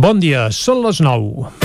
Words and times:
Bon 0.00 0.16
dia, 0.16 0.46
són 0.48 0.80
les 0.86 1.02
9. 1.04 1.59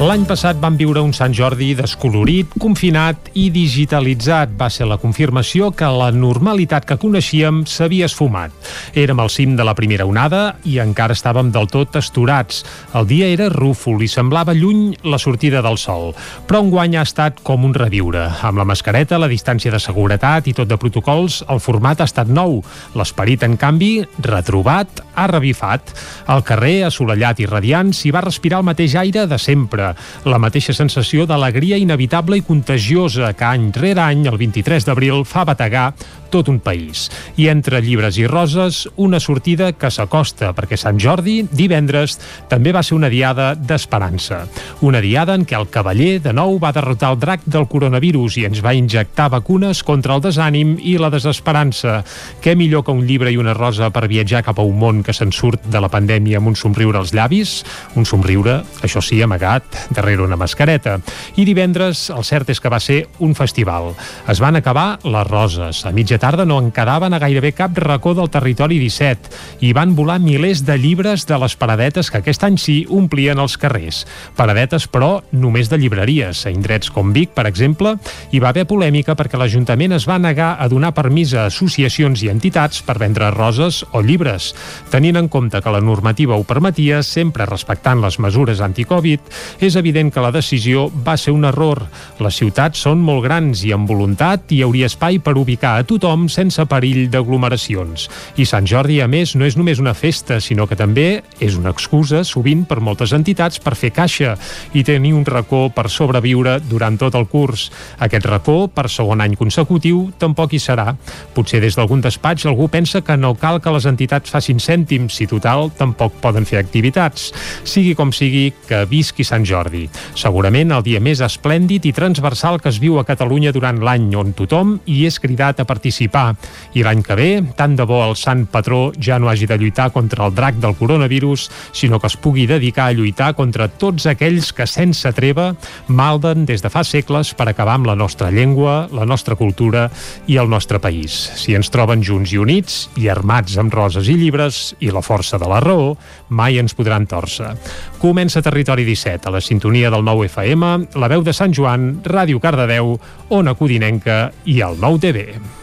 L'any 0.00 0.22
passat 0.24 0.56
vam 0.56 0.78
viure 0.80 1.02
un 1.04 1.10
Sant 1.12 1.34
Jordi 1.36 1.74
descolorit, 1.76 2.54
confinat 2.56 3.26
i 3.36 3.50
digitalitzat. 3.52 4.54
Va 4.56 4.70
ser 4.72 4.86
la 4.88 4.96
confirmació 4.96 5.66
que 5.76 5.90
la 5.92 6.06
normalitat 6.08 6.86
que 6.88 6.96
coneixíem 6.96 7.66
s'havia 7.68 8.08
esfumat. 8.08 8.54
Érem 8.96 9.20
al 9.20 9.28
cim 9.28 9.58
de 9.58 9.66
la 9.68 9.74
primera 9.76 10.06
onada 10.08 10.54
i 10.64 10.78
encara 10.80 11.12
estàvem 11.12 11.50
del 11.52 11.68
tot 11.68 11.98
esturats. 12.00 12.62
El 12.96 13.10
dia 13.10 13.28
era 13.28 13.50
rúfol 13.52 14.00
i 14.00 14.08
semblava 14.08 14.54
lluny 14.56 14.94
la 15.04 15.18
sortida 15.20 15.60
del 15.60 15.76
sol. 15.76 16.14
Però 16.48 16.62
enguany 16.64 16.96
ha 16.96 17.04
estat 17.04 17.44
com 17.44 17.68
un 17.68 17.76
reviure. 17.76 18.24
Amb 18.40 18.56
la 18.62 18.68
mascareta, 18.72 19.20
la 19.20 19.28
distància 19.28 19.68
de 19.76 19.82
seguretat 19.84 20.48
i 20.48 20.56
tot 20.56 20.72
de 20.72 20.80
protocols, 20.80 21.42
el 21.52 21.60
format 21.60 22.00
ha 22.00 22.08
estat 22.08 22.32
nou. 22.32 22.62
L'esperit, 22.96 23.44
en 23.44 23.60
canvi, 23.60 23.92
retrobat, 24.24 25.04
ha 25.12 25.28
revifat. 25.28 25.92
Al 26.32 26.40
carrer, 26.40 26.86
assolellat 26.88 27.44
i 27.44 27.52
radiant, 27.52 27.92
s'hi 27.92 28.16
va 28.16 28.24
respirar 28.24 28.64
el 28.64 28.68
mateix 28.72 28.96
aire 28.96 29.28
de 29.28 29.36
sempre 29.36 29.89
la 30.28 30.40
mateixa 30.42 30.74
sensació 30.76 31.26
d'alegria 31.26 31.78
inevitable 31.80 32.38
i 32.40 32.46
contagiosa 32.46 33.32
que 33.34 33.46
any 33.46 33.70
rere 33.76 34.02
any, 34.04 34.26
el 34.30 34.38
23 34.40 34.88
d'abril, 34.88 35.24
fa 35.28 35.44
bategar 35.48 35.90
tot 36.30 36.48
un 36.48 36.60
país. 36.62 37.08
I 37.36 37.48
entre 37.50 37.82
llibres 37.82 38.18
i 38.18 38.26
roses, 38.30 38.86
una 38.96 39.20
sortida 39.20 39.72
que 39.72 39.90
s'acosta, 39.90 40.52
perquè 40.56 40.78
Sant 40.80 41.00
Jordi, 41.02 41.40
divendres, 41.50 42.16
també 42.48 42.72
va 42.72 42.84
ser 42.86 42.96
una 42.96 43.10
diada 43.10 43.52
d'esperança. 43.54 44.44
Una 44.86 45.02
diada 45.02 45.34
en 45.34 45.44
què 45.44 45.58
el 45.58 45.68
cavaller, 45.72 46.20
de 46.22 46.32
nou, 46.36 46.56
va 46.62 46.72
derrotar 46.72 47.12
el 47.12 47.20
drac 47.20 47.44
del 47.50 47.66
coronavirus 47.68 48.38
i 48.40 48.46
ens 48.48 48.62
va 48.64 48.74
injectar 48.76 49.30
vacunes 49.34 49.82
contra 49.86 50.14
el 50.16 50.22
desànim 50.24 50.76
i 50.78 50.96
la 51.00 51.10
desesperança. 51.12 52.00
Què 52.40 52.54
millor 52.56 52.84
que 52.86 52.94
un 52.94 53.04
llibre 53.08 53.32
i 53.34 53.38
una 53.40 53.54
rosa 53.56 53.90
per 53.90 54.06
viatjar 54.10 54.44
cap 54.46 54.60
a 54.60 54.66
un 54.66 54.78
món 54.78 55.02
que 55.06 55.14
se'n 55.16 55.34
surt 55.34 55.66
de 55.66 55.82
la 55.82 55.90
pandèmia 55.90 56.38
amb 56.38 56.52
un 56.52 56.56
somriure 56.56 57.00
als 57.00 57.14
llavis? 57.16 57.60
Un 57.98 58.06
somriure, 58.06 58.60
això 58.86 59.02
sí, 59.02 59.20
amagat, 59.22 59.66
darrere 59.90 60.22
una 60.22 60.38
mascareta. 60.38 60.98
I 61.36 61.44
divendres, 61.48 62.08
el 62.14 62.24
cert 62.24 62.54
és 62.54 62.60
que 62.62 62.72
va 62.72 62.80
ser 62.80 63.02
un 63.18 63.34
festival. 63.34 63.92
Es 64.30 64.40
van 64.40 64.56
acabar 64.60 65.00
les 65.02 65.26
roses. 65.26 65.84
A 65.86 65.92
mitja 65.96 66.19
tarda 66.20 66.44
no 66.44 66.58
en 66.60 66.68
quedaven 66.70 67.16
a 67.16 67.18
gairebé 67.18 67.54
cap 67.56 67.78
racó 67.80 68.12
del 68.14 68.28
territori 68.30 68.76
17 68.78 69.64
i 69.64 69.72
van 69.72 69.94
volar 69.96 70.18
milers 70.20 70.62
de 70.66 70.76
llibres 70.78 71.24
de 71.26 71.38
les 71.40 71.56
paradetes 71.56 72.10
que 72.10 72.20
aquest 72.20 72.44
any 72.44 72.58
sí 72.60 72.76
omplien 72.88 73.40
els 73.40 73.56
carrers. 73.58 74.04
Paradetes, 74.36 74.86
però, 74.86 75.22
només 75.32 75.70
de 75.72 75.78
llibreries. 75.80 76.44
A 76.46 76.52
indrets 76.52 76.92
com 76.92 77.14
Vic, 77.16 77.32
per 77.34 77.46
exemple, 77.48 77.94
hi 78.30 78.42
va 78.42 78.50
haver 78.52 78.66
polèmica 78.68 79.16
perquè 79.16 79.40
l'Ajuntament 79.40 79.96
es 79.96 80.06
va 80.08 80.18
negar 80.20 80.52
a 80.60 80.68
donar 80.68 80.92
permís 80.94 81.32
a 81.34 81.46
associacions 81.48 82.22
i 82.22 82.30
entitats 82.30 82.84
per 82.84 82.98
vendre 83.00 83.32
roses 83.32 83.80
o 83.92 84.04
llibres. 84.04 84.52
Tenint 84.92 85.16
en 85.16 85.30
compte 85.32 85.62
que 85.64 85.72
la 85.72 85.80
normativa 85.80 86.36
ho 86.36 86.44
permetia, 86.44 87.00
sempre 87.02 87.48
respectant 87.48 88.04
les 88.04 88.20
mesures 88.20 88.60
anticovid, 88.60 89.24
és 89.60 89.76
evident 89.80 90.12
que 90.12 90.20
la 90.20 90.34
decisió 90.34 90.90
va 91.06 91.16
ser 91.16 91.32
un 91.32 91.48
error. 91.48 91.86
Les 92.20 92.36
ciutats 92.36 92.84
són 92.84 93.00
molt 93.00 93.24
grans 93.24 93.64
i 93.64 93.72
amb 93.72 93.88
voluntat 93.88 94.52
hi 94.52 94.62
hauria 94.66 94.90
espai 94.90 95.20
per 95.24 95.38
ubicar 95.40 95.78
a 95.78 95.86
tothom 95.88 96.09
sense 96.30 96.64
perill 96.66 97.08
d'aglomeracions. 97.10 98.08
I 98.40 98.46
Sant 98.48 98.66
Jordi, 98.66 99.00
a 99.00 99.08
més, 99.10 99.36
no 99.36 99.46
és 99.46 99.56
només 99.58 99.80
una 99.82 99.94
festa, 99.94 100.40
sinó 100.40 100.66
que 100.66 100.78
també 100.78 101.22
és 101.40 101.56
una 101.58 101.70
excusa, 101.70 102.24
sovint, 102.24 102.64
per 102.68 102.80
moltes 102.80 103.12
entitats 103.16 103.60
per 103.62 103.76
fer 103.78 103.92
caixa 103.94 104.36
i 104.74 104.84
tenir 104.84 105.12
un 105.14 105.24
racó 105.24 105.68
per 105.74 105.88
sobreviure 105.90 106.58
durant 106.68 106.98
tot 106.98 107.14
el 107.18 107.28
curs. 107.30 107.68
Aquest 107.98 108.26
racó, 108.26 108.68
per 108.68 108.88
segon 108.90 109.22
any 109.22 109.36
consecutiu, 109.38 110.08
tampoc 110.18 110.54
hi 110.54 110.60
serà. 110.62 110.94
Potser 111.34 111.60
des 111.62 111.76
d'algun 111.78 112.02
despatx 112.04 112.46
algú 112.50 112.68
pensa 112.68 113.00
que 113.06 113.16
no 113.16 113.34
cal 113.38 113.60
que 113.60 113.72
les 113.74 113.86
entitats 113.86 114.30
facin 114.30 114.60
cèntims, 114.60 115.14
si 115.16 115.28
total 115.30 115.70
tampoc 115.78 116.18
poden 116.22 116.46
fer 116.48 116.60
activitats. 116.60 117.30
Sigui 117.64 117.94
com 117.98 118.12
sigui, 118.12 118.50
que 118.66 118.84
visqui 118.90 119.24
Sant 119.26 119.46
Jordi. 119.46 119.86
Segurament 120.18 120.74
el 120.74 120.84
dia 120.86 121.00
més 121.02 121.22
esplèndid 121.24 121.86
i 121.86 121.94
transversal 121.96 122.60
que 122.60 122.70
es 122.72 122.80
viu 122.82 122.98
a 122.98 123.06
Catalunya 123.08 123.52
durant 123.54 123.80
l'any, 123.84 124.10
on 124.18 124.34
tothom 124.36 124.78
hi 124.86 125.04
és 125.08 125.20
cridat 125.22 125.60
a 125.60 125.68
participar. 125.68 125.99
I 126.08 126.84
l'any 126.86 127.02
que 127.02 127.16
ve, 127.18 127.28
tant 127.58 127.74
de 127.76 127.84
bo 127.84 128.00
el 128.04 128.16
sant 128.16 128.46
patró 128.50 128.92
ja 128.96 129.18
no 129.18 129.28
hagi 129.28 129.48
de 129.50 129.58
lluitar 129.58 129.90
contra 129.92 130.26
el 130.26 130.34
drac 130.34 130.56
del 130.62 130.76
coronavirus, 130.78 131.50
sinó 131.72 132.00
que 132.00 132.06
es 132.06 132.16
pugui 132.16 132.46
dedicar 132.46 132.88
a 132.88 132.92
lluitar 132.96 133.34
contra 133.34 133.68
tots 133.68 134.06
aquells 134.06 134.52
que 134.56 134.66
sense 134.66 135.12
treva 135.12 135.50
malden 135.88 136.46
des 136.46 136.62
de 136.62 136.70
fa 136.70 136.84
segles 136.84 137.34
per 137.34 137.48
acabar 137.50 137.74
amb 137.78 137.90
la 137.90 137.96
nostra 137.98 138.30
llengua, 138.30 138.88
la 138.92 139.04
nostra 139.04 139.36
cultura 139.36 139.88
i 140.26 140.38
el 140.40 140.48
nostre 140.48 140.80
país. 140.80 141.12
Si 141.36 141.54
ens 141.58 141.70
troben 141.70 142.04
junts 142.06 142.32
i 142.32 142.40
units 142.40 142.80
i 142.96 143.08
armats 143.12 143.58
amb 143.60 143.74
roses 143.74 144.08
i 144.08 144.16
llibres 144.16 144.74
i 144.80 144.90
la 144.94 145.04
força 145.04 145.38
de 145.38 145.48
la 145.50 145.60
raó, 145.60 145.94
mai 146.28 146.58
ens 146.58 146.74
podran 146.74 147.06
torcer. 147.10 147.54
Comença 148.00 148.42
Territori 148.42 148.86
17 148.88 149.28
a 149.28 149.34
les 149.36 149.48
sintonia 149.50 149.90
del 149.90 150.04
nou 150.06 150.24
FM, 150.24 150.96
la 151.00 151.10
veu 151.12 151.24
de 151.26 151.34
Sant 151.36 151.54
Joan, 151.56 152.00
Ràdio 152.04 152.40
Cardedeu, 152.40 152.94
Ona 153.30 153.56
Codinenca 153.58 154.30
i 154.46 154.60
el 154.64 154.78
nou 154.80 154.98
TV. 155.00 155.59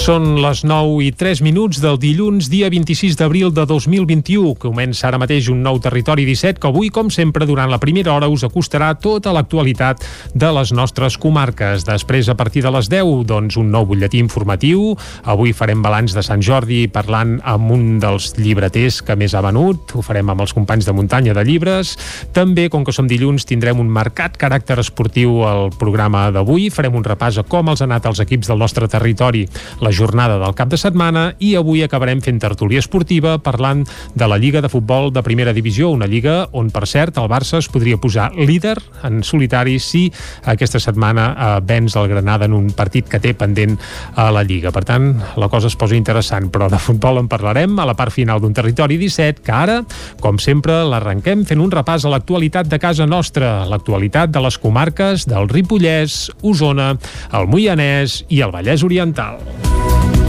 Són 0.00 0.38
les 0.40 0.62
9 0.64 1.02
i 1.04 1.10
3 1.12 1.42
minuts 1.44 1.76
del 1.82 1.98
dilluns, 2.00 2.46
dia 2.48 2.70
26 2.72 3.18
d'abril 3.20 3.50
de 3.52 3.66
2021. 3.68 4.54
Comença 4.56 5.04
ara 5.10 5.18
mateix 5.20 5.50
un 5.52 5.58
nou 5.60 5.76
Territori 5.76 6.24
17 6.24 6.56
que 6.56 6.70
avui, 6.70 6.88
com 6.88 7.10
sempre, 7.12 7.44
durant 7.44 7.68
la 7.68 7.76
primera 7.82 8.14
hora 8.14 8.30
us 8.32 8.40
acostarà 8.46 8.94
tota 8.96 9.34
l'actualitat 9.36 10.00
de 10.32 10.50
les 10.56 10.72
nostres 10.72 11.18
comarques. 11.20 11.84
Després, 11.84 12.30
a 12.32 12.34
partir 12.34 12.62
de 12.64 12.72
les 12.72 12.88
10, 12.88 13.26
doncs, 13.28 13.58
un 13.60 13.68
nou 13.74 13.84
butlletí 13.90 14.22
informatiu. 14.24 14.94
Avui 15.28 15.52
farem 15.52 15.84
balanç 15.84 16.16
de 16.16 16.24
Sant 16.24 16.40
Jordi 16.40 16.86
parlant 16.88 17.36
amb 17.44 17.76
un 17.76 17.84
dels 18.00 18.30
llibreters 18.40 19.02
que 19.04 19.18
més 19.20 19.36
ha 19.36 19.44
venut. 19.44 19.92
Ho 19.92 20.06
farem 20.06 20.32
amb 20.32 20.46
els 20.46 20.56
companys 20.56 20.88
de 20.88 20.96
muntanya 20.96 21.36
de 21.36 21.44
llibres. 21.44 21.92
També, 22.32 22.70
com 22.72 22.88
que 22.88 22.96
som 22.96 23.10
dilluns, 23.10 23.44
tindrem 23.44 23.84
un 23.84 23.92
marcat 23.92 24.40
caràcter 24.40 24.80
esportiu 24.80 25.44
al 25.44 25.68
programa 25.76 26.30
d'avui. 26.32 26.70
Farem 26.72 26.96
un 26.96 27.04
repàs 27.04 27.36
a 27.36 27.44
com 27.44 27.68
els 27.68 27.84
han 27.84 27.92
anat 27.92 28.08
els 28.08 28.24
equips 28.24 28.48
del 28.48 28.64
nostre 28.64 28.88
territori 28.88 29.44
la 29.80 29.89
la 29.90 29.96
jornada 29.96 30.38
del 30.38 30.54
cap 30.54 30.68
de 30.70 30.78
setmana 30.78 31.32
i 31.42 31.56
avui 31.58 31.82
acabarem 31.82 32.20
fent 32.22 32.38
tertúlia 32.38 32.78
esportiva 32.78 33.34
parlant 33.42 33.82
de 34.14 34.26
la 34.30 34.38
Lliga 34.38 34.60
de 34.62 34.68
Futbol 34.70 35.10
de 35.10 35.22
Primera 35.26 35.52
Divisió, 35.52 35.88
una 35.90 36.06
lliga 36.06 36.44
on, 36.54 36.68
per 36.70 36.86
cert, 36.86 37.18
el 37.18 37.26
Barça 37.26 37.58
es 37.58 37.66
podria 37.66 37.98
posar 37.98 38.28
líder 38.36 38.76
en 39.02 39.24
solitari 39.26 39.80
si 39.82 40.04
aquesta 40.46 40.78
setmana 40.78 41.24
eh, 41.32 41.48
vens 41.66 41.96
el 41.98 42.06
Granada 42.12 42.46
en 42.46 42.54
un 42.54 42.68
partit 42.70 43.08
que 43.10 43.18
té 43.18 43.34
pendent 43.34 43.74
a 44.14 44.28
la 44.30 44.44
Lliga. 44.46 44.70
Per 44.70 44.84
tant, 44.86 45.10
la 45.34 45.50
cosa 45.50 45.66
es 45.66 45.76
posa 45.80 45.98
interessant, 45.98 46.52
però 46.54 46.70
de 46.70 46.78
futbol 46.78 47.18
en 47.18 47.26
parlarem 47.26 47.74
a 47.82 47.88
la 47.88 47.96
part 47.98 48.14
final 48.14 48.38
d'un 48.38 48.54
territori 48.54 49.00
17 49.00 49.42
que 49.42 49.56
ara, 49.56 49.80
com 50.22 50.38
sempre, 50.38 50.84
l'arrenquem 50.86 51.42
fent 51.48 51.64
un 51.66 51.74
repàs 51.74 52.06
a 52.06 52.14
l'actualitat 52.14 52.70
de 52.70 52.78
casa 52.78 53.10
nostra, 53.10 53.66
l'actualitat 53.66 54.30
de 54.30 54.46
les 54.46 54.60
comarques 54.62 55.26
del 55.26 55.50
Ripollès, 55.50 56.28
Osona, 56.46 56.92
el 57.34 57.50
Moianès 57.50 58.20
i 58.30 58.44
el 58.46 58.54
Vallès 58.54 58.86
Oriental. 58.86 59.42
Bye. 59.80 60.19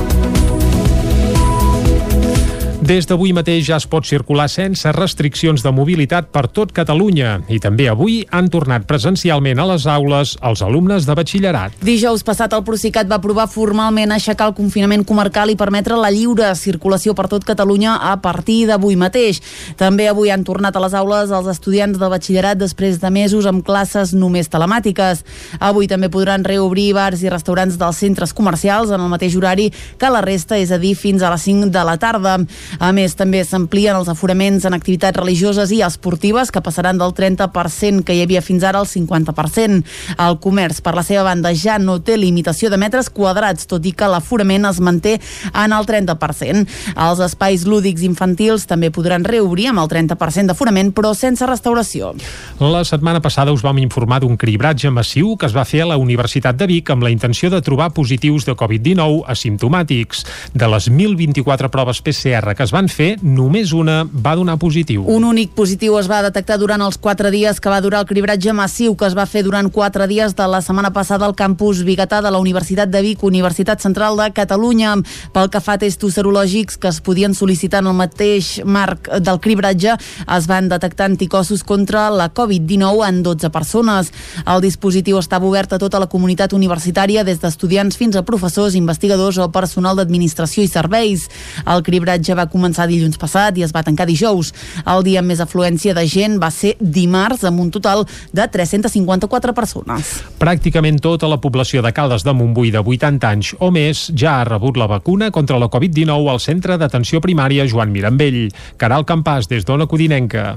Des 2.82 3.06
d'avui 3.06 3.30
mateix 3.30 3.68
ja 3.68 3.78
es 3.78 3.86
pot 3.86 4.08
circular 4.10 4.48
sense 4.50 4.90
restriccions 4.96 5.62
de 5.62 5.70
mobilitat 5.70 6.32
per 6.34 6.48
tot 6.50 6.72
Catalunya 6.74 7.36
i 7.54 7.60
també 7.62 7.86
avui 7.92 8.16
han 8.34 8.48
tornat 8.50 8.88
presencialment 8.90 9.60
a 9.62 9.68
les 9.70 9.84
aules 9.86 10.32
els 10.50 10.64
alumnes 10.66 11.06
de 11.06 11.16
batxillerat. 11.20 11.76
Dijous 11.86 12.26
passat 12.26 12.56
el 12.58 12.64
Procicat 12.66 13.06
va 13.06 13.20
aprovar 13.22 13.46
formalment 13.54 14.16
aixecar 14.16 14.48
el 14.50 14.56
confinament 14.58 15.04
comarcal 15.06 15.54
i 15.54 15.58
permetre 15.60 16.00
la 16.00 16.10
lliure 16.10 16.50
circulació 16.58 17.14
per 17.14 17.28
tot 17.30 17.46
Catalunya 17.46 18.00
a 18.10 18.16
partir 18.24 18.64
d'avui 18.72 18.98
mateix. 18.98 19.44
També 19.78 20.10
avui 20.10 20.34
han 20.34 20.42
tornat 20.42 20.74
a 20.74 20.82
les 20.82 20.98
aules 20.98 21.30
els 21.30 21.52
estudiants 21.54 22.02
de 22.02 22.10
batxillerat 22.10 22.58
després 22.58 22.98
de 22.98 23.14
mesos 23.14 23.46
amb 23.46 23.62
classes 23.62 24.16
només 24.18 24.50
telemàtiques. 24.50 25.22
Avui 25.60 25.86
també 25.86 26.10
podran 26.10 26.42
reobrir 26.50 26.96
bars 26.98 27.22
i 27.22 27.30
restaurants 27.30 27.78
dels 27.78 28.02
centres 28.02 28.34
comercials 28.34 28.90
en 28.90 29.06
el 29.06 29.14
mateix 29.14 29.38
horari 29.38 29.70
que 30.02 30.10
la 30.10 30.26
resta, 30.26 30.58
és 30.58 30.74
a 30.74 30.82
dir, 30.82 30.98
fins 30.98 31.22
a 31.22 31.30
les 31.30 31.46
5 31.46 31.70
de 31.70 31.86
la 31.86 32.00
tarda. 32.02 32.40
A 32.80 32.92
més, 32.96 33.16
també 33.20 33.44
s'amplien 33.46 33.98
els 33.98 34.10
aforaments 34.12 34.66
en 34.66 34.76
activitats 34.78 35.18
religioses 35.18 35.72
i 35.72 35.82
esportives, 35.86 36.52
que 36.52 36.62
passaran 36.64 37.00
del 37.02 37.14
30% 37.18 38.06
que 38.06 38.16
hi 38.16 38.24
havia 38.24 38.42
fins 38.42 38.64
ara 38.64 38.80
al 38.80 38.88
50%. 38.90 39.82
El 40.18 40.38
comerç, 40.44 40.82
per 40.82 40.96
la 40.96 41.04
seva 41.04 41.26
banda, 41.28 41.54
ja 41.56 41.78
no 41.80 42.00
té 42.00 42.18
limitació 42.18 42.70
de 42.70 42.80
metres 42.82 43.10
quadrats, 43.10 43.68
tot 43.68 43.86
i 43.86 43.94
que 43.96 44.10
l'aforament 44.10 44.68
es 44.70 44.80
manté 44.80 45.18
en 45.52 45.76
el 45.76 45.88
30%. 45.88 46.66
Els 46.96 47.24
espais 47.26 47.66
lúdics 47.68 48.06
infantils 48.08 48.68
també 48.70 48.92
podran 48.94 49.26
reobrir 49.28 49.70
amb 49.72 49.84
el 49.84 49.92
30% 49.92 50.52
d'aforament, 50.52 50.94
però 50.96 51.14
sense 51.18 51.46
restauració. 51.48 52.14
La 52.60 52.84
setmana 52.88 53.22
passada 53.22 53.54
us 53.54 53.64
vam 53.66 53.80
informar 53.82 54.22
d'un 54.22 54.38
cribratge 54.38 54.92
massiu 54.94 55.36
que 55.38 55.48
es 55.50 55.56
va 55.56 55.66
fer 55.66 55.84
a 55.84 55.90
la 55.92 56.00
Universitat 56.02 56.58
de 56.58 56.68
Vic 56.70 56.92
amb 56.94 57.04
la 57.06 57.12
intenció 57.14 57.50
de 57.50 57.62
trobar 57.66 57.92
positius 57.96 58.46
de 58.48 58.56
Covid-19 58.58 59.24
asimptomàtics. 59.32 60.26
De 60.54 60.70
les 60.72 60.90
1.024 60.92 61.72
proves 61.74 62.02
PCR 62.02 62.56
que 62.56 62.61
es 62.64 62.72
es 62.72 62.74
van 62.74 62.88
fer, 62.88 63.18
només 63.20 63.74
una 63.76 64.06
va 64.08 64.32
donar 64.40 64.56
positiu. 64.60 65.04
Un 65.12 65.26
únic 65.28 65.52
positiu 65.58 65.98
es 66.00 66.08
va 66.08 66.22
detectar 66.24 66.56
durant 66.62 66.80
els 66.86 66.96
quatre 67.02 67.28
dies 67.34 67.60
que 67.60 67.72
va 67.72 67.82
durar 67.84 68.00
el 68.00 68.08
cribratge 68.08 68.54
massiu 68.56 68.96
que 68.96 69.10
es 69.10 69.16
va 69.18 69.26
fer 69.28 69.44
durant 69.44 69.68
quatre 69.74 70.08
dies 70.08 70.38
de 70.38 70.48
la 70.48 70.62
setmana 70.64 70.94
passada 70.96 71.28
al 71.28 71.36
campus 71.36 71.82
Bigatà 71.84 72.22
de 72.24 72.32
la 72.32 72.40
Universitat 72.40 72.88
de 72.88 73.02
Vic, 73.04 73.26
Universitat 73.28 73.84
Central 73.84 74.16
de 74.16 74.30
Catalunya. 74.32 74.94
Pel 75.36 75.50
que 75.52 75.60
fa 75.60 75.76
a 75.76 75.82
testos 75.82 76.16
serològics 76.16 76.80
que 76.80 76.88
es 76.92 77.02
podien 77.04 77.36
sol·licitar 77.36 77.82
en 77.84 77.90
el 77.92 77.98
mateix 77.98 78.62
marc 78.64 79.10
del 79.20 79.42
cribratge, 79.44 79.98
es 80.38 80.48
van 80.48 80.72
detectar 80.72 81.10
anticossos 81.12 81.66
contra 81.68 82.08
la 82.10 82.30
Covid-19 82.32 83.04
en 83.10 83.22
12 83.24 83.52
persones. 83.52 84.14
El 84.46 84.64
dispositiu 84.64 85.20
estava 85.20 85.50
obert 85.50 85.76
a 85.76 85.82
tota 85.82 86.00
la 86.00 86.08
comunitat 86.08 86.56
universitària, 86.56 87.26
des 87.28 87.44
d'estudiants 87.44 88.00
fins 88.00 88.16
a 88.16 88.24
professors, 88.24 88.80
investigadors 88.80 89.42
o 89.44 89.52
personal 89.52 90.00
d'administració 90.00 90.64
i 90.64 90.72
serveis. 90.72 91.28
El 91.68 91.84
cribratge 91.84 92.38
va 92.38 92.48
començar 92.52 92.88
dilluns 92.90 93.20
passat 93.22 93.58
i 93.58 93.66
es 93.66 93.74
va 93.76 93.84
tancar 93.88 94.08
dijous. 94.10 94.52
El 94.86 95.06
dia 95.08 95.22
amb 95.22 95.32
més 95.32 95.42
afluència 95.44 95.96
de 95.98 96.06
gent 96.08 96.38
va 96.42 96.52
ser 96.52 96.76
dimarts, 96.80 97.46
amb 97.48 97.64
un 97.64 97.72
total 97.72 98.06
de 98.32 98.48
354 98.52 99.56
persones. 99.58 100.14
Pràcticament 100.42 101.00
tota 101.02 101.30
la 101.32 101.40
població 101.42 101.82
de 101.82 101.94
Caldes 101.96 102.26
de 102.28 102.36
Montbui 102.36 102.74
de 102.74 102.84
80 102.84 103.32
anys 103.32 103.54
o 103.60 103.72
més 103.72 104.10
ja 104.16 104.40
ha 104.40 104.48
rebut 104.48 104.78
la 104.78 104.90
vacuna 104.92 105.32
contra 105.32 105.60
la 105.62 105.72
Covid-19 105.72 106.32
al 106.32 106.44
Centre 106.44 106.78
d'Atenció 106.78 107.22
Primària 107.24 107.68
Joan 107.68 107.92
Mirambell. 107.96 108.50
Caral 108.78 109.08
Campàs, 109.08 109.50
des 109.52 109.66
d'Ona 109.66 109.88
Codinenca. 109.88 110.56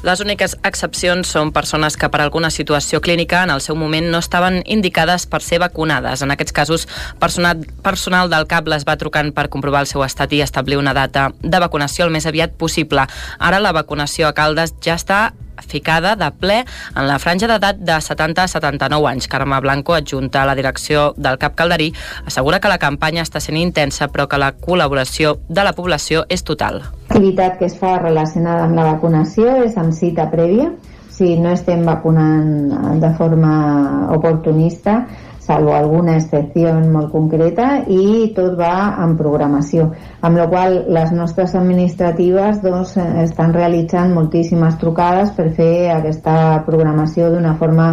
Les 0.00 0.20
úniques 0.24 0.54
excepcions 0.64 1.28
són 1.28 1.50
persones 1.52 1.98
que 2.00 2.08
per 2.08 2.22
alguna 2.24 2.48
situació 2.48 3.02
clínica 3.04 3.42
en 3.44 3.50
el 3.52 3.60
seu 3.60 3.76
moment 3.76 4.06
no 4.08 4.22
estaven 4.24 4.62
indicades 4.64 5.26
per 5.28 5.42
ser 5.44 5.58
vacunades. 5.60 6.22
En 6.24 6.32
aquests 6.32 6.56
casos, 6.56 6.86
personal, 7.20 7.66
personal 7.84 8.32
del 8.32 8.48
CAP 8.48 8.70
les 8.72 8.86
va 8.88 8.96
trucant 8.96 9.28
per 9.36 9.50
comprovar 9.52 9.84
el 9.84 9.90
seu 9.90 10.00
estat 10.06 10.32
i 10.32 10.40
establir 10.40 10.80
una 10.80 10.96
data 10.96 11.28
de 11.42 11.60
vacunació 11.60 12.08
el 12.08 12.16
més 12.16 12.24
aviat 12.24 12.56
possible. 12.56 13.04
Ara 13.38 13.60
la 13.60 13.76
vacunació 13.76 14.30
a 14.30 14.32
Caldes 14.32 14.72
ja 14.80 14.96
està 14.96 15.20
ficada 15.66 16.16
de 16.16 16.30
ple 16.30 16.60
en 16.62 17.06
la 17.08 17.18
franja 17.18 17.48
d'edat 17.50 17.80
de 17.80 18.00
70 18.00 18.44
a 18.44 18.48
79 18.48 19.08
anys. 19.10 19.28
Carme 19.28 19.60
Blanco, 19.60 19.94
adjunta 19.94 20.42
a 20.42 20.46
la 20.46 20.54
direcció 20.54 21.12
del 21.16 21.38
CAP 21.38 21.54
Calderí, 21.54 21.92
assegura 22.26 22.60
que 22.60 22.68
la 22.72 22.78
campanya 22.78 23.24
està 23.26 23.40
sent 23.40 23.58
intensa 23.60 24.08
però 24.08 24.28
que 24.28 24.40
la 24.40 24.52
col·laboració 24.56 25.38
de 25.48 25.64
la 25.64 25.74
població 25.76 26.24
és 26.28 26.44
total. 26.44 26.82
L'activitat 27.10 27.58
que 27.58 27.66
es 27.66 27.76
fa 27.78 27.98
relacionada 27.98 28.64
amb 28.66 28.78
la 28.78 28.86
vacunació 28.92 29.60
és 29.64 29.76
amb 29.80 29.92
cita 29.96 30.30
prèvia. 30.30 30.70
Si 31.10 31.34
no 31.36 31.50
estem 31.52 31.82
vacunant 31.84 33.00
de 33.02 33.10
forma 33.18 34.08
oportunista, 34.14 35.02
salvo 35.40 35.72
alguna 35.74 36.16
excepció 36.18 36.72
molt 36.92 37.10
concreta 37.12 37.68
i 37.88 38.30
tot 38.36 38.56
va 38.58 38.74
en 39.04 39.16
programació 39.18 39.88
amb 40.20 40.36
la 40.38 40.46
qual 40.52 40.76
les 40.92 41.12
nostres 41.16 41.54
administratives 41.56 42.60
doncs, 42.62 42.96
estan 43.24 43.54
realitzant 43.56 44.12
moltíssimes 44.14 44.76
trucades 44.82 45.32
per 45.36 45.48
fer 45.56 45.90
aquesta 45.96 46.36
programació 46.66 47.32
d'una 47.32 47.56
forma 47.56 47.90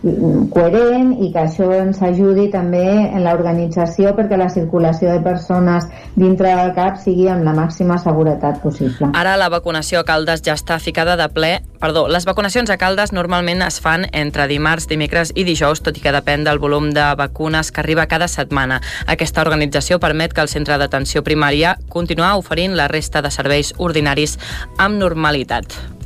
coherent 0.00 1.12
i 1.20 1.28
que 1.32 1.42
això 1.42 1.68
ens 1.76 2.00
ajudi 2.02 2.48
també 2.52 2.84
en 2.88 3.20
l'organització 3.24 4.14
perquè 4.16 4.38
la 4.40 4.48
circulació 4.52 5.10
de 5.12 5.20
persones 5.24 5.86
dintre 6.16 6.54
del 6.56 6.72
CAP 6.76 6.96
sigui 7.02 7.28
amb 7.28 7.44
la 7.44 7.54
màxima 7.56 7.98
seguretat 8.00 8.62
possible. 8.64 9.10
Ara 9.14 9.36
la 9.36 9.50
vacunació 9.52 10.00
a 10.00 10.08
Caldes 10.08 10.42
ja 10.46 10.56
està 10.56 10.80
ficada 10.80 11.18
de 11.20 11.28
ple. 11.28 11.52
Perdó, 11.80 12.06
les 12.08 12.24
vacunacions 12.28 12.72
a 12.72 12.78
Caldes 12.80 13.12
normalment 13.12 13.62
es 13.64 13.80
fan 13.80 14.06
entre 14.12 14.48
dimarts, 14.48 14.88
dimecres 14.88 15.34
i 15.34 15.44
dijous, 15.44 15.84
tot 15.84 15.96
i 15.96 16.04
que 16.04 16.16
depèn 16.16 16.44
del 16.48 16.60
volum 16.60 16.90
de 16.96 17.06
vacunes 17.16 17.72
que 17.72 17.84
arriba 17.84 18.08
cada 18.08 18.28
setmana. 18.28 18.80
Aquesta 19.06 19.44
organització 19.44 20.00
permet 20.00 20.32
que 20.32 20.44
el 20.44 20.52
centre 20.52 20.80
d'atenció 20.80 21.24
primària 21.24 21.76
continuï 21.88 22.36
oferint 22.40 22.76
la 22.76 22.88
resta 22.88 23.22
de 23.22 23.32
serveis 23.32 23.74
ordinaris 23.78 24.38
amb 24.78 25.00
normalitat. 25.00 25.99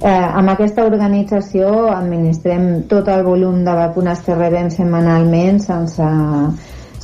Eh, 0.00 0.08
amb 0.08 0.48
aquesta 0.48 0.86
organització 0.88 1.90
administrem 1.92 2.86
tot 2.88 3.08
el 3.12 3.20
volum 3.26 3.60
de 3.66 3.74
vacunes 3.76 4.22
que 4.24 4.32
rebem 4.32 4.70
setmanalment 4.72 5.60
sense, 5.60 6.06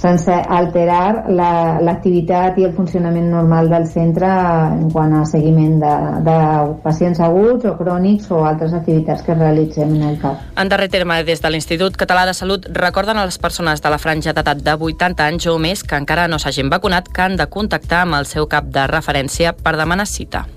sense 0.01 0.33
alterar 0.33 1.27
l'activitat 1.29 2.57
la, 2.57 2.63
i 2.63 2.65
el 2.65 2.73
funcionament 2.73 3.29
normal 3.29 3.69
del 3.69 3.85
centre 3.91 4.33
en 4.79 4.89
quant 4.95 5.13
a 5.13 5.27
seguiment 5.29 5.77
de, 5.85 5.93
de 6.25 6.39
pacients 6.89 7.21
aguts 7.21 7.69
o 7.69 7.77
crònics 7.77 8.33
o 8.33 8.41
altres 8.49 8.73
activitats 8.81 9.29
que 9.29 9.37
realitzem 9.37 9.93
en 10.01 10.09
el 10.15 10.19
CAP. 10.25 10.57
En 10.57 10.73
darrer 10.73 10.89
terme, 10.89 11.21
des 11.29 11.45
de 11.45 11.53
l'Institut 11.53 12.01
Català 12.01 12.25
de 12.25 12.33
Salut 12.33 12.65
recorden 12.73 13.21
a 13.21 13.29
les 13.29 13.37
persones 13.37 13.85
de 13.85 13.93
la 13.93 14.01
franja 14.01 14.33
d'edat 14.33 14.65
de 14.65 14.81
80 14.89 15.29
anys 15.35 15.53
o 15.53 15.61
més 15.61 15.85
que 15.85 16.01
encara 16.01 16.31
no 16.33 16.41
s'hagin 16.41 16.73
vacunat 16.73 17.13
que 17.13 17.29
han 17.29 17.37
de 17.37 17.53
contactar 17.53 18.07
amb 18.07 18.23
el 18.23 18.25
seu 18.25 18.49
cap 18.49 18.73
de 18.73 18.89
referència 18.89 19.53
per 19.53 19.77
demanar 19.77 20.09
cita. 20.09 20.49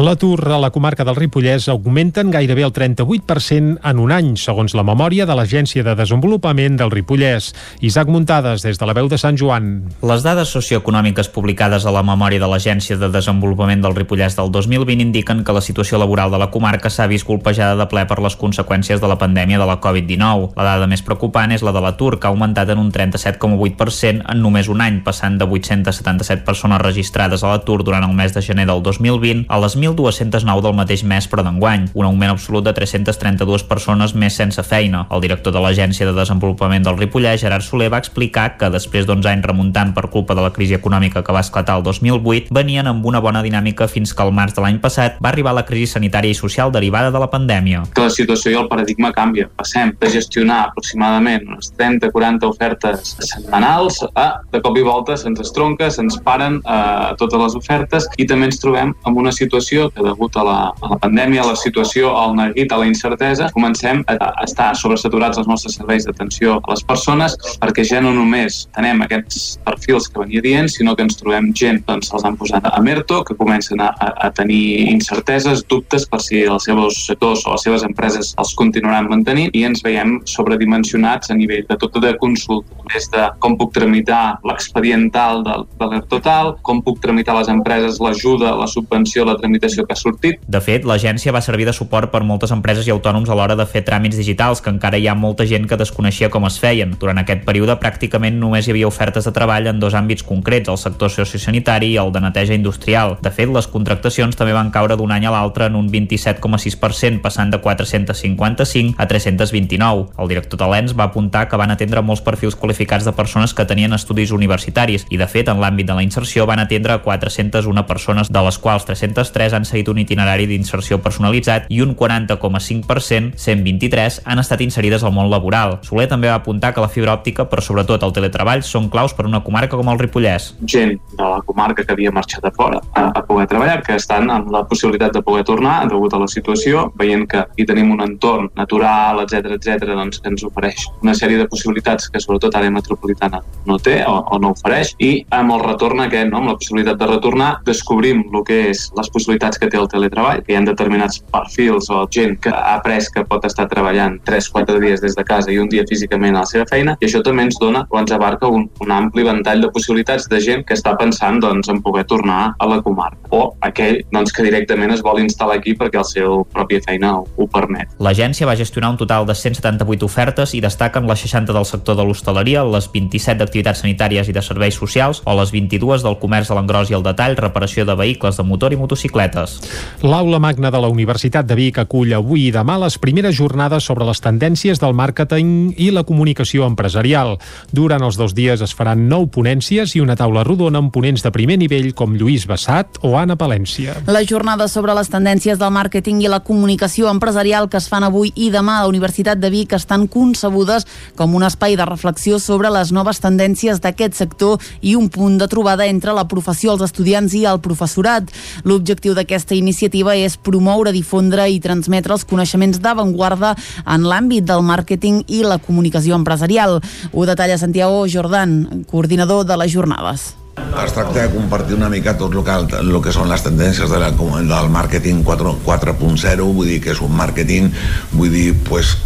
L'atur 0.00 0.40
a 0.48 0.58
la 0.62 0.70
comarca 0.70 1.04
del 1.04 1.16
Ripollès 1.18 1.66
augmenten 1.68 2.30
gairebé 2.30 2.62
el 2.62 2.72
38% 2.72 3.80
en 3.82 3.98
un 3.98 4.12
any, 4.14 4.30
segons 4.38 4.72
la 4.78 4.84
memòria 4.86 5.26
de 5.26 5.34
l'Agència 5.34 5.82
de 5.84 5.96
Desenvolupament 5.98 6.78
del 6.78 6.92
Ripollès. 6.94 7.50
Isaac 7.84 8.08
Muntades, 8.08 8.62
des 8.62 8.78
de 8.78 8.86
la 8.86 8.94
veu 8.94 9.10
de 9.10 9.18
Sant 9.18 9.36
Joan. 9.40 9.90
Les 10.06 10.22
dades 10.22 10.52
socioeconòmiques 10.54 11.28
publicades 11.34 11.84
a 11.84 11.94
la 11.94 12.04
memòria 12.06 12.40
de 12.40 12.48
l'Agència 12.48 12.96
de 13.00 13.10
Desenvolupament 13.10 13.82
del 13.82 13.96
Ripollès 13.98 14.38
del 14.38 14.52
2020 14.54 15.02
indiquen 15.02 15.42
que 15.44 15.56
la 15.56 15.64
situació 15.64 15.98
laboral 15.98 16.30
de 16.30 16.38
la 16.38 16.50
comarca 16.54 16.90
s'ha 16.90 17.08
vist 17.10 17.26
colpejada 17.26 17.74
de 17.76 17.88
ple 17.90 18.06
per 18.06 18.20
les 18.22 18.38
conseqüències 18.38 19.02
de 19.02 19.10
la 19.10 19.18
pandèmia 19.18 19.58
de 19.58 19.68
la 19.68 19.80
Covid-19. 19.82 20.54
La 20.56 20.68
dada 20.70 20.86
més 20.90 21.02
preocupant 21.02 21.50
és 21.50 21.66
la 21.66 21.74
de 21.74 21.82
l'atur, 21.82 22.20
que 22.20 22.28
ha 22.28 22.32
augmentat 22.32 22.70
en 22.70 22.78
un 22.78 22.92
37,8% 22.94 24.22
en 24.22 24.42
només 24.42 24.70
un 24.70 24.80
any, 24.80 25.02
passant 25.04 25.36
de 25.40 25.50
877 25.50 26.46
persones 26.46 26.80
registrades 26.80 27.42
a 27.42 27.52
l'atur 27.52 27.82
durant 27.82 28.06
el 28.06 28.14
mes 28.14 28.32
de 28.36 28.42
gener 28.44 28.70
del 28.70 28.82
2020 28.86 29.39
a 29.48 29.58
les 29.62 29.76
1.209 29.78 30.64
del 30.64 30.76
mateix 30.76 31.04
mes 31.04 31.28
però 31.30 31.44
d'enguany, 31.46 31.88
un 31.94 32.08
augment 32.08 32.34
absolut 32.34 32.64
de 32.66 32.74
332 32.76 33.64
persones 33.68 34.14
més 34.14 34.36
sense 34.36 34.62
feina. 34.66 35.06
El 35.10 35.22
director 35.24 35.54
de 35.54 35.62
l'Agència 35.62 36.08
de 36.08 36.14
Desenvolupament 36.16 36.84
del 36.86 36.98
Ripollès, 36.98 37.40
Gerard 37.42 37.64
Soler, 37.64 37.90
va 37.92 38.00
explicar 38.02 38.56
que 38.60 38.70
després 38.72 39.06
d'11 39.06 39.30
anys 39.32 39.48
remuntant 39.48 39.94
per 39.96 40.08
culpa 40.12 40.36
de 40.36 40.44
la 40.44 40.52
crisi 40.52 40.76
econòmica 40.76 41.24
que 41.24 41.34
va 41.34 41.44
esclatar 41.44 41.78
el 41.78 41.86
2008, 41.86 42.54
venien 42.54 42.86
amb 42.90 43.06
una 43.06 43.20
bona 43.20 43.42
dinàmica 43.42 43.88
fins 43.88 44.14
que 44.14 44.24
al 44.24 44.34
març 44.36 44.56
de 44.56 44.64
l'any 44.64 44.80
passat 44.82 45.18
va 45.22 45.30
arribar 45.32 45.54
la 45.56 45.66
crisi 45.68 45.94
sanitària 45.94 46.34
i 46.34 46.38
social 46.38 46.72
derivada 46.72 47.10
de 47.10 47.22
la 47.22 47.30
pandèmia. 47.30 47.84
Que 47.94 48.06
la 48.06 48.14
situació 48.14 48.52
i 48.54 48.58
el 48.60 48.68
paradigma 48.70 49.12
canvia. 49.16 49.48
Passem 49.56 49.94
de 50.00 50.10
gestionar 50.12 50.60
aproximadament 50.68 51.48
unes 51.48 51.72
30-40 51.78 52.48
ofertes 52.50 53.14
setmanals 53.20 54.00
a 54.14 54.26
de 54.52 54.60
cop 54.64 54.76
i 54.78 54.84
volta 54.86 55.16
se'ns 55.20 55.40
estronca, 55.44 55.90
se'ns 55.90 56.18
paren 56.24 56.60
eh, 56.60 57.10
totes 57.20 57.42
les 57.44 57.56
ofertes 57.58 58.08
i 58.18 58.26
també 58.28 58.50
ens 58.50 58.60
trobem 58.62 58.94
amb 59.08 59.20
una 59.22 59.29
situació 59.34 59.88
que 59.94 60.04
degut 60.04 60.36
a 60.36 60.44
la, 60.46 60.58
a 60.70 60.92
la 60.92 60.98
pandèmia, 61.02 61.44
a 61.44 61.50
la 61.52 61.58
situació, 61.58 62.12
al 62.16 62.36
neguit, 62.38 62.72
a 62.72 62.80
la 62.80 62.88
incertesa, 62.88 63.50
comencem 63.54 64.04
a, 64.06 64.16
a 64.30 64.46
estar 64.46 64.70
sobresaturats 64.78 65.40
els 65.40 65.48
nostres 65.50 65.76
serveis 65.78 66.06
d'atenció 66.08 66.58
a 66.60 66.74
les 66.74 66.84
persones 66.86 67.36
perquè 67.60 67.84
ja 67.86 68.00
no 68.04 68.12
només 68.16 68.64
tenem 68.76 69.02
aquests 69.04 69.58
perfils 69.66 70.08
que 70.10 70.22
venia 70.22 70.42
dient, 70.44 70.70
sinó 70.72 70.94
que 70.96 71.04
ens 71.06 71.18
trobem 71.20 71.50
gent, 71.56 71.82
doncs 71.88 72.12
els 72.14 72.26
han 72.26 72.38
posat 72.40 72.66
a 72.70 72.80
Merto, 72.84 73.22
que 73.26 73.36
comencen 73.36 73.80
a, 73.84 73.90
a, 73.98 74.30
tenir 74.34 74.88
incerteses, 74.90 75.64
dubtes 75.70 76.06
per 76.08 76.20
si 76.24 76.44
els 76.44 76.66
seus 76.68 77.04
sectors 77.06 77.44
o 77.46 77.54
les 77.54 77.66
seves 77.66 77.84
empreses 77.86 78.32
els 78.40 78.54
continuaran 78.58 79.10
mantenint 79.10 79.52
i 79.56 79.64
ens 79.68 79.84
veiem 79.84 80.18
sobredimensionats 80.28 81.30
a 81.30 81.36
nivell 81.38 81.66
de 81.68 81.78
tot 81.80 81.98
de 82.00 82.12
consulta, 82.20 82.76
des 82.92 83.08
de 83.12 83.26
com 83.42 83.56
puc 83.58 83.74
tramitar 83.76 84.40
l'expediental 84.46 85.44
de, 85.46 85.56
de 85.80 85.90
l'ERTotal, 85.92 86.54
com 86.66 86.80
puc 86.84 87.00
tramitar 87.02 87.36
les 87.38 87.50
empreses 87.52 88.00
l'ajuda, 88.02 88.54
la 88.56 88.68
subvenció, 88.70 89.19
la 89.26 89.36
tramitació 89.38 89.84
que 89.86 89.94
ha 89.94 89.98
sortit. 89.98 90.40
De 90.46 90.60
fet, 90.64 90.84
l'agència 90.88 91.32
va 91.32 91.42
servir 91.44 91.66
de 91.68 91.74
suport 91.76 92.10
per 92.12 92.22
moltes 92.26 92.52
empreses 92.54 92.86
i 92.88 92.94
autònoms 92.94 93.30
a 93.30 93.36
l'hora 93.38 93.56
de 93.58 93.66
fer 93.66 93.84
tràmits 93.86 94.18
digitals, 94.20 94.60
que 94.60 94.72
encara 94.72 94.98
hi 94.98 95.08
ha 95.08 95.14
molta 95.14 95.46
gent 95.46 95.66
que 95.68 95.78
desconeixia 95.80 96.30
com 96.30 96.46
es 96.48 96.58
feien. 96.60 96.96
Durant 97.00 97.20
aquest 97.22 97.44
període, 97.46 97.76
pràcticament 97.80 98.38
només 98.40 98.66
hi 98.66 98.74
havia 98.74 98.88
ofertes 98.88 99.26
de 99.26 99.34
treball 99.36 99.70
en 99.70 99.80
dos 99.80 99.94
àmbits 99.94 100.24
concrets, 100.26 100.68
el 100.68 100.78
sector 100.80 101.10
sociosanitari 101.12 101.92
i 101.94 101.98
el 102.02 102.12
de 102.12 102.22
neteja 102.24 102.54
industrial. 102.54 103.16
De 103.22 103.32
fet, 103.34 103.50
les 103.50 103.68
contractacions 103.70 104.36
també 104.36 104.54
van 104.56 104.72
caure 104.74 104.96
d'un 104.96 105.12
any 105.12 105.26
a 105.26 105.34
l'altre 105.34 105.70
en 105.70 105.76
un 105.78 105.90
27,6%, 105.90 107.20
passant 107.24 107.50
de 107.50 107.60
455 107.60 108.94
a 108.96 109.06
329. 109.06 110.06
El 110.18 110.28
director 110.32 110.60
de 110.60 110.70
l'ENS 110.70 110.96
va 110.98 111.08
apuntar 111.10 111.46
que 111.48 111.58
van 111.60 111.70
atendre 111.70 112.02
molts 112.02 112.22
perfils 112.24 112.56
qualificats 112.56 113.04
de 113.04 113.14
persones 113.16 113.54
que 113.54 113.66
tenien 113.66 113.92
estudis 113.96 114.32
universitaris 114.34 115.06
i, 115.10 115.18
de 115.20 115.28
fet, 115.30 115.48
en 115.48 115.60
l'àmbit 115.62 115.88
de 115.88 115.96
la 115.96 116.04
inserció 116.06 116.46
van 116.46 116.62
atendre 116.62 117.00
401 117.04 117.86
persones, 117.86 118.30
de 118.30 118.44
les 118.46 118.58
quals 118.58 118.86
203 119.14 119.56
han 119.56 119.66
seguit 119.68 119.90
un 119.92 120.00
itinerari 120.02 120.46
d'inserció 120.50 121.00
personalitzat 121.02 121.68
i 121.68 121.80
un 121.84 121.94
40,5%, 121.96 123.36
123, 123.36 124.20
han 124.24 124.42
estat 124.42 124.62
inserides 124.64 125.04
al 125.04 125.14
món 125.16 125.30
laboral. 125.32 125.78
Soler 125.86 126.08
també 126.10 126.30
va 126.30 126.38
apuntar 126.40 126.72
que 126.74 126.84
la 126.84 126.90
fibra 126.92 127.14
òptica, 127.16 127.46
però 127.50 127.64
sobretot 127.64 128.04
el 128.06 128.14
teletreball, 128.16 128.64
són 128.66 128.90
claus 128.92 129.14
per 129.16 129.26
una 129.28 129.42
comarca 129.44 129.78
com 129.78 129.90
el 129.92 130.00
Ripollès. 130.00 130.54
Gent 130.64 130.96
de 131.16 131.22
la 131.24 131.40
comarca 131.46 131.84
que 131.84 131.94
havia 131.94 132.12
marxat 132.14 132.46
a 132.46 132.52
fora 132.56 132.80
a, 132.94 133.10
a 133.14 133.24
poder 133.26 133.48
treballar, 133.50 133.80
que 133.86 133.96
estan 133.98 134.30
amb 134.30 134.50
la 134.54 134.64
possibilitat 134.68 135.14
de 135.16 135.24
poder 135.26 135.44
tornar 135.48 135.80
degut 135.90 136.14
a 136.14 136.20
la 136.22 136.28
situació, 136.30 136.88
veient 136.98 137.26
que 137.30 137.44
hi 137.56 137.66
tenim 137.68 137.92
un 137.94 138.02
entorn 138.04 138.50
natural, 138.58 139.22
etc 139.24 139.56
etc, 139.56 139.86
doncs 139.90 140.20
que 140.20 140.30
ens 140.32 140.44
ofereix 140.46 140.86
una 141.02 141.14
sèrie 141.16 141.38
de 141.40 141.48
possibilitats 141.50 142.08
que 142.10 142.22
sobretot 142.22 142.56
àrea 142.56 142.72
metropolitana 142.74 143.40
no 143.66 143.78
té 143.82 144.00
o, 144.08 144.16
o 144.20 144.38
no 144.42 144.52
ofereix 144.54 144.94
i 145.02 145.10
amb 145.36 145.54
el 145.56 145.64
retorn 145.64 146.04
aquest, 146.06 146.30
no? 146.30 146.40
amb 146.40 146.52
la 146.52 146.56
possibilitat 146.58 147.00
de 147.00 147.10
retornar, 147.10 147.50
descobrim 147.66 148.22
el 148.30 148.44
que 148.46 148.60
és 148.70 148.86
les 149.00 149.10
possibilitats 149.12 149.58
que 149.60 149.68
té 149.70 149.78
el 149.80 149.88
teletreball, 149.90 150.42
que 150.44 150.54
hi 150.54 150.58
ha 150.58 150.64
determinats 150.66 151.20
perfils 151.32 151.90
o 151.90 152.04
gent 152.12 152.38
que 152.42 152.52
ha 152.52 152.76
après 152.76 153.08
que 153.12 153.24
pot 153.28 153.44
estar 153.48 153.66
treballant 153.70 154.18
3-4 154.26 154.80
dies 154.82 155.02
des 155.02 155.16
de 155.16 155.24
casa 155.24 155.52
i 155.52 155.58
un 155.60 155.68
dia 155.70 155.84
físicament 155.88 156.36
a 156.36 156.44
la 156.44 156.50
seva 156.50 156.66
feina, 156.70 156.96
i 157.00 157.08
això 157.08 157.22
també 157.24 157.46
ens 157.48 157.58
dona 157.60 157.84
o 157.90 157.98
ens 158.00 158.12
abarca 158.12 158.48
un, 158.48 158.66
un 158.80 158.94
ampli 158.94 159.24
ventall 159.26 159.64
de 159.64 159.70
possibilitats 159.72 160.28
de 160.30 160.40
gent 160.42 160.64
que 160.66 160.76
està 160.78 160.96
pensant 161.00 161.40
doncs, 161.42 161.70
en 161.72 161.82
poder 161.84 162.04
tornar 162.08 162.54
a 162.58 162.68
la 162.68 162.80
comarca, 162.84 163.30
o 163.30 163.42
aquell 163.66 164.00
doncs, 164.12 164.32
que 164.34 164.44
directament 164.46 164.94
es 164.94 165.04
vol 165.06 165.22
instal·lar 165.22 165.58
aquí 165.60 165.76
perquè 165.78 166.00
la 166.00 166.06
seva 166.06 166.42
pròpia 166.52 166.82
feina 166.84 167.14
ho, 167.18 167.24
ho 167.36 167.46
permet. 167.50 167.92
L'agència 168.02 168.48
va 168.48 168.56
gestionar 168.58 168.92
un 168.94 169.00
total 169.00 169.26
de 169.28 169.36
178 169.36 170.06
ofertes 170.06 170.54
i 170.56 170.62
destaquen 170.64 171.08
les 171.08 171.24
60 171.26 171.54
del 171.56 171.68
sector 171.68 171.98
de 171.98 172.06
l'hostaleria, 172.06 172.64
les 172.64 172.88
27 172.92 173.38
d'activitats 173.40 173.84
sanitàries 173.84 174.28
i 174.28 174.36
de 174.36 174.42
serveis 174.44 174.76
socials 174.76 175.22
o 175.24 175.36
les 175.38 175.52
22 175.54 176.04
del 176.06 176.18
comerç 176.22 176.50
a 176.50 176.58
l'engròs 176.58 176.90
i 176.90 176.98
el 176.98 177.06
detall, 177.06 177.38
reparació 177.38 177.86
de 177.88 177.96
vehicles 177.98 178.38
de 178.38 178.46
motor 178.46 178.74
i 178.74 178.80
motocicletes. 178.90 179.60
L'aula 180.02 180.38
magna 180.38 180.70
de 180.70 180.80
la 180.80 180.88
Universitat 180.88 181.46
de 181.46 181.54
Vic 181.54 181.78
acull 181.78 182.12
avui 182.14 182.48
i 182.48 182.52
demà 182.52 182.78
les 182.80 182.98
primeres 182.98 183.36
jornades 183.36 183.84
sobre 183.84 184.06
les 184.08 184.20
tendències 184.20 184.80
del 184.80 184.94
màrqueting 184.96 185.74
i 185.78 185.90
la 185.94 186.02
comunicació 186.04 186.66
empresarial. 186.66 187.36
Durant 187.70 188.02
els 188.02 188.18
dos 188.18 188.34
dies 188.34 188.60
es 188.60 188.74
faran 188.74 189.06
nou 189.08 189.28
ponències 189.30 189.94
i 189.94 190.02
una 190.02 190.16
taula 190.18 190.42
rodona 190.44 190.80
amb 190.82 190.92
ponents 190.92 191.22
de 191.22 191.30
primer 191.30 191.58
nivell 191.60 191.92
com 191.94 192.16
Lluís 192.16 192.46
Bassat 192.50 192.98
o 193.06 193.16
Anna 193.18 193.36
Palència. 193.38 193.94
Les 194.10 194.26
jornades 194.26 194.72
sobre 194.72 194.94
les 194.96 195.10
tendències 195.12 195.60
del 195.60 195.70
màrqueting 195.74 196.24
i 196.24 196.32
la 196.32 196.40
comunicació 196.42 197.10
empresarial 197.12 197.68
que 197.70 197.78
es 197.78 197.88
fan 197.88 198.04
avui 198.04 198.32
i 198.34 198.50
demà 198.50 198.80
a 198.80 198.86
la 198.86 198.90
Universitat 198.90 199.38
de 199.38 199.52
Vic 199.52 199.76
estan 199.76 200.08
concebudes 200.10 200.86
com 201.16 201.36
un 201.36 201.46
espai 201.46 201.76
de 201.78 201.86
reflexió 201.86 202.40
sobre 202.40 202.72
les 202.72 202.90
noves 202.92 203.20
tendències 203.22 203.80
d'aquest 203.80 204.18
sector 204.18 204.58
i 204.80 204.96
un 204.96 205.10
punt 205.12 205.38
de 205.38 205.48
trobada 205.50 205.86
entre 205.86 206.14
la 206.16 206.26
professió, 206.28 206.72
els 206.72 206.82
estudiants 206.88 207.34
i 207.36 207.44
el 207.46 207.60
professorat. 207.62 208.30
L'objectiu 208.70 209.16
d'aquesta 209.18 209.56
iniciativa 209.58 210.14
és 210.14 210.36
promoure, 210.38 210.92
difondre 210.94 211.48
i 211.50 211.58
transmetre 211.58 212.14
els 212.14 212.22
coneixements 212.22 212.78
d'avantguarda 212.78 213.56
en 213.82 214.06
l'àmbit 214.06 214.46
del 214.46 214.62
màrqueting 214.62 215.24
i 215.26 215.42
la 215.42 215.58
comunicació 215.58 216.14
empresarial. 216.14 216.78
Ho 217.10 217.26
detalla 217.26 217.58
Santiago 217.58 218.04
Jordan, 218.06 218.84
coordinador 218.86 219.42
de 219.48 219.58
les 219.58 219.74
jornades. 219.74 220.30
Es 220.56 220.94
tracta 220.94 221.22
de 221.22 221.30
compartir 221.30 221.76
una 221.76 221.88
mica 221.88 222.18
tot 222.18 222.34
el 222.34 222.42
que, 222.44 222.76
el 222.78 223.02
que 223.04 223.12
són 223.14 223.28
les 223.30 223.42
tendències 223.44 223.90
de 223.90 223.98
la, 224.00 224.10
del 224.10 224.70
màrqueting 224.72 225.24
4.0, 225.26 226.46
vull 226.56 226.66
dir 226.66 226.80
que 226.82 226.90
és 226.94 227.00
un 227.04 227.12
màrqueting, 227.16 227.72
vull 228.12 228.30
dir, 228.32 228.54
pues, 228.66 228.96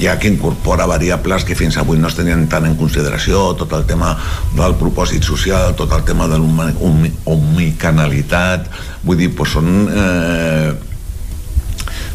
ja 0.00 0.18
que 0.20 0.28
incorpora 0.28 0.86
variables 0.90 1.44
que 1.48 1.54
fins 1.56 1.76
avui 1.80 1.98
no 2.00 2.08
es 2.10 2.16
tenien 2.18 2.48
tant 2.52 2.66
en 2.68 2.76
consideració, 2.76 3.54
tot 3.56 3.72
el 3.78 3.84
tema 3.88 4.16
del 4.56 4.74
propòsit 4.80 5.22
social, 5.24 5.74
tot 5.78 5.92
el 5.96 6.04
tema 6.08 6.24
de 6.32 6.38
l'omnicanalitat, 6.42 8.60
vull 9.04 9.18
dir, 9.20 9.30
pues, 9.36 9.50
són 9.56 9.66
eh, 9.88 10.70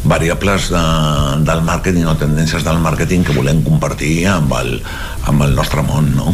variables 0.04 0.70
de, 0.74 0.84
del 1.46 1.60
màrqueting 1.66 2.06
o 2.10 2.18
tendències 2.18 2.64
del 2.66 2.78
màrqueting 2.82 3.22
que 3.26 3.36
volem 3.38 3.58
compartir 3.66 4.26
amb 4.34 4.50
el, 4.60 4.70
amb 5.30 5.38
el 5.48 5.52
nostre 5.58 5.82
món, 5.86 6.06
no? 6.18 6.28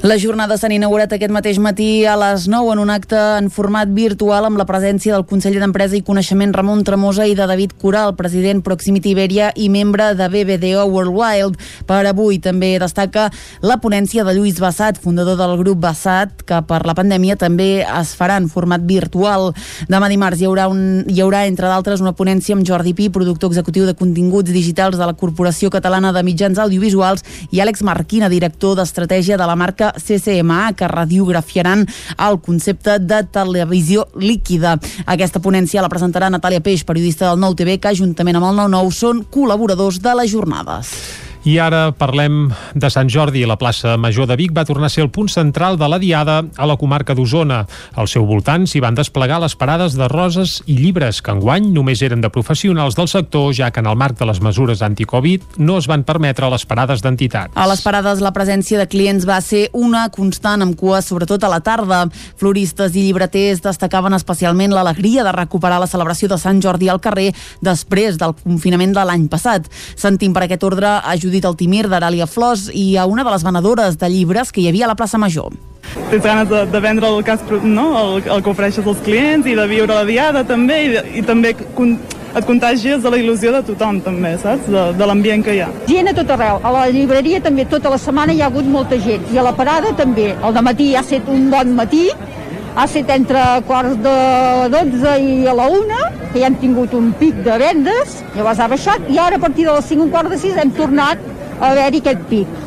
Les 0.00 0.22
jornades 0.22 0.62
s'han 0.62 0.72
inaugurat 0.72 1.10
aquest 1.12 1.28
mateix 1.28 1.58
matí 1.60 2.06
a 2.08 2.14
les 2.16 2.46
9 2.48 2.70
en 2.72 2.78
un 2.80 2.88
acte 2.88 3.18
en 3.36 3.50
format 3.52 3.90
virtual 3.92 4.46
amb 4.48 4.56
la 4.56 4.64
presència 4.64 5.12
del 5.12 5.26
conseller 5.28 5.60
d'Empresa 5.60 5.98
i 5.98 6.00
Coneixement 6.00 6.54
Ramon 6.56 6.80
Tremosa 6.88 7.26
i 7.28 7.34
de 7.36 7.44
David 7.44 7.74
Coral, 7.76 8.14
president 8.16 8.62
Proximity 8.64 9.10
Iberia 9.12 9.50
i 9.60 9.68
membre 9.68 10.14
de 10.16 10.28
BBDO 10.32 10.86
Worldwide. 10.88 11.60
Per 11.84 11.98
avui 12.08 12.38
també 12.40 12.70
destaca 12.80 13.26
la 13.60 13.76
ponència 13.82 14.24
de 14.24 14.32
Lluís 14.38 14.56
Bassat, 14.64 14.96
fundador 14.96 15.36
del 15.36 15.52
grup 15.60 15.84
Bassat, 15.84 16.46
que 16.48 16.62
per 16.64 16.80
la 16.88 16.96
pandèmia 16.96 17.36
també 17.36 17.84
es 17.84 18.14
farà 18.16 18.40
en 18.40 18.48
format 18.48 18.80
virtual. 18.80 19.50
Demà 19.92 20.08
dimarts 20.08 20.40
hi 20.40 20.48
haurà, 20.48 20.70
un, 20.72 21.04
hi 21.12 21.20
haurà 21.20 21.44
entre 21.44 21.68
d'altres, 21.68 22.00
una 22.00 22.14
ponència 22.16 22.56
amb 22.56 22.64
Jordi 22.64 22.96
Pi, 22.96 23.10
productor 23.12 23.52
executiu 23.52 23.84
de 23.84 23.98
continguts 24.00 24.48
digitals 24.48 24.96
de 24.96 25.04
la 25.04 25.12
Corporació 25.12 25.68
Catalana 25.68 26.16
de 26.16 26.24
Mitjans 26.24 26.64
Audiovisuals, 26.64 27.28
i 27.52 27.60
Àlex 27.60 27.84
Marquina, 27.84 28.32
director 28.32 28.80
d'estratègia 28.80 29.36
de 29.36 29.44
la 29.44 29.60
marca 29.60 29.89
CCMA 29.96 30.74
que 30.78 30.88
radiografiaran 30.88 31.86
el 32.18 32.40
concepte 32.40 32.98
de 32.98 33.22
televisió 33.32 34.08
líquida. 34.16 34.76
Aquesta 35.06 35.42
ponència 35.42 35.82
la 35.84 35.92
presentarà 35.92 36.30
Natàlia 36.30 36.62
Peix, 36.64 36.84
periodista 36.84 37.30
del 37.30 37.40
Nou 37.40 37.56
TV, 37.56 37.78
que 37.80 37.96
juntament 37.96 38.40
amb 38.40 38.52
el 38.52 38.62
9-9 38.66 38.94
són 38.94 39.26
col·laboradors 39.32 40.02
de 40.02 40.16
les 40.20 40.32
jornades. 40.32 40.94
I 41.40 41.54
ara 41.56 41.86
parlem 41.96 42.50
de 42.76 42.88
Sant 42.92 43.08
Jordi. 43.08 43.46
La 43.48 43.56
plaça 43.56 43.94
Major 43.96 44.26
de 44.28 44.36
Vic 44.36 44.50
va 44.52 44.66
tornar 44.68 44.90
a 44.90 44.92
ser 44.92 45.06
el 45.06 45.08
punt 45.08 45.30
central 45.32 45.78
de 45.80 45.86
la 45.88 45.96
Diada 45.98 46.42
a 46.60 46.66
la 46.68 46.76
comarca 46.76 47.14
d'Osona. 47.16 47.62
Al 47.96 48.10
seu 48.12 48.26
voltant 48.28 48.66
s'hi 48.68 48.82
van 48.84 48.98
desplegar 48.98 49.38
les 49.40 49.54
parades 49.56 49.96
de 49.96 50.04
roses 50.12 50.58
i 50.66 50.76
llibres, 50.76 51.22
que 51.24 51.32
enguany 51.32 51.70
només 51.72 52.02
eren 52.04 52.20
de 52.20 52.28
professionals 52.28 52.98
del 52.98 53.08
sector, 53.08 53.54
ja 53.56 53.70
que 53.72 53.80
en 53.80 53.88
el 53.88 53.96
marc 53.96 54.18
de 54.18 54.28
les 54.28 54.42
mesures 54.44 54.82
anti-Covid 54.84 55.56
no 55.64 55.78
es 55.80 55.88
van 55.88 56.04
permetre 56.04 56.50
les 56.52 56.66
parades 56.68 57.00
d'entitats. 57.00 57.56
A 57.56 57.64
les 57.70 57.80
parades 57.80 58.20
la 58.20 58.34
presència 58.36 58.76
de 58.76 58.88
clients 58.92 59.24
va 59.24 59.40
ser 59.40 59.70
una 59.72 60.10
constant 60.12 60.60
amb 60.60 60.76
cua, 60.76 61.00
sobretot 61.00 61.48
a 61.48 61.52
la 61.52 61.62
tarda. 61.64 62.02
Floristes 62.36 62.92
i 62.92 63.06
llibreters 63.06 63.64
destacaven 63.64 64.12
especialment 64.18 64.76
l'alegria 64.76 65.24
de 65.24 65.32
recuperar 65.32 65.80
la 65.80 65.88
celebració 65.88 66.28
de 66.28 66.36
Sant 66.36 66.60
Jordi 66.60 66.92
al 66.92 67.00
carrer 67.00 67.30
després 67.64 68.20
del 68.20 68.36
confinament 68.44 68.92
de 68.92 69.08
l'any 69.08 69.24
passat. 69.32 69.72
Sentim 69.96 70.36
per 70.36 70.44
aquest 70.44 70.68
ordre 70.68 70.98
a 71.00 71.16
Judit 71.30 71.46
Altimir 71.46 71.86
d'Aràlia 71.86 72.26
Flors 72.26 72.66
i 72.74 72.96
a 72.98 73.06
una 73.06 73.22
de 73.22 73.30
les 73.30 73.46
venedores 73.46 73.98
de 73.98 74.08
llibres 74.10 74.50
que 74.50 74.64
hi 74.64 74.70
havia 74.70 74.88
a 74.88 74.90
la 74.90 74.98
plaça 74.98 75.18
Major. 75.18 75.54
Tens 76.10 76.24
ganes 76.24 76.48
de, 76.50 76.64
de 76.66 76.80
vendre 76.82 77.06
el, 77.06 77.22
cas, 77.24 77.42
no? 77.62 77.86
el, 77.98 78.24
el 78.26 78.42
que 78.42 78.50
ofereixes 78.50 78.86
als 78.86 79.02
clients 79.06 79.46
i 79.46 79.54
de 79.58 79.66
viure 79.70 79.94
la 79.94 80.06
diada 80.06 80.42
també 80.46 80.80
i, 80.88 80.96
i 81.20 81.22
també 81.26 81.54
con, 81.78 81.96
et 82.34 82.46
contagies 82.46 83.02
de 83.02 83.10
la 83.10 83.18
il·lusió 83.18 83.54
de 83.54 83.62
tothom 83.70 84.00
també, 84.04 84.34
saps? 84.42 84.66
De, 84.70 84.84
de 84.98 85.08
l'ambient 85.08 85.42
que 85.46 85.54
hi 85.56 85.62
ha. 85.64 85.70
Gent 85.88 86.10
a 86.10 86.14
tot 86.18 86.34
arreu. 86.34 86.60
A 86.62 86.74
la 86.74 86.84
llibreria 86.90 87.40
també 87.42 87.66
tota 87.70 87.94
la 87.94 87.98
setmana 87.98 88.34
hi 88.34 88.42
ha 88.42 88.50
hagut 88.50 88.66
molta 88.70 88.98
gent 89.02 89.30
i 89.34 89.38
a 89.38 89.46
la 89.46 89.54
parada 89.56 89.94
també. 89.98 90.32
El 90.34 90.54
de 90.54 90.66
matí 90.66 90.92
ha 90.94 91.02
estat 91.06 91.30
un 91.30 91.48
bon 91.54 91.74
matí 91.78 92.08
ha 92.76 92.84
estat 92.86 93.10
entre 93.16 93.40
quarts 93.66 93.96
de 94.04 94.16
12 94.72 95.14
i 95.24 95.46
a 95.50 95.54
la 95.56 95.68
1, 95.74 96.00
que 96.32 96.40
ja 96.40 96.48
hem 96.48 96.58
tingut 96.62 96.94
un 96.94 97.12
pic 97.18 97.40
de 97.46 97.56
vendes, 97.58 98.20
llavors 98.36 98.60
ha 98.60 98.68
baixat, 98.70 99.08
i 99.10 99.18
ara 99.18 99.40
a 99.40 99.42
partir 99.42 99.66
de 99.66 99.74
les 99.74 99.88
5 99.90 100.06
un 100.06 100.12
quart 100.12 100.30
de 100.30 100.38
6 100.38 100.60
hem 100.62 100.74
tornat 100.76 101.22
a 101.60 101.72
haver-hi 101.72 102.02
aquest 102.04 102.22
pic. 102.30 102.60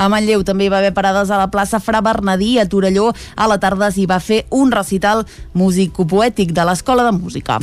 A 0.00 0.08
Manlleu 0.08 0.42
també 0.48 0.64
hi 0.64 0.72
va 0.72 0.78
haver 0.80 0.94
parades 0.96 1.30
a 1.30 1.38
la 1.38 1.50
plaça 1.52 1.78
Fra 1.84 2.00
Bernadí, 2.00 2.54
a 2.58 2.64
Torelló. 2.64 3.10
A 3.36 3.46
la 3.50 3.58
tarda 3.60 3.90
s'hi 3.92 4.06
va 4.08 4.16
fer 4.24 4.46
un 4.48 4.72
recital 4.72 5.26
músico-poètic 5.52 6.54
de 6.56 6.64
l'Escola 6.64 7.04
de 7.04 7.12
Música. 7.12 7.58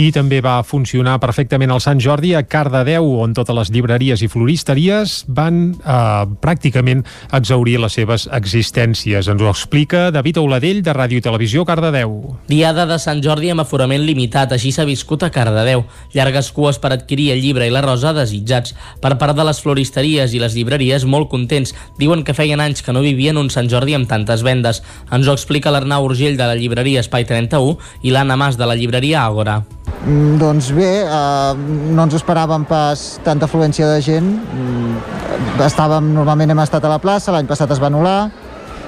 I 0.00 0.06
també 0.16 0.38
va 0.40 0.62
funcionar 0.64 1.18
perfectament 1.20 1.74
el 1.74 1.80
Sant 1.84 1.98
Jordi 2.00 2.30
a 2.32 2.40
Cardedeu, 2.48 3.04
on 3.20 3.34
totes 3.36 3.52
les 3.58 3.70
llibreries 3.74 4.22
i 4.24 4.28
floristeries 4.32 5.18
van 5.28 5.58
eh, 5.74 6.22
pràcticament 6.40 7.02
exaurir 7.36 7.74
les 7.82 7.98
seves 7.98 8.24
existències. 8.32 9.28
Ens 9.28 9.44
ho 9.44 9.50
explica 9.50 10.06
David 10.14 10.38
Auladell, 10.40 10.80
de 10.86 10.94
Ràdio 10.96 11.20
i 11.20 11.24
Televisió, 11.26 11.66
Cardedeu. 11.68 12.14
Diada 12.48 12.86
de 12.88 12.96
Sant 13.02 13.20
Jordi 13.20 13.50
amb 13.52 13.66
aforament 13.66 14.06
limitat, 14.06 14.54
així 14.56 14.72
s'ha 14.72 14.86
viscut 14.88 15.26
a 15.26 15.32
Cardedeu. 15.34 15.84
Llargues 16.16 16.48
cues 16.56 16.80
per 16.80 16.94
adquirir 16.96 17.34
el 17.34 17.44
llibre 17.44 17.68
i 17.68 17.74
la 17.74 17.84
rosa 17.84 18.14
desitjats. 18.16 18.72
Per 19.04 19.18
part 19.20 19.36
de 19.36 19.44
les 19.50 19.60
floristeries 19.60 20.32
i 20.32 20.40
les 20.40 20.56
llibreries, 20.56 21.04
molt 21.04 21.28
contents. 21.28 21.74
Diuen 22.00 22.24
que 22.24 22.38
feien 22.38 22.64
anys 22.64 22.80
que 22.86 22.96
no 22.96 23.04
vivien 23.04 23.36
un 23.36 23.52
Sant 23.52 23.68
Jordi 23.68 23.98
amb 23.98 24.08
tantes 24.08 24.46
vendes. 24.48 24.80
Ens 25.12 25.28
ho 25.28 25.36
explica 25.36 25.74
l'Arnau 25.74 26.08
Urgell 26.08 26.40
de 26.40 26.48
la 26.48 26.56
llibreria 26.56 27.04
Espai 27.04 27.28
31 27.28 27.76
i 28.00 28.16
l'Anna 28.16 28.40
Mas 28.40 28.56
de 28.56 28.64
la 28.70 28.80
llibreria 28.80 29.26
Àgora. 29.28 29.60
Mm, 30.00 30.38
doncs 30.40 30.70
bé, 30.72 31.04
eh, 31.04 31.54
no 31.92 32.06
ens 32.06 32.16
esperàvem 32.16 32.64
pas 32.64 33.20
tanta 33.24 33.44
afluència 33.44 33.86
de 33.90 34.00
gent. 34.00 34.30
Mm, 34.54 34.96
estàvem, 35.66 36.12
normalment 36.14 36.50
hem 36.50 36.62
estat 36.64 36.84
a 36.84 36.92
la 36.94 36.98
plaça, 36.98 37.32
l'any 37.32 37.46
passat 37.46 37.70
es 37.70 37.80
va 37.80 37.90
anul·lar, 37.90 38.30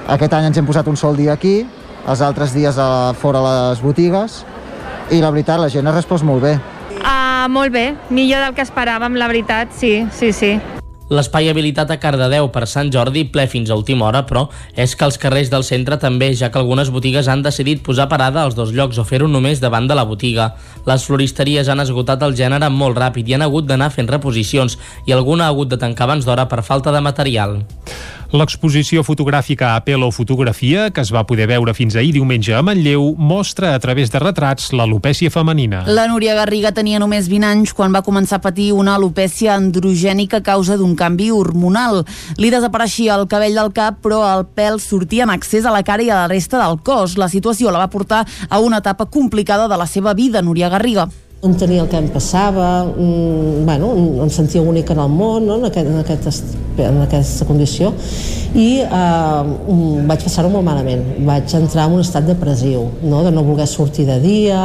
aquest 0.07 0.33
any 0.33 0.49
ens 0.49 0.57
hem 0.57 0.65
posat 0.65 0.87
un 0.87 0.97
sol 0.97 1.15
dia 1.15 1.33
aquí, 1.33 1.61
els 2.07 2.21
altres 2.21 2.53
dies 2.53 2.77
a, 2.77 3.13
fora 3.13 3.39
a 3.39 3.55
les 3.71 3.81
botigues, 3.81 4.43
i 5.11 5.21
la 5.21 5.31
veritat, 5.31 5.59
la 5.59 5.69
gent 5.69 5.87
ha 5.87 5.95
respost 5.95 6.25
molt 6.25 6.43
bé. 6.43 6.57
Uh, 7.03 7.47
molt 7.49 7.71
bé, 7.71 7.93
millor 8.09 8.43
del 8.47 8.55
que 8.57 8.65
esperàvem, 8.65 9.19
la 9.19 9.27
veritat, 9.27 9.75
sí, 9.75 10.01
sí, 10.11 10.31
sí. 10.33 10.57
L'espai 11.11 11.49
habilitat 11.51 11.91
a 11.91 11.97
Cardedeu 11.99 12.47
per 12.53 12.63
Sant 12.69 12.87
Jordi 12.93 13.25
ple 13.27 13.43
fins 13.51 13.69
a 13.69 13.75
última 13.75 14.05
hora, 14.07 14.21
però 14.23 14.45
és 14.79 14.95
que 14.95 15.03
els 15.03 15.19
carrers 15.19 15.51
del 15.51 15.65
centre 15.67 15.97
també, 15.99 16.31
ja 16.39 16.47
que 16.49 16.61
algunes 16.61 16.91
botigues 16.95 17.27
han 17.27 17.43
decidit 17.43 17.83
posar 17.83 18.07
parada 18.07 18.43
als 18.43 18.55
dos 18.55 18.71
llocs 18.71 18.97
o 18.97 19.03
fer-ho 19.03 19.27
només 19.27 19.59
davant 19.59 19.89
de 19.89 19.99
la 19.99 20.07
botiga. 20.07 20.53
Les 20.87 21.03
floristeries 21.03 21.67
han 21.67 21.83
esgotat 21.83 22.23
el 22.23 22.37
gènere 22.39 22.71
molt 22.71 22.97
ràpid 22.97 23.27
i 23.27 23.35
han 23.35 23.43
hagut 23.43 23.67
d'anar 23.67 23.91
fent 23.91 24.07
reposicions 24.07 24.79
i 25.05 25.11
alguna 25.11 25.45
ha 25.45 25.53
hagut 25.53 25.75
de 25.75 25.81
tancar 25.81 26.07
abans 26.07 26.25
d'hora 26.25 26.47
per 26.47 26.63
falta 26.63 26.95
de 26.95 27.03
material. 27.03 27.59
L'exposició 28.33 29.03
fotogràfica 29.05 29.75
Apelo 29.77 30.07
Fotografia, 30.09 30.87
que 30.89 31.03
es 31.05 31.11
va 31.13 31.21
poder 31.29 31.45
veure 31.51 31.75
fins 31.77 31.93
ahir 31.93 32.15
diumenge 32.15 32.55
a 32.57 32.63
Manlleu, 32.65 33.11
mostra 33.13 33.75
a 33.75 33.79
través 33.79 34.09
de 34.09 34.17
retrats 34.23 34.71
l'alopècia 34.73 35.29
femenina. 35.29 35.83
La 35.85 36.07
Núria 36.09 36.33
Garriga 36.33 36.71
tenia 36.73 36.97
només 36.97 37.29
20 37.29 37.45
anys 37.45 37.75
quan 37.77 37.93
va 37.93 38.01
començar 38.01 38.39
a 38.39 38.45
patir 38.47 38.71
una 38.73 38.95
alopècia 38.97 39.53
androgènica 39.53 40.41
a 40.41 40.45
causa 40.47 40.79
d'un 40.81 40.92
canvi 40.99 41.31
hormonal. 41.31 42.03
Li 42.37 42.51
desapareixia 42.53 43.17
el 43.17 43.27
cabell 43.31 43.59
del 43.59 43.73
cap, 43.75 43.99
però 44.03 44.23
el 44.29 44.45
pèl 44.45 44.79
sortia 44.83 45.27
en 45.27 45.33
accés 45.33 45.65
a 45.65 45.73
la 45.73 45.83
cara 45.83 46.03
i 46.03 46.09
a 46.09 46.23
la 46.23 46.31
resta 46.31 46.61
del 46.61 46.79
cos. 46.83 47.17
La 47.17 47.31
situació 47.31 47.71
la 47.71 47.83
va 47.83 47.91
portar 47.93 48.25
a 48.49 48.59
una 48.59 48.83
etapa 48.83 49.05
complicada 49.05 49.67
de 49.67 49.77
la 49.77 49.87
seva 49.87 50.13
vida, 50.13 50.41
Núria 50.41 50.69
Garriga 50.69 51.09
entenia 51.43 51.81
el 51.83 51.89
que 51.91 51.97
em 51.99 52.07
passava, 52.07 52.85
mm, 52.85 53.65
bueno, 53.65 53.91
em 54.23 54.29
sentia 54.29 54.61
única 54.61 54.93
en 54.93 54.99
el 54.99 55.09
món 55.09 55.45
no? 55.45 55.57
en, 55.57 55.65
aquest, 55.65 55.89
en, 55.89 55.99
aquest, 55.99 56.43
en 56.79 57.01
aquesta 57.03 57.45
condició 57.45 57.91
i 58.55 58.79
eh, 58.79 59.41
vaig 60.07 60.23
passar-ho 60.23 60.51
molt 60.53 60.63
malament 60.63 61.03
vaig 61.27 61.51
entrar 61.59 61.89
en 61.89 61.97
un 61.97 62.05
estat 62.05 62.23
depressiu 62.29 62.87
no? 63.03 63.23
de 63.25 63.33
no 63.35 63.43
voler 63.43 63.67
sortir 63.67 64.07
de 64.07 64.19
dia 64.23 64.61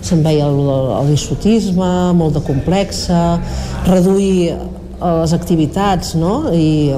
se'm 0.00 0.24
veia 0.24 0.48
el, 0.48 0.62
el 1.02 1.12
dissotisme 1.12 1.90
molt 2.16 2.38
de 2.38 2.44
complexa 2.48 3.36
reduir 3.84 4.56
les 5.00 5.32
activitats 5.36 6.14
no? 6.16 6.52
i, 6.54 6.94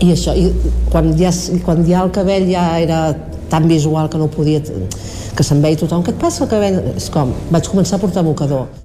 i 0.00 0.12
això 0.14 0.34
i 0.36 0.48
quan, 0.92 1.12
ja, 1.18 1.32
quan 1.66 1.84
ja 1.88 2.04
el 2.04 2.12
cabell 2.14 2.48
ja 2.50 2.64
era 2.80 3.02
tan 3.50 3.68
visual 3.68 4.08
que 4.10 4.18
no 4.18 4.30
podia 4.32 4.62
que 5.34 5.42
se'n 5.42 5.60
veia 5.62 5.78
tothom, 5.78 6.04
què 6.06 6.14
et 6.14 6.22
passa 6.22 6.44
el 6.46 6.50
cabell? 6.52 6.80
És 6.94 7.10
com, 7.10 7.34
vaig 7.50 7.68
començar 7.70 7.98
a 7.98 8.04
portar 8.06 8.22
mocador. 8.26 8.83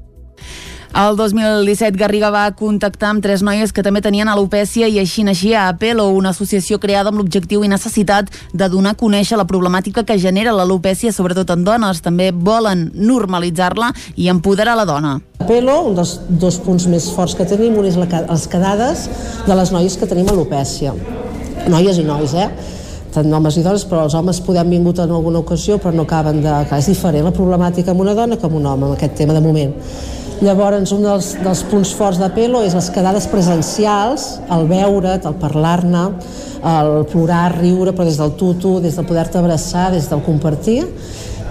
El 0.89 1.15
2017 1.15 1.99
Garriga 1.99 2.31
va 2.33 2.47
contactar 2.57 3.11
amb 3.13 3.21
tres 3.21 3.43
noies 3.45 3.69
que 3.71 3.83
també 3.85 4.01
tenien 4.01 4.27
alopècia 4.27 4.87
i 4.89 4.97
així 4.97 5.21
naixia 5.23 5.67
Apelo, 5.69 6.07
una 6.17 6.31
associació 6.33 6.79
creada 6.81 7.11
amb 7.11 7.21
l'objectiu 7.21 7.61
i 7.63 7.69
necessitat 7.69 8.31
de 8.57 8.69
donar 8.73 8.95
a 8.95 8.97
conèixer 8.97 9.37
la 9.37 9.45
problemàtica 9.45 10.03
que 10.03 10.17
genera 10.17 10.55
l'alopècia, 10.57 11.13
sobretot 11.13 11.53
en 11.53 11.63
dones. 11.63 12.01
També 12.01 12.31
volen 12.33 12.87
normalitzar-la 12.95 13.91
i 14.17 14.31
empoderar 14.33 14.75
la 14.79 14.87
dona. 14.89 15.13
Apelo, 15.45 15.77
un 15.91 15.95
dels 15.99 16.17
dos 16.27 16.57
punts 16.65 16.89
més 16.89 17.11
forts 17.13 17.37
que 17.37 17.45
tenim, 17.45 17.77
un 17.77 17.85
és 17.85 17.99
la, 17.99 18.09
les 18.25 18.49
quedades 18.49 19.05
de 19.45 19.61
les 19.61 19.71
noies 19.75 19.95
que 19.95 20.09
tenim 20.09 20.33
alopècia. 20.33 20.95
Noies 21.69 22.01
i 22.01 22.07
nois, 22.07 22.33
eh? 22.33 22.49
tant 23.13 23.33
homes 23.33 23.57
i 23.57 23.63
dones, 23.65 23.85
però 23.89 24.03
els 24.05 24.15
homes 24.17 24.41
podem 24.45 24.69
vingut 24.69 24.99
en 25.01 25.13
alguna 25.13 25.41
ocasió, 25.41 25.77
però 25.77 25.93
no 25.93 26.05
acaben 26.05 26.41
de... 26.43 26.53
Clar, 26.69 26.81
és 26.81 26.89
diferent 26.91 27.25
la 27.25 27.33
problemàtica 27.35 27.93
amb 27.93 28.03
una 28.05 28.13
dona 28.17 28.37
que 28.37 28.45
amb 28.49 28.57
un 28.57 28.65
home, 28.65 28.89
amb 28.89 28.97
aquest 28.97 29.15
tema 29.21 29.37
de 29.37 29.41
moment. 29.41 29.73
Llavors, 30.39 30.93
un 30.95 31.03
dels, 31.03 31.33
dels 31.43 31.61
punts 31.67 31.89
forts 31.99 32.19
de 32.21 32.29
Pelo 32.31 32.61
és 32.63 32.71
les 32.77 32.85
quedades 32.95 33.25
presencials, 33.27 34.37
el 34.55 34.69
veure't, 34.69 35.25
el 35.27 35.35
parlar-ne, 35.41 36.03
el 36.63 36.91
plorar, 37.11 37.57
riure, 37.57 37.91
però 37.91 38.05
des 38.07 38.19
del 38.21 38.31
tutu, 38.39 38.77
des 38.79 38.95
de 38.95 39.03
poder-te 39.03 39.37
abraçar, 39.41 39.89
des 39.91 40.07
del 40.07 40.23
compartir, 40.23 40.85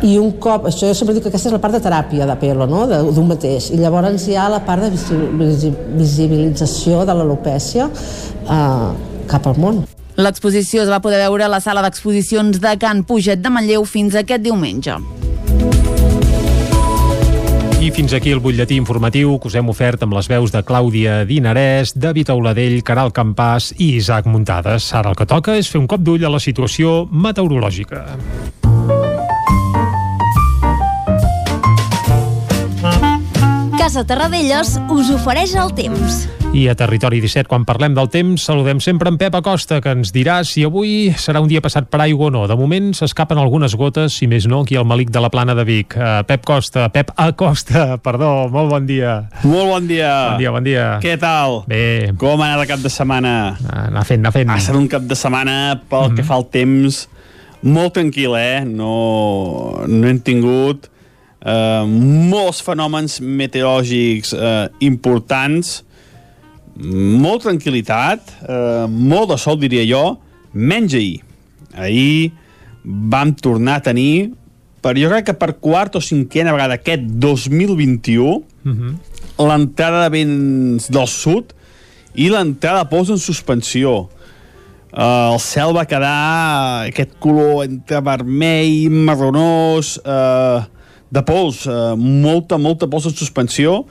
i 0.09 0.15
un 0.17 0.33
cop, 0.41 0.71
això 0.71 0.89
jo 0.89 0.95
sempre 0.97 1.13
dic 1.13 1.27
que 1.27 1.33
aquesta 1.33 1.51
és 1.51 1.57
la 1.59 1.61
part 1.61 1.77
de 1.77 1.83
teràpia 1.85 2.25
de 2.31 2.39
pelo, 2.41 2.65
no? 2.71 2.87
d'un 2.89 3.29
mateix, 3.29 3.69
i 3.75 3.83
llavors 3.83 4.25
hi 4.25 4.39
ha 4.39 4.49
la 4.49 4.63
part 4.65 4.87
de 4.87 4.91
visibilització 5.99 7.05
de 7.05 7.19
l'alopècia 7.19 7.91
eh, 7.93 8.91
cap 9.29 9.53
al 9.53 9.61
món. 9.61 9.85
L'exposició 10.17 10.83
es 10.83 10.89
va 10.91 11.03
poder 11.05 11.21
veure 11.27 11.45
a 11.45 11.53
la 11.53 11.61
sala 11.61 11.85
d'exposicions 11.85 12.57
de 12.63 12.79
Can 12.81 13.05
Puget 13.05 13.45
de 13.45 13.53
Manlleu 13.53 13.85
fins 13.85 14.17
aquest 14.17 14.49
diumenge. 14.49 14.97
I 17.79 17.93
fins 17.95 18.11
aquí 18.11 18.33
el 18.35 18.41
butlletí 18.43 18.75
informatiu 18.75 19.37
que 19.39 19.47
us 19.47 19.55
hem 19.55 19.69
ofert 19.71 20.03
amb 20.03 20.17
les 20.17 20.27
veus 20.27 20.51
de 20.51 20.65
Clàudia 20.67 21.21
Dinarès, 21.29 21.93
David 21.95 22.33
Auladell, 22.35 22.81
Caral 22.83 23.15
Campàs 23.15 23.71
i 23.79 23.93
Isaac 24.01 24.27
Muntades. 24.27 24.91
Ara 24.99 25.15
el 25.15 25.19
que 25.19 25.29
toca 25.31 25.55
és 25.55 25.71
fer 25.71 25.79
un 25.79 25.87
cop 25.87 26.03
d'ull 26.03 26.27
a 26.27 26.33
la 26.35 26.43
situació 26.43 27.05
meteorològica. 27.07 28.03
Casa 33.89 34.03
Terradellos 34.05 34.75
us 34.93 35.09
ofereix 35.09 35.55
el 35.57 35.71
temps. 35.73 36.27
I 36.53 36.67
a 36.69 36.75
Territori 36.77 37.23
17, 37.23 37.49
quan 37.49 37.63
parlem 37.65 37.95
del 37.97 38.11
temps, 38.13 38.43
saludem 38.45 38.83
sempre 38.85 39.09
en 39.09 39.17
Pep 39.17 39.39
Acosta, 39.39 39.79
que 39.81 39.95
ens 39.97 40.11
dirà 40.13 40.43
si 40.45 40.61
avui 40.67 41.15
serà 41.17 41.41
un 41.41 41.49
dia 41.49 41.63
passat 41.65 41.89
per 41.89 42.03
aigua 42.05 42.27
o 42.27 42.35
no. 42.35 42.43
De 42.51 42.53
moment 42.61 42.91
s'escapen 42.93 43.41
algunes 43.41 43.73
gotes, 43.81 44.19
si 44.21 44.29
més 44.29 44.45
no, 44.45 44.59
aquí 44.67 44.77
al 44.77 44.85
Malic 44.85 45.09
de 45.09 45.23
la 45.25 45.31
Plana 45.33 45.55
de 45.57 45.65
Vic. 45.65 45.97
Uh, 45.97 46.19
Pep 46.29 46.45
Costa, 46.45 46.91
Pep 46.93 47.15
Acosta, 47.17 47.87
perdó, 48.05 48.51
molt 48.53 48.69
bon 48.75 48.85
dia. 48.85 49.15
Molt 49.49 49.73
bon 49.73 49.89
dia. 49.89 50.13
Bon 50.35 50.45
dia, 50.45 50.53
bon 50.59 50.69
dia. 50.69 50.85
Què 51.01 51.17
tal? 51.25 51.63
Bé. 51.73 52.13
Com 52.21 52.45
ha 52.45 52.51
anat 52.51 52.67
el 52.67 52.71
cap 52.75 52.85
de 52.85 52.93
setmana? 52.93 53.33
Anar 53.87 54.05
fent, 54.05 54.21
anar 54.21 54.35
fent. 54.37 54.53
Ha 54.53 54.61
estat 54.61 54.77
un 54.77 54.93
cap 54.93 55.09
de 55.09 55.17
setmana 55.17 55.57
pel 55.89 56.11
mm 56.11 56.13
-hmm. 56.13 56.21
que 56.21 56.29
fa 56.29 56.37
el 56.37 56.47
temps 56.53 57.07
molt 57.63 57.97
tranquil, 57.97 58.37
eh? 58.37 58.69
No, 58.69 59.81
no 59.89 60.13
hem 60.13 60.21
tingut 60.21 60.91
eh, 61.45 61.85
molts 61.87 62.63
fenòmens 62.65 63.21
meteorològics 63.21 64.35
eh, 64.35 64.65
importants 64.81 65.83
molt 66.79 67.43
tranquil·litat, 67.43 68.35
eh, 68.47 68.87
molt 68.89 69.33
de 69.33 69.39
sol, 69.39 69.59
diria 69.59 69.85
jo, 69.87 70.19
menys 70.53 70.95
ahir. 70.95 71.23
Ahir 71.75 72.33
vam 72.85 73.35
tornar 73.35 73.79
a 73.79 73.83
tenir, 73.83 74.33
per 74.81 74.95
jo 74.97 75.09
crec 75.11 75.27
que 75.27 75.35
per 75.35 75.57
quart 75.59 75.97
o 75.97 76.01
cinquena 76.01 76.53
vegada 76.53 76.75
aquest 76.75 77.03
2021, 77.03 78.23
uh 78.25 78.43
-huh. 78.65 78.95
l'entrada 79.39 80.05
de 80.05 80.11
vents 80.11 80.89
del 80.89 81.07
sud 81.07 81.53
i 82.15 82.29
l'entrada 82.29 82.85
de 82.85 82.91
pols 82.91 83.11
en 83.11 83.19
suspensió. 83.19 84.09
Uh, 84.91 85.35
el 85.35 85.41
cel 85.41 85.77
va 85.77 85.85
quedar 85.85 86.87
aquest 86.89 87.11
color 87.19 87.65
entre 87.65 88.01
vermell, 88.01 88.91
marronós, 88.91 89.99
uh, 89.99 90.65
de 91.15 91.23
pols, 91.25 91.65
uh, 91.69 91.95
molta, 91.99 92.59
molta 92.61 92.89
pols 92.91 93.09
en 93.09 93.17
suspensió, 93.17 93.83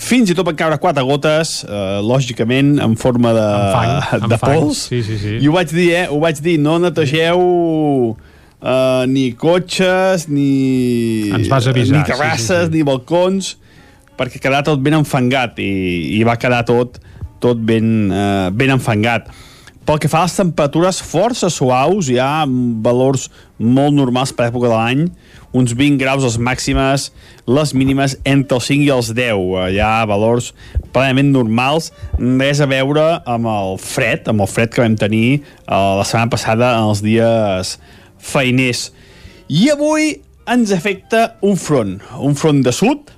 fins 0.00 0.32
i 0.32 0.36
tot 0.36 0.48
van 0.48 0.56
caure 0.56 0.78
quatre 0.80 1.02
gotes, 1.04 1.58
eh, 1.66 1.98
lògicament, 2.00 2.78
en 2.80 2.94
forma 2.96 3.34
de, 3.36 3.46
fang, 3.74 4.28
de 4.32 4.38
pols. 4.40 4.86
Sí, 4.88 5.02
sí, 5.04 5.18
sí. 5.20 5.34
I 5.44 5.50
ho 5.50 5.52
vaig 5.52 5.74
dir, 5.74 5.88
eh? 5.98 6.06
Ho 6.08 6.22
vaig 6.22 6.40
dir, 6.40 6.56
no 6.62 6.78
netegeu 6.80 7.42
eh, 8.16 9.04
ni 9.12 9.26
cotxes, 9.36 10.24
ni... 10.32 11.28
Ens 11.36 11.52
vas 11.52 11.68
avisar. 11.68 11.98
Ni 11.98 12.08
terrasses, 12.08 12.46
sí, 12.46 12.64
sí, 12.64 12.70
sí. 12.70 12.76
ni 12.78 12.86
balcons, 12.88 13.52
perquè 14.16 14.40
quedava 14.40 14.64
tot 14.70 14.80
ben 14.80 14.96
enfangat 15.02 15.60
i, 15.60 15.70
i 16.16 16.24
va 16.24 16.38
quedar 16.40 16.64
tot 16.68 16.96
tot 17.40 17.56
ben, 17.56 18.10
eh, 18.12 18.50
ben 18.52 18.70
enfangat. 18.76 19.30
Pel 19.90 19.98
que 19.98 20.06
fa 20.06 20.20
a 20.22 20.26
les 20.28 20.36
temperatures 20.38 21.00
força 21.02 21.48
suaus, 21.50 22.06
hi 22.06 22.14
ha 22.22 22.44
valors 22.46 23.24
molt 23.58 23.90
normals 23.90 24.30
per 24.30 24.44
època 24.46 24.68
de 24.70 24.76
l'any, 24.76 25.00
uns 25.50 25.72
20 25.74 25.96
graus 25.98 26.22
les 26.22 26.36
màximes, 26.38 27.08
les 27.50 27.72
mínimes 27.74 28.12
entre 28.22 28.60
els 28.60 28.68
5 28.70 28.84
i 28.86 28.92
els 28.94 29.08
10. 29.16 29.40
Hi 29.74 29.80
ha 29.82 30.04
valors 30.06 30.52
plenament 30.94 31.32
normals, 31.34 31.88
res 32.20 32.60
a 32.62 32.68
veure 32.70 33.02
amb 33.34 33.50
el 33.50 33.74
fred, 33.82 34.30
amb 34.30 34.44
el 34.44 34.50
fred 34.52 34.70
que 34.70 34.84
vam 34.84 34.94
tenir 34.94 35.40
eh, 35.40 35.40
la 35.74 36.04
setmana 36.06 36.30
passada 36.36 36.68
en 36.76 36.92
els 36.92 37.02
dies 37.02 37.72
feiners. 38.30 38.84
I 39.50 39.72
avui 39.72 40.12
ens 40.54 40.70
afecta 40.76 41.24
un 41.42 41.58
front, 41.58 41.96
un 42.28 42.38
front 42.38 42.62
de 42.62 42.76
sud, 42.78 43.10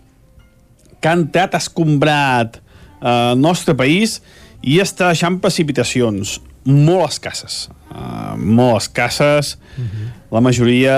que 1.04 1.12
ha 1.12 1.20
entrat 1.20 1.58
escombrat 1.60 2.56
eh, 2.56 3.12
el 3.12 3.44
nostre 3.44 3.76
país 3.76 4.22
i 4.64 4.80
està 4.80 5.10
deixant 5.12 5.36
precipitacions 5.44 6.38
molt 6.64 7.08
escasses. 7.10 7.68
Uh, 7.92 8.34
molt 8.38 8.82
escasses. 8.82 9.56
Uh 9.76 9.84
-huh 9.84 10.22
la 10.32 10.40
majoria 10.40 10.96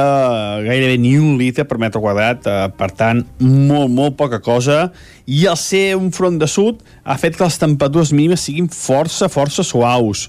gairebé 0.63 0.95
ni 1.03 1.17
un 1.19 1.35
litre 1.41 1.65
per 1.67 1.81
metre 1.83 1.99
quadrat, 1.99 2.45
eh, 2.47 2.69
per 2.79 2.91
tant, 2.95 3.25
molt, 3.43 3.91
molt 3.91 4.15
poca 4.15 4.39
cosa, 4.39 4.93
i 5.27 5.47
el 5.51 5.57
ser 5.59 5.97
un 5.99 6.13
front 6.15 6.39
de 6.39 6.47
sud 6.47 6.85
ha 7.03 7.17
fet 7.19 7.35
que 7.35 7.43
les 7.43 7.59
temperatures 7.59 8.13
mínimes 8.15 8.45
siguin 8.47 8.69
força, 8.71 9.27
força 9.29 9.67
suaus. 9.67 10.29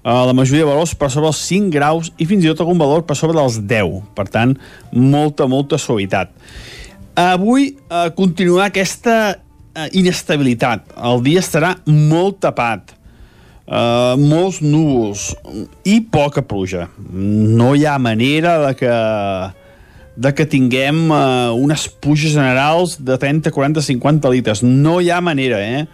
Uh, 0.00 0.24
la 0.24 0.32
majoria 0.32 0.64
de 0.64 0.70
valors 0.70 0.94
per 0.96 1.10
sobre 1.12 1.28
els 1.28 1.36
5 1.44 1.68
graus 1.74 2.06
i 2.16 2.24
fins 2.24 2.46
i 2.46 2.48
tot 2.48 2.62
algun 2.62 2.78
valor 2.80 3.02
per 3.04 3.12
sobre 3.18 3.36
dels 3.36 3.58
10. 3.68 3.98
Per 4.16 4.24
tant, 4.32 4.54
molta, 4.96 5.44
molta 5.44 5.76
suavitat. 5.76 6.32
Avui 7.20 7.74
uh, 7.74 8.06
continuarà 8.16 8.70
aquesta 8.70 9.18
uh, 9.36 9.84
inestabilitat. 9.92 10.88
El 10.96 11.20
dia 11.26 11.44
estarà 11.44 11.74
molt 11.84 12.40
tapat 12.40 12.94
Uh, 13.70 14.16
molts 14.18 14.56
núvols 14.64 15.28
i 15.86 16.00
poca 16.10 16.42
pluja. 16.42 16.88
No 17.06 17.68
hi 17.78 17.84
ha 17.86 18.00
manera 18.02 18.56
de 18.64 18.72
que, 18.80 18.94
de 20.26 20.32
que 20.34 20.46
tinguem 20.50 21.04
uh, 21.14 21.54
unes 21.54 21.84
pluges 22.02 22.34
generals 22.34 22.96
de 22.98 23.14
30, 23.14 23.52
40, 23.54 23.84
50 23.86 24.32
litres. 24.34 24.62
No 24.66 24.96
hi 24.98 25.12
ha 25.14 25.20
manera, 25.22 25.60
eh? 25.62 25.84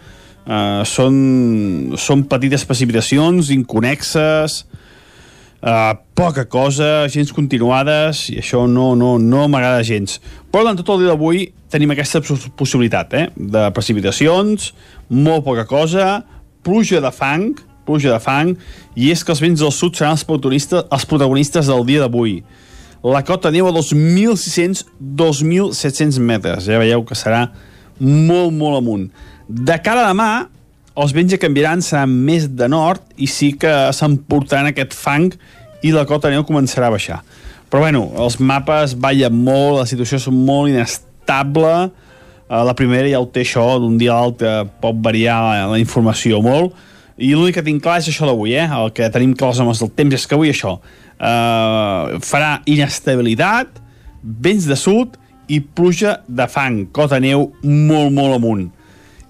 Uh, 0.47 0.81
són, 0.89 1.93
són 2.01 2.23
petites 2.25 2.63
precipitacions, 2.65 3.51
inconexes, 3.53 4.63
uh, 5.61 5.91
poca 6.17 6.47
cosa, 6.49 7.05
gens 7.13 7.29
continuades, 7.35 8.23
i 8.33 8.39
això 8.41 8.63
no, 8.65 8.95
no, 8.97 9.19
no 9.21 9.43
m'agrada 9.51 9.85
gens. 9.85 10.17
Però 10.49 10.63
durant 10.65 10.81
tot 10.81 10.95
el 10.95 11.03
dia 11.03 11.11
d'avui 11.13 11.43
tenim 11.69 11.93
aquesta 11.93 12.23
pos- 12.25 12.47
possibilitat 12.57 13.13
eh? 13.19 13.25
de 13.37 13.67
precipitacions, 13.75 14.71
molt 15.13 15.45
poca 15.45 15.67
cosa, 15.69 16.23
pluja 16.67 16.99
de 17.03 17.11
fang, 17.15 17.55
pluja 17.87 18.11
de 18.11 18.19
fang, 18.19 18.57
i 18.99 19.11
és 19.13 19.23
que 19.23 19.31
els 19.31 19.43
vents 19.43 19.59
del 19.63 19.71
sud 19.71 19.95
seran 19.95 20.11
els 20.17 20.27
protagonistes, 20.27 20.83
els 20.91 21.05
protagonistes 21.07 21.65
del 21.71 21.83
dia 21.87 22.03
d'avui. 22.03 22.43
La 23.07 23.23
cota 23.23 23.47
neu 23.53 23.69
a 23.69 23.71
2.600-2.700 23.71 26.19
metres. 26.19 26.67
Ja 26.67 26.79
veieu 26.81 27.03
que 27.07 27.15
serà 27.15 27.47
molt, 27.99 28.51
molt 28.51 28.77
amunt. 28.81 29.11
De 29.47 29.79
cara 29.79 30.03
a 30.03 30.07
demà, 30.11 30.47
els 30.97 31.13
vents 31.13 31.31
ja 31.31 31.37
canviaran, 31.39 31.81
seran 31.85 32.09
més 32.09 32.47
de 32.57 32.67
nord 32.71 33.03
i 33.21 33.27
sí 33.29 33.51
que 33.61 33.71
s'emportaran 33.93 34.71
aquest 34.71 34.95
fang 34.97 35.29
i 35.85 35.91
la 35.93 36.07
cota 36.09 36.31
neu 36.33 36.41
començarà 36.47 36.89
a 36.89 36.95
baixar. 36.95 37.21
Però 37.69 37.83
bueno, 37.83 38.07
els 38.17 38.39
mapes 38.39 38.95
ballen 38.97 39.35
molt, 39.45 39.81
la 39.81 39.87
situació 39.89 40.17
és 40.17 40.27
molt 40.33 40.71
inestable, 40.71 41.91
la 42.49 42.75
primera 42.77 43.09
ja 43.11 43.19
ho 43.19 43.27
té 43.27 43.43
això, 43.43 43.65
d'un 43.81 43.97
dia 43.99 44.13
a 44.15 44.21
l'altre 44.21 44.51
pot 44.81 44.95
variar 45.03 45.39
la, 45.43 45.65
la 45.73 45.79
informació 45.81 46.39
molt, 46.45 46.77
i 47.17 47.33
l'únic 47.33 47.57
que 47.57 47.65
tinc 47.65 47.81
clar 47.81 47.97
és 47.99 48.07
això 48.11 48.27
d'avui, 48.29 48.53
eh? 48.53 48.67
el 48.69 48.91
que 48.93 49.09
tenim 49.11 49.33
clars 49.35 49.59
amb 49.59 49.73
els 49.73 49.81
del 49.81 49.89
temps 49.97 50.13
és 50.13 50.27
que 50.29 50.37
avui 50.37 50.53
això 50.53 50.77
eh, 51.17 52.17
farà 52.23 52.57
inestabilitat, 52.69 53.81
vents 54.21 54.67
de 54.69 54.77
sud 54.77 55.17
i 55.49 55.59
pluja 55.61 56.19
de 56.27 56.47
fang, 56.51 56.85
cota 56.93 57.19
neu 57.23 57.49
molt, 57.63 58.13
molt 58.13 58.37
amunt. 58.37 58.67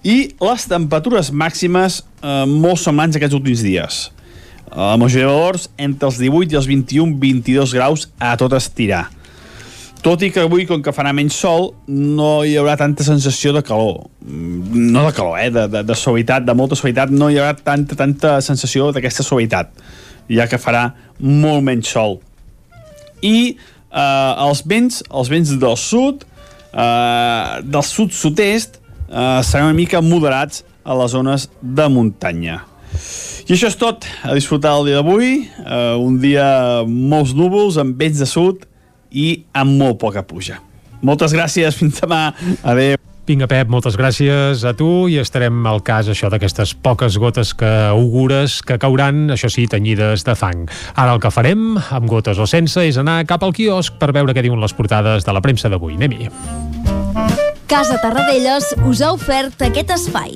I 0.04 0.34
les 0.40 0.68
temperatures 0.70 1.32
màximes 1.32 2.02
eh, 2.22 2.44
molt 2.46 2.82
semblants 2.82 3.18
aquests 3.18 3.36
últims 3.38 3.64
dies. 3.66 4.06
A 4.68 4.92
la 4.92 4.98
majoria 5.00 5.26
de 5.26 5.32
valors 5.32 5.68
entre 5.80 6.10
els 6.10 6.18
18 6.20 6.52
i 6.52 6.58
els 6.60 6.68
21-22 6.68 7.74
graus 7.74 8.08
a 8.20 8.34
tot 8.40 8.52
estirar. 8.56 9.06
Tot 10.02 10.22
i 10.22 10.28
que 10.30 10.44
avui, 10.46 10.62
com 10.68 10.82
que 10.82 10.92
farà 10.94 11.10
menys 11.16 11.34
sol, 11.42 11.72
no 11.90 12.44
hi 12.46 12.52
haurà 12.60 12.76
tanta 12.78 13.02
sensació 13.02 13.50
de 13.56 13.64
calor. 13.66 14.04
Mm, 14.22 14.92
No 14.94 15.02
de 15.06 15.14
calor, 15.16 15.38
eh? 15.42 15.48
De, 15.50 15.66
de, 15.72 15.82
de 15.82 15.96
suavitat, 15.98 16.46
de 16.46 16.54
molta 16.54 16.78
suavitat. 16.78 17.10
No 17.10 17.30
hi 17.30 17.40
haurà 17.40 17.56
tanta, 17.56 17.98
tanta 17.98 18.36
sensació 18.44 18.92
d'aquesta 18.94 19.26
suavitat, 19.26 19.72
ja 20.30 20.46
que 20.46 20.60
farà 20.62 20.92
molt 21.18 21.66
menys 21.66 21.90
sol. 21.96 22.20
I 23.26 23.56
eh, 23.58 24.44
els 24.46 24.62
vents, 24.70 25.02
els 25.10 25.32
vents 25.34 25.56
del 25.58 25.76
sud, 25.82 26.22
eh, 26.70 27.58
del 27.66 27.86
sud-sud-est, 27.90 28.78
eh, 28.78 29.42
seran 29.42 29.72
una 29.72 29.80
mica 29.80 30.04
moderats 30.04 30.62
a 30.86 30.94
les 31.02 31.10
zones 31.10 31.50
de 31.60 31.90
muntanya. 31.90 32.62
I 33.48 33.56
això 33.56 33.66
és 33.72 33.76
tot. 33.80 34.06
A 34.22 34.34
disfrutar 34.36 34.76
el 34.78 34.92
dia 34.92 35.02
d'avui. 35.02 35.42
Eh, 35.42 35.94
un 35.98 36.20
dia 36.22 36.84
molts 36.86 37.34
núvols, 37.34 37.82
amb 37.82 37.98
vents 37.98 38.22
de 38.22 38.28
sud 38.28 38.67
i 39.10 39.44
amb 39.52 39.78
molt 39.78 40.00
poca 40.02 40.24
pluja. 40.26 40.60
Moltes 41.02 41.34
gràcies. 41.34 41.76
Fins 41.78 42.00
demà. 42.02 42.32
Adéu. 42.62 42.98
Vinga, 43.28 43.44
Pep, 43.44 43.68
moltes 43.68 43.92
gràcies 44.00 44.62
a 44.64 44.70
tu 44.72 45.04
i 45.12 45.18
estarem 45.20 45.66
al 45.68 45.82
cas 45.84 46.08
això 46.08 46.30
d'aquestes 46.32 46.72
poques 46.80 47.18
gotes 47.20 47.50
que 47.52 47.68
augures 47.90 48.62
que 48.64 48.78
cauran, 48.80 49.26
això 49.34 49.50
sí, 49.52 49.66
tenyides 49.68 50.24
de 50.24 50.32
fang. 50.32 50.64
Ara 50.96 51.12
el 51.12 51.20
que 51.20 51.28
farem, 51.28 51.76
amb 51.76 52.08
gotes 52.08 52.40
o 52.40 52.48
sense, 52.48 52.80
és 52.88 52.96
anar 52.96 53.18
cap 53.28 53.44
al 53.44 53.52
quiosc 53.52 54.00
per 54.00 54.14
veure 54.16 54.32
què 54.32 54.46
diuen 54.46 54.64
les 54.64 54.72
portades 54.72 55.28
de 55.28 55.36
la 55.36 55.44
premsa 55.44 55.68
d'avui. 55.68 56.00
Anem-hi. 56.00 56.32
Casa 57.68 58.00
Tarradellas 58.00 58.72
us 58.88 59.04
ha 59.04 59.12
ofert 59.12 59.60
aquest 59.68 59.92
espai. 59.92 60.32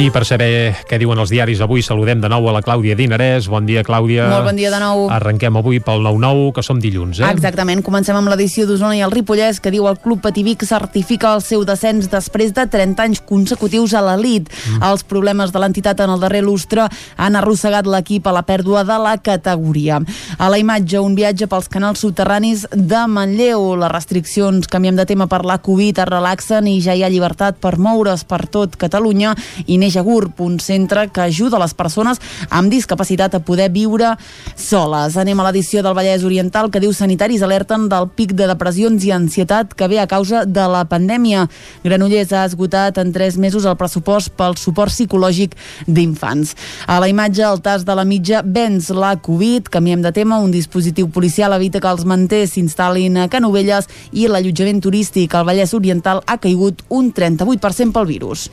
I 0.00 0.06
per 0.08 0.22
saber 0.24 0.72
què 0.88 0.96
diuen 0.96 1.18
els 1.20 1.28
diaris 1.28 1.58
avui, 1.60 1.82
saludem 1.84 2.22
de 2.22 2.28
nou 2.32 2.46
a 2.48 2.54
la 2.56 2.62
Clàudia 2.64 2.94
Dinarès. 2.96 3.50
Bon 3.52 3.66
dia, 3.68 3.82
Clàudia. 3.84 4.30
Molt 4.32 4.46
bon 4.46 4.56
dia 4.56 4.70
de 4.72 4.78
nou. 4.80 5.02
Arrenquem 5.12 5.58
avui 5.60 5.76
pel 5.84 6.00
9-9, 6.00 6.54
que 6.56 6.62
som 6.64 6.78
dilluns, 6.80 7.18
eh? 7.20 7.28
Exactament, 7.28 7.82
comencem 7.84 8.16
amb 8.16 8.30
l'edició 8.32 8.64
d'Osona 8.64 8.96
i 8.96 9.02
el 9.04 9.12
Ripollès 9.12 9.58
que 9.60 9.68
diu 9.74 9.84
el 9.90 9.98
Club 10.00 10.22
Pativic 10.24 10.64
certifica 10.64 11.34
el 11.36 11.42
seu 11.44 11.66
descens 11.68 12.08
després 12.08 12.54
de 12.56 12.64
30 12.72 13.04
anys 13.04 13.20
consecutius 13.28 13.92
a 13.92 14.00
l'elit. 14.06 14.48
Mm. 14.48 14.78
Els 14.88 15.04
problemes 15.04 15.52
de 15.52 15.60
l'entitat 15.60 16.00
en 16.00 16.14
el 16.14 16.24
darrer 16.24 16.40
lustre 16.46 16.88
han 17.20 17.36
arrossegat 17.36 17.84
l'equip 17.84 18.24
a 18.24 18.34
la 18.38 18.44
pèrdua 18.48 18.86
de 18.88 18.96
la 19.04 19.18
categoria. 19.20 20.00
A 20.38 20.48
la 20.48 20.62
imatge, 20.64 20.96
un 20.96 21.18
viatge 21.18 21.50
pels 21.52 21.68
canals 21.68 22.00
subterranis 22.06 22.64
de 22.72 23.02
Manlleu. 23.04 23.74
Les 23.84 23.92
restriccions, 23.92 24.64
canviem 24.64 24.96
de 24.96 25.04
tema 25.04 25.28
per 25.28 25.44
la 25.44 25.60
Covid, 25.60 26.00
es 26.00 26.10
relaxen 26.14 26.72
i 26.72 26.78
ja 26.80 26.96
hi 26.96 27.04
ha 27.04 27.12
llibertat 27.12 27.60
per 27.60 27.76
moure's 27.76 28.24
per 28.24 28.46
tot 28.48 28.80
Catalunya 28.80 29.36
i 29.68 29.76
neix 29.76 29.89
a 29.96 30.04
GURB, 30.06 30.40
un 30.40 30.58
centre 30.60 31.08
que 31.08 31.24
ajuda 31.24 31.58
les 31.58 31.74
persones 31.74 32.20
amb 32.50 32.70
discapacitat 32.70 33.34
a 33.34 33.40
poder 33.44 33.70
viure 33.72 34.12
soles. 34.54 35.16
Anem 35.16 35.40
a 35.40 35.46
l'edició 35.48 35.82
del 35.82 35.96
Vallès 35.96 36.24
Oriental 36.26 36.70
que 36.70 36.82
diu 36.82 36.92
sanitaris 36.94 37.42
alerten 37.42 37.88
del 37.90 38.08
pic 38.14 38.34
de 38.38 38.46
depressions 38.50 39.04
i 39.06 39.12
ansietat 39.14 39.74
que 39.74 39.88
ve 39.90 40.00
a 40.00 40.08
causa 40.10 40.44
de 40.46 40.66
la 40.70 40.84
pandèmia. 40.88 41.46
Granollers 41.84 42.32
ha 42.32 42.44
esgotat 42.48 42.98
en 43.02 43.12
tres 43.12 43.38
mesos 43.40 43.66
el 43.66 43.78
pressupost 43.80 44.34
pel 44.38 44.56
suport 44.60 44.92
psicològic 44.92 45.56
d'infants. 45.86 46.54
A 46.86 47.00
la 47.00 47.08
imatge, 47.10 47.44
el 47.46 47.62
tas 47.64 47.84
de 47.86 47.96
la 47.96 48.04
mitja 48.04 48.42
venç 48.44 48.90
la 48.94 49.16
Covid, 49.16 49.68
canviem 49.72 50.02
de 50.02 50.12
tema, 50.12 50.38
un 50.38 50.52
dispositiu 50.54 51.08
policial 51.08 51.54
evita 51.56 51.80
que 51.80 51.90
els 51.90 52.04
manters 52.04 52.56
s'instal·lin 52.56 53.22
a 53.22 53.28
Canovelles 53.32 53.88
i 54.12 54.26
l'allotjament 54.28 54.82
turístic 54.84 55.34
al 55.34 55.46
Vallès 55.48 55.74
Oriental 55.76 56.24
ha 56.26 56.38
caigut 56.38 56.84
un 56.88 57.12
38% 57.14 57.94
pel 57.96 58.10
virus. 58.10 58.48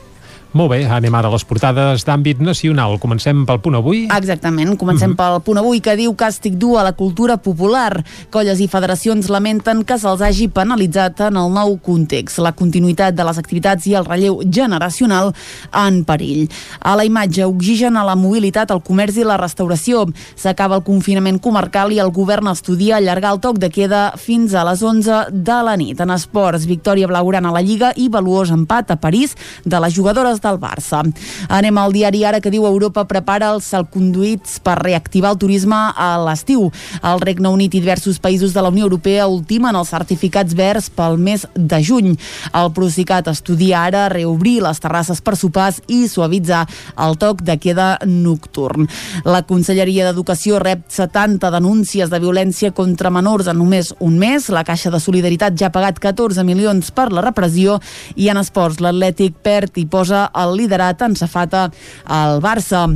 Molt 0.56 0.70
bé, 0.72 0.78
anem 0.88 1.12
ara 1.12 1.28
a 1.28 1.34
les 1.34 1.42
portades 1.44 2.06
d'àmbit 2.08 2.38
nacional. 2.40 2.94
Comencem 3.02 3.42
pel 3.44 3.58
punt 3.60 3.76
avui. 3.76 4.06
Exactament, 4.08 4.78
comencem 4.80 5.10
mm 5.10 5.12
-hmm. 5.12 5.34
pel 5.34 5.42
punt 5.44 5.58
avui 5.58 5.80
que 5.80 5.94
diu 5.94 6.14
càstig 6.14 6.56
dur 6.56 6.78
a 6.78 6.82
la 6.82 6.92
cultura 6.92 7.36
popular. 7.36 8.02
Colles 8.30 8.58
i 8.60 8.66
federacions 8.66 9.28
lamenten 9.28 9.84
que 9.84 9.98
se'ls 9.98 10.22
hagi 10.22 10.48
penalitzat 10.48 11.20
en 11.20 11.36
el 11.36 11.52
nou 11.52 11.76
context. 11.76 12.38
La 12.38 12.52
continuïtat 12.52 13.14
de 13.14 13.24
les 13.24 13.38
activitats 13.38 13.86
i 13.86 13.94
el 13.94 14.06
relleu 14.06 14.40
generacional 14.50 15.34
en 15.72 16.04
perill. 16.04 16.48
A 16.80 16.96
la 16.96 17.04
imatge, 17.04 17.44
oxigen 17.44 17.96
a 17.96 18.04
la 18.04 18.16
mobilitat, 18.16 18.70
el 18.70 18.80
comerç 18.82 19.16
i 19.18 19.24
la 19.24 19.36
restauració. 19.36 20.06
S'acaba 20.34 20.76
el 20.76 20.82
confinament 20.82 21.40
comarcal 21.40 21.92
i 21.92 21.98
el 21.98 22.10
govern 22.10 22.48
estudia 22.48 22.96
allargar 22.96 23.32
el 23.34 23.40
toc 23.40 23.58
de 23.58 23.68
queda 23.68 24.12
fins 24.16 24.54
a 24.54 24.64
les 24.64 24.82
11 24.82 25.26
de 25.30 25.62
la 25.62 25.76
nit. 25.76 26.00
En 26.00 26.10
esports, 26.10 26.66
victòria 26.66 27.06
blaugrana 27.06 27.50
a 27.50 27.52
la 27.52 27.60
Lliga 27.60 27.92
i 27.96 28.08
valuós 28.08 28.50
empat 28.50 28.90
a 28.90 28.96
París 28.96 29.36
de 29.64 29.78
les 29.80 29.94
jugadores 29.94 30.37
del 30.44 30.58
Barça. 30.60 31.02
Anem 31.48 31.78
al 31.78 31.94
diari 31.94 32.24
Ara 32.24 32.40
que 32.40 32.52
diu 32.52 32.66
Europa 32.66 33.04
prepara 33.08 33.50
els 33.54 33.68
salconduits 33.72 34.58
per 34.64 34.78
reactivar 34.82 35.32
el 35.34 35.40
turisme 35.40 35.76
a 35.94 36.10
l'estiu. 36.24 36.68
El 37.02 37.22
Regne 37.22 37.50
Unit 37.52 37.74
i 37.74 37.80
diversos 37.80 38.18
països 38.22 38.54
de 38.54 38.62
la 38.62 38.72
Unió 38.72 38.86
Europea 38.86 39.28
ultimen 39.28 39.76
els 39.76 39.92
certificats 39.94 40.54
verds 40.58 40.90
pel 40.90 41.18
mes 41.18 41.46
de 41.54 41.80
juny. 41.84 42.14
El 42.54 42.72
Procicat 42.76 43.28
estudia 43.32 43.84
ara 43.86 44.08
reobrir 44.12 44.58
les 44.64 44.80
terrasses 44.80 45.22
per 45.24 45.36
sopars 45.36 45.80
i 45.88 46.06
suavitzar 46.08 46.64
el 46.98 47.18
toc 47.20 47.42
de 47.46 47.58
queda 47.60 47.88
nocturn. 48.06 48.88
La 49.24 49.42
Conselleria 49.48 50.08
d'Educació 50.08 50.58
rep 50.62 50.86
70 50.92 51.50
denúncies 51.54 52.10
de 52.10 52.20
violència 52.22 52.72
contra 52.76 53.12
menors 53.14 53.48
en 53.48 53.58
només 53.58 53.92
un 54.04 54.18
mes. 54.18 54.48
La 54.54 54.64
Caixa 54.64 54.92
de 54.94 55.00
Solidaritat 55.02 55.56
ja 55.58 55.68
ha 55.68 55.74
pagat 55.74 55.98
14 56.02 56.44
milions 56.46 56.90
per 56.94 57.10
la 57.12 57.24
repressió 57.24 57.78
i 58.16 58.28
en 58.32 58.40
esports 58.40 58.80
l'Atlètic 58.84 59.38
perd 59.44 59.78
i 59.80 59.86
posa 59.90 60.27
el 60.34 60.56
liderat 60.56 61.02
en 61.02 61.16
safata 61.16 61.68
al 62.04 62.42
Barça. 62.44 62.86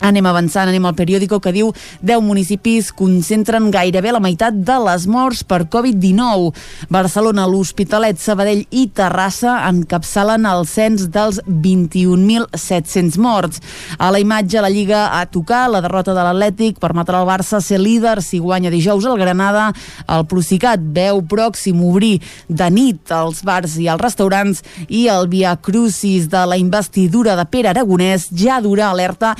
Anem 0.00 0.26
avançant, 0.30 0.68
anem 0.68 0.86
al 0.86 0.94
periòdico 0.94 1.40
que 1.42 1.52
diu 1.54 1.72
10 2.06 2.22
municipis 2.22 2.92
concentren 2.94 3.70
gairebé 3.74 4.12
la 4.14 4.22
meitat 4.22 4.54
de 4.54 4.76
les 4.84 5.06
morts 5.10 5.42
per 5.42 5.64
Covid-19. 5.70 6.52
Barcelona, 6.92 7.46
l'Hospitalet, 7.50 8.20
Sabadell 8.22 8.64
i 8.70 8.86
Terrassa 8.94 9.56
encapçalen 9.68 10.46
el 10.48 10.64
cens 10.70 11.08
dels 11.14 11.40
21.700 11.48 13.18
morts. 13.18 13.62
A 13.98 14.12
la 14.14 14.22
imatge, 14.22 14.62
la 14.62 14.70
Lliga 14.70 15.18
a 15.18 15.24
tocar 15.26 15.66
la 15.70 15.82
derrota 15.84 16.14
de 16.14 16.22
l'Atlètic 16.22 16.78
permetrà 16.82 17.20
al 17.20 17.28
Barça 17.28 17.60
ser 17.64 17.80
líder 17.82 18.18
si 18.22 18.38
guanya 18.38 18.70
dijous 18.70 19.06
el 19.08 19.18
Granada. 19.18 19.72
El 20.06 20.26
Procicat 20.30 20.82
veu 20.94 21.22
pròxim 21.26 21.82
obrir 21.84 22.18
de 22.48 22.70
nit 22.70 23.12
els 23.14 23.42
bars 23.46 23.76
i 23.82 23.88
els 23.90 24.02
restaurants 24.02 24.62
i 24.88 25.06
el 25.12 25.28
Via 25.32 25.56
Crucis 25.56 26.28
de 26.30 26.44
la 26.46 26.58
investidura 26.60 27.34
de 27.38 27.46
Pere 27.50 27.72
Aragonès 27.72 28.28
ja 28.30 28.60
dura 28.64 28.88
alerta 28.92 29.34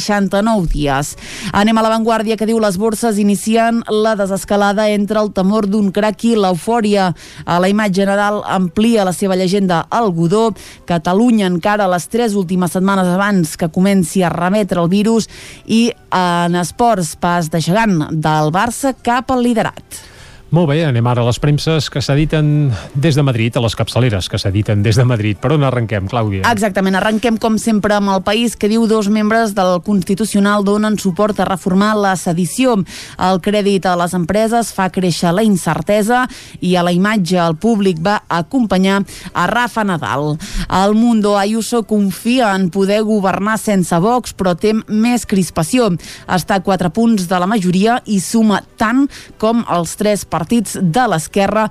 69 0.00 0.72
dies. 0.72 1.14
Anem 1.52 1.78
a 1.78 1.84
l'avantguàrdia 1.84 2.38
que 2.40 2.48
diu 2.48 2.60
les 2.62 2.78
borses 2.80 3.18
inicien 3.20 3.82
la 3.92 4.16
desescalada 4.18 4.88
entre 4.90 5.20
el 5.20 5.32
temor 5.36 5.68
d'un 5.68 5.92
crac 5.92 6.24
i 6.24 6.34
l'eufòria. 6.38 7.12
A 7.44 7.60
la 7.60 7.68
imatge 7.68 7.98
general 7.98 8.42
amplia 8.46 9.04
la 9.04 9.12
seva 9.12 9.36
llegenda 9.36 9.84
al 9.90 10.12
Godó. 10.14 10.52
Catalunya 10.88 11.48
encara 11.50 11.88
les 11.90 12.08
tres 12.08 12.36
últimes 12.38 12.72
setmanes 12.76 13.10
abans 13.10 13.56
que 13.58 13.70
comenci 13.74 14.22
a 14.22 14.32
remetre 14.32 14.80
el 14.82 14.92
virus 14.92 15.28
i 15.66 15.88
en 16.14 16.58
esports 16.58 17.16
pas 17.20 17.50
de 17.50 17.60
gegant 17.64 18.06
del 18.12 18.54
Barça 18.54 18.94
cap 19.02 19.34
al 19.34 19.44
liderat. 19.44 20.17
Molt 20.48 20.70
bé, 20.70 20.78
anem 20.80 21.04
ara 21.04 21.20
a 21.20 21.26
les 21.26 21.36
premses 21.36 21.90
que 21.92 22.00
s'editen 22.00 22.70
des 22.96 23.12
de 23.18 23.20
Madrid, 23.20 23.52
a 23.52 23.60
les 23.60 23.74
capçaleres 23.76 24.30
que 24.32 24.38
s'editen 24.40 24.80
des 24.80 24.96
de 24.96 25.04
Madrid. 25.04 25.36
Per 25.36 25.50
on 25.52 25.64
arrenquem, 25.68 26.06
Clàudia? 26.08 26.46
Exactament, 26.48 26.94
arrenquem 26.96 27.36
com 27.36 27.58
sempre 27.60 27.92
amb 27.92 28.08
el 28.14 28.22
país 28.24 28.54
que 28.56 28.70
diu 28.72 28.86
dos 28.88 29.10
membres 29.12 29.52
del 29.52 29.82
Constitucional 29.84 30.64
donen 30.64 30.96
suport 30.96 31.36
a 31.36 31.44
reformar 31.44 31.90
la 32.00 32.14
sedició. 32.16 32.78
El 33.20 33.42
crèdit 33.44 33.84
a 33.84 33.92
les 34.00 34.14
empreses 34.16 34.70
fa 34.72 34.86
créixer 34.88 35.34
la 35.36 35.44
incertesa 35.44 36.22
i 36.64 36.72
a 36.80 36.86
la 36.86 36.96
imatge 36.96 37.36
el 37.44 37.58
públic 37.60 38.00
va 38.00 38.22
acompanyar 38.32 39.02
a 39.34 39.46
Rafa 39.52 39.84
Nadal. 39.84 40.38
El 40.80 40.96
Mundo 40.96 41.36
Ayuso 41.36 41.82
confia 41.82 42.54
en 42.56 42.70
poder 42.72 43.02
governar 43.02 43.58
sense 43.60 44.00
Vox, 44.00 44.32
però 44.32 44.56
tem 44.56 44.80
més 44.88 45.28
crispació. 45.28 45.92
Està 46.24 46.56
a 46.56 46.64
quatre 46.64 46.88
punts 46.88 47.28
de 47.28 47.36
la 47.36 47.52
majoria 47.52 48.00
i 48.08 48.16
suma 48.24 48.64
tant 48.80 49.04
com 49.36 49.60
els 49.68 49.92
tres 50.00 50.24
partits 50.24 50.37
de 50.80 51.06
l'esquerra 51.10 51.68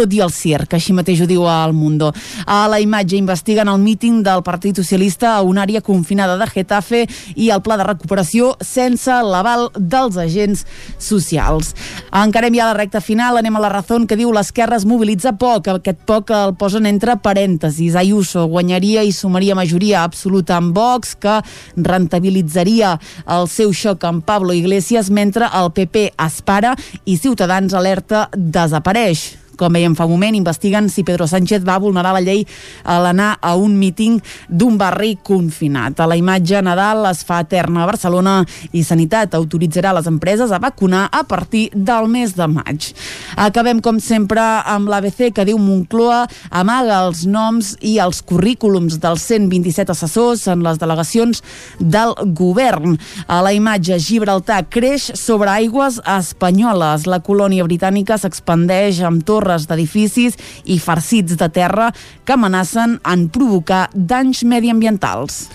tot 0.00 0.14
i 0.16 0.20
el 0.24 0.32
circ, 0.32 0.72
així 0.76 0.94
mateix 0.96 1.20
ho 1.20 1.28
diu 1.28 1.44
al 1.48 1.74
Mundo. 1.76 2.10
A 2.48 2.64
la 2.70 2.80
imatge 2.80 3.18
investiguen 3.18 3.68
el 3.68 3.80
míting 3.82 4.22
del 4.24 4.42
Partit 4.46 4.78
Socialista 4.80 5.34
a 5.34 5.42
una 5.44 5.66
àrea 5.66 5.82
confinada 5.84 6.38
de 6.40 6.48
Getafe 6.48 7.02
i 7.36 7.50
el 7.52 7.60
pla 7.60 7.76
de 7.76 7.84
recuperació 7.84 8.54
sense 8.64 9.12
l'aval 9.12 9.68
dels 9.76 10.16
agents 10.20 10.64
socials. 10.98 11.74
Encarem 12.16 12.56
ja 12.56 12.70
la 12.70 12.78
recta 12.78 13.02
final, 13.04 13.36
anem 13.40 13.58
a 13.58 13.64
la 13.66 13.72
raó 13.74 13.98
que 14.06 14.16
diu 14.16 14.30
l'esquerra 14.32 14.78
es 14.78 14.86
mobilitza 14.86 15.34
poc, 15.36 15.68
aquest 15.68 16.00
poc 16.06 16.30
el 16.32 16.54
posen 16.60 16.86
entre 16.86 17.16
parèntesis. 17.20 17.96
Ayuso 17.98 18.46
guanyaria 18.48 19.02
i 19.04 19.12
sumaria 19.12 19.56
majoria 19.58 20.04
absoluta 20.04 20.56
amb 20.56 20.76
Vox, 20.76 21.16
que 21.20 21.40
rentabilitzaria 21.76 22.94
el 23.26 23.50
seu 23.50 23.74
xoc 23.74 24.06
amb 24.06 24.24
Pablo 24.24 24.54
Iglesias, 24.56 25.10
mentre 25.10 25.50
el 25.50 25.72
PP 25.74 26.12
es 26.14 26.40
para 26.46 26.76
i 27.04 27.18
Ciutadans 27.18 27.74
alerta 27.74 28.28
desapareix 28.36 29.40
com 29.60 29.76
veiem 29.76 29.92
fa 29.96 30.06
un 30.08 30.16
moment, 30.16 30.36
investiguen 30.36 30.88
si 30.88 31.04
Pedro 31.04 31.26
Sánchez 31.28 31.64
va 31.68 31.78
vulnerar 31.80 32.14
la 32.16 32.22
llei 32.24 32.46
a 32.84 32.96
l'anar 33.04 33.34
a 33.44 33.52
un 33.60 33.76
míting 33.76 34.18
d'un 34.48 34.78
barri 34.80 35.18
confinat. 35.22 36.00
A 36.00 36.06
la 36.08 36.16
imatge, 36.16 36.62
Nadal 36.64 37.04
es 37.10 37.20
fa 37.28 37.42
eterna 37.44 37.84
a 37.84 37.90
Barcelona 37.90 38.38
i 38.72 38.82
Sanitat 38.86 39.36
autoritzarà 39.36 39.92
les 39.96 40.08
empreses 40.08 40.52
a 40.52 40.60
vacunar 40.62 41.08
a 41.12 41.22
partir 41.28 41.68
del 41.74 42.08
mes 42.08 42.32
de 42.38 42.46
maig. 42.48 42.90
Acabem, 43.36 43.82
com 43.84 44.00
sempre, 44.00 44.40
amb 44.40 44.88
l'ABC 44.88 45.30
que 45.36 45.44
diu 45.48 45.60
Moncloa 45.60 46.22
amaga 46.50 47.02
els 47.04 47.26
noms 47.28 47.74
i 47.84 47.98
els 48.00 48.22
currículums 48.24 48.96
dels 49.02 49.26
127 49.28 49.92
assessors 49.92 50.46
en 50.48 50.64
les 50.64 50.80
delegacions 50.80 51.42
del 51.78 52.14
govern. 52.36 52.96
A 53.28 53.42
la 53.44 53.52
imatge, 53.56 53.98
Gibraltar 54.00 54.62
creix 54.72 55.10
sobre 55.18 55.52
aigües 55.52 56.00
espanyoles. 56.08 57.06
La 57.10 57.20
colònia 57.24 57.66
britànica 57.66 58.18
s'expandeix 58.20 59.02
amb 59.04 59.24
torres 59.26 59.49
torres 59.50 59.66
d'edificis 59.66 60.38
i 60.70 60.78
farcits 60.78 61.36
de 61.40 61.48
terra 61.50 61.90
que 62.24 62.36
amenacen 62.36 62.98
en 63.04 63.28
provocar 63.32 63.88
danys 63.94 64.44
mediambientals. 64.44 65.48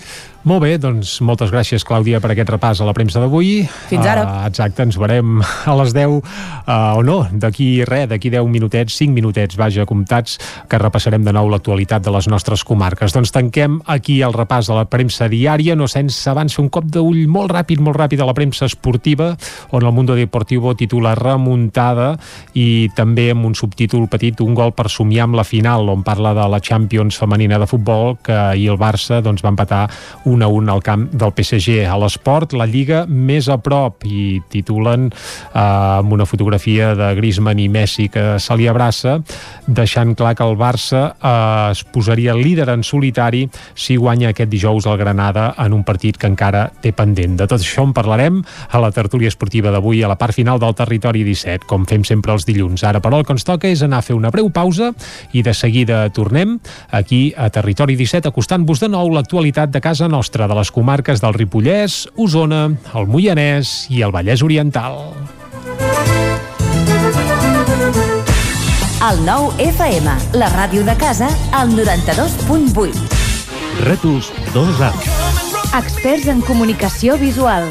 Molt 0.46 0.62
bé, 0.62 0.76
doncs 0.78 1.16
moltes 1.26 1.50
gràcies, 1.50 1.82
Clàudia, 1.82 2.20
per 2.22 2.28
aquest 2.30 2.50
repàs 2.52 2.78
a 2.78 2.84
la 2.86 2.92
premsa 2.94 3.18
d'avui. 3.18 3.64
Fins 3.90 4.06
ara. 4.06 4.22
Uh, 4.22 4.42
exacte, 4.46 4.84
ens 4.86 4.94
veurem 4.94 5.40
a 5.42 5.72
les 5.80 5.90
10, 5.90 6.20
uh, 6.20 6.92
o 6.94 7.02
no, 7.02 7.16
d'aquí 7.34 7.82
res, 7.88 8.04
d'aquí 8.12 8.30
10 8.30 8.46
minutets, 8.52 8.94
5 8.94 9.10
minutets, 9.10 9.58
vaja, 9.58 9.82
comptats, 9.90 10.36
que 10.70 10.78
repassarem 10.78 11.24
de 11.26 11.34
nou 11.34 11.50
l'actualitat 11.50 12.04
de 12.06 12.12
les 12.14 12.28
nostres 12.30 12.62
comarques. 12.62 13.10
Doncs 13.16 13.34
tanquem 13.34 13.80
aquí 13.90 14.20
el 14.22 14.36
repàs 14.36 14.70
de 14.70 14.76
la 14.78 14.84
premsa 14.86 15.26
diària, 15.32 15.74
no 15.74 15.88
sense 15.90 16.30
abans 16.30 16.54
fer 16.54 16.62
un 16.62 16.70
cop 16.70 16.86
d'ull 16.94 17.24
molt 17.26 17.50
ràpid, 17.50 17.82
molt 17.82 17.98
ràpid 17.98 18.22
a 18.22 18.30
la 18.30 18.36
premsa 18.38 18.70
esportiva, 18.70 19.32
on 19.74 19.82
el 19.82 19.96
Mundo 19.98 20.14
Deportivo 20.14 20.76
titula 20.78 21.16
Remuntada 21.18 22.12
i 22.54 22.86
també 22.94 23.32
amb 23.34 23.50
un 23.50 23.58
subtítol 23.58 24.06
petit, 24.14 24.46
un 24.46 24.54
gol 24.54 24.70
per 24.78 24.86
somiar 24.94 25.26
amb 25.26 25.40
la 25.42 25.48
final, 25.48 25.90
on 25.90 26.06
parla 26.06 26.36
de 26.38 26.46
la 26.54 26.62
Champions 26.62 27.18
femenina 27.18 27.58
de 27.58 27.66
futbol, 27.66 28.14
que 28.22 28.38
ahir 28.54 28.70
el 28.70 28.78
Barça 28.78 29.18
doncs, 29.26 29.42
va 29.42 29.50
empatar 29.50 29.84
un 30.22 30.35
1 30.36 30.44
a 30.44 30.48
1 30.48 30.72
al 30.72 30.82
camp 30.82 31.08
del 31.16 31.32
PSG. 31.32 31.86
A 31.88 31.96
l'esport, 32.00 32.52
la 32.52 32.66
Lliga 32.68 33.04
més 33.08 33.48
a 33.48 33.56
prop 33.62 34.04
i 34.04 34.42
titulen 34.52 35.08
eh, 35.08 35.60
amb 35.60 36.12
una 36.12 36.26
fotografia 36.28 36.92
de 36.98 37.12
Griezmann 37.16 37.60
i 37.62 37.68
Messi 37.72 38.10
que 38.12 38.36
se 38.42 38.56
li 38.58 38.68
abraça, 38.68 39.16
deixant 39.66 40.14
clar 40.18 40.34
que 40.36 40.44
el 40.44 40.58
Barça 40.60 41.02
eh, 41.16 41.72
es 41.72 41.82
posaria 41.92 42.36
líder 42.36 42.68
en 42.74 42.84
solitari 42.84 43.46
si 43.74 43.96
guanya 43.96 44.34
aquest 44.34 44.52
dijous 44.52 44.86
el 44.86 44.98
Granada 45.00 45.48
en 45.62 45.72
un 45.72 45.84
partit 45.88 46.18
que 46.20 46.28
encara 46.28 46.68
té 46.82 46.92
pendent. 46.92 47.38
De 47.40 47.48
tot 47.48 47.62
això 47.62 47.86
en 47.86 47.96
parlarem 47.96 48.42
a 48.70 48.82
la 48.82 48.92
tertúlia 48.92 49.32
esportiva 49.32 49.72
d'avui 49.72 50.02
a 50.04 50.12
la 50.12 50.18
part 50.20 50.36
final 50.36 50.60
del 50.60 50.76
Territori 50.76 51.24
17, 51.24 51.64
com 51.66 51.88
fem 51.88 52.04
sempre 52.04 52.34
els 52.36 52.44
dilluns. 52.46 52.84
Ara, 52.84 53.00
però, 53.00 53.20
el 53.20 53.26
que 53.26 53.36
ens 53.36 53.46
toca 53.46 53.70
és 53.70 53.82
anar 53.86 54.02
a 54.02 54.06
fer 54.06 54.16
una 54.16 54.30
breu 54.34 54.50
pausa 54.52 54.92
i 55.32 55.42
de 55.46 55.54
seguida 55.56 56.04
tornem 56.12 56.58
aquí 56.90 57.32
a 57.36 57.48
Territori 57.50 57.96
17 57.96 58.28
acostant-vos 58.28 58.82
de 58.84 58.92
nou 58.92 59.10
l'actualitat 59.14 59.72
de 59.72 59.80
casa 59.80 60.08
nostra 60.08 60.25
nostra 60.26 60.48
de 60.48 60.54
les 60.58 60.72
comarques 60.74 61.20
del 61.22 61.34
Ripollès, 61.34 62.08
Osona, 62.18 62.64
el 62.98 63.04
Moianès 63.06 63.86
i 63.94 64.00
el 64.02 64.10
Vallès 64.10 64.42
Oriental. 64.42 64.96
El 69.06 69.22
nou 69.22 69.52
FM, 69.62 70.16
la 70.34 70.50
ràdio 70.50 70.82
de 70.82 70.96
casa, 70.98 71.30
al 71.54 71.70
92.8. 71.78 73.06
Rètols 73.86 74.32
2A. 74.50 74.90
Experts 75.78 76.26
en 76.34 76.42
comunicació 76.42 77.14
visual. 77.22 77.70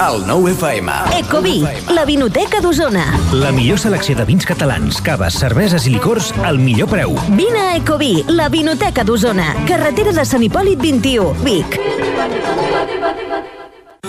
El 0.00 0.22
nou 0.24 0.46
FM. 0.48 0.92
Ecovi, 1.18 1.58
la 1.92 2.06
vinoteca 2.08 2.62
d'Osona. 2.64 3.02
La 3.36 3.50
millor 3.52 3.76
selecció 3.82 4.16
de 4.16 4.24
vins 4.24 4.46
catalans, 4.48 4.96
caves, 5.04 5.36
cerveses 5.42 5.84
i 5.84 5.92
licors 5.92 6.30
al 6.40 6.56
millor 6.56 6.88
preu. 6.88 7.12
Vine 7.36 7.66
a 7.66 7.76
Ecovi, 7.76 8.14
la 8.32 8.48
vinoteca 8.48 9.04
d'Osona. 9.04 9.50
Carretera 9.68 10.16
de 10.16 10.24
Sant 10.24 10.48
Hipòlit 10.48 10.80
21, 10.80 11.34
Vic. 11.44 11.76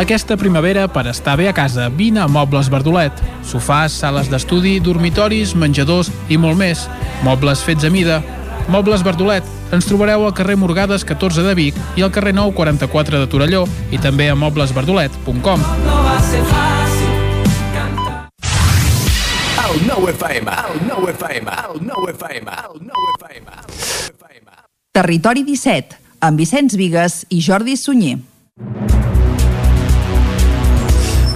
Aquesta 0.00 0.38
primavera, 0.40 0.86
per 0.88 1.10
estar 1.10 1.34
bé 1.36 1.50
a 1.50 1.52
casa, 1.52 1.90
vine 1.92 2.22
a 2.22 2.26
Mobles 2.26 2.70
Verdolet. 2.72 3.12
Sofàs, 3.44 3.92
sales 4.00 4.30
d'estudi, 4.32 4.78
dormitoris, 4.80 5.50
menjadors 5.52 6.08
i 6.32 6.38
molt 6.40 6.56
més. 6.56 6.86
Mobles 7.20 7.60
fets 7.60 7.84
a 7.84 7.90
mida. 7.92 8.22
Mobles 8.72 9.04
Verdolet. 9.04 9.44
Ens 9.76 9.84
trobareu 9.84 10.24
al 10.24 10.32
carrer 10.32 10.56
Morgades 10.56 11.04
14 11.04 11.44
de 11.44 11.52
Vic 11.58 11.76
i 12.00 12.04
al 12.06 12.14
carrer 12.14 12.32
Nou 12.32 12.54
44 12.56 13.20
de 13.20 13.28
Torelló 13.28 13.66
i 13.92 14.00
també 14.00 14.30
a 14.30 14.38
moblesverdolet.com. 14.40 15.66
El 19.66 19.84
nou 19.84 20.08
FM, 20.14 20.56
el 20.70 20.80
nou 20.88 21.10
FM, 21.12 21.58
el 21.66 21.84
nou 21.84 22.08
FM, 22.14 22.56
el 22.56 22.80
nou 22.88 23.04
FM. 23.18 23.60
Territori 24.96 25.44
17, 25.44 26.00
amb 26.24 26.40
Vicenç 26.40 26.80
Vigues 26.80 27.26
i 27.28 27.44
Jordi 27.44 27.76
Sunyer. 27.76 28.16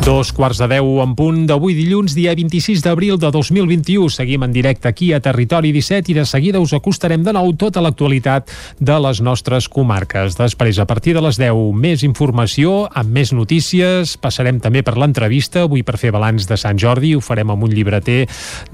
Dos 0.04 0.34
quarts 0.36 0.58
de 0.60 0.66
deu 0.68 0.98
en 1.00 1.14
punt 1.16 1.46
d'avui 1.48 1.72
dilluns, 1.72 2.12
dia 2.12 2.34
26 2.36 2.82
d'abril 2.84 3.16
de 3.16 3.30
2021. 3.32 4.10
Seguim 4.12 4.42
en 4.44 4.52
directe 4.52 4.84
aquí 4.84 5.14
a 5.16 5.20
Territori 5.24 5.70
17 5.72 6.12
i 6.12 6.16
de 6.18 6.26
seguida 6.28 6.60
us 6.60 6.74
acostarem 6.76 7.22
de 7.24 7.32
nou 7.32 7.54
tota 7.56 7.80
l'actualitat 7.80 8.52
de 8.76 8.96
les 9.00 9.22
nostres 9.24 9.64
comarques. 9.64 10.36
Després, 10.36 10.76
a 10.76 10.84
partir 10.84 11.14
de 11.16 11.22
les 11.24 11.38
10, 11.40 11.56
més 11.72 12.04
informació, 12.04 12.90
amb 12.92 13.16
més 13.16 13.32
notícies. 13.32 14.18
Passarem 14.20 14.58
també 14.60 14.82
per 14.84 14.98
l'entrevista, 15.00 15.62
avui 15.64 15.80
per 15.80 15.96
fer 15.96 16.12
balanç 16.12 16.44
de 16.52 16.60
Sant 16.60 16.76
Jordi. 16.76 17.14
Ho 17.16 17.24
farem 17.24 17.54
amb 17.56 17.64
un 17.64 17.72
llibreter 17.72 18.26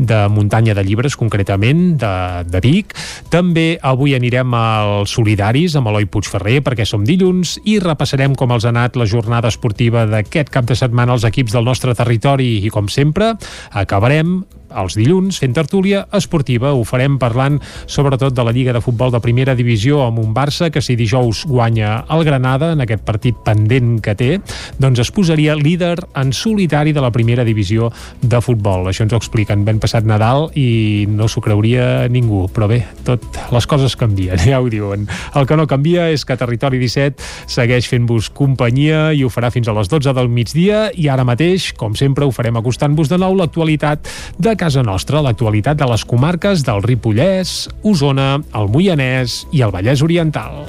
de 0.03 0.21
muntanya 0.35 0.75
de 0.75 0.83
llibres, 0.83 1.15
concretament, 1.15 1.95
de, 1.95 2.13
de 2.51 2.65
Vic. 2.67 2.97
També 3.31 3.79
avui 3.79 4.17
anirem 4.19 4.51
als 4.59 5.15
Solidaris, 5.15 5.79
amb 5.79 5.95
Eloi 5.95 6.11
Puigferrer, 6.11 6.59
perquè 6.67 6.83
som 6.83 7.07
dilluns, 7.07 7.61
i 7.71 7.79
repassarem 7.79 8.35
com 8.35 8.51
els 8.51 8.67
ha 8.67 8.75
anat 8.75 8.99
la 8.99 9.07
jornada 9.07 9.55
esportiva 9.55 10.09
d'aquest 10.11 10.51
cap 10.51 10.67
de 10.67 10.75
setmana 10.75 11.20
els 11.21 11.29
equips 11.29 11.53
del 11.57 11.69
nostre 11.69 11.95
territori 11.97 12.57
i, 12.65 12.73
com 12.73 12.89
sempre, 12.89 13.35
acabarem 13.77 14.41
els 14.79 14.97
dilluns 14.99 15.41
fent 15.41 15.55
tertúlia 15.57 16.05
esportiva. 16.17 16.73
Ho 16.75 16.85
farem 16.89 17.19
parlant 17.21 17.59
sobretot 17.91 18.35
de 18.35 18.45
la 18.47 18.53
Lliga 18.55 18.75
de 18.77 18.83
Futbol 18.85 19.13
de 19.13 19.21
Primera 19.23 19.55
Divisió 19.59 20.05
amb 20.05 20.21
un 20.23 20.35
Barça 20.35 20.71
que 20.71 20.83
si 20.83 20.97
dijous 20.99 21.45
guanya 21.49 22.05
el 22.11 22.25
Granada 22.25 22.73
en 22.75 22.85
aquest 22.85 23.05
partit 23.07 23.39
pendent 23.45 23.99
que 24.05 24.15
té, 24.15 24.31
doncs 24.79 25.03
es 25.03 25.11
posaria 25.15 25.57
líder 25.59 25.97
en 26.15 26.33
solitari 26.33 26.95
de 26.97 27.03
la 27.03 27.13
Primera 27.15 27.45
Divisió 27.45 27.91
de 28.23 28.41
Futbol. 28.45 28.89
Això 28.91 29.05
ens 29.07 29.15
ho 29.15 29.21
expliquen 29.21 29.65
ben 29.67 29.81
passat 29.83 30.07
Nadal 30.07 30.49
i 30.59 31.07
no 31.11 31.29
s'ho 31.29 31.43
creuria 31.45 32.09
ningú, 32.13 32.47
però 32.55 32.69
bé, 32.71 32.83
tot 33.07 33.25
les 33.53 33.67
coses 33.71 33.97
canvien, 33.99 34.39
ja 34.51 34.61
ho 34.61 34.71
diuen. 34.71 35.09
El 35.35 35.49
que 35.49 35.59
no 35.59 35.69
canvia 35.71 36.09
és 36.15 36.25
que 36.27 36.39
Territori 36.41 36.81
17 36.83 37.51
segueix 37.51 37.89
fent-vos 37.91 38.31
companyia 38.35 39.11
i 39.17 39.25
ho 39.25 39.33
farà 39.33 39.51
fins 39.55 39.69
a 39.69 39.77
les 39.77 39.91
12 39.91 40.15
del 40.17 40.31
migdia 40.33 40.89
i 40.95 41.09
ara 41.11 41.27
mateix, 41.27 41.71
com 41.79 41.97
sempre, 41.99 42.27
ho 42.27 42.35
farem 42.35 42.59
acostant-vos 42.61 43.11
de 43.11 43.19
nou 43.21 43.37
l'actualitat 43.39 44.09
de 44.39 44.57
casa 44.61 44.83
nostra, 44.85 45.23
l'actualitat 45.25 45.79
de 45.81 45.89
les 45.89 46.05
comarques 46.05 46.65
del 46.67 46.83
Ripollès, 46.85 47.65
Osona, 47.81 48.35
el 48.61 48.69
Moianès 48.69 49.45
i 49.57 49.65
el 49.65 49.73
Vallès 49.73 50.05
Oriental. 50.05 50.61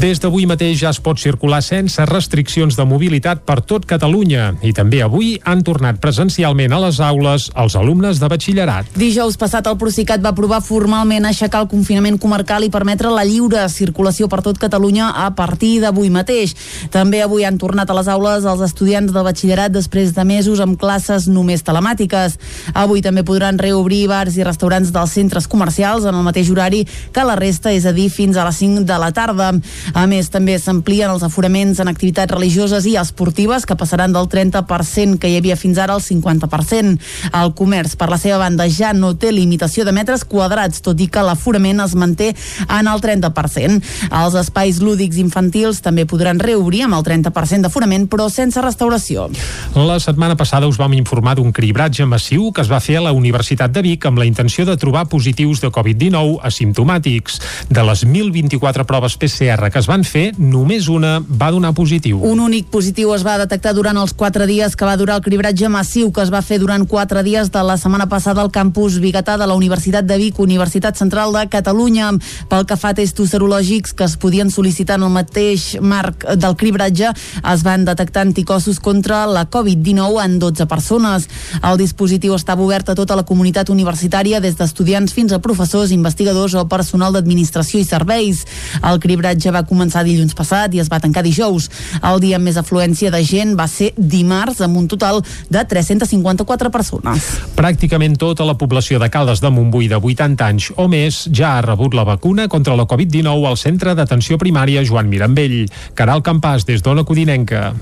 Des 0.00 0.16
d'avui 0.16 0.46
mateix 0.48 0.78
ja 0.80 0.90
es 0.94 0.98
pot 1.04 1.18
circular 1.20 1.58
sense 1.60 2.00
restriccions 2.08 2.72
de 2.72 2.84
mobilitat 2.88 3.42
per 3.44 3.58
tot 3.68 3.84
Catalunya 3.84 4.46
i 4.64 4.70
també 4.72 5.02
avui 5.04 5.34
han 5.44 5.60
tornat 5.60 5.98
presencialment 6.00 6.72
a 6.72 6.78
les 6.86 7.02
aules 7.04 7.50
els 7.52 7.74
alumnes 7.76 8.16
de 8.16 8.30
batxillerat. 8.32 8.88
Dijous 8.96 9.36
passat 9.36 9.68
el 9.68 9.76
Procicat 9.76 10.22
va 10.24 10.32
aprovar 10.32 10.62
formalment 10.64 11.28
aixecar 11.28 11.60
el 11.60 11.68
confinament 11.68 12.16
comarcal 12.22 12.64
i 12.64 12.70
permetre 12.72 13.10
la 13.12 13.26
lliure 13.28 13.66
circulació 13.68 14.30
per 14.32 14.38
tot 14.46 14.56
Catalunya 14.62 15.10
a 15.20 15.26
partir 15.36 15.82
d'avui 15.82 16.08
mateix. 16.08 16.56
També 16.88 17.20
avui 17.20 17.44
han 17.44 17.60
tornat 17.60 17.92
a 17.92 17.98
les 17.98 18.08
aules 18.08 18.48
els 18.48 18.64
estudiants 18.70 19.12
de 19.12 19.26
batxillerat 19.28 19.76
després 19.76 20.16
de 20.16 20.24
mesos 20.24 20.64
amb 20.64 20.80
classes 20.80 21.28
només 21.28 21.66
telemàtiques. 21.66 22.38
Avui 22.72 23.04
també 23.04 23.20
podran 23.20 23.60
reobrir 23.60 24.06
bars 24.08 24.40
i 24.40 24.48
restaurants 24.48 24.96
dels 24.96 25.12
centres 25.20 25.44
comercials 25.44 26.08
en 26.08 26.16
el 26.16 26.24
mateix 26.24 26.48
horari 26.48 26.86
que 27.12 27.28
la 27.28 27.36
resta, 27.36 27.76
és 27.76 27.84
a 27.84 27.92
dir, 27.92 28.08
fins 28.08 28.40
a 28.40 28.48
les 28.48 28.64
5 28.64 28.88
de 28.88 29.00
la 29.04 29.12
tarda. 29.12 29.52
A 29.94 30.06
més, 30.10 30.30
també 30.30 30.56
s'amplien 30.58 31.10
els 31.10 31.24
aforaments 31.26 31.80
en 31.80 31.88
activitats 31.90 32.32
religioses 32.32 32.86
i 32.86 32.96
esportives 33.00 33.66
que 33.66 33.76
passaran 33.76 34.12
del 34.14 34.28
30% 34.30 35.18
que 35.20 35.30
hi 35.30 35.38
havia 35.40 35.56
fins 35.58 35.78
ara 35.78 35.96
al 35.96 36.04
50%. 36.04 36.96
El 37.40 37.54
comerç, 37.58 37.96
per 37.98 38.10
la 38.10 38.18
seva 38.20 38.38
banda, 38.42 38.68
ja 38.70 38.92
no 38.96 39.14
té 39.18 39.32
limitació 39.32 39.84
de 39.84 39.94
metres 39.96 40.24
quadrats, 40.24 40.82
tot 40.84 41.00
i 41.00 41.08
que 41.10 41.24
l'aforament 41.24 41.82
es 41.84 41.96
manté 41.98 42.32
en 42.68 42.90
el 42.90 43.02
30%. 43.02 43.80
Els 44.10 44.38
espais 44.40 44.80
lúdics 44.82 45.18
infantils 45.20 45.82
també 45.84 46.06
podran 46.06 46.40
reobrir 46.40 46.84
amb 46.86 46.98
el 46.98 47.06
30% 47.06 47.66
d'aforament, 47.66 48.06
però 48.10 48.28
sense 48.30 48.60
restauració. 48.62 49.28
La 49.74 49.98
setmana 50.02 50.36
passada 50.38 50.68
us 50.70 50.78
vam 50.80 50.94
informar 50.96 51.36
d'un 51.38 51.52
cribratge 51.52 52.06
massiu 52.06 52.50
que 52.52 52.64
es 52.64 52.70
va 52.70 52.80
fer 52.80 52.98
a 53.00 53.04
la 53.04 53.14
Universitat 53.16 53.72
de 53.74 53.82
Vic 53.84 54.06
amb 54.06 54.20
la 54.20 54.28
intenció 54.28 54.66
de 54.68 54.76
trobar 54.80 55.06
positius 55.10 55.62
de 55.62 55.70
Covid-19 55.74 56.40
asimptomàtics. 56.46 57.40
De 57.70 57.84
les 57.86 58.04
1.024 58.06 58.86
proves 58.88 59.16
PCR 59.20 59.70
que 59.70 59.79
es 59.80 59.88
van 59.88 60.04
fer, 60.04 60.30
només 60.38 60.88
una 60.92 61.18
va 61.20 61.50
donar 61.52 61.72
positiu. 61.76 62.20
Un 62.26 62.40
únic 62.44 62.68
positiu 62.72 63.14
es 63.14 63.24
va 63.26 63.38
detectar 63.40 63.72
durant 63.76 63.96
els 63.96 64.12
quatre 64.12 64.46
dies 64.48 64.76
que 64.76 64.86
va 64.86 64.98
durar 65.00 65.16
el 65.18 65.24
cribratge 65.24 65.68
massiu 65.72 66.10
que 66.12 66.22
es 66.22 66.32
va 66.32 66.42
fer 66.44 66.60
durant 66.60 66.84
quatre 66.88 67.22
dies 67.26 67.50
de 67.52 67.62
la 67.64 67.76
setmana 67.80 68.06
passada 68.10 68.42
al 68.44 68.52
campus 68.52 68.98
Bigatà 69.00 69.38
de 69.40 69.48
la 69.48 69.56
Universitat 69.56 70.04
de 70.04 70.18
Vic, 70.20 70.38
Universitat 70.38 70.98
Central 71.00 71.32
de 71.32 71.46
Catalunya. 71.50 72.10
Pel 72.50 72.66
que 72.68 72.76
fa 72.76 72.92
a 72.92 72.98
testos 72.98 73.32
serològics 73.32 73.94
que 73.96 74.04
es 74.04 74.16
podien 74.20 74.52
sol·licitar 74.52 74.98
en 75.00 75.06
el 75.08 75.14
mateix 75.14 75.78
marc 75.80 76.26
del 76.36 76.56
cribratge, 76.60 77.12
es 77.54 77.64
van 77.64 77.86
detectar 77.88 78.26
anticossos 78.26 78.80
contra 78.80 79.24
la 79.26 79.46
Covid-19 79.48 80.24
en 80.24 80.38
12 80.42 80.66
persones. 80.66 81.28
El 81.62 81.80
dispositiu 81.80 82.36
estava 82.36 82.64
obert 82.66 82.90
a 82.90 82.98
tota 82.98 83.16
la 83.16 83.24
comunitat 83.24 83.70
universitària, 83.72 84.42
des 84.44 84.58
d'estudiants 84.58 85.14
fins 85.16 85.32
a 85.32 85.40
professors, 85.40 85.94
investigadors 85.94 86.54
o 86.54 86.66
personal 86.68 87.16
d'administració 87.16 87.80
i 87.80 87.88
serveis. 87.88 88.44
El 88.84 89.00
cribratge 89.00 89.52
va 89.54 89.64
començar 89.70 90.04
dilluns 90.06 90.34
passat 90.36 90.74
i 90.74 90.82
es 90.82 90.90
va 90.90 91.00
tancar 91.00 91.22
dijous. 91.26 91.70
El 92.02 92.20
dia 92.22 92.40
amb 92.40 92.50
més 92.50 92.58
afluència 92.60 93.12
de 93.14 93.22
gent 93.24 93.54
va 93.58 93.68
ser 93.70 93.92
dimarts, 93.96 94.60
amb 94.66 94.76
un 94.80 94.88
total 94.90 95.22
de 95.48 95.64
354 95.70 96.70
persones. 96.74 97.30
Pràcticament 97.56 98.18
tota 98.18 98.46
la 98.48 98.56
població 98.58 98.98
de 99.00 99.10
Caldes 99.12 99.40
de 99.40 99.50
Montbui 99.54 99.88
de 99.90 100.00
80 100.00 100.46
anys 100.50 100.70
o 100.76 100.88
més 100.90 101.22
ja 101.32 101.56
ha 101.56 101.64
rebut 101.64 101.94
la 101.94 102.04
vacuna 102.08 102.48
contra 102.48 102.76
la 102.76 102.86
Covid-19 102.90 103.46
al 103.48 103.58
Centre 103.60 103.94
d'Atenció 103.94 104.38
Primària 104.40 104.84
Joan 104.86 105.10
Mirambell. 105.10 105.68
Caral 105.94 106.24
Campàs, 106.26 106.66
des 106.66 106.82
d'Ona 106.82 107.04
Codinenca. 107.06 107.74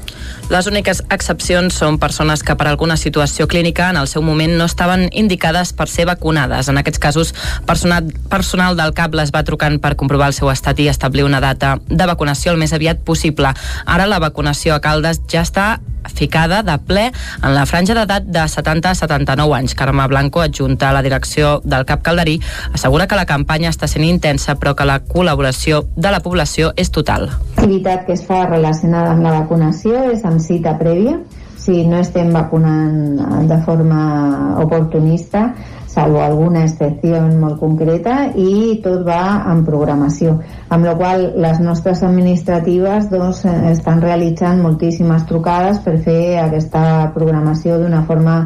Les 0.52 0.66
úniques 0.70 1.02
excepcions 1.10 1.74
són 1.74 1.98
persones 2.02 2.42
que 2.42 2.56
per 2.58 2.68
alguna 2.68 2.96
situació 2.96 3.48
clínica 3.48 3.90
en 3.90 4.00
el 4.00 4.08
seu 4.08 4.22
moment 4.22 4.56
no 4.58 4.66
estaven 4.68 5.08
indicades 5.12 5.72
per 5.72 5.88
ser 5.88 6.08
vacunades. 6.08 6.68
En 6.68 6.78
aquests 6.80 6.98
casos, 6.98 7.34
personal, 7.66 8.12
personal 8.28 8.76
del 8.76 8.94
CAP 8.94 9.14
les 9.18 9.32
va 9.34 9.44
trucant 9.44 9.78
per 9.80 9.96
comprovar 9.96 10.30
el 10.32 10.36
seu 10.36 10.50
estat 10.52 10.80
i 10.80 10.88
establir 10.88 11.24
una 11.24 11.40
data 11.40 11.77
de 11.86 12.06
vacunació 12.06 12.52
el 12.52 12.58
més 12.58 12.72
aviat 12.72 13.04
possible. 13.04 13.52
Ara 13.86 14.08
la 14.10 14.18
vacunació 14.22 14.74
a 14.74 14.82
Caldes 14.84 15.22
ja 15.30 15.44
està 15.46 15.78
ficada 16.08 16.62
de 16.62 16.76
ple 16.78 17.08
en 17.10 17.54
la 17.54 17.66
franja 17.66 17.94
d'edat 17.94 18.26
de 18.26 18.44
70 18.48 18.90
a 18.90 18.94
79 18.94 19.54
anys. 19.54 19.74
Carme 19.74 20.06
Blanco, 20.08 20.40
adjunta 20.40 20.90
a 20.90 20.92
la 20.96 21.02
direcció 21.02 21.60
del 21.64 21.84
CAP 21.84 22.02
Calderí, 22.02 22.38
assegura 22.72 23.06
que 23.06 23.18
la 23.18 23.26
campanya 23.26 23.70
està 23.70 23.88
sent 23.90 24.06
intensa 24.06 24.56
però 24.58 24.74
que 24.74 24.86
la 24.88 25.00
col·laboració 25.04 25.84
de 25.96 26.12
la 26.14 26.22
població 26.24 26.72
és 26.76 26.90
total. 26.90 27.28
L'activitat 27.56 28.06
que 28.06 28.16
es 28.16 28.24
fa 28.24 28.46
relacionada 28.46 29.12
amb 29.12 29.26
la 29.26 29.34
vacunació 29.40 30.08
és 30.12 30.24
amb 30.24 30.40
cita 30.40 30.78
prèvia. 30.80 31.18
Si 31.68 31.82
no 31.84 31.98
estem 32.00 32.30
vacunant 32.32 33.18
de 33.44 33.56
forma 33.60 34.56
oportunista, 34.62 35.50
salvo 35.84 36.22
alguna 36.24 36.62
excepció 36.64 37.18
molt 37.42 37.58
concreta 37.60 38.14
i 38.40 38.78
tot 38.80 39.02
va 39.04 39.44
en 39.52 39.60
programació. 39.66 40.38
Amb 40.72 40.88
la 40.88 40.94
qual 40.96 41.26
les 41.44 41.60
nostres 41.60 42.00
administratives 42.08 43.10
doncs, 43.12 43.42
estan 43.74 44.00
realitzant 44.00 44.64
moltíssimes 44.64 45.28
trucades 45.28 45.82
per 45.84 45.98
fer 46.08 46.38
aquesta 46.46 46.86
programació 47.12 47.76
d'una 47.82 48.00
forma 48.08 48.38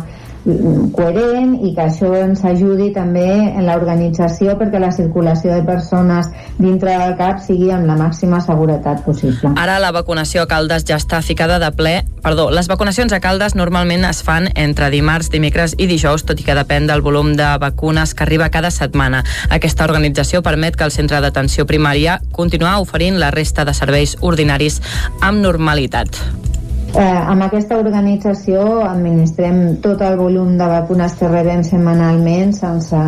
coherent 0.42 1.54
i 1.62 1.70
que 1.76 1.84
això 1.86 2.10
ens 2.18 2.42
ajudi 2.44 2.90
també 2.94 3.28
en 3.30 3.62
l'organització 3.66 4.56
perquè 4.58 4.80
la 4.82 4.90
circulació 4.94 5.54
de 5.54 5.62
persones 5.66 6.28
dintre 6.58 6.96
del 6.98 7.14
CAP 7.18 7.42
sigui 7.44 7.70
amb 7.70 7.86
la 7.86 7.96
màxima 7.98 8.40
seguretat 8.42 9.04
possible. 9.06 9.54
Ara 9.56 9.78
la 9.82 9.92
vacunació 9.94 10.42
a 10.42 10.50
Caldes 10.50 10.86
ja 10.88 10.98
està 10.98 11.22
ficada 11.22 11.60
de 11.62 11.70
ple. 11.76 11.94
Perdó, 12.22 12.50
les 12.50 12.68
vacunacions 12.70 13.12
a 13.14 13.20
Caldes 13.22 13.54
normalment 13.58 14.06
es 14.08 14.22
fan 14.26 14.48
entre 14.54 14.90
dimarts, 14.90 15.30
dimecres 15.30 15.76
i 15.78 15.86
dijous, 15.90 16.26
tot 16.26 16.40
i 16.40 16.46
que 16.46 16.58
depèn 16.58 16.88
del 16.90 17.02
volum 17.02 17.34
de 17.38 17.50
vacunes 17.62 18.14
que 18.14 18.26
arriba 18.26 18.50
cada 18.50 18.70
setmana. 18.70 19.22
Aquesta 19.50 19.86
organització 19.86 20.42
permet 20.42 20.76
que 20.76 20.86
el 20.86 20.94
centre 20.94 21.20
d'atenció 21.22 21.66
primària 21.66 22.20
continuï 22.32 22.80
oferint 22.82 23.18
la 23.18 23.30
resta 23.30 23.66
de 23.66 23.74
serveis 23.74 24.16
ordinaris 24.20 24.80
amb 25.20 25.42
normalitat. 25.42 26.18
Eh, 26.92 27.00
amb 27.00 27.40
aquesta 27.46 27.78
organització 27.80 28.82
administrem 28.84 29.78
tot 29.80 30.02
el 30.04 30.18
volum 30.20 30.58
de 30.60 30.66
vacunes 30.68 31.14
que 31.16 31.28
rebem 31.30 31.62
setmanalment 31.64 32.52
sense, 32.52 32.98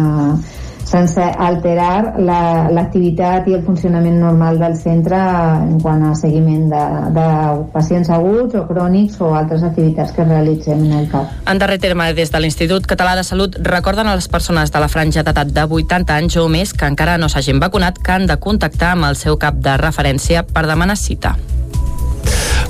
sense 0.88 1.20
alterar 1.20 2.14
l'activitat 2.16 3.44
la, 3.44 3.52
i 3.52 3.56
el 3.58 3.64
funcionament 3.66 4.16
normal 4.22 4.56
del 4.62 4.78
centre 4.80 5.18
en 5.18 5.76
quant 5.84 6.00
a 6.08 6.14
seguiment 6.16 6.70
de, 6.72 6.82
de 7.12 7.26
pacients 7.74 8.08
aguts 8.16 8.56
o 8.56 8.64
crònics 8.70 9.20
o 9.20 9.34
altres 9.36 9.66
activitats 9.68 10.16
que 10.16 10.24
realitzem 10.24 10.80
en 10.88 10.94
el 11.02 11.10
CAP. 11.12 11.34
En 11.52 11.60
darrer 11.60 11.76
terme, 11.82 12.08
des 12.16 12.32
de 12.32 12.40
l'Institut 12.40 12.88
Català 12.88 13.18
de 13.20 13.26
Salut 13.28 13.58
recorden 13.68 14.08
a 14.08 14.16
les 14.16 14.30
persones 14.32 14.72
de 14.72 14.80
la 14.80 14.88
franja 14.88 15.26
d'edat 15.26 15.52
de 15.52 15.66
80 15.68 16.22
anys 16.22 16.38
o 16.40 16.48
més 16.48 16.72
que 16.72 16.88
encara 16.88 17.18
no 17.20 17.28
s'hagin 17.28 17.60
vacunat 17.60 18.00
que 18.00 18.16
han 18.16 18.24
de 18.32 18.40
contactar 18.40 18.94
amb 18.96 19.12
el 19.12 19.20
seu 19.20 19.36
cap 19.36 19.60
de 19.60 19.76
referència 19.76 20.46
per 20.48 20.64
demanar 20.72 20.96
cita. 20.96 21.36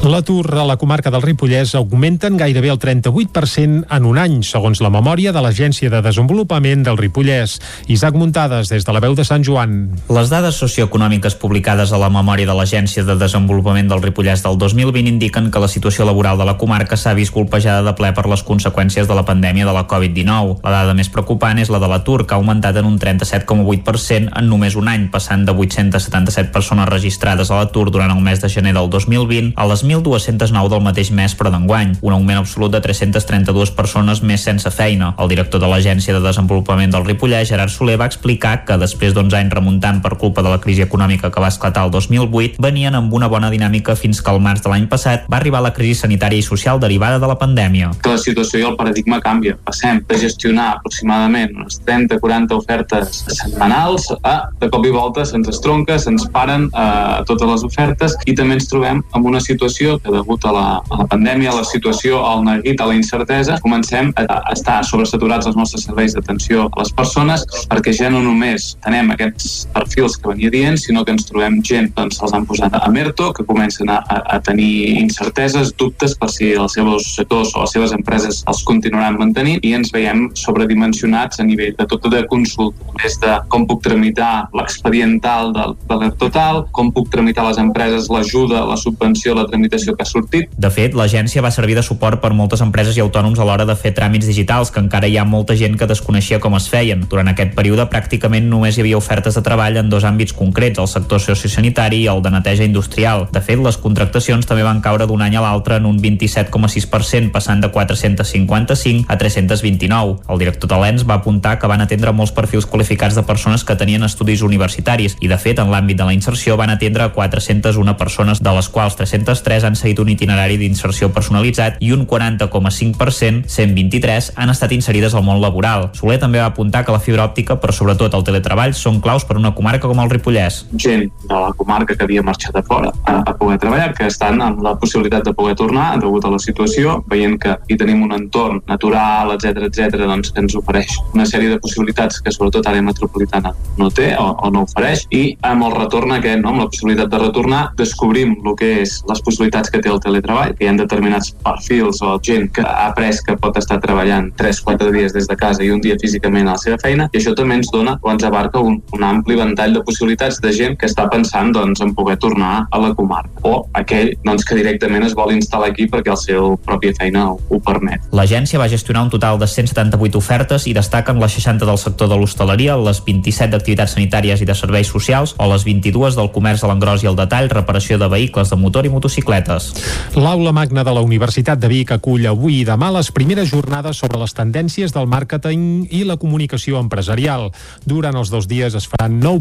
L'atur 0.04 0.58
a 0.60 0.66
la 0.68 0.76
comarca 0.76 1.08
del 1.08 1.22
Ripollès 1.24 1.70
augmenten 1.78 2.36
gairebé 2.36 2.68
el 2.68 2.76
38% 2.76 3.86
en 3.88 4.04
un 4.04 4.18
any, 4.20 4.34
segons 4.44 4.82
la 4.84 4.90
memòria 4.92 5.30
de 5.32 5.40
l'Agència 5.40 5.88
de 5.88 6.02
Desenvolupament 6.04 6.82
del 6.84 6.98
Ripollès. 6.98 7.54
Isaac 7.88 8.12
Muntades, 8.20 8.68
des 8.68 8.84
de 8.84 8.92
la 8.92 9.00
veu 9.00 9.14
de 9.16 9.24
Sant 9.24 9.40
Joan. 9.48 9.94
Les 10.12 10.28
dades 10.28 10.58
socioeconòmiques 10.60 11.38
publicades 11.40 11.94
a 11.96 12.00
la 12.02 12.10
memòria 12.12 12.44
de 12.44 12.56
l'Agència 12.58 13.00
de 13.08 13.16
Desenvolupament 13.16 13.88
del 13.88 14.02
Ripollès 14.04 14.44
del 14.44 14.58
2020 14.60 15.08
indiquen 15.08 15.48
que 15.48 15.62
la 15.64 15.70
situació 15.72 16.04
laboral 16.04 16.36
de 16.36 16.44
la 16.44 16.58
comarca 16.60 17.00
s'ha 17.00 17.16
vist 17.16 17.32
colpejada 17.32 17.80
de 17.88 17.96
ple 17.96 18.12
per 18.12 18.26
les 18.28 18.44
conseqüències 18.44 19.08
de 19.08 19.16
la 19.16 19.24
pandèmia 19.24 19.64
de 19.64 19.72
la 19.72 19.86
Covid-19. 19.88 20.60
La 20.68 20.74
dada 20.82 20.92
més 20.92 21.08
preocupant 21.08 21.56
és 21.56 21.72
la 21.72 21.80
de 21.80 21.88
l'atur, 21.88 22.26
que 22.26 22.36
ha 22.36 22.42
augmentat 22.42 22.76
en 22.76 22.90
un 22.92 23.00
37,8% 23.00 24.36
en 24.36 24.52
només 24.52 24.76
un 24.76 24.92
any, 24.92 25.08
passant 25.08 25.48
de 25.48 25.56
877 25.56 26.52
persones 26.52 26.92
registrades 26.92 27.48
a 27.48 27.62
l'atur 27.62 27.88
durant 27.88 28.12
el 28.12 28.20
mes 28.20 28.44
de 28.44 28.52
gener 28.52 28.76
del 28.76 28.92
2020 28.92 29.56
a 29.56 29.64
les 29.72 29.88
1.209 29.94 30.70
del 30.72 30.82
mateix 30.84 31.10
mes 31.14 31.34
però 31.38 31.52
d'enguany, 31.52 31.94
un 32.02 32.16
augment 32.16 32.40
absolut 32.40 32.72
de 32.74 32.80
332 32.84 33.72
persones 33.76 34.22
més 34.22 34.44
sense 34.44 34.70
feina. 34.74 35.12
El 35.18 35.30
director 35.32 35.62
de 35.62 35.70
l'Agència 35.70 36.14
de 36.16 36.22
Desenvolupament 36.24 36.92
del 36.92 37.06
Ripollès, 37.06 37.48
Gerard 37.48 37.72
Soler, 37.72 37.96
va 38.00 38.08
explicar 38.10 38.64
que 38.66 38.78
després 38.80 39.14
d'11 39.14 39.38
anys 39.40 39.54
remuntant 39.54 40.00
per 40.04 40.16
culpa 40.20 40.42
de 40.42 40.52
la 40.52 40.60
crisi 40.62 40.84
econòmica 40.84 41.30
que 41.30 41.42
va 41.42 41.52
esclatar 41.52 41.86
el 41.86 41.94
2008, 41.94 42.60
venien 42.62 42.94
amb 42.94 43.12
una 43.14 43.28
bona 43.28 43.50
dinàmica 43.52 43.96
fins 43.98 44.22
que 44.22 44.32
al 44.32 44.42
març 44.42 44.64
de 44.64 44.72
l'any 44.72 44.88
passat 44.90 45.28
va 45.30 45.38
arribar 45.40 45.62
la 45.64 45.74
crisi 45.76 46.02
sanitària 46.02 46.40
i 46.40 46.46
social 46.46 46.80
derivada 46.80 47.20
de 47.22 47.30
la 47.30 47.38
pandèmia. 47.40 47.92
Que 48.02 48.14
la 48.14 48.20
situació 48.20 48.60
i 48.60 48.66
el 48.68 48.78
paradigma 48.80 49.20
canvia. 49.24 49.56
Passem 49.64 50.02
de 50.08 50.18
gestionar 50.20 50.74
aproximadament 50.78 51.54
unes 51.58 51.80
30-40 51.86 52.58
ofertes 52.58 53.22
setmanals 53.38 54.10
a 54.22 54.34
de 54.60 54.70
cop 54.72 54.86
i 54.86 54.92
volta 54.94 55.24
se'ns 55.28 55.48
estronca, 55.50 55.98
se'ns 56.00 56.26
paren 56.34 56.68
eh, 56.70 57.22
totes 57.28 57.50
les 57.50 57.64
ofertes 57.66 58.16
i 58.26 58.36
també 58.36 58.58
ens 58.58 58.68
trobem 58.70 59.02
amb 59.12 59.30
una 59.30 59.42
situació 59.44 59.73
que 59.74 60.12
degut 60.12 60.44
a 60.46 60.52
la, 60.54 60.66
a 60.78 61.00
la 61.02 61.06
pandèmia, 61.10 61.50
a 61.50 61.58
la 61.58 61.64
situació, 61.66 62.20
al 62.24 62.44
neguit, 62.46 62.80
a 62.80 62.86
la 62.88 62.94
incertesa, 62.96 63.58
comencem 63.64 64.12
a, 64.16 64.24
a 64.38 64.54
estar 64.54 64.78
sobresaturats 64.86 65.48
els 65.50 65.58
nostres 65.58 65.86
serveis 65.88 66.14
d'atenció 66.14 66.68
a 66.70 66.82
les 66.82 66.92
persones 66.94 67.44
perquè 67.70 67.94
ja 67.96 68.10
no 68.12 68.22
només 68.22 68.74
tenem 68.84 69.10
aquests 69.14 69.66
perfils 69.74 70.16
que 70.18 70.30
venia 70.30 70.52
dient, 70.52 70.78
sinó 70.80 71.04
que 71.04 71.14
ens 71.14 71.26
trobem 71.28 71.60
gent, 71.66 71.90
doncs 71.96 72.20
se'ls 72.20 72.34
han 72.36 72.46
posat 72.46 72.76
a 72.78 72.88
Merto, 72.94 73.32
que 73.34 73.46
comencen 73.46 73.90
a, 73.90 74.00
a, 74.06 74.38
tenir 74.44 75.00
incerteses, 75.00 75.72
dubtes 75.80 76.14
per 76.18 76.30
si 76.32 76.52
els 76.54 76.76
seus 76.78 77.10
sectors 77.16 77.54
o 77.54 77.64
les 77.64 77.74
seves 77.74 77.94
empreses 77.96 78.42
els 78.50 78.62
continuaran 78.68 79.18
mantenint 79.18 79.62
i 79.66 79.74
ens 79.76 79.92
veiem 79.94 80.28
sobredimensionats 80.38 81.40
a 81.40 81.48
nivell 81.48 81.74
de 81.78 81.88
tota 81.90 82.12
de 82.12 82.24
consulta, 82.30 82.94
des 83.02 83.18
de 83.22 83.36
com 83.52 83.66
puc 83.68 83.82
tramitar 83.84 84.48
l'expediental 84.56 85.52
de, 85.56 85.66
de 85.88 86.00
l'ERT 86.00 86.18
total, 86.20 86.64
com 86.76 86.92
puc 86.94 87.10
tramitar 87.12 87.46
les 87.48 87.60
empreses 87.62 88.10
l'ajuda, 88.12 88.64
la 88.68 88.78
subvenció, 88.80 89.34
la 89.34 89.46
tramitació 89.48 89.63
que 89.68 90.02
ha 90.02 90.08
sortit. 90.08 90.50
De 90.56 90.70
fet, 90.70 90.94
l'agència 90.94 91.42
va 91.42 91.52
servir 91.54 91.76
de 91.76 91.82
suport 91.82 92.20
per 92.20 92.32
moltes 92.32 92.62
empreses 92.64 92.96
i 92.96 93.02
autònoms 93.04 93.38
a 93.38 93.46
l'hora 93.46 93.66
de 93.68 93.76
fer 93.76 93.94
tràmits 93.94 94.26
digitals, 94.26 94.70
que 94.70 94.80
encara 94.80 95.08
hi 95.08 95.16
ha 95.18 95.24
molta 95.24 95.56
gent 95.56 95.76
que 95.78 95.88
desconeixia 95.90 96.40
com 96.40 96.56
es 96.58 96.68
feien. 96.68 97.04
Durant 97.10 97.28
aquest 97.30 97.54
període, 97.54 97.86
pràcticament 97.90 98.48
només 98.50 98.76
hi 98.76 98.84
havia 98.84 98.98
ofertes 98.98 99.34
de 99.34 99.42
treball 99.46 99.78
en 99.80 99.90
dos 99.90 100.04
àmbits 100.04 100.34
concrets, 100.34 100.78
el 100.78 100.88
sector 100.90 101.20
sociosanitari 101.20 102.02
i 102.04 102.08
el 102.10 102.22
de 102.22 102.32
neteja 102.34 102.64
industrial. 102.64 103.28
De 103.32 103.42
fet, 103.44 103.60
les 103.62 103.78
contractacions 103.78 104.46
també 104.46 104.66
van 104.66 104.82
caure 104.84 105.06
d'un 105.06 105.22
any 105.22 105.36
a 105.36 105.44
l'altre 105.44 105.78
en 105.80 105.86
un 105.86 106.00
27,6%, 106.02 107.30
passant 107.32 107.62
de 107.62 107.70
455 107.70 109.06
a 109.08 109.18
329. 109.18 110.16
El 110.28 110.42
director 110.42 110.70
de 110.70 110.80
l'ENS 110.80 111.06
va 111.08 111.20
apuntar 111.20 111.58
que 111.58 111.70
van 111.70 111.84
atendre 111.84 112.12
molts 112.12 112.32
perfils 112.34 112.66
qualificats 112.66 113.14
de 113.14 113.22
persones 113.22 113.64
que 113.64 113.76
tenien 113.78 114.02
estudis 114.02 114.42
universitaris 114.42 115.16
i, 115.20 115.28
de 115.30 115.38
fet, 115.38 115.60
en 115.62 115.70
l'àmbit 115.70 115.98
de 116.00 116.08
la 116.08 116.14
inserció 116.16 116.56
van 116.58 116.72
atendre 116.74 117.10
401 117.14 117.96
persones, 118.00 118.42
de 118.42 118.52
les 118.56 118.68
quals 118.68 118.96
303 118.98 119.53
han 119.62 119.76
seguit 119.78 120.00
un 120.02 120.10
itinerari 120.10 120.58
d'inserció 120.58 121.12
personalitzat 121.14 121.78
i 121.78 121.92
un 121.94 122.02
40,5%, 122.10 123.46
123, 123.46 124.32
han 124.34 124.50
estat 124.50 124.74
inserides 124.74 125.14
al 125.14 125.22
món 125.22 125.38
laboral. 125.38 125.92
Soler 125.94 126.18
també 126.18 126.42
va 126.42 126.50
apuntar 126.50 126.82
que 126.84 126.94
la 126.96 126.98
fibra 126.98 127.28
òptica, 127.28 127.60
però 127.62 127.70
sobretot 127.70 128.18
el 128.18 128.26
teletreball, 128.26 128.74
són 128.74 128.98
claus 129.04 129.22
per 129.28 129.38
una 129.38 129.54
comarca 129.54 129.86
com 129.86 130.02
el 130.02 130.10
Ripollès. 130.10 130.64
Gent 130.74 131.06
de 131.28 131.34
la 131.34 131.52
comarca 131.54 131.94
que 131.94 132.02
havia 132.08 132.26
marxat 132.26 132.58
a 132.58 132.64
fora 132.66 132.90
a, 133.04 133.20
a 133.22 133.36
poder 133.38 133.60
treballar, 133.62 133.92
que 133.94 134.10
estan 134.10 134.42
amb 134.42 134.62
la 134.64 134.74
possibilitat 134.80 135.28
de 135.28 135.36
poder 135.36 135.54
tornar 135.60 135.92
degut 136.02 136.26
a 136.26 136.32
la 136.34 136.42
situació, 136.42 136.98
veient 137.06 137.38
que 137.38 137.54
hi 137.70 137.78
tenim 137.78 138.02
un 138.02 138.16
entorn 138.16 138.64
natural, 138.66 139.36
etc 139.36 139.68
etc, 139.68 140.00
doncs 140.00 140.32
que 140.32 140.42
ens 140.42 140.56
ofereix 140.58 140.96
una 141.12 141.26
sèrie 141.28 141.52
de 141.52 141.60
possibilitats 141.62 142.20
que 142.24 142.32
sobretot 142.34 142.66
àrea 142.70 142.84
metropolitana 142.84 143.54
no 143.78 143.90
té 143.94 144.12
o, 144.18 144.26
o 144.34 144.50
no 144.54 144.64
ofereix 144.68 145.04
i 145.14 145.24
amb 145.46 145.66
el 145.68 145.76
retorn 145.76 146.16
aquest, 146.16 146.40
no? 146.42 146.54
amb 146.54 146.64
la 146.64 146.68
possibilitat 146.70 147.12
de 147.12 147.20
retornar, 147.22 147.62
descobrim 147.78 148.36
el 148.44 148.56
que 148.58 148.70
és 148.82 148.96
les 149.08 149.22
possibilitats 149.24 149.43
que 149.50 149.80
té 149.82 149.90
el 149.90 150.00
teletreball, 150.00 150.54
que 150.54 150.64
hi 150.64 150.68
ha 150.70 150.76
determinats 150.78 151.32
perfils 151.44 152.00
o 152.02 152.18
gent 152.22 152.50
que 152.54 152.62
ha 152.62 152.88
après 152.88 153.20
que 153.26 153.36
pot 153.40 153.56
estar 153.58 153.80
treballant 153.82 154.30
3-4 154.38 154.92
dies 154.94 155.12
des 155.12 155.28
de 155.28 155.36
casa 155.36 155.64
i 155.64 155.70
un 155.74 155.80
dia 155.80 155.96
físicament 156.00 156.48
a 156.48 156.54
la 156.54 156.62
seva 156.62 156.78
feina, 156.82 157.08
i 157.12 157.18
això 157.18 157.34
també 157.36 157.58
ens 157.58 157.70
dona 157.72 157.96
o 158.02 158.12
ens 158.12 158.24
abarca 158.24 158.60
un, 158.60 158.80
un 158.94 159.04
ampli 159.04 159.36
ventall 159.38 159.74
de 159.74 159.82
possibilitats 159.86 160.40
de 160.40 160.52
gent 160.52 160.78
que 160.78 160.88
està 160.90 161.08
pensant 161.10 161.52
doncs, 161.54 161.82
en 161.84 161.94
poder 161.94 162.16
tornar 162.22 162.66
a 162.70 162.80
la 162.80 162.92
comarca, 162.94 163.42
o 163.44 163.66
aquell 163.74 164.14
doncs, 164.24 164.44
que 164.46 164.58
directament 164.58 165.06
es 165.06 165.16
vol 165.16 165.34
instal·lar 165.34 165.70
aquí 165.72 165.88
perquè 165.90 166.12
el 166.14 166.20
seu 166.20 166.56
pròpia 166.64 166.94
feina 166.98 167.26
ho, 167.32 167.38
ho 167.50 167.60
permet. 167.64 168.04
L'agència 168.14 168.60
va 168.60 168.68
gestionar 168.70 169.04
un 169.06 169.12
total 169.12 169.38
de 169.40 169.48
178 169.50 170.18
ofertes 170.20 170.68
i 170.70 170.74
destaquen 170.76 171.20
les 171.22 171.38
60 171.38 171.68
del 171.68 171.80
sector 171.80 172.10
de 172.10 172.18
l'hostaleria, 172.20 172.76
les 172.78 173.02
27 173.04 173.52
d'activitats 173.54 173.96
sanitàries 173.96 174.42
i 174.42 174.48
de 174.48 174.56
serveis 174.56 174.90
socials 174.90 175.34
o 175.38 175.48
les 175.50 175.64
22 175.66 176.18
del 176.18 176.30
comerç 176.34 176.64
a 176.64 176.70
l'engròs 176.70 177.04
i 177.04 177.10
el 177.10 177.18
detall, 177.18 177.50
reparació 177.52 177.98
de 178.00 178.08
vehicles 178.10 178.50
de 178.50 178.60
motor 178.60 178.86
i 178.86 178.92
motocicletes. 179.34 180.16
L'aula 180.16 180.52
magna 180.52 180.84
de 180.84 180.92
la 180.92 181.00
Universitat 181.02 181.58
de 181.58 181.68
Vic 181.68 181.92
acull 181.92 182.26
avui 182.26 182.60
i 182.60 182.64
demà 182.64 182.90
les 182.94 183.10
primeres 183.10 183.50
jornades 183.50 183.98
sobre 183.98 184.18
les 184.18 184.34
tendències 184.34 184.92
del 184.94 185.06
màrqueting 185.06 185.86
i 185.90 186.04
la 186.04 186.16
comunicació 186.16 186.78
empresarial. 186.80 187.50
Durant 187.84 188.16
els 188.16 188.30
dos 188.30 188.48
dies 188.48 188.74
es 188.74 188.86
faran 188.86 189.20
nou 189.20 189.40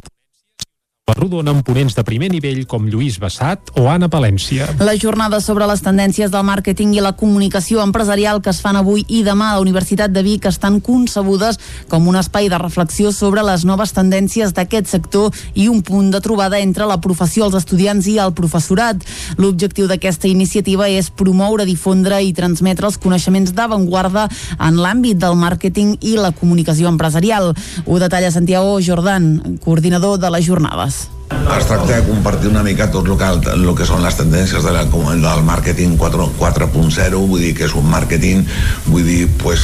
la 1.13 1.19
rodona 1.19 1.51
amb 1.51 1.65
ponents 1.67 1.93
de 1.93 2.03
primer 2.07 2.29
nivell 2.31 2.63
com 2.65 2.85
Lluís 2.89 3.19
Bassat 3.21 3.73
o 3.77 3.83
Anna 3.91 4.07
Palència. 4.09 4.65
La 4.81 4.95
jornada 4.97 5.41
sobre 5.43 5.67
les 5.69 5.81
tendències 5.85 6.31
del 6.33 6.45
màrqueting 6.47 6.93
i 6.95 7.03
la 7.03 7.11
comunicació 7.19 7.83
empresarial 7.83 8.39
que 8.41 8.49
es 8.49 8.61
fan 8.63 8.79
avui 8.79 9.03
i 9.09 9.19
demà 9.25 9.51
a 9.51 9.57
la 9.57 9.61
Universitat 9.61 10.13
de 10.15 10.23
Vic 10.25 10.47
estan 10.49 10.79
concebudes 10.81 11.59
com 11.91 12.07
un 12.07 12.17
espai 12.17 12.49
de 12.49 12.57
reflexió 12.57 13.11
sobre 13.11 13.43
les 13.45 13.65
noves 13.67 13.93
tendències 13.93 14.55
d'aquest 14.57 14.89
sector 14.89 15.29
i 15.53 15.67
un 15.69 15.83
punt 15.85 16.09
de 16.13 16.21
trobada 16.23 16.61
entre 16.63 16.87
la 16.89 16.97
professió, 17.03 17.45
els 17.45 17.59
estudiants 17.59 18.07
i 18.07 18.17
el 18.23 18.33
professorat. 18.33 19.03
L'objectiu 19.37 19.91
d'aquesta 19.91 20.31
iniciativa 20.31 20.89
és 20.89 21.11
promoure, 21.11 21.67
difondre 21.69 22.23
i 22.23 22.33
transmetre 22.33 22.89
els 22.89 22.97
coneixements 22.97 23.53
d'avantguarda 23.53 24.29
en 24.57 24.81
l'àmbit 24.81 25.21
del 25.21 25.37
màrqueting 25.37 25.97
i 26.01 26.15
la 26.17 26.31
comunicació 26.31 26.87
empresarial. 26.89 27.51
Ho 27.85 27.99
detalla 27.99 28.31
Santiago 28.31 28.79
Jordan, 28.81 29.59
coordinador 29.61 30.17
de 30.17 30.31
les 30.33 30.47
jornades. 30.47 31.02
Es 31.57 31.65
tracta 31.67 31.95
de 31.95 32.03
compartir 32.07 32.49
una 32.49 32.63
mica 32.63 32.91
tot 32.91 33.07
el 33.07 33.17
que, 33.17 33.25
el 33.53 33.75
que 33.77 33.85
són 33.87 34.03
les 34.03 34.15
tendències 34.17 34.63
de 34.65 34.71
la, 34.73 34.83
del 34.87 35.43
màrqueting 35.47 35.97
4.0, 35.99 37.27
vull 37.29 37.41
dir 37.43 37.53
que 37.57 37.65
és 37.67 37.73
un 37.77 37.85
màrqueting, 37.91 38.39
vull 38.87 39.05
dir, 39.07 39.27
pues, 39.41 39.59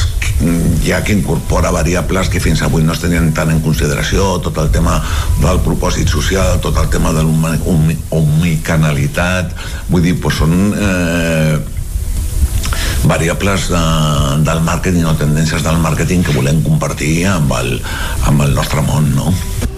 ja 0.86 0.98
que 1.04 1.12
incorpora 1.16 1.70
variables 1.74 2.28
que 2.32 2.40
fins 2.40 2.62
avui 2.62 2.82
no 2.86 2.92
es 2.94 3.00
tenien 3.02 3.32
tant 3.36 3.50
en 3.52 3.60
consideració, 3.64 4.18
tot 4.44 4.56
el 4.62 4.68
tema 4.74 4.94
del 5.40 5.58
propòsit 5.66 6.08
social, 6.08 6.48
tot 6.64 6.76
el 6.80 6.88
tema 6.92 7.10
de 7.16 7.22
l'omnicanalitat, 7.26 9.46
vull 9.90 10.04
dir, 10.06 10.16
pues 10.22 10.34
són... 10.42 10.52
Eh, 10.76 11.56
variables 13.04 13.68
de, 13.72 13.80
del 14.44 14.60
màrqueting 14.66 15.06
o 15.08 15.14
tendències 15.18 15.64
del 15.64 15.78
màrqueting 15.82 16.22
que 16.26 16.36
volem 16.36 16.62
compartir 16.66 17.14
amb 17.32 17.52
el, 17.56 17.68
amb 18.28 18.38
el 18.46 18.50
nostre 18.54 18.80
món, 18.84 19.04
no? 19.16 19.26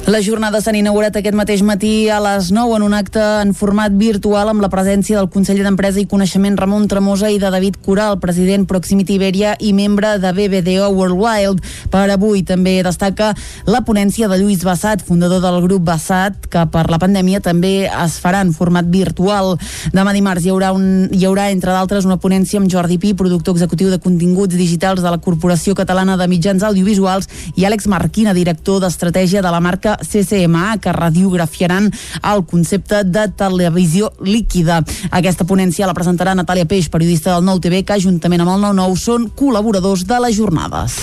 Les 0.03 0.25
jornades 0.27 0.65
s'han 0.67 0.75
inaugurat 0.75 1.15
aquest 1.15 1.37
mateix 1.39 1.61
matí 1.63 2.09
a 2.11 2.17
les 2.19 2.49
9 2.51 2.75
en 2.75 2.83
un 2.83 2.95
acte 2.99 3.23
en 3.23 3.53
format 3.55 3.93
virtual 3.95 4.49
amb 4.51 4.61
la 4.65 4.69
presència 4.69 5.15
del 5.15 5.29
conseller 5.31 5.63
d'Empresa 5.63 6.01
i 6.03 6.09
Coneixement 6.11 6.57
Ramon 6.59 6.89
Tremosa 6.91 7.29
i 7.31 7.39
de 7.39 7.53
David 7.55 7.77
Coral, 7.87 8.19
president 8.19 8.67
Proximity 8.67 9.15
Iberia 9.15 9.53
i 9.63 9.71
membre 9.73 10.17
de 10.19 10.33
BBDO 10.35 10.89
Worldwide. 10.91 11.63
Per 11.93 12.03
avui 12.11 12.43
també 12.43 12.81
destaca 12.83 13.29
la 13.71 13.85
ponència 13.87 14.27
de 14.27 14.41
Lluís 14.41 14.65
Bassat, 14.67 15.05
fundador 15.07 15.39
del 15.45 15.61
grup 15.63 15.87
Bassat, 15.87 16.51
que 16.51 16.67
per 16.75 16.83
la 16.91 16.99
pandèmia 16.99 17.39
també 17.39 17.87
es 17.87 18.19
farà 18.19 18.43
en 18.43 18.51
format 18.53 18.91
virtual. 18.91 19.55
Demà 19.95 20.17
dimarts 20.19 20.43
hi 20.43 20.51
haurà, 20.51 20.73
un, 20.75 21.07
hi 21.15 21.23
haurà 21.31 21.47
entre 21.55 21.71
d'altres, 21.71 22.11
una 22.11 22.19
ponència 22.19 22.59
amb 22.59 22.67
Jordi 22.67 22.99
Pi, 22.99 23.15
productor 23.15 23.55
executiu 23.55 23.95
de 23.95 24.03
continguts 24.03 24.59
digitals 24.59 25.07
de 25.07 25.15
la 25.15 25.23
Corporació 25.23 25.79
Catalana 25.79 26.19
de 26.19 26.27
Mitjans 26.27 26.67
Audiovisuals, 26.67 27.31
i 27.55 27.71
Àlex 27.71 27.87
Marquina, 27.87 28.35
director 28.35 28.83
d'estratègia 28.83 29.47
de 29.47 29.55
la 29.55 29.63
marca 29.63 29.92
CCMA 30.01 30.79
que 30.83 30.93
radiografiaran 30.93 31.91
el 32.33 32.45
concepte 32.47 33.03
de 33.05 33.29
televisió 33.37 34.13
líquida. 34.23 34.81
Aquesta 35.11 35.47
ponència 35.49 35.89
la 35.89 35.97
presentarà 35.97 36.37
Natàlia 36.39 36.69
Peix, 36.69 36.89
periodista 36.89 37.35
del 37.35 37.47
Nou 37.47 37.61
TV, 37.61 37.85
que 37.85 38.01
juntament 38.01 38.45
amb 38.45 38.57
el 38.57 38.67
9-9 38.73 38.99
són 38.99 39.31
col·laboradors 39.37 40.07
de 40.09 40.25
les 40.27 40.37
jornades. 40.39 40.99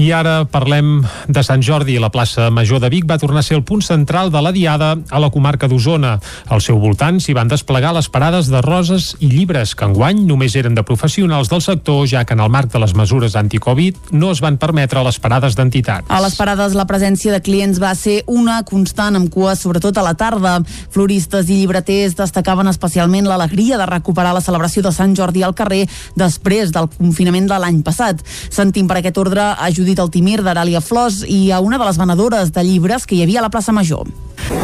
I 0.00 0.06
ara 0.16 0.46
parlem 0.48 1.02
de 1.28 1.42
Sant 1.44 1.60
Jordi. 1.60 1.98
La 2.00 2.08
plaça 2.08 2.46
Major 2.48 2.80
de 2.80 2.88
Vic 2.88 3.04
va 3.04 3.18
tornar 3.20 3.42
a 3.42 3.44
ser 3.44 3.58
el 3.58 3.64
punt 3.68 3.82
central 3.84 4.30
de 4.32 4.40
la 4.40 4.52
Diada 4.52 4.94
a 4.96 5.18
la 5.20 5.28
comarca 5.28 5.68
d'Osona. 5.68 6.14
Al 6.48 6.62
seu 6.64 6.78
voltant 6.80 7.18
s'hi 7.20 7.34
van 7.36 7.50
desplegar 7.52 7.92
les 7.92 8.08
parades 8.08 8.48
de 8.48 8.62
roses 8.64 9.10
i 9.20 9.28
llibres, 9.28 9.74
que 9.76 9.84
enguany 9.84 10.22
només 10.24 10.56
eren 10.56 10.78
de 10.78 10.86
professionals 10.88 11.50
del 11.52 11.60
sector, 11.60 12.06
ja 12.08 12.24
que 12.24 12.32
en 12.32 12.40
el 12.40 12.48
marc 12.48 12.72
de 12.72 12.80
les 12.80 12.94
mesures 12.96 13.36
anti-Covid 13.36 14.14
no 14.16 14.30
es 14.32 14.40
van 14.40 14.56
permetre 14.56 15.04
les 15.04 15.20
parades 15.20 15.58
d'entitats. 15.58 16.08
A 16.08 16.22
les 16.24 16.38
parades 16.38 16.72
la 16.78 16.88
presència 16.88 17.34
de 17.36 17.42
clients 17.44 17.82
va 17.82 17.92
ser 17.94 18.22
una 18.30 18.60
constant 18.66 19.18
amb 19.18 19.30
cua, 19.32 19.56
sobretot 19.58 19.98
a 19.98 20.06
la 20.06 20.14
tarda. 20.14 20.56
Floristes 20.94 21.50
i 21.50 21.60
llibreters 21.60 22.16
destacaven 22.18 22.70
especialment 22.70 23.28
l'alegria 23.28 23.78
de 23.80 23.90
recuperar 23.90 24.32
la 24.36 24.44
celebració 24.44 24.84
de 24.86 24.94
Sant 24.94 25.16
Jordi 25.18 25.44
al 25.44 25.56
carrer 25.58 25.82
després 26.14 26.72
del 26.74 26.90
confinament 26.96 27.50
de 27.50 27.60
l'any 27.60 27.82
passat. 27.86 28.22
Sentim 28.50 28.88
per 28.88 29.00
aquest 29.00 29.18
ordre 29.20 29.52
a 29.52 29.70
Judit 29.74 30.00
Altimir 30.00 30.40
d'Aràlia 30.44 30.82
Flors 30.84 31.24
i 31.26 31.50
a 31.50 31.60
una 31.60 31.78
de 31.78 31.86
les 31.90 32.00
venedores 32.00 32.54
de 32.54 32.66
llibres 32.66 33.06
que 33.06 33.18
hi 33.18 33.24
havia 33.26 33.42
a 33.42 33.48
la 33.48 33.54
plaça 33.54 33.74
Major. 33.74 34.06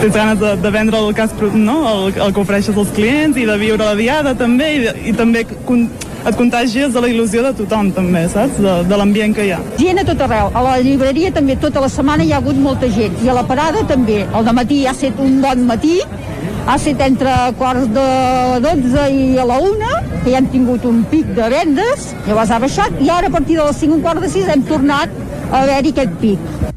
Tens 0.01 0.15
ganes 0.15 0.41
de, 0.41 0.57
de 0.63 0.71
vendre 0.71 0.99
el, 0.99 1.15
cas, 1.15 1.33
no? 1.55 1.77
el, 1.91 2.15
el 2.15 2.35
que 2.35 2.43
ofereixes 2.43 2.77
als 2.77 2.91
clients 2.97 3.39
i 3.39 3.47
de 3.49 3.57
viure 3.61 3.85
la 3.85 3.95
diada 3.99 4.35
també 4.39 4.73
i, 4.77 4.83
i 5.11 5.15
també 5.17 5.45
con, 5.69 5.87
et 6.27 6.35
contagies 6.35 6.95
de 6.95 7.03
la 7.03 7.09
il·lusió 7.11 7.43
de 7.45 7.53
tothom 7.61 7.93
també, 7.95 8.25
saps? 8.33 8.59
De, 8.63 8.73
de 8.91 8.99
l'ambient 8.99 9.35
que 9.37 9.47
hi 9.47 9.53
ha. 9.55 9.61
Gent 9.79 10.03
a 10.03 10.07
tot 10.09 10.25
arreu. 10.27 10.51
A 10.59 10.65
la 10.67 10.75
llibreria 10.83 11.31
també 11.35 11.55
tota 11.63 11.83
la 11.85 11.91
setmana 11.93 12.27
hi 12.27 12.33
ha 12.35 12.41
hagut 12.43 12.59
molta 12.59 12.91
gent. 12.91 13.15
I 13.23 13.31
a 13.31 13.37
la 13.37 13.45
parada 13.47 13.85
també. 13.87 14.25
El 14.27 14.51
matí 14.59 14.83
ha 14.87 14.95
estat 14.97 15.21
un 15.23 15.39
bon 15.45 15.67
matí, 15.71 16.01
ha 16.67 16.75
estat 16.75 17.05
entre 17.07 17.35
quarts 17.61 17.87
de 17.95 18.07
12 18.67 19.09
i 19.15 19.27
a 19.39 19.47
la 19.47 19.61
1, 19.63 19.93
que 20.25 20.33
ja 20.33 20.41
hem 20.41 20.51
tingut 20.51 20.87
un 20.91 21.05
pic 21.13 21.31
de 21.39 21.51
vendes, 21.53 22.11
llavors 22.27 22.51
ha 22.51 22.63
baixat, 22.63 23.03
i 23.03 23.13
ara 23.13 23.31
a 23.31 23.37
partir 23.39 23.61
de 23.61 23.69
les 23.69 23.85
5 23.85 24.01
un 24.01 24.03
quart 24.07 24.25
de 24.25 24.33
6 24.33 24.51
hem 24.57 24.67
tornat 24.67 25.21
a 25.53 25.63
haver-hi 25.63 25.95
aquest 25.95 26.19
pic. 26.25 26.75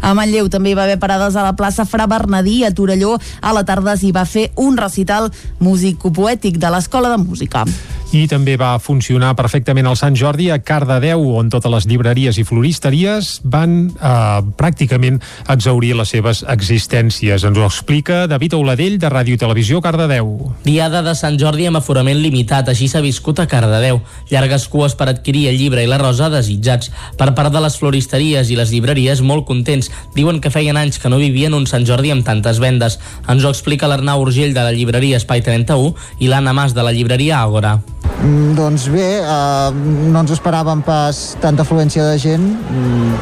A 0.00 0.14
Manlleu 0.16 0.48
també 0.48 0.72
hi 0.72 0.78
va 0.78 0.86
haver 0.88 0.98
parades 0.98 1.36
a 1.36 1.44
la 1.44 1.54
plaça 1.56 1.84
Fra 1.84 2.06
Bernadí, 2.10 2.62
a 2.64 2.72
Torelló. 2.74 3.18
A 3.40 3.52
la 3.56 3.64
tarda 3.68 3.96
s'hi 3.96 4.12
va 4.16 4.24
fer 4.24 4.50
un 4.56 4.78
recital 4.80 5.30
músico-poètic 5.60 6.58
de 6.58 6.72
l'Escola 6.72 7.12
de 7.12 7.22
Música. 7.22 7.64
I 8.10 8.24
també 8.26 8.56
va 8.58 8.72
funcionar 8.82 9.36
perfectament 9.38 9.86
el 9.86 9.94
Sant 9.94 10.16
Jordi 10.18 10.48
a 10.50 10.56
Cardedeu, 10.66 11.20
on 11.38 11.46
totes 11.46 11.70
les 11.70 11.84
llibreries 11.86 12.40
i 12.40 12.42
floristeries 12.42 13.28
van 13.46 13.76
eh, 13.86 14.40
pràcticament 14.58 15.20
exaurir 15.54 15.92
les 15.94 16.10
seves 16.10 16.40
existències. 16.50 17.44
Ens 17.46 17.60
ho 17.60 17.68
explica 17.68 18.24
David 18.26 18.56
Auladell, 18.58 18.96
de 18.98 19.12
Ràdio 19.14 19.38
i 19.38 19.38
Televisió, 19.38 19.78
Cardedeu. 19.84 20.32
Diada 20.64 21.04
de 21.06 21.14
Sant 21.14 21.38
Jordi 21.38 21.68
amb 21.70 21.78
aforament 21.78 22.18
limitat, 22.18 22.72
així 22.72 22.88
s'ha 22.90 23.04
viscut 23.04 23.38
a 23.38 23.46
Cardedeu. 23.46 24.02
Llargues 24.32 24.66
cues 24.72 24.98
per 24.98 25.06
adquirir 25.12 25.46
el 25.52 25.60
llibre 25.62 25.86
i 25.86 25.92
la 25.92 26.02
rosa 26.02 26.32
desitjats. 26.34 26.90
Per 27.14 27.30
part 27.38 27.54
de 27.54 27.62
les 27.62 27.78
floristeries 27.78 28.50
i 28.50 28.58
les 28.58 28.74
llibreries, 28.74 29.22
molt 29.22 29.46
contents. 29.46 29.86
Diuen 30.18 30.42
que 30.42 30.50
feien 30.50 30.82
anys 30.82 30.98
que 30.98 31.14
no 31.14 31.22
vivien 31.22 31.54
un 31.54 31.70
Sant 31.70 31.86
Jordi 31.86 32.10
amb 32.10 32.26
tantes 32.26 32.58
vendes. 32.58 32.98
Ens 33.30 33.46
ho 33.46 33.54
explica 33.54 33.86
l'Arnau 33.86 34.26
Urgell 34.26 34.50
de 34.50 34.66
la 34.66 34.74
llibreria 34.74 35.22
Espai 35.22 35.46
31 35.46 35.94
i 36.18 36.26
l'Anna 36.26 36.58
Mas 36.58 36.74
de 36.74 36.82
la 36.82 36.90
llibreria 36.90 37.38
Àgora. 37.38 37.78
Mm, 38.20 38.52
doncs 38.54 38.88
bé, 38.92 39.06
eh, 39.22 39.70
no 40.12 40.20
ens 40.20 40.32
esperàvem 40.34 40.82
pas 40.84 41.36
tanta 41.40 41.64
afluència 41.64 42.04
de 42.04 42.18
gent. 42.20 42.44
Mm, 42.44 43.14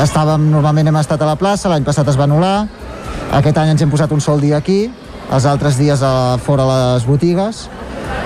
estàvem, 0.00 0.48
normalment 0.50 0.88
hem 0.88 0.96
estat 0.96 1.20
a 1.20 1.28
la 1.28 1.36
plaça, 1.36 1.68
l'any 1.68 1.84
passat 1.84 2.08
es 2.08 2.16
va 2.16 2.24
anul·lar, 2.24 2.66
aquest 3.36 3.58
any 3.58 3.74
ens 3.74 3.82
hem 3.82 3.90
posat 3.92 4.12
un 4.12 4.20
sol 4.20 4.40
dia 4.40 4.56
aquí, 4.56 4.90
els 5.30 5.46
altres 5.46 5.76
dies 5.78 6.02
a 6.02 6.38
fora 6.42 6.64
les 6.66 7.06
botigues, 7.06 7.68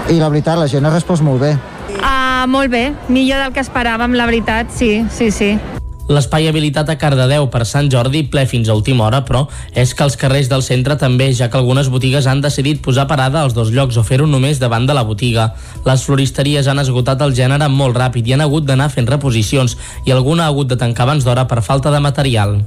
i 0.08 0.20
la 0.20 0.28
veritat, 0.28 0.58
la 0.58 0.68
gent 0.70 0.86
ha 0.86 0.94
respost 0.94 1.22
molt 1.22 1.42
bé. 1.42 1.56
Uh, 1.98 2.46
molt 2.46 2.70
bé, 2.70 2.92
millor 3.08 3.42
del 3.42 3.52
que 3.52 3.64
esperàvem, 3.64 4.14
la 4.14 4.26
veritat, 4.30 4.70
sí, 4.70 5.04
sí, 5.10 5.30
sí. 5.30 5.58
L'espai 6.04 6.44
habilitat 6.50 6.90
a 6.92 6.98
Cardedeu 7.00 7.46
per 7.48 7.62
Sant 7.64 7.86
Jordi 7.88 8.26
ple 8.28 8.42
fins 8.44 8.68
a 8.68 8.74
última 8.76 9.06
hora, 9.06 9.22
però 9.24 9.46
és 9.72 9.94
que 9.96 10.04
els 10.04 10.18
carrers 10.20 10.50
del 10.50 10.60
centre 10.62 10.98
també, 11.00 11.30
ja 11.32 11.48
que 11.48 11.56
algunes 11.56 11.88
botigues 11.88 12.26
han 12.28 12.42
decidit 12.44 12.82
posar 12.84 13.06
parada 13.08 13.40
als 13.40 13.54
dos 13.56 13.70
llocs 13.72 13.96
o 13.96 14.04
fer-ho 14.04 14.26
només 14.28 14.60
davant 14.60 14.84
de 14.84 14.92
la 14.92 15.06
botiga. 15.08 15.54
Les 15.88 16.04
floristeries 16.04 16.68
han 16.68 16.82
esgotat 16.82 17.24
el 17.24 17.32
gènere 17.32 17.70
molt 17.72 17.96
ràpid 17.96 18.28
i 18.28 18.36
han 18.36 18.44
hagut 18.44 18.68
d'anar 18.68 18.90
fent 18.92 19.08
reposicions 19.08 19.78
i 20.04 20.12
alguna 20.12 20.44
ha 20.44 20.52
hagut 20.52 20.68
de 20.68 20.76
tancar 20.76 21.08
abans 21.08 21.24
d'hora 21.24 21.46
per 21.48 21.62
falta 21.64 21.90
de 21.90 22.04
material. 22.04 22.58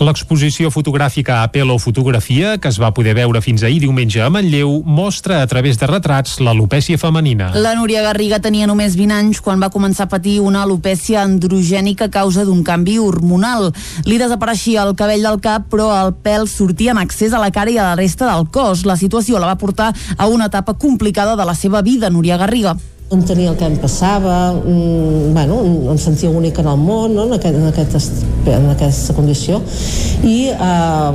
L'exposició 0.00 0.70
fotogràfica 0.72 1.42
Apelo 1.44 1.76
Fotografia, 1.78 2.56
que 2.58 2.70
es 2.72 2.78
va 2.80 2.90
poder 2.96 3.12
veure 3.14 3.42
fins 3.44 3.62
ahir 3.62 3.82
diumenge 3.84 4.22
a 4.24 4.30
Manlleu, 4.32 4.80
mostra 4.86 5.42
a 5.42 5.46
través 5.46 5.78
de 5.78 5.86
retrats 5.86 6.38
l'alopècia 6.40 6.98
femenina. 6.98 7.50
La 7.54 7.74
Núria 7.76 8.02
Garriga 8.02 8.40
tenia 8.42 8.66
només 8.66 8.96
20 8.98 9.18
anys 9.18 9.42
quan 9.44 9.60
va 9.62 9.70
començar 9.70 10.08
a 10.08 10.12
patir 10.16 10.38
una 10.40 10.64
alopècia 10.64 11.22
androgènica 11.22 12.08
a 12.08 12.14
causa 12.14 12.46
d'un 12.48 12.61
canvi 12.66 12.98
hormonal. 13.02 13.70
Li 14.06 14.20
desapareixia 14.20 14.86
el 14.86 14.96
cabell 14.98 15.26
del 15.26 15.40
cap, 15.44 15.68
però 15.72 15.90
el 15.98 16.14
pèl 16.14 16.48
sortia 16.50 16.92
en 16.96 17.02
accés 17.02 17.32
a 17.32 17.42
la 17.42 17.52
cara 17.54 17.70
i 17.70 17.78
a 17.78 17.90
la 17.92 17.98
resta 17.98 18.30
del 18.30 18.48
cos. 18.50 18.86
La 18.88 18.98
situació 19.00 19.38
la 19.38 19.50
va 19.52 19.60
portar 19.60 19.92
a 20.16 20.26
una 20.28 20.50
etapa 20.52 20.74
complicada 20.74 21.36
de 21.36 21.46
la 21.48 21.54
seva 21.54 21.82
vida, 21.82 22.10
Núria 22.10 22.40
Garriga 22.40 22.76
entenia 23.12 23.50
el 23.50 23.56
que 23.56 23.66
em 23.66 23.76
passava, 23.76 24.52
mm, 24.52 25.32
bueno, 25.34 25.60
em 25.92 25.98
sentia 25.98 26.30
única 26.30 26.62
en 26.62 26.68
el 26.68 26.78
món, 26.78 27.14
no? 27.14 27.26
en, 27.26 27.34
aquest, 27.34 27.54
en, 27.54 27.66
aquest, 27.68 28.22
en 28.46 28.70
aquesta 28.72 29.14
condició, 29.14 29.60
i 30.24 30.48
eh, 30.48 31.10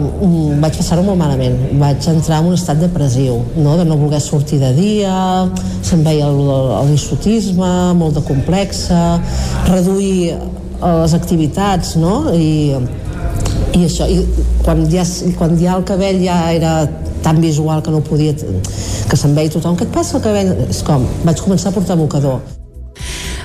vaig 0.61 0.77
passar-ho 0.77 1.03
molt 1.03 1.17
malament. 1.19 1.57
Vaig 1.81 2.07
entrar 2.13 2.41
en 2.41 2.51
un 2.51 2.57
estat 2.57 2.77
depressiu, 2.81 3.41
no? 3.57 3.77
de 3.77 3.85
no 3.85 3.97
voler 3.97 4.21
sortir 4.21 4.61
de 4.61 4.73
dia, 4.77 5.15
se'm 5.81 6.05
veia 6.05 6.29
l'isotisme, 6.29 7.73
molt 7.97 8.19
de 8.19 8.25
complexa, 8.29 9.17
reduir 9.71 10.37
les 10.81 11.13
activitats, 11.17 11.95
no? 11.97 12.33
I, 12.33 12.75
i 13.77 13.85
això, 13.85 14.07
i 14.09 14.21
quan 14.65 14.85
ja, 14.91 15.05
quan 15.37 15.57
ja 15.59 15.77
el 15.77 15.85
cabell 15.87 16.21
ja 16.23 16.37
era 16.53 16.75
tan 17.25 17.41
visual 17.41 17.81
que 17.83 17.91
no 17.91 18.03
podia 18.05 18.35
que 18.37 19.17
se'n 19.17 19.35
veia 19.35 19.51
tothom, 19.51 19.75
què 19.77 19.87
et 19.87 19.93
passa 19.95 20.17
el 20.19 20.23
cabell? 20.23 20.53
És 20.69 20.83
com, 20.87 21.05
vaig 21.25 21.41
començar 21.43 21.71
a 21.71 21.77
portar 21.77 21.97
mocador 21.99 22.39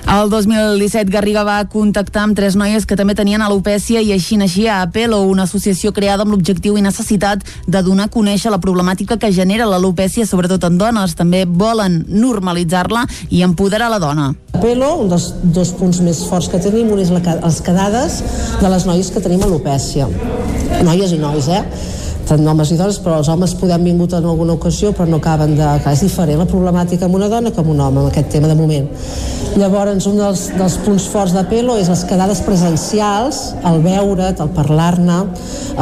el 0.07 0.31
2017 0.31 1.11
Garriga 1.11 1.45
va 1.47 1.61
contactar 1.71 2.25
amb 2.27 2.37
tres 2.37 2.57
noies 2.59 2.85
que 2.87 2.97
també 2.99 3.15
tenien 3.17 3.43
alopècia 3.43 4.03
i 4.03 4.11
així 4.13 4.37
naixia 4.37 4.81
Apelo, 4.83 5.23
una 5.31 5.47
associació 5.47 5.93
creada 5.95 6.27
amb 6.27 6.35
l'objectiu 6.35 6.77
i 6.77 6.83
necessitat 6.85 7.47
de 7.67 7.83
donar 7.87 8.09
a 8.11 8.13
conèixer 8.13 8.53
la 8.53 8.61
problemàtica 8.61 9.17
que 9.17 9.33
genera 9.33 9.69
l'alopècia, 9.71 10.27
sobretot 10.27 10.67
en 10.69 10.77
dones. 10.79 11.17
També 11.17 11.45
volen 11.47 12.03
normalitzar-la 12.09 13.07
i 13.31 13.43
empoderar 13.47 13.89
la 13.93 14.03
dona. 14.03 14.29
Apelo, 14.53 14.93
un 15.05 15.09
dels 15.11 15.31
dos 15.43 15.73
punts 15.79 16.03
més 16.05 16.21
forts 16.29 16.51
que 16.53 16.61
tenim, 16.63 16.93
un 16.93 17.01
és 17.03 17.11
la, 17.15 17.23
les 17.41 17.63
quedades 17.65 18.21
de 18.61 18.69
les 18.75 18.87
noies 18.87 19.11
que 19.15 19.23
tenim 19.25 19.43
alopècia. 19.47 20.11
Noies 20.83 21.17
i 21.17 21.19
nois, 21.23 21.49
eh? 21.49 21.65
Tant 22.29 22.47
homes 22.49 22.71
i 22.73 22.79
dones, 22.79 22.99
però 23.03 23.19
els 23.21 23.29
homes 23.33 23.55
podem 23.59 23.85
vingut 23.87 24.15
en 24.17 24.27
alguna 24.29 24.57
ocasió 24.57 24.93
però 24.97 25.09
no 25.09 25.19
acaben 25.23 25.57
de... 25.59 25.69
Clar, 25.83 25.95
és 25.97 26.03
diferent 26.05 26.41
la 26.43 26.49
problemàtica 26.49 27.09
amb 27.09 27.19
una 27.19 27.29
dona 27.33 27.53
que 27.53 27.61
amb 27.63 27.73
un 27.75 27.81
home, 27.81 28.03
amb 28.03 28.11
aquest 28.13 28.31
tema 28.35 28.51
de 28.51 28.57
moment. 28.59 28.89
Llavors, 29.53 30.07
un 30.09 30.17
dels, 30.17 30.47
dels 30.57 30.79
punts 30.85 31.07
forts 31.13 31.35
de 31.37 31.43
Pelo 31.51 31.75
és 31.77 31.91
les 31.93 32.05
quedades 32.09 32.41
presencials, 32.47 33.41
el 33.69 33.83
veure't, 33.85 34.41
el 34.41 34.53
parlar-ne, 34.57 35.19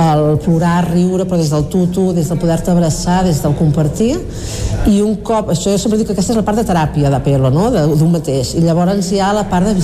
el 0.05 0.25
plorar, 0.43 0.89
riure, 0.89 1.27
però 1.29 1.39
des 1.39 1.53
del 1.55 1.69
tutu, 1.71 2.09
des 2.17 2.33
del 2.33 2.41
poder-te 2.41 2.73
abraçar, 2.73 3.21
des 3.29 3.39
del 3.45 3.55
compartir, 3.59 4.17
i 4.91 4.99
un 5.05 5.21
cop, 5.23 5.53
això 5.55 5.71
jo 5.71 5.79
sempre 5.79 6.01
dic 6.01 6.11
que 6.11 6.17
aquesta 6.17 6.35
és 6.35 6.41
la 6.41 6.47
part 6.47 6.59
de 6.59 6.67
teràpia 6.67 7.15
de 7.15 7.23
Pelo, 7.23 7.53
no?, 7.55 7.69
d'un 7.71 8.11
mateix, 8.11 8.57
i 8.59 8.65
llavors 8.67 9.13
hi 9.13 9.23
ha 9.23 9.31
la 9.37 9.47
part 9.51 9.71
de 9.71 9.77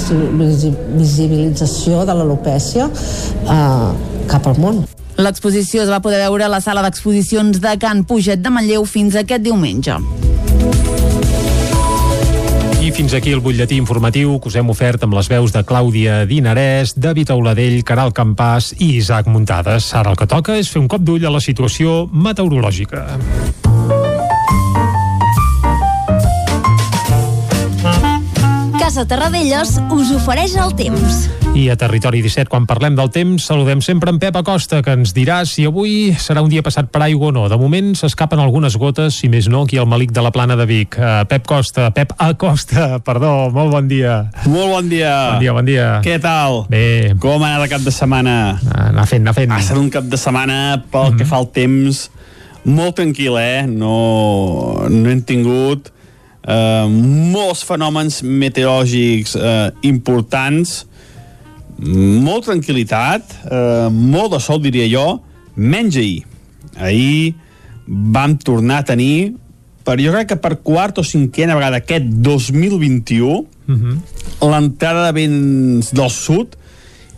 visibilització 0.98 2.02
de 2.08 2.18
l'alopècia 2.18 2.90
eh, 2.90 3.88
cap 4.26 4.50
al 4.50 4.62
món. 4.62 4.82
L'exposició 5.16 5.80
es 5.80 5.88
va 5.88 6.02
poder 6.04 6.18
veure 6.20 6.44
a 6.44 6.50
la 6.52 6.60
sala 6.60 6.82
d'exposicions 6.84 7.60
de 7.62 7.72
Can 7.80 8.04
Puget 8.04 8.42
de 8.44 8.50
Manlleu 8.52 8.84
fins 8.84 9.16
aquest 9.16 9.44
diumenge. 9.46 9.96
I 12.84 12.92
fins 12.94 13.16
aquí 13.16 13.32
el 13.34 13.40
butlletí 13.42 13.80
informatiu 13.80 14.36
que 14.38 14.50
us 14.52 14.58
hem 14.60 14.68
ofert 14.70 15.02
amb 15.02 15.16
les 15.16 15.26
veus 15.32 15.54
de 15.56 15.64
Clàudia 15.66 16.20
Dinarès, 16.28 16.92
David 16.94 17.32
Auladell, 17.34 17.80
Caral 17.82 18.12
Campàs 18.14 18.74
i 18.76 18.92
Isaac 19.00 19.26
Muntades. 19.26 19.88
Ara 19.96 20.12
el 20.12 20.20
que 20.20 20.28
toca 20.30 20.54
és 20.60 20.70
fer 20.70 20.84
un 20.84 20.86
cop 20.92 21.02
d'ull 21.02 21.24
a 21.26 21.32
la 21.32 21.42
situació 21.42 22.04
meteorològica. 22.12 23.08
Casa 28.86 29.02
Terradellos 29.02 29.80
us 29.90 30.12
ofereix 30.14 30.52
el 30.62 30.70
temps. 30.78 31.24
I 31.58 31.64
a 31.72 31.74
Territori 31.74 32.20
17, 32.22 32.46
quan 32.46 32.68
parlem 32.70 32.94
del 32.94 33.08
temps, 33.10 33.42
saludem 33.48 33.80
sempre 33.82 34.12
en 34.14 34.20
Pep 34.22 34.36
Acosta, 34.38 34.78
que 34.78 34.94
ens 34.94 35.10
dirà 35.10 35.40
si 35.42 35.64
avui 35.66 36.12
serà 36.22 36.44
un 36.44 36.52
dia 36.52 36.62
passat 36.62 36.86
per 36.94 37.00
aigua 37.02 37.32
o 37.32 37.34
no. 37.34 37.48
De 37.50 37.58
moment 37.58 37.96
s'escapen 37.98 38.38
algunes 38.38 38.76
gotes, 38.78 39.16
si 39.18 39.26
més 39.32 39.48
no, 39.50 39.64
aquí 39.66 39.80
al 39.82 39.88
Malic 39.90 40.12
de 40.14 40.22
la 40.22 40.30
Plana 40.30 40.54
de 40.54 40.68
Vic. 40.70 40.94
Uh, 41.00 41.24
Pep 41.26 41.48
Costa, 41.50 41.88
Pep 41.96 42.14
Acosta, 42.14 43.00
perdó, 43.08 43.50
molt 43.50 43.74
bon 43.74 43.90
dia. 43.90 44.20
Molt 44.46 44.70
bon 44.76 44.92
dia. 44.94 45.16
Bon 45.32 45.42
dia, 45.42 45.56
bon 45.58 45.66
dia. 45.66 45.88
Què 46.06 46.20
tal? 46.22 46.62
Bé. 46.70 47.16
Com 47.18 47.42
ha 47.42 47.56
anat 47.56 47.66
el 47.66 47.74
cap 47.74 47.90
de 47.90 47.96
setmana? 47.96 48.36
Anar 48.70 49.08
fent, 49.10 49.26
anar 49.26 49.34
fent. 49.34 49.50
Ha 49.50 49.64
estat 49.66 49.82
un 49.82 49.90
cap 49.98 50.06
de 50.06 50.22
setmana 50.28 50.60
pel 50.78 51.08
mm 51.08 51.10
-hmm. 51.10 51.18
que 51.18 51.26
fa 51.26 51.42
el 51.42 51.50
temps 51.50 52.06
molt 52.62 52.94
tranquil, 53.02 53.34
eh? 53.42 53.66
No, 53.66 54.86
no 54.86 55.10
hem 55.10 55.26
tingut 55.26 55.90
eh, 56.46 56.86
molts 57.34 57.64
fenòmens 57.66 58.22
meteorològics 58.22 59.36
eh, 59.36 59.70
importants, 59.90 60.84
molt 61.76 62.46
tranquil·litat, 62.48 63.34
eh, 63.50 63.88
molt 63.90 64.32
de 64.36 64.40
sol, 64.40 64.62
diria 64.64 64.86
jo, 64.88 65.08
menys 65.56 65.98
ahir. 66.00 66.22
Ahir 66.76 67.34
vam 67.86 68.36
tornar 68.38 68.82
a 68.82 68.88
tenir, 68.92 69.34
per 69.86 69.98
jo 70.02 70.14
crec 70.14 70.32
que 70.32 70.40
per 70.42 70.56
quart 70.66 70.98
o 70.98 71.04
cinquena 71.06 71.54
vegada 71.58 71.82
aquest 71.82 72.08
2021, 72.24 73.44
Mm 73.66 73.80
-hmm. 73.82 74.50
l'entrada 74.50 75.06
de 75.06 75.12
vents 75.12 75.90
del 75.90 76.10
sud 76.10 76.56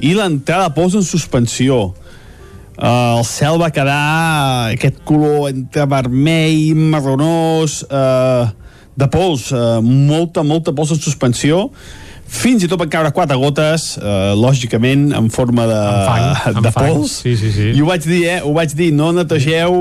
i 0.01 0.15
l'entrada 0.15 0.69
de 0.69 0.75
pols 0.75 0.95
en 0.95 1.03
suspensió. 1.03 1.95
Uh, 2.79 3.19
el 3.19 3.25
cel 3.25 3.59
va 3.59 3.71
quedar 3.71 4.71
aquest 4.71 5.03
color 5.05 5.51
entre 5.51 5.87
vermell, 5.87 6.75
marronós, 6.75 7.83
uh, 7.83 8.49
de 8.99 9.09
pols, 9.13 9.49
uh, 9.55 9.79
molta, 9.85 10.43
molta 10.47 10.75
pols 10.75 10.93
en 10.97 11.01
suspensió, 11.01 11.69
fins 12.29 12.65
i 12.65 12.69
tot 12.69 12.81
van 12.83 12.91
caure 12.93 13.13
quatre 13.17 13.37
gotes, 13.41 13.93
uh, 14.03 14.35
lògicament, 14.37 15.09
en 15.17 15.31
forma 15.33 15.69
de, 15.71 15.83
fang, 16.09 16.63
de 16.65 16.73
fang. 16.75 16.89
pols. 16.97 17.15
Sí, 17.23 17.37
sí, 17.41 17.53
sí. 17.55 17.71
I 17.77 17.85
ho 17.85 17.89
vaig 17.89 18.05
dir, 18.09 18.25
eh? 18.35 18.41
Ho 18.45 18.53
vaig 18.57 18.75
dir, 18.77 18.91
no 18.97 19.13
netegeu 19.17 19.79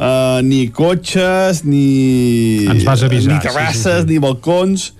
uh, 0.00 0.40
ni 0.46 0.64
cotxes, 0.74 1.62
ni... 1.68 2.66
Ens 2.72 2.86
vas 2.88 3.04
avisar, 3.06 3.36
Ni 3.36 3.44
terrasses, 3.44 3.84
sí, 3.84 3.96
sí, 4.00 4.06
sí. 4.06 4.10
ni 4.14 4.22
balcons, 4.22 4.90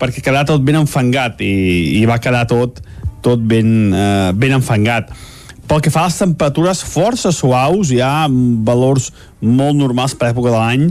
perquè 0.00 0.22
quedarà 0.22 0.46
tot 0.48 0.64
ben 0.64 0.78
enfangat, 0.80 1.42
i, 1.44 1.98
i 1.98 2.04
va 2.08 2.20
quedar 2.22 2.46
tot, 2.50 2.78
tot 3.26 3.42
ben, 3.42 3.90
uh, 3.90 4.30
ben 4.38 4.54
enfangat. 4.60 5.10
Pel 5.66 5.80
que 5.82 5.90
fa 5.90 6.04
a 6.04 6.06
les 6.06 6.14
temperatures 6.20 6.78
força 6.86 7.32
suaus, 7.34 7.88
hi 7.90 7.96
ha 7.98 8.28
valors 8.66 9.08
molt 9.42 9.74
normals 9.74 10.12
per 10.14 10.28
època 10.28 10.52
de 10.52 10.58
l'any, 10.60 10.84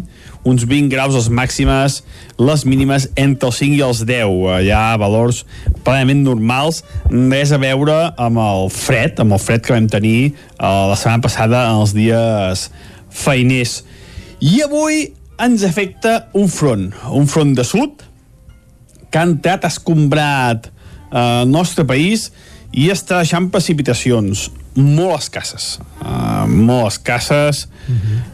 uns 0.43 0.65
20 0.67 0.89
graus 0.91 1.15
les 1.15 1.29
màximes, 1.31 2.01
les 2.35 2.65
mínimes 2.67 3.05
entre 3.15 3.47
els 3.47 3.59
5 3.61 3.77
i 3.77 3.83
els 3.85 4.01
10. 4.03 4.25
Eh, 4.27 4.57
Hi 4.67 4.73
ha 4.75 4.97
valors 4.99 5.45
plenament 5.85 6.25
normals, 6.25 6.81
res 7.07 7.53
a 7.55 7.59
veure 7.61 7.95
amb 8.19 8.41
el 8.43 8.67
fred, 8.75 9.21
amb 9.23 9.37
el 9.37 9.39
fred 9.39 9.63
que 9.63 9.71
vam 9.77 9.87
tenir 9.87 10.33
uh, 10.33 10.91
la 10.91 10.99
setmana 10.99 11.23
passada 11.23 11.63
en 11.69 11.79
els 11.85 11.95
dies 11.95 12.65
feiners. 13.15 13.77
I 14.43 14.59
avui 14.67 15.07
ens 15.39 15.63
afecta 15.63 16.17
un 16.35 16.51
front, 16.51 16.89
un 17.15 17.31
front 17.31 17.55
de 17.55 17.63
sud, 17.63 18.03
que 19.07 19.23
ha 19.23 19.23
entrat 19.23 19.63
escombrat 19.71 20.67
eh, 20.67 21.15
el 21.15 21.47
nostre 21.47 21.87
país 21.87 22.27
i 22.75 22.89
està 22.91 23.21
deixant 23.23 23.47
precipitacions 23.53 24.49
molt 24.75 25.15
escasses. 25.17 25.77
Uh, 26.01 26.43
molt 26.47 26.89
escasses. 26.89 27.65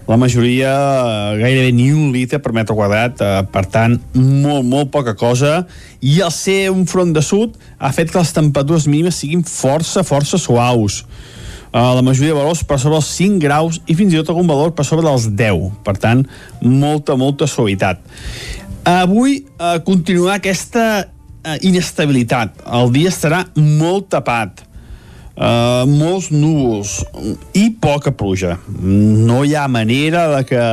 La 0.10 0.18
majoria 0.18 0.72
uh, 0.74 1.38
gairebé 1.38 1.72
ni 1.76 1.92
un 1.94 2.10
litre 2.14 2.40
per 2.42 2.54
metre 2.56 2.76
quadrat. 2.76 3.22
Uh, 3.22 3.42
per 3.52 3.66
tant 3.70 4.00
molt 4.16 4.66
molt 4.66 4.92
poca 4.94 5.14
cosa. 5.18 5.66
I 6.02 6.20
el 6.26 6.34
ser 6.34 6.72
un 6.74 6.88
front 6.90 7.14
de 7.14 7.22
sud 7.26 7.60
ha 7.78 7.94
fet 7.94 8.12
que 8.12 8.20
les 8.20 8.34
temperatures 8.34 8.90
mínimes 8.90 9.22
siguin 9.22 9.46
força 9.46 10.06
força 10.08 10.42
suaus. 10.42 11.04
Uh, 11.72 11.94
la 11.96 12.02
majoria 12.04 12.34
de 12.34 12.40
valors 12.40 12.66
per 12.68 12.82
sobre 12.82 12.98
els 13.00 13.12
5 13.16 13.40
graus 13.40 13.78
i 13.88 13.96
fins 13.96 14.12
i 14.12 14.20
tot 14.20 14.34
algun 14.34 14.50
valor 14.50 14.74
per 14.76 14.84
sobre 14.84 15.06
dels 15.08 15.30
10 15.40 15.70
per 15.86 15.96
tant, 16.02 16.26
molta, 16.60 17.16
molta 17.16 17.48
suavitat. 17.48 18.02
Avui 18.84 19.38
uh, 19.46 19.78
continuarà 19.86 20.42
aquesta 20.42 21.06
uh, 21.06 21.56
inestabilitat. 21.64 22.60
El 22.66 22.92
dia 22.92 23.14
estarà 23.14 23.46
molt 23.56 24.10
tapat 24.12 24.66
uh, 25.38 25.84
molts 25.90 26.32
núvols 26.34 27.02
i 27.58 27.70
poca 27.82 28.14
pluja 28.16 28.58
no 28.80 29.44
hi 29.46 29.56
ha 29.56 29.68
manera 29.72 30.28
de 30.38 30.44
que 30.50 30.66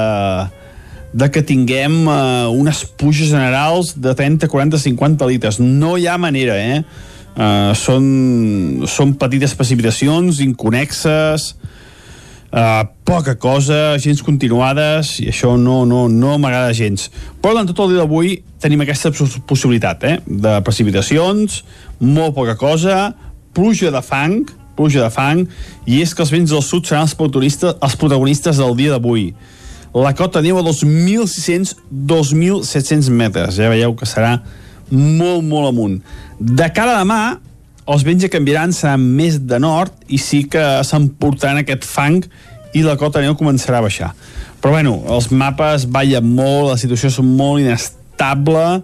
de 1.13 1.29
que 1.33 1.43
tinguem 1.43 2.03
uh, 2.07 2.49
unes 2.53 2.85
puges 2.85 3.31
generals 3.33 3.95
de 3.97 4.13
30, 4.15 4.49
40, 4.49 4.79
50 4.79 5.29
litres 5.31 5.59
no 5.59 5.97
hi 5.97 6.07
ha 6.07 6.19
manera, 6.21 6.57
eh? 6.61 6.83
Uh, 7.39 7.71
són, 7.79 8.85
són 8.91 9.15
petites 9.15 9.55
precipitacions 9.55 10.41
inconexes 10.43 11.53
uh, 12.51 12.83
poca 13.07 13.37
cosa, 13.39 13.95
gens 14.03 14.21
continuades 14.27 15.15
i 15.23 15.29
això 15.31 15.53
no, 15.55 15.85
no, 15.87 16.09
no 16.11 16.35
m'agrada 16.43 16.75
gens 16.75 17.07
però 17.39 17.55
durant 17.55 17.71
tot 17.71 17.85
el 17.85 17.95
dia 17.95 18.03
d'avui 18.03 18.33
tenim 18.59 18.83
aquesta 18.83 19.13
pos- 19.15 19.39
possibilitat 19.47 20.03
eh? 20.09 20.17
de 20.27 20.57
precipitacions 20.67 21.63
molt 22.03 22.35
poca 22.35 22.59
cosa 22.59 23.13
pluja 23.55 23.93
de 23.95 24.03
fang 24.05 24.43
pluja 24.79 25.03
de 25.03 25.11
fang 25.11 25.41
i 25.91 25.99
és 26.05 26.13
que 26.15 26.23
els 26.23 26.31
vents 26.31 26.53
del 26.55 26.63
sud 26.63 26.87
seran 26.87 27.09
els 27.09 27.17
protagonistes, 27.19 27.75
els 27.83 27.97
protagonistes 27.99 28.61
del 28.63 28.77
dia 28.79 28.95
d'avui 28.95 29.33
la 29.95 30.15
cota 30.15 30.43
neu 30.45 30.59
a 30.59 30.63
2.600-2.700 30.63 33.11
metres. 33.11 33.57
Ja 33.57 33.69
veieu 33.73 33.95
que 33.97 34.07
serà 34.07 34.43
molt, 34.91 35.45
molt 35.45 35.69
amunt. 35.71 36.03
De 36.39 36.73
cara 36.75 36.97
a 36.97 36.99
demà, 37.03 37.39
els 37.89 38.05
vents 38.05 38.23
ja 38.23 38.29
canviaran, 38.33 38.73
seran 38.77 39.01
més 39.01 39.39
de 39.49 39.59
nord 39.63 39.93
i 40.09 40.19
sí 40.21 40.49
que 40.51 40.85
s'emportaran 40.85 41.59
aquest 41.63 41.85
fang 41.89 42.25
i 42.77 42.83
la 42.85 42.97
cota 43.01 43.21
neu 43.25 43.35
començarà 43.39 43.79
a 43.81 43.87
baixar. 43.87 44.11
Però 44.61 44.71
bueno, 44.75 44.93
els 45.09 45.31
mapes 45.33 45.87
ballen 45.89 46.35
molt, 46.37 46.69
la 46.73 46.79
situació 46.81 47.09
és 47.09 47.19
molt 47.25 47.61
inestable, 47.65 48.83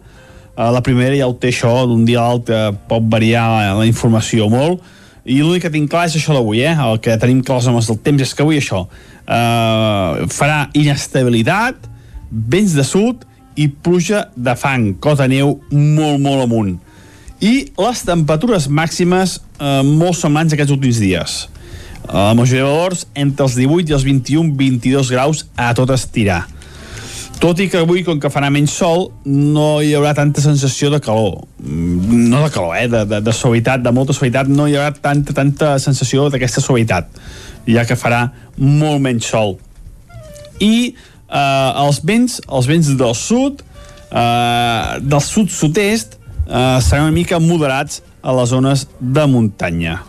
la 0.56 0.82
primera 0.86 1.16
ja 1.18 1.26
ho 1.26 1.34
té 1.34 1.50
això, 1.50 1.72
d'un 1.90 2.04
dia 2.06 2.20
a 2.22 2.28
l'altre 2.28 2.58
pot 2.88 3.06
variar 3.10 3.46
la, 3.50 3.72
la 3.80 3.86
informació 3.88 4.46
molt, 4.52 4.84
i 5.24 5.38
l'únic 5.40 5.64
que 5.64 5.72
tinc 5.72 5.88
clar 5.90 6.04
és 6.06 6.18
això 6.18 6.34
d'avui, 6.36 6.60
eh? 6.60 6.74
El 6.76 6.98
que 7.00 7.16
tenim 7.20 7.40
clars 7.44 7.66
amb 7.70 7.80
els 7.80 7.88
del 7.88 7.96
temps 8.04 8.22
és 8.22 8.34
que 8.36 8.44
avui 8.44 8.60
això 8.60 8.84
uh, 8.84 10.24
farà 10.28 10.66
inestabilitat, 10.76 11.88
vents 12.28 12.74
de 12.76 12.84
sud 12.84 13.24
i 13.56 13.70
pluja 13.70 14.26
de 14.36 14.52
fang, 14.58 14.92
cota 15.00 15.28
neu 15.30 15.56
molt, 15.72 16.20
molt 16.20 16.44
amunt. 16.44 16.74
I 17.40 17.54
les 17.78 18.04
temperatures 18.04 18.68
màximes 18.68 19.38
uh, 19.58 19.80
molt 19.84 20.18
semblants 20.20 20.54
aquests 20.54 20.74
últims 20.76 21.00
dies. 21.00 21.38
Uh, 22.04 22.28
la 22.28 22.36
majoria 22.36 22.66
de 22.66 22.70
valors 22.70 23.06
entre 23.16 23.48
els 23.48 23.56
18 23.56 23.90
i 23.90 23.96
els 23.96 24.04
21-22 24.04 25.12
graus 25.14 25.46
a 25.56 25.72
tot 25.76 25.92
estirar. 25.96 26.42
Tot 27.40 27.58
i 27.60 27.66
que 27.68 27.80
avui, 27.82 28.02
com 28.06 28.20
que 28.20 28.30
farà 28.32 28.48
menys 28.52 28.72
sol, 28.78 29.08
no 29.26 29.80
hi 29.82 29.90
haurà 29.96 30.14
tanta 30.16 30.40
sensació 30.40 30.90
de 30.92 31.00
calor. 31.02 31.42
Mm, 31.60 32.28
No 32.30 32.42
de 32.44 32.50
calor, 32.54 32.76
eh? 32.78 32.86
De, 32.88 33.04
de, 33.10 33.20
de 33.20 33.34
suavitat, 33.34 33.82
de 33.84 33.92
molta 33.92 34.14
suavitat. 34.16 34.48
No 34.48 34.68
hi 34.68 34.76
haurà 34.78 34.94
tanta, 34.94 35.34
tanta 35.36 35.74
sensació 35.82 36.28
d'aquesta 36.32 36.62
suavitat, 36.64 37.10
ja 37.68 37.84
que 37.84 37.98
farà 38.00 38.28
molt 38.56 39.02
menys 39.04 39.28
sol. 39.28 39.58
I 40.62 40.94
eh, 40.94 41.84
els 41.84 42.00
vents, 42.06 42.38
els 42.48 42.70
vents 42.70 42.94
del 43.02 43.14
sud, 43.18 43.60
eh, 44.08 44.96
del 45.02 45.22
sud-sud-est, 45.26 46.16
eh, 46.46 46.80
seran 46.80 47.10
una 47.10 47.18
mica 47.18 47.42
moderats 47.42 48.00
a 48.22 48.32
les 48.38 48.54
zones 48.54 48.86
de 49.00 49.26
muntanya. 49.28 50.00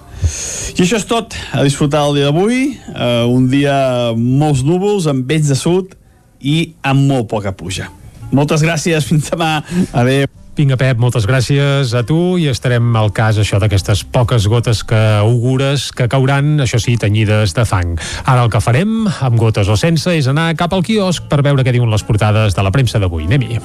I 0.76 0.82
això 0.86 1.02
és 1.02 1.06
tot. 1.10 1.36
A 1.52 1.66
disfrutar 1.68 2.06
el 2.08 2.16
dia 2.22 2.30
d'avui. 2.32 2.64
Eh, 2.96 3.24
un 3.28 3.50
dia 3.52 4.14
molts 4.16 4.64
núvols, 4.64 5.10
amb 5.12 5.28
vents 5.28 5.52
de 5.52 5.60
sud 5.60 5.98
i 6.46 6.76
amb 6.86 7.10
molt 7.10 7.30
poca 7.32 7.56
pluja. 7.58 7.90
Moltes 8.36 8.64
gràcies. 8.66 9.06
Fins 9.10 9.32
demà. 9.34 9.60
Adéu. 9.94 10.30
Vinga, 10.56 10.78
Pep, 10.80 10.96
moltes 11.04 11.26
gràcies 11.28 11.92
a 12.00 12.06
tu 12.08 12.38
i 12.40 12.46
estarem 12.48 12.94
al 12.96 13.10
cas 13.12 13.36
això 13.42 13.58
d'aquestes 13.60 14.06
poques 14.08 14.46
gotes 14.48 14.86
que 14.88 15.02
augures 15.20 15.90
que 15.92 16.08
cauran, 16.08 16.62
això 16.64 16.80
sí, 16.80 16.96
tenyides 16.96 17.52
de 17.58 17.66
fang. 17.68 17.98
Ara 18.24 18.46
el 18.46 18.54
que 18.54 18.64
farem, 18.64 18.94
amb 19.28 19.36
gotes 19.36 19.68
o 19.68 19.76
sense, 19.76 20.16
és 20.16 20.30
anar 20.32 20.54
cap 20.56 20.72
al 20.72 20.86
quiosc 20.88 21.28
per 21.28 21.42
veure 21.44 21.66
què 21.68 21.76
diuen 21.76 21.92
les 21.92 22.08
portades 22.08 22.56
de 22.56 22.64
la 22.64 22.72
premsa 22.72 23.04
d'avui. 23.04 23.28
Anem-hi. 23.28 23.60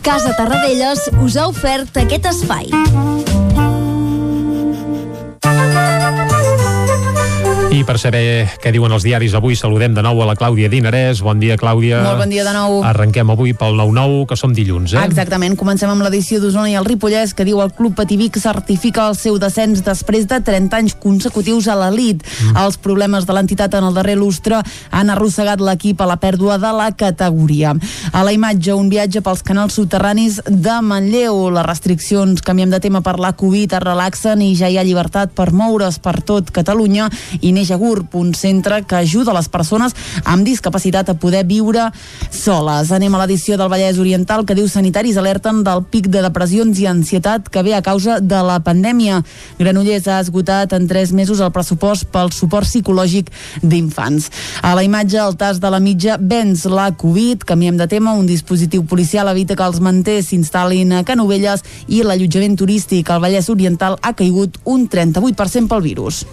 Casa 0.00 0.32
Tarradellas 0.32 1.10
us 1.20 1.36
ha 1.36 1.50
ofert 1.52 2.00
aquest 2.06 2.32
espai. 2.32 2.72
I 7.70 7.84
per 7.86 8.00
saber 8.02 8.48
què 8.58 8.72
diuen 8.74 8.90
els 8.90 9.04
diaris 9.06 9.30
avui 9.38 9.54
saludem 9.54 9.92
de 9.94 10.02
nou 10.02 10.18
a 10.18 10.24
la 10.26 10.34
Clàudia 10.34 10.66
Dinarès. 10.66 11.20
Bon 11.22 11.38
dia, 11.38 11.54
Clàudia. 11.54 12.00
Molt 12.02 12.18
bon 12.18 12.32
dia 12.32 12.42
de 12.42 12.50
nou. 12.50 12.80
Arrenquem 12.82 13.28
avui 13.30 13.52
pel 13.54 13.76
9-9, 13.78 14.24
que 14.26 14.34
som 14.34 14.50
dilluns, 14.50 14.96
eh? 14.96 15.04
Exactament, 15.06 15.54
comencem 15.54 15.86
amb 15.92 16.02
l'edició 16.02 16.40
d'Osona 16.42 16.66
i 16.72 16.74
el 16.74 16.88
Ripollès, 16.88 17.30
que 17.30 17.46
diu 17.46 17.60
el 17.62 17.70
Club 17.76 17.94
Pativic 17.94 18.40
certifica 18.42 19.04
el 19.06 19.14
seu 19.14 19.38
descens 19.38 19.84
després 19.86 20.26
de 20.26 20.40
30 20.48 20.80
anys 20.80 20.96
consecutius 20.98 21.68
a 21.70 21.76
l'elit. 21.78 22.24
Mm. 22.26 22.56
Els 22.64 22.80
problemes 22.82 23.28
de 23.28 23.36
l'entitat 23.38 23.78
en 23.78 23.86
el 23.86 23.94
darrer 23.94 24.16
lustre 24.18 24.58
han 24.90 25.14
arrossegat 25.14 25.62
l'equip 25.62 26.02
a 26.02 26.10
la 26.10 26.18
pèrdua 26.18 26.58
de 26.58 26.74
la 26.74 26.90
categoria. 26.90 27.76
A 28.10 28.24
la 28.26 28.34
imatge, 28.34 28.74
un 28.74 28.90
viatge 28.90 29.22
pels 29.22 29.46
canals 29.46 29.78
subterranis 29.78 30.40
de 30.48 30.80
Manlleu. 30.82 31.46
Les 31.54 31.68
restriccions, 31.70 32.42
canviem 32.42 32.74
de 32.74 32.82
tema 32.82 32.98
per 33.06 33.20
la 33.22 33.30
Covid, 33.38 33.78
es 33.78 33.86
relaxen 33.86 34.42
i 34.42 34.56
ja 34.58 34.66
hi 34.66 34.82
ha 34.82 34.86
llibertat 34.90 35.38
per 35.38 35.52
moure's 35.54 36.02
per 36.02 36.18
tot 36.26 36.50
Catalunya 36.50 37.06
i 37.38 37.54
neix 37.60 37.70
a 37.70 37.78
GURB, 37.80 38.16
un 38.16 38.32
centre 38.34 38.80
que 38.88 38.96
ajuda 38.96 39.34
les 39.36 39.48
persones 39.52 39.94
amb 40.24 40.46
discapacitat 40.48 41.12
a 41.12 41.16
poder 41.20 41.44
viure 41.44 41.90
soles. 42.32 42.90
Anem 42.92 43.14
a 43.14 43.20
l'edició 43.22 43.58
del 43.60 43.70
Vallès 43.72 44.00
Oriental 44.00 44.46
que 44.48 44.56
diu 44.56 44.68
sanitaris 44.68 45.18
alerten 45.20 45.62
del 45.66 45.84
pic 45.92 46.08
de 46.08 46.24
depressions 46.24 46.80
i 46.80 46.88
ansietat 46.88 47.50
que 47.52 47.64
ve 47.66 47.74
a 47.76 47.82
causa 47.84 48.18
de 48.20 48.40
la 48.46 48.60
pandèmia. 48.64 49.20
Granollers 49.60 50.08
ha 50.08 50.20
esgotat 50.24 50.72
en 50.76 50.88
tres 50.88 51.12
mesos 51.12 51.40
el 51.44 51.52
pressupost 51.52 52.08
pel 52.12 52.32
suport 52.32 52.68
psicològic 52.68 53.30
d'infants. 53.62 54.30
A 54.62 54.74
la 54.78 54.84
imatge, 54.86 55.20
el 55.20 55.36
tas 55.36 55.60
de 55.60 55.70
la 55.70 55.82
mitja 55.82 56.16
venç 56.20 56.64
la 56.70 56.90
Covid, 56.96 57.44
canviem 57.44 57.76
de 57.76 57.88
tema, 57.90 58.16
un 58.16 58.28
dispositiu 58.28 58.86
policial 58.88 59.28
evita 59.28 59.56
que 59.58 59.66
els 59.66 59.80
manters 59.84 60.30
s'instal·lin 60.30 60.96
a 60.96 61.04
Canovelles 61.04 61.64
i 61.88 62.04
l'allotjament 62.06 62.56
turístic 62.56 63.10
al 63.10 63.20
Vallès 63.22 63.50
Oriental 63.52 63.98
ha 64.00 64.14
caigut 64.16 64.60
un 64.64 64.88
38% 64.88 65.68
pel 65.68 65.84
virus. 65.84 66.24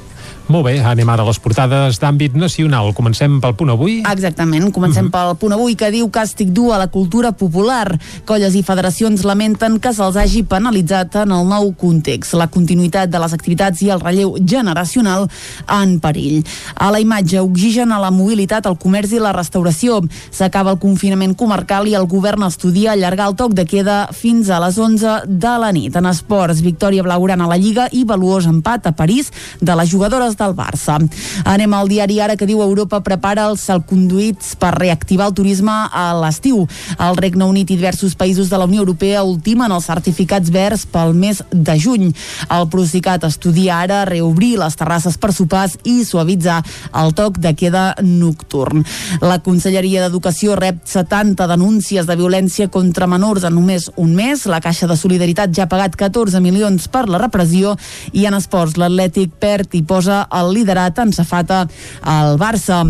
Molt 0.48 0.64
bé, 0.64 0.78
anem 0.80 1.10
ara 1.12 1.26
a 1.26 1.28
les 1.28 1.42
portades 1.44 1.98
d'àmbit 2.00 2.38
nacional. 2.40 2.94
Comencem 2.96 3.34
pel 3.44 3.52
punt 3.60 3.74
avui. 3.74 3.98
Exactament, 4.08 4.70
comencem 4.72 5.04
uh 5.04 5.10
-huh. 5.10 5.12
pel 5.12 5.36
punt 5.36 5.54
avui 5.54 5.76
que 5.76 5.92
diu 5.92 6.08
càstig 6.08 6.54
dur 6.56 6.74
a 6.74 6.78
la 6.78 6.88
cultura 6.88 7.34
popular. 7.34 8.00
Colles 8.24 8.56
i 8.56 8.64
federacions 8.64 9.24
lamenten 9.24 9.78
que 9.80 9.92
se'ls 9.92 10.16
hagi 10.16 10.44
penalitzat 10.44 11.16
en 11.16 11.32
el 11.32 11.46
nou 11.46 11.74
context. 11.76 12.34
La 12.34 12.48
continuïtat 12.48 13.10
de 13.10 13.20
les 13.20 13.34
activitats 13.34 13.82
i 13.82 13.90
el 13.90 14.00
relleu 14.00 14.38
generacional 14.46 15.28
en 15.68 16.00
perill. 16.00 16.46
A 16.76 16.92
la 16.92 17.02
imatge, 17.02 17.40
oxigen 17.40 17.92
a 17.92 18.00
la 18.00 18.12
mobilitat, 18.12 18.66
el 18.66 18.78
comerç 18.78 19.12
i 19.12 19.20
la 19.20 19.34
restauració. 19.34 20.02
S'acaba 20.32 20.72
el 20.72 20.80
confinament 20.80 21.36
comarcal 21.36 21.88
i 21.88 21.94
el 21.94 22.08
govern 22.08 22.44
estudia 22.44 22.94
allargar 22.94 23.28
el 23.28 23.36
toc 23.36 23.54
de 23.54 23.66
queda 23.66 24.08
fins 24.14 24.50
a 24.50 24.62
les 24.62 24.78
11 24.78 25.24
de 25.28 25.58
la 25.60 25.72
nit. 25.74 25.94
En 25.96 26.06
esports, 26.06 26.62
victòria 26.62 27.04
blaugrana 27.04 27.44
a 27.44 27.48
la 27.48 27.58
Lliga 27.58 27.90
i 27.92 28.06
valuós 28.06 28.46
empat 28.46 28.88
a 28.88 28.92
París 28.94 29.34
de 29.60 29.76
les 29.76 29.90
jugadores 29.90 30.37
del 30.38 30.56
Barça. 30.58 30.98
Anem 31.46 31.74
al 31.74 31.90
diari 31.90 32.20
Ara 32.22 32.38
que 32.38 32.48
diu 32.50 32.62
Europa 32.64 33.02
prepara 33.06 33.48
els 33.50 33.66
salconduits 33.68 34.56
per 34.60 34.74
reactivar 34.78 35.28
el 35.30 35.36
turisme 35.38 35.74
a 35.92 36.08
l'estiu. 36.22 36.66
El 37.00 37.18
Regne 37.18 37.46
Unit 37.46 37.70
i 37.70 37.78
diversos 37.78 38.16
països 38.18 38.50
de 38.50 38.58
la 38.58 38.66
Unió 38.70 38.84
Europea 38.84 39.24
ultimen 39.24 39.72
els 39.72 39.88
certificats 39.90 40.52
verds 40.54 40.86
pel 40.90 41.14
mes 41.18 41.42
de 41.52 41.78
juny. 41.80 42.12
El 42.54 42.68
Procicat 42.72 43.26
estudia 43.28 43.82
ara 43.84 44.04
reobrir 44.10 44.56
les 44.60 44.78
terrasses 44.78 45.18
per 45.18 45.34
sopars 45.34 45.78
i 45.86 46.04
suavitzar 46.06 46.62
el 47.02 47.14
toc 47.18 47.40
de 47.44 47.54
queda 47.58 47.94
nocturn. 48.02 48.86
La 49.22 49.40
Conselleria 49.44 50.06
d'Educació 50.06 50.56
rep 50.60 50.84
70 50.86 51.48
denúncies 51.50 52.08
de 52.08 52.18
violència 52.20 52.70
contra 52.74 53.08
menors 53.10 53.46
en 53.48 53.56
només 53.58 53.90
un 53.96 54.14
mes. 54.16 54.46
La 54.50 54.62
Caixa 54.64 54.88
de 54.90 54.98
Solidaritat 55.00 55.54
ja 55.56 55.66
ha 55.66 55.72
pagat 55.72 55.96
14 55.98 56.42
milions 56.44 56.88
per 56.92 57.08
la 57.10 57.22
repressió 57.22 57.76
i 58.14 58.28
en 58.30 58.38
esports 58.38 58.78
l'Atlètic 58.78 59.34
perd 59.42 59.76
i 59.78 59.84
posa 59.88 60.26
el 60.32 60.54
liderat 60.54 61.00
en 61.00 61.14
safata 61.14 61.66
al 62.02 62.38
Barça. 62.40 62.84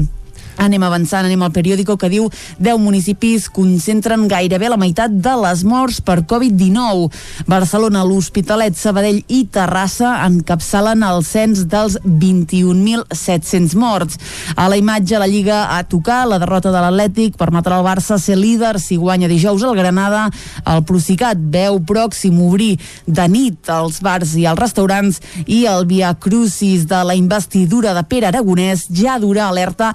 Anem 0.58 0.82
avançant, 0.84 1.26
anem 1.26 1.44
al 1.46 1.54
periòdico 1.54 1.98
que 2.02 2.10
diu 2.10 2.28
10 2.58 2.80
municipis 2.82 3.46
concentren 3.54 4.26
gairebé 4.30 4.72
la 4.72 4.80
meitat 4.80 5.14
de 5.14 5.34
les 5.44 5.62
morts 5.68 6.00
per 6.02 6.24
Covid-19. 6.26 7.12
Barcelona, 7.46 8.02
l'Hospitalet, 8.08 8.74
Sabadell 8.78 9.22
i 9.30 9.44
Terrassa 9.54 10.16
encapçalen 10.26 11.06
el 11.06 11.22
cens 11.28 11.66
dels 11.70 12.00
21.700 12.02 13.76
morts. 13.78 14.18
A 14.56 14.66
la 14.72 14.80
imatge, 14.82 15.20
la 15.22 15.30
Lliga 15.30 15.60
a 15.78 15.84
tocar 15.86 16.24
la 16.26 16.40
derrota 16.42 16.74
de 16.74 16.82
l'Atlètic 16.82 17.38
permetrà 17.38 17.78
al 17.78 17.86
Barça 17.86 18.18
ser 18.18 18.40
líder 18.40 18.80
si 18.82 18.98
guanya 18.98 19.30
dijous 19.30 19.62
el 19.62 19.78
Granada. 19.78 20.26
El 20.66 20.84
Procicat 20.90 21.38
veu 21.38 21.78
pròxim 21.86 22.42
obrir 22.48 22.80
de 23.06 23.28
nit 23.30 23.70
els 23.78 24.02
bars 24.02 24.34
i 24.42 24.48
els 24.50 24.60
restaurants 24.60 25.22
i 25.46 25.66
el 25.70 25.86
Via 25.86 26.16
Crucis 26.18 26.88
de 26.90 27.04
la 27.06 27.16
investidura 27.16 27.94
de 27.94 28.04
Pere 28.10 28.32
Aragonès 28.32 28.88
ja 28.90 29.20
dura 29.22 29.48
alerta 29.48 29.94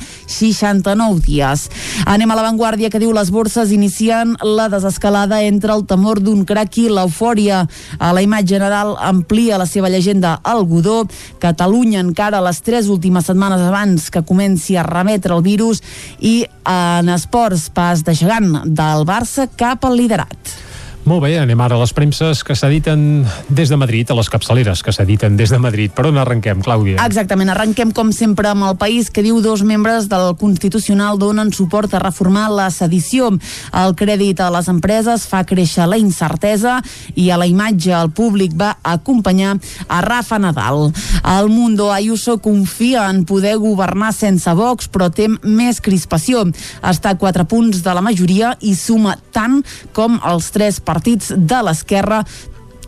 69 0.55 1.21
dies. 1.27 1.67
Anem 2.07 2.31
a 2.31 2.39
l'avantguàrdia 2.39 2.91
que 2.93 3.01
diu 3.03 3.13
les 3.17 3.31
borses 3.35 3.73
inicien 3.75 4.37
la 4.47 4.69
desescalada 4.73 5.43
entre 5.43 5.75
el 5.75 5.87
temor 5.91 6.23
d'un 6.23 6.45
crac 6.47 6.79
i 6.79 6.89
l'eufòria. 6.89 7.67
A 7.99 8.13
la 8.15 8.23
imatge 8.23 8.53
general 8.53 8.97
amplia 9.01 9.59
la 9.59 9.67
seva 9.67 9.91
llegenda 9.91 10.39
al 10.43 10.65
Godó. 10.69 11.07
Catalunya 11.43 12.03
encara 12.05 12.43
les 12.45 12.61
tres 12.63 12.91
últimes 12.93 13.27
setmanes 13.31 13.63
abans 13.65 14.11
que 14.11 14.25
comenci 14.27 14.77
a 14.77 14.87
remetre 14.87 15.35
el 15.35 15.43
virus 15.47 15.83
i 16.21 16.43
en 16.69 17.09
esports 17.13 17.71
pas 17.73 18.05
de 18.05 18.15
gegant 18.15 18.53
del 18.67 19.09
Barça 19.09 19.49
cap 19.57 19.89
al 19.89 19.99
liderat. 19.99 20.72
Molt 21.03 21.25
bé, 21.25 21.33
anem 21.35 21.59
ara 21.59 21.75
a 21.75 21.81
les 21.81 21.91
premses 21.91 22.45
que 22.47 22.55
s'editen 22.55 23.25
des 23.51 23.67
de 23.73 23.75
Madrid, 23.75 24.07
a 24.07 24.15
les 24.15 24.29
capçaleres 24.31 24.85
que 24.87 24.93
s'editen 24.95 25.35
des 25.35 25.51
de 25.51 25.59
Madrid. 25.59 25.91
Per 25.91 26.05
on 26.07 26.19
arrenquem, 26.23 26.61
Clàudia? 26.63 27.03
Exactament, 27.03 27.51
arrenquem 27.51 27.91
com 27.91 28.13
sempre 28.15 28.47
amb 28.47 28.69
el 28.69 28.77
país 28.79 29.09
que 29.11 29.25
diu 29.27 29.41
dos 29.43 29.65
membres 29.67 30.07
del 30.07 30.37
Constitucional 30.39 31.19
donen 31.19 31.51
suport 31.51 31.91
a 31.91 31.99
reformar 31.99 32.45
la 32.55 32.69
sedició. 32.71 33.33
El 33.75 33.97
crèdit 33.99 34.39
a 34.39 34.53
les 34.55 34.69
empreses 34.71 35.25
fa 35.27 35.41
créixer 35.43 35.89
la 35.91 35.99
incertesa 35.99 36.77
i 37.19 37.33
a 37.35 37.41
la 37.41 37.51
imatge 37.51 37.91
el 37.99 38.13
públic 38.15 38.55
va 38.55 38.77
acompanyar 38.87 39.57
a 39.89 40.05
Rafa 40.07 40.39
Nadal. 40.39 40.93
El 41.27 41.51
Mundo 41.51 41.91
Ayuso 41.91 42.39
confia 42.39 43.09
en 43.11 43.25
poder 43.27 43.57
governar 43.59 44.13
sense 44.15 44.55
Vox, 44.55 44.87
però 44.87 45.11
tem 45.11 45.35
més 45.43 45.83
crispació. 45.83 46.47
Està 46.79 47.17
a 47.17 47.19
quatre 47.19 47.43
punts 47.43 47.83
de 47.83 47.91
la 47.91 48.07
majoria 48.07 48.55
i 48.63 48.77
suma 48.79 49.19
tant 49.35 49.65
com 49.91 50.21
els 50.23 50.55
tres 50.55 50.79
partits 50.79 50.92
de 51.37 51.63
l'esquerra 51.65 52.23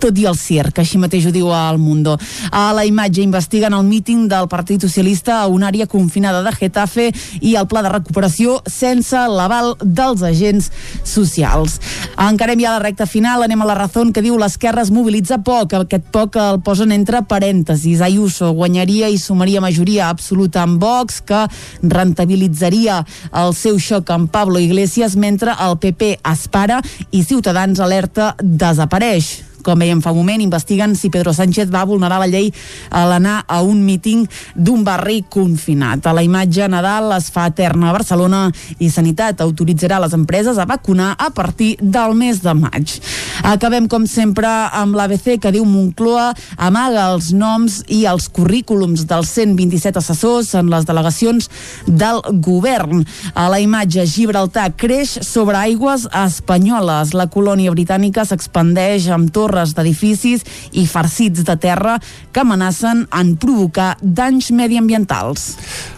tot 0.05 0.19
i 0.21 0.27
el 0.29 0.37
CIR, 0.37 0.69
que 0.75 0.83
així 0.85 0.99
mateix 1.01 1.25
ho 1.25 1.33
diu 1.33 1.49
al 1.55 1.79
Mundo. 1.81 2.19
A 2.53 2.67
la 2.77 2.85
imatge 2.85 3.23
investiguen 3.25 3.73
el 3.73 3.87
míting 3.89 4.27
del 4.29 4.51
Partit 4.53 4.83
Socialista 4.85 5.39
a 5.41 5.47
una 5.49 5.71
àrea 5.71 5.87
confinada 5.89 6.43
de 6.45 6.53
Getafe 6.53 7.07
i 7.41 7.55
el 7.57 7.69
pla 7.71 7.81
de 7.85 7.93
recuperació 7.93 8.59
sense 8.69 9.17
l'aval 9.17 9.73
dels 9.81 10.25
agents 10.27 10.69
socials. 11.09 11.79
Encarem 12.21 12.61
ja 12.61 12.75
la 12.75 12.83
recta 12.83 13.07
final, 13.09 13.47
anem 13.47 13.65
a 13.65 13.69
la 13.71 13.79
raó 13.79 14.05
que 14.13 14.25
diu 14.25 14.37
l'esquerra 14.41 14.83
es 14.83 14.91
mobilitza 14.91 15.39
poc, 15.47 15.73
aquest 15.79 16.11
poc 16.13 16.37
el 16.41 16.61
posen 16.67 16.93
entre 16.93 17.23
parèntesis. 17.31 18.03
Ayuso 18.05 18.51
guanyaria 18.59 19.09
i 19.09 19.17
sumaria 19.23 19.63
majoria 19.65 20.11
absoluta 20.11 20.65
amb 20.67 20.83
Vox, 20.83 21.23
que 21.25 21.47
rentabilitzaria 21.81 23.01
el 23.45 23.55
seu 23.55 23.79
xoc 23.79 24.11
amb 24.11 24.33
Pablo 24.35 24.61
Iglesias, 24.61 25.17
mentre 25.17 25.55
el 25.55 25.79
PP 25.79 26.19
espara 26.35 26.83
i 27.13 27.23
Ciutadans 27.25 27.81
alerta 27.81 28.35
desapareix 28.43 29.54
com 29.65 29.81
veiem 29.81 30.03
fa 30.05 30.13
un 30.13 30.21
moment, 30.21 30.43
investiguen 30.45 30.95
si 30.99 31.11
Pedro 31.11 31.33
Sánchez 31.35 31.73
va 31.73 31.87
vulnerar 31.89 32.21
la 32.21 32.29
llei 32.31 32.51
a 32.91 33.05
l'anar 33.09 33.41
a 33.49 33.63
un 33.65 33.81
míting 33.85 34.27
d'un 34.55 34.85
barri 34.85 35.23
confinat. 35.29 36.05
A 36.07 36.13
la 36.15 36.23
imatge 36.25 36.69
Nadal 36.69 37.13
es 37.17 37.31
fa 37.33 37.49
eterna 37.51 37.91
a 37.91 37.97
Barcelona 37.97 38.45
i 38.79 38.91
Sanitat 38.93 39.41
autoritzarà 39.45 39.99
les 40.03 40.15
empreses 40.17 40.59
a 40.59 40.69
vacunar 40.69 41.15
a 41.19 41.31
partir 41.35 41.75
del 41.81 42.15
mes 42.19 42.43
de 42.45 42.55
maig. 42.55 42.99
Acabem, 43.45 43.89
com 43.89 44.07
sempre, 44.07 44.49
amb 44.49 44.97
l'ABC 44.97 45.39
que 45.43 45.53
diu 45.55 45.65
Moncloa 45.69 46.31
amaga 46.57 47.09
els 47.15 47.33
noms 47.35 47.81
i 47.93 48.05
els 48.09 48.29
currículums 48.29 49.07
dels 49.09 49.33
127 49.35 50.01
assessors 50.01 50.53
en 50.59 50.71
les 50.73 50.87
delegacions 50.89 51.51
del 51.87 52.23
govern. 52.45 53.05
A 53.35 53.49
la 53.53 53.61
imatge 53.63 54.07
Gibraltar 54.09 54.71
creix 54.77 55.17
sobre 55.27 55.59
aigües 55.59 56.07
espanyoles. 56.25 57.15
La 57.17 57.29
colònia 57.33 57.73
britànica 57.75 58.25
s'expandeix 58.29 59.09
amb 59.15 59.33
torres 59.35 59.54
torres 59.55 59.75
d'edificis 59.77 60.43
i 60.75 60.87
farcits 60.91 61.47
de 61.47 61.55
terra 61.61 61.99
que 62.33 62.43
amenacen 62.43 63.07
en 63.15 63.37
provocar 63.39 63.95
danys 64.03 64.51
mediambientals. 64.51 65.55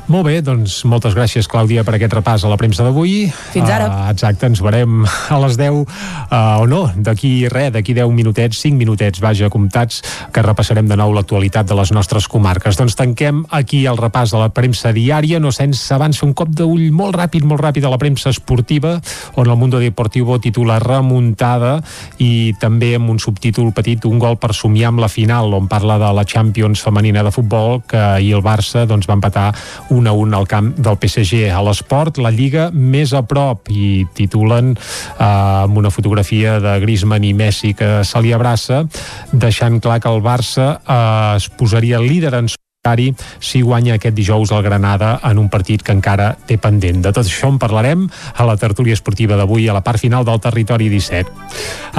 Molt 0.07 0.23
bé, 0.23 0.37
doncs 0.39 0.85
moltes 0.87 1.17
gràcies, 1.19 1.49
Clàudia, 1.51 1.83
per 1.83 1.97
aquest 1.97 2.13
repàs 2.15 2.45
a 2.47 2.51
la 2.51 2.57
premsa 2.61 2.85
d'avui. 2.87 3.25
Fins 3.51 3.71
ara. 3.75 3.89
Uh, 3.91 4.11
exacte, 4.13 4.47
ens 4.47 4.61
veurem 4.63 5.01
a 5.35 5.39
les 5.43 5.57
10, 5.59 5.81
uh, 5.83 6.61
o 6.63 6.69
no, 6.71 6.85
d'aquí 6.95 7.49
res, 7.51 7.73
d'aquí 7.75 7.91
10 7.97 8.13
minutets, 8.15 8.61
5 8.63 8.79
minutets, 8.79 9.19
vaja, 9.19 9.51
comptats, 9.51 10.05
que 10.31 10.45
repassarem 10.47 10.87
de 10.87 10.95
nou 11.01 11.11
l'actualitat 11.11 11.67
de 11.67 11.75
les 11.75 11.91
nostres 11.91 12.29
comarques. 12.31 12.79
Doncs 12.79 12.95
tanquem 12.95 13.41
aquí 13.51 13.81
el 13.91 13.99
repàs 13.99 14.31
de 14.31 14.45
la 14.45 14.53
premsa 14.55 14.93
diària, 14.95 15.41
no 15.43 15.51
sense 15.51 15.91
abans 15.97 16.23
un 16.23 16.37
cop 16.39 16.55
d'ull 16.55 16.87
molt 16.95 17.19
ràpid, 17.19 17.43
molt 17.43 17.65
ràpid 17.67 17.89
a 17.89 17.91
la 17.91 17.99
premsa 17.99 18.31
esportiva, 18.31 19.01
on 19.35 19.51
el 19.51 19.59
Mundo 19.59 19.83
Deportivo 19.83 20.39
titula 20.39 20.79
remuntada 20.79 21.81
i 22.23 22.55
també 22.63 22.93
amb 22.95 23.11
un 23.11 23.19
subtítol 23.19 23.75
petit, 23.75 24.07
un 24.07 24.23
gol 24.23 24.39
per 24.39 24.55
somiar 24.55 24.95
amb 24.95 25.03
la 25.03 25.11
final, 25.11 25.51
on 25.59 25.67
parla 25.67 25.99
de 25.99 26.15
la 26.15 26.27
Champions 26.31 26.87
femenina 26.87 27.27
de 27.27 27.35
futbol, 27.35 27.83
que 27.91 27.99
ahir 27.99 28.37
el 28.39 28.47
Barça 28.47 28.87
doncs, 28.87 29.11
va 29.11 29.19
empatar 29.19 29.51
1 29.97 30.11
a 30.11 30.13
1 30.13 30.37
al 30.37 30.49
camp 30.51 30.73
del 30.77 30.99
PSG. 31.01 31.47
A 31.49 31.63
l'esport, 31.65 32.21
la 32.21 32.33
Lliga 32.35 32.69
més 32.73 33.15
a 33.17 33.23
prop 33.27 33.71
i 33.73 34.05
titulen 34.17 34.75
eh, 34.77 35.25
amb 35.25 35.81
una 35.81 35.93
fotografia 35.95 36.59
de 36.61 36.77
Griezmann 36.85 37.25
i 37.25 37.33
Messi 37.37 37.73
que 37.79 38.05
se 38.05 38.23
li 38.25 38.35
abraça, 38.37 38.85
deixant 39.33 39.81
clar 39.81 40.01
que 40.05 40.13
el 40.13 40.23
Barça 40.25 40.77
eh, 40.77 41.37
es 41.41 41.49
posaria 41.57 42.03
líder 42.03 42.35
en 42.37 42.53
solitari 42.87 43.15
si 43.41 43.63
guanya 43.63 43.97
aquest 43.97 44.15
dijous 44.15 44.53
el 44.53 44.63
Granada 44.63 45.21
en 45.25 45.39
un 45.39 45.49
partit 45.49 45.83
que 45.83 45.93
encara 45.93 46.37
té 46.47 46.57
pendent. 46.59 47.03
De 47.03 47.13
tot 47.13 47.27
això 47.27 47.49
en 47.51 47.59
parlarem 47.59 48.07
a 48.37 48.47
la 48.47 48.57
tertúlia 48.57 48.95
esportiva 48.95 49.37
d'avui 49.37 49.69
a 49.69 49.75
la 49.75 49.83
part 49.83 49.99
final 49.99 50.25
del 50.25 50.41
Territori 50.41 50.89
17. 50.89 51.31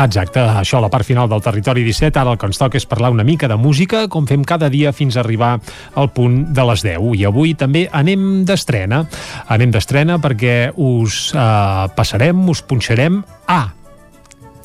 Exacte, 0.04 0.40
això 0.40 0.78
a 0.78 0.82
la 0.82 0.90
part 0.90 1.06
final 1.06 1.28
del 1.30 1.42
Territori 1.42 1.84
17. 1.84 2.20
Ara 2.20 2.32
el 2.32 2.38
que 2.38 2.48
ens 2.48 2.58
toca 2.58 2.78
és 2.78 2.86
parlar 2.86 3.12
una 3.12 3.24
mica 3.24 3.48
de 3.48 3.58
música, 3.58 4.08
com 4.08 4.28
fem 4.28 4.44
cada 4.44 4.70
dia 4.70 4.94
fins 4.94 5.18
a 5.18 5.22
arribar 5.22 5.60
al 5.96 6.12
punt 6.12 6.54
de 6.54 6.68
les 6.72 6.84
10. 6.84 7.16
I 7.18 7.26
avui 7.28 7.56
també 7.56 7.88
anem 7.92 8.46
d'estrena. 8.46 9.04
Anem 9.48 9.72
d'estrena 9.72 10.20
perquè 10.20 10.72
us 10.76 11.34
eh, 11.34 11.88
passarem, 11.96 12.48
us 12.50 12.64
punxarem 12.64 13.24
a 13.48 13.62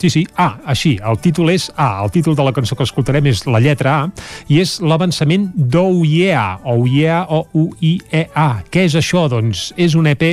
Sí, 0.02 0.10
sí, 0.10 0.26
A, 0.34 0.56
així, 0.66 0.96
el 0.98 1.14
títol 1.22 1.52
és 1.52 1.68
A, 1.78 2.00
el 2.02 2.10
títol 2.10 2.34
de 2.34 2.42
la 2.42 2.50
cançó 2.50 2.74
que 2.74 2.82
escoltarem 2.82 3.28
és 3.30 3.44
la 3.46 3.60
lletra 3.62 3.92
A, 4.00 4.06
i 4.50 4.56
és 4.58 4.80
l'avançament 4.82 5.44
d'Ou 5.54 6.00
Yeah, 6.02 6.56
Ou 6.72 6.88
Yeah 6.90 7.20
o 7.30 7.44
U-I-E-A. 7.54 8.46
Què 8.66 8.82
és 8.88 8.96
això? 8.98 9.28
Doncs 9.30 9.68
és 9.78 9.94
un 9.94 10.08
EP 10.10 10.24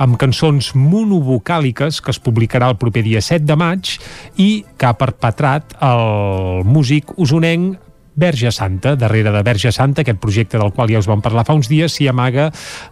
amb 0.00 0.16
cançons 0.16 0.70
monovocàliques 0.72 2.00
que 2.00 2.14
es 2.14 2.20
publicarà 2.24 2.70
el 2.72 2.78
proper 2.80 3.02
dia 3.04 3.20
7 3.20 3.44
de 3.44 3.58
maig 3.60 3.98
i 4.40 4.48
que 4.80 4.88
ha 4.88 4.96
perpetrat 4.96 5.76
el 5.76 6.64
músic 6.64 7.12
usonenc 7.20 7.76
Verge 8.18 8.50
Santa. 8.52 8.96
Darrere 8.98 9.30
de 9.32 9.42
Verge 9.46 9.72
Santa, 9.72 10.02
aquest 10.02 10.18
projecte 10.20 10.58
del 10.58 10.72
qual 10.74 10.90
ja 10.90 10.98
us 10.98 11.08
vam 11.08 11.22
parlar 11.22 11.46
fa 11.46 11.54
uns 11.56 11.70
dies, 11.70 11.94
s'hi 11.94 12.08
amaga 12.10 12.48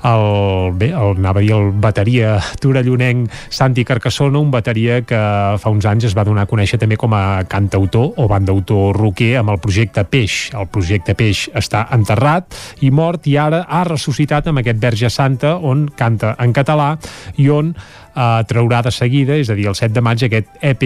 el, 0.07 0.73
bé, 0.79 0.93
el, 0.95 1.19
anava 1.19 1.43
a 1.43 1.45
dir 1.45 1.53
el 1.57 1.73
bateria 1.83 2.37
torellonenc 2.63 3.33
Santi 3.51 3.85
Carcassona, 3.85 4.39
un 4.39 4.53
bateria 4.55 5.01
que 5.07 5.21
fa 5.61 5.73
uns 5.73 5.89
anys 5.91 6.09
es 6.11 6.17
va 6.17 6.25
donar 6.27 6.47
a 6.47 6.51
conèixer 6.51 6.79
també 6.81 6.99
com 7.01 7.15
a 7.17 7.43
cantautor 7.51 8.15
o 8.17 8.29
bandautor 8.31 8.97
roquer 8.97 9.35
amb 9.41 9.55
el 9.55 9.61
projecte 9.63 10.07
Peix. 10.07 10.39
El 10.55 10.71
projecte 10.73 11.17
Peix 11.19 11.47
està 11.59 11.87
enterrat 11.97 12.55
i 12.87 12.93
mort 12.95 13.27
i 13.27 13.37
ara 13.41 13.65
ha 13.67 13.85
ressuscitat 13.89 14.47
amb 14.47 14.63
aquest 14.63 14.81
Verge 14.83 15.11
Santa 15.11 15.57
on 15.59 15.89
canta 15.99 16.37
en 16.39 16.55
català 16.57 16.95
i 17.43 17.51
on 17.51 17.75
eh, 18.17 18.43
traurà 18.49 18.83
de 18.83 18.91
seguida, 18.91 19.37
és 19.37 19.51
a 19.51 19.57
dir, 19.59 19.69
el 19.69 19.77
7 19.77 19.93
de 19.95 20.03
maig, 20.05 20.25
aquest 20.27 20.49
EP 20.65 20.85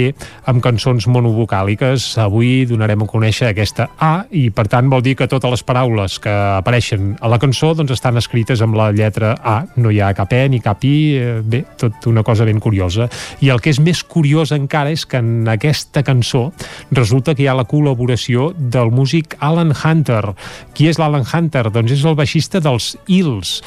amb 0.50 0.62
cançons 0.64 1.06
monovocàliques. 1.06 2.10
Avui 2.20 2.66
donarem 2.68 3.04
a 3.04 3.08
conèixer 3.10 3.50
aquesta 3.50 3.88
A 4.00 4.26
i, 4.30 4.48
per 4.50 4.66
tant, 4.68 4.90
vol 4.90 5.02
dir 5.04 5.16
que 5.16 5.28
totes 5.30 5.50
les 5.50 5.64
paraules 5.66 6.18
que 6.22 6.32
apareixen 6.58 7.14
a 7.20 7.30
la 7.30 7.38
cançó 7.38 7.72
doncs, 7.74 7.94
estan 7.94 8.18
escrites 8.20 8.62
amb 8.64 8.76
la 8.78 8.90
lletra 8.92 9.36
A. 9.42 9.60
No 9.76 9.92
hi 9.92 10.00
ha 10.00 10.12
cap 10.16 10.32
E 10.36 10.42
ni 10.50 10.60
cap 10.60 10.84
I, 10.84 10.96
eh, 11.16 11.40
bé, 11.44 11.64
tot 11.78 12.06
una 12.10 12.24
cosa 12.26 12.44
ben 12.44 12.60
curiosa. 12.60 13.08
I 13.40 13.52
el 13.54 13.62
que 13.62 13.70
és 13.70 13.80
més 13.80 14.02
curiós 14.04 14.52
encara 14.56 14.90
és 14.90 15.06
que 15.06 15.20
en 15.20 15.48
aquesta 15.48 16.02
cançó 16.06 16.50
resulta 16.90 17.34
que 17.34 17.44
hi 17.44 17.50
ha 17.50 17.56
la 17.56 17.68
col·laboració 17.68 18.50
del 18.56 18.90
músic 18.90 19.36
Alan 19.40 19.72
Hunter. 19.72 20.34
Qui 20.74 20.90
és 20.90 20.98
l'Alan 20.98 21.26
Hunter? 21.26 21.68
Doncs 21.70 21.94
és 21.94 22.04
el 22.04 22.16
baixista 22.18 22.60
dels 22.60 22.94
Hills, 23.06 23.60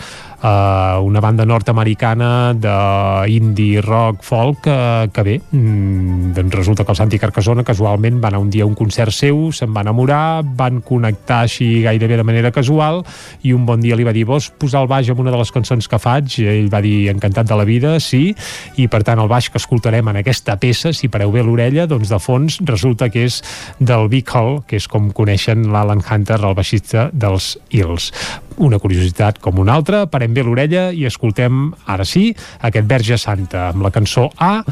uh, 0.44 1.02
una 1.04 1.22
banda 1.24 1.46
nord-americana 1.48 2.54
d'indie 2.54 3.82
rock 3.82 4.24
folk 4.24 4.64
que, 4.64 4.78
que 5.16 5.24
bé, 5.26 5.36
mm, 5.52 6.34
doncs 6.36 6.56
resulta 6.56 6.84
que 6.84 6.94
el 6.94 7.00
Santi 7.00 7.20
Carcassona 7.20 7.66
casualment 7.66 8.20
va 8.22 8.30
anar 8.30 8.44
un 8.44 8.52
dia 8.54 8.64
a 8.64 8.70
un 8.70 8.76
concert 8.76 9.14
seu, 9.16 9.50
se'n 9.52 9.74
va 9.74 9.84
enamorar 9.86 10.44
van 10.44 10.82
connectar 10.86 11.44
així 11.48 11.84
gairebé 11.84 12.20
de 12.20 12.28
manera 12.28 12.52
casual 12.52 13.02
i 13.44 13.54
un 13.56 13.66
bon 13.66 13.82
dia 13.82 13.98
li 13.98 14.08
va 14.08 14.14
dir 14.16 14.26
vols 14.30 14.50
posar 14.60 14.84
el 14.84 14.91
baix 14.91 15.10
en 15.10 15.20
una 15.20 15.34
de 15.34 15.39
les 15.39 15.52
cançons 15.52 15.88
que 15.88 16.00
faig? 16.00 16.39
ell 16.44 16.70
va 16.72 16.84
dir 16.84 17.10
encantat 17.12 17.48
de 17.50 17.58
la 17.58 17.68
vida, 17.68 17.96
sí 18.04 18.34
i 18.78 18.88
per 18.88 19.04
tant 19.04 19.20
el 19.20 19.32
baix 19.32 19.50
que 19.50 19.62
escoltarem 19.62 20.08
en 20.12 20.22
aquesta 20.22 20.58
peça 20.60 20.94
si 20.94 21.10
pareu 21.10 21.32
bé 21.32 21.44
l'orella, 21.44 21.88
doncs 21.88 22.12
de 22.12 22.20
fons 22.20 22.60
resulta 22.68 23.10
que 23.10 23.26
és 23.28 23.41
del 23.80 24.10
Big 24.12 24.30
Hall 24.34 24.62
que 24.68 24.78
és 24.80 24.88
com 24.88 25.12
coneixen 25.16 25.70
l'Alan 25.72 26.04
Hunter, 26.04 26.39
el 26.44 26.58
baixista 26.58 27.10
dels 27.14 27.56
Hills 27.72 28.12
una 28.58 28.80
curiositat 28.80 29.39
com 29.41 29.60
una 29.62 29.74
altra, 29.74 30.04
parem 30.10 30.33
bé 30.34 30.44
l'orella 30.46 30.88
i 30.92 31.06
escoltem, 31.10 31.72
ara 31.86 32.06
sí, 32.06 32.30
aquest 32.62 32.88
Verge 32.90 33.18
Santa, 33.22 33.70
amb 33.72 33.86
la 33.86 33.92
cançó 33.94 34.30
A, 34.38 34.64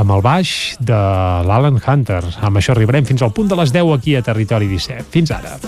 amb 0.00 0.14
el 0.16 0.22
baix 0.24 0.76
de 0.80 1.00
l'Alan 1.46 1.80
Hunter. 1.80 2.22
Amb 2.40 2.60
això 2.60 2.74
arribarem 2.74 3.06
fins 3.08 3.22
al 3.22 3.34
punt 3.36 3.50
de 3.50 3.58
les 3.58 3.72
10 3.74 3.94
aquí 3.96 4.16
a 4.16 4.22
Territori 4.22 4.70
17. 4.70 5.10
Fins 5.10 5.30
ara. 5.34 5.58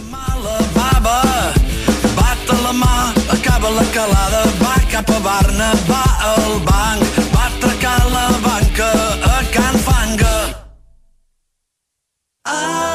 Bata 2.17 2.57
la 2.63 2.73
mà, 2.73 2.95
acaba 3.33 3.71
la 3.71 3.85
calada, 3.95 4.43
va 4.61 4.75
cap 4.93 5.11
a 5.11 5.19
Barna, 5.25 5.71
va 5.89 6.03
al 6.33 6.59
banc, 6.67 7.21
va 7.35 7.47
atracar 7.49 7.99
la 8.13 8.27
banca 8.45 8.91
a 9.33 9.43
Can 9.55 9.79
Fanga. 9.87 10.37
Ah, 12.45 12.92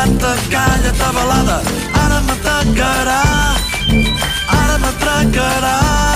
Santa 0.00 0.32
calla 0.48 0.92
tabalada, 1.00 1.56
ara 2.02 2.20
m'atacarà, 2.26 3.20
ara 4.60 4.76
m'atracarà. 4.82 6.09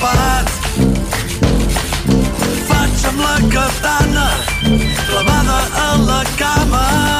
Rapat. 0.00 0.48
Faig 2.68 3.06
amb 3.08 3.20
la 3.20 3.36
katana, 3.54 4.28
clavada 5.06 5.60
a 5.86 5.96
la 6.06 6.22
cama. 6.36 7.19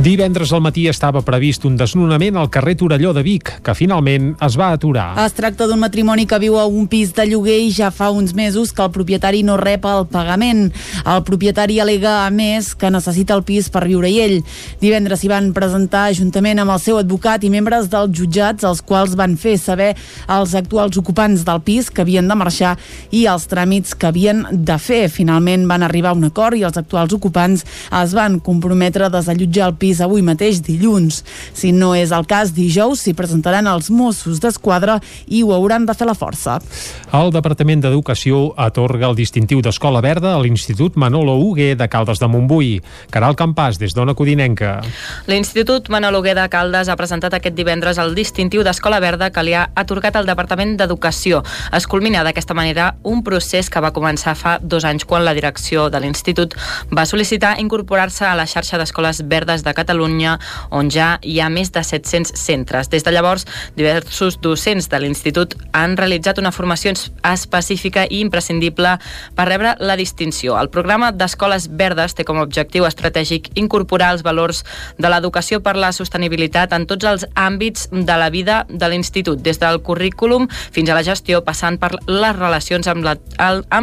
Divendres 0.00 0.48
al 0.56 0.62
matí 0.64 0.86
estava 0.88 1.20
previst 1.20 1.66
un 1.68 1.74
desnonament 1.76 2.38
al 2.40 2.46
carrer 2.48 2.72
Torelló 2.80 3.10
de 3.12 3.20
Vic, 3.20 3.50
que 3.60 3.74
finalment 3.76 4.30
es 4.40 4.54
va 4.56 4.70
aturar. 4.72 5.10
Es 5.20 5.34
tracta 5.36 5.66
d'un 5.68 5.82
matrimoni 5.82 6.24
que 6.24 6.38
viu 6.40 6.54
a 6.56 6.62
un 6.64 6.86
pis 6.88 7.10
de 7.12 7.26
lloguer 7.28 7.58
i 7.60 7.74
ja 7.76 7.90
fa 7.92 8.08
uns 8.08 8.32
mesos 8.32 8.72
que 8.72 8.80
el 8.80 8.94
propietari 8.94 9.42
no 9.44 9.58
rep 9.60 9.84
el 9.84 10.06
pagament. 10.08 10.70
El 11.04 11.20
propietari 11.26 11.76
alega, 11.84 12.14
a 12.24 12.30
més, 12.32 12.70
que 12.72 12.88
necessita 12.88 13.36
el 13.36 13.42
pis 13.44 13.68
per 13.68 13.82
viure-hi 13.90 14.22
ell. 14.24 14.38
Divendres 14.80 15.20
s'hi 15.20 15.28
van 15.28 15.50
presentar 15.52 16.06
juntament 16.16 16.64
amb 16.64 16.72
el 16.72 16.80
seu 16.80 16.96
advocat 17.02 17.44
i 17.44 17.52
membres 17.52 17.92
dels 17.92 18.16
jutjats, 18.16 18.64
els 18.64 18.80
quals 18.80 19.18
van 19.20 19.36
fer 19.36 19.58
saber 19.60 19.90
als 20.24 20.56
actuals 20.56 20.96
ocupants 20.96 21.44
del 21.44 21.60
pis 21.60 21.92
que 21.92 22.06
havien 22.06 22.24
de 22.24 22.38
marxar 22.40 22.72
i 23.12 23.26
els 23.28 23.44
tràmits 23.52 23.92
que 23.92 24.08
havien 24.08 24.46
de 24.48 24.80
fer. 24.80 25.02
Finalment 25.12 25.68
van 25.68 25.84
arribar 25.84 26.16
a 26.16 26.20
un 26.22 26.24
acord 26.32 26.56
i 26.56 26.64
els 26.64 26.80
actuals 26.80 27.12
ocupants 27.12 27.68
es 28.00 28.16
van 28.16 28.40
comprometre 28.40 29.10
a 29.10 29.12
desallotjar 29.12 29.68
el 29.68 29.76
pis 29.76 29.89
avui 29.98 30.22
mateix 30.22 30.60
dilluns. 30.62 31.24
Si 31.50 31.72
no 31.74 31.90
és 31.98 32.14
el 32.14 32.28
cas, 32.30 32.54
dijous 32.54 33.02
s'hi 33.02 33.16
presentaran 33.18 33.66
els 33.66 33.90
Mossos 33.90 34.38
d'Esquadra 34.38 35.00
i 35.26 35.42
ho 35.42 35.50
hauran 35.56 35.88
de 35.88 35.96
fer 35.98 36.06
la 36.06 36.14
força. 36.14 36.60
El 37.10 37.34
Departament 37.34 37.82
d'Educació 37.82 38.52
atorga 38.54 39.08
el 39.10 39.18
distintiu 39.18 39.58
d'Escola 39.66 39.98
Verda 40.04 40.36
a 40.36 40.40
l'Institut 40.44 40.94
Manolo 40.94 41.34
Hugué 41.42 41.72
de 41.74 41.90
Caldes 41.90 42.22
de 42.22 42.30
Montbui. 42.30 42.76
Caral 43.10 43.34
Campàs, 43.34 43.80
des 43.82 43.96
d'Ona 43.96 44.14
Codinenca. 44.14 44.78
L'Institut 45.26 45.90
Manolo 45.90 46.20
Hugué 46.20 46.36
de 46.38 46.46
Caldes 46.52 46.88
ha 46.88 46.98
presentat 47.00 47.34
aquest 47.34 47.58
divendres 47.58 47.98
el 47.98 48.14
distintiu 48.14 48.62
d'Escola 48.62 49.00
Verda 49.02 49.32
que 49.34 49.42
li 49.42 49.56
ha 49.58 49.66
atorgat 49.74 50.20
el 50.20 50.30
Departament 50.30 50.76
d'Educació. 50.78 51.42
Es 51.74 51.88
culmina 51.90 52.22
d'aquesta 52.22 52.54
manera 52.54 52.94
un 53.02 53.24
procés 53.26 53.70
que 53.72 53.82
va 53.82 53.94
començar 53.96 54.36
fa 54.38 54.58
dos 54.62 54.84
anys 54.84 55.06
quan 55.08 55.24
la 55.24 55.34
direcció 55.34 55.88
de 55.90 56.00
l'Institut 56.02 56.54
va 56.94 57.06
sol·licitar 57.08 57.56
incorporar-se 57.62 58.26
a 58.28 58.36
la 58.38 58.46
xarxa 58.46 58.78
d'escoles 58.78 59.24
verdes 59.30 59.64
de 59.64 59.74
Catalunya, 59.80 60.36
on 60.70 60.90
ja 60.92 61.16
hi 61.22 61.38
ha 61.40 61.48
més 61.52 61.72
de 61.72 61.82
700 61.84 62.36
centres. 62.36 62.90
Des 62.92 63.04
de 63.06 63.14
llavors, 63.14 63.46
diversos 63.76 64.38
docents 64.44 64.90
de 64.92 65.00
l'Institut 65.00 65.56
han 65.72 65.96
realitzat 65.96 66.38
una 66.38 66.52
formació 66.52 66.92
específica 67.26 68.04
i 68.08 68.20
imprescindible 68.20 68.96
per 69.36 69.48
rebre 69.48 69.74
la 69.80 69.96
distinció. 69.96 70.56
El 70.60 70.70
programa 70.72 71.10
d'Escoles 71.12 71.68
Verdes 71.80 72.16
té 72.16 72.26
com 72.28 72.40
a 72.40 72.44
objectiu 72.46 72.86
estratègic 72.88 73.50
incorporar 73.60 74.12
els 74.14 74.24
valors 74.26 74.64
de 74.98 75.10
l'educació 75.10 75.60
per 75.64 75.76
la 75.76 75.92
sostenibilitat 75.96 76.74
en 76.76 76.86
tots 76.90 77.08
els 77.08 77.26
àmbits 77.34 77.88
de 77.90 78.16
la 78.20 78.30
vida 78.30 78.64
de 78.68 78.90
l'Institut, 78.90 79.40
des 79.42 79.60
del 79.60 79.80
currículum 79.86 80.48
fins 80.50 80.90
a 80.90 80.98
la 80.98 81.04
gestió, 81.06 81.42
passant 81.44 81.78
per 81.80 81.92
les 82.06 82.36
relacions 82.36 82.88
amb 82.90 83.06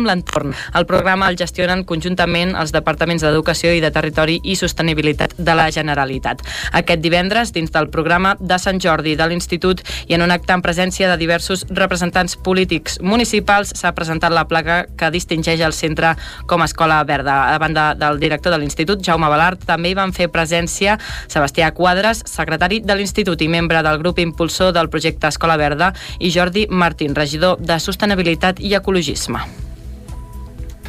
l'entorn. 0.08 0.54
El 0.76 0.86
programa 0.90 1.30
el 1.32 1.40
gestionen 1.40 1.86
conjuntament 1.88 2.56
els 2.56 2.74
departaments 2.76 3.24
d'Educació 3.24 3.74
i 3.76 3.84
de 3.84 3.92
Territori 3.92 4.40
i 4.44 4.58
Sostenibilitat 4.60 5.36
de 5.38 5.58
la 5.58 5.70
Generalitat. 5.72 5.87
Aquest 6.74 7.02
divendres, 7.02 7.54
dins 7.54 7.72
del 7.72 7.90
programa 7.94 8.36
de 8.40 8.58
Sant 8.60 8.82
Jordi 8.84 9.16
de 9.16 9.28
l'Institut 9.28 9.84
i 10.08 10.18
en 10.18 10.26
un 10.26 10.32
acte 10.32 10.54
en 10.54 10.64
presència 10.66 11.10
de 11.12 11.18
diversos 11.20 11.66
representants 11.70 12.38
polítics 12.44 13.00
municipals, 13.02 13.74
s'ha 13.76 13.94
presentat 13.96 14.34
la 14.34 14.48
placa 14.48 14.86
que 14.98 15.12
distingeix 15.14 15.62
el 15.66 15.76
centre 15.76 16.16
com 16.48 16.62
a 16.62 16.70
escola 16.70 17.04
verda. 17.04 17.38
A 17.54 17.60
banda 17.62 17.94
del 17.96 18.20
director 18.20 18.54
de 18.54 18.62
l'Institut, 18.62 19.04
Jaume 19.04 19.30
Balart, 19.30 19.66
també 19.68 19.92
hi 19.92 19.98
van 19.98 20.14
fer 20.14 20.32
presència 20.34 20.98
Sebastià 21.28 21.72
Quadres, 21.78 22.24
secretari 22.26 22.82
de 22.82 22.98
l'Institut 22.98 23.42
i 23.42 23.52
membre 23.52 23.84
del 23.84 24.02
grup 24.02 24.20
impulsor 24.24 24.74
del 24.74 24.90
projecte 24.90 25.28
Escola 25.28 25.58
Verda, 25.58 25.94
i 26.20 26.32
Jordi 26.32 26.68
Martín, 26.70 27.16
regidor 27.16 27.58
de 27.60 27.80
Sostenibilitat 27.80 28.60
i 28.60 28.76
Ecologisme. 28.76 29.67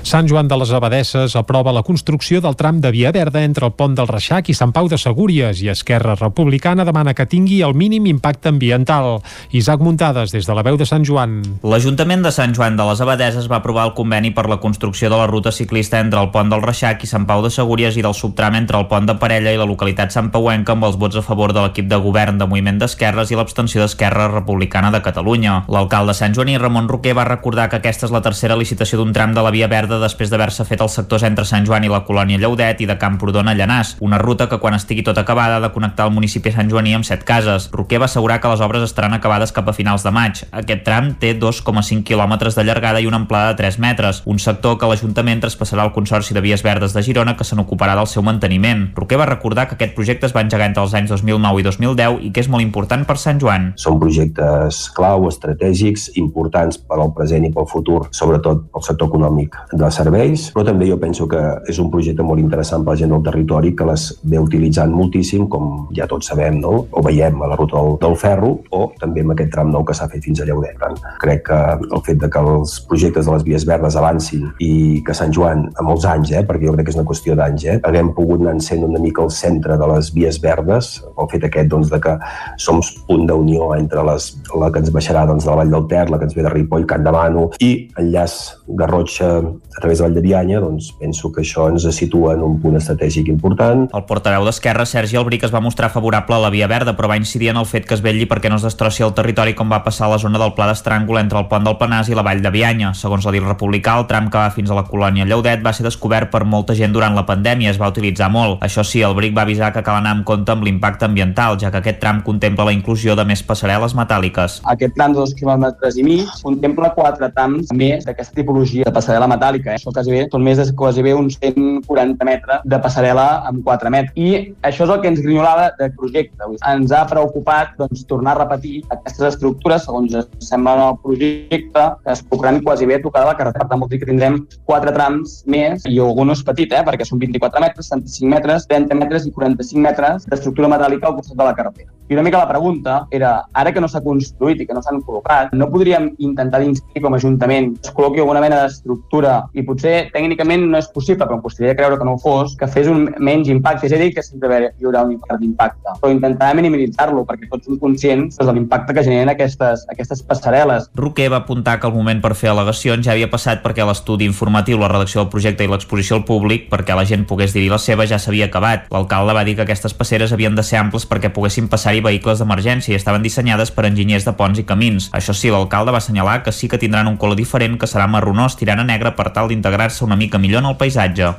Sant 0.02 0.28
Joan 0.30 0.48
de 0.48 0.56
les 0.56 0.70
Abadesses 0.72 1.34
aprova 1.36 1.72
la 1.74 1.82
construcció 1.82 2.40
del 2.40 2.56
tram 2.56 2.80
de 2.80 2.90
Via 2.94 3.10
Verda 3.12 3.42
entre 3.44 3.66
el 3.66 3.74
pont 3.76 3.96
del 3.98 4.08
Reixac 4.08 4.48
i 4.48 4.54
Sant 4.54 4.72
Pau 4.72 4.88
de 4.88 4.96
Segúries 4.98 5.60
i 5.60 5.68
Esquerra 5.68 6.14
Republicana 6.16 6.86
demana 6.86 7.14
que 7.14 7.26
tingui 7.26 7.60
el 7.66 7.74
mínim 7.74 8.06
impacte 8.06 8.48
ambiental. 8.48 9.20
Isaac 9.52 9.82
Muntades, 9.84 10.32
des 10.32 10.46
de 10.46 10.54
la 10.54 10.62
veu 10.62 10.78
de 10.78 10.86
Sant 10.88 11.04
Joan. 11.04 11.42
L'Ajuntament 11.62 12.22
de 12.24 12.32
Sant 12.32 12.54
Joan 12.56 12.78
de 12.78 12.86
les 12.88 13.02
Abadeses 13.04 13.50
va 13.50 13.58
aprovar 13.58 13.88
el 13.88 13.94
conveni 13.98 14.30
per 14.30 14.46
la 14.48 14.60
construcció 14.62 15.10
de 15.10 15.18
la 15.18 15.26
ruta 15.26 15.52
ciclista 15.52 16.00
entre 16.00 16.22
el 16.22 16.30
pont 16.30 16.48
del 16.52 16.62
Reixac 16.62 17.04
i 17.04 17.10
Sant 17.10 17.26
Pau 17.26 17.42
de 17.44 17.50
Segúries 17.50 17.98
i 17.98 18.04
del 18.04 18.16
subtram 18.16 18.56
entre 18.56 18.78
el 18.78 18.88
pont 18.88 19.08
de 19.08 19.18
Parella 19.18 19.52
i 19.52 19.60
la 19.60 19.68
localitat 19.68 20.14
Sant 20.14 20.30
Pauenca 20.30 20.72
amb 20.76 20.88
els 20.88 20.96
vots 20.96 21.18
a 21.18 21.24
favor 21.26 21.52
de 21.52 21.66
l'equip 21.66 21.88
de 21.90 22.00
govern 22.00 22.38
de 22.38 22.46
Moviment 22.46 22.78
d'Esquerres 22.80 23.32
i 23.32 23.38
l'abstenció 23.38 23.82
d'Esquerra 23.82 24.30
Republicana 24.32 24.92
de 24.94 25.02
Catalunya. 25.02 25.64
L'alcalde 25.68 26.14
Sant 26.14 26.34
Joaní 26.36 26.56
Ramon 26.58 26.88
Roquer 26.88 27.16
va 27.18 27.28
recordar 27.28 27.68
que 27.68 27.82
aquesta 27.82 28.06
és 28.08 28.14
la 28.14 28.24
tercera 28.24 28.56
licitació 28.56 29.02
d'un 29.02 29.12
tram 29.12 29.34
de 29.36 29.44
la 29.44 29.52
Via 29.54 29.68
Verda 29.68 29.87
després 29.96 30.28
d'haver-se 30.28 30.66
fet 30.68 30.82
els 30.84 30.92
sectors 30.98 31.24
entre 31.24 31.46
Sant 31.48 31.64
Joan 31.64 31.86
i 31.86 31.88
la 31.88 32.02
colònia 32.04 32.36
Lleudet 32.36 32.82
i 32.84 32.88
de 32.90 32.98
Camprodon 33.00 33.48
a 33.48 33.54
Llanàs, 33.56 33.94
una 34.04 34.18
ruta 34.20 34.48
que 34.50 34.58
quan 34.60 34.76
estigui 34.76 35.04
tot 35.06 35.16
acabada 35.16 35.56
ha 35.56 35.62
de 35.64 35.72
connectar 35.72 36.04
el 36.06 36.12
municipi 36.12 36.50
de 36.50 36.56
Sant 36.58 36.68
Joaní 36.68 36.92
amb 36.98 37.06
set 37.08 37.24
cases. 37.24 37.70
Roquer 37.72 38.02
va 38.02 38.08
assegurar 38.10 38.40
que 38.42 38.52
les 38.52 38.60
obres 38.60 38.84
estaran 38.84 39.16
acabades 39.16 39.54
cap 39.56 39.68
a 39.68 39.72
finals 39.72 40.04
de 40.04 40.12
maig. 40.12 40.42
Aquest 40.52 40.84
tram 40.84 41.14
té 41.16 41.32
2,5 41.38 42.04
quilòmetres 42.04 42.58
de 42.58 42.66
llargada 42.68 43.00
i 43.00 43.08
una 43.08 43.22
amplada 43.22 43.54
de 43.54 43.62
3 43.62 43.78
metres, 43.80 44.22
un 44.26 44.38
sector 44.38 44.76
que 44.78 44.90
l'Ajuntament 44.90 45.40
traspassarà 45.46 45.86
al 45.86 45.94
Consorci 45.96 46.36
de 46.36 46.44
Vies 46.44 46.62
Verdes 46.66 46.92
de 46.92 47.02
Girona 47.02 47.36
que 47.38 47.48
se 47.48 47.56
n'ocuparà 47.56 47.96
del 47.96 48.10
seu 48.10 48.26
manteniment. 48.26 48.90
Roquer 48.98 49.18
va 49.18 49.30
recordar 49.30 49.68
que 49.68 49.78
aquest 49.78 49.94
projecte 49.96 50.28
es 50.28 50.36
va 50.36 50.44
engegar 50.44 50.68
entre 50.68 50.84
els 50.84 50.94
anys 50.98 51.14
2009 51.14 51.62
i 51.62 51.68
2010 51.70 52.20
i 52.28 52.32
que 52.34 52.44
és 52.44 52.50
molt 52.52 52.66
important 52.66 53.06
per 53.08 53.16
Sant 53.16 53.40
Joan. 53.40 53.72
Són 53.80 54.00
projectes 54.02 54.84
clau, 54.96 55.28
estratègics, 55.30 56.10
importants 56.20 56.80
per 56.82 56.98
al 56.98 57.14
present 57.16 57.46
i 57.46 57.52
pel 57.54 57.68
futur, 57.70 58.00
sobretot 58.10 58.66
pel 58.72 58.84
sector 58.84 59.12
econòmic 59.12 59.56
de 59.78 59.90
serveis, 59.94 60.48
però 60.54 60.64
també 60.66 60.88
jo 60.88 60.98
penso 61.00 61.28
que 61.30 61.40
és 61.68 61.78
un 61.82 61.90
projecte 61.92 62.24
molt 62.26 62.42
interessant 62.42 62.84
per 62.84 62.94
la 62.94 63.00
gent 63.02 63.14
del 63.14 63.24
territori 63.26 63.74
que 63.76 63.86
les 63.88 64.08
ve 64.22 64.40
utilitzant 64.42 64.92
moltíssim, 64.94 65.46
com 65.50 65.88
ja 65.96 66.08
tots 66.10 66.30
sabem, 66.30 66.60
no? 66.62 66.74
o 66.90 67.02
veiem 67.04 67.40
a 67.42 67.50
la 67.52 67.58
ruta 67.58 67.78
del, 67.78 67.96
del 68.02 68.16
ferro, 68.20 68.54
o 68.74 68.82
també 69.00 69.24
amb 69.24 69.34
aquest 69.34 69.52
tram 69.54 69.72
nou 69.72 69.86
que 69.86 69.96
s'ha 69.96 70.08
fet 70.10 70.24
fins 70.24 70.42
a 70.42 70.48
Lleudet. 70.48 70.78
Crec 71.22 71.44
que 71.48 71.58
el 71.78 72.02
fet 72.06 72.20
de 72.22 72.30
que 72.32 72.42
els 72.42 72.78
projectes 72.88 73.26
de 73.26 73.34
les 73.34 73.46
vies 73.46 73.66
verdes 73.68 73.96
avancin 73.98 74.48
i 74.64 75.02
que 75.06 75.16
Sant 75.16 75.32
Joan, 75.34 75.66
a 75.78 75.86
molts 75.86 76.06
anys, 76.08 76.32
eh, 76.34 76.44
perquè 76.46 76.68
jo 76.68 76.74
crec 76.76 76.88
que 76.88 76.94
és 76.94 76.98
una 76.98 77.06
qüestió 77.08 77.36
d'anys, 77.38 77.64
eh, 77.64 77.78
haguem 77.88 78.12
pogut 78.16 78.42
anar 78.42 78.58
sent 78.64 78.84
una 78.84 79.00
mica 79.02 79.22
el 79.22 79.30
centre 79.34 79.78
de 79.78 79.88
les 79.92 80.12
vies 80.14 80.40
verdes, 80.42 80.90
el 81.18 81.30
fet 81.32 81.46
aquest 81.48 81.70
doncs, 81.72 81.90
de 81.92 82.00
que 82.02 82.16
som 82.58 82.80
punt 83.08 83.26
d'unió 83.28 83.72
entre 83.76 84.04
les, 84.06 84.30
la 84.58 84.70
que 84.72 84.82
ens 84.82 84.92
baixarà 84.94 85.24
doncs, 85.28 85.44
de 85.44 85.50
la 85.50 85.58
Vall 85.62 85.72
del 85.74 85.86
Ter, 85.90 86.06
la 86.10 86.18
que 86.18 86.28
ens 86.28 86.36
ve 86.36 86.44
de 86.46 86.52
Ripoll, 86.52 86.86
Can 86.88 87.04
de 87.04 87.14
Mano, 87.14 87.48
i 87.60 87.70
enllaç 88.00 88.38
Garrotxa 88.78 89.30
a 89.78 89.80
través 89.80 89.98
de 89.98 90.04
Vall 90.04 90.14
de 90.14 90.20
Bianya, 90.20 90.58
doncs 90.58 90.90
penso 90.98 91.30
que 91.30 91.44
això 91.44 91.68
ens 91.70 91.86
situa 91.94 92.32
en 92.34 92.42
un 92.42 92.56
punt 92.58 92.74
estratègic 92.74 93.28
important. 93.30 93.84
El 93.94 94.02
portaveu 94.08 94.42
d'Esquerra, 94.42 94.82
Sergi 94.82 95.16
Albric, 95.16 95.44
es 95.46 95.52
va 95.54 95.60
mostrar 95.62 95.92
favorable 95.94 96.34
a 96.34 96.40
la 96.42 96.50
Via 96.50 96.66
Verda, 96.66 96.96
però 96.98 97.06
va 97.06 97.16
incidir 97.16 97.52
en 97.52 97.60
el 97.60 97.66
fet 97.70 97.86
que 97.86 97.94
es 97.94 98.02
vetlli 98.02 98.26
perquè 98.26 98.50
no 98.50 98.58
es 98.58 98.66
destrossi 98.66 99.06
el 99.06 99.14
territori 99.14 99.54
com 99.54 99.70
va 99.70 99.84
passar 99.84 100.08
a 100.08 100.16
la 100.16 100.18
zona 100.18 100.40
del 100.42 100.50
Pla 100.56 100.66
d'Estràngol 100.66 101.20
entre 101.20 101.38
el 101.38 101.46
pont 101.46 101.62
del 101.62 101.78
Penàs 101.78 102.10
i 102.10 102.18
la 102.18 102.24
Vall 102.26 102.42
de 102.42 102.50
Bianya. 102.50 102.90
Segons 102.98 103.28
la 103.28 103.34
dil 103.36 103.46
republicà, 103.46 103.94
el 104.02 104.08
tram 104.10 104.26
que 104.32 104.40
va 104.40 104.48
fins 104.50 104.72
a 104.74 104.80
la 104.80 104.82
colònia 104.88 105.28
Lleudet 105.28 105.62
va 105.62 105.72
ser 105.72 105.86
descobert 105.86 106.32
per 106.34 106.42
molta 106.42 106.74
gent 106.74 106.90
durant 106.90 107.14
la 107.14 107.26
pandèmia, 107.28 107.70
es 107.70 107.78
va 107.78 107.92
utilitzar 107.94 108.32
molt. 108.34 108.58
Això 108.66 108.82
sí, 108.82 109.04
el 109.06 109.14
Bric 109.14 109.36
va 109.38 109.46
avisar 109.46 109.70
que 109.76 109.84
cal 109.86 110.00
anar 110.00 110.16
amb 110.16 110.26
compte 110.26 110.50
amb 110.50 110.66
l'impacte 110.66 111.06
ambiental, 111.06 111.54
ja 111.62 111.70
que 111.70 111.78
aquest 111.78 112.02
tram 112.02 112.24
contempla 112.26 112.66
la 112.66 112.74
inclusió 112.74 113.14
de 113.14 113.22
més 113.30 113.46
passarel·les 113.46 113.94
metàl·liques. 113.94 114.58
Aquest 114.74 114.98
tram 114.98 115.14
de 115.14 115.22
dos 115.22 115.38
quilòmetres 115.38 116.02
i 116.02 116.06
mig 116.10 116.34
contempla 116.42 116.90
quatre 116.98 117.30
trams 117.30 117.70
més 117.70 118.02
d'aquesta 118.08 118.34
tipologia 118.42 118.90
de 118.90 118.96
passarel·la 118.98 119.30
metàl·lica. 119.30 119.67
Eh? 119.68 119.76
Això 119.78 119.92
quasi 119.94 120.14
bé, 120.14 120.24
són 120.32 120.44
més 120.46 120.60
de 120.60 120.66
quasi 120.78 121.04
bé 121.04 121.14
uns 121.16 121.38
140 121.42 122.28
metres 122.28 122.64
de 122.64 122.80
passarel·la 122.84 123.26
amb 123.50 123.62
4 123.66 123.92
metres. 123.94 124.14
I 124.16 124.54
això 124.68 124.86
és 124.86 124.94
el 124.94 125.02
que 125.02 125.12
ens 125.12 125.22
grinyolava 125.24 125.68
del 125.78 125.92
projecte. 125.98 126.50
Ens 126.72 126.94
ha 126.94 127.04
preocupat 127.10 127.76
doncs, 127.80 128.06
tornar 128.10 128.36
a 128.36 128.42
repetir 128.44 128.82
aquestes 128.94 129.34
estructures, 129.34 129.84
segons 129.84 130.16
sembla 130.44 130.76
en 130.78 130.84
el 130.86 130.98
projecte, 131.04 131.84
que 132.04 132.14
es 132.14 132.24
colocaran 132.24 132.62
quasi 132.64 132.88
bé 132.88 133.00
tocar 133.04 133.26
la 133.26 133.36
carretera. 133.36 133.66
Per 133.68 133.72
tant, 133.72 133.82
vol 133.82 133.92
dir 133.92 134.00
que 134.02 134.10
tindrem 134.10 134.40
quatre 134.68 134.94
trams 134.94 135.42
més 135.50 135.86
i 135.88 135.98
algun 136.02 136.34
és 136.34 136.44
petit, 136.46 136.72
eh? 136.72 136.84
perquè 136.86 137.06
són 137.08 137.22
24 137.22 137.64
metres, 137.64 137.92
65 137.92 138.34
metres, 138.34 138.68
30 138.70 139.00
metres 139.02 139.28
i 139.28 139.34
45 139.34 139.86
metres 139.88 140.28
d'estructura 140.30 140.72
metàl·lica 140.76 141.10
al 141.10 141.18
costat 141.18 141.38
de 141.38 141.48
la 141.48 141.56
carretera. 141.58 141.97
I 142.08 142.14
una 142.14 142.24
mica 142.24 142.38
la 142.38 142.48
pregunta 142.48 143.06
era, 143.10 143.44
ara 143.52 143.72
que 143.72 143.80
no 143.80 143.88
s'ha 143.88 144.00
construït 144.04 144.62
i 144.62 144.66
que 144.66 144.74
no 144.76 144.80
s'han 144.84 145.02
col·locat, 145.04 145.52
no 145.52 145.68
podríem 145.68 146.14
intentar 146.18 146.62
d'inscriure 146.62 147.04
com 147.04 147.14
a 147.14 147.18
Ajuntament 147.18 147.74
es 147.82 147.92
col·loqui 147.94 148.22
alguna 148.22 148.40
mena 148.40 148.62
d'estructura 148.62 149.34
i 149.52 149.64
potser 149.66 150.08
tècnicament 150.14 150.64
no 150.70 150.78
és 150.78 150.88
possible, 150.94 151.26
però 151.26 151.38
em 151.38 151.42
costaria 151.44 151.74
creure 151.76 151.98
que 151.98 152.06
no 152.06 152.14
ho 152.16 152.22
fos, 152.22 152.54
que 152.56 152.68
fes 152.70 152.88
un 152.88 153.08
menys 153.18 153.50
impacte. 153.52 153.88
És 153.88 153.94
a 153.94 154.00
dir, 154.00 154.12
que 154.14 154.24
sempre 154.24 154.60
hi 154.70 154.86
haurà 154.86 155.04
un 155.06 155.14
impacte 155.16 155.38
d'impacte, 155.42 155.96
però 156.00 156.12
intentar 156.12 156.52
minimitzar-lo 156.56 157.24
perquè 157.28 157.50
tots 157.50 157.68
som 157.68 157.78
conscients 157.82 158.36
doncs, 158.38 158.48
de 158.48 158.54
l'impacte 158.56 158.94
que 158.94 159.04
generen 159.06 159.32
aquestes, 159.34 159.84
aquestes 159.92 160.24
passarel·les. 160.26 160.88
Roquer 160.98 161.28
va 161.32 161.42
apuntar 161.42 161.78
que 161.80 161.88
el 161.90 161.96
moment 161.96 162.22
per 162.24 162.34
fer 162.38 162.52
al·legacions 162.52 163.06
ja 163.06 163.14
havia 163.14 163.30
passat 163.30 163.62
perquè 163.64 163.86
l'estudi 163.86 164.28
informatiu, 164.28 164.78
la 164.80 164.90
redacció 164.92 165.22
del 165.22 165.32
projecte 165.32 165.66
i 165.66 165.70
l'exposició 165.70 166.18
al 166.18 166.26
públic 166.28 166.68
perquè 166.72 166.96
la 166.96 167.06
gent 167.08 167.26
pogués 167.28 167.54
dir-hi 167.56 167.68
la 167.72 167.80
seva 167.82 168.06
ja 168.08 168.20
s'havia 168.22 168.48
acabat. 168.48 168.88
L'alcalde 168.94 169.36
va 169.36 169.44
dir 169.44 169.56
que 169.58 169.66
aquestes 169.66 169.94
passeres 169.94 170.32
havien 170.32 170.56
de 170.56 170.64
ser 170.64 170.80
amples 170.80 171.06
perquè 171.08 171.32
poguessin 171.34 171.68
passar-hi 171.98 172.04
vehicles 172.04 172.38
d'emergència 172.38 172.92
i 172.92 172.96
estaven 172.96 173.22
dissenyades 173.22 173.70
per 173.74 173.86
enginyers 173.86 174.24
de 174.24 174.34
ponts 174.36 174.58
i 174.58 174.64
camins. 174.64 175.10
Això 175.12 175.34
sí, 175.34 175.50
l'alcalde 175.50 175.92
va 175.92 175.98
assenyalar 175.98 176.42
que 176.42 176.52
sí 176.52 176.68
que 176.68 176.78
tindran 176.78 177.08
un 177.08 177.16
color 177.16 177.36
diferent 177.36 177.78
que 177.78 177.86
serà 177.86 178.06
marronós 178.06 178.56
tirant 178.56 178.80
a 178.80 178.84
negre 178.84 179.14
per 179.16 179.30
tal 179.32 179.48
d'integrar-se 179.48 180.04
una 180.04 180.16
mica 180.16 180.38
millor 180.38 180.62
en 180.62 180.70
el 180.70 180.76
paisatge. 180.76 181.34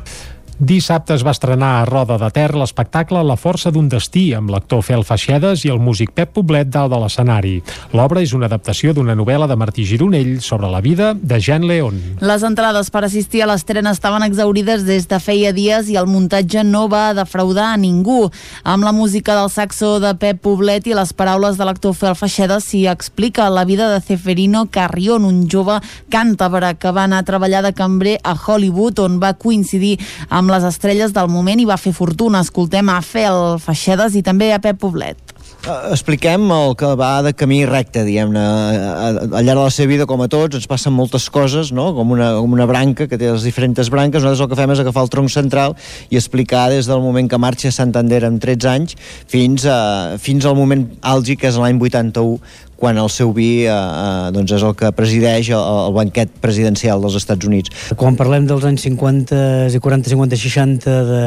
Dissabte 0.60 1.14
es 1.16 1.22
va 1.24 1.32
estrenar 1.32 1.70
a 1.78 1.84
Roda 1.88 2.18
de 2.20 2.28
Ter 2.36 2.50
l'espectacle 2.52 3.22
La 3.24 3.38
força 3.40 3.72
d'un 3.72 3.86
destí 3.88 4.34
amb 4.36 4.50
l'actor 4.52 4.82
Fel 4.84 5.06
Faixedes 5.08 5.62
i 5.64 5.70
el 5.72 5.78
músic 5.80 6.10
Pep 6.12 6.34
Poblet 6.36 6.68
dalt 6.68 6.92
de 6.92 6.98
l'escenari. 7.00 7.54
L'obra 7.96 8.20
és 8.20 8.34
una 8.36 8.50
adaptació 8.52 8.92
d'una 8.92 9.16
novel·la 9.16 9.48
de 9.48 9.56
Martí 9.56 9.86
Gironell 9.88 10.42
sobre 10.44 10.68
la 10.68 10.82
vida 10.84 11.14
de 11.16 11.38
Jean 11.40 11.64
León. 11.64 12.02
Les 12.20 12.44
entrades 12.44 12.92
per 12.92 13.06
assistir 13.08 13.46
a 13.46 13.48
l'estrena 13.48 13.94
estaven 13.96 14.26
exaurides 14.28 14.84
des 14.84 15.08
de 15.08 15.22
feia 15.24 15.54
dies 15.56 15.88
i 15.88 15.96
el 15.96 16.10
muntatge 16.12 16.66
no 16.68 16.90
va 16.92 17.14
defraudar 17.16 17.70
a 17.72 17.80
ningú. 17.80 18.28
Amb 18.68 18.84
la 18.84 18.92
música 18.92 19.40
del 19.40 19.48
saxo 19.48 19.94
de 20.04 20.12
Pep 20.20 20.44
Poblet 20.44 20.92
i 20.92 20.98
les 21.00 21.16
paraules 21.16 21.56
de 21.56 21.70
l'actor 21.70 21.96
Fel 21.96 22.20
Faixedes 22.20 22.68
s'hi 22.68 22.84
explica 22.92 23.48
la 23.48 23.64
vida 23.64 23.88
de 23.94 24.04
Ceferino 24.04 24.66
Carrion, 24.68 25.24
un 25.24 25.48
jove 25.48 25.80
càntabre 26.12 26.76
que 26.76 26.92
va 26.92 27.08
anar 27.08 27.24
a 27.24 27.30
treballar 27.32 27.64
de 27.64 27.72
cambrer 27.72 28.20
a 28.28 28.36
Hollywood 28.36 29.00
on 29.08 29.22
va 29.24 29.38
coincidir 29.40 29.96
amb 30.28 30.49
amb 30.50 30.58
les 30.58 30.66
estrelles 30.66 31.14
del 31.14 31.30
moment 31.30 31.62
i 31.62 31.68
va 31.70 31.78
fer 31.78 31.94
fortuna. 31.94 32.42
Escoltem 32.42 32.90
a 32.90 33.00
Fel 33.06 33.60
Feixedes 33.62 34.18
i 34.18 34.26
també 34.26 34.50
a 34.54 34.62
Pep 34.62 34.80
Poblet. 34.82 35.20
Uh, 35.60 35.92
expliquem 35.92 36.46
el 36.56 36.74
que 36.80 36.88
va 36.98 37.20
de 37.22 37.34
camí 37.36 37.60
recte, 37.68 38.06
diguem-ne. 38.08 38.42
Al 38.42 39.44
llarg 39.44 39.60
de 39.60 39.66
la 39.66 39.74
seva 39.76 39.90
vida, 39.92 40.08
com 40.10 40.24
a 40.24 40.30
tots, 40.32 40.56
ens 40.56 40.70
passen 40.72 40.96
moltes 40.96 41.28
coses, 41.30 41.74
no? 41.76 41.90
com, 41.98 42.14
una, 42.16 42.32
com 42.40 42.56
una 42.56 42.66
branca 42.70 43.10
que 43.12 43.20
té 43.20 43.28
les 43.30 43.46
diferents 43.46 43.92
branques. 43.92 44.24
Nosaltres 44.24 44.46
el 44.46 44.50
que 44.54 44.60
fem 44.62 44.74
és 44.74 44.82
agafar 44.82 45.04
el 45.06 45.12
tronc 45.14 45.34
central 45.34 45.76
i 46.10 46.18
explicar 46.18 46.70
des 46.74 46.90
del 46.90 47.04
moment 47.04 47.30
que 47.30 47.42
marxa 47.42 47.70
a 47.70 47.76
Santander 47.76 48.24
amb 48.30 48.42
13 48.42 48.72
anys 48.72 48.96
fins, 49.30 49.68
a, 49.70 50.18
fins 50.18 50.48
al 50.48 50.58
moment 50.58 50.88
àlgic, 51.04 51.44
que 51.44 51.52
és 51.52 51.60
l'any 51.60 51.78
81, 51.78 52.40
quan 52.80 52.98
el 52.98 53.10
seu 53.12 53.34
vi 53.36 53.66
eh, 53.68 53.74
eh, 53.74 54.32
doncs 54.36 54.54
és 54.56 54.64
el 54.66 54.76
que 54.80 54.92
presideix 54.96 55.52
el, 55.52 55.60
el 55.60 55.96
banquet 55.98 56.32
presidencial 56.42 57.04
dels 57.04 57.18
Estats 57.20 57.48
Units. 57.50 57.74
Quan 58.00 58.18
parlem 58.20 58.48
dels 58.50 58.66
anys 58.68 58.86
50 58.88 59.40
i 59.76 59.82
40, 59.84 60.14
50, 60.16 60.40
60 60.40 60.96
de, 61.10 61.22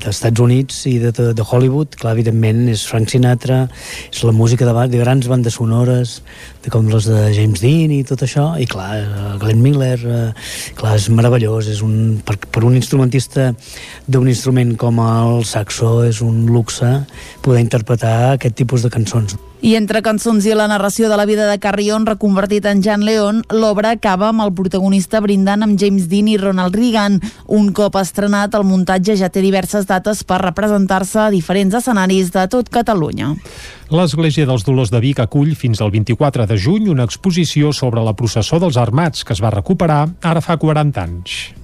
d'Estats 0.00 0.44
Units 0.44 0.80
i 0.90 0.96
de, 1.02 1.12
de, 1.14 1.28
de 1.36 1.44
Hollywood, 1.44 1.98
clar, 2.00 2.14
evidentment 2.16 2.64
és 2.72 2.86
Frank 2.88 3.12
Sinatra, 3.12 3.64
és 4.08 4.24
la 4.24 4.34
música 4.34 4.66
de, 4.68 4.74
de 4.90 5.02
grans 5.02 5.28
bandes 5.30 5.60
sonores, 5.60 6.16
de 6.64 6.72
com 6.72 6.88
les 6.88 7.08
de 7.10 7.28
James 7.36 7.60
Dean 7.60 7.92
i 7.92 8.02
tot 8.08 8.24
això, 8.24 8.48
i 8.60 8.68
clar, 8.70 8.90
Glenn 9.42 9.62
Miller, 9.62 9.98
eh, 10.00 10.26
clar, 10.80 10.96
és 10.96 11.10
meravellós, 11.12 11.68
és 11.70 11.84
un, 11.84 12.22
per, 12.24 12.38
per 12.48 12.64
un 12.64 12.78
instrumentista 12.80 13.52
d'un 14.08 14.28
instrument 14.32 14.74
com 14.80 15.00
el 15.04 15.44
saxo 15.48 15.98
és 16.08 16.22
un 16.24 16.46
luxe 16.48 16.94
poder 17.44 17.64
interpretar 17.64 18.34
aquest 18.34 18.56
tipus 18.56 18.84
de 18.84 18.92
cançons. 18.92 19.36
I 19.64 19.70
entre 19.78 20.02
cançons 20.04 20.44
i 20.44 20.52
la 20.52 20.66
narració 20.68 21.08
de 21.08 21.16
la 21.16 21.24
vida 21.24 21.46
de 21.48 21.56
Carrion 21.56 22.04
reconvertit 22.04 22.66
en 22.68 22.82
Jean 22.84 23.00
Leon, 23.00 23.38
l'obra 23.48 23.94
acaba 23.94 24.26
amb 24.28 24.44
el 24.44 24.52
protagonista 24.52 25.22
brindant 25.24 25.64
amb 25.64 25.80
James 25.80 26.04
Dean 26.10 26.28
i 26.28 26.34
Ronald 26.36 26.76
Reagan. 26.76 27.16
Un 27.48 27.70
cop 27.72 27.96
estrenat, 27.96 28.52
el 28.58 28.68
muntatge 28.68 29.16
ja 29.16 29.32
té 29.32 29.40
diverses 29.40 29.88
dates 29.88 30.20
per 30.28 30.42
representar-se 30.44 31.22
a 31.24 31.30
diferents 31.32 31.80
escenaris 31.80 32.28
de 32.36 32.44
tot 32.52 32.68
Catalunya. 32.68 33.32
L'Església 33.88 34.44
dels 34.44 34.68
Dolors 34.68 34.92
de 34.92 35.00
Vic 35.00 35.24
acull 35.24 35.56
fins 35.56 35.80
al 35.80 35.96
24 35.96 36.44
de 36.44 36.60
juny 36.60 36.92
una 36.92 37.08
exposició 37.08 37.72
sobre 37.72 38.04
la 38.04 38.12
processó 38.12 38.60
dels 38.60 38.76
armats 38.76 39.24
que 39.24 39.32
es 39.32 39.40
va 39.40 39.56
recuperar 39.56 40.10
ara 40.20 40.44
fa 40.44 40.60
40 40.60 41.08
anys. 41.08 41.63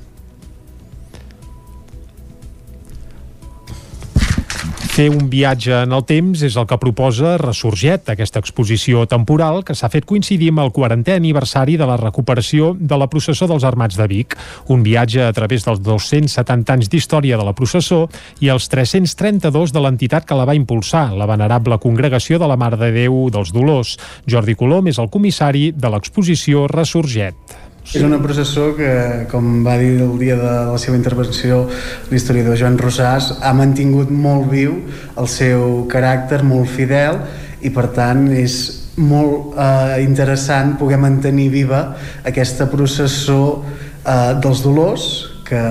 Fer 4.90 5.06
un 5.06 5.28
viatge 5.30 5.70
en 5.84 5.92
el 5.94 6.02
temps 6.02 6.40
és 6.42 6.56
el 6.58 6.64
que 6.66 6.76
proposa 6.82 7.36
Ressorget, 7.38 8.08
aquesta 8.10 8.40
exposició 8.42 9.04
temporal 9.06 9.62
que 9.62 9.76
s'ha 9.78 9.88
fet 9.92 10.02
coincidir 10.02 10.48
amb 10.50 10.64
el 10.64 10.72
40è 10.74 11.14
aniversari 11.14 11.76
de 11.78 11.86
la 11.86 11.94
recuperació 12.00 12.72
de 12.74 12.98
la 12.98 13.06
processó 13.12 13.46
dels 13.46 13.62
Armats 13.68 13.94
de 13.94 14.08
Vic. 14.10 14.34
Un 14.74 14.82
viatge 14.82 15.22
a 15.22 15.30
través 15.36 15.62
dels 15.68 15.78
270 15.86 16.74
anys 16.74 16.90
d'història 16.90 17.38
de 17.38 17.46
la 17.46 17.54
processó 17.54 18.02
i 18.42 18.50
els 18.50 18.66
332 18.74 19.70
de 19.70 19.86
l'entitat 19.86 20.26
que 20.26 20.34
la 20.34 20.48
va 20.50 20.58
impulsar, 20.58 21.12
la 21.14 21.30
venerable 21.30 21.78
Congregació 21.78 22.42
de 22.42 22.50
la 22.50 22.58
Mare 22.58 22.82
de 22.82 22.90
Déu 22.98 23.28
dels 23.30 23.54
Dolors. 23.54 23.94
Jordi 24.26 24.58
Colom 24.58 24.90
és 24.90 24.98
el 24.98 25.08
comissari 25.08 25.68
de 25.70 25.94
l'exposició 25.94 26.66
Ressorget. 26.66 27.69
És 27.90 28.04
una 28.06 28.20
processó 28.22 28.68
que, 28.78 28.90
com 29.30 29.64
va 29.66 29.72
dir 29.80 29.96
el 29.98 30.12
dia 30.20 30.36
de 30.38 30.50
la 30.68 30.78
seva 30.78 30.94
intervenció 30.94 31.64
l'historiador 32.12 32.54
Joan 32.60 32.78
Rosàs, 32.78 33.32
ha 33.42 33.50
mantingut 33.56 34.12
molt 34.14 34.46
viu 34.52 34.76
el 35.18 35.26
seu 35.30 35.88
caràcter, 35.90 36.44
molt 36.46 36.70
fidel, 36.70 37.18
i 37.66 37.74
per 37.74 37.88
tant 37.96 38.28
és 38.30 38.60
molt 39.02 39.58
eh, 39.58 39.98
interessant 40.04 40.76
poder 40.78 41.00
mantenir 41.02 41.48
viva 41.50 41.82
aquesta 42.22 42.70
processó 42.70 43.42
eh, 43.58 44.38
dels 44.38 44.62
dolors, 44.62 45.10
que, 45.50 45.66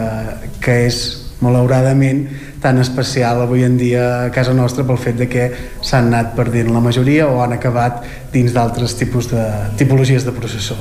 que 0.60 0.80
és 0.92 1.02
malauradament 1.40 2.26
tan 2.60 2.84
especial 2.84 3.46
avui 3.46 3.64
en 3.64 3.78
dia 3.80 4.08
a 4.26 4.32
casa 4.36 4.52
nostra 4.52 4.84
pel 4.84 5.00
fet 5.00 5.24
de 5.24 5.32
que 5.32 5.52
s'han 5.80 6.12
anat 6.12 6.36
perdent 6.36 6.74
la 6.76 6.84
majoria 6.84 7.32
o 7.32 7.40
han 7.40 7.56
acabat 7.56 8.04
dins 8.34 8.52
d'altres 8.52 9.00
tipus 9.00 9.32
de 9.32 9.46
tipologies 9.80 10.28
de 10.28 10.36
processó. 10.36 10.76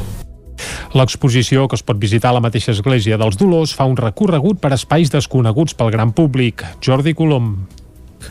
L'exposició, 0.97 1.66
que 1.68 1.76
es 1.76 1.84
pot 1.84 1.99
visitar 2.01 2.30
a 2.30 2.39
la 2.39 2.45
mateixa 2.45 2.72
església 2.72 3.18
dels 3.20 3.36
Dolors, 3.36 3.74
fa 3.76 3.84
un 3.89 3.97
recorregut 3.99 4.61
per 4.62 4.72
espais 4.72 5.11
desconeguts 5.12 5.76
pel 5.76 5.93
gran 5.93 6.14
públic. 6.16 6.64
Jordi 6.84 7.12
Colom. 7.18 7.51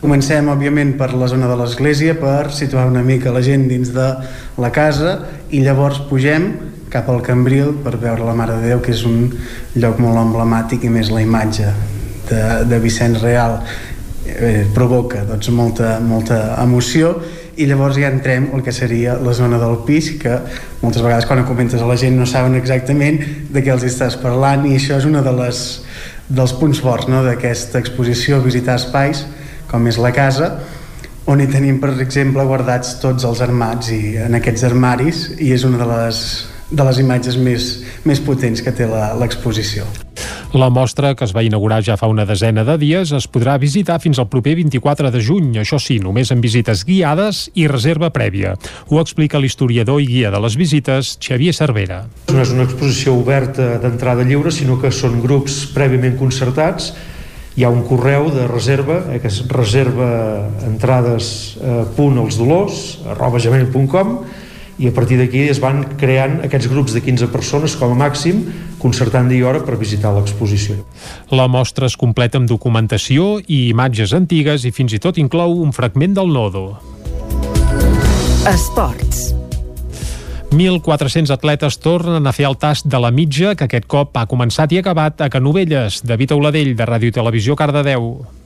Comencem, 0.02 0.48
òbviament, 0.50 0.96
per 0.98 1.12
la 1.16 1.28
zona 1.30 1.46
de 1.48 1.54
l'església, 1.58 2.16
per 2.18 2.50
situar 2.52 2.88
una 2.90 3.04
mica 3.06 3.32
la 3.32 3.42
gent 3.46 3.68
dins 3.70 3.92
de 3.94 4.08
la 4.58 4.72
casa, 4.74 5.14
i 5.54 5.62
llavors 5.62 6.02
pugem 6.10 6.50
cap 6.90 7.08
al 7.12 7.22
Cambril 7.22 7.76
per 7.84 7.94
veure 8.00 8.26
la 8.26 8.34
Mare 8.36 8.58
de 8.58 8.72
Déu, 8.72 8.82
que 8.84 8.92
és 8.92 9.04
un 9.06 9.30
lloc 9.76 10.02
molt 10.02 10.18
emblemàtic 10.20 10.84
i 10.84 10.92
més 10.92 11.12
la 11.14 11.22
imatge 11.22 11.70
de, 12.28 12.42
de 12.68 12.80
Vicenç 12.82 13.22
Real 13.22 13.58
eh, 14.28 14.64
provoca 14.74 15.24
doncs, 15.28 15.50
molta, 15.54 15.98
molta 16.04 16.40
emoció 16.62 17.14
i 17.58 17.66
llavors 17.66 17.98
ja 17.98 18.10
entrem 18.12 18.48
el 18.54 18.62
que 18.62 18.72
seria 18.72 19.16
la 19.18 19.34
zona 19.34 19.58
del 19.58 19.80
pis 19.86 20.12
que 20.22 20.38
moltes 20.80 21.02
vegades 21.02 21.26
quan 21.26 21.42
ho 21.42 21.46
comentes 21.48 21.82
a 21.82 21.88
la 21.90 21.98
gent 21.98 22.16
no 22.18 22.26
saben 22.26 22.54
exactament 22.58 23.20
de 23.50 23.62
què 23.64 23.74
els 23.74 23.86
estàs 23.88 24.18
parlant 24.22 24.66
i 24.68 24.76
això 24.78 24.98
és 24.98 25.08
una 25.08 25.22
de 25.26 25.34
les, 25.34 25.62
dels 26.28 26.54
punts 26.60 26.82
forts 26.84 27.10
no? 27.10 27.24
d'aquesta 27.26 27.82
exposició 27.82 28.42
visitar 28.44 28.78
espais 28.78 29.24
com 29.70 29.86
és 29.90 29.98
la 30.00 30.14
casa 30.14 30.52
on 31.28 31.42
hi 31.42 31.48
tenim 31.50 31.80
per 31.82 31.92
exemple 32.00 32.46
guardats 32.48 32.96
tots 33.02 33.26
els 33.28 33.42
armats 33.44 33.90
i 33.92 34.16
en 34.24 34.38
aquests 34.38 34.64
armaris 34.70 35.26
i 35.38 35.52
és 35.56 35.66
una 35.68 35.82
de 35.82 35.90
les 35.90 36.22
de 36.70 36.84
les 36.84 37.00
imatges 37.00 37.38
més, 37.40 37.70
més 38.04 38.20
potents 38.20 38.60
que 38.64 38.74
té 38.76 38.88
l'exposició. 38.88 39.88
La 40.54 40.70
mostra, 40.70 41.10
que 41.14 41.26
es 41.26 41.34
va 41.36 41.42
inaugurar 41.44 41.82
ja 41.84 41.98
fa 42.00 42.08
una 42.08 42.24
desena 42.24 42.62
de 42.64 42.78
dies, 42.80 43.10
es 43.12 43.26
podrà 43.28 43.58
visitar 43.60 43.98
fins 44.00 44.16
al 44.16 44.30
proper 44.32 44.54
24 44.56 45.10
de 45.12 45.20
juny, 45.20 45.50
això 45.60 45.76
sí, 45.76 45.98
només 46.00 46.32
amb 46.32 46.40
visites 46.40 46.86
guiades 46.88 47.42
i 47.52 47.66
reserva 47.68 48.08
prèvia. 48.14 48.54
Ho 48.88 48.96
explica 49.02 49.42
l'historiador 49.42 50.00
i 50.00 50.08
guia 50.08 50.32
de 50.32 50.40
les 50.40 50.56
visites, 50.56 51.18
Xavier 51.20 51.52
Cervera. 51.52 52.00
No 52.32 52.40
és 52.40 52.54
una 52.56 52.64
exposició 52.64 53.18
oberta 53.20 53.74
d'entrada 53.82 54.24
lliure, 54.24 54.48
sinó 54.48 54.78
que 54.80 54.88
són 54.88 55.20
grups 55.20 55.66
prèviament 55.76 56.16
concertats. 56.16 56.94
Hi 57.58 57.68
ha 57.68 57.74
un 57.74 57.84
correu 57.84 58.32
de 58.32 58.48
reserva, 58.48 59.02
eh, 59.12 59.20
que 59.20 59.28
és 59.28 59.42
reserva 59.52 60.08
entrades 60.64 61.58
eh, 61.60 61.82
punt 61.92 62.24
dolors, 62.38 63.02
arroba 63.04 63.36
gmail.com, 63.36 64.16
i 64.78 64.88
a 64.88 64.94
partir 64.94 65.18
d'aquí 65.18 65.48
es 65.50 65.58
van 65.62 65.82
creant 65.98 66.38
aquests 66.46 66.68
grups 66.70 66.94
de 66.94 67.02
15 67.02 67.28
persones 67.34 67.74
com 67.78 67.92
a 67.92 67.98
màxim, 67.98 68.44
concertant 68.78 69.28
dia 69.28 69.42
i 69.42 69.46
hora 69.46 69.64
per 69.66 69.78
visitar 69.78 70.12
l'exposició. 70.14 70.78
La 71.34 71.48
mostra 71.50 71.90
es 71.90 71.98
completa 71.98 72.38
amb 72.38 72.50
documentació 72.50 73.38
i 73.46 73.68
imatges 73.72 74.14
antigues 74.14 74.64
i 74.64 74.72
fins 74.74 74.94
i 74.94 75.02
tot 75.02 75.18
inclou 75.18 75.58
un 75.62 75.74
fragment 75.74 76.14
del 76.14 76.30
nodo. 76.32 76.64
Esports. 78.46 79.34
1.400 80.48 81.28
atletes 81.34 81.76
tornen 81.84 82.24
a 82.24 82.32
fer 82.32 82.46
el 82.48 82.56
tast 82.56 82.86
de 82.88 82.98
la 83.02 83.10
mitja 83.12 83.52
que 83.58 83.66
aquest 83.68 83.84
cop 83.90 84.16
ha 84.16 84.24
començat 84.30 84.72
i 84.72 84.80
acabat 84.80 85.20
a 85.20 85.28
Canovelles. 85.28 86.00
David 86.08 86.32
Auladell, 86.38 86.72
de 86.78 86.88
Ràdio 86.88 87.12
i 87.12 87.18
Televisió, 87.18 87.58
Cardedeu. 87.58 88.37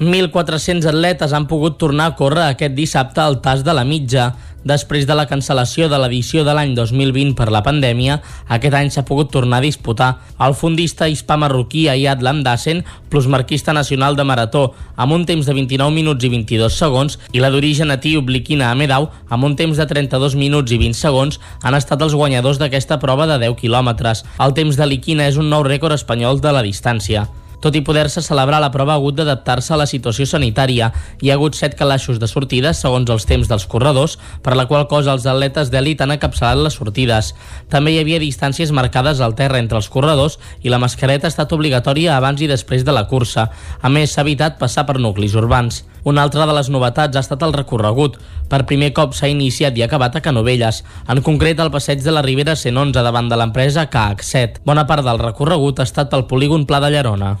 1.400 0.00 0.86
atletes 0.88 1.34
han 1.36 1.44
pogut 1.44 1.74
tornar 1.76 2.06
a 2.08 2.14
córrer 2.16 2.46
aquest 2.46 2.72
dissabte 2.72 3.20
al 3.20 3.42
tas 3.44 3.60
de 3.60 3.74
la 3.76 3.84
mitja. 3.84 4.30
Després 4.64 5.04
de 5.04 5.12
la 5.16 5.26
cancel·lació 5.28 5.90
de 5.92 5.98
l'edició 6.00 6.40
de 6.44 6.54
l'any 6.56 6.72
2020 6.76 7.34
per 7.36 7.50
la 7.52 7.60
pandèmia, 7.64 8.16
aquest 8.48 8.76
any 8.76 8.88
s'ha 8.92 9.04
pogut 9.04 9.28
tornar 9.32 9.58
a 9.60 9.64
disputar. 9.64 10.08
El 10.40 10.56
fundista 10.56 11.08
hispà-marroquí 11.08 11.86
Ayad 11.92 12.24
Lamdassen, 12.24 12.80
plusmarquista 13.12 13.74
nacional 13.76 14.16
de 14.16 14.24
marató, 14.24 14.62
amb 14.96 15.12
un 15.16 15.26
temps 15.28 15.44
de 15.44 15.56
29 15.56 15.92
minuts 15.92 16.24
i 16.24 16.32
22 16.32 16.78
segons, 16.80 17.18
i 17.32 17.44
la 17.44 17.52
d'origen 17.52 17.92
etíop 17.92 18.32
Likina 18.32 18.70
Amedau, 18.72 19.10
amb 19.28 19.44
un 19.48 19.56
temps 19.56 19.76
de 19.76 19.84
32 19.84 20.36
minuts 20.36 20.72
i 20.72 20.80
20 20.80 20.96
segons, 20.96 21.40
han 21.60 21.76
estat 21.76 22.00
els 22.00 22.16
guanyadors 22.16 22.60
d'aquesta 22.60 23.00
prova 23.04 23.28
de 23.28 23.36
10 23.44 23.60
quilòmetres. 23.60 24.24
El 24.40 24.56
temps 24.56 24.80
de 24.80 24.88
Likina 24.88 25.28
és 25.28 25.36
un 25.36 25.52
nou 25.52 25.64
rècord 25.68 25.92
espanyol 25.96 26.40
de 26.40 26.56
la 26.56 26.64
distància. 26.64 27.28
Tot 27.60 27.76
i 27.76 27.82
poder-se 27.84 28.22
celebrar 28.24 28.60
la 28.62 28.70
prova 28.72 28.94
ha 28.94 29.00
hagut 29.00 29.18
d'adaptar-se 29.18 29.74
a 29.74 29.78
la 29.80 29.86
situació 29.86 30.24
sanitària. 30.26 30.90
Hi 31.20 31.30
ha 31.30 31.36
hagut 31.36 31.58
set 31.58 31.76
calaixos 31.76 32.18
de 32.20 32.28
sortida 32.30 32.72
segons 32.72 33.10
els 33.12 33.26
temps 33.28 33.50
dels 33.50 33.66
corredors, 33.68 34.16
per 34.40 34.56
la 34.56 34.64
qual 34.70 34.86
cosa 34.88 35.12
els 35.12 35.26
atletes 35.28 35.68
d'èlit 35.68 36.00
han 36.00 36.14
encapçalat 36.16 36.64
les 36.64 36.78
sortides. 36.80 37.34
També 37.68 37.92
hi 37.92 38.00
havia 38.00 38.22
distàncies 38.22 38.72
marcades 38.72 39.20
al 39.20 39.36
terra 39.36 39.60
entre 39.60 39.76
els 39.76 39.90
corredors 39.92 40.38
i 40.62 40.72
la 40.72 40.80
mascareta 40.80 41.28
ha 41.28 41.34
estat 41.34 41.52
obligatòria 41.52 42.16
abans 42.16 42.40
i 42.40 42.48
després 42.48 42.84
de 42.84 42.96
la 42.96 43.04
cursa. 43.12 43.50
A 43.82 43.92
més, 43.92 44.14
s'ha 44.14 44.24
evitat 44.24 44.56
passar 44.58 44.86
per 44.88 44.96
nuclis 44.98 45.36
urbans. 45.36 45.84
Una 46.04 46.22
altra 46.24 46.46
de 46.48 46.56
les 46.56 46.70
novetats 46.72 47.16
ha 47.16 47.20
estat 47.20 47.44
el 47.44 47.52
recorregut. 47.52 48.16
Per 48.48 48.64
primer 48.66 48.94
cop 48.96 49.12
s'ha 49.14 49.28
iniciat 49.28 49.76
i 49.76 49.84
acabat 49.84 50.16
a 50.16 50.24
Canovelles, 50.24 50.80
en 51.12 51.20
concret 51.26 51.60
al 51.60 51.72
passeig 51.74 52.00
de 52.00 52.16
la 52.16 52.24
Ribera 52.24 52.56
111 52.56 53.04
davant 53.04 53.28
de 53.28 53.36
l'empresa 53.36 53.84
CAAC7. 53.92 54.64
Bona 54.64 54.88
part 54.88 55.04
del 55.04 55.20
recorregut 55.20 55.78
ha 55.78 55.88
estat 55.88 56.10
pel 56.10 56.24
polígon 56.30 56.64
Pla 56.64 56.80
de 56.80 56.92
Llerona. 56.96 57.36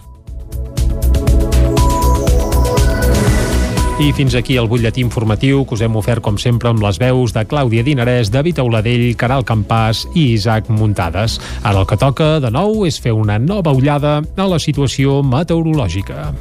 I 4.00 4.14
fins 4.16 4.32
aquí 4.32 4.54
el 4.56 4.64
butlletí 4.64 5.02
informatiu 5.04 5.66
que 5.68 5.74
us 5.76 5.82
hem 5.84 5.96
ofert, 6.00 6.22
com 6.24 6.38
sempre, 6.40 6.70
amb 6.70 6.80
les 6.80 6.96
veus 6.96 7.34
de 7.36 7.42
Clàudia 7.44 7.84
Dinarès, 7.84 8.30
David 8.32 8.62
Auladell, 8.62 9.10
Caral 9.20 9.44
Campàs 9.44 10.06
i 10.14 10.30
Isaac 10.38 10.70
Muntades. 10.72 11.36
Ara 11.60 11.82
el 11.82 11.86
que 11.86 11.98
toca, 12.00 12.30
de 12.40 12.48
nou, 12.48 12.86
és 12.88 12.96
fer 12.96 13.12
una 13.12 13.36
nova 13.36 13.74
ullada 13.76 14.22
a 14.24 14.46
la 14.48 14.56
situació 14.56 15.20
meteorològica. 15.20 16.32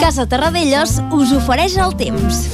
Casa 0.00 0.24
Terradellos 0.24 0.96
us 1.12 1.36
ofereix 1.36 1.76
el 1.76 1.92
temps. 2.00 2.46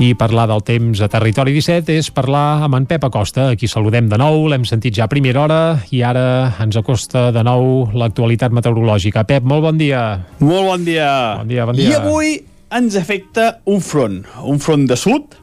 I 0.00 0.14
parlar 0.16 0.46
del 0.48 0.62
temps 0.64 1.02
a 1.04 1.10
Territori 1.12 1.52
17 1.52 1.92
és 2.00 2.06
parlar 2.16 2.62
amb 2.64 2.78
en 2.78 2.86
Pep 2.88 3.02
Acosta, 3.04 3.50
a 3.50 3.56
qui 3.60 3.68
saludem 3.68 4.06
de 4.08 4.16
nou, 4.16 4.46
l'hem 4.48 4.62
sentit 4.64 4.96
ja 4.96 5.04
a 5.04 5.12
primera 5.12 5.42
hora 5.42 5.58
i 5.92 6.00
ara 6.00 6.22
ens 6.64 6.78
acosta 6.80 7.26
de 7.36 7.42
nou 7.44 7.90
l'actualitat 7.92 8.54
meteorològica. 8.56 9.26
Pep, 9.28 9.44
molt 9.44 9.66
bon 9.66 9.76
dia. 9.76 10.00
Molt 10.40 10.70
bon 10.70 10.86
dia. 10.88 11.10
Bon 11.42 11.52
dia, 11.52 11.66
bon 11.68 11.76
dia. 11.76 11.92
I 11.92 11.98
avui 11.98 12.32
ens 12.72 12.96
afecta 12.96 13.50
un 13.68 13.84
front, 13.84 14.22
un 14.48 14.64
front 14.64 14.88
de 14.88 14.96
sud 14.96 15.36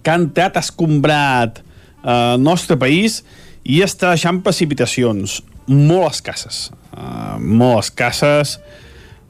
que 0.00 0.08
ha 0.08 0.16
entrat 0.22 0.56
escombrat 0.56 1.60
eh, 1.60 2.16
el 2.16 2.40
nostre 2.40 2.80
país 2.80 3.20
i 3.68 3.82
està 3.84 4.14
deixant 4.14 4.40
precipitacions 4.40 5.42
molt 5.68 6.14
escasses. 6.14 6.70
Uh, 6.96 7.36
molt 7.36 7.84
escasses, 7.84 8.56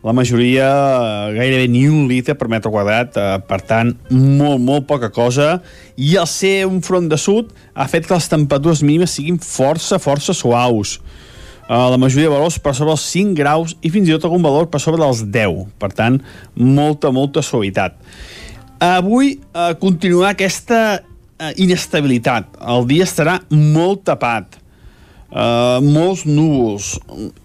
la 0.03 0.13
majoria 0.17 0.69
eh, 0.69 1.33
gairebé 1.37 1.67
ni 1.69 1.85
un 1.89 2.07
litre 2.09 2.35
per 2.35 2.49
metre 2.49 2.73
quadrat, 2.73 3.17
eh, 3.17 3.41
per 3.45 3.61
tant, 3.69 3.93
molt, 4.11 4.61
molt 4.65 4.87
poca 4.89 5.11
cosa, 5.13 5.59
i 5.97 6.15
al 6.17 6.29
ser 6.31 6.65
un 6.69 6.81
front 6.85 7.11
de 7.11 7.19
sud 7.21 7.53
ha 7.75 7.89
fet 7.91 8.09
que 8.09 8.17
les 8.17 8.31
temperatures 8.33 8.81
mínimes 8.87 9.13
siguin 9.19 9.37
força, 9.45 10.01
força 10.01 10.37
suaus. 10.37 10.99
Uh, 11.71 11.87
la 11.87 12.01
majoria 12.03 12.27
de 12.27 12.33
valors 12.33 12.57
per 12.59 12.73
sobre 12.75 12.97
els 12.97 13.03
5 13.13 13.37
graus 13.39 13.77
i 13.79 13.93
fins 13.95 14.09
i 14.09 14.15
tot 14.17 14.25
algun 14.27 14.43
valor 14.43 14.67
per 14.73 14.81
sobre 14.83 14.99
dels 14.99 15.21
10. 15.23 15.69
Per 15.79 15.91
tant, 15.95 16.17
molta, 16.59 17.13
molta 17.15 17.45
suavitat. 17.47 17.95
Avui 18.83 19.37
uh, 19.39 19.69
continuarà 19.79 20.33
aquesta 20.35 20.81
inestabilitat. 21.63 22.59
El 22.75 22.89
dia 22.91 23.07
estarà 23.07 23.39
molt 23.55 24.03
tapat. 24.11 24.60
Uh, 25.31 25.79
molts 25.87 26.25
núvols 26.27 26.97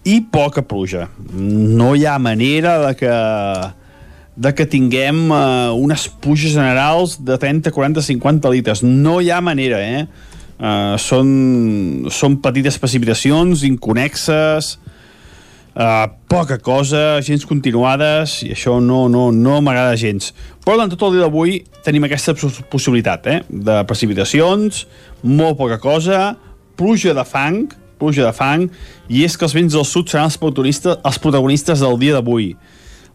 i 0.02 0.18
poca 0.32 0.64
pluja. 0.66 1.06
No 1.30 1.92
hi 1.94 2.02
ha 2.06 2.16
manera 2.18 2.80
de 2.82 2.94
que 2.98 3.12
de 4.36 4.52
que 4.52 4.66
tinguem 4.68 5.30
uh, 5.30 5.72
unes 5.80 6.08
pluges 6.20 6.52
generals 6.52 7.16
de 7.24 7.38
30, 7.40 7.70
40, 7.72 8.02
50 8.04 8.50
litres. 8.52 8.82
No 8.84 9.20
hi 9.22 9.30
ha 9.32 9.40
manera, 9.40 9.80
eh? 9.80 10.02
Uh, 10.56 10.96
són, 11.00 11.30
són 12.12 12.36
petites 12.44 12.76
precipitacions 12.80 13.64
inconexes, 13.68 14.74
uh, 15.72 16.04
poca 16.28 16.58
cosa, 16.60 17.22
gens 17.24 17.48
continuades, 17.48 18.42
i 18.44 18.52
això 18.52 18.76
no, 18.80 19.06
no, 19.12 19.30
no 19.32 19.62
m'agrada 19.64 19.96
gens. 20.00 20.34
Però 20.64 20.76
durant 20.76 20.92
tot 20.92 21.08
el 21.08 21.16
dia 21.16 21.24
d'avui 21.24 21.62
tenim 21.86 22.04
aquesta 22.08 22.36
pos- 22.36 22.60
possibilitat 22.72 23.28
eh? 23.32 23.38
de 23.48 23.80
precipitacions, 23.88 24.84
molt 25.24 25.56
poca 25.56 25.80
cosa, 25.80 26.34
pluja 26.76 27.14
de 27.16 27.24
fang, 27.26 27.66
pluja 28.00 28.24
de 28.26 28.32
fang, 28.36 28.68
i 29.08 29.24
és 29.24 29.36
que 29.36 29.44
els 29.48 29.56
vents 29.56 29.74
del 29.74 29.86
sud 29.88 30.08
seran 30.12 30.26
els 30.30 30.38
protagonistes, 30.40 30.94
els 31.00 31.18
protagonistes 31.22 31.78
del 31.84 31.96
dia 32.00 32.14
d'avui. 32.16 32.48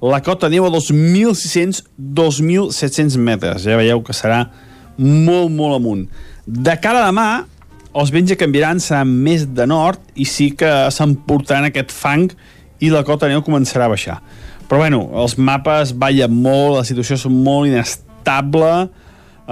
La 0.01 0.21
cota 0.25 0.49
neu 0.49 0.65
a 0.65 0.71
2.600-2.700 0.73 3.17
metres. 3.21 3.61
Ja 3.67 3.77
veieu 3.77 4.01
que 4.01 4.13
serà 4.17 4.49
molt, 4.97 5.53
molt 5.53 5.77
amunt. 5.77 6.09
De 6.45 6.73
cara 6.81 7.03
a 7.03 7.07
demà, 7.11 7.45
els 7.93 8.11
vents 8.13 8.29
ja 8.31 8.37
canviaran, 8.39 8.79
seran 8.81 9.07
més 9.25 9.45
de 9.53 9.65
nord 9.69 9.99
i 10.15 10.25
sí 10.25 10.51
que 10.57 10.89
s'emportaran 10.95 11.65
aquest 11.69 11.91
fang 11.93 12.31
i 12.81 12.89
la 12.89 13.03
cota 13.05 13.29
neu 13.29 13.41
començarà 13.45 13.85
a 13.85 13.93
baixar. 13.93 14.17
Però 14.69 14.77
bueno, 14.79 15.09
els 15.19 15.37
mapes 15.37 15.93
ballen 15.99 16.31
molt, 16.31 16.77
la 16.79 16.85
situació 16.87 17.15
és 17.19 17.25
molt 17.27 17.67
inestable, 17.69 18.89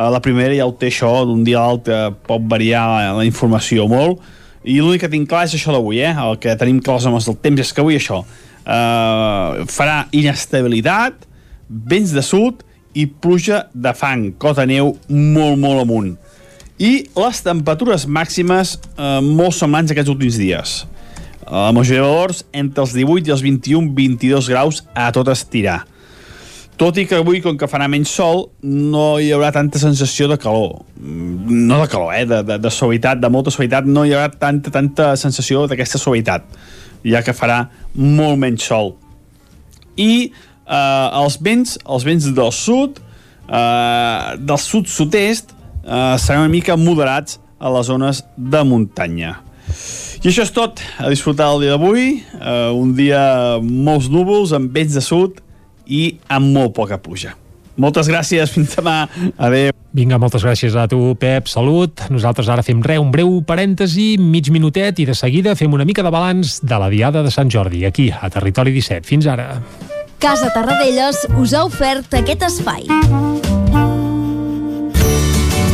la 0.08 0.22
primera 0.24 0.56
ja 0.56 0.68
ho 0.70 0.76
té 0.80 0.88
això, 0.88 1.12
d'un 1.28 1.44
dia 1.44 1.60
a 1.60 1.68
l'altre 1.68 1.98
pot 2.28 2.46
variar 2.48 2.86
la, 2.88 3.16
la 3.20 3.26
informació 3.28 3.88
molt, 3.92 4.22
i 4.64 4.78
l'únic 4.80 5.04
que 5.04 5.12
tinc 5.12 5.28
clar 5.32 5.46
és 5.48 5.56
això 5.56 5.74
d'avui, 5.76 6.00
eh? 6.04 6.14
el 6.14 6.38
que 6.40 6.56
tenim 6.60 6.80
clars 6.84 7.08
amb 7.08 7.20
els 7.20 7.28
del 7.28 7.38
temps 7.44 7.64
és 7.64 7.74
que 7.74 7.84
avui 7.84 7.98
això 8.00 8.22
eh, 8.70 9.66
farà 9.72 10.00
inestabilitat, 10.16 11.28
vents 11.70 12.14
de 12.16 12.24
sud 12.26 12.64
i 12.98 13.06
pluja 13.08 13.66
de 13.74 13.94
fang, 13.96 14.32
cota 14.42 14.66
neu 14.70 14.96
molt, 15.10 15.60
molt 15.62 15.84
amunt. 15.84 16.16
I 16.80 16.92
les 17.20 17.42
temperatures 17.44 18.08
màximes 18.08 18.78
eh, 18.96 19.20
molt 19.26 19.56
semblants 19.58 19.92
aquests 19.94 20.12
últims 20.12 20.40
dies. 20.40 20.80
La 21.50 21.72
majoria 21.74 22.04
de 22.04 22.08
valors 22.08 22.44
entre 22.54 22.84
els 22.86 22.94
18 22.94 23.30
i 23.30 23.34
els 23.34 23.44
21-22 23.44 24.52
graus 24.52 24.84
a 24.94 25.10
tot 25.16 25.32
estirar. 25.34 25.82
Tot 26.80 26.96
i 26.96 27.04
que 27.04 27.18
avui, 27.20 27.42
com 27.44 27.58
que 27.60 27.68
farà 27.68 27.90
menys 27.92 28.12
sol, 28.16 28.46
no 28.64 29.18
hi 29.20 29.34
haurà 29.36 29.50
tanta 29.52 29.82
sensació 29.82 30.30
de 30.32 30.38
calor. 30.40 30.78
Mm, 30.96 31.58
No 31.68 31.82
de 31.82 31.88
calor, 31.92 32.14
eh? 32.16 32.24
De, 32.26 32.38
de, 32.48 32.56
de 32.64 32.70
suavitat, 32.72 33.20
de 33.20 33.28
molta 33.28 33.52
suavitat. 33.52 33.84
No 33.84 34.06
hi 34.08 34.14
haurà 34.16 34.30
tanta, 34.32 34.72
tanta 34.72 35.10
sensació 35.20 35.66
d'aquesta 35.68 36.00
suavitat, 36.00 36.46
ja 37.04 37.20
que 37.26 37.36
farà 37.36 37.66
molt 38.00 38.40
menys 38.40 38.64
sol. 38.70 38.94
I 40.00 40.32
eh, 40.32 41.08
els 41.20 41.36
vents, 41.44 41.76
els 41.84 42.08
vents 42.08 42.30
del 42.38 42.54
sud, 42.56 43.04
eh, 43.50 44.40
del 44.40 44.64
sud-sud-est, 44.64 45.52
eh, 45.84 46.16
seran 46.16 46.46
una 46.46 46.54
mica 46.54 46.80
moderats 46.80 47.42
a 47.60 47.74
les 47.76 47.92
zones 47.92 48.24
de 48.38 48.64
muntanya. 48.64 49.36
I 50.24 50.32
això 50.32 50.48
és 50.48 50.56
tot, 50.56 50.80
a 50.96 51.12
disfrutar 51.12 51.52
el 51.58 51.68
dia 51.68 51.76
d'avui, 51.76 52.08
eh, 52.40 52.72
un 52.72 52.96
dia 52.96 53.60
molts 53.60 54.08
núvols, 54.08 54.56
amb 54.56 54.72
vents 54.72 54.96
de 54.96 55.04
sud 55.04 55.44
i 55.90 56.20
amb 56.30 56.53
molt 56.56 56.76
poca 56.78 57.02
pluja. 57.02 57.36
Moltes 57.80 58.10
gràcies, 58.11 58.52
fins 58.52 58.76
demà. 58.76 59.06
Adéu. 59.38 59.72
Vinga, 59.95 60.20
moltes 60.22 60.44
gràcies 60.45 60.76
a 60.78 60.86
tu, 60.91 61.16
Pep. 61.18 61.48
Salut. 61.49 62.03
Nosaltres 62.14 62.49
ara 62.52 62.66
fem 62.66 62.84
res, 62.86 63.02
un 63.02 63.10
breu 63.14 63.40
parèntesi, 63.48 64.11
mig 64.22 64.52
minutet, 64.53 64.99
i 65.02 65.07
de 65.10 65.16
seguida 65.18 65.56
fem 65.57 65.74
una 65.74 65.88
mica 65.88 66.06
de 66.06 66.14
balanç 66.14 66.60
de 66.61 66.82
la 66.82 66.91
Diada 66.94 67.24
de 67.26 67.34
Sant 67.34 67.49
Jordi, 67.49 67.86
aquí, 67.90 68.11
a 68.11 68.30
Territori 68.30 68.76
17. 68.76 69.07
Fins 69.07 69.30
ara. 69.32 69.56
Casa 70.20 70.52
Tarradellas 70.53 71.24
us 71.40 71.56
ha 71.56 71.64
ofert 71.66 72.20
aquest 72.20 72.44
espai. 72.52 73.49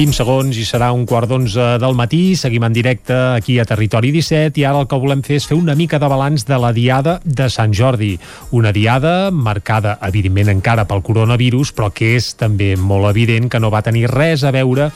20 0.00 0.16
segons 0.16 0.56
i 0.56 0.62
serà 0.64 0.86
un 0.96 1.02
quart 1.04 1.28
d'onze 1.28 1.64
del 1.76 1.92
matí. 1.92 2.32
Seguim 2.38 2.64
en 2.64 2.72
directe 2.72 3.12
aquí 3.12 3.58
a 3.60 3.66
Territori 3.68 4.08
17 4.14 4.56
i 4.56 4.62
ara 4.64 4.80
el 4.80 4.86
que 4.88 4.96
volem 4.96 5.20
fer 5.20 5.36
és 5.36 5.44
fer 5.44 5.58
una 5.58 5.74
mica 5.76 5.98
de 6.00 6.08
balanç 6.08 6.46
de 6.48 6.56
la 6.56 6.70
Diada 6.72 7.18
de 7.20 7.50
Sant 7.52 7.74
Jordi. 7.76 8.14
Una 8.56 8.72
Diada 8.72 9.28
marcada, 9.28 9.98
evidentment, 10.08 10.48
encara 10.48 10.86
pel 10.88 11.02
coronavirus, 11.04 11.74
però 11.76 11.90
que 11.92 12.14
és 12.16 12.30
també 12.40 12.70
molt 12.80 13.10
evident 13.10 13.50
que 13.52 13.60
no 13.60 13.68
va 13.68 13.82
tenir 13.84 14.06
res 14.08 14.40
a 14.40 14.54
veure 14.56 14.86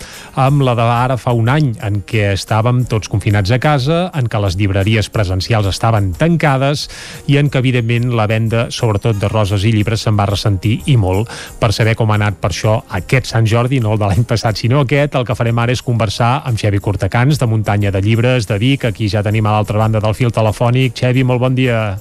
amb 0.41 0.65
la 0.65 0.73
d'ara 0.79 1.19
fa 1.21 1.37
un 1.37 1.53
any, 1.53 1.75
en 1.85 2.01
què 2.09 2.31
estàvem 2.39 2.87
tots 2.89 3.13
confinats 3.13 3.53
a 3.53 3.61
casa, 3.61 4.07
en 4.17 4.25
què 4.25 4.41
les 4.41 4.57
llibreries 4.57 5.13
presencials 5.13 5.69
estaven 5.69 6.15
tancades 6.17 6.87
i 7.29 7.37
en 7.43 7.53
què, 7.53 7.61
evidentment, 7.61 8.09
la 8.17 8.25
venda, 8.31 8.71
sobretot 8.73 9.21
de 9.21 9.29
roses 9.29 9.69
i 9.69 9.77
llibres, 9.77 10.09
se'n 10.09 10.17
va 10.17 10.31
ressentir 10.33 10.79
i 10.89 10.97
molt. 10.97 11.29
Per 11.61 11.75
saber 11.77 11.93
com 11.93 12.09
ha 12.09 12.17
anat 12.23 12.41
per 12.41 12.55
això 12.55 12.81
aquest 13.03 13.29
Sant 13.35 13.45
Jordi, 13.45 13.85
no 13.85 13.93
el 13.93 14.01
de 14.01 14.09
l'any 14.09 14.25
passat, 14.33 14.65
sinó 14.65 14.81
aquest, 14.81 14.94
el 14.95 15.25
que 15.27 15.35
farem 15.35 15.59
ara 15.59 15.75
és 15.75 15.83
conversar 15.83 16.45
amb 16.47 16.59
Xevi 16.61 16.79
Cortacans, 16.79 17.39
de 17.41 17.47
Muntanya 17.51 17.91
de 17.91 18.01
Llibres, 18.01 18.47
de 18.47 18.59
Vic, 18.62 18.85
aquí 18.87 19.09
ja 19.11 19.23
tenim 19.23 19.47
a 19.47 19.57
l'altra 19.57 19.79
banda 19.79 20.01
del 20.01 20.15
fil 20.15 20.31
telefònic. 20.33 20.95
Xevi, 20.95 21.25
molt 21.25 21.43
bon 21.43 21.55
dia. 21.55 21.99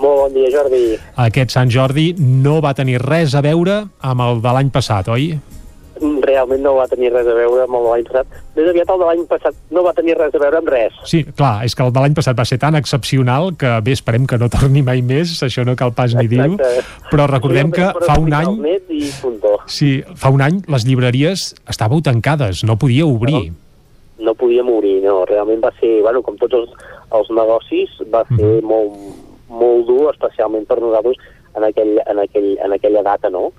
Molt 0.00 0.22
bon 0.22 0.34
dia, 0.34 0.48
Jordi. 0.54 0.96
Aquest 1.16 1.50
Sant 1.50 1.70
Jordi 1.70 2.14
no 2.18 2.60
va 2.62 2.72
tenir 2.74 3.00
res 3.02 3.34
a 3.34 3.42
veure 3.44 3.82
amb 4.00 4.26
el 4.26 4.40
de 4.40 4.54
l'any 4.56 4.70
passat, 4.70 5.10
oi? 5.12 5.34
Realment 6.00 6.62
no 6.64 6.74
va 6.78 6.86
tenir 6.88 7.10
res 7.12 7.26
a 7.28 7.34
veure 7.36 7.62
amb 7.66 7.74
el 7.76 7.84
de 7.84 7.90
l'any 7.92 8.04
passat. 8.08 8.26
Més 8.56 8.68
aviat 8.70 8.90
el 8.94 8.98
de 9.02 9.06
l'any 9.08 9.24
passat 9.28 9.54
no 9.70 9.82
va 9.84 9.92
tenir 9.92 10.16
res 10.16 10.34
a 10.34 10.40
veure 10.42 10.58
amb 10.62 10.68
res. 10.72 10.94
Sí, 11.04 11.22
clar, 11.36 11.64
és 11.66 11.74
que 11.76 11.84
el 11.84 11.92
de 11.92 12.00
l'any 12.00 12.14
passat 12.16 12.38
va 12.38 12.46
ser 12.48 12.58
tan 12.62 12.74
excepcional 12.78 13.52
que 13.60 13.72
bé, 13.84 13.92
esperem 13.92 14.26
que 14.26 14.38
no 14.40 14.48
torni 14.52 14.82
mai 14.86 15.02
més, 15.02 15.34
això 15.44 15.64
no 15.66 15.76
cal 15.76 15.92
pas 15.92 16.14
ni 16.16 16.26
dir-ho, 16.30 16.56
però 17.10 17.26
recordem 17.30 17.70
que 17.70 17.90
fa 18.06 18.18
un 18.20 18.32
any... 18.32 18.56
Sí, 19.70 19.90
fa 20.16 20.30
un 20.32 20.40
any 20.42 20.62
les 20.72 20.86
llibreries 20.88 21.50
estàveu 21.70 22.00
tancades, 22.02 22.64
no 22.64 22.78
podíeu 22.80 23.12
obrir. 23.14 23.52
No 24.20 24.34
podíem 24.36 24.68
obrir, 24.68 24.98
no. 25.04 25.24
Realment 25.28 25.62
va 25.64 25.70
ser, 25.80 26.00
bueno, 26.04 26.20
com 26.22 26.36
tots 26.40 26.54
els, 26.58 26.72
els 27.16 27.30
negocis, 27.32 27.92
va 28.12 28.24
ser 28.28 28.36
Mhm. 28.60 28.64
molt, 28.68 28.92
molt 29.48 29.86
dur, 29.86 30.10
especialment 30.12 30.66
per 30.66 30.80
nosaltres 30.80 31.16
en, 31.56 31.64
aquell, 31.64 31.98
en, 32.06 32.18
aquell, 32.18 32.58
en 32.64 32.72
aquella 32.72 33.02
data, 33.02 33.30
no? 33.30 33.52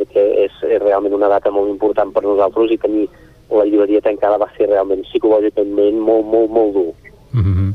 Perquè 0.00 0.26
és, 0.46 0.54
és 0.64 0.80
realment 0.80 1.14
una 1.14 1.28
data 1.28 1.52
molt 1.52 1.68
important 1.68 2.12
per 2.14 2.24
nosaltres 2.24 2.72
i 2.72 2.80
tenir 2.80 3.06
la 3.50 3.66
llibreria 3.66 4.02
tancada 4.02 4.38
va 4.40 4.50
ser 4.56 4.70
realment 4.70 5.04
psicològicament 5.08 5.98
molt, 6.00 6.26
molt, 6.26 6.50
molt 6.50 6.74
dur. 6.74 6.90
Mm 7.32 7.42
-hmm. 7.44 7.70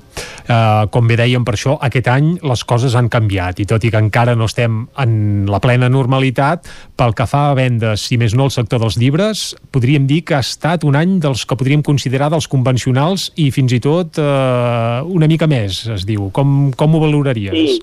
uh, 0.52 0.90
com 0.92 1.08
bé 1.08 1.16
dèiem, 1.16 1.44
per 1.46 1.54
això, 1.54 1.78
aquest 1.80 2.08
any 2.08 2.38
les 2.44 2.64
coses 2.64 2.96
han 2.96 3.08
canviat 3.10 3.60
i 3.60 3.66
tot 3.66 3.84
i 3.84 3.92
que 3.92 3.98
encara 3.98 4.36
no 4.36 4.46
estem 4.46 4.88
en 4.98 5.46
la 5.48 5.60
plena 5.60 5.90
normalitat, 5.90 6.68
pel 6.96 7.14
que 7.14 7.26
fa 7.26 7.52
a 7.52 7.54
vendes, 7.54 8.02
si 8.02 8.18
més 8.18 8.36
no 8.36 8.44
el 8.44 8.52
sector 8.52 8.80
dels 8.80 8.98
llibres, 8.98 9.56
podríem 9.72 10.08
dir 10.08 10.24
que 10.24 10.36
ha 10.36 10.40
estat 10.40 10.84
un 10.84 10.96
any 10.96 11.20
dels 11.20 11.46
que 11.46 11.56
podríem 11.56 11.82
considerar 11.82 12.30
dels 12.30 12.48
convencionals 12.48 13.32
i 13.36 13.52
fins 13.52 13.72
i 13.72 13.80
tot 13.80 14.18
uh, 14.18 15.08
una 15.08 15.28
mica 15.28 15.48
més, 15.48 15.88
es 15.88 16.06
diu. 16.06 16.30
Com, 16.32 16.74
com 16.74 16.96
ho 16.96 17.00
valoraries? 17.00 17.54
Sí, 17.54 17.82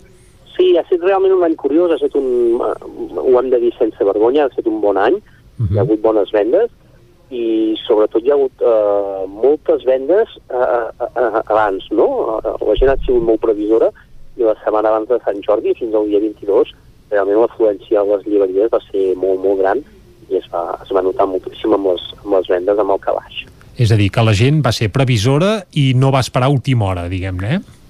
sí, 0.62 0.76
ha 0.76 0.84
estat 0.84 1.02
realment 1.02 1.34
un 1.34 1.44
any 1.47 1.56
curiós, 1.59 1.90
ha 1.90 1.98
estat 1.98 2.14
un, 2.18 2.60
eh, 2.62 3.18
ho 3.18 3.34
hem 3.40 3.51
de 3.51 3.60
dir 3.62 3.72
sense 3.78 4.06
vergonya, 4.06 4.47
ha 4.47 4.52
estat 4.52 4.68
un 4.70 4.80
bon 4.84 5.01
any, 5.01 5.18
hi 5.62 5.78
ha 5.78 5.84
hagut 5.84 6.01
bones 6.02 6.30
vendes 6.34 6.70
i 7.32 7.74
sobretot 7.80 8.24
hi 8.24 8.30
ha 8.30 8.36
hagut 8.36 8.62
eh, 8.62 9.24
moltes 9.28 9.84
vendes 9.89 10.28
eh, 10.51 10.89
eh, 11.06 11.43
abans, 11.43 11.86
no? 11.90 12.39
La 12.43 12.76
gent 12.78 12.93
ha 12.93 12.98
sigut 13.06 13.24
molt 13.24 13.43
previsora 13.44 13.90
i 14.36 14.47
la 14.47 14.56
setmana 14.62 14.93
abans 14.93 15.09
de 15.09 15.18
Sant 15.24 15.40
Jordi, 15.44 15.74
fins 15.78 15.94
al 15.94 16.09
dia 16.10 16.20
22, 16.22 16.72
realment 17.12 17.43
l'afluència 17.43 18.01
a 18.01 18.06
les 18.09 18.26
llibreries 18.28 18.72
va 18.72 18.80
ser 18.90 19.12
molt, 19.20 19.40
molt 19.44 19.60
gran 19.60 19.82
i 20.30 20.39
es 20.40 20.48
va, 20.52 20.64
es 20.80 20.93
va 20.94 21.05
notar 21.05 21.28
moltíssim 21.28 21.74
amb 21.76 21.93
les, 21.93 22.05
amb 22.22 22.39
les 22.39 22.48
vendes 22.52 22.80
amb 22.80 22.94
el 22.94 23.02
calaix. 23.05 23.44
És 23.80 23.93
a 23.93 23.97
dir, 23.97 24.10
que 24.12 24.24
la 24.24 24.34
gent 24.36 24.60
va 24.64 24.72
ser 24.76 24.90
previsora 24.93 25.62
i 25.80 25.93
no 25.97 26.12
va 26.12 26.20
esperar 26.24 26.52
última 26.52 26.90
hora, 26.90 27.09
diguem-ne, 27.12 27.56
eh? 27.56 27.81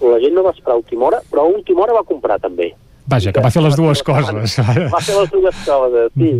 La 0.00 0.18
gent 0.22 0.34
no 0.36 0.44
va 0.46 0.54
esperar 0.54 0.76
a 0.76 0.82
última 0.82 1.08
hora, 1.08 1.20
però 1.30 1.44
a 1.46 1.52
última 1.52 1.82
hora 1.82 1.96
va 1.98 2.06
comprar 2.06 2.38
també. 2.38 2.72
Vaja, 3.08 3.32
que 3.32 3.42
va 3.42 3.50
fer 3.50 3.62
les 3.64 3.76
dues 3.76 4.02
coses. 4.04 4.58
Va 4.92 5.00
fer 5.00 5.16
les 5.16 5.30
dues 5.32 5.62
coses, 5.64 6.12
sí. 6.14 6.32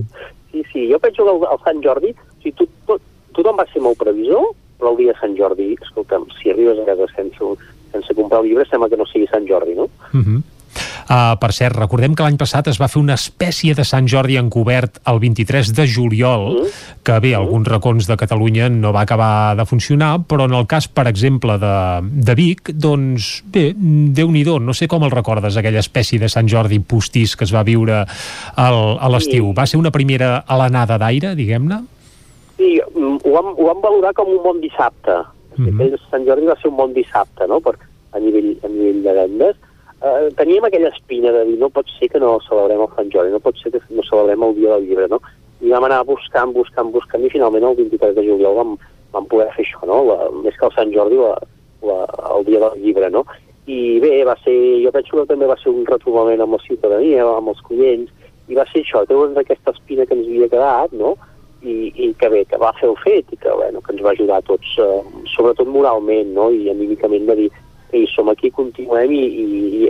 Sí, 0.53 0.63
sí. 0.73 0.85
Jo 0.91 0.99
penso 0.99 1.25
que 1.25 1.33
el, 1.33 1.43
el 1.53 1.61
Sant 1.65 1.83
Jordi, 1.85 2.13
o 2.13 2.43
sigui, 2.43 2.55
tot, 2.61 2.71
tot, 2.89 3.03
tothom 3.37 3.59
va 3.61 3.67
ser 3.73 3.83
molt 3.85 3.99
previsor, 4.01 4.53
però 4.79 4.93
el 4.93 5.01
dia 5.01 5.13
de 5.13 5.21
Sant 5.21 5.35
Jordi, 5.39 5.73
escolta'm, 5.83 6.29
si 6.39 6.53
arribes 6.53 6.79
a 6.81 6.87
casa 6.89 7.09
sense, 7.15 7.51
sense 7.93 8.17
comprar 8.17 8.41
el 8.43 8.49
llibre, 8.51 8.67
sembla 8.71 8.89
que 8.93 9.01
no 9.01 9.07
sigui 9.11 9.29
Sant 9.33 9.49
Jordi, 9.49 9.75
no? 9.77 9.89
Uh 10.13 10.23
-huh. 10.23 10.41
Uh, 11.09 11.37
per 11.41 11.53
cert, 11.57 11.77
recordem 11.79 12.15
que 12.15 12.25
l'any 12.27 12.37
passat 12.41 12.69
es 12.69 12.81
va 12.81 12.89
fer 12.91 13.01
una 13.01 13.17
espècie 13.17 13.75
de 13.75 13.85
Sant 13.87 14.09
Jordi 14.11 14.37
encobert 14.41 15.01
el 15.09 15.21
23 15.23 15.73
de 15.77 15.87
juliol, 15.89 16.67
que 17.05 17.19
bé, 17.25 17.35
alguns 17.39 17.69
racons 17.69 18.09
de 18.09 18.17
Catalunya 18.21 18.69
no 18.73 18.93
va 18.93 19.07
acabar 19.07 19.57
de 19.57 19.65
funcionar, 19.69 20.19
però 20.29 20.49
en 20.49 20.57
el 20.59 20.67
cas, 20.69 20.89
per 20.89 21.07
exemple, 21.09 21.59
de, 21.61 21.75
de 22.29 22.37
Vic, 22.39 22.73
doncs 22.75 23.31
bé, 23.47 23.71
déu 23.77 24.33
nhi 24.33 24.45
no 24.49 24.73
sé 24.73 24.89
com 24.89 25.05
el 25.05 25.13
recordes, 25.13 25.57
aquella 25.57 25.83
espècie 25.83 26.19
de 26.19 26.29
Sant 26.33 26.49
Jordi 26.49 26.79
postís 26.81 27.35
que 27.37 27.45
es 27.45 27.53
va 27.53 27.65
viure 27.67 28.05
al, 28.57 28.79
a 28.99 29.09
l'estiu. 29.13 29.53
Va 29.57 29.67
ser 29.67 29.81
una 29.81 29.93
primera 29.93 30.45
alenada 30.47 30.99
d'aire, 30.99 31.35
diguem-ne? 31.37 31.83
Sí, 32.59 32.79
ho 32.81 33.33
vam, 33.35 33.53
ho 33.55 33.69
vam 33.69 33.83
valorar 33.83 34.15
com 34.17 34.31
un 34.33 34.43
bon 34.43 34.61
dissabte. 34.61 35.25
Mm 35.57 35.67
-hmm. 35.67 35.75
Aquell 35.75 35.99
Sant 36.11 36.25
Jordi 36.27 36.47
va 36.47 36.57
ser 36.61 36.71
un 36.71 36.77
bon 36.77 36.93
dissabte, 36.95 37.47
no?, 37.47 37.61
per, 37.61 37.75
a, 38.13 38.19
nivell, 38.19 38.57
a 38.63 38.69
nivell 38.69 39.03
de 39.03 39.13
vendes. 39.13 39.57
Uh, 39.99 40.31
teníem 40.39 40.65
aquella 40.65 40.93
espina 40.95 41.33
de 41.35 41.41
dir 41.49 41.57
no 41.59 41.73
pot 41.75 41.89
ser 41.99 42.07
que 42.13 42.21
no 42.23 42.37
celebrem 42.47 42.85
el 42.85 42.91
Sant 42.95 43.09
Jordi, 43.11 43.33
no 43.35 43.41
pot 43.43 43.57
ser 43.59 43.73
que 43.75 43.81
no 43.91 44.05
celebrem 44.07 44.45
el 44.47 44.55
dia 44.55 44.77
del 44.77 44.87
llibre, 44.87 45.09
no? 45.11 45.19
I 45.59 45.73
vam 45.73 45.89
anar 45.89 46.05
buscant, 46.07 46.53
buscant, 46.55 46.93
buscant, 46.95 47.25
i 47.27 47.33
finalment 47.33 47.67
el 47.67 47.75
23 47.81 48.15
de 48.15 48.23
juliol 48.29 48.55
vam, 48.61 48.77
vam 49.17 49.27
poder 49.27 49.49
fer 49.57 49.65
això, 49.67 49.83
no? 49.91 50.05
La, 50.07 50.29
més 50.45 50.55
que 50.55 50.69
el 50.69 50.77
Sant 50.77 50.95
Jordi, 50.95 51.19
la, 51.19 51.35
la, 51.83 51.99
el 52.37 52.47
dia 52.47 52.63
del 52.63 52.79
llibre, 52.85 53.11
no? 53.11 53.25
I 53.67 53.99
bé, 54.05 54.13
va 54.25 54.39
ser, 54.45 54.55
jo 54.85 54.95
penso 54.95 55.19
que 55.19 55.27
també 55.33 55.51
va 55.51 55.59
ser 55.59 55.75
un 55.75 55.83
retrobament 55.91 56.47
amb 56.47 56.55
la 56.55 56.63
ciutadania, 56.63 57.27
amb 57.35 57.51
els 57.57 57.67
clients, 57.67 58.31
i 58.47 58.55
va 58.57 58.65
ser 58.71 58.85
això, 58.85 59.03
treure'ns 59.09 59.43
aquesta 59.43 59.75
espina 59.75 60.07
que 60.07 60.15
ens 60.15 60.31
havia 60.31 60.53
quedat, 60.55 60.95
no?, 60.95 61.17
i, 61.59 61.91
i 61.91 62.13
que 62.15 62.29
bé, 62.31 62.45
que 62.47 62.59
va 62.63 62.71
fer 62.79 62.87
el 62.87 62.95
fet 63.03 63.33
i 63.35 63.37
que, 63.37 63.51
bueno, 63.51 63.83
que 63.83 63.91
ens 63.91 64.05
va 64.07 64.13
ajudar 64.15 64.39
a 64.39 64.47
tots, 64.47 64.77
eh, 64.79 65.25
sobretot 65.35 65.67
moralment, 65.67 66.31
no?, 66.39 66.53
i 66.55 66.71
anímicament 66.71 67.27
de 67.27 67.43
dir 67.43 67.49
hi 67.93 68.07
som 68.13 68.29
aquí, 68.29 68.51
continuem 68.55 69.13
i, 69.17 69.25
i, 69.25 69.45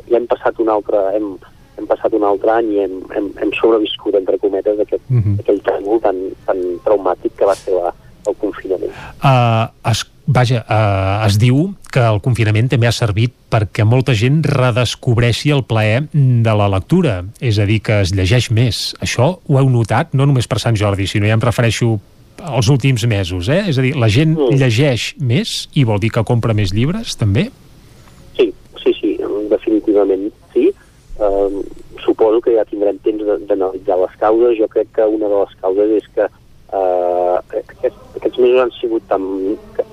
i 0.09 0.17
hem 0.17 0.27
passat 0.31 0.59
un 0.63 0.71
altre, 0.73 1.01
hem, 1.17 1.33
hem 1.79 1.87
passat 1.91 2.15
un 2.15 2.27
altre 2.27 2.53
any 2.59 2.75
i 2.75 2.83
hem, 2.85 2.99
hem, 3.15 3.31
hem 3.43 3.55
sobreviscut, 3.59 4.19
entre 4.19 4.39
cometes, 4.43 4.79
aquest, 4.85 5.03
mm 5.09 5.23
-hmm. 5.23 5.41
aquell 5.41 5.63
tràngol 5.67 6.03
tan, 6.03 6.21
tan 6.47 6.63
traumàtic 6.85 7.35
que 7.37 7.47
va 7.47 7.55
ser 7.55 7.75
la, 7.75 7.95
el 8.27 8.37
confinament. 8.37 8.93
Uh, 9.23 9.91
es, 9.91 10.05
vaja, 10.27 10.65
uh, 10.69 11.27
es 11.27 11.39
diu 11.41 11.73
que 11.93 12.03
el 12.05 12.21
confinament 12.21 12.69
també 12.69 12.89
ha 12.89 12.93
servit 12.93 13.33
perquè 13.51 13.85
molta 13.85 14.15
gent 14.15 14.43
redescobreixi 14.45 15.51
el 15.55 15.65
plaer 15.65 16.05
de 16.13 16.55
la 16.61 16.69
lectura, 16.69 17.25
és 17.41 17.59
a 17.59 17.67
dir, 17.69 17.81
que 17.81 18.03
es 18.05 18.13
llegeix 18.13 18.51
més. 18.51 18.95
Això 19.01 19.39
ho 19.41 19.59
heu 19.59 19.71
notat, 19.71 20.13
no 20.13 20.27
només 20.27 20.47
per 20.47 20.61
Sant 20.61 20.77
Jordi, 20.77 21.07
sinó 21.07 21.27
ja 21.27 21.39
em 21.39 21.41
refereixo 21.41 21.99
als 22.39 22.69
últims 22.69 23.05
mesos, 23.07 23.49
eh? 23.49 23.65
És 23.69 23.79
a 23.79 23.83
dir, 23.83 23.97
la 23.99 24.09
gent 24.09 24.37
mm. 24.37 24.59
llegeix 24.61 25.15
més 25.19 25.69
i 25.75 25.85
vol 25.85 25.99
dir 25.99 26.13
que 26.15 26.23
compra 26.25 26.55
més 26.55 26.75
llibres, 26.75 27.17
també? 27.19 27.49
Definitivament 29.69 30.33
sí. 30.53 30.73
Um, 31.19 31.65
suposo 32.05 32.41
que 32.41 32.55
ja 32.55 32.63
tindrem 32.65 32.99
temps 33.03 33.25
d'analitzar 33.49 33.97
les 33.99 34.15
causes. 34.21 34.57
Jo 34.59 34.69
crec 34.71 34.93
que 34.95 35.05
una 35.07 35.29
de 35.29 35.41
les 35.43 35.55
causes 35.61 35.91
és 35.99 36.07
que 36.15 36.25
uh, 36.31 37.37
aquests, 37.59 37.99
aquests 38.21 38.39
mesos 38.39 38.61
han 38.63 38.73
sigut 38.79 39.03
tan, 39.11 39.25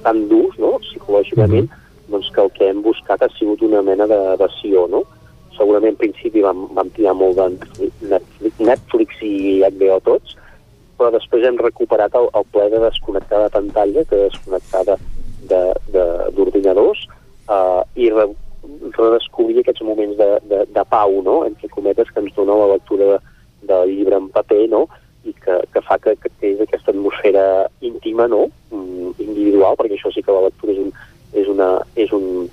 tan 0.06 0.22
durs, 0.30 0.56
no?, 0.61 0.76
psicològicament, 0.85 1.68
doncs 2.14 2.30
que 2.31 2.41
el 2.45 2.52
que 2.53 2.69
hem 2.69 2.84
buscat 2.85 3.26
ha 3.26 3.30
sigut 3.39 3.64
una 3.65 3.81
mena 3.81 4.06
d'evasió, 4.07 4.85
no? 4.93 5.02
Segurament 5.57 5.95
al 5.95 6.02
principi 6.03 6.43
vam, 6.45 6.68
vam 6.77 6.93
tirar 6.93 7.15
molt 7.18 7.39
de 7.41 7.49
Netflix, 8.14 8.60
Netflix 8.61 9.22
i 9.26 9.64
HBO 9.65 9.97
tots, 10.06 10.38
però 10.99 11.10
després 11.15 11.43
hem 11.47 11.57
recuperat 11.57 12.14
el, 12.15 12.30
el 12.38 12.45
ple 12.53 12.69
de 12.69 12.80
desconnectar 12.85 13.41
de 13.47 13.49
pantalla, 13.57 14.06
de 14.11 14.22
desconnectar 14.30 14.85
de- 14.91 14.99
de- 15.49 15.76
de- 15.95 16.30
d'ordinadors, 16.38 17.07
eh, 17.49 17.81
i 17.95 18.11
re, 18.14 18.30
redescobrir 18.99 19.61
aquests 19.61 19.85
moments 19.85 20.17
de, 20.19 20.30
de, 20.51 20.65
de 20.76 20.85
pau, 20.91 21.22
no?, 21.26 21.39
entre 21.47 21.72
cometes, 21.73 22.11
que 22.11 22.23
ens 22.23 22.35
dona 22.38 22.59
la 22.61 22.73
lectura 22.76 23.17
de, 23.61 23.81
llibre 23.91 24.19
en 24.22 24.30
paper, 24.34 24.65
no?, 24.73 24.85
i 25.26 25.34
que, 25.41 25.57
que 25.73 25.81
fa 25.81 25.97
que, 25.97 26.13
que 26.22 26.30
té 26.39 26.53
aquesta 26.61 26.93
atmosfera 26.93 27.45
íntima, 27.81 28.27
no?, 28.31 28.45
Mm, 28.76 29.13
individual, 29.22 29.76
perquè 29.77 29.95
això 29.95 30.11
sí 30.13 30.23
que 30.26 30.34
la 30.34 30.47
lectura 30.47 30.73
és 30.73 30.80
un, 30.81 30.91
és 31.38 31.47
una, 31.51 31.69
és 31.95 32.11
un, 32.15 32.47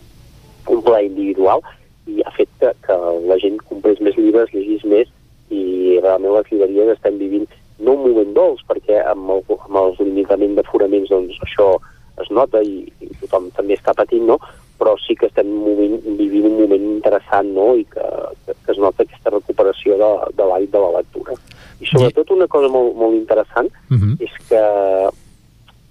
un 0.71 0.83
plaer 0.85 1.09
individual, 1.09 1.63
i 2.07 2.23
ha 2.23 2.33
fet 2.37 2.51
que, 2.61 2.71
que 2.87 2.99
la 3.31 3.39
gent 3.43 3.59
comprés 3.69 4.01
més 4.05 4.19
llibres, 4.19 4.53
llegís 4.55 4.85
més, 4.89 5.11
i 5.53 5.99
realment 6.03 6.37
les 6.37 6.51
llibreries 6.51 6.95
estem 6.95 7.19
vivint 7.21 7.49
no 7.83 7.97
un 7.97 8.05
moment 8.05 8.35
dolç, 8.37 8.63
perquè 8.69 9.01
amb 9.11 9.33
el, 9.35 9.43
amb 9.57 9.79
el 9.81 9.97
limitament 10.01 10.55
d'aforaments 10.59 11.11
doncs 11.11 11.41
això 11.47 11.75
es 12.23 12.29
nota 12.31 12.61
i, 12.63 12.85
i 13.03 13.11
tothom 13.23 13.49
també 13.57 13.79
està 13.79 13.95
patint, 13.97 14.29
no? 14.29 14.39
Però 14.83 14.97
sí 14.99 15.15
que 15.15 15.29
estem 15.31 15.47
moment, 15.47 15.93
vivint 16.19 16.49
un 16.49 16.57
moment 16.59 16.87
interessant 16.89 17.53
no? 17.55 17.69
i 17.79 17.85
que, 17.87 18.07
que, 18.43 18.55
que 18.65 18.75
es 18.75 18.81
nota 18.83 19.07
aquesta 19.07 19.31
recuperació 19.31 19.95
de, 20.01 20.09
de 20.35 20.49
l'hàbit 20.51 20.73
de 20.75 20.81
la 20.83 20.97
lectura. 20.99 21.37
I 21.79 21.87
sobretot 21.87 22.33
una 22.35 22.49
cosa 22.51 22.71
molt, 22.73 22.97
molt 22.99 23.15
interessant 23.15 23.71
Uh 23.93 23.99
-huh. 23.99 24.15
és 24.25 24.33
que 24.49 24.63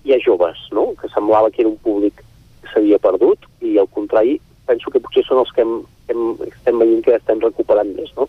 hi 0.04 0.14
ha 0.14 0.20
joves, 0.26 0.58
no? 0.72 0.94
que 1.00 1.08
semblava 1.14 1.52
que 1.52 1.62
era 1.62 1.70
un 1.70 1.78
públic 1.78 2.16
que 2.62 2.68
s'havia 2.74 2.98
perdut 3.00 3.40
i 3.62 3.78
al 3.78 3.88
contrari 3.88 4.40
penso 4.66 4.92
que 4.92 5.00
potser 5.00 5.24
són 5.26 5.40
els 5.40 5.52
que 5.56 5.62
hem, 5.62 5.74
hem, 6.10 6.24
estem 6.48 6.80
veient 6.80 7.04
que 7.06 7.16
estem 7.16 7.40
recuperant 7.40 7.92
més, 7.96 8.12
no? 8.18 8.28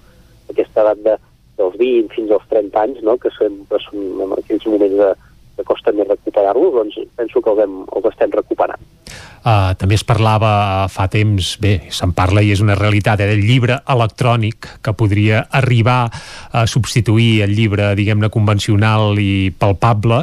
Aquesta 0.50 0.82
edat 0.82 0.98
de, 1.06 1.16
dels 1.58 1.76
20 1.78 2.14
fins 2.14 2.30
als 2.30 2.46
30 2.48 2.82
anys, 2.84 3.02
no? 3.02 3.16
que 3.22 3.30
sempre 3.38 3.78
són 3.86 4.22
en 4.24 4.32
aquells 4.38 4.66
moments 4.66 4.98
de, 5.02 5.10
que 5.56 5.64
costa 5.64 5.92
més 5.92 6.08
recuperar-los, 6.08 6.74
doncs 6.74 6.98
penso 7.16 7.40
que 7.40 7.50
els, 7.50 7.62
hem, 7.64 7.78
els 7.96 8.10
estem 8.12 8.30
recuperant. 8.30 8.82
Uh, 9.42 9.72
també 9.74 9.96
es 9.98 10.04
parlava 10.06 10.86
fa 10.86 11.08
temps, 11.10 11.56
bé, 11.58 11.72
se'n 11.90 12.12
parla 12.14 12.44
i 12.46 12.52
és 12.54 12.60
una 12.62 12.76
realitat, 12.78 13.18
eh, 13.18 13.26
del 13.26 13.40
llibre 13.42 13.80
electrònic 13.90 14.68
que 14.86 14.92
podria 14.94 15.40
arribar 15.50 16.12
a 16.54 16.62
substituir 16.70 17.40
el 17.42 17.56
llibre, 17.56 17.88
diguem-ne, 17.98 18.30
convencional 18.30 19.18
i 19.18 19.50
palpable, 19.50 20.20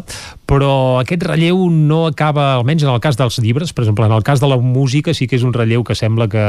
però 0.48 0.72
aquest 1.02 1.26
relleu 1.28 1.66
no 1.68 2.06
acaba, 2.08 2.54
almenys 2.54 2.86
en 2.88 2.94
el 2.94 3.02
cas 3.04 3.20
dels 3.20 3.42
llibres, 3.44 3.76
per 3.76 3.84
exemple, 3.84 4.08
en 4.08 4.16
el 4.16 4.24
cas 4.24 4.40
de 4.40 4.48
la 4.48 4.56
música 4.56 5.12
sí 5.14 5.28
que 5.28 5.36
és 5.36 5.44
un 5.44 5.52
relleu 5.52 5.84
que 5.84 6.00
sembla 6.00 6.30
que, 6.32 6.46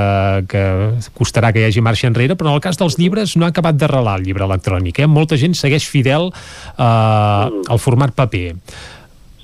que 0.46 0.64
costarà 1.18 1.50
que 1.50 1.64
hi 1.64 1.66
hagi 1.72 1.82
marxa 1.82 2.06
enrere, 2.06 2.38
però 2.38 2.54
en 2.54 2.60
el 2.60 2.64
cas 2.64 2.78
dels 2.78 3.00
llibres 3.02 3.34
no 3.34 3.48
ha 3.48 3.50
acabat 3.50 3.82
d'arrelar 3.82 4.20
el 4.20 4.30
llibre 4.30 4.46
electrònic. 4.46 5.02
Eh? 5.02 5.10
Molta 5.10 5.34
gent 5.42 5.58
segueix 5.58 5.90
fidel 5.90 6.30
uh, 6.30 7.50
al 7.50 7.82
format 7.82 8.14
paper. 8.14 8.54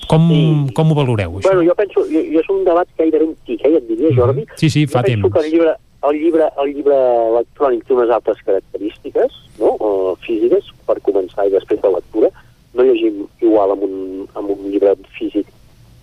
Com, 0.09 0.69
com 0.77 0.91
ho 0.93 0.95
valoreu, 0.95 1.39
això? 1.39 1.51
Bueno, 1.51 1.65
jo 1.66 1.74
penso, 1.74 2.05
jo, 2.11 2.23
jo 2.33 2.41
és 2.41 2.49
un 2.53 2.65
debat 2.65 2.89
gairebé 2.99 3.27
antic, 3.27 3.65
eh, 3.65 3.77
et 3.77 3.89
diria, 3.89 4.12
Jordi. 4.15 4.47
Sí, 4.57 4.70
sí, 4.70 4.87
fa 4.87 5.01
jo 5.01 5.11
penso 5.11 5.28
temps. 5.28 5.35
que 5.35 5.45
el 5.45 5.53
llibre, 5.53 5.74
el, 6.09 6.19
llibre, 6.23 6.49
el 6.62 6.74
llibre 6.74 6.99
electrònic 7.33 7.85
té 7.87 7.95
unes 7.95 8.11
altres 8.11 8.43
característiques, 8.47 9.33
no?, 9.59 9.77
o 9.81 10.16
físiques, 10.27 10.73
per 10.87 11.01
començar, 11.03 11.47
i 11.47 11.55
després 11.55 11.81
de 11.83 11.91
lectura. 11.91 12.31
No 12.74 12.85
llegim 12.85 13.24
igual 13.41 13.73
amb 13.73 13.83
un, 13.83 14.28
amb 14.35 14.51
un 14.53 14.70
llibre 14.70 14.95
físic 15.19 15.47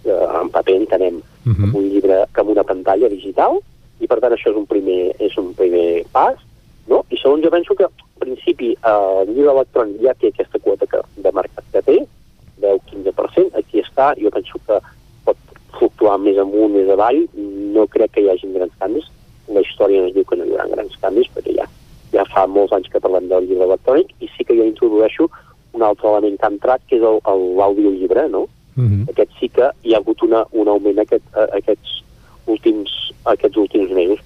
eh, 0.06 0.26
en 0.42 0.50
paper, 0.50 0.76
entenem, 0.82 1.22
Uh 1.44 1.52
-huh. 1.52 1.64
amb 1.64 1.76
un 1.76 1.90
llibre 1.90 2.24
que 2.34 2.40
amb 2.40 2.52
una 2.52 2.64
pantalla 2.64 3.10
digital, 3.10 3.60
i 4.00 4.08
per 4.08 4.20
tant 4.22 4.32
això 4.32 4.50
és 4.50 4.56
un 4.56 4.66
primer, 4.66 5.14
és 5.20 5.38
un 5.38 5.54
primer 5.54 6.06
pas, 6.12 6.36
no? 6.88 7.04
I 7.10 7.18
segon, 7.18 7.42
jo 7.44 7.50
penso 7.50 7.76
que, 7.76 7.84
en 7.84 8.20
principi, 8.20 8.72
eh, 8.72 9.24
el 9.28 9.36
llibre 9.36 9.52
electrònic 9.52 10.02
ja 10.02 10.14
té 10.14 10.28
aquesta 10.28 10.60
quota 10.60 10.86
que, 10.88 11.02
de 11.18 11.32
mercat 11.32 11.66
que 11.74 11.82
té, 11.82 12.08
10-15%, 12.62 13.58
aquí 13.60 13.73
està, 13.94 14.12
jo 14.18 14.34
penso 14.34 14.60
que 14.68 14.80
pot 15.24 15.56
fluctuar 15.78 16.18
més 16.20 16.42
amunt, 16.42 16.74
més 16.74 16.90
avall, 16.90 17.24
no 17.78 17.88
crec 17.94 18.18
que 18.18 18.26
hi 18.26 18.30
hagi 18.34 18.52
grans 18.58 18.76
canvis, 18.82 19.08
la 19.54 19.64
història 19.64 20.04
ens 20.04 20.14
diu 20.18 20.26
que 20.28 20.38
no 20.40 20.46
hi 20.46 20.54
haurà 20.58 20.68
grans 20.74 21.00
canvis, 21.02 21.32
perquè 21.36 21.56
ja, 21.62 21.70
ja 22.14 22.28
fa 22.34 22.46
molts 22.48 22.76
anys 22.76 22.92
que 22.92 23.02
parlem 23.04 23.30
del 23.32 23.48
llibre 23.48 23.70
electrònic, 23.70 24.14
i 24.20 24.30
sí 24.36 24.46
que 24.48 24.58
jo 24.58 24.68
introdueixo 24.68 25.30
un 25.74 25.82
altre 25.86 26.10
element 26.10 26.38
que 26.38 26.46
ha 26.46 26.54
entrat, 26.54 26.84
que 26.90 27.00
és 27.00 27.04
l'audiollibre, 27.04 28.28
no? 28.30 28.48
Uh 28.74 28.84
-huh. 28.84 29.10
aquest 29.10 29.32
sí 29.40 29.50
que 29.50 29.70
hi 29.84 29.94
ha 29.94 29.98
hagut 29.98 30.22
una, 30.24 30.46
un 30.52 30.68
augment 30.68 31.00
aquest, 31.00 31.26
a, 31.38 31.46
aquests, 31.58 32.04
últims, 32.46 32.92
aquests 33.26 33.58
últims 33.58 33.92
mesos. 33.92 34.20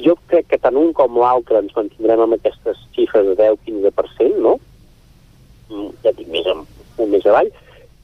Jo 0.00 0.16
crec 0.30 0.48
que 0.48 0.58
tant 0.58 0.76
un 0.80 0.92
com 0.96 1.18
l'altre 1.20 1.60
ens 1.60 1.74
mantindrem 1.76 2.22
amb 2.24 2.36
aquestes 2.38 2.78
xifres 2.96 3.26
de 3.26 3.36
10-15%, 3.36 4.38
no? 4.40 4.58
Mm, 5.70 5.90
Ja 6.04 6.12
dic, 6.16 6.28
més, 6.32 6.46
un 6.98 7.10
més 7.10 7.26
avall, 7.26 7.50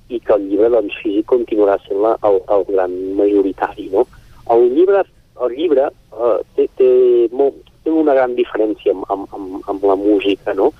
i 0.08 0.20
que 0.20 0.34
el 0.36 0.48
llibre 0.50 0.70
doncs, 0.70 0.96
físic 1.02 1.26
continuarà 1.30 1.76
sent 1.84 2.00
la, 2.02 2.14
el, 2.28 2.40
el 2.54 2.66
gran 2.70 2.94
majoritari, 3.18 3.88
no? 3.92 4.06
El 4.54 4.68
llibre, 4.74 5.02
el 5.42 5.56
llibre 5.56 5.88
eh, 5.90 6.36
té, 6.54 6.68
té, 6.78 6.90
molt, 7.34 7.58
té 7.82 7.90
una 7.90 8.14
gran 8.14 8.36
diferència 8.38 8.94
amb, 8.94 9.06
amb, 9.10 9.32
amb, 9.34 9.56
amb 9.72 9.88
la 9.90 9.96
música, 9.98 10.54
no? 10.54 10.70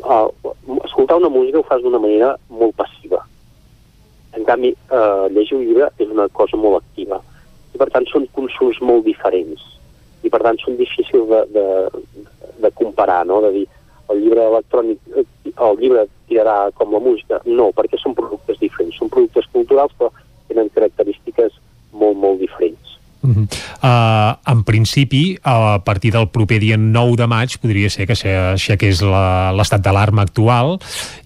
Uh, 0.00 0.30
escoltar 0.86 1.18
una 1.20 1.28
música 1.28 1.60
ho 1.60 1.66
fas 1.68 1.82
d'una 1.84 2.00
manera 2.00 2.32
molt 2.48 2.72
passiva. 2.78 3.20
En 4.32 4.46
canvi, 4.46 4.70
eh, 4.70 5.26
llegir 5.34 5.56
un 5.58 5.64
llibre 5.66 5.90
és 5.98 6.08
una 6.08 6.28
cosa 6.32 6.56
molt 6.56 6.78
activa. 6.78 7.18
I 7.74 7.78
per 7.82 7.88
tant 7.90 8.06
són 8.06 8.28
consums 8.36 8.78
molt 8.80 9.02
diferents. 9.04 9.64
I 10.22 10.30
per 10.30 10.40
tant 10.44 10.58
són 10.62 10.78
difícils 10.78 11.26
de, 11.28 11.40
de, 11.56 11.66
de 12.62 12.70
comparar, 12.78 13.24
no? 13.26 13.40
De 13.42 13.50
dir, 13.58 13.66
el 14.10 14.22
llibre 14.24 14.46
electrònic, 14.50 15.00
eh, 15.16 15.24
el 15.50 15.80
llibre 15.80 16.06
tirarà 16.28 16.70
com 16.74 16.92
la 16.94 17.02
música. 17.02 17.40
No, 17.46 17.70
perquè 17.76 17.98
són 18.00 18.16
productes 18.18 18.58
diferents. 18.62 18.98
Són 18.98 19.10
productes 19.12 19.48
culturals 19.54 19.94
però 19.98 20.10
tenen 20.48 20.70
característiques 20.74 21.58
molt, 21.92 22.16
molt 22.16 22.40
diferents. 22.42 22.89
Uh 23.22 23.30
-huh. 23.36 23.46
uh, 23.82 24.50
en 24.52 24.64
principi, 24.64 25.38
a 25.42 25.82
partir 25.84 26.12
del 26.12 26.28
proper 26.28 26.58
dia 26.58 26.76
9 26.76 27.16
de 27.16 27.26
maig 27.26 27.58
podria 27.60 27.90
ser 27.90 28.06
que 28.06 28.14
s'aixequés 28.14 29.02
la- 29.02 29.52
l'estat 29.52 29.80
d'alarma 29.82 30.22
actual 30.22 30.78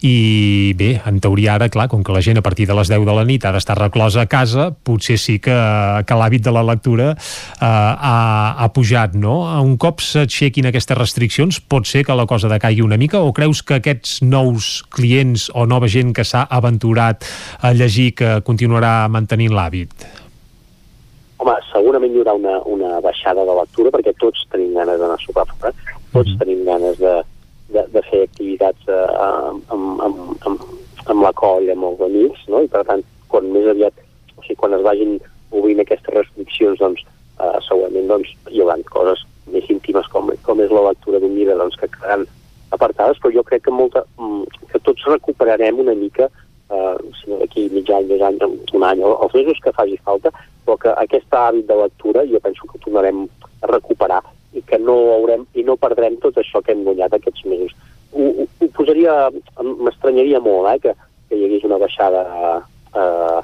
i 0.02 0.74
bé, 0.76 1.00
en 1.06 1.20
teoria 1.20 1.54
ara, 1.54 1.68
clar, 1.68 1.88
com 1.88 2.02
que 2.02 2.12
la 2.12 2.20
gent 2.20 2.38
a 2.38 2.42
partir 2.42 2.66
de 2.66 2.74
les 2.74 2.88
10 2.88 3.04
de 3.06 3.14
la 3.14 3.24
nit 3.24 3.44
ha 3.44 3.52
d'estar 3.52 3.78
reclosa 3.78 4.22
a 4.22 4.26
casa, 4.26 4.72
potser 4.82 5.18
sí 5.18 5.38
que, 5.38 5.54
que 6.06 6.14
l'hàbit 6.14 6.42
de 6.42 6.50
la 6.50 6.62
lectura 6.62 7.12
uh, 7.12 7.64
ha, 7.64 8.54
ha 8.58 8.68
pujat, 8.72 9.14
no? 9.14 9.62
Un 9.62 9.76
cop 9.76 10.00
s'aixequin 10.00 10.66
aquestes 10.66 10.98
restriccions, 10.98 11.60
pot 11.60 11.86
ser 11.86 12.04
que 12.04 12.14
la 12.14 12.26
cosa 12.26 12.48
decaigui 12.48 12.82
una 12.82 12.96
mica 12.96 13.20
o 13.20 13.32
creus 13.32 13.62
que 13.62 13.74
aquests 13.74 14.20
nous 14.22 14.82
clients 14.90 15.50
o 15.54 15.66
nova 15.66 15.86
gent 15.88 16.12
que 16.12 16.24
s'ha 16.24 16.42
aventurat 16.50 17.24
a 17.60 17.72
llegir 17.72 18.14
que 18.14 18.40
continuarà 18.42 19.08
mantenint 19.08 19.52
l'hàbit? 19.52 20.23
Home, 21.42 21.54
segurament 21.72 22.14
hi 22.14 22.20
haurà 22.22 22.34
una, 22.38 22.58
una 22.70 23.00
baixada 23.04 23.44
de 23.46 23.54
lectura 23.58 23.90
perquè 23.94 24.14
tots 24.22 24.44
tenim 24.52 24.76
ganes 24.78 25.00
d'anar 25.00 25.16
a 25.18 25.22
sopar 25.24 25.46
fora, 25.50 25.72
tots 26.12 26.36
tenim 26.40 26.62
ganes 26.68 27.00
de, 27.00 27.14
de, 27.74 27.82
de 27.94 28.02
fer 28.10 28.22
activitats 28.28 28.86
eh, 28.88 29.00
amb, 29.26 29.72
amb, 29.74 30.20
amb, 30.46 30.64
amb 31.10 31.26
la 31.26 31.32
colla, 31.40 31.74
amb 31.74 31.88
els 31.90 32.04
amics, 32.06 32.46
no? 32.52 32.62
i 32.62 32.70
per 32.70 32.84
tant, 32.88 33.02
quan 33.32 33.50
més 33.54 33.66
aviat, 33.70 33.98
o 34.36 34.44
sigui, 34.44 34.60
quan 34.62 34.78
es 34.78 34.86
vagin 34.86 35.18
obrint 35.54 35.82
aquestes 35.82 36.14
restriccions, 36.14 36.78
doncs, 36.78 37.02
eh, 37.40 37.58
segurament 37.66 38.08
doncs, 38.12 38.30
hi 38.50 38.62
haurà 38.62 38.78
coses 38.92 39.26
més 39.50 39.66
íntimes 39.70 40.06
com, 40.12 40.30
com 40.46 40.62
és 40.62 40.72
la 40.72 40.86
lectura 40.88 41.20
d'un 41.20 41.34
llibre 41.34 41.58
doncs, 41.58 41.76
que 41.80 41.90
quedaran 41.90 42.26
apartades, 42.74 43.18
però 43.22 43.34
jo 43.34 43.44
crec 43.46 43.66
que, 43.66 43.74
molta, 43.74 44.04
mm, 44.18 44.64
que 44.70 44.80
tots 44.86 45.10
recuperarem 45.10 45.82
una 45.82 45.94
mica 45.98 46.30
eh, 46.30 46.43
no 47.28 47.38
d'aquí 47.40 47.68
mig 47.72 47.90
any, 47.90 48.08
dos 48.10 48.22
anys, 48.28 48.74
un 48.74 48.84
any, 48.86 49.02
o 49.04 49.14
els 49.26 49.34
mesos 49.38 49.60
que 49.64 49.72
faci 49.76 49.98
falta, 50.04 50.32
però 50.64 50.76
que 50.80 50.94
aquest 51.04 51.34
hàbit 51.34 51.66
de 51.68 51.76
lectura 51.80 52.24
jo 52.30 52.40
penso 52.44 52.68
que 52.70 52.80
tornarem 52.84 53.24
a 53.62 53.70
recuperar 53.72 54.22
i 54.54 54.62
que 54.62 54.78
no 54.78 54.94
haurem 55.14 55.46
i 55.54 55.64
no 55.66 55.76
perdrem 55.80 56.16
tot 56.22 56.38
això 56.40 56.62
que 56.62 56.72
hem 56.72 56.84
guanyat 56.86 57.16
aquests 57.16 57.44
mesos. 57.50 57.74
Ho, 58.14 58.28
ho, 58.30 58.46
ho 58.46 58.68
posaria, 58.76 59.14
m'estranyaria 59.60 60.40
molt 60.40 60.70
eh, 60.70 60.78
que, 60.84 60.94
que 61.28 61.38
hi 61.38 61.48
hagués 61.48 61.66
una 61.68 61.80
baixada 61.82 62.22
eh, 62.94 63.40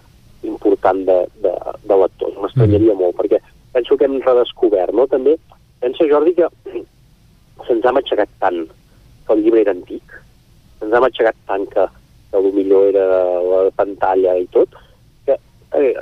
important 0.48 1.02
de, 1.08 1.18
de, 1.44 1.54
de 1.84 1.98
lectors, 2.04 2.38
m'estranyaria 2.40 2.94
molt, 2.96 3.16
perquè 3.18 3.40
penso 3.74 3.96
que 3.96 4.06
hem 4.08 4.20
redescobert, 4.24 4.94
no? 4.96 5.06
També 5.10 5.36
pensa, 5.82 6.06
Jordi, 6.08 6.36
que 6.38 6.48
se'ns 7.66 7.86
ha 7.86 7.94
matxacat 7.96 8.30
tant 8.42 8.62
que 9.26 9.34
el 9.34 9.42
llibre 9.44 9.64
era 9.66 9.74
antic, 9.76 10.14
se'ns 10.78 10.94
ha 10.94 11.02
matxacat 11.04 11.36
tant 11.50 11.66
que, 11.74 11.86
que 12.30 12.52
millor 12.54 12.88
era 12.90 13.06
la 13.42 13.60
pantalla 13.76 14.36
i 14.38 14.46
tot, 14.54 14.74
que, 15.26 15.36
eh, 15.78 15.94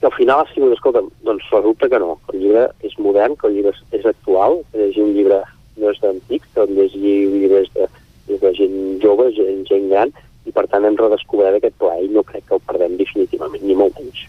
que 0.00 0.06
al 0.06 0.14
final 0.16 0.42
ha 0.42 0.52
sigut, 0.52 0.74
escolta, 0.76 1.02
doncs 1.24 1.44
resulta 1.52 1.88
que 1.88 2.00
no, 2.02 2.18
que 2.26 2.36
el 2.36 2.42
llibre 2.44 2.66
és 2.86 2.96
modern, 2.98 3.36
que 3.36 3.48
el 3.48 3.56
llibre 3.56 3.74
és, 3.74 3.82
és 4.00 4.08
actual, 4.12 4.60
que 4.72 4.82
llegir 4.84 5.04
un 5.04 5.14
llibre 5.16 5.42
no 5.76 5.92
és 5.92 6.00
d'antic, 6.02 6.44
que 6.54 6.66
llegir 6.72 7.16
un 7.30 7.38
llibre 7.40 7.62
és 7.64 7.72
de, 7.76 7.88
de 8.28 8.52
gent 8.58 8.78
jove, 9.02 9.30
gent, 9.36 9.64
gent 9.68 9.88
gran, 9.92 10.12
i 10.46 10.54
per 10.54 10.66
tant 10.70 10.86
hem 10.86 10.96
redescobert 10.98 11.58
aquest 11.58 11.76
plaer 11.82 12.06
i 12.06 12.14
no 12.14 12.24
crec 12.26 12.46
que 12.48 12.58
el 12.58 12.64
perdem 12.66 12.96
definitivament, 13.00 13.66
ni 13.66 13.76
molt 13.78 13.98
menys. 14.00 14.26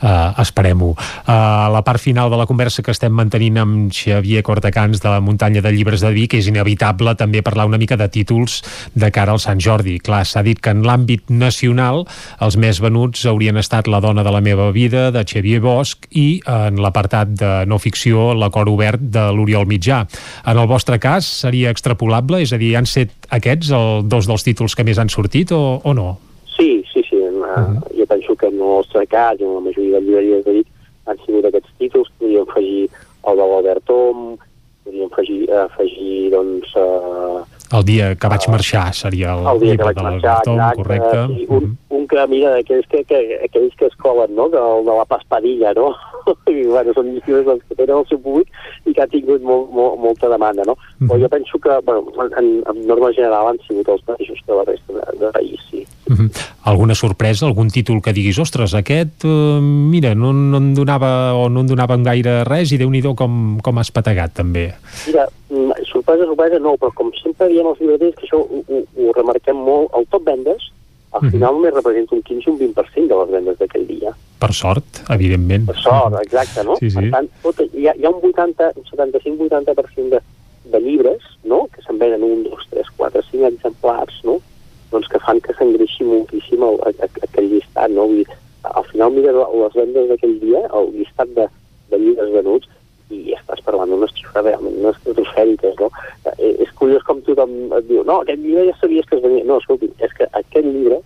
Uh, 0.00 0.32
Esperem-ho. 0.40 0.94
Uh, 1.28 1.68
la 1.68 1.82
part 1.84 2.00
final 2.00 2.30
de 2.32 2.36
la 2.40 2.46
conversa 2.48 2.80
que 2.80 2.92
estem 2.94 3.12
mantenint 3.12 3.58
amb 3.60 3.90
Xavier 3.92 4.40
Cortacans 4.40 5.02
de 5.02 5.10
la 5.12 5.20
muntanya 5.20 5.60
de 5.60 5.72
llibres 5.74 6.00
de 6.00 6.08
Vic 6.14 6.38
és 6.38 6.48
inevitable 6.48 7.12
també 7.20 7.42
parlar 7.44 7.66
una 7.68 7.76
mica 7.76 7.98
de 8.00 8.06
títols 8.08 8.62
de 8.96 9.10
cara 9.12 9.34
al 9.36 9.42
Sant 9.44 9.60
Jordi. 9.60 9.98
Clar, 10.00 10.22
s'ha 10.24 10.40
dit 10.46 10.56
que 10.56 10.72
en 10.72 10.80
l'àmbit 10.88 11.28
nacional 11.28 12.06
els 12.40 12.56
més 12.56 12.80
venuts 12.80 13.26
haurien 13.28 13.60
estat 13.60 13.90
La 13.92 14.00
dona 14.00 14.24
de 14.24 14.32
la 14.32 14.40
meva 14.40 14.70
vida, 14.72 15.10
de 15.12 15.20
Xavier 15.20 15.60
Bosch, 15.60 16.08
i 16.16 16.40
en 16.48 16.80
l'apartat 16.80 17.36
de 17.36 17.52
no 17.68 17.76
ficció, 17.76 18.30
L'acord 18.32 18.72
obert, 18.72 19.04
de 19.04 19.26
l'Oriol 19.36 19.68
Mitjà. 19.68 20.06
En 20.48 20.56
el 20.56 20.70
vostre 20.70 20.96
cas, 20.98 21.28
seria 21.44 21.68
extrapolable? 21.68 22.40
És 22.40 22.56
a 22.56 22.60
dir, 22.62 22.72
han 22.80 22.88
set 22.88 23.12
aquests 23.28 23.68
el, 23.76 24.08
dos 24.08 24.24
dels 24.30 24.48
títols 24.48 24.74
que 24.74 24.88
més 24.88 24.98
han 24.98 25.12
sortit 25.12 25.52
o, 25.52 25.59
o 25.84 25.94
no? 25.94 26.18
Sí, 26.56 26.84
sí, 26.92 27.02
sí. 27.08 27.16
Uh 27.16 27.42
-huh. 27.42 27.98
Jo 27.98 28.06
penso 28.06 28.36
que 28.36 28.46
en 28.46 28.54
el 28.54 28.58
nostre 28.58 29.06
cas, 29.06 29.40
en 29.40 29.54
la 29.54 29.60
majoria 29.60 30.00
de 30.00 30.00
llibreries 30.00 30.44
de 30.44 30.52
Vic, 30.52 30.66
han 31.06 31.18
sigut 31.24 31.44
aquests 31.44 31.72
títols. 31.78 32.10
Podríem 32.18 32.48
afegir 32.48 32.90
el 33.28 33.36
de 33.36 33.44
l'Albert 33.46 33.84
Tom, 33.84 34.36
podríem 34.84 35.08
afegir, 35.12 35.50
afegir 35.52 36.30
doncs... 36.30 36.68
Uh, 36.76 37.44
el 37.72 37.84
dia 37.86 38.14
que 38.18 38.28
vaig 38.30 38.46
marxar 38.50 38.88
seria 38.94 39.34
el, 39.34 39.46
el 39.46 39.60
dia 39.62 39.76
que 39.78 39.86
vaig 39.88 39.96
de 39.96 40.04
marxar, 40.06 40.36
l'Albertom, 40.46 40.58
exacte, 40.58 40.82
correcte. 40.82 41.20
sí, 41.34 41.46
un, 41.56 41.76
un 41.98 42.06
que, 42.10 42.26
mira, 42.32 42.54
aquells 42.58 42.88
que, 42.90 43.04
que, 43.06 43.20
aquells 43.46 43.76
que 43.78 43.86
es 43.86 43.96
colen, 44.02 44.34
no?, 44.34 44.48
de, 44.50 44.62
de 44.88 44.96
la 44.98 45.06
paspadilla, 45.10 45.74
no? 45.78 45.92
I, 46.50 46.64
bueno, 46.66 46.94
són 46.96 47.12
llibres 47.14 47.46
doncs, 47.46 47.64
que 47.68 47.78
tenen 47.78 48.00
el 48.00 48.08
seu 48.10 48.20
públic 48.24 48.50
i 48.90 48.94
que 48.96 49.04
ha 49.04 49.08
tingut 49.10 49.44
molt, 49.46 49.70
molt, 49.76 50.00
molta 50.02 50.32
demanda, 50.32 50.66
no? 50.66 50.76
Mhm. 50.98 51.08
Però 51.12 51.20
jo 51.22 51.32
penso 51.32 51.62
que, 51.62 51.78
bueno, 51.86 52.28
en, 52.28 52.50
en 52.66 52.86
norma 52.90 53.12
general 53.16 53.52
han 53.52 53.62
sigut 53.68 53.88
els 53.94 54.02
mateixos 54.08 54.42
que 54.46 54.58
la 54.58 54.66
resta 54.68 54.98
de, 54.98 55.18
de 55.22 55.32
país, 55.38 55.66
sí. 55.70 55.86
Uh 56.10 56.16
-huh. 56.16 56.30
Alguna 56.64 56.94
sorpresa, 56.94 57.46
algun 57.46 57.68
títol 57.70 58.02
que 58.02 58.12
diguis, 58.12 58.38
ostres, 58.38 58.74
aquest, 58.74 59.24
uh, 59.24 59.60
mira, 59.62 60.14
no, 60.14 60.32
no 60.32 60.56
em 60.58 60.74
donava 60.74 61.34
o 61.34 61.48
no 61.48 61.60
em 61.60 61.66
donaven 61.66 62.02
gaire 62.02 62.42
res 62.44 62.72
i 62.72 62.78
déu 62.78 62.90
nhi 62.90 63.00
com, 63.14 63.58
com 63.62 63.78
has 63.78 63.90
pategat 63.92 64.32
també. 64.34 64.74
Mira, 65.06 65.28
mm, 65.50 65.70
sorpresa, 65.86 66.24
sorpresa 66.24 66.58
no, 66.58 66.74
però 66.74 66.90
com 66.92 67.10
sempre 67.22 67.46
diem 67.48 67.66
els 67.66 67.78
llibreters, 67.78 68.14
que 68.16 68.26
això 68.26 68.38
ho, 68.42 68.64
ho, 68.68 68.82
ho 68.98 69.12
remarquem 69.12 69.56
molt, 69.56 69.90
el 69.96 70.06
top 70.10 70.24
vendes, 70.24 70.72
al 71.12 71.22
Mhm. 71.22 71.30
final 71.30 71.54
només 71.54 71.74
representa 71.74 72.14
un 72.14 72.22
15 72.22 72.50
o 72.50 72.52
un 72.52 72.58
20% 72.58 73.08
de 73.08 73.20
les 73.20 73.30
vendes 73.30 73.58
d'aquell 73.58 73.86
dia. 73.86 74.10
Per 74.38 74.52
sort, 74.52 74.84
evidentment. 75.10 75.66
Per 75.66 75.76
sort, 75.76 76.14
exacte, 76.22 76.64
no? 76.64 76.76
Sí, 76.76 76.90
sí. 76.90 76.96
Per 76.98 77.10
tant, 77.10 77.28
tot, 77.42 77.60
hi, 77.74 77.86
ha, 77.86 77.94
hi 77.96 78.04
ha 78.04 78.10
un 78.10 78.20
80, 78.22 78.72
un 78.76 78.84
75-80% 78.84 80.08
de, 80.10 80.20
de 80.64 80.80
llibres, 80.80 81.18
no?, 81.44 81.66
que 81.72 81.82
se'n 81.82 81.98
venen 81.98 82.22
un, 82.22 82.44
dos, 82.44 82.66
tres, 82.70 82.86
quatre, 82.96 83.22
cinc 83.30 83.42
exemplars, 83.44 84.20
no?, 84.24 84.40
doncs 84.90 85.08
que 85.08 85.20
fan 85.22 85.40
que 85.44 85.54
s'engreixi 85.56 86.04
moltíssim 86.04 86.62
el, 86.66 86.78
aquell 86.98 87.48
llistat, 87.52 87.90
no? 87.94 88.08
Vull 88.10 88.22
dir, 88.22 88.38
al 88.70 88.84
final 88.90 89.14
mira 89.14 89.32
les 89.32 89.78
vendes 89.78 90.08
d'aquell 90.10 90.36
dia, 90.42 90.64
el 90.76 90.92
llistat 90.96 91.32
de, 91.38 91.46
de 91.90 92.00
llibres 92.02 92.32
venuts, 92.34 92.68
i 93.10 93.34
estàs 93.34 93.62
parlant 93.66 93.90
d'unes 93.90 94.12
xifres 94.14 94.44
realment 94.44 94.76
unes 94.78 94.98
estratosfèriques, 95.00 95.78
no? 95.80 95.88
Eh, 96.36 96.52
és 96.62 96.70
curiós 96.78 97.02
com 97.06 97.22
tothom 97.26 97.56
et 97.78 97.88
diu, 97.88 98.04
no, 98.06 98.20
aquest 98.22 98.42
llibre 98.44 98.68
ja 98.68 98.76
sabies 98.80 99.08
que 99.08 99.18
es 99.18 99.24
venia... 99.24 99.46
No, 99.48 99.58
escolti, 99.58 99.90
és 99.98 100.14
que 100.14 100.28
aquest 100.30 100.66
llibre, 100.66 101.00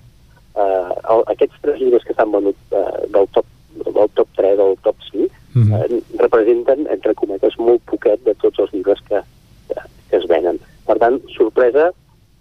eh, 0.56 0.90
el, 1.15 1.24
aquests 1.32 1.62
tres 1.62 1.81
llibres 1.81 2.05
que 2.05 2.16
s'han 2.16 2.35
venut 2.35 2.77
eh, 2.77 3.09
del 3.15 3.31
top 3.36 3.48
del 3.74 4.06
top 4.15 4.28
3 4.39 4.61
o 4.62 4.69
del 4.69 4.77
top 4.85 5.01
5 5.11 5.32
Mhm. 5.55 5.73
eh, 5.74 6.02
representen, 6.19 6.86
entre 6.90 7.15
cometes, 7.15 7.56
molt 7.59 7.82
poquet 7.86 8.19
de 8.27 8.35
tots 8.43 8.59
els 8.59 8.73
llibres 8.73 8.98
que, 9.09 9.20
que, 9.69 9.82
que 10.11 10.16
es 10.16 10.27
venen. 10.27 10.59
Per 10.86 10.97
tant, 10.98 11.20
sorpresa 11.31 11.93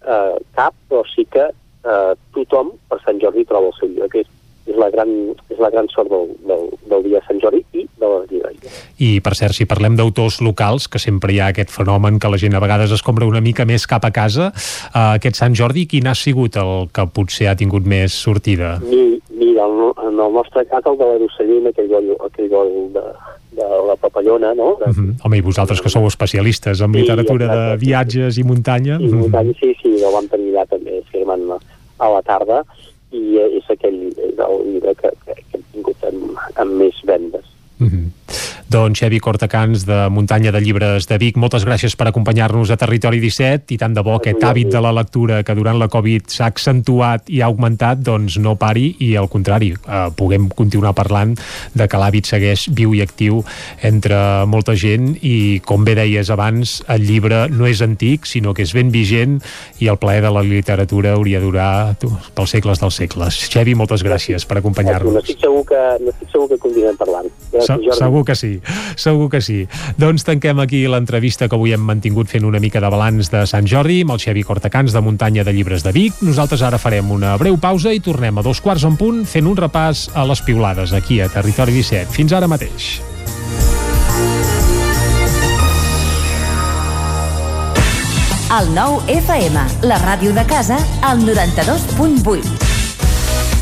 eh, 0.05 0.37
cap, 0.55 0.75
però 0.89 1.03
sí 1.09 1.25
que 1.31 1.49
eh, 1.49 2.13
tothom 2.35 2.73
per 2.89 3.01
Sant 3.03 3.19
Jordi 3.21 3.45
troba 3.49 3.71
el 3.71 3.77
seu 3.79 3.91
llibre, 3.91 4.09
que 4.11 4.23
és, 4.23 4.29
és, 4.67 4.77
la, 4.79 4.89
gran, 4.93 5.09
és 5.51 5.59
la 5.59 5.69
gran 5.73 5.89
sort 5.91 6.11
del, 6.11 6.31
del, 6.47 6.69
del 6.91 7.05
dia 7.07 7.19
de 7.19 7.27
Sant 7.27 7.41
Jordi 7.43 7.63
i 7.73 7.85
de 7.99 8.11
les 8.13 8.29
llibreries. 8.31 8.79
I, 9.03 9.09
per 9.25 9.35
cert, 9.39 9.55
si 9.57 9.67
parlem 9.69 9.97
d'autors 9.99 10.39
locals, 10.45 10.87
que 10.87 11.01
sempre 11.01 11.35
hi 11.35 11.41
ha 11.43 11.51
aquest 11.53 11.73
fenomen 11.73 12.19
que 12.19 12.31
la 12.31 12.39
gent 12.41 12.55
a 12.55 12.63
vegades 12.63 12.93
es 12.95 13.03
compra 13.05 13.29
una 13.29 13.43
mica 13.43 13.67
més 13.69 13.87
cap 13.89 14.07
a 14.07 14.13
casa, 14.15 14.51
eh, 14.53 15.05
aquest 15.19 15.39
Sant 15.39 15.57
Jordi, 15.59 15.87
quin 15.91 16.07
ha 16.07 16.15
sigut 16.17 16.59
el 16.61 16.89
que 16.93 17.07
potser 17.11 17.51
ha 17.51 17.59
tingut 17.59 17.87
més 17.87 18.15
sortida? 18.15 18.77
El, 19.63 19.79
en 20.01 20.17
el 20.19 20.33
nostre 20.35 20.65
cas 20.67 20.83
el 20.89 20.97
de 20.99 21.05
l'Erosellín, 21.07 21.69
aquell 21.69 21.93
aquell 22.25 22.49
gol 22.51 22.71
de, 22.91 23.03
de 23.55 23.63
la 23.87 23.95
papallona, 23.95 24.53
no? 24.53 24.77
De, 24.79 24.89
Uh 24.89 24.95
-huh. 24.95 25.15
Home, 25.23 25.37
i 25.37 25.41
vosaltres 25.41 25.81
que 25.81 25.89
sou 25.89 26.05
especialistes 26.07 26.81
en 26.81 26.91
Sí, 26.93 26.99
literatura 26.99 27.45
de 27.47 27.61
exacte. 27.73 27.85
viatges 27.85 28.37
i 28.37 28.43
muntanya. 28.43 28.97
I 28.99 29.05
Mhm. 29.07 29.15
muntanya, 29.19 29.53
sí, 29.59 29.75
sí, 29.81 29.89
el 30.03 30.11
vam 30.13 30.27
tenir 30.27 30.53
allà 30.53 30.65
també 30.67 31.01
firmant 31.11 31.41
a 31.99 32.09
la 32.09 32.21
tarda 32.21 32.63
i 33.11 33.37
eh, 33.37 33.57
és 33.57 33.69
aquell 33.69 34.07
és 34.07 34.37
el 34.39 34.73
llibre 34.73 34.95
que, 34.95 35.09
que, 35.25 35.33
que 35.33 35.57
hem 35.57 35.63
tingut 35.73 35.95
amb, 36.03 36.37
amb 36.55 36.71
més 36.81 36.93
vendes. 37.05 37.45
Doncs 38.73 38.99
Xevi 38.99 39.19
Cortacans, 39.19 39.85
de 39.85 40.09
Muntanya 40.09 40.51
de 40.51 40.61
Llibres 40.63 41.07
de 41.09 41.17
Vic, 41.21 41.37
moltes 41.37 41.65
gràcies 41.67 41.95
per 41.99 42.07
acompanyar-nos 42.09 42.71
a 42.73 42.77
Territori 42.79 43.19
17 43.21 43.73
i 43.75 43.77
tant 43.77 43.93
de 43.93 44.03
bo 44.05 44.17
aquest 44.17 44.43
hàbit 44.43 44.71
de 44.73 44.81
la 44.81 44.93
lectura 44.95 45.41
que 45.43 45.55
durant 45.55 45.77
la 45.79 45.89
Covid 45.91 46.29
s'ha 46.33 46.49
accentuat 46.49 47.29
i 47.29 47.41
ha 47.41 47.49
augmentat, 47.51 48.01
doncs 48.03 48.39
no 48.41 48.55
pari 48.59 48.95
i 49.03 49.13
al 49.19 49.29
contrari, 49.29 49.73
eh, 49.73 50.07
puguem 50.17 50.49
continuar 50.49 50.93
parlant 50.97 51.35
de 51.73 51.87
que 51.87 51.99
l'hàbit 52.01 52.29
segueix 52.29 52.67
viu 52.73 52.95
i 52.97 53.03
actiu 53.05 53.43
entre 53.81 54.45
molta 54.49 54.75
gent 54.75 55.13
i 55.21 55.61
com 55.65 55.85
bé 55.85 55.95
deies 55.99 56.29
abans, 56.33 56.79
el 56.89 57.05
llibre 57.05 57.45
no 57.51 57.67
és 57.69 57.81
antic, 57.85 58.25
sinó 58.29 58.53
que 58.53 58.65
és 58.65 58.73
ben 58.73 58.91
vigent 58.93 59.39
i 59.79 59.89
el 59.91 59.99
plaer 60.01 60.23
de 60.25 60.31
la 60.33 60.43
literatura 60.43 61.13
hauria 61.13 61.39
de 61.39 61.45
durar 61.45 61.95
tu, 61.99 62.09
pels 62.35 62.55
segles 62.55 62.81
dels 62.81 62.97
segles. 62.97 63.39
Xevi, 63.53 63.75
moltes 63.77 64.03
gràcies 64.05 64.47
per 64.47 64.59
acompanyar-nos. 64.61 65.13
N'estic 65.19 65.41
segur 65.43 65.63
que, 65.69 65.81
n'estic 66.03 66.31
segur 66.31 66.49
que 66.51 66.59
continuem 66.61 66.97
parlant. 66.99 67.29
Gràcies, 67.51 67.67
Se 67.67 67.77
Jordi. 67.77 67.97
segur 67.99 68.22
que 68.25 68.35
sí, 68.35 68.53
segur 68.95 69.29
que 69.31 69.41
sí. 69.41 69.63
Doncs 69.99 70.25
tanquem 70.27 70.59
aquí 70.63 70.83
l'entrevista 70.89 71.47
que 71.49 71.57
avui 71.57 71.73
hem 71.75 71.83
mantingut 71.85 72.31
fent 72.31 72.47
una 72.47 72.61
mica 72.63 72.81
de 72.83 72.91
balanç 72.91 73.31
de 73.33 73.45
Sant 73.49 73.69
Jordi 73.69 74.01
amb 74.03 74.15
el 74.15 74.21
Xevi 74.23 74.43
Cortacans 74.47 74.93
de 74.93 75.01
Muntanya 75.01 75.43
de 75.43 75.53
Llibres 75.55 75.85
de 75.85 75.93
Vic. 75.95 76.21
Nosaltres 76.25 76.63
ara 76.63 76.81
farem 76.81 77.11
una 77.11 77.35
breu 77.37 77.57
pausa 77.57 77.93
i 77.93 78.03
tornem 78.03 78.37
a 78.37 78.45
dos 78.45 78.61
quarts 78.61 78.85
en 78.89 78.97
punt 78.99 79.23
fent 79.29 79.49
un 79.49 79.57
repàs 79.59 80.09
a 80.13 80.27
les 80.27 80.43
piulades 80.45 80.93
aquí 80.93 81.21
a 81.21 81.31
Territori 81.31 81.75
17. 81.79 82.11
Fins 82.13 82.33
ara 82.33 82.49
mateix. 82.51 82.93
El 88.53 88.67
nou 88.75 88.99
FM, 89.09 89.63
la 89.89 89.97
ràdio 90.03 90.35
de 90.35 90.43
casa, 90.45 90.77
al 91.01 91.25
92.8. 91.25 92.72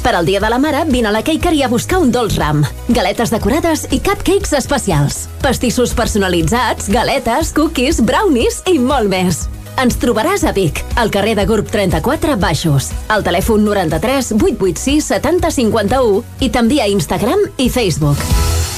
Per 0.02 0.16
al 0.16 0.26
Dia 0.26 0.40
de 0.40 0.50
la 0.50 0.58
Mare, 0.58 0.84
vine 0.90 1.10
a 1.10 1.12
la 1.12 1.22
Cakery 1.22 1.62
a 1.62 1.68
buscar 1.70 2.00
un 2.02 2.10
dolç 2.12 2.40
ram. 2.40 2.64
Galetes 2.90 3.30
decorades 3.30 3.86
i 3.94 4.00
cupcakes 4.02 4.56
especials. 4.58 5.28
Pastissos 5.44 5.94
personalitzats, 5.94 6.90
galetes, 6.90 7.54
cookies, 7.54 8.02
brownies 8.02 8.64
i 8.66 8.80
molt 8.82 9.12
més. 9.14 9.46
Ens 9.82 9.98
trobaràs 10.02 10.44
a 10.44 10.56
Vic, 10.58 10.82
al 10.98 11.14
carrer 11.14 11.38
de 11.38 11.46
Gurb 11.46 11.70
34 11.72 12.36
Baixos, 12.42 12.92
al 13.14 13.24
telèfon 13.24 13.64
93 13.66 14.34
886 14.42 15.14
70 15.14 15.54
51 15.62 16.22
i 16.42 16.50
també 16.50 16.82
a 16.82 16.90
Instagram 16.90 17.46
i 17.62 17.70
Facebook. 17.70 18.71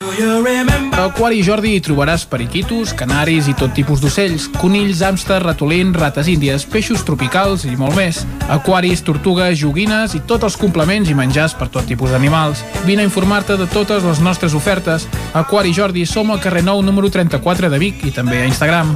A 0.00 1.04
Aquari 1.04 1.40
Jordi 1.42 1.72
hi 1.74 1.80
trobaràs 1.82 2.22
periquitos, 2.30 2.92
canaris 2.94 3.48
i 3.50 3.54
tot 3.58 3.72
tipus 3.74 3.98
d'ocells, 3.98 4.48
conills, 4.54 5.00
hàmster, 5.02 5.36
ratolins, 5.42 5.96
rates 5.98 6.26
índies, 6.30 6.64
peixos 6.70 7.02
tropicals 7.06 7.64
i 7.66 7.74
molt 7.78 7.94
més. 7.98 8.20
Aquaris, 8.46 9.02
tortugues, 9.06 9.58
joguines 9.58 10.14
i 10.14 10.20
tots 10.26 10.46
els 10.48 10.56
complements 10.58 11.10
i 11.10 11.16
menjars 11.18 11.54
per 11.58 11.66
tot 11.74 11.86
tipus 11.90 12.14
d'animals. 12.14 12.64
Vine 12.86 13.02
a 13.02 13.08
informar-te 13.10 13.56
de 13.58 13.66
totes 13.70 14.06
les 14.06 14.22
nostres 14.22 14.54
ofertes. 14.58 15.06
Aquari 15.38 15.74
Jordi 15.74 16.06
som 16.06 16.30
al 16.30 16.42
carrer 16.42 16.62
Nou 16.66 16.82
número 16.82 17.10
34 17.10 17.70
de 17.70 17.78
Vic 17.82 18.06
i 18.06 18.14
també 18.14 18.42
a 18.42 18.50
Instagram. 18.50 18.94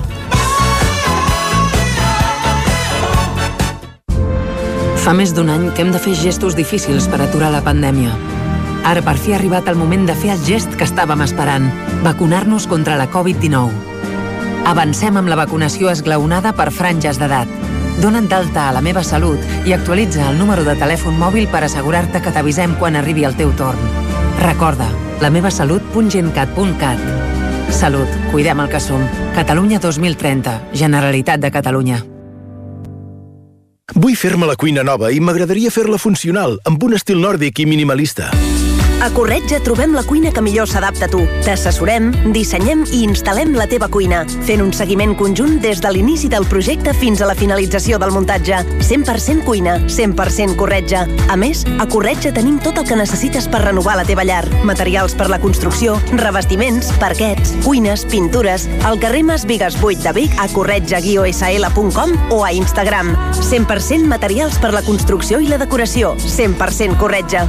Fa 5.02 5.14
més 5.18 5.34
d'un 5.34 5.50
any 5.50 5.72
que 5.74 5.82
hem 5.82 5.90
de 5.90 6.02
fer 6.02 6.14
gestos 6.14 6.54
difícils 6.54 7.10
per 7.10 7.22
aturar 7.22 7.50
la 7.50 7.62
pandèmia. 7.66 8.31
Ara 8.84 9.02
per 9.06 9.14
fi 9.14 9.32
ha 9.32 9.36
arribat 9.38 9.68
el 9.70 9.76
moment 9.78 10.06
de 10.08 10.14
fer 10.18 10.32
el 10.34 10.40
gest 10.42 10.74
que 10.74 10.84
estàvem 10.88 11.20
esperant, 11.22 11.68
vacunar-nos 12.02 12.66
contra 12.66 12.96
la 12.98 13.06
Covid-19. 13.10 13.70
Avancem 14.66 15.16
amb 15.18 15.30
la 15.30 15.38
vacunació 15.38 15.90
esglaonada 15.90 16.52
per 16.58 16.70
franges 16.74 17.18
d'edat. 17.18 17.48
Dona't 18.02 18.28
d'alta 18.30 18.68
a 18.68 18.72
la 18.74 18.82
meva 18.82 19.02
salut 19.06 19.38
i 19.68 19.72
actualitza 19.76 20.28
el 20.30 20.38
número 20.38 20.64
de 20.66 20.74
telèfon 20.78 21.14
mòbil 21.18 21.46
per 21.52 21.62
assegurar-te 21.66 22.22
que 22.22 22.32
t'avisem 22.34 22.74
quan 22.80 22.96
arribi 22.96 23.24
el 23.28 23.36
teu 23.38 23.52
torn. 23.58 23.78
Recorda, 24.42 24.88
lamevasalut.gencat.cat. 25.20 26.98
Salut, 27.70 28.08
cuidem 28.32 28.60
el 28.60 28.68
que 28.68 28.80
som. 28.80 29.02
Catalunya 29.36 29.78
2030, 29.78 30.60
Generalitat 30.74 31.40
de 31.40 31.50
Catalunya. 31.50 32.02
Vull 33.94 34.16
fer-me 34.16 34.46
la 34.48 34.56
cuina 34.56 34.82
nova 34.82 35.10
i 35.12 35.20
m'agradaria 35.20 35.70
fer-la 35.70 35.98
funcional, 36.00 36.58
amb 36.64 36.82
un 36.82 36.94
estil 36.96 37.20
nòrdic 37.20 37.60
i 37.60 37.66
minimalista. 37.68 38.30
A 39.02 39.10
Corretja 39.10 39.58
trobem 39.58 39.96
la 39.96 40.04
cuina 40.06 40.30
que 40.30 40.40
millor 40.40 40.68
s'adapta 40.70 41.08
a 41.08 41.10
tu. 41.10 41.24
T'assessorem, 41.42 42.12
dissenyem 42.30 42.84
i 42.94 43.00
instal·lem 43.02 43.50
la 43.58 43.64
teva 43.66 43.88
cuina, 43.90 44.20
fent 44.46 44.60
un 44.62 44.70
seguiment 44.70 45.16
conjunt 45.18 45.56
des 45.64 45.80
de 45.82 45.90
l'inici 45.90 46.28
del 46.30 46.46
projecte 46.46 46.94
fins 46.94 47.18
a 47.18 47.26
la 47.26 47.34
finalització 47.34 47.98
del 47.98 48.12
muntatge. 48.14 48.60
100% 48.78 49.42
cuina, 49.42 49.80
100% 49.90 50.54
Corretja. 50.54 51.02
A 51.26 51.34
més, 51.34 51.64
a 51.82 51.88
Corretja 51.90 52.30
tenim 52.36 52.60
tot 52.62 52.78
el 52.78 52.86
que 52.86 53.00
necessites 53.00 53.50
per 53.50 53.64
renovar 53.64 53.96
la 53.98 54.06
teva 54.06 54.22
llar. 54.22 54.44
Materials 54.62 55.18
per 55.18 55.26
la 55.34 55.40
construcció, 55.42 55.98
revestiments, 56.12 56.92
parquets, 57.02 57.56
cuines, 57.66 58.06
pintures, 58.06 58.68
al 58.86 59.02
carrer 59.02 59.24
Mas 59.26 59.48
Vigues 59.50 59.82
8 59.82 60.06
de 60.06 60.14
Vic 60.20 60.38
a 60.38 60.46
corretja-sl.com 60.54 62.14
o 62.30 62.44
a 62.44 62.54
Instagram. 62.54 63.16
100% 63.42 64.06
materials 64.06 64.62
per 64.62 64.70
la 64.70 64.86
construcció 64.86 65.42
i 65.42 65.50
la 65.50 65.58
decoració. 65.58 66.14
100% 66.22 67.02
Corretja. 67.02 67.48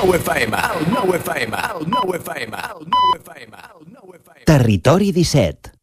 Nou 0.00 0.14
FM, 0.16 0.54
el 0.56 0.86
nou 0.88 1.10
FM, 1.12 1.56
el 1.74 1.82
nou 1.92 2.14
FM, 2.16 2.56
el 2.56 2.86
nou 2.88 3.10
FM, 3.18 3.52
el 3.74 3.82
nou 3.92 4.14
FM. 4.16 4.44
Territori 4.48 5.12
17. 5.12 5.76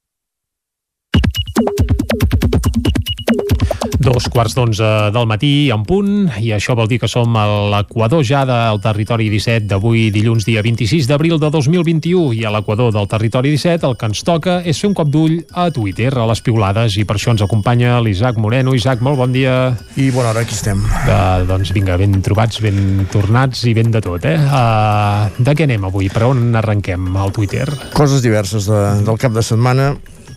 Dos 4.17 4.31
quarts 4.33 4.55
d'onze 4.57 4.87
del 5.13 5.27
matí 5.29 5.69
en 5.69 5.83
punt, 5.85 6.07
i 6.41 6.47
això 6.55 6.73
vol 6.73 6.87
dir 6.89 6.97
que 6.97 7.05
som 7.05 7.35
a 7.37 7.43
l'equador 7.69 8.23
ja 8.25 8.39
del 8.49 8.79
territori 8.81 9.27
17 9.29 9.67
d'avui 9.69 10.07
dilluns 10.09 10.47
dia 10.47 10.63
26 10.65 11.05
d'abril 11.05 11.35
de 11.37 11.51
2021 11.53 12.31
i 12.33 12.41
a 12.41 12.49
l'equador 12.55 12.89
del 12.95 13.05
territori 13.11 13.51
17 13.53 13.85
el 13.85 13.93
que 13.93 14.09
ens 14.09 14.25
toca 14.25 14.55
és 14.65 14.81
fer 14.81 14.89
un 14.89 14.95
cop 14.97 15.11
d'ull 15.13 15.35
a 15.53 15.67
Twitter, 15.69 16.09
a 16.17 16.25
les 16.31 16.41
piulades 16.41 16.97
i 16.97 17.05
per 17.05 17.19
això 17.19 17.35
ens 17.35 17.45
acompanya 17.45 17.99
l'Isaac 18.01 18.41
Moreno. 18.41 18.73
Isaac, 18.73 19.05
molt 19.05 19.21
bon 19.21 19.37
dia. 19.37 19.53
I 20.01 20.09
bona 20.09 20.31
hora, 20.31 20.41
aquí 20.41 20.57
estem. 20.57 20.81
Uh, 20.81 21.45
doncs 21.45 21.75
vinga, 21.77 22.01
ben 22.01 22.17
trobats, 22.25 22.57
ben 22.65 23.05
tornats 23.13 23.67
i 23.69 23.77
ben 23.77 23.93
de 23.93 24.01
tot, 24.01 24.25
eh? 24.25 24.39
Uh, 24.41 25.29
de 25.37 25.53
què 25.53 25.69
anem 25.69 25.85
avui? 25.91 26.09
Per 26.09 26.25
on 26.25 26.57
arrenquem 26.57 27.05
al 27.21 27.37
Twitter? 27.37 27.69
Coses 27.93 28.25
diverses 28.25 28.65
de, 28.65 28.81
del 29.05 29.21
cap 29.21 29.37
de 29.37 29.45
setmana. 29.45 29.91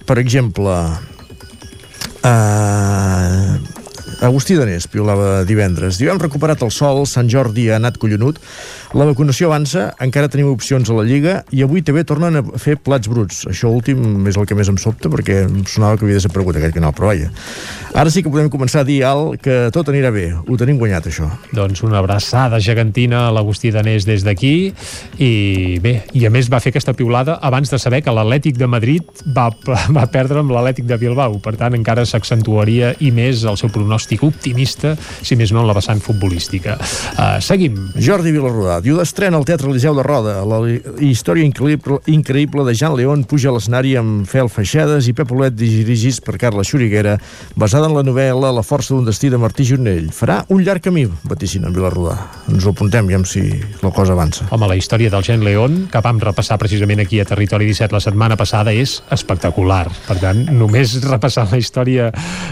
Per 0.04 0.20
exemple, 0.20 0.76
Uh, 2.22 3.56
Agustí 4.20 4.52
Danés 4.52 4.84
piolava 4.84 5.46
divendres. 5.48 5.96
Diu, 5.96 6.10
hem 6.12 6.18
recuperat 6.20 6.60
el 6.60 6.68
sol, 6.74 7.06
Sant 7.08 7.30
Jordi 7.32 7.70
ha 7.70 7.78
anat 7.80 7.96
collonut, 7.96 8.36
la 8.92 9.06
vacunació 9.08 9.48
avança, 9.48 9.86
encara 10.04 10.28
tenim 10.28 10.50
opcions 10.50 10.90
a 10.90 10.96
la 10.98 11.06
Lliga 11.08 11.38
i 11.56 11.62
avui 11.64 11.80
també 11.80 12.02
tornen 12.04 12.36
a 12.36 12.42
fer 12.60 12.74
plats 12.76 13.08
bruts. 13.08 13.46
Això 13.48 13.70
últim 13.72 14.28
és 14.28 14.36
el 14.36 14.44
que 14.44 14.58
més 14.58 14.68
em 14.68 14.76
sobta 14.82 15.08
perquè 15.08 15.46
em 15.46 15.62
sonava 15.64 15.96
que 15.96 16.04
havia 16.04 16.18
desaparegut 16.18 16.58
aquest 16.60 16.76
canal, 16.76 16.92
però 16.92 17.08
vaja. 17.14 17.30
Ara 17.96 18.12
sí 18.12 18.20
que 18.20 18.32
podem 18.34 18.50
començar 18.52 18.82
a 18.84 18.88
dir, 18.88 18.98
Al, 19.08 19.38
que 19.40 19.70
tot 19.72 19.88
anirà 19.88 20.12
bé. 20.12 20.26
Ho 20.36 20.58
tenim 20.60 20.76
guanyat, 20.78 21.08
això. 21.08 21.30
Doncs 21.56 21.80
una 21.86 22.02
abraçada 22.02 22.60
gegantina 22.60 23.24
a 23.28 23.32
l'Agustí 23.32 23.72
Danés 23.72 24.04
des 24.04 24.26
d'aquí 24.26 24.52
i 25.16 25.32
bé, 25.80 25.94
i 26.12 26.26
a 26.28 26.34
més 26.34 26.52
va 26.52 26.60
fer 26.60 26.74
aquesta 26.74 26.92
piulada 26.98 27.38
abans 27.40 27.72
de 27.72 27.80
saber 27.80 28.02
que 28.04 28.12
l'Atlètic 28.12 28.60
de 28.60 28.68
Madrid 28.68 29.24
va, 29.24 29.48
va 29.96 30.06
perdre 30.12 30.44
amb 30.44 30.52
l'Atlètic 30.52 30.84
de 30.90 31.00
Bilbao. 31.00 31.40
Per 31.40 31.56
tant, 31.56 31.78
encara 31.78 32.04
s'accentuaria 32.04 32.92
i 33.00 33.14
més 33.14 33.46
el 33.48 33.56
seu 33.56 33.72
pronòstic 33.72 34.09
optimista, 34.26 34.96
si 35.22 35.38
més 35.38 35.52
no 35.54 35.62
en 35.62 35.68
la 35.70 35.76
vessant 35.76 36.00
futbolística. 36.02 36.76
Uh, 37.14 37.38
seguim. 37.44 37.78
Jordi 38.00 38.32
Vilarrodà 38.34 38.80
diu 38.82 38.98
d'estrena 38.98 39.38
al 39.38 39.46
Teatre 39.46 39.70
Eliseu 39.70 39.94
de 39.94 40.04
Roda 40.06 40.40
la 40.44 40.58
història 41.04 41.46
increïble, 41.46 42.00
increïble 42.10 42.64
de 42.66 42.74
Jean 42.74 42.96
León 42.98 43.24
puja 43.28 43.50
a 43.50 43.54
l'escenari 43.54 43.94
amb 44.00 44.26
Fel 44.28 44.50
Feixades 44.50 45.06
i 45.10 45.14
Pep 45.16 45.30
Olet 45.32 45.54
dirigits 45.54 46.20
per 46.24 46.38
Carla 46.40 46.64
Xuriguera 46.66 47.16
basada 47.56 47.88
en 47.88 47.96
la 47.96 48.04
novel·la 48.06 48.50
La 48.54 48.64
força 48.66 48.94
d'un 48.94 49.06
destí 49.06 49.30
de 49.30 49.38
Martí 49.40 49.64
Jornell. 49.68 50.10
Farà 50.14 50.40
un 50.50 50.64
llarg 50.64 50.82
camí, 50.84 51.06
vaticina 51.28 51.68
en 51.70 51.76
Vilarrodà. 51.76 52.16
Ens 52.50 52.66
ho 52.66 52.74
apuntem, 52.74 53.08
ja 53.12 53.20
si 53.28 53.44
la 53.82 53.92
cosa 53.94 54.14
avança. 54.16 54.46
Home, 54.50 54.68
la 54.70 54.78
història 54.78 55.10
del 55.12 55.24
Jean 55.26 55.44
León, 55.44 55.86
que 55.92 56.02
vam 56.02 56.20
repassar 56.22 56.58
precisament 56.58 57.04
aquí 57.04 57.20
a 57.20 57.26
Territori 57.28 57.68
17 57.68 57.94
la 57.94 58.02
setmana 58.02 58.38
passada, 58.40 58.72
és 58.72 58.98
espectacular. 59.12 59.84
Per 60.06 60.18
tant, 60.22 60.42
només 60.56 60.96
repassar 61.04 61.46
la 61.50 61.60
història 61.60 62.10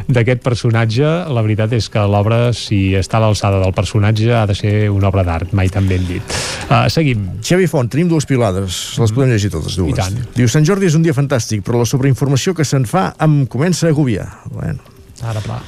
d'aquest 0.09 0.45
personatge, 0.45 1.09
la 1.33 1.45
veritat 1.49 1.73
és 1.79 1.89
que 1.93 2.03
l'obra, 2.05 2.53
si 2.57 2.93
està 2.99 3.19
a 3.19 3.25
l'alçada 3.25 3.63
del 3.63 3.75
personatge, 3.77 4.29
ha 4.37 4.45
de 4.49 4.57
ser 4.59 4.75
una 4.93 5.09
obra 5.11 5.25
d'art, 5.27 5.55
mai 5.57 5.73
tan 5.73 5.89
ben 5.89 6.05
dit. 6.09 6.37
Uh, 6.69 6.85
seguim. 6.93 7.25
Xavi 7.45 7.67
Font, 7.71 7.89
tenim 7.91 8.11
dues 8.13 8.29
pilades, 8.29 8.79
les 9.01 9.15
podem 9.17 9.33
llegir 9.33 9.51
totes 9.55 9.79
dues. 9.81 9.95
I 9.95 9.99
tant. 9.99 10.21
Diu, 10.37 10.51
Sant 10.53 10.69
Jordi 10.69 10.91
és 10.91 10.99
un 10.99 11.07
dia 11.07 11.17
fantàstic, 11.17 11.65
però 11.67 11.83
la 11.83 11.89
sobreinformació 11.89 12.55
que 12.55 12.67
se'n 12.69 12.87
fa 12.89 13.11
em 13.25 13.41
comença 13.51 13.89
a 13.89 13.97
agobiar. 13.97 14.29
Bueno. 14.53 14.85
Ara, 15.27 15.43
pla. 15.43 15.59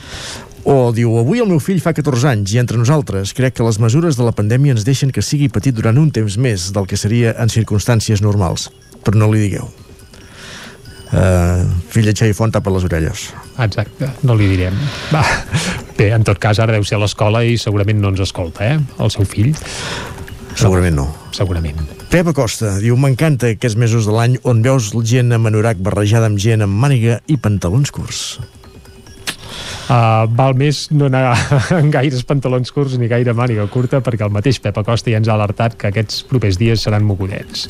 O 0.68 0.92
diu, 0.92 1.14
avui 1.16 1.40
el 1.40 1.48
meu 1.48 1.60
fill 1.62 1.80
fa 1.80 1.94
14 1.96 2.28
anys 2.28 2.52
i 2.52 2.60
entre 2.60 2.76
nosaltres 2.76 3.32
crec 3.36 3.56
que 3.56 3.64
les 3.64 3.80
mesures 3.80 4.18
de 4.18 4.26
la 4.26 4.34
pandèmia 4.36 4.76
ens 4.76 4.84
deixen 4.84 5.10
que 5.10 5.24
sigui 5.24 5.48
petit 5.48 5.74
durant 5.74 5.96
un 5.96 6.10
temps 6.12 6.36
més 6.36 6.68
del 6.76 6.86
que 6.86 7.00
seria 7.00 7.32
en 7.40 7.48
circumstàncies 7.48 8.20
normals. 8.20 8.68
Però 9.00 9.16
no 9.16 9.30
li 9.32 9.40
digueu. 9.40 9.70
Uh, 11.10 11.66
fill 11.90 12.06
de 12.06 12.14
Xavi 12.14 12.34
Font 12.38 12.52
tapa 12.54 12.70
les 12.70 12.86
orelles. 12.86 13.24
Exacte, 13.58 14.12
no 14.22 14.36
li 14.38 14.46
direm. 14.52 14.76
Va. 15.10 15.24
Bé, 15.98 16.12
en 16.14 16.24
tot 16.26 16.38
cas, 16.40 16.60
ara 16.62 16.76
deu 16.76 16.86
ser 16.86 17.00
a 17.00 17.02
l'escola 17.02 17.42
i 17.44 17.58
segurament 17.58 17.98
no 18.00 18.12
ens 18.14 18.22
escolta, 18.24 18.68
eh? 18.70 18.78
El 19.02 19.10
seu 19.12 19.26
fill. 19.28 19.52
Segurament 20.54 20.96
no. 20.96 21.08
Segurament. 21.34 21.82
Pep 22.10 22.30
Acosta 22.32 22.76
diu, 22.82 22.96
m'encanta 22.98 23.52
aquests 23.54 23.78
mesos 23.78 24.06
de 24.08 24.14
l'any 24.14 24.38
on 24.50 24.62
veus 24.66 24.90
gent 25.06 25.34
amb 25.34 25.50
anorac 25.50 25.82
barrejada 25.82 26.30
amb 26.30 26.40
gent 26.42 26.66
amb 26.66 26.78
màniga 26.82 27.20
i 27.30 27.38
pantalons 27.38 27.94
curts. 27.94 28.24
Uh, 29.90 30.22
val 30.38 30.54
més 30.54 30.84
no 30.94 31.08
anar 31.08 31.34
en 31.80 31.88
gaires 31.90 32.22
pantalons 32.22 32.70
curts 32.70 32.94
ni 33.00 33.08
gaire 33.10 33.32
màniga 33.34 33.64
curta 33.66 33.98
perquè 34.06 34.22
el 34.22 34.30
mateix 34.30 34.60
Pep 34.62 34.76
Acosta 34.78 35.10
ja 35.10 35.18
ens 35.18 35.26
ha 35.26 35.34
alertat 35.34 35.74
que 35.74 35.88
aquests 35.90 36.20
propers 36.30 36.60
dies 36.60 36.84
seran 36.86 37.02
mogullets. 37.08 37.66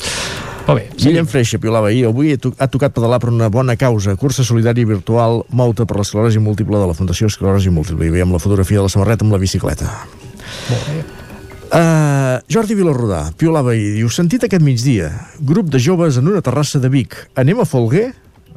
Molt 0.67 0.77
bé. 0.77 0.83
Guillem 1.01 1.25
Freixa 1.25 1.57
piolava 1.57 1.89
ahir, 1.89 2.03
avui 2.05 2.35
ha 2.35 2.67
tocat 2.69 2.93
pedalar 2.93 3.17
per 3.23 3.31
una 3.33 3.49
bona 3.49 3.73
causa, 3.73 4.13
cursa 4.21 4.45
solidària 4.45 4.85
virtual 4.85 5.41
mouta 5.49 5.87
per 5.89 5.97
l'esclerosi 5.97 6.37
múltiple 6.37 6.77
de 6.77 6.91
la 6.91 6.93
Fundació 6.93 7.31
Esclerosi 7.31 7.73
Múltiple. 7.73 8.05
I 8.05 8.13
veiem 8.13 8.37
la 8.37 8.43
fotografia 8.43 8.77
de 8.77 8.85
la 8.85 8.93
samarreta 8.93 9.25
amb 9.25 9.33
la 9.33 9.41
bicicleta. 9.41 9.89
Molt 10.69 10.85
bé. 10.91 11.01
Uh, 11.71 12.37
Jordi 12.51 12.75
Vilarrodà, 12.75 13.29
piolava 13.39 13.73
ahir, 13.73 13.95
diu, 13.95 14.09
sentit 14.11 14.43
aquest 14.45 14.61
migdia, 14.61 15.09
grup 15.39 15.71
de 15.71 15.79
joves 15.79 16.17
en 16.19 16.27
una 16.27 16.43
terrassa 16.43 16.81
de 16.83 16.91
Vic, 16.91 17.15
anem 17.39 17.63
a 17.63 17.65
Folguer? 17.65 18.11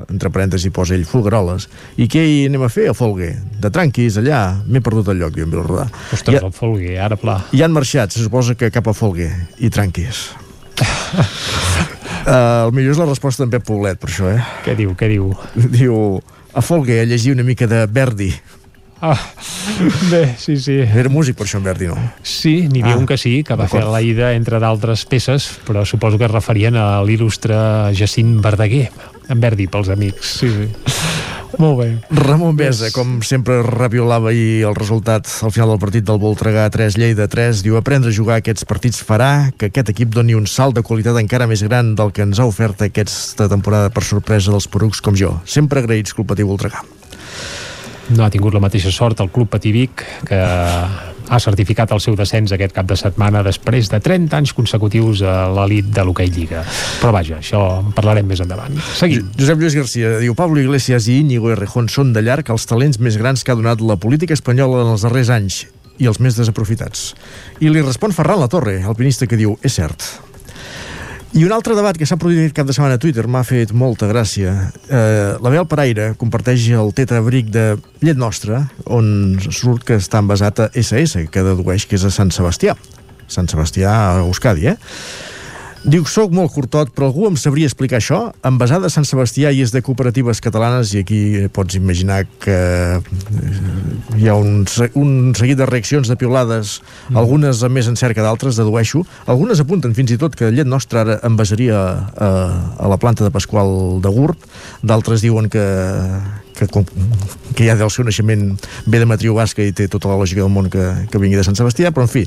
Entre 0.09 0.31
parèntesi 0.35 0.71
posa 0.75 0.97
ell, 0.97 1.07
Folgueroles. 1.09 1.69
I 2.01 2.09
què 2.11 2.23
hi 2.27 2.39
anem 2.49 2.65
a 2.67 2.71
fer 2.73 2.89
a 2.91 2.95
Folguer? 2.97 3.33
De 3.63 3.71
tranquis, 3.75 4.19
allà, 4.21 4.41
m'he 4.67 4.83
perdut 4.85 5.13
el 5.13 5.21
lloc, 5.23 5.35
diu 5.37 5.47
en 5.47 5.53
Vilarrodà. 5.53 5.89
Ostres, 6.15 6.41
ha, 6.41 6.49
el 6.49 6.55
Folguer, 6.55 6.97
ara 7.05 7.19
pla. 7.21 7.39
I 7.57 7.65
han 7.65 7.75
marxat, 7.75 8.15
se 8.15 8.25
suposa 8.25 8.57
que 8.59 8.73
cap 8.75 8.89
a 8.91 8.97
Folguer, 8.97 9.31
i 9.59 9.71
tranquis. 9.75 10.27
uh, 10.75 12.67
el 12.67 12.75
millor 12.75 12.97
és 12.97 13.03
la 13.03 13.09
resposta 13.11 13.45
d'en 13.45 13.55
Pep 13.55 13.67
Poblet, 13.69 14.01
per 14.01 14.11
això, 14.11 14.33
eh? 14.33 14.43
Què 14.67 14.77
diu, 14.79 14.97
què 14.99 15.11
diu? 15.13 15.31
Diu, 15.79 15.97
a 16.55 16.63
Folguer 16.63 17.03
a 17.03 17.09
llegir 17.09 17.35
una 17.35 17.47
mica 17.47 17.71
de 17.71 17.87
Verdi. 17.87 18.33
Ah, 19.05 19.19
bé, 20.09 20.35
sí, 20.39 20.57
sí. 20.57 20.79
Era 20.81 21.11
músic, 21.13 21.37
per 21.37 21.45
això, 21.45 21.59
en 21.61 21.67
Verdi, 21.67 21.91
no? 21.91 21.97
Sí, 22.25 22.69
n'hi 22.71 22.81
havia 22.81 22.95
ah, 22.95 23.01
un 23.03 23.09
que 23.11 23.19
sí, 23.21 23.35
que 23.45 23.57
va 23.59 23.67
fer 23.69 23.83
la 23.85 24.01
ida 24.01 24.31
entre 24.33 24.61
d'altres 24.63 25.03
peces, 25.11 25.51
però 25.67 25.83
suposo 25.85 26.17
que 26.17 26.25
es 26.25 26.33
referien 26.33 26.79
a 26.81 27.03
l'il·lustre 27.05 27.59
Jacint 27.99 28.39
Verdaguer, 28.41 28.87
en 29.29 29.41
Verdi, 29.41 29.69
pels 29.71 29.91
amics. 29.93 30.39
Sí, 30.41 30.51
sí. 30.53 30.69
Molt 31.59 31.79
bé. 31.79 31.89
Ramon 32.11 32.57
Besa, 32.59 32.91
com 32.95 33.21
sempre, 33.23 33.61
reviolava 33.63 34.33
ahir 34.33 34.65
el 34.67 34.75
resultat 34.75 35.29
al 35.47 35.53
final 35.55 35.71
del 35.71 35.81
partit 35.83 36.07
del 36.07 36.19
Voltregà 36.19 36.67
3, 36.73 36.97
Lleida 36.99 37.29
3. 37.31 37.63
Diu, 37.63 37.79
aprendre 37.79 38.11
a 38.11 38.17
jugar 38.17 38.41
aquests 38.41 38.67
partits 38.67 39.03
farà 39.07 39.53
que 39.59 39.71
aquest 39.71 39.93
equip 39.95 40.11
doni 40.15 40.35
un 40.35 40.49
salt 40.51 40.75
de 40.75 40.83
qualitat 40.83 41.19
encara 41.21 41.49
més 41.51 41.63
gran 41.63 41.95
del 41.99 42.11
que 42.15 42.27
ens 42.27 42.41
ha 42.41 42.49
ofert 42.51 42.83
aquesta 42.83 43.49
temporada 43.51 43.93
per 43.95 44.03
sorpresa 44.07 44.55
dels 44.55 44.69
porucs 44.69 45.03
com 45.05 45.15
jo. 45.19 45.37
Sempre 45.47 45.85
agraïts, 45.85 46.15
Club 46.17 46.33
Patí 46.33 46.47
Voltregà. 46.47 46.83
No 48.15 48.25
ha 48.25 48.31
tingut 48.31 48.55
la 48.55 48.61
mateixa 48.61 48.93
sort 48.93 49.23
el 49.23 49.31
Club 49.33 49.49
Patí 49.55 49.73
Vic, 49.73 50.05
que 50.29 50.41
ha 51.29 51.41
certificat 51.41 51.93
el 51.95 52.03
seu 52.05 52.17
descens 52.19 52.53
aquest 52.55 52.75
cap 52.77 52.89
de 52.89 52.97
setmana 52.99 53.43
després 53.47 53.89
de 53.93 54.01
30 54.03 54.37
anys 54.39 54.55
consecutius 54.57 55.23
a 55.25 55.47
l'elit 55.55 55.89
de 55.95 56.05
l'hoquei 56.05 56.31
Lliga. 56.33 56.65
Però 57.01 57.13
vaja, 57.15 57.39
això 57.41 57.63
en 57.81 57.95
parlarem 57.97 58.29
més 58.29 58.43
endavant. 58.45 58.77
Seguim. 58.99 59.31
Josep 59.39 59.61
Lluís 59.61 59.79
Garcia 59.79 60.19
diu 60.23 60.37
Pablo 60.39 60.61
Iglesias 60.61 61.09
i 61.09 61.21
Íñigo 61.23 61.53
Errejón 61.55 61.89
són 61.93 62.13
de 62.17 62.25
llarg 62.25 62.51
els 62.55 62.69
talents 62.71 63.01
més 63.01 63.19
grans 63.21 63.45
que 63.45 63.55
ha 63.55 63.59
donat 63.59 63.83
la 63.85 63.97
política 64.01 64.37
espanyola 64.37 64.85
en 64.85 64.95
els 64.97 65.07
darrers 65.07 65.33
anys 65.33 65.65
i 65.99 66.11
els 66.11 66.21
més 66.21 66.37
desaprofitats. 66.37 67.13
I 67.63 67.71
li 67.71 67.83
respon 67.85 68.15
Ferran 68.15 68.43
La 68.43 68.51
Torre, 68.51 68.81
alpinista, 68.83 69.31
que 69.31 69.39
diu, 69.39 69.59
és 69.63 69.79
cert. 69.79 70.34
I 71.35 71.43
un 71.43 71.51
altre 71.51 71.75
debat 71.75 71.97
que 71.99 72.07
s'ha 72.07 72.15
produït 72.15 72.45
aquest 72.45 72.55
cap 72.55 72.69
de 72.69 72.75
setmana 72.77 72.95
a 72.95 73.01
Twitter 73.03 73.25
m'ha 73.27 73.41
fet 73.43 73.73
molta 73.75 74.07
gràcia. 74.07 74.53
Eh, 74.87 75.33
la 75.43 75.51
Bel 75.51 75.67
Paraire 75.67 76.13
comparteix 76.15 76.69
el 76.79 76.93
tetrabric 76.95 77.49
de 77.51 77.65
Llet 78.07 78.21
Nostra, 78.21 78.61
on 78.87 79.41
surt 79.49 79.83
que 79.89 79.99
està 79.99 80.21
envasat 80.23 80.63
a 80.63 80.69
SS, 80.79 81.25
que 81.35 81.43
dedueix 81.43 81.89
que 81.91 81.99
és 81.99 82.07
a 82.07 82.13
Sant 82.15 82.31
Sebastià. 82.31 82.77
Sant 83.27 83.51
Sebastià 83.51 83.91
a 83.91 84.21
Euskadi, 84.23 84.71
eh? 84.77 84.77
Diu, 85.85 86.07
soc 86.09 86.33
molt 86.33 86.49
curtot, 86.55 86.89
però 86.97 87.11
algú 87.11 87.27
em 87.29 87.35
sabria 87.37 87.69
explicar 87.69 87.99
això? 87.99 88.19
Envasada 88.49 88.89
a 88.89 88.93
Sant 88.93 89.05
Sebastià 89.05 89.51
i 89.53 89.61
és 89.61 89.73
de 89.75 89.83
cooperatives 89.85 90.41
catalanes 90.41 90.95
i 90.95 91.03
aquí 91.03 91.19
pots 91.53 91.77
imaginar 91.77 92.23
que 92.41 92.55
eh, 92.97 93.01
hi 94.17 94.31
ha 94.33 94.37
un, 94.41 94.63
un 94.97 95.35
seguit 95.37 95.61
de 95.61 95.69
reaccions 95.69 96.09
de 96.09 96.17
piolades, 96.17 96.79
mm. 97.11 97.19
algunes 97.21 97.61
amb 97.69 97.77
més 97.77 97.91
encert 97.93 98.17
que 98.17 98.25
d'altres, 98.25 98.57
dedueixo. 98.57 99.03
Algunes 99.29 99.61
apunten 99.61 99.93
fins 99.99 100.15
i 100.15 100.19
tot 100.21 100.39
que 100.41 100.49
llet 100.55 100.71
nostra 100.71 101.05
ara 101.05 101.19
envasaria 101.29 101.77
a, 101.77 102.31
a 102.81 102.89
la 102.89 103.01
planta 103.01 103.27
de 103.27 103.35
Pasqual 103.35 104.01
de 104.01 104.15
Gurb, 104.15 104.49
d'altres 104.81 105.21
diuen 105.21 105.53
que, 105.53 105.67
que, 106.55 106.69
que 107.55 107.67
ja 107.67 107.77
del 107.79 107.91
seu 107.93 108.07
naixement 108.07 108.55
ve 108.87 109.01
de 109.03 109.09
matriu 109.09 109.35
basca 109.37 109.65
i 109.65 109.75
té 109.77 109.89
tota 109.91 110.11
la 110.11 110.19
lògica 110.21 110.45
del 110.45 110.53
món 110.53 110.71
que, 110.73 110.85
que 111.11 111.21
vingui 111.21 111.39
de 111.39 111.45
Sant 111.47 111.59
Sebastià, 111.59 111.93
però 111.95 112.07
en 112.07 112.13
fi, 112.13 112.25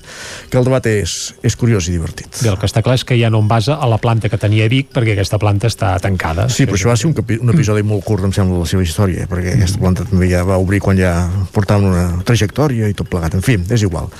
que 0.51 0.59
el 0.59 0.67
debat 0.67 0.85
és, 0.91 1.15
és 1.45 1.57
curiós 1.59 1.87
i 1.87 1.95
divertit. 1.95 2.41
Bé, 2.43 2.51
el 2.51 2.59
que 2.59 2.69
està 2.69 2.83
clar 2.85 2.97
és 2.99 3.05
que 3.07 3.17
ja 3.19 3.31
no 3.33 3.41
en 3.43 3.49
basa 3.49 3.79
a 3.79 3.89
la 3.89 3.99
planta 4.03 4.31
que 4.31 4.39
tenia 4.41 4.69
Vic 4.71 4.91
perquè 4.95 5.15
aquesta 5.15 5.39
planta 5.41 5.71
està 5.71 5.95
tancada. 6.03 6.47
Sí, 6.53 6.67
però 6.67 6.79
això 6.79 6.91
va 6.91 6.97
ser 6.99 7.09
un, 7.11 7.17
capi, 7.17 7.39
un 7.43 7.53
episodi 7.55 7.85
molt 7.87 8.05
curt, 8.07 8.27
em 8.27 8.35
sembla, 8.35 8.63
la 8.63 8.69
seva 8.69 8.85
història, 8.85 9.27
perquè 9.29 9.55
aquesta 9.55 9.81
planta 9.81 10.07
també 10.07 10.29
ja 10.31 10.43
va 10.47 10.59
obrir 10.61 10.81
quan 10.83 10.99
ja 10.99 11.13
portaven 11.55 11.91
una 11.91 12.07
trajectòria 12.27 12.89
i 12.91 12.97
tot 12.97 13.09
plegat. 13.11 13.37
En 13.37 13.45
fi, 13.45 13.59
és 13.71 13.85
igual. 13.87 14.11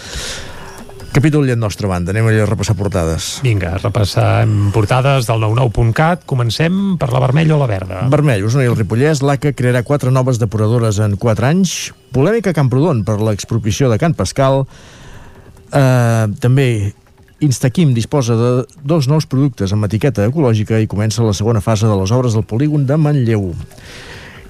Capítol 1.15 1.47
llet 1.47 1.57
nostra 1.57 1.89
banda, 1.89 2.13
anem 2.13 2.27
a 2.29 2.45
repassar 2.45 2.75
portades. 2.77 3.39
Vinga, 3.45 3.73
repassem 3.81 4.69
portades 4.75 5.29
del 5.29 5.41
99.cat. 5.41 6.27
Comencem 6.29 6.97
per 6.99 7.09
la 7.13 7.21
vermella 7.23 7.55
o 7.55 7.61
la 7.61 7.69
verda. 7.69 8.03
Vermell, 8.11 8.45
Osona 8.45 8.67
i 8.67 8.69
el 8.69 8.77
Ripollès, 8.77 9.23
l'ACA 9.25 9.55
crearà 9.57 9.81
quatre 9.87 10.13
noves 10.13 10.41
depuradores 10.41 11.01
en 11.03 11.17
4 11.17 11.49
anys. 11.49 11.75
Polèmica 12.13 12.53
a 12.53 12.57
Camprodon 12.57 13.03
per 13.07 13.17
l'expropiació 13.23 13.89
de 13.91 13.97
Can 14.01 14.15
Pascal. 14.17 14.65
Uh, 15.67 16.29
també 16.39 16.93
Instaquim 17.39 17.93
disposa 17.93 18.33
de 18.33 18.51
dos 18.81 19.05
nous 19.05 19.27
productes 19.29 19.73
amb 19.73 19.85
etiqueta 19.85 20.25
ecològica 20.25 20.79
i 20.81 20.87
comença 20.89 21.25
la 21.25 21.35
segona 21.37 21.61
fase 21.61 21.85
de 21.85 21.97
les 21.99 22.13
obres 22.15 22.33
del 22.33 22.45
polígon 22.49 22.87
de 22.89 22.97
Manlleu. 22.97 23.51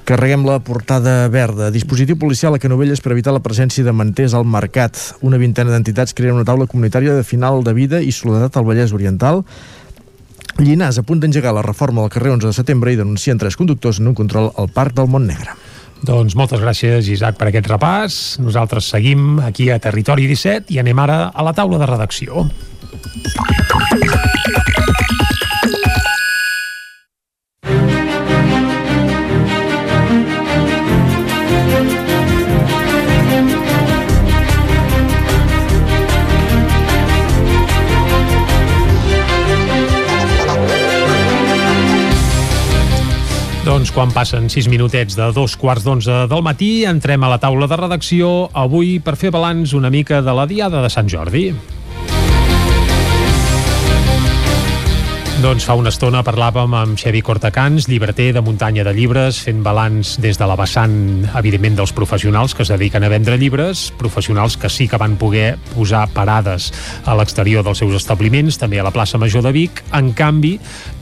Carreguem 0.08 0.46
la 0.48 0.62
portada 0.64 1.28
verda. 1.28 1.68
Dispositiu 1.68 2.16
policial 2.16 2.56
a 2.56 2.60
Canovelles 2.64 3.02
per 3.04 3.12
evitar 3.12 3.34
la 3.36 3.42
presència 3.44 3.84
de 3.84 3.92
manters 3.92 4.32
al 4.38 4.46
mercat. 4.48 4.96
Una 5.20 5.36
vintena 5.42 5.74
d'entitats 5.74 6.16
creen 6.16 6.38
una 6.38 6.48
taula 6.48 6.64
comunitària 6.72 7.12
de 7.18 7.26
final 7.28 7.60
de 7.66 7.74
vida 7.76 8.00
i 8.00 8.14
soledat 8.16 8.56
al 8.56 8.64
Vallès 8.64 8.94
Oriental. 8.96 9.44
Llinàs 10.64 10.96
a 10.96 11.04
punt 11.04 11.20
d'engegar 11.20 11.52
la 11.52 11.66
reforma 11.66 12.06
del 12.06 12.14
carrer 12.14 12.32
11 12.38 12.48
de 12.48 12.56
setembre 12.56 12.94
i 12.96 13.02
denuncien 13.02 13.36
tres 13.36 13.60
conductors 13.60 14.00
en 14.00 14.08
un 14.08 14.16
control 14.16 14.48
al 14.56 14.72
Parc 14.72 14.96
del 14.96 15.12
Montnegre. 15.12 15.58
Doncs 16.08 16.38
moltes 16.40 16.64
gràcies, 16.64 17.12
Isaac, 17.12 17.36
per 17.36 17.52
aquest 17.52 17.68
repàs. 17.68 18.22
Nosaltres 18.40 18.88
seguim 18.88 19.42
aquí 19.44 19.68
a 19.76 19.82
Territori 19.84 20.32
17 20.32 20.72
i 20.72 20.80
anem 20.80 21.04
ara 21.04 21.26
a 21.36 21.44
la 21.44 21.52
taula 21.58 21.84
de 21.84 21.92
redacció. 21.92 22.48
Quan 43.98 44.12
passen 44.14 44.46
6 44.46 44.68
minutets 44.70 45.16
de 45.18 45.26
dos 45.34 45.56
quarts 45.58 45.82
d'onze 45.82 46.28
del 46.30 46.44
matí, 46.46 46.84
entrem 46.86 47.24
a 47.26 47.32
la 47.32 47.40
taula 47.42 47.66
de 47.66 47.80
redacció 47.80 48.30
avui 48.54 49.00
per 49.02 49.16
fer 49.18 49.32
balanç 49.34 49.74
una 49.74 49.90
mica 49.90 50.22
de 50.22 50.38
la 50.38 50.46
Diada 50.46 50.84
de 50.86 50.94
Sant 50.94 51.10
Jordi. 51.10 51.48
Doncs 55.38 55.68
fa 55.70 55.76
una 55.78 55.92
estona 55.94 56.24
parlàvem 56.26 56.72
amb 56.74 56.98
Xevi 56.98 57.20
Cortacans, 57.22 57.86
llibreter 57.86 58.32
de 58.34 58.42
muntanya 58.42 58.82
de 58.88 58.90
llibres, 58.98 59.38
fent 59.46 59.60
balanç 59.62 60.16
des 60.18 60.40
de 60.40 60.46
la 60.50 60.56
vessant, 60.58 60.96
evidentment, 61.38 61.76
dels 61.78 61.92
professionals 61.94 62.56
que 62.58 62.64
es 62.66 62.72
dediquen 62.74 63.04
a 63.06 63.12
vendre 63.14 63.38
llibres, 63.38 63.84
professionals 64.00 64.56
que 64.58 64.72
sí 64.74 64.88
que 64.90 64.98
van 64.98 65.14
poder 65.22 65.60
posar 65.76 66.08
parades 66.16 66.72
a 67.06 67.14
l'exterior 67.14 67.62
dels 67.62 67.78
seus 67.84 67.94
establiments, 68.00 68.58
també 68.58 68.80
a 68.82 68.86
la 68.88 68.94
plaça 68.96 69.20
Major 69.22 69.46
de 69.46 69.52
Vic. 69.54 69.84
En 69.94 70.10
canvi, 70.18 70.56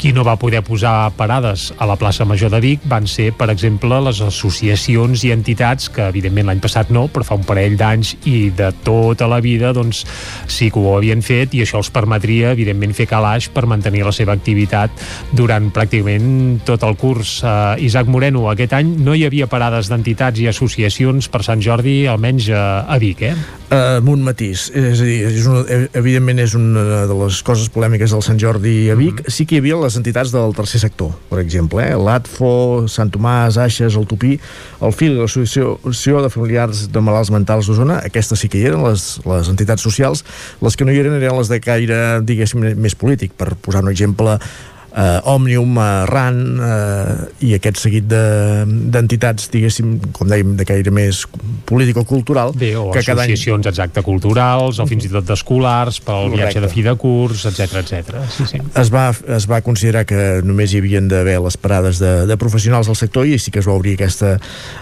qui 0.04 0.12
no 0.12 0.28
va 0.28 0.36
poder 0.36 0.66
posar 0.68 1.14
parades 1.16 1.70
a 1.80 1.88
la 1.88 1.96
plaça 1.96 2.28
Major 2.28 2.52
de 2.52 2.60
Vic 2.60 2.84
van 2.92 3.08
ser, 3.08 3.30
per 3.32 3.48
exemple, 3.56 4.02
les 4.04 4.20
associacions 4.20 5.24
i 5.24 5.32
entitats 5.32 5.88
que, 5.88 6.10
evidentment, 6.12 6.52
l'any 6.52 6.60
passat 6.60 6.92
no, 6.92 7.06
però 7.08 7.24
fa 7.24 7.40
un 7.40 7.48
parell 7.48 7.80
d'anys 7.80 8.18
i 8.28 8.50
de 8.52 8.74
tota 8.84 9.32
la 9.32 9.40
vida, 9.40 9.72
doncs 9.72 10.04
sí 10.52 10.68
que 10.68 10.84
ho 10.84 10.98
havien 10.98 11.24
fet 11.24 11.56
i 11.56 11.64
això 11.64 11.80
els 11.80 11.94
permetria, 11.96 12.52
evidentment, 12.52 13.00
fer 13.00 13.08
calaix 13.08 13.48
per 13.48 13.64
mantenir 13.72 14.04
la 14.04 14.12
seva 14.12 14.25
activitat 14.34 14.92
durant 15.36 15.70
pràcticament 15.76 16.62
tot 16.66 16.84
el 16.88 16.96
curs. 16.98 17.38
Uh, 17.44 17.76
Isaac 17.86 18.08
Moreno, 18.08 18.48
aquest 18.52 18.74
any 18.78 18.96
no 19.06 19.14
hi 19.16 19.26
havia 19.28 19.48
parades 19.52 19.90
d'entitats 19.92 20.42
i 20.42 20.48
associacions 20.50 21.30
per 21.30 21.44
Sant 21.46 21.62
Jordi, 21.62 22.06
almenys 22.10 22.50
a, 22.50 22.86
a 22.90 22.98
Vic, 23.02 23.22
eh? 23.28 23.36
Uh, 23.66 23.98
amb 23.98 24.10
un 24.14 24.22
matís, 24.24 24.70
és 24.78 25.02
a 25.02 25.08
dir, 25.08 25.18
és 25.26 25.48
una, 25.50 25.64
evidentment 25.98 26.40
és 26.44 26.54
una 26.58 27.06
de 27.10 27.16
les 27.18 27.42
coses 27.46 27.70
polèmiques 27.74 28.14
del 28.14 28.22
Sant 28.26 28.40
Jordi 28.42 28.92
a 28.94 28.96
Vic, 28.96 29.20
mm 29.20 29.26
-hmm. 29.26 29.36
sí 29.36 29.46
que 29.46 29.56
hi 29.56 29.60
havia 29.60 29.82
les 29.82 29.98
entitats 29.98 30.32
del 30.32 30.54
tercer 30.56 30.80
sector, 30.80 31.12
per 31.30 31.40
exemple, 31.40 31.84
eh? 31.84 31.96
l'ATFO, 31.98 32.88
Sant 32.88 33.12
Tomàs, 33.12 33.58
Aixes, 33.58 33.96
el 33.96 34.06
Tupí, 34.08 34.40
el 34.82 34.94
FIL, 34.94 35.20
l'Associació 35.20 36.22
de 36.22 36.30
Familiars 36.30 36.92
de 36.92 37.02
Malalts 37.02 37.32
Mentals 37.32 37.68
d'Osona, 37.68 38.00
aquestes 38.06 38.40
sí 38.40 38.48
que 38.48 38.60
hi 38.60 38.66
eren, 38.70 38.84
les, 38.84 39.20
les 39.26 39.50
entitats 39.50 39.82
socials, 39.82 40.24
les 40.62 40.76
que 40.76 40.86
no 40.86 40.92
hi 40.92 41.00
eren 41.00 41.14
eren 41.14 41.36
les 41.38 41.50
de 41.50 41.60
caire, 41.60 42.22
diguéssim, 42.22 42.64
més 42.80 42.96
polític, 42.96 43.34
per 43.34 43.56
posar 43.56 43.84
un 43.84 43.90
exemple 43.90 44.15
exemple 44.16 44.40
eh, 44.96 45.20
Òmnium, 45.28 45.76
eh, 45.78 46.06
RAN 46.08 46.38
eh, 46.64 47.46
i 47.50 47.54
aquest 47.58 47.78
seguit 47.84 48.08
de- 48.08 48.64
d'entitats, 48.96 49.50
de, 49.50 49.58
diguéssim, 49.58 49.98
com 50.16 50.28
dèiem, 50.32 50.56
de 50.56 50.66
caire 50.66 50.92
més 50.96 51.26
político-cultural, 51.70 52.54
Bé, 52.56 52.76
o 52.78 52.92
que 52.94 53.04
cada 53.04 53.24
any 53.26 53.34
associacions 53.34 53.68
exacte 53.68 54.02
culturals, 54.06 54.80
o 54.80 54.86
fins 54.88 55.08
i 55.08 55.12
tot 55.12 55.26
d'escolars, 55.28 56.00
pel 56.06 56.30
Correcte. 56.30 56.38
viatge 56.40 56.62
de 56.64 56.70
fi 56.72 56.84
de 56.86 56.94
curs, 57.02 57.46
etc 57.50 57.82
etc. 57.82 58.16
Sí, 58.32 58.46
sí. 58.54 58.62
es 58.76 58.92
va, 58.94 59.10
es 59.36 59.48
va 59.50 59.62
considerar 59.66 60.06
que 60.08 60.42
només 60.46 60.74
hi 60.74 60.80
havien 60.84 61.10
d'haver 61.12 61.40
les 61.44 61.58
parades 61.58 62.00
de, 62.00 62.14
de 62.30 62.38
professionals 62.38 62.88
del 62.88 62.96
sector 63.00 63.26
i 63.28 63.38
sí 63.42 63.52
que 63.52 63.60
es 63.60 63.68
va 63.68 63.74
obrir 63.76 63.96
aquesta, 63.98 64.36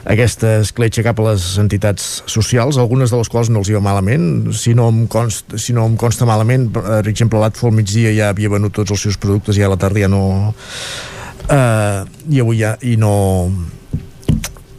aquesta 0.06 0.57
escletxa 0.61 1.03
cap 1.06 1.19
a 1.23 1.30
les 1.31 1.48
entitats 1.61 2.22
socials, 2.30 2.77
algunes 2.77 3.11
de 3.14 3.18
les 3.22 3.30
quals 3.31 3.49
no 3.49 3.64
els 3.64 3.72
hi 3.72 3.77
va 3.77 3.84
malament, 3.84 4.52
si 4.53 4.76
no 4.77 4.90
em 4.91 5.06
consta, 5.07 5.57
si 5.57 5.73
no 5.73 5.85
em 5.90 5.95
consta 5.99 6.27
malament, 6.30 6.69
per 6.76 7.02
exemple 7.10 7.40
l'Atfo 7.41 7.69
al 7.72 7.77
migdia 7.80 8.11
ja 8.15 8.30
havia 8.34 8.52
venut 8.52 8.73
tots 8.76 8.91
els 8.94 9.02
seus 9.07 9.18
productes 9.18 9.57
i 9.57 9.64
a 9.64 9.72
la 9.72 9.80
tarda 9.80 10.03
ja 10.04 10.12
no 10.12 10.24
uh, 10.52 12.04
i 12.30 12.44
avui 12.44 12.60
ja 12.62 12.76
i 12.84 12.98
no 13.00 13.14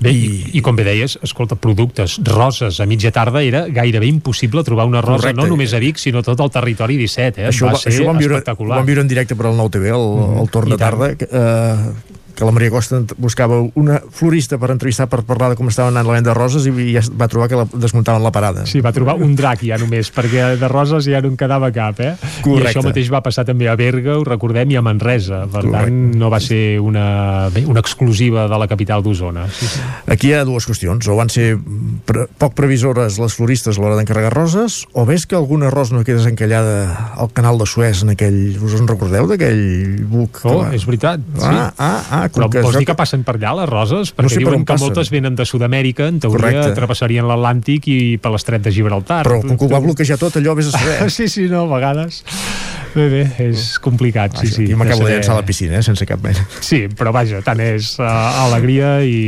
Bé, 0.05 0.11
i, 0.13 0.59
i 0.59 0.61
com 0.61 0.77
bé 0.77 0.85
deies, 0.85 1.15
escolta, 1.25 1.57
productes, 1.57 2.19
roses 2.29 2.77
a 2.83 2.85
mitja 2.85 3.09
tarda 3.15 3.41
era 3.41 3.63
gairebé 3.73 4.11
impossible 4.11 4.61
trobar 4.67 4.85
una 4.91 5.01
rosa, 5.01 5.31
Correcte. 5.31 5.41
no 5.41 5.47
només 5.49 5.73
a 5.73 5.81
Vic, 5.81 5.97
sinó 6.03 6.21
tot 6.27 6.43
el 6.45 6.51
territori 6.53 6.99
17, 7.01 7.41
eh? 7.41 7.47
això, 7.49 7.71
va 7.71 7.79
va, 7.79 7.81
ser 7.81 7.95
això 7.95 8.05
ho 8.05 8.11
vam, 8.11 8.21
viure, 8.21 8.37
ho 8.37 8.43
espectacular. 8.43 8.83
vam 8.83 8.91
viure 8.91 9.01
en 9.01 9.09
directe 9.09 9.39
per 9.39 9.49
al 9.49 9.57
Nou 9.57 9.71
TV 9.73 9.95
el, 9.95 10.05
el 10.43 10.51
torn 10.53 10.75
de 10.75 10.79
tarda 10.83 11.15
que, 11.17 11.31
uh, 11.31 12.14
que 12.35 12.44
la 12.44 12.52
Maria 12.52 12.70
Costa 12.70 13.01
buscava 13.16 13.61
una 13.78 14.01
florista 14.11 14.59
per 14.59 14.70
entrevistar 14.74 15.06
per 15.09 15.23
parlar 15.27 15.52
de 15.52 15.56
com 15.59 15.69
estava 15.70 15.89
anant 15.93 16.06
la 16.06 16.16
venda 16.16 16.32
de 16.32 16.36
roses 16.39 16.66
i 16.66 16.73
ja 16.94 17.02
va 17.19 17.28
trobar 17.31 17.48
que 17.48 17.56
la 17.61 17.66
desmuntaven 17.73 18.23
la 18.24 18.32
parada. 18.35 18.65
Sí, 18.66 18.81
va 18.85 18.93
trobar 18.93 19.15
un 19.23 19.35
drac 19.39 19.62
ja 19.65 19.78
només, 19.81 20.11
perquè 20.15 20.55
de 20.61 20.69
roses 20.70 21.06
ja 21.06 21.20
no 21.23 21.31
en 21.32 21.36
quedava 21.40 21.70
cap, 21.74 22.01
eh? 22.01 22.15
Correcte. 22.43 22.65
I 22.65 22.70
això 22.73 22.82
mateix 22.85 23.11
va 23.12 23.23
passar 23.24 23.44
també 23.47 23.69
a 23.70 23.77
Berga, 23.78 24.19
ho 24.19 24.24
recordem, 24.27 24.70
i 24.74 24.77
a 24.77 24.82
Manresa. 24.82 25.44
Per 25.51 25.62
Correcte. 25.65 25.85
tant, 25.90 26.16
no 26.20 26.31
va 26.32 26.40
ser 26.43 26.81
una, 26.81 27.48
bé, 27.55 27.65
una 27.70 27.81
exclusiva 27.85 28.48
de 28.51 28.59
la 28.59 28.69
capital 28.69 29.02
d'Osona. 29.02 29.47
Sí, 29.55 29.66
sí. 29.70 29.81
Aquí 30.11 30.28
hi 30.32 30.35
ha 30.39 30.44
dues 30.44 30.66
qüestions. 30.69 31.06
O 31.11 31.16
van 31.19 31.31
ser 31.31 31.55
pre 32.06 32.27
poc 32.39 32.55
previsores 32.59 33.19
les 33.23 33.35
floristes 33.36 33.78
a 33.78 33.82
l'hora 33.82 33.97
d'encarregar 33.98 34.32
roses, 34.35 34.82
o 34.93 35.05
ves 35.06 35.27
que 35.27 35.36
alguna 35.39 35.70
ros 35.70 35.93
no 35.93 36.02
queda 36.05 36.19
desencallada 36.23 37.12
al 37.16 37.31
canal 37.32 37.59
de 37.59 37.66
Suez 37.66 38.02
en 38.02 38.11
aquell... 38.15 38.59
Us 38.65 38.74
en 38.78 38.89
recordeu 38.89 39.27
d'aquell 39.31 40.05
buc? 40.11 40.40
Oh, 40.44 40.59
va- 40.62 40.73
és 40.74 40.85
veritat. 40.89 41.20
Sí. 41.36 41.44
Ah, 41.48 41.70
ah, 41.78 42.24
ah, 42.25 42.29
com 42.33 42.43
Però 42.43 42.51
que 42.51 42.63
vols 42.65 42.79
dir 42.81 42.87
que 42.89 42.97
passen 42.99 43.25
per 43.27 43.37
allà, 43.37 43.53
les 43.61 43.69
roses? 43.71 44.13
No 44.15 44.23
Perquè 44.23 44.33
sé 44.33 44.41
per 44.41 44.45
diuen 44.45 44.61
on 44.61 44.65
que 44.65 44.73
passen. 44.73 44.87
moltes 44.89 45.11
venen 45.15 45.37
de 45.39 45.47
Sud-amèrica, 45.49 46.09
en 46.09 46.21
teoria 46.25 46.39
Correcte. 46.41 46.75
travessarien 46.81 47.29
l'Atlàntic 47.29 47.89
i 47.93 47.99
per 48.23 48.33
l'estret 48.35 48.65
de 48.65 48.73
Gibraltar. 48.75 49.23
Però 49.29 49.41
com 49.45 49.57
que 49.59 49.69
ho 49.69 49.73
va 49.73 49.83
bloquejar 49.85 50.19
tot, 50.21 50.37
allò 50.41 50.57
vés 50.59 50.73
a 50.73 50.79
saber. 50.79 51.11
sí, 51.17 51.29
sí, 51.29 51.49
no, 51.53 51.67
a 51.69 51.75
vegades. 51.77 52.23
Bé, 52.95 53.09
bé, 53.11 53.23
és 53.43 53.75
complicat, 53.83 54.37
sí, 54.39 54.49
sí. 54.53 54.65
I 54.71 54.77
m'acabo 54.79 55.03
de 55.09 55.16
llançar 55.16 55.35
a 55.35 55.41
la 55.41 55.47
piscina, 55.47 55.81
eh, 55.81 55.83
sense 55.83 56.07
cap 56.07 56.23
mena. 56.23 56.45
Sí, 56.62 56.85
però 56.95 57.11
vaja, 57.15 57.41
tant 57.43 57.59
és 57.62 57.97
uh, 57.99 58.07
alegria 58.45 59.01
i, 59.03 59.19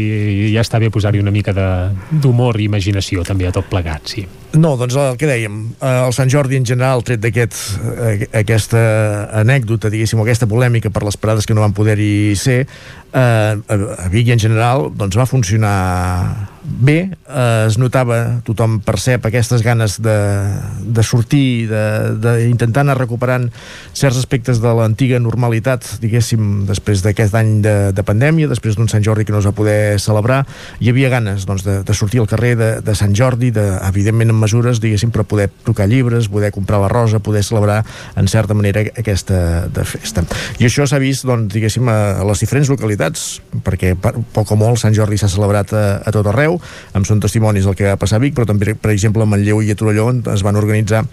i 0.47 0.52
ja 0.55 0.62
està 0.62 0.78
bé 0.82 0.90
posar-hi 0.94 1.18
una 1.22 1.34
mica 1.34 1.51
d'humor 1.52 2.60
i 2.62 2.68
imaginació 2.70 3.26
també 3.26 3.48
a 3.51 3.55
tot 3.55 3.66
plegat, 3.70 4.06
sí. 4.14 4.26
No, 4.56 4.76
doncs 4.78 4.94
el 4.97 5.18
que 5.20 5.28
dèiem, 5.28 5.59
eh, 5.80 5.94
el 6.06 6.14
Sant 6.16 6.30
Jordi 6.32 6.60
en 6.60 6.66
general, 6.68 7.02
tret 7.05 7.20
d'aquest 7.20 7.59
eh, 7.90 8.28
aquesta 8.40 8.80
anècdota, 9.43 9.90
diguéssim, 9.93 10.22
aquesta 10.22 10.48
polèmica 10.48 10.93
per 10.94 11.02
les 11.05 11.18
parades 11.20 11.48
que 11.48 11.56
no 11.56 11.66
van 11.66 11.74
poder-hi 11.76 12.36
ser, 12.38 12.62
eh, 13.12 13.18
a 13.59 14.10
Vic 14.12 14.30
en 14.32 14.43
general, 14.47 14.93
doncs 14.94 15.18
va 15.18 15.26
funcionar 15.26 15.76
bé, 16.66 17.10
eh, 17.28 17.64
es 17.66 17.78
notava, 17.78 18.40
tothom 18.47 18.80
percep 18.84 19.26
aquestes 19.26 19.62
ganes 19.62 20.01
de, 20.02 20.16
de 20.82 21.02
sortir, 21.06 21.68
d'intentar 21.70 22.82
anar 22.82 22.98
recuperant 22.98 23.48
certs 23.97 24.18
aspectes 24.18 24.60
de 24.62 24.72
l'antiga 24.74 25.20
normalitat, 25.22 25.86
diguéssim, 26.02 26.66
després 26.68 27.05
d'aquest 27.05 27.34
any 27.38 27.60
de, 27.64 27.74
de 27.97 28.05
pandèmia, 28.06 28.51
després 28.51 28.76
d'un 28.76 28.90
Sant 28.90 29.05
Jordi 29.06 29.24
que 29.24 29.34
no 29.34 29.40
es 29.40 29.48
va 29.48 29.55
poder 29.56 29.98
celebrar, 30.02 30.43
hi 30.80 30.90
havia 30.90 31.10
ganes 31.12 31.47
doncs, 31.48 31.64
de, 31.66 31.78
de 31.86 31.97
sortir 31.97 32.20
al 32.22 32.30
carrer 32.30 32.55
de, 32.59 32.70
de 32.84 32.97
Sant 32.98 33.14
Jordi, 33.16 33.52
de, 33.55 33.64
evidentment 33.86 34.34
amb 34.34 34.44
mesures, 34.47 34.82
diguéssim, 34.82 35.14
per 35.14 35.26
poder 35.28 35.48
tocar 35.64 35.88
llibres, 35.90 36.30
poder 36.32 36.52
comprar 36.55 36.82
la 36.82 36.90
rosa, 36.93 37.22
poder 37.22 37.44
celebrar 37.47 37.82
en 38.16 38.28
certa 38.28 38.55
manera 38.55 38.84
aquesta 38.97 39.68
de 39.72 39.86
festa. 39.86 40.26
I 40.60 40.68
això 40.68 40.86
s'ha 40.88 41.01
vist, 41.02 41.26
doncs, 41.28 41.52
diguéssim, 41.55 41.88
a, 41.93 42.18
a 42.20 42.26
les 42.26 42.43
diferents 42.43 42.70
localitats, 42.72 43.26
perquè 43.64 43.94
per, 44.01 44.16
poc 44.34 44.52
o 44.52 44.60
molt 44.60 44.82
Sant 44.82 44.94
Jordi 44.97 45.18
s'ha 45.20 45.30
celebrat 45.32 45.72
a, 45.76 45.86
a 46.02 46.14
tot 46.14 46.26
arreu, 46.32 46.55
amb 46.96 47.08
són 47.08 47.22
testimonis 47.22 47.68
del 47.68 47.76
que 47.78 47.88
va 47.88 48.00
passar 48.00 48.20
a 48.20 48.24
Vic, 48.24 48.34
però 48.36 48.48
també, 48.48 48.74
per 48.74 48.94
exemple, 48.94 49.24
a 49.24 49.30
Manlleu 49.30 49.62
i 49.62 49.72
a 49.72 49.78
Torelló 49.78 50.10
on 50.12 50.22
es 50.32 50.44
van 50.46 50.58
organitzar 50.58 51.04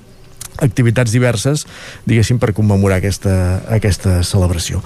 activitats 0.62 1.14
diverses, 1.14 1.66
diguéssim, 2.06 2.40
per 2.40 2.54
commemorar 2.54 3.02
aquesta, 3.02 3.64
aquesta 3.74 4.22
celebració. 4.28 4.84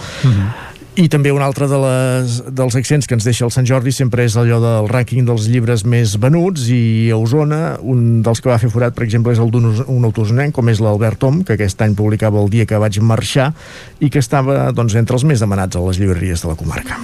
I 0.98 1.06
també 1.14 1.30
un 1.30 1.44
altre 1.46 1.68
de 1.70 1.78
les, 1.78 2.40
dels 2.58 2.76
accents 2.80 3.06
que 3.06 3.14
ens 3.14 3.26
deixa 3.28 3.44
el 3.46 3.52
Sant 3.54 3.68
Jordi 3.70 3.92
sempre 3.94 4.24
és 4.26 4.34
allò 4.34 4.58
del 4.64 4.88
rànquing 4.90 5.28
dels 5.28 5.46
llibres 5.46 5.84
més 5.86 6.16
venuts 6.18 6.64
i 6.74 7.12
a 7.14 7.20
Osona 7.22 7.60
un 7.86 8.24
dels 8.26 8.42
que 8.42 8.50
va 8.50 8.58
fer 8.58 8.72
forat, 8.74 8.96
per 8.98 9.06
exemple, 9.06 9.36
és 9.36 9.42
el 9.44 9.52
d'un 9.54 10.08
autosonenc, 10.10 10.56
com 10.58 10.74
és 10.74 10.82
l'Albert 10.82 11.22
Tom, 11.22 11.44
que 11.46 11.54
aquest 11.54 11.86
any 11.86 11.94
publicava 11.94 12.42
el 12.42 12.50
dia 12.50 12.66
que 12.66 12.82
vaig 12.82 12.98
marxar 12.98 13.52
i 14.02 14.10
que 14.10 14.24
estava 14.26 14.72
doncs, 14.74 14.98
entre 14.98 15.20
els 15.20 15.28
més 15.30 15.44
demanats 15.44 15.78
a 15.78 15.86
les 15.86 16.02
llibreries 16.02 16.42
de 16.42 16.50
la 16.50 16.58
comarca. 16.58 16.98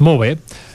Molt 0.00 0.24
bé. 0.24 0.32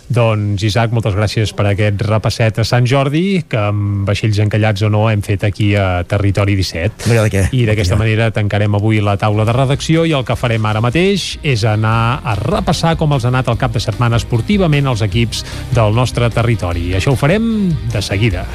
Doncs, 0.09 0.61
Isaac, 0.67 0.93
moltes 0.93 1.15
gràcies 1.17 1.51
per 1.57 1.65
aquest 1.71 2.03
repasset 2.05 2.59
a 2.61 2.65
Sant 2.67 2.85
Jordi, 2.89 3.41
que 3.49 3.57
amb 3.71 4.05
vaixells 4.07 4.39
encallats 4.43 4.85
o 4.85 4.91
no 4.93 5.07
hem 5.09 5.23
fet 5.25 5.47
aquí 5.47 5.71
a 5.79 6.03
Territori 6.07 6.57
17. 6.59 7.09
No 7.09 7.15
hi 7.15 7.21
ha 7.21 7.25
de 7.25 7.33
què. 7.33 7.43
I 7.57 7.65
d'aquesta 7.69 7.97
manera 7.97 8.29
tancarem 8.35 8.77
avui 8.77 9.01
la 9.01 9.17
taula 9.21 9.47
de 9.47 9.55
redacció 9.57 10.05
i 10.05 10.13
el 10.17 10.25
que 10.27 10.37
farem 10.37 10.65
ara 10.69 10.83
mateix 10.85 11.35
és 11.43 11.65
anar 11.65 12.21
a 12.23 12.37
repassar 12.39 12.95
com 13.01 13.17
els 13.17 13.25
ha 13.25 13.33
anat 13.33 13.49
el 13.49 13.61
cap 13.61 13.73
de 13.73 13.81
setmana 13.81 14.21
esportivament 14.21 14.93
els 14.93 15.05
equips 15.05 15.45
del 15.73 15.95
nostre 15.97 16.29
territori. 16.29 16.91
I 16.91 16.99
això 17.01 17.15
ho 17.15 17.19
farem 17.19 17.71
de 17.91 18.01
seguida. 18.05 18.45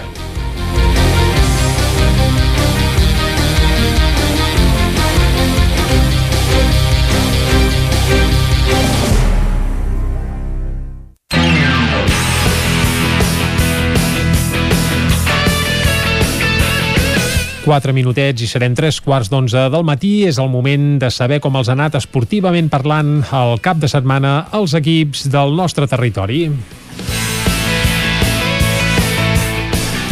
Quatre 17.61 17.93
minutets 17.93 18.41
i 18.41 18.47
serem 18.49 18.73
tres 18.73 19.03
quarts 19.05 19.29
d'onze 19.29 19.67
del 19.69 19.85
matí. 19.85 20.25
És 20.25 20.39
el 20.41 20.49
moment 20.49 20.95
de 21.03 21.11
saber 21.13 21.43
com 21.45 21.59
els 21.61 21.69
ha 21.69 21.77
anat 21.77 21.99
esportivament 22.01 22.71
parlant 22.73 23.19
el 23.37 23.61
cap 23.61 23.77
de 23.83 23.91
setmana 23.91 24.47
els 24.57 24.73
equips 24.79 25.27
del 25.29 25.53
nostre 25.59 25.89
territori. 25.91 26.47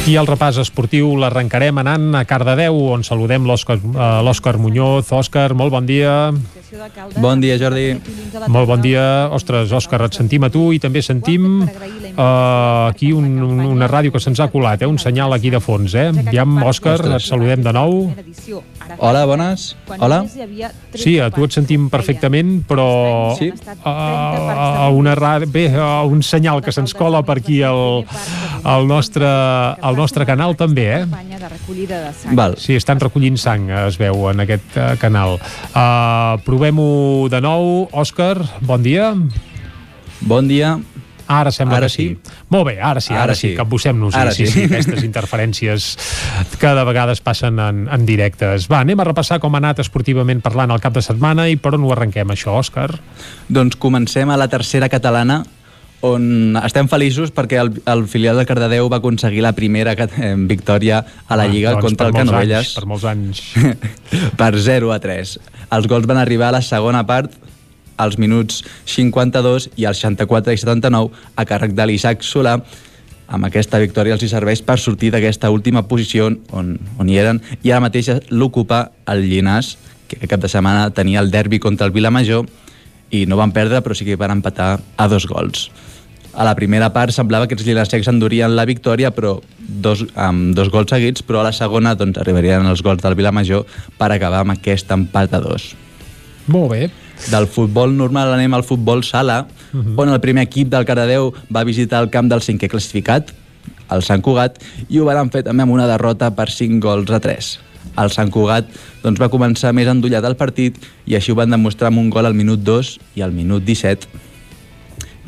I 0.08 0.14
el 0.16 0.28
repàs 0.28 0.60
esportiu 0.60 1.10
l'arrencarem 1.20 1.80
anant 1.82 2.14
a 2.16 2.22
Cardedeu, 2.28 2.78
on 2.94 3.02
saludem 3.04 3.44
l'Òscar 3.48 3.80
eh, 3.80 4.60
Muñoz. 4.60 5.12
Òscar, 5.12 5.52
molt 5.56 5.72
bon 5.72 5.88
dia. 5.88 6.30
Bon 7.16 7.40
dia, 7.40 7.56
Jordi. 7.56 7.96
Molt 8.52 8.68
bon 8.68 8.82
dia. 8.84 9.02
Ostres, 9.32 9.70
Òscar, 9.72 10.02
et 10.04 10.16
sentim 10.16 10.44
a 10.44 10.50
tu 10.52 10.66
i 10.76 10.80
també 10.82 11.00
sentim 11.04 11.62
uh, 11.64 12.88
aquí 12.90 13.12
un, 13.16 13.30
un, 13.44 13.62
una 13.72 13.88
ràdio 13.88 14.12
que 14.12 14.20
se'ns 14.20 14.40
ha 14.44 14.50
colat, 14.52 14.82
eh? 14.84 14.90
un 14.90 14.98
senyal 15.00 15.32
aquí 15.32 15.48
de 15.54 15.60
fons. 15.64 15.94
Eh? 15.96 16.10
Aviam, 16.26 16.58
Òscar, 16.68 16.98
et 17.16 17.24
saludem 17.24 17.64
de 17.64 17.72
nou. 17.72 17.96
Hola, 18.98 19.24
bones. 19.28 19.70
Hola. 19.96 20.22
Sí, 20.94 21.16
a 21.20 21.30
tu 21.32 21.46
et 21.48 21.56
sentim 21.56 21.88
perfectament, 21.92 22.58
però 22.68 22.88
Sí. 23.38 23.50
a, 23.84 23.94
a 24.84 24.88
una 24.92 25.14
ràdio, 25.16 25.48
bé, 25.52 25.66
a 25.72 26.02
un 26.04 26.22
senyal 26.22 26.60
que 26.64 26.72
se'ns 26.72 26.94
cola 26.96 27.22
per 27.24 27.38
aquí 27.40 27.62
al, 27.62 28.04
al, 28.64 28.86
nostre, 28.88 29.26
al 29.26 29.96
nostre 29.96 30.26
canal 30.26 30.56
també, 30.58 30.86
eh? 31.00 31.04
Val. 32.36 32.56
Sí, 32.60 32.76
estan 32.78 33.00
recollint 33.00 33.38
sang, 33.40 33.68
es 33.86 33.98
veu, 34.00 34.28
en 34.30 34.44
aquest 34.44 34.76
uh, 34.76 34.92
canal. 35.00 35.38
Uh, 35.72 36.38
Provem-ho 36.46 37.28
de 37.32 37.42
nou. 37.44 37.88
Òscar, 37.92 38.36
bon 38.60 38.82
dia. 38.84 39.12
Bon 40.20 40.48
dia. 40.48 40.78
Ara 41.28 41.50
sembla 41.52 41.76
Ara 41.76 41.86
que 41.86 41.92
sí. 41.92 42.04
sí? 42.08 42.36
Molt 42.48 42.64
bé, 42.70 42.78
ara 42.80 43.02
sí, 43.04 43.12
ara, 43.12 43.26
Ara 43.26 43.34
sí, 43.36 43.50
sí. 43.50 43.56
capbussem-nos. 43.58 44.14
Ara 44.16 44.32
sí, 44.32 44.46
sí. 44.46 44.52
sí, 44.52 44.64
aquestes 44.64 45.04
interferències 45.10 45.88
que 46.58 46.70
de 46.72 46.84
vegades 46.88 47.20
passen 47.20 47.60
en, 47.60 47.84
en 47.92 48.06
directes. 48.08 48.64
Va, 48.72 48.80
anem 48.80 49.04
a 49.04 49.06
repassar 49.10 49.36
com 49.42 49.52
ha 49.54 49.60
anat 49.60 49.82
esportivament 49.84 50.40
parlant 50.40 50.72
el 50.72 50.80
cap 50.80 50.96
de 50.96 51.04
setmana 51.04 51.44
i 51.52 51.60
per 51.60 51.74
on 51.76 51.84
ho 51.84 51.92
arrenquem, 51.92 52.32
això, 52.32 52.56
Òscar? 52.56 52.88
Doncs 53.52 53.76
comencem 53.76 54.32
a 54.32 54.40
la 54.40 54.48
tercera 54.48 54.88
catalana, 54.88 55.42
on 56.06 56.54
estem 56.62 56.86
feliços 56.90 57.32
perquè 57.34 57.58
el, 57.58 57.72
el 57.90 58.04
filial 58.10 58.38
del 58.38 58.46
Cardedeu 58.46 58.86
va 58.90 59.00
aconseguir 59.02 59.42
la 59.42 59.52
primera 59.56 59.94
eh, 59.98 60.34
victòria 60.50 61.02
a 61.26 61.38
la 61.38 61.48
Lliga 61.50 61.74
doncs 61.74 61.88
contra 61.88 62.08
el 62.08 62.14
Canovelles 62.14 62.68
Anys, 62.68 62.74
per 62.76 62.86
molts 62.86 63.06
anys. 63.08 63.42
per 64.40 64.52
0 64.54 64.92
a 64.94 65.00
3. 65.02 65.34
Els 65.74 65.88
gols 65.90 66.06
van 66.06 66.20
arribar 66.20 66.52
a 66.52 66.58
la 66.58 66.62
segona 66.62 67.02
part 67.06 67.34
als 67.98 68.18
minuts 68.18 68.62
52 68.86 69.72
i 69.76 69.88
als 69.90 70.04
64 70.04 70.54
i 70.54 70.60
79 70.62 71.10
a 71.34 71.44
càrrec 71.48 71.74
de 71.74 71.88
l'Isaac 71.90 72.22
Solà 72.22 72.54
amb 73.28 73.48
aquesta 73.48 73.80
victòria 73.82 74.14
els 74.14 74.22
hi 74.22 74.30
serveix 74.30 74.62
per 74.64 74.78
sortir 74.80 75.10
d'aquesta 75.12 75.50
última 75.50 75.82
posició 75.90 76.30
on, 76.30 76.76
on 76.98 77.10
hi 77.10 77.18
eren 77.20 77.42
i 77.60 77.72
ara 77.72 77.82
mateix 77.84 78.08
l'ocupa 78.30 78.86
el 79.10 79.26
Llinàs 79.26 79.74
que 80.08 80.16
aquest 80.16 80.30
cap 80.30 80.46
de 80.46 80.48
setmana 80.48 80.88
tenia 80.94 81.20
el 81.20 81.34
derbi 81.34 81.58
contra 81.60 81.90
el 81.90 81.92
Vilamajor 81.92 82.46
i 83.10 83.26
no 83.26 83.36
van 83.36 83.52
perdre 83.52 83.82
però 83.84 83.98
sí 83.98 84.06
que 84.06 84.16
van 84.16 84.38
empatar 84.38 84.78
a 84.96 85.08
dos 85.10 85.26
gols 85.28 85.66
a 86.38 86.44
la 86.46 86.54
primera 86.54 86.92
part 86.94 87.10
semblava 87.10 87.48
que 87.50 87.56
els 87.58 87.66
llinassecs 87.66 88.06
endurien 88.12 88.54
la 88.54 88.66
victòria 88.68 89.10
però 89.10 89.40
dos, 89.58 90.04
amb 90.14 90.54
dos 90.54 90.70
gols 90.70 90.92
seguits 90.94 91.24
però 91.26 91.42
a 91.42 91.48
la 91.48 91.54
segona 91.56 91.96
doncs, 91.98 92.20
arribarien 92.22 92.66
els 92.70 92.82
gols 92.86 93.02
del 93.02 93.18
Vilamajor 93.18 93.66
per 93.98 94.12
acabar 94.14 94.44
amb 94.44 94.54
aquest 94.54 94.94
empat 94.94 95.34
a 95.34 95.42
dos 95.42 95.72
Molt 96.46 96.70
bé. 96.70 96.90
del 97.32 97.48
futbol 97.50 97.96
normal 97.96 98.30
anem 98.36 98.54
al 98.54 98.64
futbol 98.64 99.02
sala, 99.02 99.48
uh 99.72 99.82
-huh. 99.82 99.98
on 99.98 100.08
el 100.08 100.20
primer 100.20 100.44
equip 100.46 100.68
del 100.68 100.86
Cardedeu 100.86 101.34
va 101.54 101.64
visitar 101.64 102.02
el 102.02 102.10
camp 102.10 102.30
del 102.30 102.40
cinquè 102.40 102.68
classificat, 102.68 103.34
el 103.90 104.02
Sant 104.02 104.22
Cugat, 104.22 104.62
i 104.88 105.00
ho 105.00 105.04
van 105.04 105.30
fer 105.30 105.42
també 105.42 105.62
amb 105.62 105.72
una 105.72 105.86
derrota 105.86 106.30
per 106.30 106.50
5 106.50 106.80
gols 106.80 107.10
a 107.10 107.20
3. 107.20 107.58
El 107.98 108.10
Sant 108.10 108.30
Cugat 108.30 108.64
doncs, 109.02 109.20
va 109.20 109.28
començar 109.28 109.72
més 109.72 109.88
endollat 109.88 110.24
el 110.24 110.36
partit 110.36 110.76
i 111.06 111.14
així 111.14 111.32
ho 111.32 111.34
van 111.34 111.50
demostrar 111.50 111.88
amb 111.88 111.98
un 111.98 112.10
gol 112.10 112.26
al 112.26 112.34
minut 112.34 112.60
2 112.60 112.98
i 113.16 113.22
al 113.22 113.32
minut 113.32 113.64
17. 113.64 114.06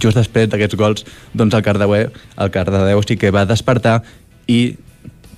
Just 0.01 0.18
després 0.18 0.48
d'aquests 0.51 0.78
gols, 0.81 1.05
doncs 1.36 1.56
el 1.56 1.64
Cardedeu, 1.66 2.10
el 2.40 2.52
Cardedeu 2.55 3.02
sí 3.06 3.18
que 3.20 3.32
va 3.35 3.47
despertar 3.48 4.01
i 4.48 4.77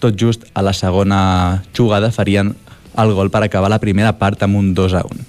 tot 0.03 0.17
just 0.19 0.49
a 0.55 0.63
la 0.63 0.73
segona 0.75 1.63
jugada 1.77 2.11
farien 2.11 2.55
el 2.99 3.13
gol 3.17 3.31
per 3.31 3.45
acabar 3.45 3.71
la 3.71 3.81
primera 3.81 4.17
part 4.19 4.43
amb 4.43 4.59
un 4.59 4.73
2 4.75 4.97
a 4.99 5.05
1. 5.07 5.29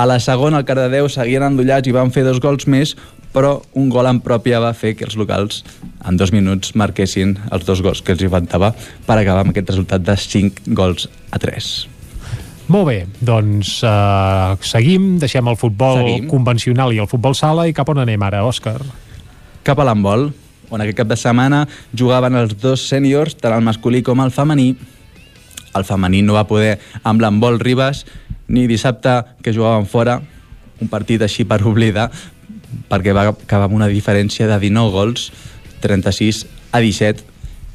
A 0.00 0.06
la 0.06 0.20
segona, 0.22 0.60
el 0.60 0.66
Cardedeu 0.68 1.08
seguien 1.10 1.42
endollats 1.42 1.88
i 1.88 1.94
van 1.96 2.12
fer 2.14 2.22
dos 2.24 2.38
gols 2.40 2.68
més, 2.70 2.94
però 3.34 3.56
un 3.78 3.88
gol 3.90 4.08
en 4.10 4.20
pròpia 4.22 4.60
va 4.62 4.72
fer 4.74 4.94
que 4.98 5.06
els 5.06 5.16
locals 5.18 5.62
en 6.06 6.18
dos 6.18 6.32
minuts 6.34 6.74
marquessin 6.78 7.36
els 7.50 7.66
dos 7.66 7.82
gols 7.82 8.02
que 8.02 8.14
els 8.14 8.22
hi 8.22 8.30
faltava 8.30 8.72
per 9.06 9.18
acabar 9.18 9.44
amb 9.44 9.54
aquest 9.54 9.74
resultat 9.74 10.06
de 10.06 10.16
5 10.18 10.76
gols 10.78 11.08
a 11.30 11.42
3. 11.42 11.99
Molt 12.70 12.86
bé, 12.86 12.98
doncs 13.18 13.80
uh, 13.82 14.54
seguim, 14.62 15.16
deixem 15.18 15.48
el 15.50 15.56
futbol 15.58 16.04
Seguim. 16.04 16.28
convencional 16.30 16.92
i 16.94 17.00
el 17.02 17.08
futbol 17.10 17.34
sala 17.34 17.64
i 17.66 17.72
cap 17.74 17.88
on 17.90 17.98
anem 17.98 18.22
ara, 18.22 18.44
Òscar? 18.46 18.76
Cap 19.66 19.80
a 19.82 19.86
l'handbol, 19.88 20.28
on 20.70 20.84
aquest 20.84 21.00
cap 21.00 21.08
de 21.10 21.16
setmana 21.18 21.64
jugaven 21.90 22.38
els 22.38 22.54
dos 22.62 22.84
sèniors, 22.86 23.34
tant 23.42 23.56
el 23.56 23.64
masculí 23.66 24.04
com 24.06 24.22
el 24.22 24.30
femení. 24.30 24.68
El 25.74 25.86
femení 25.88 26.20
no 26.22 26.36
va 26.38 26.44
poder 26.46 26.76
amb 27.02 27.24
l'handbol 27.24 27.58
Ribes, 27.58 28.04
ni 28.46 28.68
dissabte 28.70 29.16
que 29.42 29.54
jugaven 29.56 29.90
fora, 29.90 30.20
un 30.78 30.92
partit 30.92 31.26
així 31.26 31.42
per 31.42 31.58
oblidar, 31.66 32.06
perquè 32.86 33.16
va 33.16 33.32
acabar 33.32 33.66
amb 33.66 33.80
una 33.80 33.90
diferència 33.90 34.46
de 34.46 34.60
19 34.62 34.94
gols, 34.94 35.26
36 35.82 36.44
a 36.70 36.78
17, 36.78 37.26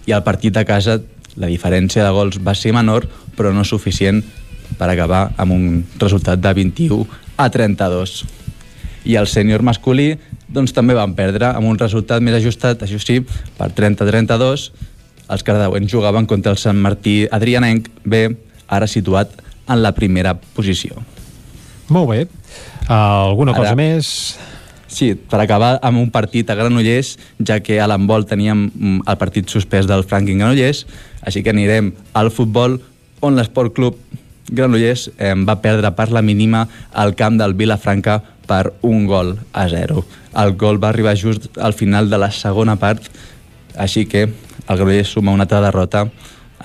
i 0.07 0.15
al 0.15 0.23
partit 0.23 0.55
de 0.55 0.63
casa 0.63 1.01
la 1.35 1.51
diferència 1.51 2.07
de 2.07 2.15
gols 2.15 2.39
va 2.39 2.55
ser 2.55 2.71
menor, 2.71 3.09
però 3.35 3.51
no 3.51 3.67
suficient 3.67 4.23
per 4.79 4.89
acabar 4.91 5.29
amb 5.37 5.55
un 5.55 5.83
resultat 6.01 6.41
de 6.41 6.53
21 6.53 7.05
a 7.37 7.49
32. 7.51 8.23
I 9.05 9.17
el 9.19 9.27
sènior 9.29 9.61
masculí 9.65 10.15
doncs, 10.47 10.73
també 10.73 10.95
van 10.97 11.13
perdre 11.17 11.49
amb 11.51 11.67
un 11.69 11.79
resultat 11.79 12.23
més 12.23 12.37
ajustat, 12.37 12.83
això 12.85 12.99
sí, 13.01 13.19
per 13.57 13.71
30-32. 13.75 14.69
Els 15.25 15.45
cardeuencs 15.45 15.91
jugaven 15.91 16.27
contra 16.29 16.53
el 16.53 16.61
Sant 16.61 16.77
Martí 16.77 17.23
Adrianenc, 17.33 17.89
bé, 18.05 18.27
ara 18.67 18.87
situat 18.87 19.31
en 19.69 19.81
la 19.81 19.93
primera 19.97 20.35
posició. 20.37 21.01
Molt 21.89 22.09
bé. 22.09 22.19
Uh, 22.85 22.93
alguna 23.31 23.53
Ara- 23.55 23.63
cosa 23.63 23.75
més? 23.77 24.11
Sí, 24.95 25.11
per 25.17 25.41
acabar 25.41 25.79
amb 25.83 25.99
un 25.99 26.11
partit 26.13 26.49
a 26.49 26.55
Granollers, 26.55 27.15
ja 27.43 27.57
que 27.59 27.79
a 27.81 27.87
l'handbol 27.89 28.27
teníem 28.29 28.67
mm, 28.69 28.99
el 29.09 29.17
partit 29.19 29.49
suspès 29.49 29.89
del 29.89 30.05
Franklin 30.05 30.39
Granollers, 30.39 30.85
així 31.25 31.41
que 31.43 31.51
anirem 31.51 31.91
al 32.13 32.29
futbol, 32.31 32.77
on 33.25 33.35
l'Esport 33.35 33.73
Club 33.75 33.97
Granollers 34.49 35.09
eh, 35.17 35.33
va 35.47 35.57
perdre 35.61 35.91
per 35.97 36.11
la 36.11 36.21
mínima 36.21 36.67
al 36.93 37.15
camp 37.15 37.37
del 37.39 37.55
Vilafranca 37.57 38.21
per 38.45 38.73
un 38.81 39.05
gol 39.09 39.35
a 39.53 39.67
zero. 39.69 40.05
El 40.37 40.55
gol 40.55 40.81
va 40.83 40.89
arribar 40.89 41.15
just 41.17 41.49
al 41.57 41.73
final 41.73 42.09
de 42.09 42.19
la 42.21 42.31
segona 42.31 42.75
part, 42.77 43.09
així 43.75 44.05
que 44.05 44.25
el 44.25 44.77
Granollers 44.77 45.15
suma 45.15 45.33
una 45.33 45.45
altra 45.47 45.61
derrota 45.61 46.05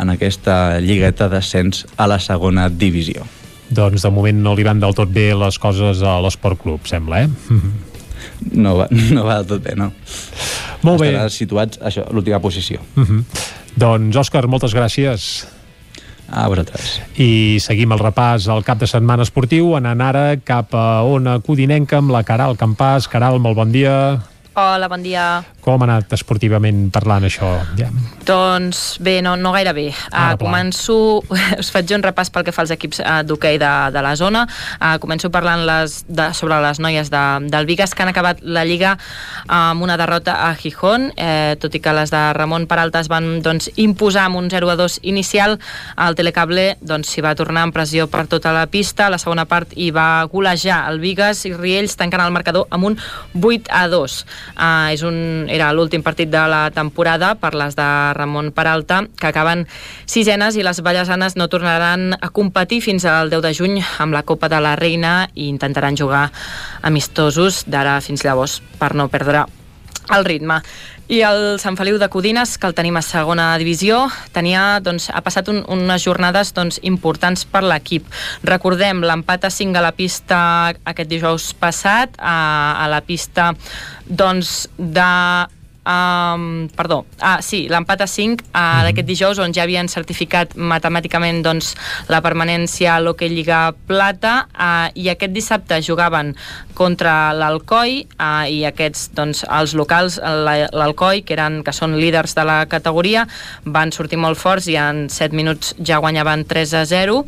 en 0.01 0.11
aquesta 0.12 0.81
lligueta 0.81 1.28
d'ascens 1.28 1.86
a 1.97 2.07
la 2.09 2.19
segona 2.20 2.69
divisió. 2.69 3.27
Doncs 3.70 4.02
de 4.02 4.11
moment 4.11 4.43
no 4.43 4.57
li 4.59 4.66
van 4.66 4.81
del 4.82 4.97
tot 4.98 5.11
bé 5.15 5.31
les 5.39 5.59
coses 5.62 6.02
a 6.02 6.19
l'Esport 6.24 6.59
Club, 6.62 6.86
sembla, 6.90 7.24
eh? 7.24 7.31
No 8.40 8.73
va, 8.78 8.86
no 8.89 9.24
va 9.27 9.35
del 9.40 9.47
tot 9.51 9.61
bé, 9.65 9.74
no. 9.77 9.90
Molt 10.81 11.02
bé. 11.02 11.11
Estaran 11.11 11.32
situats 11.32 11.81
això, 11.85 12.07
a 12.09 12.12
l'última 12.15 12.39
posició. 12.40 12.81
Uh 12.97 13.05
-huh. 13.05 13.24
Doncs, 13.77 14.16
Òscar, 14.16 14.47
moltes 14.48 14.74
gràcies. 14.74 15.44
A 16.31 16.47
vosaltres. 16.47 17.01
I 17.19 17.59
seguim 17.59 17.90
el 17.90 18.02
repàs 18.02 18.47
al 18.48 18.62
cap 18.62 18.78
de 18.78 18.86
setmana 18.86 19.27
esportiu, 19.27 19.74
anant 19.74 20.01
ara 20.05 20.24
cap 20.47 20.74
a 20.78 21.02
Ona 21.02 21.40
Codinenca 21.43 21.98
amb 21.98 22.15
la 22.15 22.23
Caral 22.23 22.55
Campàs. 22.61 23.11
Caral, 23.11 23.43
molt 23.43 23.59
bon 23.59 23.74
dia. 23.74 23.97
Hola, 24.52 24.89
bon 24.90 24.98
dia. 25.01 25.44
Com 25.62 25.78
ha 25.78 25.86
anat 25.86 26.10
esportivament 26.16 26.89
parlant 26.90 27.22
això? 27.22 27.47
Ja. 27.78 27.86
Doncs 28.27 28.97
bé, 28.98 29.20
no, 29.22 29.36
no 29.39 29.52
gaire 29.55 29.70
bé. 29.77 29.85
Ara, 30.10 30.35
Uh, 30.35 30.36
pla. 30.40 30.48
començo, 30.48 30.97
us 31.62 31.70
faig 31.70 31.93
un 31.94 32.02
repàs 32.02 32.32
pel 32.35 32.43
que 32.44 32.52
fa 32.52 32.64
als 32.64 32.72
equips 32.74 32.98
uh, 33.01 33.20
d'hoquei 33.22 33.60
de, 33.62 33.70
de 33.94 34.02
la 34.02 34.16
zona. 34.18 34.43
Uh, 34.81 34.97
començo 35.01 35.31
parlant 35.31 35.62
les, 35.68 36.01
de, 36.09 36.27
sobre 36.35 36.59
les 36.64 36.81
noies 36.82 37.12
de, 37.14 37.22
del 37.52 37.68
Vigas 37.68 37.94
que 37.94 38.02
han 38.02 38.10
acabat 38.10 38.43
la 38.43 38.64
Lliga 38.66 38.97
amb 39.47 39.86
una 39.86 39.97
derrota 39.97 40.35
a 40.48 40.51
Gijón, 40.59 41.12
eh, 41.16 41.55
tot 41.62 41.74
i 41.74 41.81
que 41.82 41.94
les 41.94 42.10
de 42.12 42.20
Ramon 42.36 42.66
Peralta 42.70 43.01
es 43.01 43.09
van 43.10 43.40
doncs, 43.43 43.70
imposar 43.81 44.27
amb 44.28 44.40
un 44.43 44.51
0 44.51 44.70
a 44.70 44.77
2 44.77 44.98
inicial. 45.02 45.59
El 45.97 46.18
Telecable 46.18 46.77
doncs, 46.82 47.14
s'hi 47.14 47.22
va 47.24 47.36
tornar 47.39 47.64
amb 47.68 47.74
pressió 47.74 48.09
per 48.10 48.27
tota 48.31 48.52
la 48.56 48.66
pista. 48.66 49.06
A 49.06 49.14
la 49.14 49.22
segona 49.22 49.47
part 49.51 49.72
hi 49.77 49.90
va 49.94 50.24
golejar 50.31 50.82
el 50.90 51.01
Vigas 51.02 51.44
i 51.47 51.55
Riells 51.55 51.97
tancant 51.97 52.27
el 52.27 52.35
marcador 52.35 52.66
amb 52.70 52.90
un 52.90 52.98
8 53.40 53.70
a 53.70 53.86
2. 53.89 54.20
Uh, 54.56 54.90
és 54.94 55.04
un, 55.06 55.46
era 55.48 55.70
l'últim 55.72 56.02
partit 56.02 56.30
de 56.30 56.42
la 56.50 56.62
temporada 56.74 57.34
per 57.40 57.52
les 57.58 57.76
de 57.78 57.88
Ramon 58.16 58.50
Peralta, 58.56 59.02
que 59.20 59.30
acaben 59.30 59.66
sisenes 60.06 60.58
i 60.58 60.66
les 60.66 60.82
ballesanes 60.82 61.36
no 61.36 61.48
tornaran 61.52 62.14
a 62.20 62.32
competir 62.34 62.80
fins 62.84 63.06
al 63.08 63.30
10 63.30 63.46
de 63.46 63.54
juny 63.54 63.78
amb 63.98 64.16
la 64.16 64.24
Copa 64.26 64.50
de 64.52 64.60
la 64.60 64.76
Reina 64.76 65.30
i 65.34 65.48
intentaran 65.48 65.96
jugar 65.96 66.28
amistosos 66.82 67.64
d'ara 67.70 68.00
fins 68.04 68.24
llavors 68.26 68.60
per 68.80 68.94
no 68.94 69.08
perdre 69.12 69.46
el 70.16 70.24
ritme. 70.24 70.60
I 71.10 71.22
el 71.26 71.58
Sant 71.58 71.74
Feliu 71.74 71.98
de 71.98 72.06
Codines, 72.08 72.54
que 72.58 72.68
el 72.68 72.74
tenim 72.78 72.94
a 72.98 73.02
segona 73.02 73.48
divisió, 73.58 74.04
tenia, 74.34 74.78
doncs, 74.84 75.08
ha 75.10 75.22
passat 75.26 75.50
un, 75.50 75.64
unes 75.66 76.04
jornades 76.06 76.54
doncs, 76.54 76.78
importants 76.86 77.42
per 77.50 77.64
l'equip. 77.66 78.06
Recordem 78.46 79.02
l'empat 79.02 79.48
a 79.48 79.50
5 79.50 79.78
a 79.78 79.82
la 79.82 79.94
pista 79.96 80.40
aquest 80.86 81.10
dijous 81.10 81.50
passat, 81.58 82.14
a, 82.18 82.36
a 82.84 82.90
la 82.92 83.02
pista 83.02 83.50
doncs, 84.06 84.68
de 84.78 85.10
Um, 85.80 86.68
perdó, 86.76 87.06
ah, 87.24 87.38
sí, 87.40 87.62
l'empat 87.72 88.02
a 88.04 88.06
5 88.06 88.44
uh, 88.52 88.82
d'aquest 88.84 89.06
dijous 89.08 89.38
on 89.40 89.54
ja 89.56 89.62
havien 89.64 89.88
certificat 89.88 90.52
matemàticament 90.52 91.40
doncs, 91.40 91.72
la 92.12 92.20
permanència 92.20 92.92
a 92.92 93.00
l'Hockey 93.00 93.32
Lliga 93.32 93.62
Plata 93.88 94.34
uh, 94.52 94.92
i 94.92 95.08
aquest 95.08 95.32
dissabte 95.32 95.80
jugaven 95.80 96.34
contra 96.81 97.32
l'Alcoi 97.36 98.07
uh, 98.16 98.47
i 98.48 98.62
aquests, 98.69 99.11
doncs, 99.16 99.43
els 99.44 99.74
locals 99.77 100.16
la- 100.20 100.70
l'Alcoi, 100.73 101.20
que, 101.27 101.36
eren, 101.36 101.61
que 101.66 101.74
són 101.77 101.98
líders 102.01 102.32
de 102.39 102.47
la 102.48 102.62
categoria, 102.70 103.27
van 103.69 103.93
sortir 103.93 104.16
molt 104.20 104.40
forts 104.40 104.69
i 104.73 104.78
en 104.81 105.05
7 105.12 105.36
minuts 105.36 105.74
ja 105.85 106.01
guanyaven 106.01 106.47
3 106.48 106.74
a 106.81 106.85
0 106.89 107.19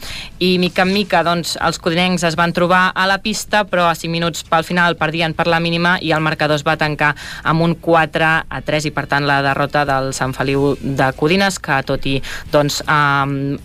i 0.40 0.54
mica 0.62 0.86
en 0.86 0.92
mica 0.94 1.22
doncs, 1.26 1.56
els 1.60 1.80
codinencs 1.82 2.24
es 2.24 2.36
van 2.38 2.54
trobar 2.56 2.86
a 2.94 3.06
la 3.10 3.18
pista 3.22 3.64
però 3.68 3.88
a 3.90 3.96
5 3.98 4.12
minuts 4.12 4.46
pel 4.48 4.64
final 4.64 4.96
perdien 5.00 5.36
per 5.36 5.46
la 5.50 5.60
mínima 5.60 5.98
i 6.00 6.14
el 6.16 6.24
marcador 6.24 6.56
es 6.56 6.64
va 6.66 6.78
tancar 6.80 7.12
amb 7.44 7.62
un 7.66 7.76
4 7.76 8.30
a 8.48 8.62
3 8.64 8.88
i 8.88 8.94
per 8.94 9.06
tant 9.10 9.26
la 9.28 9.40
derrota 9.44 9.84
del 9.88 10.12
Sant 10.16 10.32
Feliu 10.36 10.72
de 10.80 11.10
Codines 11.18 11.58
que 11.62 11.80
tot 11.86 12.06
i 12.08 12.16
doncs, 12.52 12.80
um, 12.86 13.58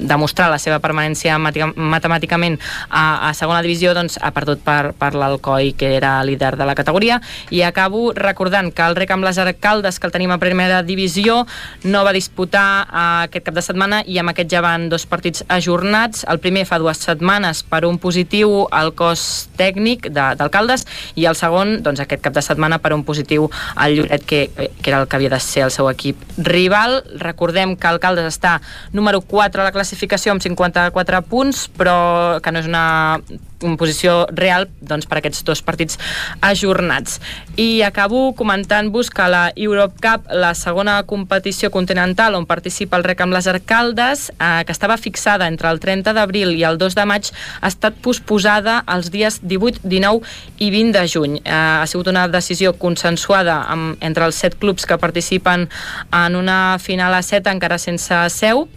demostrar 0.00 0.50
la 0.50 0.58
seva 0.62 0.80
permanència 0.82 1.38
matemàticament 1.40 2.58
a, 2.88 3.28
a 3.28 3.34
segona 3.36 3.62
divisió 3.66 3.94
doncs, 3.96 4.18
ha 4.22 4.32
perdut 4.34 4.62
per, 4.64 4.92
per 4.96 5.09
l'Alcoi 5.14 5.72
que 5.72 5.94
era 5.96 6.22
líder 6.24 6.56
de 6.56 6.66
la 6.66 6.74
categoria. 6.74 7.20
I 7.50 7.62
acabo 7.62 8.12
recordant 8.14 8.72
que 8.74 8.82
el 8.82 8.96
rec 8.96 9.10
amb 9.10 9.24
les 9.24 9.38
arcaldes 9.38 9.98
que 10.00 10.06
el 10.06 10.12
tenim 10.12 10.30
a 10.30 10.38
primera 10.38 10.82
divisió 10.82 11.46
no 11.84 12.04
va 12.04 12.12
disputar 12.12 12.86
uh, 12.86 13.24
aquest 13.24 13.46
cap 13.46 13.54
de 13.54 13.62
setmana 13.62 14.02
i 14.06 14.18
amb 14.18 14.30
aquest 14.32 14.50
ja 14.52 14.60
van 14.64 14.88
dos 14.88 15.06
partits 15.06 15.44
ajornats. 15.48 16.24
El 16.28 16.38
primer 16.40 16.66
fa 16.66 16.78
dues 16.78 16.98
setmanes 16.98 17.62
per 17.62 17.84
un 17.86 17.98
positiu 17.98 18.66
al 18.70 18.94
cos 18.94 19.48
tècnic 19.58 20.10
de- 20.10 20.34
d'alcaldes 20.36 20.86
i 21.16 21.26
el 21.26 21.36
segon 21.36 21.82
doncs, 21.82 22.00
aquest 22.00 22.22
cap 22.22 22.34
de 22.34 22.42
setmana 22.42 22.78
per 22.78 22.92
un 22.94 23.04
positiu 23.04 23.50
al 23.76 23.96
Lloret 23.96 24.24
que, 24.24 24.48
que 24.82 24.90
era 24.90 25.00
el 25.02 25.08
que 25.08 25.16
havia 25.16 25.30
de 25.30 25.40
ser 25.40 25.64
el 25.64 25.70
seu 25.74 25.88
equip 25.90 26.16
rival. 26.38 27.02
Recordem 27.18 27.76
que 27.76 27.86
Alcaldes 27.90 28.28
està 28.30 28.60
número 28.92 29.20
4 29.20 29.60
a 29.60 29.64
la 29.64 29.72
classificació 29.72 30.32
amb 30.32 30.42
54 30.42 31.22
punts 31.28 31.68
però 31.76 32.40
que 32.42 32.52
no 32.52 32.60
és 32.62 32.68
una 32.70 33.20
una 33.62 33.76
posició 33.80 34.26
real 34.32 34.68
doncs, 34.80 35.06
per 35.06 35.20
aquests 35.20 35.44
dos 35.46 35.62
partits 35.62 35.98
ajornats. 36.44 37.20
I 37.60 37.82
acabo 37.86 38.32
comentant-vos 38.38 39.10
que 39.10 39.28
la 39.28 39.52
Europe 39.56 40.00
Cup, 40.00 40.30
la 40.32 40.54
segona 40.54 41.00
competició 41.04 41.70
continental 41.70 42.34
on 42.38 42.46
participa 42.48 42.98
el 42.98 43.04
rec 43.04 43.20
amb 43.20 43.36
les 43.36 43.48
arcaldes, 43.50 44.30
eh, 44.38 44.64
que 44.66 44.72
estava 44.72 44.96
fixada 44.96 45.48
entre 45.48 45.70
el 45.70 45.80
30 45.80 46.14
d'abril 46.16 46.54
i 46.56 46.64
el 46.64 46.78
2 46.78 46.96
de 46.96 47.06
maig, 47.06 47.30
ha 47.60 47.68
estat 47.68 47.96
posposada 48.02 48.80
els 48.88 49.10
dies 49.10 49.40
18, 49.42 49.84
19 49.84 50.24
i 50.58 50.70
20 50.70 50.98
de 50.98 51.06
juny. 51.08 51.38
Eh, 51.44 51.52
ha 51.52 51.86
sigut 51.86 52.08
una 52.08 52.26
decisió 52.28 52.74
consensuada 52.78 53.62
amb, 53.68 53.96
entre 54.00 54.24
els 54.24 54.36
set 54.36 54.58
clubs 54.58 54.86
que 54.86 54.98
participen 54.98 55.68
en 56.12 56.36
una 56.36 56.78
final 56.78 57.14
a 57.14 57.22
7 57.22 57.50
encara 57.50 57.78
sense 57.78 58.16
seu, 58.34 58.68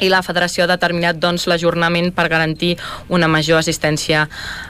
i 0.00 0.10
la 0.12 0.22
federació 0.26 0.64
ha 0.64 0.70
determinat 0.70 1.20
doncs, 1.20 1.46
l'ajornament 1.50 2.10
per 2.16 2.28
garantir 2.32 2.76
una 3.08 3.28
major 3.28 3.60
assistència 3.60 4.26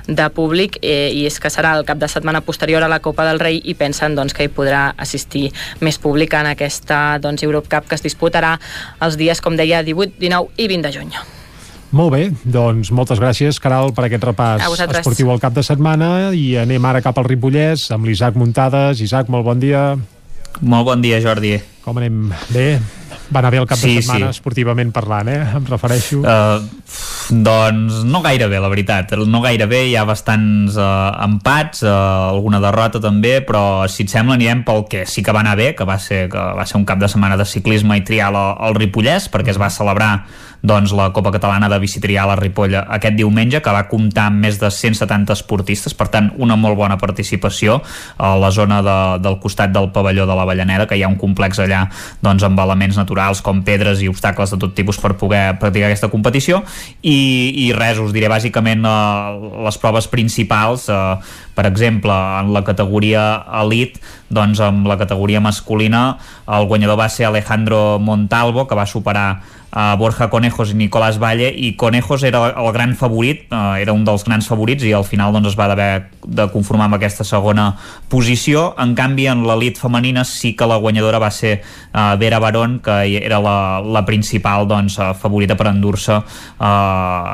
de 0.06 0.28
públic 0.34 0.78
eh, 0.82 1.10
i 1.14 1.26
és 1.28 1.40
que 1.40 1.50
serà 1.52 1.74
el 1.78 1.86
cap 1.88 1.98
de 1.98 2.08
setmana 2.10 2.42
posterior 2.44 2.84
a 2.84 2.90
la 2.90 3.00
Copa 3.00 3.26
del 3.28 3.40
Rei 3.42 3.60
i 3.64 3.74
pensen 3.74 4.16
doncs, 4.18 4.34
que 4.36 4.46
hi 4.46 4.52
podrà 4.52 4.90
assistir 4.96 5.48
més 5.80 5.98
públic 5.98 6.34
en 6.34 6.52
aquesta 6.52 7.18
doncs, 7.22 7.44
Europe 7.46 7.70
Cup 7.70 7.88
que 7.90 7.98
es 7.98 8.06
disputarà 8.06 8.56
els 9.00 9.18
dies, 9.20 9.40
com 9.40 9.56
deia, 9.56 9.84
18, 9.86 10.18
19 10.20 10.56
i 10.56 10.70
20 10.70 10.88
de 10.88 10.96
juny. 10.98 11.20
Molt 11.90 12.12
bé, 12.14 12.28
doncs 12.46 12.92
moltes 12.94 13.18
gràcies, 13.18 13.58
Caral, 13.58 13.90
per 13.90 14.04
aquest 14.06 14.22
repàs 14.28 14.62
esportiu 14.84 15.32
al 15.32 15.42
cap 15.42 15.56
de 15.56 15.64
setmana 15.66 16.30
i 16.38 16.54
anem 16.60 16.84
ara 16.86 17.02
cap 17.02 17.18
al 17.18 17.26
Ripollès 17.26 17.88
amb 17.90 18.06
l'Isaac 18.06 18.38
Muntades. 18.38 19.02
Isaac, 19.02 19.26
molt 19.32 19.48
bon 19.48 19.58
dia. 19.58 19.96
Molt 20.60 20.84
bon 20.90 21.02
dia, 21.04 21.20
Jordi. 21.22 21.54
Com 21.84 21.96
anem? 22.00 22.32
Bé? 22.52 22.66
Va 23.30 23.38
anar 23.38 23.52
bé 23.54 23.60
el 23.62 23.66
cap 23.70 23.78
Sí, 23.78 23.94
de 23.94 24.02
setmana 24.02 24.26
sí. 24.32 24.36
esportivament 24.40 24.90
parlant, 24.92 25.28
eh? 25.30 25.38
Em 25.56 25.66
refereixo. 25.68 26.18
Uh, 26.20 27.30
doncs 27.30 28.00
no 28.04 28.20
gaire 28.24 28.48
bé, 28.50 28.58
la 28.58 28.68
veritat. 28.68 29.14
No 29.30 29.40
gaire 29.44 29.68
bé, 29.70 29.84
hi 29.86 29.94
ha 29.96 30.02
bastants 30.04 30.74
uh, 30.76 31.14
empats, 31.24 31.84
uh, 31.86 31.92
alguna 32.34 32.58
derrota 32.60 32.98
també, 33.00 33.38
però 33.46 33.86
si 33.88 34.02
et 34.02 34.10
sembla 34.10 34.34
anirem 34.34 34.64
pel 34.66 34.84
que 34.90 35.04
sí 35.06 35.22
que 35.22 35.32
va 35.32 35.44
anar 35.44 35.54
bé, 35.60 35.70
que 35.78 35.86
va 35.86 35.98
ser, 36.02 36.24
que 36.32 36.42
va 36.58 36.66
ser 36.66 36.80
un 36.82 36.86
cap 36.88 36.98
de 36.98 37.08
setmana 37.08 37.38
de 37.38 37.46
ciclisme 37.46 37.96
i 38.00 38.04
trial 38.04 38.34
al, 38.34 38.56
al 38.58 38.74
Ripollès, 38.74 39.30
perquè 39.30 39.54
es 39.54 39.62
va 39.62 39.70
celebrar 39.70 40.12
doncs, 40.62 40.92
la 40.92 41.10
Copa 41.12 41.32
Catalana 41.32 41.68
de 41.68 41.78
Bicitrial 41.80 42.30
a 42.30 42.36
Ripoll 42.38 42.76
aquest 42.80 43.16
diumenge, 43.16 43.60
que 43.62 43.74
va 43.74 43.86
comptar 43.88 44.28
amb 44.30 44.44
més 44.44 44.60
de 44.60 44.70
170 44.70 45.34
esportistes, 45.36 45.94
per 45.96 46.08
tant, 46.12 46.30
una 46.38 46.56
molt 46.60 46.78
bona 46.78 46.98
participació 47.00 47.80
a 48.18 48.34
la 48.40 48.50
zona 48.54 48.80
de, 48.84 48.96
del 49.24 49.40
costat 49.40 49.72
del 49.74 49.90
pavelló 49.94 50.26
de 50.28 50.36
la 50.36 50.46
Vallaneda, 50.48 50.86
que 50.86 50.98
hi 50.98 51.04
ha 51.04 51.10
un 51.10 51.18
complex 51.20 51.62
allà 51.64 51.86
doncs, 52.22 52.44
amb 52.46 52.60
elements 52.60 52.98
naturals 53.00 53.42
com 53.44 53.64
pedres 53.66 54.04
i 54.04 54.10
obstacles 54.10 54.54
de 54.54 54.60
tot 54.60 54.74
tipus 54.76 55.00
per 55.00 55.14
poder 55.20 55.44
practicar 55.60 55.90
aquesta 55.90 56.12
competició. 56.12 56.62
I, 57.02 57.18
i 57.66 57.70
res, 57.76 58.00
us 58.02 58.12
diré 58.16 58.28
bàsicament 58.32 58.84
eh, 58.84 59.52
les 59.66 59.80
proves 59.80 60.10
principals 60.10 60.88
eh, 60.92 61.00
per 61.60 61.66
exemple, 61.68 62.14
en 62.40 62.54
la 62.54 62.62
categoria 62.64 63.22
elite, 63.60 64.00
doncs 64.32 64.62
amb 64.64 64.86
la 64.88 64.96
categoria 64.96 65.42
masculina 65.44 66.14
el 66.48 66.64
guanyador 66.70 66.96
va 66.96 67.08
ser 67.12 67.26
Alejandro 67.28 67.98
Montalvo, 68.00 68.64
que 68.66 68.78
va 68.78 68.86
superar 68.88 69.42
uh, 69.72 69.96
Borja 69.98 70.28
Conejos 70.30 70.72
i 70.72 70.76
Nicolás 70.78 71.18
Valle 71.18 71.50
i 71.50 71.74
Conejos 71.76 72.22
era 72.22 72.42
el 72.50 72.72
gran 72.72 72.94
favorit 72.96 73.46
uh, 73.50 73.76
era 73.80 73.92
un 73.92 74.04
dels 74.04 74.24
grans 74.24 74.48
favorits 74.48 74.84
i 74.84 74.92
al 74.96 75.04
final 75.04 75.32
doncs, 75.32 75.52
es 75.52 75.58
va 75.58 75.70
haver 75.70 76.10
de 76.20 76.46
conformar 76.52 76.88
amb 76.88 76.98
aquesta 76.98 77.24
segona 77.24 77.70
posició, 78.10 78.74
en 78.78 78.94
canvi 78.98 79.26
en 79.30 79.44
l'elit 79.46 79.78
femenina 79.80 80.24
sí 80.28 80.52
que 80.56 80.68
la 80.68 80.78
guanyadora 80.82 81.20
va 81.22 81.30
ser 81.30 81.60
uh, 81.60 82.16
Vera 82.20 82.38
Barón, 82.42 82.80
que 82.84 83.18
era 83.20 83.40
la, 83.40 83.80
la 83.80 84.04
principal 84.06 84.68
doncs, 84.68 84.98
uh, 84.98 85.12
favorita 85.14 85.56
per 85.56 85.70
endur-se 85.70 86.16
uh, 86.16 86.64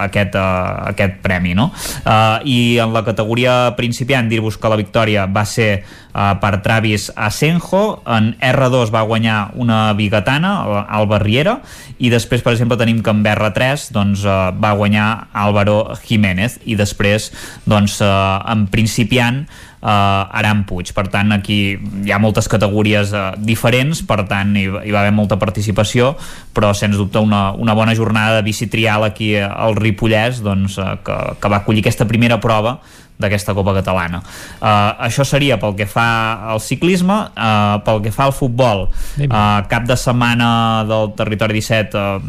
aquest, 0.06 0.36
uh, 0.36 0.86
aquest 0.92 1.20
premi 1.24 1.54
no? 1.56 1.70
uh, 1.72 2.40
i 2.44 2.78
en 2.82 2.92
la 2.94 3.04
categoria 3.06 3.74
principiant 3.76 4.28
dir-vos 4.28 4.58
que 4.60 4.70
la 4.70 4.78
victòria 4.80 5.26
va 5.26 5.44
ser 5.46 5.84
per 6.16 6.62
Travis 6.64 7.10
Asenjo 7.12 8.00
en 8.08 8.30
R2 8.40 8.88
va 8.94 9.02
guanyar 9.04 9.50
una 9.60 9.92
bigatana 9.92 10.84
Alba 10.88 11.18
Riera 11.20 11.58
i 11.98 12.08
després 12.12 12.40
per 12.44 12.54
exemple 12.54 12.78
tenim 12.80 13.02
que 13.04 13.12
en 13.12 13.22
R3 13.26 13.90
doncs, 13.92 14.24
uh, 14.24 14.50
va 14.52 14.74
guanyar 14.76 15.28
Álvaro 15.32 15.94
Jiménez 16.04 16.58
i 16.64 16.76
després 16.78 17.30
doncs, 17.68 18.00
uh, 18.04 18.40
en 18.52 18.66
principiant 18.72 19.44
uh, 19.86 20.36
Aran 20.40 20.64
Puig. 20.68 20.92
Per 20.96 21.06
tant, 21.12 21.32
aquí 21.36 21.58
hi 21.76 22.12
ha 22.12 22.20
moltes 22.22 22.50
categories 22.52 23.14
uh, 23.16 23.30
diferents, 23.38 24.02
per 24.06 24.22
tant, 24.28 24.54
hi, 24.58 24.66
hi 24.66 24.94
va 24.94 25.02
haver 25.02 25.14
molta 25.16 25.40
participació, 25.40 26.14
però 26.56 26.72
sens 26.76 26.98
dubte 27.00 27.22
una, 27.22 27.50
una 27.52 27.76
bona 27.78 27.96
jornada 27.96 28.38
de 28.38 28.46
bici 28.46 28.70
trial 28.72 29.06
aquí 29.06 29.34
al 29.40 29.78
Ripollès, 29.78 30.42
doncs, 30.44 30.78
uh, 30.82 30.96
que, 31.06 31.18
que 31.40 31.52
va 31.52 31.62
acollir 31.62 31.84
aquesta 31.84 32.08
primera 32.08 32.40
prova 32.42 32.78
d'aquesta 33.18 33.54
Copa 33.56 33.74
Catalana. 33.78 34.20
Uh, 34.60 34.92
això 35.08 35.24
seria 35.24 35.56
pel 35.60 35.76
que 35.78 35.86
fa 35.88 36.06
al 36.52 36.60
ciclisme, 36.60 37.16
uh, 37.32 37.78
pel 37.86 38.02
que 38.04 38.12
fa 38.12 38.26
al 38.28 38.34
futbol, 38.36 38.86
uh, 38.88 39.60
cap 39.70 39.86
de 39.88 39.96
setmana 39.96 40.84
del 40.88 41.12
territori 41.16 41.60
17, 41.60 41.96
uh, 41.96 42.20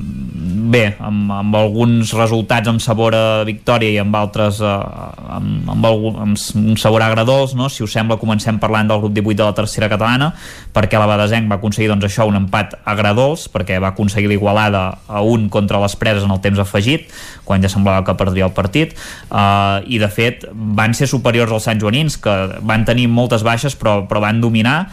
bé, 0.71 0.85
amb, 1.03 1.31
amb 1.31 1.57
alguns 1.59 2.13
resultats 2.15 2.71
amb 2.71 2.81
sabor 2.83 3.15
a 3.15 3.25
victòria 3.47 3.93
i 3.95 3.99
amb 4.01 4.15
altres 4.15 4.61
uh, 4.63 4.77
amb, 5.37 5.69
amb, 5.71 5.87
algun, 5.87 6.19
amb 6.23 6.63
un 6.63 6.77
sabor 6.79 7.03
agradós, 7.03 7.55
no? 7.57 7.69
si 7.69 7.83
us 7.83 7.93
sembla 7.93 8.19
comencem 8.21 8.59
parlant 8.59 8.89
del 8.89 9.01
grup 9.03 9.15
18 9.15 9.37
de 9.37 9.47
la 9.47 9.55
tercera 9.57 9.89
catalana, 9.91 10.31
perquè 10.75 10.99
la 10.99 11.07
Badesenc 11.09 11.49
va 11.51 11.59
aconseguir 11.59 11.91
doncs, 11.91 12.07
això, 12.07 12.27
un 12.29 12.39
empat 12.39 12.77
agradós, 12.87 13.47
perquè 13.51 13.79
va 13.83 13.91
aconseguir 13.93 14.31
l'igualada 14.31 14.85
a 15.07 15.23
un 15.23 15.47
contra 15.53 15.81
les 15.83 15.95
preses 15.99 16.25
en 16.25 16.33
el 16.33 16.41
temps 16.43 16.59
afegit, 16.63 17.11
quan 17.47 17.63
ja 17.63 17.71
semblava 17.71 18.03
que 18.07 18.17
perdria 18.19 18.47
el 18.47 18.55
partit, 18.55 18.95
uh, 19.31 19.83
i 19.87 19.99
de 20.01 20.09
fet 20.11 20.47
van 20.77 20.93
ser 20.97 21.09
superiors 21.09 21.51
als 21.51 21.65
Sant 21.67 21.81
Joanins, 21.81 22.19
que 22.21 22.33
van 22.61 22.85
tenir 22.85 23.07
moltes 23.09 23.45
baixes 23.45 23.75
però, 23.79 23.99
però 24.07 24.21
van 24.23 24.41
dominar 24.43 24.83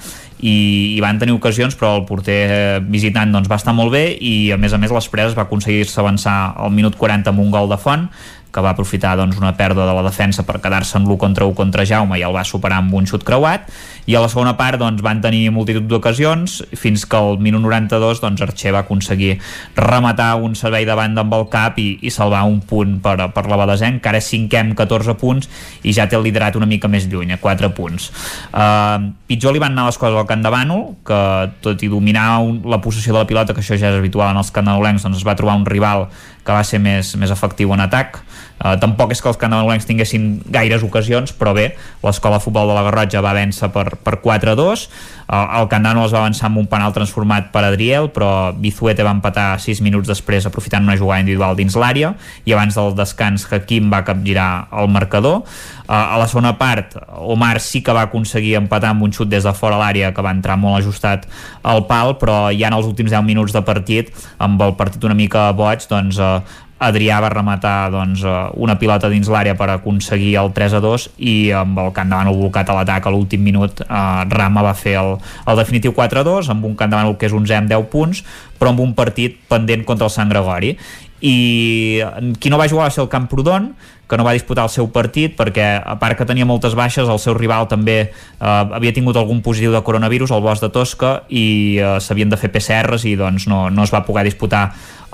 i, 0.41 0.95
i 0.97 1.01
van 1.05 1.19
tenir 1.21 1.37
ocasions 1.37 1.77
però 1.79 1.95
el 1.99 2.07
porter 2.09 2.41
eh, 2.45 2.79
visitant 2.81 3.33
doncs, 3.35 3.51
va 3.51 3.61
estar 3.61 3.75
molt 3.77 3.95
bé 3.95 4.07
i 4.17 4.51
a 4.55 4.59
més 4.61 4.75
a 4.75 4.81
més 4.81 4.93
les 4.95 5.11
preses 5.13 5.37
va 5.37 5.47
aconseguir-se 5.47 6.01
avançar 6.03 6.37
al 6.57 6.73
minut 6.75 6.97
40 7.01 7.33
amb 7.33 7.45
un 7.45 7.53
gol 7.55 7.71
de 7.71 7.81
font 7.81 8.09
que 8.55 8.63
va 8.63 8.71
aprofitar 8.75 9.17
doncs, 9.19 9.41
una 9.41 9.55
pèrdua 9.59 9.89
de 9.89 9.97
la 9.97 10.05
defensa 10.07 10.45
per 10.47 10.61
quedar-se 10.63 10.97
en 11.01 11.09
l'1 11.09 11.19
contra 11.19 11.49
1 11.49 11.59
contra 11.59 11.87
Jaume 11.89 12.21
i 12.21 12.23
el 12.23 12.35
va 12.35 12.45
superar 12.47 12.79
amb 12.83 12.95
un 12.95 13.09
xut 13.11 13.27
creuat 13.27 13.67
i 14.07 14.15
a 14.15 14.21
la 14.23 14.29
segona 14.29 14.55
part 14.57 14.79
doncs, 14.79 15.03
van 15.03 15.23
tenir 15.25 15.49
multitud 15.55 15.87
d'ocasions 15.89 16.61
fins 16.79 17.07
que 17.09 17.19
al 17.19 17.41
minut 17.43 17.65
92 17.65 18.21
doncs, 18.23 18.43
Archer 18.45 18.75
va 18.77 18.85
aconseguir 18.85 19.39
rematar 19.77 20.35
un 20.37 20.55
servei 20.59 20.87
de 20.87 20.95
banda 20.95 21.25
amb 21.25 21.35
el 21.35 21.49
cap 21.53 21.79
i, 21.83 21.89
i 22.05 22.13
salvar 22.15 22.45
un 22.47 22.61
punt 22.61 22.99
per, 23.03 23.17
per 23.35 23.47
la 23.51 23.59
Badesenc, 23.61 24.03
que 24.03 24.13
ara 24.13 24.21
és 24.21 24.29
cinquè 24.31 24.61
amb 24.61 24.77
14 24.79 25.17
punts 25.21 25.51
i 25.83 25.95
ja 25.97 26.07
té 26.09 26.19
el 26.19 26.27
liderat 26.27 26.59
una 26.61 26.69
mica 26.69 26.91
més 26.91 27.09
lluny, 27.11 27.33
a 27.35 27.41
4 27.41 27.73
punts. 27.75 28.11
Uh, 28.53 29.11
pitjor 29.31 29.57
li 29.57 29.63
van 29.63 29.75
anar 29.75 29.89
les 29.89 29.99
coses 29.99 30.19
al 30.21 30.29
Camp 30.29 30.45
de 30.45 30.53
Bànol, 30.53 30.85
que 31.07 31.21
tot 31.65 31.83
i 31.83 31.91
dominar 31.91 32.29
un, 32.45 32.61
la 32.69 32.81
possessió 32.85 33.15
de 33.15 33.23
la 33.23 33.29
pilota, 33.29 33.57
que 33.57 33.65
això 33.65 33.79
ja 33.81 33.91
és 33.91 33.99
habitual 33.99 34.35
en 34.35 34.43
els 34.43 34.53
candanolencs, 34.55 35.07
doncs 35.07 35.23
es 35.23 35.27
va 35.27 35.37
trobar 35.39 35.57
un 35.59 35.67
rival 35.69 36.09
que 36.45 36.53
va 36.53 36.65
ser 36.67 36.81
més, 36.83 37.15
més 37.21 37.33
efectiu 37.33 37.73
en 37.75 37.83
atac 37.87 38.21
Uh, 38.55 38.77
tampoc 38.79 39.11
és 39.11 39.19
que 39.19 39.27
els 39.27 39.39
candanolencs 39.41 39.85
tinguessin 39.89 40.29
gaires 40.55 40.85
ocasions, 40.87 41.33
però 41.35 41.51
bé, 41.57 41.73
l'escola 42.05 42.39
de 42.39 42.45
futbol 42.45 42.71
de 42.71 42.77
la 42.77 42.85
Garrotja 42.87 43.23
va 43.25 43.35
vèncer 43.35 43.67
per, 43.75 43.99
per 43.99 44.21
4-2, 44.23 44.85
uh, 45.27 45.59
el 45.59 45.67
Candano 45.73 46.05
es 46.07 46.15
va 46.15 46.23
avançar 46.23 46.47
amb 46.47 46.63
un 46.63 46.69
penal 46.71 46.95
transformat 46.95 47.51
per 47.53 47.65
Adriel, 47.67 48.13
però 48.15 48.55
Bizuete 48.55 49.03
va 49.05 49.13
empatar 49.17 49.49
6 49.61 49.83
minuts 49.83 50.09
després 50.09 50.47
aprofitant 50.47 50.87
una 50.87 50.97
jugada 51.01 51.25
individual 51.27 51.59
dins 51.59 51.75
l'àrea, 51.75 52.15
i 52.47 52.55
abans 52.55 52.79
del 52.79 52.95
descans 52.95 53.49
Hakim 53.51 53.91
va 53.93 54.05
capgirar 54.07 54.69
el 54.71 54.89
marcador. 54.89 55.43
Uh, 55.85 56.15
a 56.15 56.23
la 56.23 56.31
segona 56.31 56.55
part, 56.57 56.95
Omar 57.27 57.59
sí 57.61 57.83
que 57.85 57.93
va 57.93 58.07
aconseguir 58.07 58.55
empatar 58.63 58.95
amb 58.95 59.05
un 59.05 59.13
xut 59.13 59.29
des 59.29 59.45
de 59.45 59.53
fora 59.53 59.83
l'àrea 59.83 60.15
que 60.15 60.23
va 60.25 60.33
entrar 60.33 60.57
molt 60.57 60.79
ajustat 60.79 61.27
al 61.67 61.85
pal, 61.91 62.15
però 62.23 62.55
ja 62.55 62.71
en 62.71 62.79
els 62.79 62.87
últims 62.87 63.11
10 63.11 63.27
minuts 63.27 63.53
de 63.53 63.67
partit, 63.67 64.15
amb 64.39 64.63
el 64.63 64.79
partit 64.79 65.05
una 65.05 65.19
mica 65.19 65.51
boig, 65.53 65.85
doncs 65.91 66.23
uh, 66.23 66.39
Adrià 66.85 67.21
va 67.23 67.31
rematar 67.33 67.91
doncs, 67.93 68.25
eh, 68.25 68.35
una 68.61 68.77
pilota 68.81 69.09
dins 69.13 69.29
l'àrea 69.31 69.57
per 69.57 69.71
aconseguir 69.73 70.35
el 70.41 70.53
3 70.57 70.77
a 70.79 70.83
2 70.85 71.07
i 71.19 71.35
amb 71.57 71.81
el 71.81 71.93
de 71.95 72.05
Bànol 72.11 72.39
blocat 72.39 72.71
a 72.71 72.77
l'atac 72.79 73.07
a 73.07 73.15
l'últim 73.15 73.43
minut 73.43 73.81
eh, 73.85 74.25
Rama 74.31 74.63
va 74.67 74.75
fer 74.75 74.99
el, 75.01 75.17
el 75.47 75.57
definitiu 75.61 75.95
4 75.97 76.21
a 76.21 76.27
2 76.29 76.53
amb 76.53 76.65
un 76.65 76.77
de 76.77 76.91
Bànol 76.91 77.17
que 77.17 77.27
és 77.27 77.33
11 77.33 77.57
amb 77.57 77.73
10 77.73 77.89
punts 77.91 78.25
però 78.59 78.73
amb 78.73 78.85
un 78.85 78.95
partit 78.95 79.41
pendent 79.49 79.85
contra 79.85 80.07
el 80.07 80.13
Sant 80.15 80.31
Gregori. 80.31 80.77
I 81.25 82.03
qui 82.41 82.51
no 82.53 82.59
va 82.61 82.69
jugar 82.69 82.89
va 82.89 82.93
ser 82.93 83.01
el 83.03 83.09
Camprodon 83.09 83.73
que 84.09 84.19
no 84.19 84.25
va 84.27 84.35
disputar 84.37 84.67
el 84.69 84.73
seu 84.73 84.91
partit 84.93 85.33
perquè 85.39 85.79
a 85.81 85.95
part 86.01 86.19
que 86.19 86.27
tenia 86.29 86.45
moltes 86.45 86.75
baixes 86.77 87.09
el 87.09 87.21
seu 87.23 87.37
rival 87.39 87.69
també 87.71 87.97
eh, 88.05 88.11
havia 88.45 88.93
tingut 88.93 89.17
algun 89.17 89.41
positiu 89.43 89.73
de 89.73 89.81
coronavirus 89.87 90.35
al 90.35 90.45
bosc 90.45 90.61
de 90.61 90.71
Tosca 90.75 91.15
i 91.31 91.47
eh, 91.81 91.97
s'havien 92.05 92.29
de 92.29 92.41
fer 92.41 92.53
PCRs 92.53 93.09
i 93.09 93.15
doncs 93.17 93.49
no, 93.49 93.71
no 93.73 93.87
es 93.87 93.95
va 93.95 94.05
poder 94.05 94.27
disputar 94.29 94.67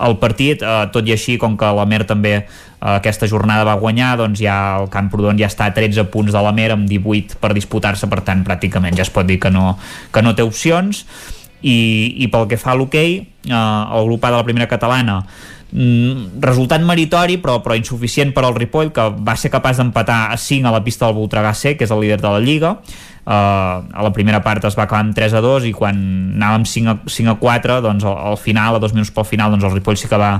el 0.05 0.17
partit, 0.21 0.61
eh, 0.63 0.85
tot 0.93 1.07
i 1.07 1.15
així 1.15 1.37
com 1.41 1.57
que 1.57 1.69
la 1.77 1.85
Mer 1.89 2.03
també 2.09 2.33
eh, 2.37 2.45
aquesta 2.95 3.29
jornada 3.29 3.67
va 3.67 3.77
guanyar, 3.81 4.15
doncs 4.21 4.41
ja 4.41 4.57
el 4.81 4.89
Camprodon 4.93 5.39
ja 5.39 5.49
està 5.51 5.69
a 5.69 5.75
13 5.75 6.07
punts 6.13 6.33
de 6.33 6.41
la 6.41 6.53
Mer 6.55 6.71
amb 6.75 6.89
18 6.89 7.39
per 7.41 7.53
disputar-se, 7.57 8.09
per 8.11 8.23
tant 8.27 8.43
pràcticament 8.47 8.97
ja 8.97 9.05
es 9.05 9.13
pot 9.13 9.27
dir 9.27 9.39
que 9.41 9.53
no, 9.53 9.77
que 10.11 10.25
no 10.25 10.35
té 10.35 10.45
opcions. 10.47 11.05
I, 11.61 11.77
i 12.17 12.25
pel 12.33 12.47
que 12.49 12.57
fa 12.57 12.71
a 12.73 12.77
l'hoquei 12.77 13.19
eh, 13.21 13.53
el 13.53 14.07
grup 14.07 14.23
A 14.25 14.31
de 14.31 14.37
la 14.39 14.45
primera 14.47 14.65
catalana 14.65 15.19
mm, 15.21 16.41
resultat 16.41 16.81
meritori 16.81 17.37
però, 17.37 17.59
però 17.61 17.77
insuficient 17.77 18.33
per 18.33 18.47
al 18.47 18.55
Ripoll 18.57 18.89
que 18.95 19.05
va 19.21 19.35
ser 19.37 19.51
capaç 19.53 19.77
d'empatar 19.77 20.31
a 20.33 20.39
5 20.41 20.65
a 20.65 20.73
la 20.73 20.81
pista 20.81 21.05
del 21.05 21.19
Voltregà 21.19 21.53
C 21.53 21.75
que 21.77 21.85
és 21.85 21.93
el 21.93 22.01
líder 22.01 22.17
de 22.23 22.31
la 22.33 22.41
Lliga 22.41 22.79
a 23.31 24.03
la 24.03 24.11
primera 24.15 24.41
part 24.43 24.65
es 24.67 24.77
va 24.77 24.85
acabar 24.87 25.05
amb 25.05 25.15
3 25.17 25.37
a 25.37 25.41
2 25.43 25.69
i 25.69 25.73
quan 25.77 25.99
anàvem 26.35 26.65
5 26.67 26.91
a, 26.91 26.97
5 27.07 27.33
a 27.33 27.37
4 27.39 27.79
doncs 27.85 28.07
al, 28.07 28.17
al 28.33 28.37
final, 28.41 28.75
a 28.75 28.83
dos 28.83 28.95
minuts 28.95 29.13
pel 29.15 29.27
final 29.29 29.53
doncs 29.53 29.67
el 29.67 29.75
Ripoll 29.75 29.99
sí 29.99 30.09
que 30.11 30.19
va 30.19 30.33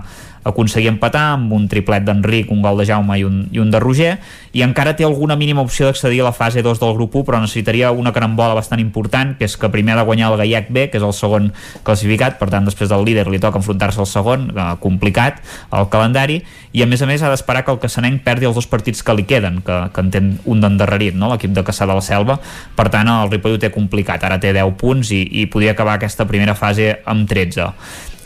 aconseguir 0.43 0.89
empatar 0.89 1.33
amb 1.35 1.53
un 1.53 1.67
triplet 1.69 2.03
d'Enric, 2.05 2.51
un 2.51 2.61
gol 2.63 2.81
de 2.81 2.85
Jaume 2.89 3.17
i 3.19 3.25
un, 3.25 3.43
i 3.53 3.61
un 3.61 3.71
de 3.71 3.79
Roger, 3.79 4.15
i 4.51 4.63
encara 4.65 4.95
té 4.97 5.05
alguna 5.05 5.37
mínima 5.39 5.61
opció 5.61 5.87
d'accedir 5.87 6.21
a 6.21 6.29
la 6.29 6.33
fase 6.35 6.63
2 6.65 6.79
del 6.81 6.95
grup 6.97 7.15
1, 7.15 7.25
però 7.27 7.39
necessitaria 7.41 7.91
una 7.91 8.13
carambola 8.13 8.57
bastant 8.57 8.81
important, 8.81 9.35
que 9.37 9.45
és 9.47 9.55
que 9.57 9.69
primer 9.71 9.95
ha 9.95 10.01
de 10.01 10.07
guanyar 10.09 10.31
el 10.31 10.39
Gaiac 10.41 10.71
B, 10.73 10.89
que 10.91 10.99
és 10.99 11.05
el 11.05 11.13
segon 11.15 11.51
classificat, 11.87 12.39
per 12.39 12.49
tant 12.51 12.67
després 12.67 12.89
del 12.91 13.05
líder 13.05 13.27
li 13.29 13.39
toca 13.39 13.61
enfrontar-se 13.61 14.01
al 14.01 14.09
segon, 14.09 14.49
eh, 14.55 14.67
complicat, 14.81 15.41
el 15.71 15.89
calendari, 15.93 16.41
i 16.73 16.83
a 16.83 16.87
més 16.87 17.01
a 17.01 17.07
més 17.09 17.21
ha 17.21 17.29
d'esperar 17.29 17.63
que 17.65 17.73
el 17.73 17.79
Cassanenc 17.79 18.23
perdi 18.23 18.47
els 18.49 18.55
dos 18.55 18.67
partits 18.67 19.03
que 19.03 19.15
li 19.15 19.25
queden, 19.27 19.61
que, 19.65 19.77
que 19.93 20.03
en 20.03 20.11
té 20.11 20.23
un 20.45 20.61
d'endarrerit, 20.63 21.15
no? 21.15 21.31
l'equip 21.31 21.53
de 21.55 21.65
Caçà 21.67 21.87
de 21.87 21.95
la 21.95 22.03
Selva, 22.05 22.39
per 22.75 22.89
tant 22.89 23.09
el 23.11 23.31
Ripoll 23.31 23.57
ho 23.57 23.61
té 23.61 23.71
complicat, 23.73 24.23
ara 24.23 24.39
té 24.41 24.53
10 24.55 24.77
punts 24.79 25.11
i, 25.15 25.23
i 25.41 25.47
podria 25.51 25.75
acabar 25.75 25.99
aquesta 25.99 26.27
primera 26.27 26.55
fase 26.57 26.95
amb 27.05 27.27
13 27.29 27.71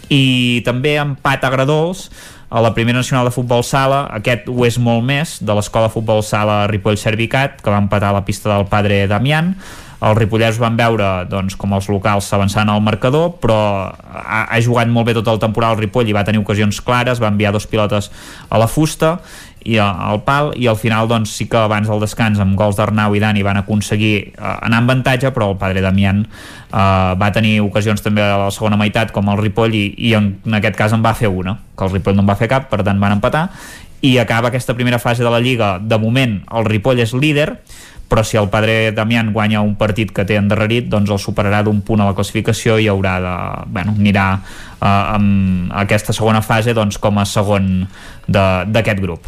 i 0.10 0.62
també 0.66 0.98
empat 1.02 1.46
a 1.46 1.52
Gradols 1.54 2.10
a 2.50 2.62
la 2.62 2.74
primera 2.74 3.00
nacional 3.00 3.26
de 3.26 3.34
futbol 3.36 3.64
sala. 3.64 4.06
Aquest 4.16 4.50
ho 4.52 4.66
és 4.68 4.78
molt 4.80 5.04
més 5.06 5.40
de 5.42 5.56
l'escola 5.58 5.90
de 5.90 5.96
futbol 5.96 6.22
sala 6.24 6.66
Ripoll 6.72 7.00
Servicat 7.00 7.60
que 7.62 7.74
va 7.74 7.82
empatar 7.82 8.14
a 8.14 8.20
la 8.20 8.26
pista 8.28 8.52
del 8.54 8.68
padre 8.72 9.06
Damián. 9.12 9.56
Els 10.06 10.18
Ripollers 10.20 10.60
van 10.62 10.76
veure 10.78 11.08
doncs, 11.32 11.56
com 11.58 11.74
els 11.74 11.88
locals 11.90 12.28
s'avançaven 12.30 12.70
al 12.70 12.84
marcador 12.84 13.32
però 13.42 13.58
ha, 13.90 14.42
ha 14.44 14.60
jugat 14.62 14.92
molt 14.92 15.08
bé 15.08 15.16
tot 15.18 15.30
el 15.32 15.40
temporal 15.42 15.74
el 15.74 15.86
Ripoll 15.86 16.12
i 16.12 16.16
va 16.16 16.26
tenir 16.28 16.44
ocasions 16.44 16.82
clares 16.84 17.22
va 17.24 17.32
enviar 17.32 17.54
dos 17.56 17.66
pilotes 17.72 18.12
a 18.50 18.60
la 18.62 18.68
fusta 18.68 19.16
i 19.66 19.80
al 19.82 20.22
pal 20.26 20.52
i 20.62 20.68
al 20.70 20.78
final 20.78 21.08
doncs 21.10 21.34
sí 21.40 21.48
que 21.50 21.58
abans 21.58 21.90
del 21.90 22.04
descans 22.04 22.40
amb 22.42 22.54
gols 22.58 22.78
d'Arnau 22.78 23.16
i 23.18 23.22
Dani 23.22 23.42
van 23.46 23.58
aconseguir 23.58 24.14
eh, 24.22 24.34
anar 24.38 24.84
en 24.84 24.90
avantatge 24.90 25.32
però 25.34 25.50
el 25.52 25.58
padre 25.62 25.82
Damián 25.82 26.22
eh, 26.26 26.78
va 27.18 27.32
tenir 27.34 27.58
ocasions 27.66 28.06
també 28.06 28.22
a 28.22 28.38
la 28.46 28.52
segona 28.54 28.78
meitat 28.78 29.12
com 29.16 29.32
el 29.34 29.42
Ripoll 29.42 29.74
i, 29.74 29.88
i 29.98 30.14
en, 30.14 30.36
en 30.46 30.60
aquest 30.60 30.78
cas 30.78 30.94
en 30.94 31.02
va 31.06 31.16
fer 31.18 31.34
una 31.34 31.58
que 31.76 31.88
el 31.88 31.98
Ripoll 31.98 32.16
no 32.16 32.22
en 32.22 32.30
va 32.30 32.38
fer 32.38 32.52
cap, 32.52 32.70
per 32.70 32.84
tant 32.86 33.02
van 33.02 33.18
empatar 33.18 33.48
i 34.06 34.20
acaba 34.22 34.52
aquesta 34.52 34.76
primera 34.78 35.02
fase 35.02 35.26
de 35.26 35.34
la 35.34 35.42
Lliga 35.42 35.80
de 35.82 35.98
moment 35.98 36.44
el 36.54 36.70
Ripoll 36.70 37.02
és 37.02 37.16
líder 37.18 37.56
però 38.08 38.22
si 38.22 38.38
el 38.38 38.50
padre 38.54 38.92
Damián 38.94 39.32
guanya 39.34 39.64
un 39.66 39.74
partit 39.80 40.12
que 40.14 40.28
té 40.30 40.38
endarrerit, 40.38 40.86
doncs 40.92 41.10
el 41.10 41.18
superarà 41.18 41.64
d'un 41.66 41.80
punt 41.82 42.04
a 42.04 42.12
la 42.12 42.14
classificació 42.14 42.78
i 42.78 42.86
haurà 42.92 43.16
de, 43.24 43.34
bueno, 43.74 43.96
anirà 43.98 44.28
eh, 44.38 44.86
amb 44.86 45.74
aquesta 45.74 46.14
segona 46.14 46.44
fase 46.46 46.78
doncs, 46.78 47.00
com 47.02 47.18
a 47.18 47.26
segon 47.26 47.88
d'aquest 48.30 49.02
grup. 49.02 49.26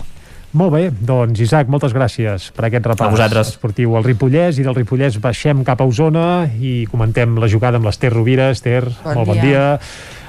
Molt 0.55 0.71
bé, 0.71 0.83
doncs 0.91 1.41
Isaac, 1.43 1.67
moltes 1.67 1.91
gràcies 1.91 2.47
per 2.55 2.69
aquest 2.69 2.85
repàs 2.87 3.09
a 3.09 3.11
vosaltres. 3.11 3.49
esportiu 3.51 3.97
al 3.97 4.05
Ripollès 4.05 4.61
i 4.61 4.63
del 4.63 4.77
Ripollès 4.77 5.19
baixem 5.19 5.63
cap 5.67 5.81
a 5.81 5.85
Osona 5.85 6.47
i 6.59 6.87
comentem 6.87 7.35
la 7.37 7.49
jugada 7.51 7.77
amb 7.77 7.85
l'Ester 7.89 8.13
Rovira. 8.13 8.49
Ester, 8.55 8.85
bon 9.03 9.19
molt 9.19 9.27
bon 9.33 9.41
dia. 9.41 9.43
dia. 9.43 9.65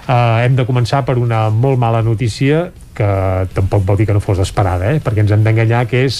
Uh, 0.09 0.41
hem 0.43 0.57
de 0.57 0.65
començar 0.65 1.05
per 1.05 1.19
una 1.21 1.51
molt 1.51 1.79
mala 1.79 2.03
notícia 2.03 2.71
que 2.99 3.09
tampoc 3.55 3.85
vol 3.87 3.99
dir 4.01 4.09
que 4.09 4.17
no 4.17 4.23
fos 4.23 4.41
esperada, 4.43 4.91
eh? 4.91 5.03
perquè 5.05 5.23
ens 5.23 5.33
hem 5.35 5.45
d'enganyar 5.47 5.85
que 5.91 6.03
és 6.09 6.19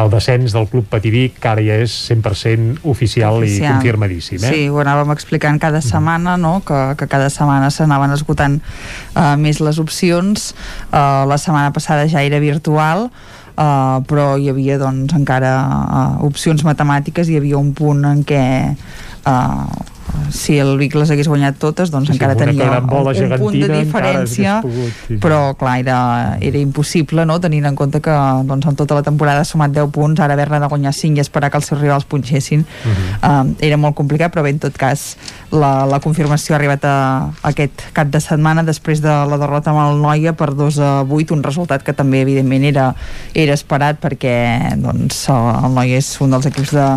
el 0.00 0.10
descens 0.10 0.54
del 0.56 0.66
Club 0.70 0.88
Pativic, 0.90 1.36
que 1.42 1.50
ara 1.50 1.62
ja 1.62 1.76
és 1.84 1.92
100% 2.08 2.80
oficial, 2.90 3.42
i 3.44 3.52
Oficial. 3.52 3.76
confirmadíssim. 3.76 4.40
Eh? 4.40 4.50
Sí, 4.50 4.64
ho 4.72 4.80
anàvem 4.82 5.12
explicant 5.14 5.60
cada 5.62 5.82
setmana, 5.84 6.38
no? 6.40 6.56
que, 6.66 6.80
que 6.98 7.08
cada 7.10 7.28
setmana 7.30 7.70
s'anaven 7.74 8.16
esgotant 8.16 8.58
uh, 8.58 9.34
més 9.40 9.60
les 9.62 9.78
opcions. 9.82 10.50
Uh, 10.90 11.22
la 11.30 11.38
setmana 11.38 11.70
passada 11.76 12.08
ja 12.10 12.24
era 12.26 12.42
virtual, 12.42 13.10
uh, 13.54 14.00
però 14.08 14.34
hi 14.40 14.50
havia 14.50 14.80
doncs, 14.82 15.14
encara 15.14 15.54
uh, 15.62 16.04
opcions 16.26 16.64
matemàtiques, 16.66 17.30
hi 17.30 17.38
havia 17.38 17.60
un 17.60 17.74
punt 17.76 18.02
en 18.08 18.24
què 18.26 18.44
uh, 18.72 19.93
si 20.34 20.58
el 20.58 20.76
Vic 20.78 20.94
les 20.98 21.10
hagués 21.10 21.28
guanyat 21.30 21.58
totes 21.62 21.92
doncs 21.92 22.08
Sí, 22.10 22.16
encara 22.16 22.36
tenia 22.36 22.80
un, 22.80 22.90
un 22.90 23.34
punt 23.38 23.56
de 23.58 23.68
diferència 23.72 24.58
pogut, 24.64 24.92
sí, 25.08 25.18
però 25.22 25.54
clar, 25.58 25.78
era, 25.82 25.98
era 26.44 26.60
impossible 26.60 27.24
no? 27.26 27.38
tenint 27.40 27.68
en 27.70 27.78
compte 27.78 28.00
que 28.04 28.14
doncs, 28.48 28.66
en 28.70 28.78
tota 28.78 28.98
la 28.98 29.04
temporada 29.06 29.44
ha 29.44 29.48
sumat 29.48 29.74
10 29.74 29.90
punts, 29.94 30.20
ara 30.20 30.36
haver-ne 30.36 30.60
de 30.62 30.70
guanyar 30.70 30.94
5 30.96 31.18
i 31.18 31.24
esperar 31.24 31.50
que 31.50 31.60
els 31.60 31.70
seus 31.70 31.80
rivals 31.80 32.04
punxessin 32.10 32.64
uh 32.64 32.90
-huh. 32.90 33.46
uh, 33.46 33.54
era 33.60 33.76
molt 33.76 33.94
complicat, 33.94 34.34
però 34.34 34.42
bé, 34.42 34.50
en 34.50 34.58
tot 34.58 34.76
cas 34.76 35.16
la, 35.50 35.86
la 35.86 36.00
confirmació 36.00 36.54
ha 36.54 36.58
arribat 36.58 36.84
a, 36.84 36.96
a 37.42 37.52
aquest 37.54 37.86
cap 37.92 38.08
de 38.10 38.20
setmana 38.20 38.62
després 38.62 39.00
de 39.00 39.08
la 39.30 39.38
derrota 39.38 39.70
amb 39.70 39.80
el 39.84 40.02
Noia 40.02 40.34
per 40.36 40.54
2 40.54 40.78
a 40.78 41.02
8, 41.02 41.34
un 41.34 41.42
resultat 41.42 41.82
que 41.82 41.92
també 41.92 42.20
evidentment 42.22 42.64
era, 42.64 42.94
era 43.34 43.54
esperat 43.54 44.00
perquè 44.02 44.34
doncs, 44.76 45.28
el 45.28 45.74
Noia 45.74 45.98
és 45.98 46.20
un 46.20 46.34
dels 46.34 46.46
equips 46.46 46.74
de, 46.74 46.88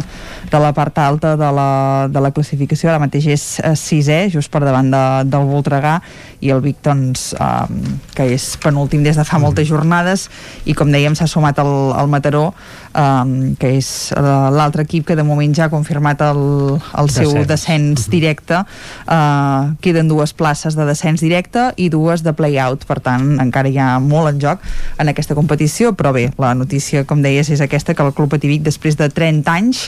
de 0.51 0.59
la 0.59 0.73
part 0.73 0.97
alta 0.97 1.35
de 1.37 1.51
la, 1.51 2.07
de 2.09 2.23
la 2.23 2.31
classificació, 2.31 2.89
ara 2.89 2.99
mateix 3.07 3.29
és 3.33 3.45
eh, 3.63 3.73
sisè, 3.79 4.27
just 4.33 4.51
per 4.53 4.61
davant 4.65 4.91
de, 4.93 5.03
del 5.31 5.47
Voltregà 5.49 5.97
i 6.43 6.51
el 6.53 6.61
Vic 6.61 6.83
doncs, 6.85 7.31
um, 7.41 7.79
que 8.13 8.27
és 8.35 8.43
penúltim 8.61 9.01
des 9.05 9.17
de 9.17 9.25
fa 9.25 9.39
moltes 9.41 9.65
jornades 9.69 10.27
i 10.69 10.75
com 10.77 10.91
dèiem 10.93 11.15
s'ha 11.17 11.25
sumat 11.29 11.57
al, 11.63 11.71
al 11.97 12.11
Mataró 12.11 12.51
um, 12.97 13.55
que 13.57 13.71
és 13.79 13.89
eh, 14.13 14.21
l'altre 14.53 14.85
equip 14.85 15.07
que 15.07 15.17
de 15.17 15.25
moment 15.25 15.53
ja 15.55 15.65
ha 15.67 15.73
confirmat 15.73 16.21
el, 16.27 16.41
el 16.77 17.09
seu 17.13 17.31
Descens. 17.31 17.47
descens 17.49 18.07
directe. 18.11 18.61
Uh, 19.07 19.73
queden 19.81 20.09
dues 20.11 20.33
places 20.37 20.77
de 20.77 20.85
descens 20.87 21.23
directe 21.23 21.71
i 21.77 21.89
dues 21.93 22.23
de 22.25 22.33
play-out, 22.37 22.85
per 22.89 22.99
tant 23.03 23.37
encara 23.41 23.71
hi 23.71 23.79
ha 23.81 23.97
molt 24.03 24.33
en 24.33 24.41
joc 24.43 24.63
en 25.01 25.09
aquesta 25.11 25.35
competició 25.37 25.93
però 25.97 26.13
bé, 26.15 26.29
la 26.41 26.53
notícia 26.57 27.05
com 27.07 27.21
deies 27.25 27.49
és 27.53 27.63
aquesta 27.63 27.95
que 27.97 28.05
el 28.05 28.15
Club 28.17 28.33
Pativic 28.35 28.65
després 28.65 28.97
de 28.99 29.09
30 29.09 29.57
anys 29.57 29.87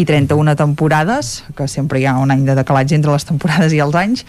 i 0.00 0.06
31 0.08 0.56
temporades, 0.56 1.44
que 1.56 1.66
sempre 1.68 2.00
hi 2.00 2.06
ha 2.08 2.16
un 2.18 2.32
any 2.32 2.44
de 2.46 2.54
decalatge 2.56 2.96
entre 2.96 3.12
les 3.12 3.26
temporades 3.28 3.74
i 3.76 3.80
els 3.84 3.96
anys, 3.98 4.24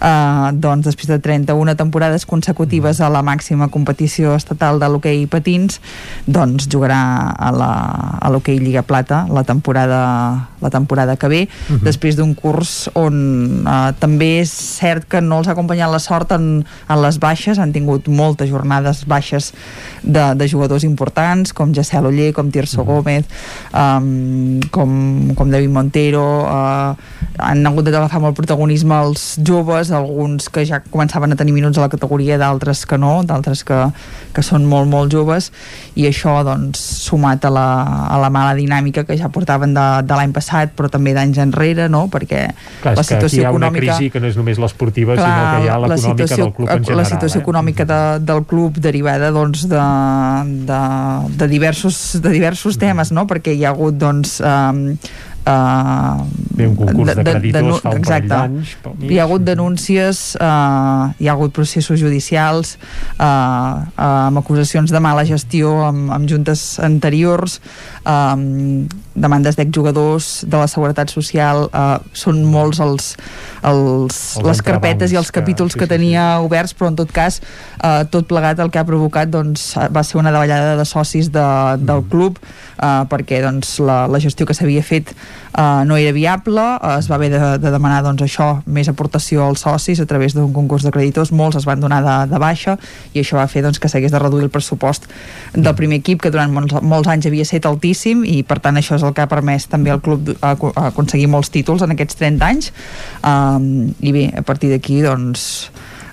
eh, 0.00 0.50
doncs 0.58 0.88
després 0.90 1.08
de 1.12 1.18
31 1.22 1.76
temporades 1.78 2.26
consecutives 2.26 3.00
a 3.00 3.10
la 3.12 3.22
màxima 3.22 3.68
competició 3.70 4.34
estatal 4.34 4.80
de 4.82 4.88
l'hoquei 4.90 5.26
patins, 5.30 5.80
doncs 6.26 6.66
jugarà 6.72 7.30
a 7.32 7.52
la 7.54 7.72
a 8.22 8.30
l'hoquei 8.30 8.58
Lliga 8.62 8.82
Plata 8.86 9.26
la 9.32 9.42
temporada, 9.44 10.48
la 10.60 10.70
temporada 10.70 11.16
que 11.16 11.28
ve, 11.28 11.42
Mhm. 11.68 11.82
després 11.84 12.16
d'un 12.16 12.34
curs 12.34 12.90
on 12.94 13.64
eh, 13.66 13.92
també 13.98 14.40
és 14.40 14.50
cert 14.50 15.06
que 15.08 15.20
no 15.20 15.38
els 15.38 15.48
ha 15.48 15.52
acompanyat 15.52 15.90
la 15.90 15.98
sort 15.98 16.32
en, 16.32 16.64
en 16.88 17.02
les 17.02 17.18
baixes, 17.18 17.58
han 17.58 17.72
tingut 17.72 18.08
moltes 18.08 18.50
jornades 18.50 19.04
baixes 19.06 19.52
de, 20.02 20.34
de 20.34 20.48
jugadors 20.48 20.84
importants, 20.84 21.52
com 21.52 21.72
Jacel 21.74 22.06
Oller, 22.06 22.32
com 22.32 22.50
Tirso 22.50 22.84
Gómez, 22.84 23.24
um, 23.72 24.60
com, 24.70 24.92
com 25.38 25.50
David 25.52 25.72
Montero, 25.74 26.24
uh, 26.46 27.22
han 27.42 27.64
hagut 27.66 27.86
d'agafar 27.88 28.20
molt 28.22 28.36
protagonisme 28.36 28.96
els 29.06 29.22
joves, 29.44 29.90
alguns 29.94 30.48
que 30.52 30.64
ja 30.68 30.82
començaven 30.84 31.32
a 31.32 31.38
tenir 31.38 31.54
minuts 31.56 31.78
a 31.78 31.86
la 31.86 31.90
categoria, 31.92 32.38
d'altres 32.40 32.84
que 32.88 32.98
no, 33.00 33.22
d'altres 33.26 33.64
que, 33.68 33.78
que 34.34 34.44
són 34.44 34.66
molt, 34.68 34.90
molt 34.90 35.12
joves, 35.12 35.50
i 35.98 36.06
això, 36.08 36.38
doncs, 36.46 36.80
sumat 37.06 37.46
a 37.48 37.52
la, 37.52 37.66
a 38.12 38.20
la 38.22 38.30
mala 38.32 38.54
dinàmica 38.58 39.06
que 39.08 39.16
ja 39.18 39.30
portaven 39.32 39.74
de, 39.76 39.86
de 40.06 40.18
l'any 40.18 40.34
passat, 40.36 40.74
però 40.76 40.90
també 40.92 41.14
d'anys 41.16 41.40
enrere, 41.42 41.88
no?, 41.92 42.06
perquè 42.12 42.44
Clar, 42.82 42.96
la 42.98 43.04
que 43.06 43.14
aquí 43.14 43.14
hi 43.14 43.16
situació 43.16 43.48
ha 43.48 43.54
una 43.54 43.70
econòmica... 43.70 43.96
crisi 43.96 44.12
que 44.12 44.22
no 44.22 44.30
és 44.30 44.38
només 44.38 44.60
l'esportiva, 44.62 45.16
sinó 45.16 45.28
que 45.28 45.64
hi 45.66 45.72
ha 45.72 45.78
l'econòmica 45.82 46.28
situació, 46.28 46.44
del 46.44 46.54
club 46.58 46.68
en 46.68 46.84
general. 46.84 47.02
la 47.02 47.08
situació 47.08 47.40
eh? 47.40 47.44
econòmica 47.44 47.88
de, 47.88 48.00
del 48.28 48.44
club 48.48 48.78
derivada 48.82 49.32
doncs, 49.34 49.66
de, 49.70 49.82
de, 50.68 50.82
de, 51.38 51.48
diversos, 51.50 52.02
de 52.22 52.34
diversos 52.34 52.78
temes, 52.80 53.12
no? 53.12 53.26
perquè 53.30 53.56
hi 53.56 53.64
ha 53.66 53.72
hagut 53.72 53.98
doncs, 54.00 54.38
um, 54.44 54.91
uh, 54.92 56.22
Bé, 56.56 56.66
un 56.66 56.76
concurs 56.76 57.14
de 57.16 57.24
creditors 57.24 57.80
fa 57.82 57.94
un 57.96 58.04
parell 58.06 58.28
d'anys, 58.30 58.74
pel 58.82 58.96
mig. 58.98 59.12
hi 59.12 59.20
ha 59.20 59.26
hagut 59.26 59.44
denúncies 59.46 60.22
uh, 60.38 61.10
hi 61.18 61.28
ha 61.28 61.34
hagut 61.34 61.54
processos 61.56 62.00
judicials 62.00 62.76
uh, 62.76 63.24
uh, 63.24 64.28
amb 64.28 64.42
acusacions 64.42 64.92
de 64.92 65.02
mala 65.02 65.24
gestió 65.28 65.74
amb, 65.88 66.12
amb 66.14 66.28
juntes 66.30 66.78
anteriors 66.82 67.60
um, 68.04 68.86
demandes 69.14 69.56
d'exjugadors 69.58 70.44
de 70.48 70.56
la 70.56 70.68
Seguretat 70.70 71.10
Social 71.12 71.66
uh, 71.68 71.98
són 72.12 72.42
molts 72.48 72.80
els, 72.80 73.12
els, 73.62 74.18
Els 74.38 74.46
les 74.46 74.62
carpetes 74.64 75.12
i 75.12 75.16
els 75.18 75.28
entrebancs 75.28 75.30
que- 75.30 75.40
capítols 75.40 75.72
sí, 75.74 75.78
que 75.80 75.86
sí, 75.86 75.92
tenia 75.94 76.40
oberts 76.44 76.74
però 76.78 76.92
en 76.92 76.98
tot 76.98 77.12
cas 77.12 77.40
uh, 77.82 78.02
tot 78.10 78.26
plegat 78.30 78.60
el 78.62 78.70
que 78.72 78.80
ha 78.80 78.86
provocat 78.88 79.30
doncs, 79.32 79.72
va 79.92 80.02
ser 80.06 80.18
una 80.20 80.32
davallada 80.32 80.76
de 80.78 80.86
socis 80.88 81.30
de, 81.32 81.46
del 81.82 82.04
club 82.08 82.38
uh, 82.42 83.04
perquè 83.10 83.42
doncs, 83.44 83.78
la, 83.82 84.06
la 84.08 84.20
gestió 84.22 84.46
que 84.46 84.54
s'havia 84.56 84.82
fet 84.86 85.12
uh, 85.12 85.82
no 85.88 85.96
era 85.96 86.12
viable 86.12 86.62
uh, 86.62 86.96
es 86.98 87.10
va 87.10 87.16
haver 87.18 87.30
de, 87.34 87.42
de 87.62 87.74
demanar 87.74 88.02
doncs, 88.06 88.22
això 88.26 88.62
més 88.66 88.88
aportació 88.88 89.46
als 89.46 89.64
socis 89.66 90.00
a 90.00 90.06
través 90.06 90.34
d'un 90.36 90.52
concurs 90.52 90.84
de 90.86 90.90
creditors. 90.94 91.32
Molts 91.32 91.56
es 91.60 91.66
van 91.68 91.80
donar 91.80 92.02
de, 92.04 92.16
de 92.32 92.38
baixa 92.42 92.76
i 93.12 93.22
això 93.22 93.38
va 93.38 93.46
fer 93.50 93.62
doncs, 93.64 93.80
que 93.82 93.90
s'hagués 93.90 94.12
de 94.12 94.20
reduir 94.22 94.46
el 94.46 94.52
pressupost 94.52 95.08
del 95.54 95.74
primer 95.78 96.00
equip 96.02 96.22
que 96.22 96.30
durant 96.32 96.52
molts, 96.52 96.74
molts 96.82 97.10
anys 97.10 97.28
havia 97.28 97.46
estat 97.46 97.66
altíssim 97.70 98.24
i 98.28 98.42
per 98.46 98.58
tant 98.64 98.78
això 98.80 98.96
és 98.98 99.01
el 99.06 99.14
que 99.16 99.24
ha 99.24 99.30
permès 99.30 99.68
també 99.70 99.92
al 99.92 100.02
club 100.04 100.32
aconseguir 100.40 101.28
molts 101.32 101.52
títols 101.54 101.84
en 101.86 101.94
aquests 101.94 102.18
30 102.20 102.48
anys. 102.48 102.72
Um, 103.22 103.92
i 104.00 104.14
bé, 104.14 104.28
a 104.36 104.44
partir 104.46 104.72
d'aquí 104.72 105.00
doncs 105.04 105.46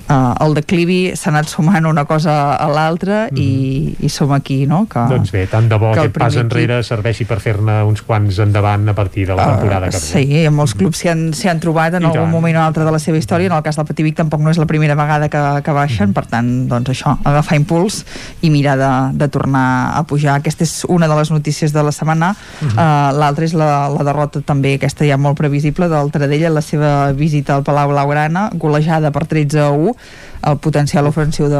uh, 0.10 0.34
el 0.46 0.56
declivi 0.58 1.00
s'ha 1.16 1.30
anat 1.32 1.50
sumant 1.52 1.86
una 1.90 2.06
cosa 2.10 2.36
a 2.58 2.68
l'altra 2.72 3.28
i, 3.32 3.96
i 4.00 4.10
som 4.12 4.34
aquí, 4.36 4.66
no? 4.70 4.84
Que, 4.90 5.06
Doncs 5.12 5.32
bé, 5.34 5.46
tant 5.52 5.70
de 5.70 5.80
bo 5.80 5.94
que 5.94 6.06
aquest 6.06 6.18
pas 6.18 6.38
enrere 6.42 6.82
serveixi 6.86 7.28
per 7.30 7.40
fer-ne 7.44 7.80
uns 7.88 8.04
quants 8.06 8.42
endavant 8.44 8.88
a 8.90 8.96
partir 8.98 9.28
de 9.30 9.38
la 9.38 9.48
temporada 9.54 9.92
que 9.92 10.00
ve. 10.00 10.04
Sí, 10.04 10.44
molts 10.54 10.76
clubs 10.78 11.02
s'hi 11.02 11.12
han, 11.12 11.24
han 11.34 11.62
trobat 11.64 12.00
en 12.00 12.08
I 12.08 12.10
algun 12.12 12.28
tant. 12.28 12.34
moment 12.34 12.60
o 12.60 12.64
altre 12.66 12.88
de 12.88 12.94
la 12.96 13.02
seva 13.02 13.22
història. 13.22 13.50
En 13.52 13.58
el 13.58 13.64
cas 13.66 13.80
del 13.80 13.88
Pativic 13.90 14.18
tampoc 14.20 14.44
no 14.44 14.54
és 14.54 14.60
la 14.62 14.68
primera 14.70 14.98
vegada 15.00 15.30
que, 15.32 15.44
que 15.66 15.76
baixen, 15.76 16.14
per 16.16 16.26
tant, 16.30 16.50
doncs 16.70 16.94
això, 16.94 17.16
agafar 17.24 17.60
impuls 17.60 18.04
i 18.42 18.52
mirar 18.54 18.78
de, 18.80 18.92
de 19.20 19.30
tornar 19.32 19.66
a 19.98 20.04
pujar. 20.10 20.40
Aquesta 20.40 20.66
és 20.66 20.76
una 20.90 21.08
de 21.10 21.18
les 21.20 21.32
notícies 21.32 21.74
de 21.76 21.86
la 21.86 21.96
setmana. 21.96 22.34
Uh 22.64 22.88
L'altra 23.20 23.46
és 23.46 23.54
la, 23.58 23.90
la 23.92 24.04
derrota 24.06 24.42
també, 24.46 24.74
aquesta 24.78 25.06
ja 25.08 25.18
molt 25.20 25.38
previsible, 25.38 25.90
del 25.92 26.12
Taradell 26.14 26.46
en 26.50 26.56
la 26.56 26.62
seva 26.64 27.12
visita 27.16 27.56
al 27.56 27.64
Palau 27.68 27.92
Blaugrana, 27.92 28.50
golejada 28.54 29.12
per 29.16 29.26
13 29.30 29.60
a 29.62 29.70
1. 29.76 29.94
El 30.42 30.58
potencial 30.58 31.06
ofensiu 31.08 31.50
de, 31.52 31.60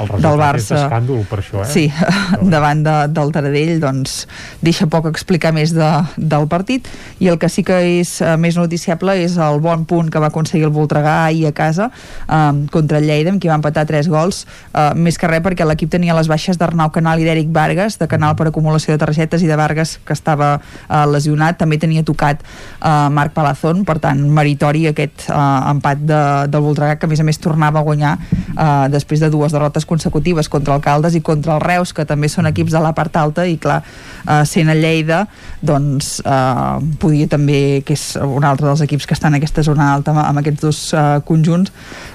El 0.00 0.08
del 0.22 0.38
Barça. 0.40 0.76
d'escàndol 0.76 1.24
per 1.28 1.40
això, 1.42 1.60
eh? 1.62 1.68
Sí, 1.68 1.84
davant 2.54 2.82
de, 2.86 2.94
del 3.12 3.32
Taradell 3.34 3.76
doncs 3.82 4.22
deixa 4.64 4.88
poc 4.88 5.08
explicar 5.10 5.52
més 5.56 5.74
de, 5.76 5.88
del 6.16 6.48
partit. 6.48 6.88
I 7.20 7.28
el 7.32 7.38
que 7.42 7.50
sí 7.52 7.64
que 7.66 7.76
és 7.98 8.16
uh, 8.24 8.34
més 8.40 8.56
noticiable 8.56 9.18
és 9.20 9.36
el 9.36 9.60
bon 9.64 9.84
punt 9.88 10.08
que 10.12 10.22
va 10.22 10.30
aconseguir 10.32 10.68
el 10.68 10.72
Voltregà 10.72 11.26
ahir 11.26 11.46
a 11.50 11.52
casa 11.56 11.90
um, 12.28 12.64
contra 12.72 13.02
el 13.02 13.08
Lleida, 13.08 13.34
amb 13.34 13.42
qui 13.42 13.52
va 13.52 13.58
empatar 13.60 13.86
3 13.88 14.08
gols. 14.12 14.44
Uh, 14.72 14.94
més 14.96 15.20
que 15.20 15.28
res 15.28 15.44
perquè 15.44 15.68
l'equip 15.68 15.92
tenia 15.92 16.16
les 16.16 16.30
baixes 16.32 16.56
d'Arnau 16.60 16.90
Canal 16.94 17.20
i 17.20 17.28
d'Eric 17.28 17.52
Vargas 17.52 18.00
de 18.00 18.08
Canal 18.08 18.36
per 18.38 18.48
acumulació 18.48 18.94
de 18.94 19.02
targetes 19.04 19.44
i 19.44 19.50
de 19.50 19.60
Vargas 19.60 19.98
que 20.06 20.16
estava 20.16 20.56
uh, 20.56 21.04
lesionat, 21.12 21.60
també 21.60 21.76
tenia 21.82 22.04
tocat 22.06 22.40
uh, 22.40 23.12
Marc 23.12 23.36
Palazón, 23.36 23.84
per 23.84 23.98
tant 24.00 24.24
meritori 24.32 24.86
aquest 24.88 25.28
uh, 25.28 25.68
empat 25.74 26.00
de, 26.08 26.22
del 26.48 26.64
Voltregà 26.64 26.96
que 26.96 27.08
a 27.08 27.12
més 27.12 27.20
a 27.20 27.28
més 27.28 27.40
tornava 27.66 27.80
a 27.80 27.82
guanyar 27.82 28.18
uh, 28.54 28.86
després 28.90 29.20
de 29.20 29.30
dues 29.30 29.52
derrotes 29.52 29.84
consecutives 29.84 30.48
contra 30.48 30.74
el 30.74 30.80
Caldes 30.80 31.14
i 31.14 31.20
contra 31.20 31.56
el 31.56 31.60
Reus, 31.60 31.92
que 31.92 32.04
també 32.06 32.28
són 32.28 32.46
equips 32.46 32.72
de 32.72 32.80
la 32.80 32.92
part 32.94 33.16
alta 33.16 33.46
i 33.46 33.56
clar, 33.58 33.82
uh, 34.26 34.44
sent 34.46 34.70
a 34.70 34.74
Lleida 34.74 35.26
doncs 35.60 36.20
uh, 36.24 36.78
podia 37.00 37.26
també, 37.26 37.82
que 37.84 37.96
és 37.96 38.16
un 38.22 38.44
altre 38.44 38.66
dels 38.68 38.84
equips 38.86 39.06
que 39.06 39.14
estan 39.16 39.34
en 39.34 39.40
aquesta 39.40 39.64
zona 39.66 39.92
alta 39.94 40.14
amb, 40.14 40.38
aquests 40.40 40.62
dos 40.62 40.82
uh, 40.94 41.18
conjunts 41.26 41.72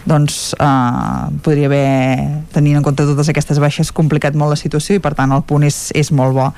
doncs 0.08 0.54
uh, 0.60 1.28
podria 1.44 1.68
haver 1.68 2.48
tenint 2.54 2.80
en 2.80 2.86
compte 2.86 3.06
totes 3.06 3.30
aquestes 3.30 3.60
baixes 3.60 3.92
complicat 3.92 4.38
molt 4.38 4.56
la 4.56 4.60
situació 4.60 4.98
i 4.98 5.04
per 5.04 5.16
tant 5.18 5.34
el 5.36 5.44
punt 5.44 5.68
és, 5.68 5.90
és 5.98 6.12
molt 6.16 6.38
bo 6.38 6.52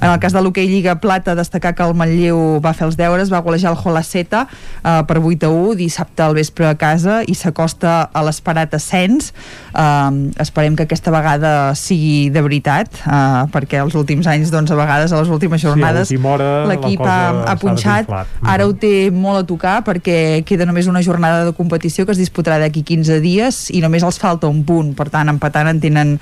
en 0.00 0.10
el 0.10 0.18
cas 0.20 0.32
de 0.32 0.42
l'hoquei 0.42 0.68
Lliga 0.68 0.96
Plata, 1.00 1.34
destacar 1.34 1.74
que 1.74 1.84
el 1.84 1.94
Manlleu 1.96 2.60
va 2.64 2.72
fer 2.76 2.86
els 2.88 2.96
deures, 2.98 3.30
va 3.32 3.40
golejar 3.44 3.72
el 3.72 3.78
Holaceta 3.80 4.46
eh, 4.50 5.02
per 5.08 5.18
8 5.20 5.48
a 5.48 5.50
1 5.50 5.76
dissabte 5.78 6.24
al 6.24 6.36
vespre 6.36 6.68
a 6.68 6.74
casa 6.78 7.22
i 7.26 7.34
s'acosta 7.34 7.96
a 8.12 8.24
l'esperat 8.26 8.74
ascens. 8.76 9.32
Eh, 9.72 10.32
esperem 10.42 10.76
que 10.76 10.86
aquesta 10.86 11.12
vegada 11.14 11.74
sigui 11.78 12.28
de 12.32 12.42
veritat, 12.44 13.00
eh, 13.04 13.44
perquè 13.52 13.80
els 13.84 13.96
últims 13.98 14.28
anys, 14.30 14.52
doncs, 14.54 14.72
a 14.72 14.78
vegades, 14.78 15.12
a 15.12 15.22
les 15.22 15.32
últimes 15.32 15.62
jornades, 15.62 16.10
sí, 16.12 16.20
l'equip 16.20 17.04
ha, 17.06 17.20
ha 17.46 17.56
punxat. 17.60 18.10
Ara 18.42 18.66
ho 18.66 18.74
té 18.76 19.10
molt 19.14 19.44
a 19.44 19.46
tocar 19.48 19.78
perquè 19.86 20.42
queda 20.46 20.66
només 20.68 20.90
una 20.90 21.02
jornada 21.04 21.44
de 21.46 21.54
competició 21.56 22.06
que 22.06 22.14
es 22.14 22.20
disputarà 22.20 22.60
d'aquí 22.62 22.84
15 22.86 23.20
dies 23.24 23.66
i 23.72 23.80
només 23.84 24.04
els 24.06 24.20
falta 24.20 24.50
un 24.50 24.62
punt, 24.66 24.92
per 24.96 25.08
tant, 25.12 25.30
empatant 25.32 25.72
en 25.72 25.80
tenen, 25.80 26.18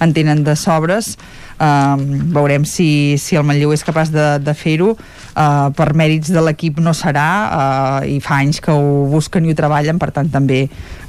en 0.00 0.14
tenen 0.16 0.44
de 0.46 0.56
sobres 0.58 1.16
um, 1.60 2.04
veurem 2.34 2.64
si, 2.68 3.16
si 3.20 3.36
el 3.38 3.46
Manlleu 3.46 3.72
és 3.74 3.84
capaç 3.86 4.12
de, 4.14 4.26
de 4.42 4.54
fer-ho. 4.56 4.94
Uh, 5.36 5.68
per 5.76 5.90
mèrits 5.92 6.30
de 6.32 6.40
l'equip 6.40 6.78
no 6.80 6.94
serà 6.96 7.28
uh, 7.44 7.98
i 8.08 8.16
fa 8.24 8.38
anys 8.40 8.62
que 8.64 8.72
ho 8.72 9.04
busquen 9.12 9.44
i 9.44 9.52
ho 9.52 9.56
treballen 9.58 10.00
per 10.00 10.08
tant 10.16 10.30
també 10.32 10.62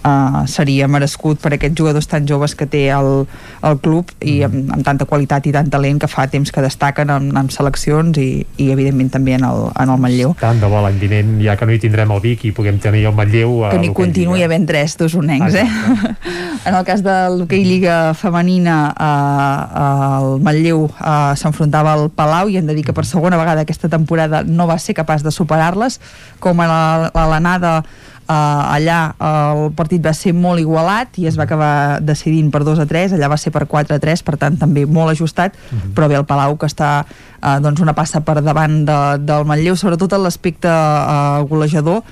uh, 0.08 0.46
seria 0.48 0.88
merescut 0.88 1.42
per 1.44 1.54
aquests 1.58 1.78
jugadors 1.78 2.08
tan 2.08 2.28
joves 2.30 2.56
que 2.56 2.68
té 2.70 2.88
el, 2.96 3.26
el 3.68 3.80
club 3.84 4.12
i 4.22 4.40
amb, 4.48 4.72
amb 4.78 4.86
tanta 4.88 5.06
qualitat 5.10 5.48
i 5.48 5.54
tant 5.56 5.70
talent 5.74 6.00
que 6.02 6.10
fa 6.12 6.28
temps 6.32 6.52
que 6.54 6.64
destaquen 6.64 7.12
en, 7.14 7.30
en 7.38 7.52
seleccions 7.54 8.18
i, 8.22 8.46
i 8.58 8.72
evidentment 8.74 9.12
també 9.14 9.36
en 9.38 9.46
el, 9.48 9.68
en 9.76 9.94
el 9.94 10.02
Manlleu. 10.02 10.34
Tant 10.42 10.62
de 10.62 10.72
bo 10.72 10.82
l'any 10.86 11.00
vinent, 11.02 11.38
ja 11.44 11.58
que 11.60 11.68
no 11.68 11.76
hi 11.76 11.82
tindrem 11.84 12.12
el 12.16 12.24
Vic 12.24 12.48
i 12.48 12.54
puguem 12.56 12.80
tenir 12.84 13.06
el 13.10 13.16
Manlleu 13.18 13.58
que 13.72 13.80
n'hi 13.82 13.92
continuï 13.96 14.44
havent 14.46 14.68
tres 14.70 14.96
d'usonencs 15.00 15.58
eh? 15.60 15.66
en 16.68 16.76
el 16.76 16.84
cas 16.88 17.04
de 17.06 17.16
l'hoquei 17.34 17.64
Lliga 17.66 17.98
femenina 18.18 18.78
eh, 18.94 19.80
el 19.90 20.42
Manlleu 20.46 20.86
eh, 20.88 21.34
s'enfrontava 21.40 21.96
al 21.98 22.10
Palau 22.14 22.52
i 22.52 22.60
hem 22.60 22.70
de 22.70 22.76
dir 22.78 22.86
que 22.88 22.96
per 22.98 23.06
segona 23.10 23.40
vegada 23.40 23.66
aquesta 23.66 23.90
temporada 23.92 24.44
no 24.44 24.68
va 24.70 24.80
ser 24.82 24.98
capaç 24.98 25.26
de 25.26 25.34
superar-les 25.34 26.00
com 26.44 26.62
a 26.64 26.68
l'anada 27.14 27.82
Uh, 28.28 28.34
allà 28.76 29.16
el 29.24 29.70
partit 29.72 30.02
va 30.04 30.12
ser 30.12 30.34
molt 30.36 30.60
igualat 30.60 31.16
i 31.22 31.30
es 31.30 31.38
va 31.40 31.46
acabar 31.46 32.02
decidint 32.04 32.50
per 32.52 32.60
2 32.68 32.82
a 32.84 32.86
3 32.90 33.14
allà 33.16 33.30
va 33.32 33.38
ser 33.40 33.54
per 33.56 33.62
4 33.72 33.96
a 33.96 34.02
3 34.04 34.24
per 34.28 34.36
tant 34.42 34.58
també 34.60 34.84
molt 34.84 35.14
ajustat 35.14 35.56
uh 35.56 35.78
-huh. 35.78 35.94
però 35.96 36.10
bé 36.12 36.16
el 36.20 36.26
Palau 36.28 36.58
que 36.58 36.68
està 36.68 37.06
uh, 37.08 37.60
doncs 37.64 37.80
una 37.80 37.94
passa 37.96 38.20
per 38.20 38.42
davant 38.44 38.84
de, 38.84 39.00
del 39.24 39.46
Manlleu 39.46 39.76
sobretot 39.76 40.12
en 40.14 40.24
l'aspecte 40.24 40.68
uh, 40.68 41.48
golejador 41.48 42.04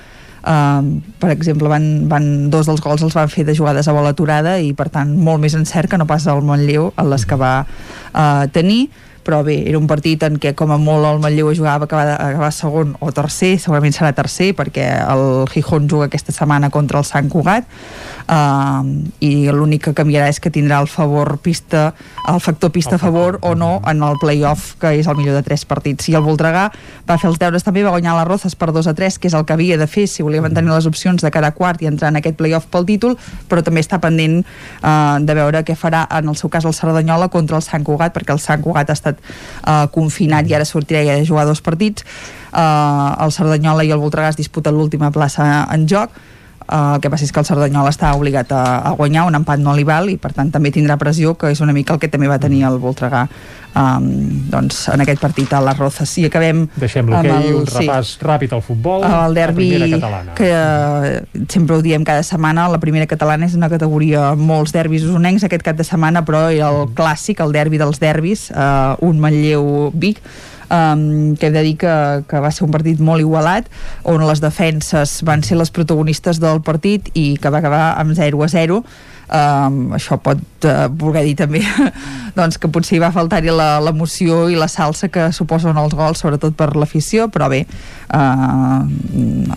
Uh, 0.46 1.02
per 1.18 1.32
exemple, 1.34 1.66
van, 1.66 2.06
van, 2.06 2.52
dos 2.54 2.68
dels 2.68 2.82
gols 2.82 3.02
els 3.02 3.16
van 3.18 3.30
fer 3.34 3.44
de 3.48 3.56
jugades 3.58 3.88
a 3.88 3.94
bola 3.98 4.12
aturada 4.14 4.60
i 4.62 4.76
per 4.78 4.92
tant 4.94 5.16
molt 5.18 5.42
més 5.42 5.56
encert 5.58 5.90
que 5.90 5.98
no 5.98 6.06
passa 6.06 6.36
al 6.36 6.44
Montlleu 6.46 6.92
en 7.02 7.10
les 7.10 7.26
que 7.26 7.36
va 7.36 7.66
uh, 7.66 8.46
tenir 8.54 8.92
però 9.26 9.42
bé, 9.44 9.58
era 9.66 9.80
un 9.82 9.88
partit 9.90 10.22
en 10.28 10.38
què 10.42 10.54
com 10.58 10.70
a 10.70 10.78
molt 10.78 11.08
el 11.10 11.22
Manlleu 11.24 11.50
jugava 11.58 11.88
acabar, 11.90 12.14
acabar 12.14 12.52
segon 12.54 12.94
o 13.02 13.10
tercer, 13.16 13.56
segurament 13.62 13.96
serà 13.96 14.12
tercer 14.14 14.52
perquè 14.58 14.86
el 15.02 15.48
Gijón 15.50 15.90
juga 15.90 16.06
aquesta 16.06 16.36
setmana 16.36 16.70
contra 16.70 17.02
el 17.02 17.08
Sant 17.10 17.32
Cugat 17.34 17.66
uh, 18.30 18.86
i 19.26 19.50
l'únic 19.50 19.88
que 19.88 19.96
canviarà 19.98 20.30
és 20.30 20.40
que 20.40 20.54
tindrà 20.54 20.78
el 20.84 20.90
favor 20.92 21.38
pista 21.42 21.88
el 22.30 22.40
factor 22.42 22.72
pista 22.72 22.96
a 22.96 23.02
favor 23.02 23.40
o 23.42 23.56
no 23.58 23.82
en 23.90 24.04
el 24.06 24.20
play-off 24.22 24.76
que 24.82 24.94
és 25.00 25.10
el 25.10 25.18
millor 25.18 25.40
de 25.40 25.44
tres 25.46 25.66
partits. 25.66 26.10
I 26.10 26.18
el 26.18 26.26
Voltregà 26.26 26.68
va 27.10 27.18
fer 27.18 27.30
els 27.32 27.42
deures 27.42 27.66
també 27.66 27.84
va 27.86 27.94
guanyar 27.96 28.16
les 28.20 28.30
Rozes 28.30 28.56
per 28.58 28.72
2 28.76 28.90
a 28.92 28.96
3 28.98 29.20
que 29.20 29.30
és 29.30 29.38
el 29.38 29.46
que 29.46 29.58
havia 29.58 29.78
de 29.82 29.88
fer 29.90 30.06
si 30.10 30.26
volia 30.26 30.44
mantenir 30.46 30.74
les 30.74 30.86
opcions 30.90 31.22
de 31.22 31.34
cada 31.34 31.52
quart 31.58 31.82
i 31.82 31.90
entrar 31.90 32.14
en 32.14 32.22
aquest 32.22 32.38
play-off 32.38 32.70
pel 32.70 32.86
títol 32.86 33.18
però 33.50 33.66
també 33.66 33.82
està 33.82 34.00
pendent 34.04 34.42
uh, 34.42 35.18
de 35.22 35.38
veure 35.38 35.66
què 35.66 35.78
farà 35.78 36.06
en 36.14 36.30
el 36.30 36.38
seu 36.38 36.54
cas 36.54 36.66
el 36.66 36.78
Cerdanyola 36.78 37.30
contra 37.34 37.58
el 37.58 37.66
Sant 37.66 37.86
Cugat 37.86 38.14
perquè 38.14 38.34
el 38.36 38.42
Sant 38.42 38.62
Cugat 38.62 38.90
ha 38.90 38.98
estat 38.98 39.15
estat 39.16 39.66
uh, 39.66 39.88
confinat 39.92 40.48
i 40.50 40.56
ara 40.56 40.66
sortirà 40.66 41.04
ja 41.06 41.18
de 41.18 41.26
jugar 41.26 41.46
dos 41.46 41.62
partits. 41.62 42.06
Uh, 42.52 43.16
el 43.24 43.32
Cerdanyola 43.32 43.84
i 43.84 43.92
el 43.92 44.00
Voltregà 44.00 44.30
es 44.32 44.40
disputen 44.40 44.76
l'última 44.76 45.12
plaça 45.12 45.66
en 45.72 45.88
joc 45.88 46.12
Uh, 46.66 46.96
el 46.96 47.02
que 47.02 47.12
passa 47.14 47.28
és 47.28 47.30
que 47.30 47.38
el 47.38 47.46
Cerdanyola 47.46 47.92
està 47.94 48.10
obligat 48.18 48.50
a, 48.56 48.64
a 48.90 48.96
guanyar, 48.98 49.28
un 49.30 49.38
empat 49.38 49.62
no 49.62 49.76
li 49.78 49.84
val 49.86 50.10
i 50.10 50.16
per 50.18 50.32
tant 50.34 50.50
també 50.50 50.72
tindrà 50.74 50.98
pressió, 50.98 51.36
que 51.38 51.52
és 51.54 51.62
una 51.62 51.76
mica 51.78 51.94
el 51.94 52.02
que 52.02 52.10
també 52.10 52.26
va 52.32 52.40
tenir 52.42 52.64
el 52.66 52.80
Voltregà 52.82 53.28
um, 53.76 54.08
doncs, 54.50 54.88
en 54.90 55.04
aquest 55.04 55.22
partit 55.22 55.54
a 55.54 55.60
les 55.62 55.78
Rozes. 55.78 56.16
I 56.24 56.26
acabem 56.30 56.64
Deixem 56.82 57.12
l'hoquei, 57.12 57.52
un 57.54 57.70
repàs 57.70 58.16
sí, 58.16 58.24
ràpid 58.26 58.56
al 58.58 58.64
futbol 58.66 59.06
el 59.06 59.38
derbi 59.38 59.70
que 60.40 60.50
uh, 60.50 61.46
sempre 61.54 61.78
ho 61.78 61.84
diem 61.86 62.08
cada 62.08 62.26
setmana 62.26 62.66
la 62.72 62.82
primera 62.82 63.06
catalana 63.06 63.46
és 63.46 63.54
una 63.54 63.70
categoria 63.70 64.32
molts 64.34 64.74
derbis 64.74 65.06
usonencs 65.06 65.46
aquest 65.46 65.66
cap 65.66 65.78
de 65.78 65.86
setmana 65.86 66.26
però 66.26 66.48
era 66.50 66.74
el 66.74 66.90
clàssic, 66.98 67.46
el 67.46 67.54
derbi 67.54 67.78
dels 67.82 68.02
derbis 68.02 68.50
uh, 68.56 68.98
un 69.06 69.22
Manlleu-Vic 69.22 70.22
um, 70.70 71.36
que 71.40 71.48
hem 71.48 71.56
de 71.56 71.64
dir 71.66 71.76
que, 71.82 71.96
que 72.30 72.42
va 72.44 72.52
ser 72.52 72.66
un 72.68 72.74
partit 72.74 73.02
molt 73.02 73.24
igualat 73.24 73.68
on 74.04 74.24
les 74.26 74.42
defenses 74.44 75.20
van 75.28 75.44
ser 75.46 75.60
les 75.60 75.74
protagonistes 75.74 76.42
del 76.44 76.62
partit 76.66 77.12
i 77.14 77.36
que 77.42 77.52
va 77.52 77.62
acabar 77.64 77.86
amb 78.00 78.16
0 78.18 78.44
a 78.44 78.50
0 78.52 78.82
um, 79.30 79.94
això 79.96 80.18
pot 80.22 80.40
uh, 80.68 80.86
voler 80.92 81.24
dir 81.28 81.36
també 81.40 81.62
doncs 82.38 82.60
que 82.62 82.70
potser 82.72 83.00
va 83.04 83.12
faltar-hi 83.16 83.54
l'emoció 83.54 84.46
i 84.52 84.58
la 84.60 84.68
salsa 84.72 85.10
que 85.14 85.30
suposen 85.36 85.78
els 85.80 85.96
gols, 85.96 86.22
sobretot 86.22 86.56
per 86.58 86.74
l'afició, 86.76 87.30
però 87.32 87.50
bé 87.52 87.64
uh, 87.66 88.84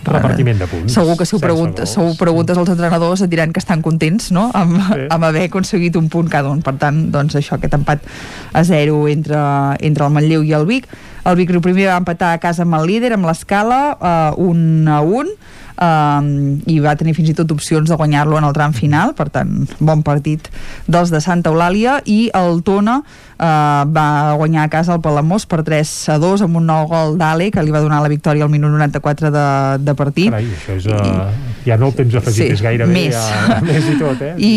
repartiment 0.07 0.63
de 0.63 0.69
punts. 0.69 0.93
segur 0.93 1.17
que 1.19 1.27
si 1.27 1.35
ho, 1.35 1.41
pregunta, 1.43 1.85
segur 1.89 2.15
preguntes 2.19 2.57
als 2.57 2.71
entrenadors 2.71 3.25
et 3.25 3.31
diran 3.31 3.53
que 3.53 3.61
estan 3.61 3.83
contents 3.85 4.31
no? 4.35 4.49
amb, 4.55 4.79
sí. 4.89 5.05
amb 5.09 5.29
haver 5.29 5.47
aconseguit 5.49 5.99
un 5.99 6.09
punt 6.09 6.31
cada 6.31 6.53
un. 6.53 6.63
Per 6.65 6.75
tant, 6.81 7.05
doncs 7.13 7.37
això, 7.39 7.59
aquest 7.59 7.75
empat 7.77 8.03
a 8.53 8.63
0 8.65 9.05
entre, 9.11 9.43
entre 9.85 10.07
el 10.07 10.15
Manlleu 10.15 10.45
i 10.47 10.55
el 10.57 10.67
Vic. 10.69 10.89
El 11.27 11.35
Vic 11.35 11.51
primer 11.61 11.89
va 11.91 11.99
empatar 11.99 12.33
a 12.33 12.41
casa 12.41 12.63
amb 12.65 12.79
el 12.79 12.87
líder 12.89 13.13
amb 13.17 13.27
l'escala, 13.27 13.81
uh, 13.99 14.39
un 14.39 14.87
a 14.87 15.01
un 15.03 15.33
um, 15.79 16.29
i 16.69 16.77
va 16.83 16.95
tenir 16.99 17.15
fins 17.17 17.31
i 17.31 17.37
tot 17.37 17.51
opcions 17.55 17.89
de 17.89 17.97
guanyar-lo 17.99 18.37
en 18.39 18.47
el 18.47 18.55
tram 18.55 18.75
final, 18.75 19.15
per 19.17 19.29
tant, 19.33 19.63
bon 19.79 20.03
partit 20.05 20.51
dels 20.87 21.11
de 21.13 21.21
Santa 21.23 21.53
Eulàlia 21.53 21.99
i 22.05 22.27
el 22.37 22.61
Tona 22.67 22.99
uh, 23.39 23.83
va 23.87 24.35
guanyar 24.37 24.67
a 24.67 24.71
casa 24.71 24.93
el 24.95 25.01
Palamós 25.01 25.45
per 25.49 25.63
3 25.65 25.91
a 26.13 26.17
2 26.21 26.43
amb 26.45 26.59
un 26.59 26.67
nou 26.69 26.87
gol 26.91 27.17
d'Ale 27.19 27.49
que 27.53 27.63
li 27.63 27.73
va 27.73 27.81
donar 27.83 28.01
la 28.03 28.11
victòria 28.11 28.45
al 28.45 28.51
minut 28.51 28.71
94 28.75 29.31
de, 29.33 29.45
de 29.85 29.95
partit 29.97 30.29
Carai, 30.29 30.49
això 30.55 30.75
és, 30.77 30.87
uh, 30.91 30.99
I, 30.99 31.69
ja 31.69 31.77
no 31.79 31.89
el 31.89 31.97
temps 31.97 32.19
afegit, 32.19 32.45
sí, 32.45 32.57
és 32.57 32.63
gairebé 32.63 32.93
més. 32.93 33.15
Ja, 33.15 33.59
més 33.65 33.89
i 33.89 33.97
tot 33.99 34.23
eh? 34.25 34.33
I, 34.51 34.53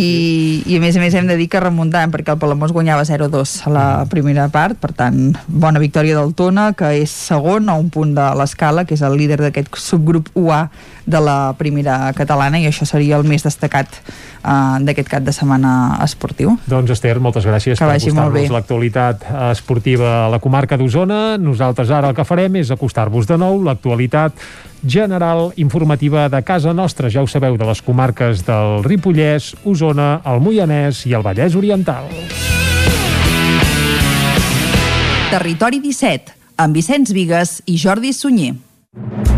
i 0.66 0.78
a 0.78 0.82
més 0.82 0.98
a 0.98 1.02
més 1.02 1.16
hem 1.18 1.30
de 1.30 1.38
dir 1.40 1.48
que 1.52 1.62
remuntant 1.62 2.12
perquè 2.14 2.34
el 2.34 2.40
Palamós 2.42 2.74
guanyava 2.74 3.06
0-2 3.08 3.54
a 3.68 3.74
la 3.74 3.86
primera 4.10 4.48
part, 4.52 4.78
per 4.82 4.92
tant 4.96 5.36
bona 5.46 5.82
victòria 5.82 6.18
del 6.18 6.34
Tona 6.38 6.70
que 6.78 6.94
és 7.02 7.12
segon 7.12 7.70
a 7.70 7.78
un 7.78 7.90
punt 7.92 8.16
de 8.16 8.26
l'escala, 8.38 8.86
que 8.88 8.98
és 8.98 9.04
el 9.06 9.16
líder 9.18 9.40
d'aquest 9.42 9.78
subgrup 9.80 10.32
UA 10.38 10.66
de 11.06 11.18
la 11.18 11.54
primera 11.58 12.12
catalana 12.14 12.60
i 12.62 12.68
això 12.68 12.86
seria 12.86 13.18
el 13.18 13.26
més 13.26 13.42
destacat 13.42 13.90
uh, 13.98 14.78
d'aquest 14.82 15.10
cap 15.10 15.24
de 15.26 15.34
setmana 15.34 15.98
esportiu. 16.04 16.54
Doncs 16.70 16.94
Esther, 16.94 17.16
moltes 17.22 17.46
gràcies 17.48 17.80
que 17.80 17.88
per 17.88 17.96
acostar-nos 17.96 18.54
l'actualitat 18.54 18.71
esportiva 19.50 20.26
a 20.26 20.28
la 20.32 20.38
comarca 20.40 20.78
d'Osona. 20.78 21.36
Nosaltres 21.38 21.90
ara 21.90 22.10
el 22.10 22.16
que 22.16 22.24
farem 22.24 22.56
és 22.60 22.70
acostar-vos 22.70 23.28
de 23.28 23.36
nou 23.40 23.60
l'actualitat 23.62 24.32
general 24.82 25.52
informativa 25.56 26.28
de 26.28 26.42
casa 26.42 26.72
nostra, 26.72 27.10
ja 27.10 27.22
ho 27.22 27.26
sabeu, 27.26 27.56
de 27.56 27.66
les 27.68 27.82
comarques 27.82 28.42
del 28.46 28.82
Ripollès, 28.84 29.52
Osona, 29.64 30.20
el 30.26 30.42
Moianès 30.42 31.04
i 31.06 31.14
el 31.14 31.22
Vallès 31.22 31.56
Oriental. 31.58 32.08
Territori 35.32 35.80
17, 35.80 36.34
amb 36.60 36.76
Vicenç 36.76 37.14
Vigues 37.16 37.60
i 37.66 37.78
Jordi 37.80 38.12
Sunyer. 38.12 39.31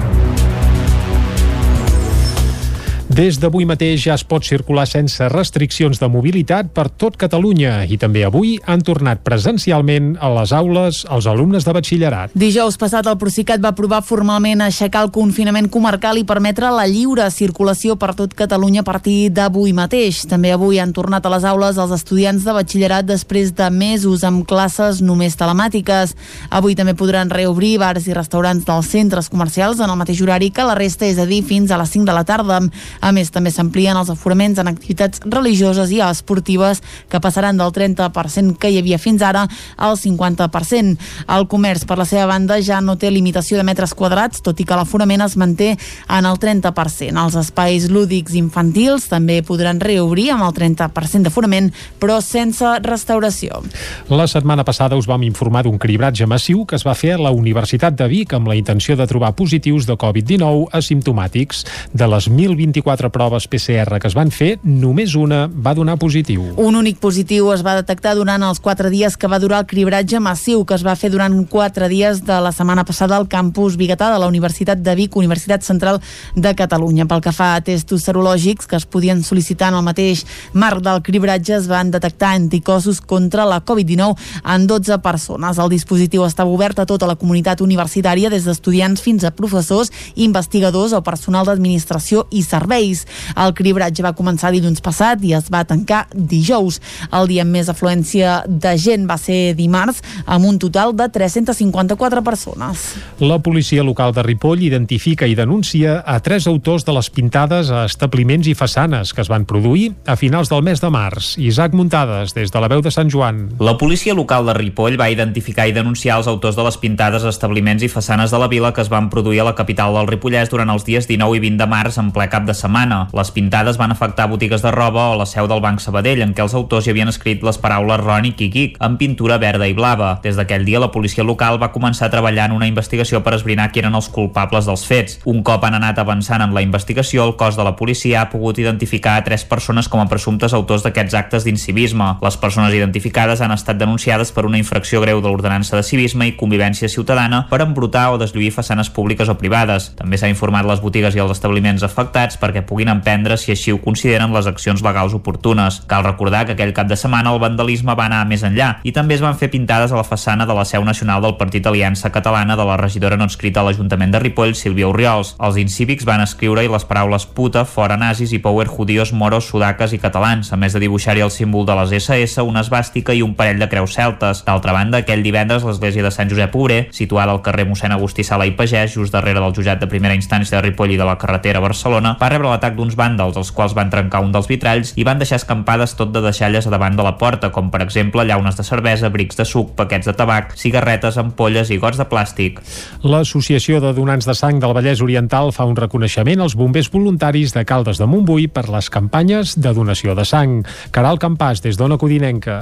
Des 3.14 3.36
d'avui 3.38 3.62
mateix 3.62 4.08
ja 4.08 4.14
es 4.18 4.24
pot 4.26 4.42
circular 4.42 4.88
sense 4.90 5.22
restriccions 5.30 6.00
de 6.02 6.06
mobilitat 6.10 6.72
per 6.74 6.88
tot 6.98 7.14
Catalunya 7.14 7.84
i 7.86 7.94
també 8.00 8.24
avui 8.26 8.56
han 8.66 8.80
tornat 8.82 9.20
presencialment 9.22 10.16
a 10.18 10.32
les 10.34 10.50
aules 10.50 11.04
els 11.14 11.28
alumnes 11.30 11.62
de 11.62 11.74
batxillerat. 11.76 12.32
Dijous 12.34 12.74
passat 12.80 13.06
el 13.06 13.18
Procicat 13.20 13.62
va 13.62 13.70
aprovar 13.70 14.00
formalment 14.02 14.64
aixecar 14.64 15.04
el 15.06 15.12
confinament 15.14 15.68
comarcal 15.70 16.18
i 16.18 16.24
permetre 16.26 16.72
la 16.74 16.88
lliure 16.90 17.28
circulació 17.30 17.94
per 17.94 18.16
tot 18.18 18.34
Catalunya 18.34 18.82
a 18.82 18.88
partir 18.88 19.30
d'avui 19.30 19.70
mateix. 19.78 20.24
També 20.26 20.50
avui 20.50 20.82
han 20.82 20.96
tornat 20.96 21.22
a 21.22 21.32
les 21.36 21.46
aules 21.46 21.78
els 21.78 21.94
estudiants 21.94 22.42
de 22.42 22.56
batxillerat 22.58 23.06
després 23.06 23.54
de 23.54 23.70
mesos 23.70 24.26
amb 24.26 24.42
classes 24.42 24.98
només 24.98 25.38
telemàtiques. 25.38 26.16
Avui 26.50 26.74
també 26.74 26.96
podran 26.98 27.30
reobrir 27.30 27.76
bars 27.78 28.10
i 28.10 28.18
restaurants 28.18 28.66
dels 28.66 28.90
centres 28.90 29.30
comercials 29.30 29.78
en 29.78 29.86
el 29.94 30.02
mateix 30.02 30.26
horari 30.26 30.50
que 30.50 30.66
la 30.66 30.74
resta, 30.74 31.06
és 31.06 31.22
a 31.22 31.30
dir, 31.30 31.44
fins 31.46 31.70
a 31.70 31.78
les 31.78 31.94
5 31.94 32.10
de 32.10 32.18
la 32.18 32.26
tarda. 32.26 32.60
A 33.04 33.10
més, 33.12 33.28
també 33.28 33.52
s'amplien 33.52 33.98
els 34.00 34.08
aforaments 34.08 34.58
en 34.62 34.70
activitats 34.70 35.20
religioses 35.28 35.90
i 35.92 36.00
esportives 36.00 36.80
que 37.12 37.20
passaran 37.20 37.58
del 37.60 37.72
30% 37.74 38.56
que 38.56 38.70
hi 38.72 38.78
havia 38.80 38.98
fins 38.98 39.20
ara 39.20 39.42
al 39.76 39.98
50%. 40.00 40.94
El 41.36 41.44
comerç, 41.52 41.84
per 41.84 41.98
la 42.00 42.06
seva 42.08 42.24
banda, 42.30 42.56
ja 42.64 42.80
no 42.80 42.96
té 42.96 43.10
limitació 43.12 43.58
de 43.60 43.66
metres 43.68 43.92
quadrats, 43.92 44.40
tot 44.40 44.60
i 44.60 44.64
que 44.64 44.78
l'aforament 44.78 45.20
es 45.26 45.36
manté 45.36 45.74
en 46.08 46.24
el 46.24 46.40
30%. 46.40 47.20
Els 47.24 47.36
espais 47.42 47.90
lúdics 47.92 48.38
infantils 48.40 49.10
també 49.12 49.42
podran 49.44 49.82
reobrir 49.84 50.30
amb 50.32 50.48
el 50.48 50.56
30% 50.56 51.28
d'aforament, 51.28 51.68
però 52.00 52.20
sense 52.24 52.72
restauració. 52.84 53.60
La 54.08 54.28
setmana 54.30 54.64
passada 54.64 54.96
us 54.96 55.08
vam 55.10 55.26
informar 55.28 55.66
d'un 55.68 55.76
cribratge 55.78 56.24
massiu 56.30 56.64
que 56.64 56.78
es 56.80 56.86
va 56.88 56.96
fer 56.96 57.14
a 57.18 57.20
la 57.20 57.34
Universitat 57.36 57.98
de 58.00 58.08
Vic 58.08 58.32
amb 58.32 58.48
la 58.48 58.56
intenció 58.56 58.96
de 58.96 59.06
trobar 59.10 59.34
positius 59.36 59.84
de 59.84 59.98
Covid-19 60.00 60.72
asimptomàtics. 60.72 61.64
De 61.92 62.08
les 62.08 62.30
1.024 62.32 62.93
proves 63.12 63.46
PCR 63.50 63.98
que 64.00 64.08
es 64.08 64.14
van 64.16 64.30
fer, 64.30 64.58
només 64.62 65.14
una 65.18 65.44
va 65.48 65.74
donar 65.74 65.96
positiu. 66.00 66.44
Un 66.60 66.76
únic 66.78 66.98
positiu 67.02 67.50
es 67.54 67.64
va 67.66 67.76
detectar 67.78 68.14
durant 68.18 68.42
els 68.46 68.60
quatre 68.60 68.90
dies 68.92 69.16
que 69.16 69.30
va 69.30 69.40
durar 69.42 69.62
el 69.64 69.68
cribratge 69.70 70.20
massiu 70.20 70.64
que 70.64 70.76
es 70.76 70.84
va 70.86 70.96
fer 70.96 71.10
durant 71.12 71.34
quatre 71.50 71.88
dies 71.88 72.22
de 72.24 72.38
la 72.40 72.52
setmana 72.52 72.84
passada 72.84 73.16
al 73.16 73.28
campus 73.28 73.78
Bigatà 73.80 74.10
de 74.12 74.20
la 74.22 74.28
Universitat 74.30 74.78
de 74.78 74.94
Vic, 74.94 75.16
Universitat 75.16 75.64
Central 75.66 76.00
de 76.34 76.54
Catalunya. 76.54 77.06
Pel 77.10 77.22
que 77.24 77.32
fa 77.32 77.54
a 77.54 77.62
testos 77.64 78.04
serològics 78.06 78.68
que 78.70 78.76
es 78.76 78.86
podien 78.86 79.22
sol·licitar 79.24 79.72
en 79.72 79.80
el 79.80 79.86
mateix 79.86 80.24
marc 80.52 80.82
del 80.84 81.02
cribratge, 81.02 81.56
es 81.58 81.68
van 81.70 81.90
detectar 81.94 82.34
anticossos 82.34 83.00
contra 83.00 83.46
la 83.48 83.62
Covid-19 83.64 84.16
en 84.54 84.66
12 84.66 84.98
persones. 85.04 85.58
El 85.58 85.72
dispositiu 85.72 86.24
estava 86.26 86.50
obert 86.50 86.78
a 86.78 86.86
tota 86.86 87.08
la 87.08 87.16
comunitat 87.16 87.62
universitària, 87.64 88.30
des 88.30 88.44
d'estudiants 88.44 89.00
fins 89.00 89.24
a 89.24 89.32
professors, 89.34 89.92
investigadors 90.14 90.92
o 90.92 91.02
personal 91.02 91.46
d'administració 91.48 92.26
i 92.30 92.42
serveis. 92.44 92.83
El 92.92 93.54
cribratge 93.56 94.04
va 94.04 94.14
començar 94.16 94.52
dilluns 94.54 94.82
passat 94.84 95.22
i 95.24 95.34
es 95.36 95.50
va 95.52 95.64
tancar 95.64 96.04
dijous. 96.14 96.80
El 97.12 97.28
dia 97.30 97.44
amb 97.44 97.54
més 97.56 97.70
afluència 97.72 98.42
de 98.46 98.74
gent 98.80 99.08
va 99.08 99.16
ser 99.20 99.54
dimarts, 99.58 100.02
amb 100.26 100.46
un 100.48 100.58
total 100.62 100.94
de 100.96 101.08
354 101.08 102.22
persones. 102.26 102.84
La 103.20 103.38
policia 103.42 103.84
local 103.86 104.14
de 104.14 104.24
Ripoll 104.26 104.64
identifica 104.66 105.26
i 105.26 105.36
denuncia 105.38 106.00
a 106.04 106.18
tres 106.24 106.48
autors 106.50 106.84
de 106.84 106.94
les 106.96 107.10
pintades 107.10 107.70
a 107.70 107.84
establiments 107.88 108.48
i 108.50 108.56
façanes 108.58 109.14
que 109.14 109.22
es 109.24 109.30
van 109.30 109.46
produir 109.48 109.92
a 110.06 110.16
finals 110.20 110.50
del 110.52 110.64
mes 110.66 110.82
de 110.82 110.90
març. 110.90 111.34
Isaac 111.38 111.74
Muntades, 111.74 112.34
des 112.34 112.52
de 112.52 112.62
la 112.62 112.68
veu 112.70 112.82
de 112.84 112.92
Sant 112.94 113.10
Joan. 113.10 113.46
La 113.60 113.76
policia 113.78 114.14
local 114.14 114.46
de 114.46 114.54
Ripoll 114.56 114.98
va 115.00 115.10
identificar 115.12 115.68
i 115.68 115.76
denunciar 115.76 116.18
els 116.20 116.28
autors 116.30 116.56
de 116.58 116.66
les 116.66 116.78
pintades 116.80 117.24
a 117.24 117.32
establiments 117.32 117.84
i 117.84 117.90
façanes 117.92 118.32
de 118.34 118.40
la 118.40 118.48
vila 118.48 118.72
que 118.74 118.82
es 118.84 118.90
van 118.92 119.10
produir 119.10 119.42
a 119.42 119.48
la 119.48 119.54
capital 119.54 119.94
del 119.96 120.08
Ripollès 120.10 120.50
durant 120.52 120.70
els 120.72 120.86
dies 120.86 121.08
19 121.08 121.38
i 121.38 121.42
20 121.44 121.60
de 121.62 121.70
març 121.70 121.98
en 122.02 122.10
ple 122.14 122.28
cap 122.32 122.46
de 122.48 122.54
setmana. 122.54 122.73
Les 122.74 123.30
pintades 123.30 123.76
van 123.78 123.92
afectar 123.92 124.26
botigues 124.26 124.62
de 124.62 124.70
roba 124.74 125.10
o 125.12 125.18
la 125.18 125.26
seu 125.30 125.46
del 125.46 125.60
Banc 125.62 125.78
Sabadell, 125.78 126.24
en 126.24 126.32
què 126.34 126.42
els 126.42 126.54
autors 126.58 126.88
hi 126.88 126.90
havien 126.90 127.08
escrit 127.08 127.44
les 127.46 127.58
paraules 127.62 128.00
Ron 128.00 128.26
i 128.26 128.32
Kikik 128.34 128.80
en 128.82 128.96
pintura 128.98 129.36
verda 129.38 129.68
i 129.70 129.76
blava. 129.78 130.18
Des 130.24 130.34
d'aquell 130.34 130.64
dia 130.66 130.80
la 130.82 130.90
policia 130.90 131.22
local 131.22 131.60
va 131.62 131.70
començar 131.70 132.08
a 132.08 132.10
treballar 132.10 132.48
en 132.50 132.56
una 132.56 132.66
investigació 132.66 133.20
per 133.22 133.36
esbrinar 133.36 133.68
qui 133.70 133.78
eren 133.78 133.94
els 133.94 134.08
culpables 134.10 134.66
dels 134.66 134.82
fets. 134.88 135.20
Un 135.24 135.44
cop 135.46 135.62
han 135.64 135.78
anat 135.78 136.00
avançant 136.02 136.42
en 136.42 136.54
la 136.56 136.64
investigació, 136.66 137.28
el 137.28 137.36
cos 137.38 137.54
de 137.54 137.62
la 137.62 137.76
policia 137.78 138.22
ha 138.22 138.30
pogut 138.32 138.58
identificar 138.58 139.14
a 139.20 139.24
tres 139.24 139.46
persones 139.46 139.88
com 139.88 140.02
a 140.02 140.08
presumptes 140.10 140.52
autors 140.52 140.82
d'aquests 140.82 141.14
actes 141.14 141.46
d'incivisme. 141.46 142.16
Les 142.26 142.40
persones 142.42 142.74
identificades 142.74 143.40
han 143.40 143.54
estat 143.54 143.78
denunciades 143.78 144.34
per 144.34 144.46
una 144.50 144.58
infracció 144.58 145.00
greu 145.04 145.22
de 145.22 145.30
l'ordenança 145.30 145.76
de 145.78 145.86
civisme 145.86 146.26
i 146.26 146.34
convivència 146.34 146.90
ciutadana 146.90 147.44
per 147.50 147.62
embrutar 147.62 148.10
o 148.10 148.18
deslluir 148.18 148.50
façanes 148.50 148.90
públiques 148.90 149.30
o 149.30 149.38
privades. 149.38 149.92
També 149.94 150.18
s'ha 150.18 150.32
informat 150.32 150.66
les 150.66 150.82
botigues 150.82 151.14
i 151.14 151.22
els 151.22 151.38
establiments 151.38 151.86
afectats 151.86 152.36
perquè 152.54 152.62
puguin 152.68 152.88
emprendre, 152.92 153.36
si 153.36 153.50
així 153.50 153.72
ho 153.74 153.80
consideren, 153.82 154.32
les 154.32 154.46
accions 154.46 154.82
legals 154.84 155.14
oportunes. 155.14 155.80
Cal 155.90 156.04
recordar 156.06 156.44
que 156.46 156.54
aquell 156.54 156.72
cap 156.76 156.86
de 156.86 156.96
setmana 156.96 157.32
el 157.34 157.40
vandalisme 157.42 157.96
va 157.98 158.06
anar 158.06 158.22
més 158.30 158.44
enllà 158.46 158.78
i 158.86 158.92
també 158.94 159.16
es 159.16 159.24
van 159.24 159.34
fer 159.34 159.50
pintades 159.50 159.90
a 159.90 159.98
la 159.98 160.06
façana 160.06 160.46
de 160.46 160.54
la 160.54 160.64
seu 160.64 160.84
nacional 160.86 161.22
del 161.22 161.36
Partit 161.36 161.66
Aliança 161.66 162.12
Catalana 162.14 162.56
de 162.56 162.64
la 162.64 162.76
regidora 162.78 163.18
no 163.18 163.26
escrita 163.26 163.60
a 163.60 163.66
l'Ajuntament 163.66 164.12
de 164.14 164.20
Ripoll, 164.22 164.54
Sílvia 164.54 164.88
Oriols. 164.88 165.34
Els 165.42 165.58
incívics 165.58 166.06
van 166.06 166.22
escriure-hi 166.22 166.70
les 166.70 166.86
paraules 166.86 167.26
puta, 167.26 167.64
fora 167.64 167.96
nazis 167.98 168.32
i 168.32 168.38
power 168.38 168.68
judíos, 168.70 169.12
moros, 169.12 169.48
sudaques 169.50 169.92
i 169.92 169.98
catalans, 169.98 170.52
a 170.52 170.56
més 170.60 170.76
de 170.76 170.84
dibuixar-hi 170.84 171.24
el 171.24 171.34
símbol 171.34 171.66
de 171.66 171.74
les 171.80 171.96
SS, 171.98 172.44
una 172.46 172.62
esbàstica 172.62 173.14
i 173.14 173.24
un 173.24 173.34
parell 173.34 173.58
de 173.58 173.68
creus 173.68 173.96
celtes. 173.98 174.44
D'altra 174.46 174.76
banda, 174.76 175.02
aquell 175.02 175.24
divendres 175.26 175.66
l'església 175.66 176.06
de 176.06 176.14
Sant 176.14 176.30
Josep 176.30 176.54
Obrer, 176.54 176.80
situada 176.94 177.34
al 177.34 177.42
carrer 177.42 177.66
mossèn 177.66 177.94
Agustí 177.96 178.22
Sala 178.22 178.46
i 178.46 178.54
Pagès, 178.54 178.94
just 178.94 179.14
darrere 179.14 179.42
del 179.42 179.54
jutjat 179.56 179.82
de 179.82 179.90
primera 179.90 180.14
instància 180.14 180.58
de 180.58 180.62
Ripoll 180.68 180.94
i 180.94 181.00
de 181.00 181.08
la 181.08 181.18
carretera 181.18 181.62
Barcelona, 181.64 182.14
va 182.20 182.30
rebre 182.30 182.43
l'atac 182.50 182.76
d'uns 182.76 182.96
vàndals, 182.98 183.36
els 183.40 183.50
quals 183.54 183.74
van 183.76 183.90
trencar 183.92 184.22
un 184.24 184.32
dels 184.34 184.48
vitralls 184.50 184.92
i 185.00 185.04
van 185.06 185.20
deixar 185.20 185.40
escampades 185.40 185.96
tot 185.98 186.12
de 186.14 186.22
deixalles 186.24 186.66
a 186.66 186.72
davant 186.72 186.96
de 186.96 187.06
la 187.06 187.16
porta, 187.20 187.50
com 187.54 187.70
per 187.72 187.82
exemple 187.84 188.24
llaunes 188.24 188.56
de 188.58 188.66
cervesa, 188.66 189.10
brics 189.14 189.38
de 189.40 189.46
suc, 189.48 189.74
paquets 189.78 190.08
de 190.08 190.16
tabac, 190.16 190.54
cigarretes, 190.60 191.18
ampolles 191.20 191.70
i 191.70 191.80
gots 191.82 192.00
de 192.00 192.08
plàstic. 192.08 192.60
L'Associació 193.02 193.80
de 193.84 193.92
Donants 193.96 194.28
de 194.28 194.34
Sang 194.38 194.62
del 194.62 194.74
Vallès 194.76 195.02
Oriental 195.04 195.52
fa 195.52 195.68
un 195.68 195.76
reconeixement 195.78 196.44
als 196.44 196.56
bombers 196.58 196.90
voluntaris 196.92 197.54
de 197.54 197.64
Caldes 197.68 198.00
de 198.00 198.08
Montbui 198.10 198.48
per 198.48 198.68
les 198.72 198.90
campanyes 198.90 199.58
de 199.58 199.74
donació 199.76 200.14
de 200.14 200.24
sang. 200.28 200.60
Caral 200.94 201.20
Campàs, 201.22 201.64
des 201.64 201.80
d'Ona 201.80 201.98
Codinenca. 202.00 202.60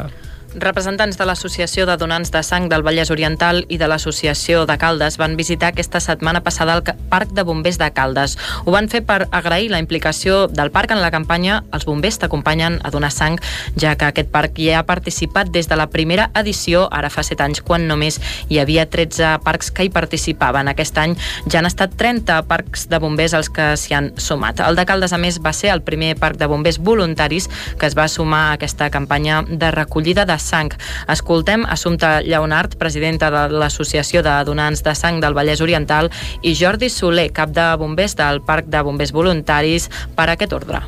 Representants 0.55 1.17
de 1.17 1.25
l'Associació 1.25 1.87
de 1.89 1.95
Donants 1.97 2.29
de 2.29 2.43
Sang 2.45 2.67
del 2.69 2.83
Vallès 2.85 3.09
Oriental 3.11 3.63
i 3.73 3.79
de 3.81 3.87
l'Associació 3.89 4.67
de 4.69 4.75
Caldes 4.77 5.15
van 5.17 5.33
visitar 5.39 5.71
aquesta 5.73 6.01
setmana 6.05 6.43
passada 6.45 6.75
el 6.77 6.83
Parc 7.09 7.31
de 7.33 7.43
Bombers 7.43 7.79
de 7.81 7.89
Caldes. 7.97 8.37
Ho 8.67 8.75
van 8.75 8.91
fer 8.93 9.01
per 9.09 9.31
agrair 9.33 9.71
la 9.73 9.81
implicació 9.81 10.49
del 10.53 10.69
parc 10.71 10.93
en 10.93 11.01
la 11.01 11.11
campanya 11.11 11.63
Els 11.73 11.87
bombers 11.89 12.21
t'acompanyen 12.21 12.81
a 12.85 12.91
donar 12.93 13.09
sang, 13.15 13.39
ja 13.81 13.95
que 13.97 14.11
aquest 14.11 14.29
parc 14.29 14.61
ja 14.61 14.83
ha 14.83 14.85
participat 14.85 15.49
des 15.55 15.71
de 15.71 15.79
la 15.81 15.87
primera 15.89 16.29
edició, 16.37 16.85
ara 16.93 17.09
fa 17.09 17.25
7 17.25 17.47
anys, 17.47 17.63
quan 17.65 17.89
només 17.89 18.21
hi 18.53 18.61
havia 18.61 18.85
13 18.85 19.39
parcs 19.47 19.73
que 19.73 19.87
hi 19.87 19.95
participaven. 19.95 20.69
Aquest 20.69 21.01
any 21.01 21.17
ja 21.49 21.63
han 21.63 21.71
estat 21.71 21.97
30 21.97 22.43
parcs 22.51 22.91
de 22.93 23.01
bombers 23.01 23.33
els 23.33 23.49
que 23.49 23.73
s'hi 23.81 23.97
han 23.97 24.13
sumat. 24.21 24.61
El 24.61 24.77
de 24.77 24.85
Caldes, 24.85 25.17
a 25.17 25.23
més, 25.23 25.41
va 25.41 25.57
ser 25.57 25.73
el 25.73 25.81
primer 25.81 26.13
parc 26.21 26.37
de 26.37 26.51
bombers 26.51 26.77
voluntaris 26.79 27.49
que 27.81 27.89
es 27.89 27.97
va 27.97 28.09
sumar 28.09 28.51
a 28.51 28.55
aquesta 28.61 28.91
campanya 28.93 29.41
de 29.49 29.73
recollida 29.73 30.27
de 30.29 30.42
sang. 30.43 30.73
Escoltem 31.13 31.67
Assumpta 31.69 32.21
Lleonard, 32.23 32.77
presidenta 32.81 33.31
de 33.33 33.45
l'Associació 33.55 34.23
de 34.27 34.39
Donants 34.49 34.83
de 34.83 34.97
Sang 34.99 35.21
del 35.23 35.39
Vallès 35.39 35.63
Oriental, 35.65 36.11
i 36.43 36.57
Jordi 36.59 36.91
Soler, 36.91 37.31
cap 37.33 37.55
de 37.55 37.69
bombers 37.79 38.19
del 38.19 38.43
Parc 38.43 38.69
de 38.73 38.83
Bombers 38.83 39.15
Voluntaris, 39.15 39.89
per 40.17 40.29
aquest 40.33 40.53
ordre. 40.53 40.83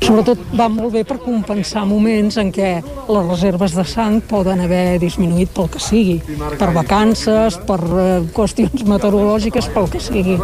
Sobretot 0.00 0.40
va 0.56 0.66
molt 0.72 0.94
bé 0.94 1.02
per 1.04 1.18
compensar 1.20 1.82
moments 1.88 2.38
en 2.40 2.50
què 2.54 2.70
les 2.80 3.26
reserves 3.28 3.74
de 3.76 3.84
sang 3.84 4.20
poden 4.30 4.62
haver 4.64 4.98
disminuït 5.02 5.52
pel 5.54 5.68
que 5.72 5.82
sigui, 5.82 6.18
per 6.58 6.70
vacances, 6.76 7.58
per 7.68 7.78
eh, 7.84 8.08
qüestions 8.34 8.86
meteorològiques, 8.88 9.68
pel 9.74 9.90
que 9.92 10.00
sigui. 10.02 10.38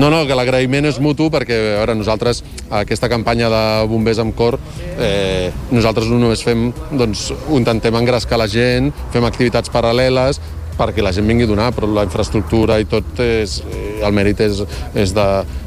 No, 0.00 0.10
no, 0.10 0.24
que 0.26 0.36
l'agraïment 0.36 0.88
és 0.90 1.00
mutu 1.02 1.30
perquè 1.32 1.56
a 1.56 1.66
veure, 1.80 1.96
nosaltres 1.98 2.42
aquesta 2.82 3.10
campanya 3.12 3.50
de 3.52 3.64
bombers 3.90 4.20
amb 4.22 4.34
cor 4.38 4.58
eh, 4.98 5.50
nosaltres 5.70 6.10
no 6.10 6.18
només 6.20 6.42
fem 6.44 6.70
doncs, 6.90 7.30
intentem 7.56 7.98
engrescar 7.98 8.40
la 8.40 8.48
gent, 8.50 8.90
fem 9.14 9.26
activitats 9.28 9.72
paral·leles 9.72 10.40
perquè 10.80 11.04
la 11.04 11.12
gent 11.12 11.28
vingui 11.28 11.44
a 11.44 11.50
donar, 11.50 11.70
però 11.76 11.88
la 11.92 12.06
infraestructura 12.06 12.78
i 12.80 12.86
tot 12.88 13.20
és, 13.20 13.58
eh, 13.68 14.00
el 14.06 14.14
mèrit 14.16 14.40
és, 14.40 14.62
és 14.96 15.12
de, 15.16 15.26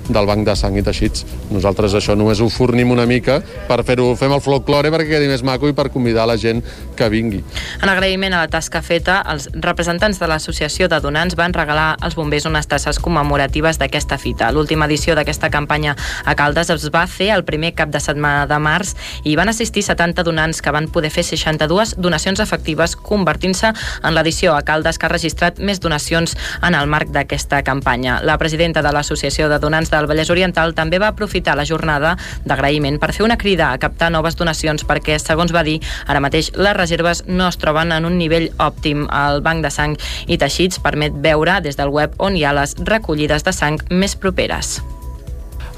del 0.10 0.28
banc 0.28 0.46
de 0.48 0.56
sang 0.60 0.76
i 0.78 0.84
teixits. 0.84 1.26
Nosaltres 1.54 1.96
això 1.98 2.16
només 2.18 2.42
ho 2.42 2.50
fornim 2.52 2.92
una 2.92 3.06
mica 3.10 3.40
per 3.68 3.80
fer-ho, 3.88 4.12
fem 4.20 4.34
el 4.36 4.42
folklore 4.44 4.92
perquè 4.94 5.16
quedi 5.16 5.30
més 5.32 5.44
maco 5.46 5.70
i 5.70 5.76
per 5.76 5.90
convidar 5.94 6.26
la 6.28 6.38
gent 6.38 6.64
que 6.98 7.08
vingui. 7.10 7.44
En 7.82 7.92
agraïment 7.92 8.34
a 8.34 8.44
la 8.44 8.52
tasca 8.52 8.82
feta, 8.84 9.22
els 9.32 9.50
representants 9.54 10.20
de 10.20 10.30
l'Associació 10.30 10.90
de 10.92 11.00
Donants 11.04 11.38
van 11.40 11.56
regalar 11.56 11.94
als 12.02 12.18
bombers 12.20 12.48
unes 12.50 12.68
tasses 12.68 13.00
commemoratives 13.00 13.80
d'aquesta 13.80 14.18
fita. 14.18 14.52
L'última 14.52 14.88
edició 14.90 15.16
d'aquesta 15.16 15.50
campanya 15.54 15.96
a 16.26 16.36
Caldes 16.36 16.72
es 16.74 16.90
va 16.94 17.06
fer 17.08 17.32
el 17.36 17.46
primer 17.48 17.74
cap 17.78 17.94
de 17.94 18.02
setmana 18.04 18.46
de 18.50 18.60
març 18.60 18.94
i 19.24 19.38
van 19.40 19.52
assistir 19.52 19.84
70 19.86 20.26
donants 20.26 20.62
que 20.62 20.74
van 20.74 20.90
poder 20.92 21.12
fer 21.14 21.24
62 21.28 21.96
donacions 21.98 22.42
efectives, 22.44 22.96
convertint-se 22.96 23.74
en 23.74 24.16
l'edició 24.16 24.58
a 24.58 24.64
Caldes 24.68 25.00
que 25.00 25.08
ha 25.08 25.14
registrat 25.14 25.60
més 25.60 25.80
donacions 25.84 26.36
en 26.62 26.76
el 26.76 26.90
marc 26.90 27.14
d'aquesta 27.14 27.64
campanya. 27.64 28.20
La 28.24 28.38
presidenta 28.42 28.84
de 28.84 28.92
l'Associació 28.94 29.50
de 29.50 29.60
Donants 29.64 29.93
del 29.94 30.10
Vallès 30.10 30.32
Oriental 30.34 30.74
també 30.76 31.00
va 31.00 31.12
aprofitar 31.14 31.56
la 31.60 31.68
jornada 31.70 32.16
d'agraïment 32.44 33.00
per 33.00 33.14
fer 33.14 33.26
una 33.26 33.38
crida 33.38 33.72
a 33.72 33.80
captar 33.82 34.12
noves 34.14 34.38
donacions 34.40 34.86
perquè, 34.90 35.20
segons 35.22 35.54
va 35.54 35.64
dir, 35.64 35.80
ara 36.08 36.24
mateix 36.24 36.52
les 36.58 36.78
reserves 36.78 37.24
no 37.28 37.48
es 37.48 37.60
troben 37.62 37.94
en 37.94 38.10
un 38.10 38.18
nivell 38.18 38.50
òptim. 38.58 39.06
El 39.14 39.44
Banc 39.46 39.64
de 39.64 39.72
Sang 39.74 39.96
i 40.28 40.40
Teixits 40.42 40.82
permet 40.84 41.16
veure 41.22 41.60
des 41.62 41.78
del 41.80 41.94
web 41.94 42.18
on 42.18 42.36
hi 42.38 42.44
ha 42.44 42.58
les 42.58 42.76
recollides 42.84 43.46
de 43.46 43.54
sang 43.54 43.80
més 43.92 44.18
properes. 44.18 44.82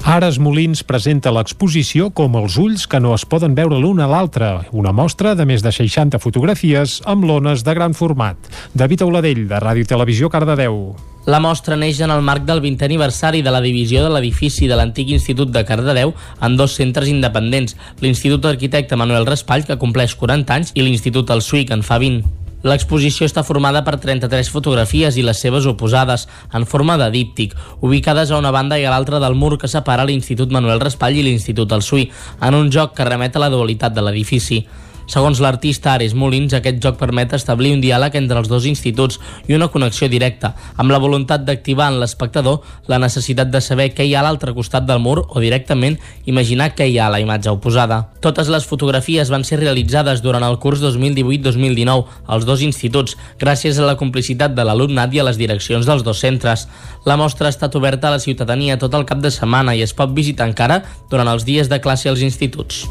Ares 0.06 0.36
Molins 0.38 0.84
presenta 0.86 1.32
l'exposició 1.34 2.12
com 2.14 2.36
els 2.38 2.54
ulls 2.62 2.84
que 2.86 3.00
no 3.02 3.10
es 3.16 3.24
poden 3.26 3.56
veure 3.58 3.80
l'un 3.82 3.98
a 3.98 4.06
l'altre, 4.06 4.52
una 4.70 4.92
mostra 4.94 5.34
de 5.34 5.42
més 5.50 5.64
de 5.66 5.72
60 5.74 6.20
fotografies 6.22 7.00
amb 7.10 7.26
lones 7.26 7.66
de 7.66 7.74
gran 7.74 7.96
format. 7.98 8.38
David 8.70 9.02
Auladell, 9.02 9.48
de 9.50 9.58
Ràdio 9.58 9.88
Televisió, 9.90 10.30
Cardedeu. 10.30 10.94
La 11.26 11.40
mostra 11.42 11.74
neix 11.74 11.98
en 12.04 12.12
el 12.14 12.20
marc 12.22 12.44
del 12.46 12.60
20è 12.62 12.86
aniversari 12.86 13.40
de 13.42 13.50
la 13.50 13.58
divisió 13.64 14.04
de 14.04 14.12
l'edifici 14.14 14.68
de 14.70 14.76
l'antic 14.78 15.08
Institut 15.10 15.50
de 15.50 15.64
Cardedeu 15.66 16.12
en 16.46 16.54
dos 16.54 16.76
centres 16.78 17.10
independents, 17.10 17.74
l'Institut 17.98 18.46
Arquitecte 18.46 18.94
Manuel 18.94 19.26
Raspall, 19.26 19.66
que 19.66 19.74
compleix 19.74 20.14
40 20.14 20.54
anys, 20.54 20.70
i 20.78 20.86
l'Institut 20.86 21.34
El 21.34 21.42
Suïc, 21.42 21.74
en 21.74 21.82
fa 21.82 21.98
20. 21.98 22.22
L'exposició 22.62 23.26
està 23.26 23.42
formada 23.42 23.82
per 23.82 23.98
33 23.98 24.52
fotografies 24.54 25.18
i 25.18 25.26
les 25.26 25.42
seves 25.42 25.66
oposades, 25.66 26.28
en 26.54 26.62
forma 26.62 26.94
de 27.02 27.10
díptic, 27.10 27.58
ubicades 27.82 28.30
a 28.30 28.38
una 28.38 28.54
banda 28.54 28.78
i 28.78 28.86
a 28.86 28.94
l'altra 28.94 29.18
del 29.18 29.34
mur 29.34 29.56
que 29.58 29.66
separa 29.66 30.06
l'Institut 30.06 30.54
Manuel 30.54 30.78
Raspall 30.78 31.18
i 31.18 31.26
l'Institut 31.26 31.74
El 31.74 31.82
Suí, 31.82 32.06
en 32.38 32.54
un 32.54 32.70
joc 32.70 32.94
que 32.94 33.10
remet 33.10 33.34
a 33.34 33.42
la 33.42 33.50
dualitat 33.50 33.98
de 33.98 34.06
l'edifici. 34.06 34.62
Segons 35.06 35.38
l'artista 35.38 35.92
Ares 35.94 36.16
Molins, 36.18 36.50
aquest 36.56 36.80
joc 36.82 36.96
permet 36.98 37.30
establir 37.36 37.70
un 37.76 37.82
diàleg 37.82 38.16
entre 38.18 38.40
els 38.40 38.48
dos 38.50 38.64
instituts 38.66 39.20
i 39.46 39.54
una 39.54 39.68
connexió 39.70 40.08
directa, 40.10 40.50
amb 40.76 40.90
la 40.90 40.98
voluntat 40.98 41.44
d'activar 41.46 41.92
en 41.92 42.00
l'espectador 42.00 42.64
la 42.90 42.98
necessitat 42.98 43.52
de 43.52 43.60
saber 43.62 43.92
què 43.94 44.02
hi 44.02 44.16
ha 44.16 44.24
a 44.24 44.26
l'altre 44.26 44.54
costat 44.56 44.88
del 44.88 44.98
mur 45.04 45.20
o 45.28 45.42
directament 45.42 46.00
imaginar 46.26 46.72
què 46.74 46.88
hi 46.90 46.98
ha 46.98 47.06
a 47.06 47.14
la 47.14 47.20
imatge 47.22 47.54
oposada. 47.54 48.00
Totes 48.20 48.50
les 48.50 48.66
fotografies 48.66 49.30
van 49.30 49.46
ser 49.46 49.60
realitzades 49.62 50.24
durant 50.26 50.42
el 50.42 50.58
curs 50.58 50.82
2018-2019 50.82 52.26
als 52.26 52.48
dos 52.48 52.66
instituts, 52.66 53.14
gràcies 53.38 53.78
a 53.78 53.86
la 53.86 53.96
complicitat 54.00 54.58
de 54.58 54.66
l'alumnat 54.66 55.14
i 55.14 55.22
a 55.22 55.28
les 55.30 55.38
direccions 55.38 55.86
dels 55.86 56.02
dos 56.02 56.18
centres. 56.18 56.66
La 57.06 57.16
mostra 57.16 57.46
ha 57.46 57.54
estat 57.54 57.78
oberta 57.78 58.10
a 58.10 58.16
la 58.16 58.22
ciutadania 58.22 58.78
tot 58.78 58.98
el 58.98 59.06
cap 59.06 59.22
de 59.22 59.30
setmana 59.30 59.78
i 59.78 59.86
es 59.86 59.94
pot 59.94 60.10
visitar 60.10 60.50
encara 60.50 60.82
durant 61.10 61.30
els 61.30 61.46
dies 61.46 61.70
de 61.70 61.78
classe 61.78 62.10
als 62.10 62.26
instituts. 62.26 62.82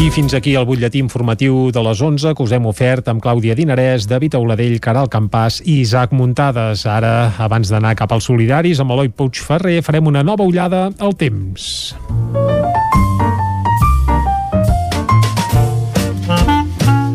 I 0.00 0.08
fins 0.08 0.32
aquí 0.32 0.54
el 0.56 0.64
butlletí 0.64 0.96
informatiu 0.96 1.66
de 1.76 1.80
les 1.84 2.00
11 2.00 2.30
que 2.32 2.40
us 2.40 2.52
hem 2.56 2.64
ofert 2.70 3.10
amb 3.12 3.20
Clàudia 3.20 3.52
Dinarès, 3.52 4.06
David 4.08 4.32
Auladell, 4.38 4.78
Caral 4.80 5.10
Campàs 5.12 5.58
i 5.60 5.74
Isaac 5.82 6.14
Muntades. 6.16 6.86
Ara, 6.88 7.34
abans 7.36 7.68
d'anar 7.68 7.92
cap 7.98 8.14
als 8.16 8.24
solidaris, 8.30 8.80
amb 8.80 8.94
Eloi 8.94 9.10
Puigferrer 9.12 9.82
farem 9.84 10.08
una 10.08 10.22
nova 10.24 10.46
ullada 10.48 10.86
al 10.96 11.12
temps. 11.20 11.92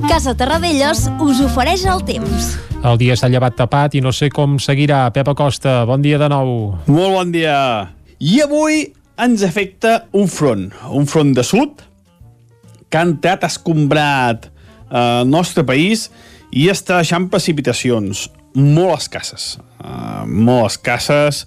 Casa 0.05 0.35
Terradellos 0.37 1.07
us 1.25 1.41
ofereix 1.41 1.87
el 1.89 2.05
temps. 2.05 2.51
El 2.85 3.01
dia 3.01 3.17
s'ha 3.17 3.31
llevat 3.33 3.57
tapat 3.57 3.97
i 3.97 4.03
no 4.05 4.13
sé 4.13 4.29
com 4.29 4.59
seguirà. 4.61 5.07
Pep 5.09 5.33
Acosta, 5.33 5.79
bon 5.89 6.05
dia 6.05 6.21
de 6.21 6.29
nou. 6.29 6.53
Molt 6.85 7.17
bon 7.17 7.33
dia. 7.33 7.57
I 8.21 8.45
avui 8.45 8.85
ens 9.17 9.41
afecta 9.41 10.03
un 10.13 10.29
front, 10.29 10.69
un 10.93 11.09
front 11.09 11.33
de 11.33 11.41
sud, 11.41 11.81
que 12.89 12.99
ha 12.99 13.05
entrat 13.07 13.45
escombrat 13.47 14.47
eh, 14.47 15.21
el 15.21 15.29
nostre 15.29 15.65
país 15.67 16.09
i 16.55 16.69
està 16.71 17.01
deixant 17.01 17.29
precipitacions 17.31 18.29
molt 18.55 18.95
escasses. 18.95 19.55
Uh, 19.83 20.23
molt 20.25 20.71
escasses, 20.71 21.43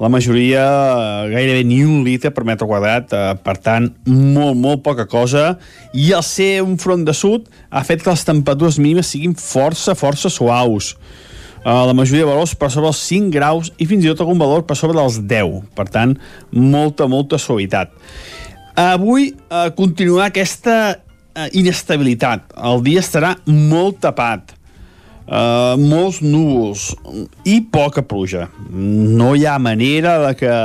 la 0.00 0.10
majoria 0.10 0.64
uh, 0.66 1.28
gairebé 1.30 1.62
ni 1.66 1.84
un 1.86 2.02
litre 2.04 2.32
per 2.34 2.42
metre 2.46 2.66
quadrat, 2.66 3.12
uh, 3.14 3.36
per 3.38 3.54
tant, 3.62 3.86
molt, 4.10 4.58
molt 4.58 4.82
poca 4.82 5.06
cosa, 5.06 5.54
i 5.94 6.10
el 6.16 6.24
ser 6.26 6.58
un 6.66 6.74
front 6.82 7.06
de 7.06 7.14
sud 7.14 7.46
ha 7.70 7.84
fet 7.86 8.02
que 8.02 8.10
les 8.10 8.26
temperatures 8.26 8.80
mínimes 8.82 9.14
siguin 9.14 9.36
força, 9.38 9.94
força 9.94 10.32
suaus. 10.32 10.96
Uh, 11.62 11.86
la 11.86 11.94
majoria 11.96 12.26
de 12.26 12.32
valors 12.32 12.56
per 12.58 12.68
sobre 12.74 12.90
els 12.90 13.00
5 13.06 13.30
graus 13.32 13.70
i 13.78 13.86
fins 13.88 14.04
i 14.04 14.10
tot 14.10 14.26
algun 14.26 14.42
valor 14.42 14.66
per 14.66 14.76
sobre 14.76 14.98
dels 14.98 15.22
10. 15.22 15.62
Per 15.78 15.86
tant, 15.88 16.18
molta, 16.52 17.06
molta 17.08 17.38
suavitat. 17.40 17.94
Avui 18.74 19.30
uh, 19.30 19.70
continuarà 19.76 20.28
aquesta 20.32 20.76
uh, 20.96 21.46
inestabilitat. 21.54 22.52
El 22.58 22.82
dia 22.86 23.02
estarà 23.04 23.36
molt 23.46 24.02
tapat 24.02 24.54
Uh, 25.24 25.78
molts 25.80 26.18
núvols 26.20 26.90
i 27.48 27.54
poca 27.72 28.02
pluja. 28.04 28.50
No 28.68 29.30
hi 29.32 29.46
ha 29.48 29.54
manera 29.56 30.18
de 30.20 30.32
que 30.36 30.56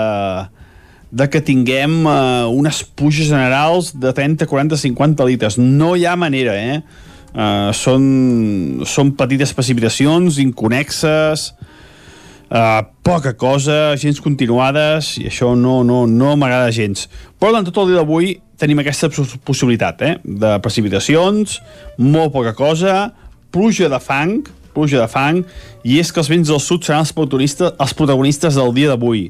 de 1.09 1.27
que 1.31 1.39
tinguem 1.41 2.03
uh, 2.03 2.49
unes 2.51 2.83
puges 2.83 3.29
generals 3.31 3.93
de 3.95 4.11
30, 4.13 4.45
40, 4.45 4.77
50 4.77 5.25
litres. 5.25 5.57
No 5.57 5.95
hi 5.95 6.03
ha 6.05 6.17
manera, 6.19 6.57
eh? 6.59 6.81
Uh, 7.29 7.71
són, 7.73 8.03
són 8.85 9.13
petites 9.17 9.55
precipitacions, 9.55 10.37
inconexes, 10.43 11.53
uh, 12.49 12.81
poca 13.05 13.33
cosa, 13.37 13.95
gens 13.99 14.19
continuades, 14.21 15.17
i 15.21 15.27
això 15.29 15.55
no, 15.57 15.83
no, 15.87 16.05
no 16.09 16.35
m'agrada 16.37 16.71
gens. 16.75 17.07
Però 17.39 17.51
durant 17.53 17.67
tot 17.69 17.77
el 17.83 17.89
dia 17.91 17.99
d'avui 18.01 18.27
tenim 18.59 18.79
aquesta 18.81 19.07
possibilitat, 19.47 20.01
eh? 20.03 20.15
De 20.23 20.59
precipitacions, 20.63 21.59
molt 21.97 22.33
poca 22.35 22.53
cosa, 22.57 22.93
pluja 23.53 23.89
de 23.89 23.99
fang, 24.03 24.47
pluja 24.75 24.99
de 25.01 25.07
fang, 25.11 25.37
i 25.83 25.99
és 26.01 26.11
que 26.11 26.19
els 26.21 26.31
vents 26.31 26.47
del 26.51 26.61
sud 26.63 26.81
seran 26.85 27.01
els 27.05 27.13
protagonistes, 27.15 27.69
els 27.79 27.93
protagonistes 27.97 28.53
del 28.59 28.71
dia 28.75 28.89
d'avui. 28.91 29.23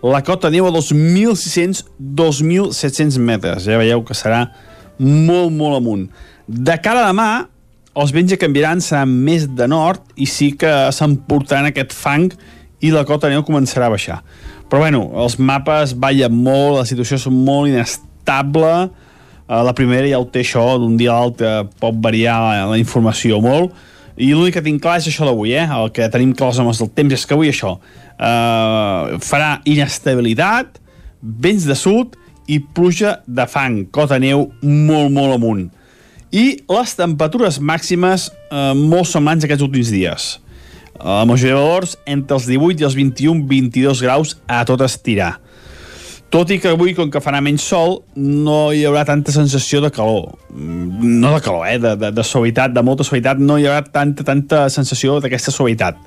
La 0.00 0.22
cota 0.24 0.48
neu 0.48 0.64
a 0.64 0.72
2.600-2.700 0.72 3.20
metres. 3.20 3.68
Ja 3.68 3.76
veieu 3.80 4.00
que 4.06 4.14
serà 4.16 4.46
molt, 5.00 5.52
molt 5.52 5.76
amunt. 5.76 6.08
De 6.48 6.76
cara 6.80 7.04
a 7.04 7.08
demà, 7.10 7.30
els 7.98 8.12
vents 8.14 8.30
ja 8.30 8.38
canviaran, 8.38 8.80
seran 8.84 9.10
més 9.10 9.48
de 9.58 9.66
nord 9.70 10.02
i 10.20 10.28
sí 10.30 10.52
que 10.58 10.70
s'emportaran 10.94 11.70
aquest 11.70 11.94
fang 11.96 12.30
i 12.80 12.92
la 12.94 13.04
cota 13.08 13.30
neu 13.32 13.42
començarà 13.46 13.88
a 13.88 13.94
baixar. 13.94 14.20
Però 14.70 14.84
bueno, 14.84 15.02
els 15.18 15.36
mapes 15.42 15.96
ballen 15.98 16.34
molt, 16.34 16.78
la 16.78 16.86
situació 16.86 17.18
és 17.18 17.26
molt 17.34 17.72
inestable, 17.72 18.74
uh, 18.86 19.62
la 19.66 19.74
primera 19.74 20.06
ja 20.06 20.20
ho 20.22 20.28
té 20.30 20.44
això, 20.44 20.62
d'un 20.78 20.94
dia 21.00 21.10
a 21.12 21.18
l'altre 21.18 21.54
pot 21.82 21.98
variar 21.98 22.38
la, 22.44 22.68
la 22.70 22.78
informació 22.78 23.40
molt, 23.42 23.74
i 24.20 24.30
l'únic 24.30 24.58
que 24.58 24.62
tinc 24.62 24.82
clar 24.84 24.98
és 25.00 25.08
això 25.10 25.26
d'avui, 25.26 25.54
eh? 25.56 25.66
el 25.66 25.90
que 25.96 26.06
tenim 26.12 26.34
clars 26.36 26.60
amb 26.60 26.70
el 26.70 26.92
temps 26.94 27.16
és 27.16 27.26
que 27.26 27.34
avui 27.34 27.50
això 27.50 27.74
uh, 27.80 29.18
farà 29.24 29.56
inestabilitat, 29.68 30.78
vents 31.20 31.66
de 31.66 31.76
sud 31.76 32.14
i 32.50 32.60
pluja 32.60 33.18
de 33.26 33.46
fang, 33.50 33.82
cota 33.92 34.20
neu 34.22 34.46
molt, 34.62 35.10
molt 35.16 35.36
amunt. 35.40 35.66
I 36.30 36.62
les 36.70 36.94
temperatures 36.94 37.58
màximes 37.58 38.28
uh, 38.30 38.70
molt 38.78 39.08
semblants 39.10 39.44
aquests 39.46 39.66
últims 39.66 39.90
dies. 39.90 40.30
La 41.00 41.24
majoria 41.26 41.56
de 41.56 41.62
valors 41.62 41.96
entre 42.06 42.36
els 42.36 42.46
18 42.46 42.82
i 42.82 42.86
els 42.86 42.96
21-22 42.98 44.02
graus 44.04 44.36
a 44.46 44.60
tot 44.68 44.84
estirar. 44.84 45.38
Tot 46.30 46.52
i 46.54 46.60
que 46.62 46.70
avui, 46.70 46.92
com 46.94 47.08
que 47.10 47.18
farà 47.18 47.40
menys 47.42 47.64
sol, 47.66 47.96
no 48.14 48.70
hi 48.70 48.84
haurà 48.86 49.02
tanta 49.08 49.32
sensació 49.34 49.80
de 49.82 49.90
calor. 49.90 50.36
No 50.54 51.32
de 51.34 51.40
calor, 51.42 51.64
eh? 51.66 51.80
De, 51.82 51.96
de, 51.98 52.12
de 52.14 52.24
suavitat, 52.26 52.70
de 52.76 52.84
molta 52.86 53.02
suavitat. 53.06 53.40
No 53.42 53.56
hi 53.58 53.66
haurà 53.66 53.82
tanta, 53.82 54.22
tanta 54.28 54.68
sensació 54.70 55.18
d'aquesta 55.24 55.50
suavitat, 55.50 55.98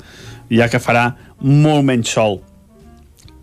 ja 0.47 0.69
que 0.71 0.79
farà 0.79 1.09
molt 1.43 1.83
menys 1.89 2.15
sol. 2.15 2.39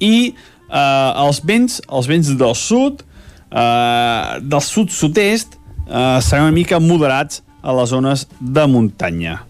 I 0.01 0.32
eh, 0.32 1.11
els 1.27 1.43
vents, 1.44 1.82
els 1.85 2.09
vents 2.09 2.32
del 2.40 2.57
sud, 2.57 3.05
eh, 3.52 4.40
del 4.40 4.65
sud-sud-est, 4.65 5.60
eh, 5.91 6.21
seran 6.23 6.49
una 6.49 6.57
mica 6.57 6.81
moderats 6.81 7.43
a 7.62 7.75
les 7.77 7.91
zones 7.91 8.27
de 8.41 8.67
muntanya. 8.71 9.41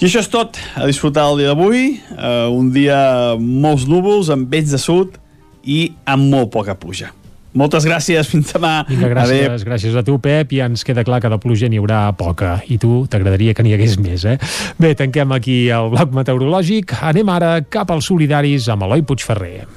I 0.00 0.06
això 0.06 0.20
és 0.22 0.30
tot. 0.30 0.58
A 0.76 0.86
disfrutar 0.86 1.26
el 1.32 1.42
dia 1.42 1.52
d'avui. 1.52 1.84
Eh, 2.14 2.46
un 2.52 2.70
dia 2.74 3.34
molts 3.40 3.88
núvols, 3.88 4.30
amb 4.30 4.48
vents 4.50 4.70
de 4.70 4.80
sud 4.80 5.18
i 5.64 5.94
amb 6.04 6.30
molt 6.30 6.52
poca 6.52 6.74
pluja. 6.78 7.12
Moltes 7.54 7.84
gràcies, 7.86 8.26
fins 8.26 8.50
demà. 8.50 8.82
Vinga, 8.88 9.06
gràcies, 9.12 9.44
Adéu. 9.46 9.66
gràcies 9.68 9.94
a 9.96 10.02
tu, 10.02 10.16
Pep. 10.18 10.50
Ja 10.56 10.66
ens 10.66 10.82
queda 10.82 11.04
clar 11.06 11.20
que 11.22 11.30
de 11.30 11.38
pluja 11.38 11.68
n'hi 11.70 11.78
haurà 11.78 12.08
poca. 12.18 12.56
I 12.66 12.80
tu 12.82 13.04
t'agradaria 13.06 13.54
que 13.54 13.62
n'hi 13.62 13.76
hagués 13.76 13.94
més, 14.02 14.24
eh? 14.26 14.38
Bé, 14.78 14.94
tanquem 14.98 15.30
aquí 15.36 15.68
el 15.70 15.92
bloc 15.94 16.10
meteorològic. 16.18 16.96
Anem 17.00 17.30
ara 17.30 17.60
cap 17.62 17.94
als 17.94 18.10
solidaris 18.10 18.66
amb 18.74 18.88
Eloi 18.88 19.06
Puigferrer. 19.06 19.68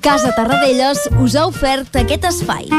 Casa 0.00 0.30
Tarradellas 0.38 1.08
us 1.20 1.34
ha 1.36 1.48
ofert 1.50 1.98
aquest 1.98 2.30
espai. 2.30 2.70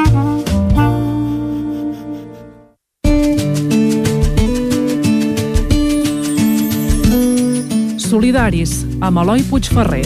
Solidaris, 8.11 8.81
amb 8.99 9.21
Eloi 9.21 9.39
Puigferrer. 9.47 10.03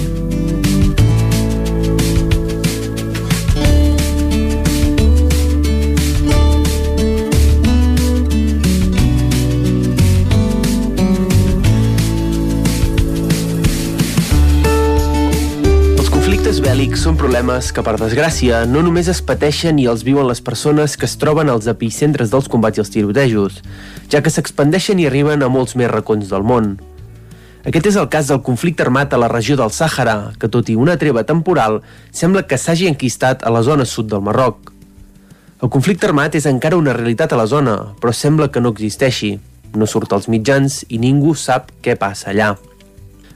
són 17.06 17.18
problemes 17.20 17.68
que, 17.70 17.84
per 17.86 18.00
desgràcia, 18.02 18.64
no 18.66 18.82
només 18.82 19.10
es 19.12 19.20
pateixen 19.22 19.78
i 19.78 19.86
els 19.92 20.02
viuen 20.06 20.26
les 20.26 20.42
persones 20.42 20.96
que 20.98 21.06
es 21.06 21.14
troben 21.22 21.52
als 21.54 21.68
epicentres 21.70 22.32
dels 22.34 22.50
combats 22.50 22.80
i 22.80 22.82
els 22.82 22.90
tirotejos, 22.94 23.62
ja 24.10 24.24
que 24.26 24.34
s'expandeixen 24.34 24.98
i 25.02 25.06
arriben 25.06 25.46
a 25.46 25.52
molts 25.54 25.78
més 25.78 25.92
racons 25.92 26.34
del 26.34 26.46
món. 26.46 26.76
Aquest 27.66 27.88
és 27.90 27.96
el 27.98 28.06
cas 28.14 28.28
del 28.30 28.44
conflicte 28.46 28.84
armat 28.86 29.14
a 29.16 29.18
la 29.18 29.26
regió 29.32 29.56
del 29.58 29.72
Sàhara, 29.74 30.36
que 30.38 30.46
tot 30.54 30.68
i 30.70 30.76
una 30.78 31.00
treva 31.02 31.24
temporal, 31.26 31.80
sembla 32.14 32.44
que 32.46 32.60
s'hagi 32.62 32.86
enquistat 32.92 33.42
a 33.42 33.50
la 33.50 33.64
zona 33.66 33.88
sud 33.90 34.06
del 34.12 34.22
Marroc. 34.22 34.70
El 35.66 35.72
conflicte 35.74 36.06
armat 36.06 36.38
és 36.38 36.46
encara 36.46 36.78
una 36.78 36.94
realitat 36.94 37.34
a 37.34 37.40
la 37.40 37.48
zona, 37.50 37.74
però 37.98 38.14
sembla 38.14 38.52
que 38.54 38.62
no 38.62 38.70
existeixi. 38.70 39.40
No 39.74 39.90
surt 39.90 40.14
als 40.14 40.30
mitjans 40.30 40.84
i 40.94 41.02
ningú 41.02 41.34
sap 41.34 41.74
què 41.82 41.98
passa 41.98 42.30
allà. 42.36 42.52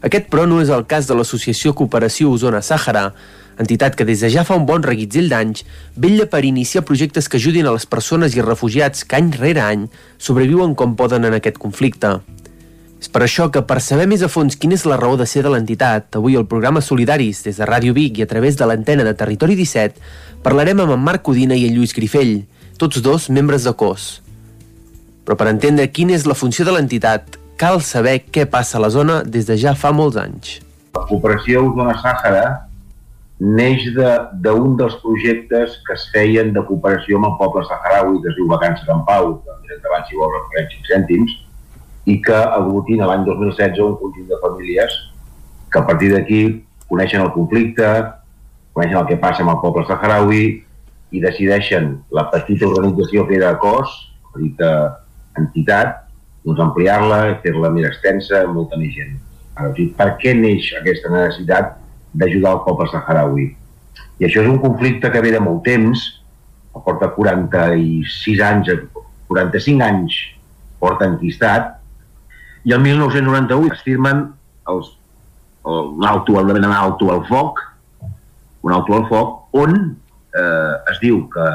Aquest, 0.05 0.29
però, 0.29 0.45
no 0.45 0.61
és 0.61 0.69
el 0.69 0.85
cas 0.85 1.09
de 1.09 1.17
l'Associació 1.17 1.73
Cooperació 1.73 2.29
Osona 2.29 2.61
Sàhara, 2.61 3.09
entitat 3.57 3.97
que 3.97 4.05
des 4.05 4.21
de 4.21 4.29
ja 4.29 4.45
fa 4.45 4.59
un 4.61 4.69
bon 4.69 4.85
reguitzell 4.85 5.33
d'anys 5.33 5.65
vetlla 5.97 6.29
per 6.29 6.45
iniciar 6.45 6.85
projectes 6.85 7.27
que 7.27 7.41
ajudin 7.41 7.65
a 7.65 7.73
les 7.73 7.89
persones 7.89 8.37
i 8.37 8.45
refugiats 8.45 9.09
que 9.09 9.17
any 9.17 9.33
rere 9.41 9.65
any 9.65 9.89
sobreviuen 10.21 10.77
com 10.77 10.93
poden 10.93 11.25
en 11.25 11.33
aquest 11.41 11.57
conflicte. 11.57 12.19
És 12.99 13.07
per 13.07 13.23
això 13.23 13.47
que, 13.47 13.61
per 13.63 13.79
saber 13.79 14.09
més 14.11 14.23
a 14.25 14.29
fons 14.31 14.57
quina 14.59 14.75
és 14.75 14.83
la 14.83 14.97
raó 14.99 15.15
de 15.19 15.25
ser 15.29 15.45
de 15.45 15.51
l'entitat, 15.53 16.17
avui 16.19 16.35
al 16.35 16.47
programa 16.51 16.81
Solidaris, 16.83 17.45
des 17.45 17.59
de 17.59 17.67
Ràdio 17.67 17.95
Vic 17.95 18.19
i 18.19 18.25
a 18.25 18.27
través 18.27 18.59
de 18.59 18.67
l'antena 18.67 19.05
de 19.07 19.15
Territori 19.15 19.55
17, 19.55 20.03
parlarem 20.43 20.83
amb 20.83 20.97
en 20.97 21.05
Marc 21.05 21.23
Codina 21.23 21.55
i 21.55 21.63
en 21.69 21.77
Lluís 21.77 21.95
Grifell, 21.95 22.41
tots 22.77 22.99
dos 23.03 23.29
membres 23.31 23.63
de 23.63 23.71
COS. 23.71 24.09
Però 25.23 25.39
per 25.39 25.47
entendre 25.47 25.87
quina 25.95 26.17
és 26.17 26.27
la 26.27 26.35
funció 26.35 26.67
de 26.67 26.75
l'entitat, 26.75 27.39
cal 27.59 27.79
saber 27.83 28.19
què 28.27 28.45
passa 28.51 28.77
a 28.77 28.83
la 28.83 28.91
zona 28.91 29.21
des 29.23 29.47
de 29.47 29.55
ja 29.59 29.75
fa 29.79 29.95
molts 29.95 30.19
anys. 30.19 30.59
La 30.95 31.07
cooperació 31.07 31.69
Osona 31.69 31.95
Sàhara 32.03 32.45
neix 33.39 33.85
d'un 33.95 34.75
de, 34.75 34.83
dels 34.83 34.95
projectes 34.99 35.79
que 35.87 35.95
es 35.95 36.07
feien 36.11 36.51
de 36.51 36.63
cooperació 36.67 37.19
amb 37.19 37.31
el 37.31 37.37
poble 37.39 37.63
saharaui, 37.67 38.19
que 38.23 38.31
es 38.31 38.35
diu 38.35 38.47
Vacances 38.51 38.91
en 38.91 39.05
Pau, 39.07 39.37
que 39.45 39.77
abans 39.79 40.09
si 40.09 40.19
vol 40.19 40.33
referents 40.35 40.75
5 40.75 40.91
cèntims, 40.91 41.37
i 42.09 42.17
que 42.25 42.35
aglutina 42.35 43.07
l'any 43.09 43.25
2016 43.27 43.83
un 43.85 43.97
conjunt 44.01 44.27
de 44.29 44.39
famílies 44.41 44.95
que 45.71 45.79
a 45.79 45.85
partir 45.85 46.09
d'aquí 46.13 46.41
coneixen 46.89 47.21
el 47.21 47.31
conflicte, 47.35 47.87
coneixen 48.73 48.97
el 49.01 49.07
que 49.09 49.19
passa 49.21 49.43
amb 49.45 49.53
el 49.53 49.61
poble 49.61 49.85
saharaui 49.85 50.43
i 51.13 51.21
decideixen 51.21 51.91
la 52.15 52.25
petita 52.33 52.67
organització 52.69 53.25
que 53.29 53.37
era 53.37 53.55
COS, 53.61 53.93
petita 54.33 54.71
entitat, 55.37 56.05
doncs 56.45 56.61
ampliar-la, 56.63 57.21
fer-la 57.43 57.71
més 57.73 57.89
extensa, 57.89 58.45
molta 58.49 58.79
més 58.81 58.95
gent. 58.95 59.17
Ara, 59.59 59.73
per 59.97 60.09
què 60.21 60.33
neix 60.37 60.71
aquesta 60.79 61.11
necessitat 61.13 61.75
d'ajudar 62.17 62.55
el 62.57 62.63
poble 62.65 62.89
saharaui? 62.89 63.49
I 64.19 64.27
això 64.27 64.41
és 64.43 64.49
un 64.49 64.59
conflicte 64.63 65.11
que 65.11 65.21
ve 65.21 65.33
de 65.35 65.41
molt 65.43 65.61
temps, 65.67 66.05
porta 66.85 67.09
46 67.11 68.41
anys, 68.45 68.69
45 69.27 69.83
anys 69.83 70.15
porta 70.79 71.07
enquistat, 71.09 71.78
i 72.63 72.73
el 72.75 72.81
1998 72.83 73.73
es 73.73 73.83
firmen 73.85 74.25
els, 74.71 74.91
el, 75.65 75.93
un 75.95 76.05
el 76.05 76.71
alto 76.73 77.11
al 77.11 77.25
foc, 77.27 77.59
un 78.61 78.73
alto 78.73 78.95
al 78.95 79.07
foc, 79.07 79.35
on 79.55 79.75
eh, 80.35 80.91
es 80.91 80.99
diu 81.01 81.21
que 81.31 81.45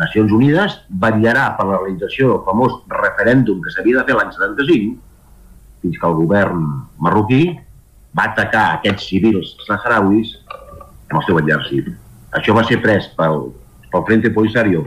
Nacions 0.00 0.32
Unides 0.32 0.76
vetllarà 1.02 1.50
per 1.56 1.66
la 1.70 1.78
realització 1.80 2.34
del 2.34 2.44
famós 2.46 2.76
referèndum 2.92 3.62
que 3.64 3.72
s'havia 3.74 4.00
de 4.00 4.06
fer 4.08 4.18
l'any 4.18 4.32
75, 4.36 4.98
fins 5.80 5.98
que 5.98 6.06
el 6.06 6.18
govern 6.18 6.62
marroquí 7.00 7.42
va 8.16 8.28
atacar 8.28 8.66
aquests 8.76 9.08
civils 9.08 9.54
saharauis 9.66 10.36
amb 10.50 11.18
el 11.20 11.26
seu 11.26 11.40
exèrcit. 11.40 11.90
Això 12.36 12.54
va 12.54 12.66
ser 12.68 12.78
pres 12.82 13.08
pel, 13.18 13.48
pel 13.90 14.06
Frente 14.06 14.30
Polisario 14.34 14.84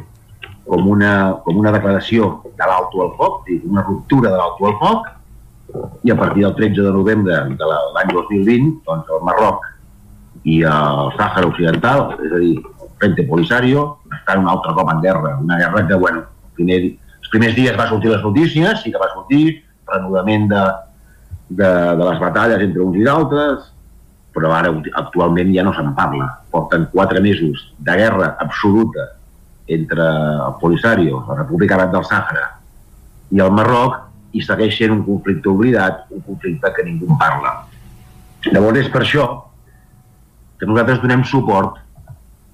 com 0.68 0.88
una, 0.88 1.42
com 1.44 1.58
una 1.60 1.74
declaració 1.76 2.38
de 2.46 2.68
l'alto 2.70 3.02
al 3.04 3.12
foc, 3.18 3.50
una 3.68 3.84
ruptura 3.84 4.32
de 4.32 4.38
l'alto 4.40 4.70
al 4.70 4.78
foc, 4.80 5.10
i 6.04 6.12
a 6.12 6.18
partir 6.18 6.44
del 6.44 6.56
13 6.56 6.82
de 6.82 6.92
novembre 6.92 7.40
de 7.58 7.70
l'any 7.70 8.12
2020, 8.14 8.84
doncs 8.86 9.10
el 9.10 9.26
Marroc 9.28 9.66
i 10.44 10.62
el 10.68 11.12
Sàhara 11.18 11.50
Occidental, 11.50 12.14
és 12.20 12.32
a 12.32 12.42
dir, 12.42 12.54
Frente 13.00 13.26
Polisario, 13.28 13.86
està 14.12 14.38
un 14.40 14.48
altre 14.52 14.74
cop 14.78 14.92
en 14.92 15.02
guerra, 15.04 15.38
una 15.42 15.58
guerra 15.60 15.86
que, 15.88 16.00
bueno, 16.00 16.24
primer, 16.58 16.80
els 17.20 17.32
primers 17.32 17.56
dies 17.58 17.78
va 17.80 17.90
sortir 17.90 18.12
les 18.14 18.24
notícies, 18.24 18.86
i 18.86 18.94
que 18.94 19.02
va 19.02 19.12
sortir 19.16 19.44
renudament 19.90 20.50
de, 20.52 20.64
de, 21.50 21.72
de 22.00 22.04
les 22.10 22.22
batalles 22.22 22.64
entre 22.68 22.84
uns 22.84 23.00
i 23.00 23.08
d'altres, 23.08 23.70
però 24.34 24.54
ara 24.56 24.72
actualment 25.02 25.52
ja 25.54 25.66
no 25.66 25.74
se'n 25.76 25.92
parla. 25.98 26.30
Porten 26.54 26.88
quatre 26.94 27.22
mesos 27.22 27.68
de 27.78 27.98
guerra 28.00 28.34
absoluta 28.42 29.12
entre 29.68 30.06
el 30.06 30.56
Polisario, 30.62 31.24
la 31.28 31.38
República 31.44 31.78
Àrab 31.78 31.94
del 31.94 32.08
Sàhara, 32.08 32.48
i 33.34 33.42
el 33.42 33.54
Marroc, 33.56 34.13
i 34.34 34.42
segueix 34.42 34.76
sent 34.78 34.94
un 34.94 35.04
conflicte 35.06 35.50
oblidat, 35.50 36.06
un 36.12 36.22
conflicte 36.26 36.72
que 36.76 36.86
ningú 36.86 37.10
en 37.12 37.20
parla. 37.22 37.54
Llavors 38.50 38.82
és 38.82 38.90
per 38.92 39.04
això 39.06 39.28
que 40.60 40.68
nosaltres 40.68 41.02
donem 41.04 41.24
suport 41.28 41.80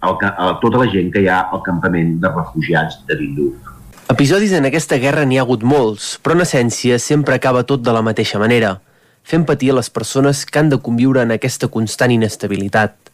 a, 0.01 0.11
a 0.11 0.51
tota 0.61 0.83
la 0.83 0.89
gent 0.91 1.11
que 1.13 1.23
hi 1.23 1.29
ha 1.31 1.41
al 1.53 1.63
campament 1.65 2.17
de 2.21 2.31
refugiats 2.35 3.01
de 3.07 3.17
Vinduf. 3.19 3.75
Episodis 4.09 4.55
en 4.57 4.65
aquesta 4.65 4.97
guerra 4.97 5.25
n'hi 5.25 5.37
ha 5.37 5.43
hagut 5.45 5.63
molts, 5.63 6.15
però 6.23 6.35
en 6.37 6.45
essència 6.45 6.97
sempre 6.99 7.35
acaba 7.37 7.65
tot 7.69 7.83
de 7.85 7.93
la 7.93 8.01
mateixa 8.05 8.39
manera, 8.41 8.79
fent 9.23 9.45
patir 9.45 9.69
a 9.71 9.77
les 9.77 9.91
persones 9.93 10.45
que 10.45 10.59
han 10.59 10.71
de 10.71 10.79
conviure 10.81 11.21
en 11.21 11.35
aquesta 11.35 11.69
constant 11.69 12.11
inestabilitat. 12.15 13.08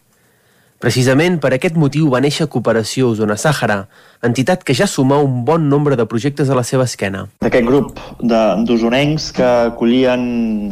Precisament 0.83 1.37
per 1.39 1.53
aquest 1.55 1.77
motiu 1.79 2.09
va 2.11 2.19
néixer 2.19 2.49
Cooperació 2.51 3.13
Osona 3.13 3.37
Sàhara, 3.39 3.85
entitat 4.27 4.65
que 4.67 4.75
ja 4.75 4.87
suma 4.91 5.21
un 5.23 5.45
bon 5.47 5.69
nombre 5.71 5.95
de 5.95 6.05
projectes 6.05 6.49
a 6.51 6.57
la 6.57 6.65
seva 6.67 6.83
esquena. 6.83 7.25
D'aquest 7.45 7.65
grup 7.65 8.01
d'usonencs 8.19 9.29
que 9.37 9.47
acollien, 9.71 10.25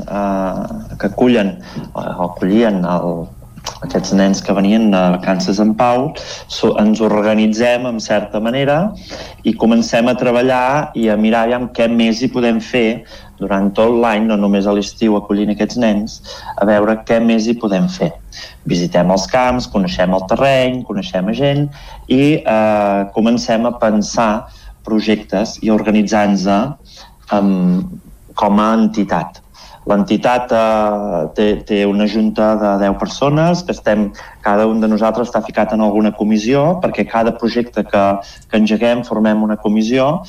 eh, 0.04 0.98
que 1.00 1.08
acullen, 1.08 1.56
eh, 1.56 2.10
acollien 2.28 2.84
el, 2.84 3.24
aquests 3.84 4.14
nens 4.16 4.42
que 4.44 4.56
venien 4.56 4.94
a 4.96 5.04
vacances 5.18 5.60
en 5.64 5.74
pau, 5.80 6.10
so, 6.48 6.74
ens 6.82 7.02
organitzem 7.04 7.86
en 7.90 8.00
certa 8.04 8.40
manera 8.44 8.94
i 9.44 9.54
comencem 9.60 10.08
a 10.08 10.16
treballar 10.20 10.92
i 11.00 11.10
a 11.12 11.18
mirar 11.20 11.46
ja 11.52 11.60
què 11.76 11.90
més 11.92 12.22
hi 12.22 12.32
podem 12.32 12.62
fer 12.64 13.04
durant 13.40 13.70
tot 13.76 13.92
l'any, 14.04 14.28
no 14.30 14.38
només 14.40 14.68
a 14.68 14.74
l'estiu 14.76 15.18
acollint 15.18 15.52
aquests 15.52 15.80
nens, 15.82 16.20
a 16.56 16.68
veure 16.70 16.96
què 17.08 17.20
més 17.20 17.48
hi 17.48 17.58
podem 17.60 17.90
fer. 17.92 18.14
Visitem 18.70 19.12
els 19.12 19.28
camps, 19.32 19.68
coneixem 19.74 20.16
el 20.16 20.28
terreny, 20.32 20.84
coneixem 20.88 21.32
gent 21.36 21.68
i 22.08 22.22
eh, 22.40 23.00
comencem 23.16 23.68
a 23.68 23.76
pensar 23.82 24.32
projectes 24.88 25.58
i 25.64 25.72
organitzar-nos 25.72 26.48
com 28.36 28.60
a 28.60 28.74
entitat. 28.80 29.43
L'entitat 29.90 30.54
eh, 30.56 31.20
té, 31.36 31.48
té 31.68 31.82
una 31.90 32.08
junta 32.08 32.54
de 32.60 32.72
10 32.86 32.96
persones, 33.02 33.66
que 33.68 33.76
estem, 33.76 34.08
cada 34.46 34.68
un 34.70 34.80
de 34.84 34.88
nosaltres 34.88 35.30
està 35.30 35.44
ficat 35.44 35.76
en 35.76 35.84
alguna 35.84 36.14
comissió, 36.16 36.80
perquè 36.84 37.08
cada 37.10 37.36
projecte 37.40 37.84
que, 37.88 38.04
que 38.50 38.62
engeguem 38.62 39.04
formem 39.08 39.44
una 39.44 39.60
comissió 39.60 40.24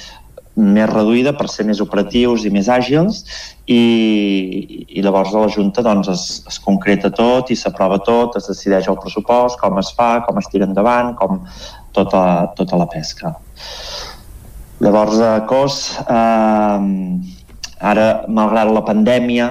més 0.55 0.87
reduïda 0.87 1.33
per 1.35 1.49
ser 1.51 1.65
més 1.67 1.81
operatius 1.83 2.45
i 2.47 2.51
més 2.55 2.69
àgils 2.71 3.25
i, 3.67 4.87
i 4.87 5.03
llavors 5.03 5.35
a 5.35 5.43
la 5.43 5.51
Junta 5.51 5.83
doncs, 5.83 6.11
es, 6.13 6.27
es 6.51 6.61
concreta 6.63 7.11
tot 7.11 7.51
i 7.51 7.59
s'aprova 7.59 7.99
tot, 8.07 8.39
es 8.39 8.47
decideix 8.51 8.87
el 8.91 9.01
pressupost, 9.03 9.59
com 9.59 9.81
es 9.83 9.91
fa, 9.99 10.21
com 10.27 10.39
es 10.39 10.51
tira 10.53 10.69
endavant, 10.71 11.15
com 11.19 11.43
tota, 11.95 12.53
tota 12.55 12.79
la 12.79 12.87
pesca. 12.91 13.35
Llavors, 14.83 15.19
a 15.23 15.41
COS, 15.49 15.81
eh, 16.03 17.44
Ara, 17.81 18.25
malgrat 18.29 18.71
la 18.73 18.85
pandèmia, 18.87 19.49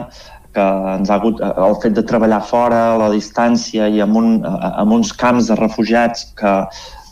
que 0.53 0.65
ens 0.93 1.09
ha 1.09 1.17
hagut 1.17 1.41
el 1.41 1.77
fet 1.81 1.95
de 1.97 2.03
treballar 2.05 2.43
fora, 2.45 2.81
a 2.93 2.99
la 3.01 3.09
distància 3.13 3.87
i 3.89 4.01
amb, 4.05 4.19
un, 4.19 4.35
amb 4.45 4.99
uns 4.99 5.13
camps 5.17 5.49
de 5.49 5.57
refugiats 5.57 6.27
que, 6.37 6.53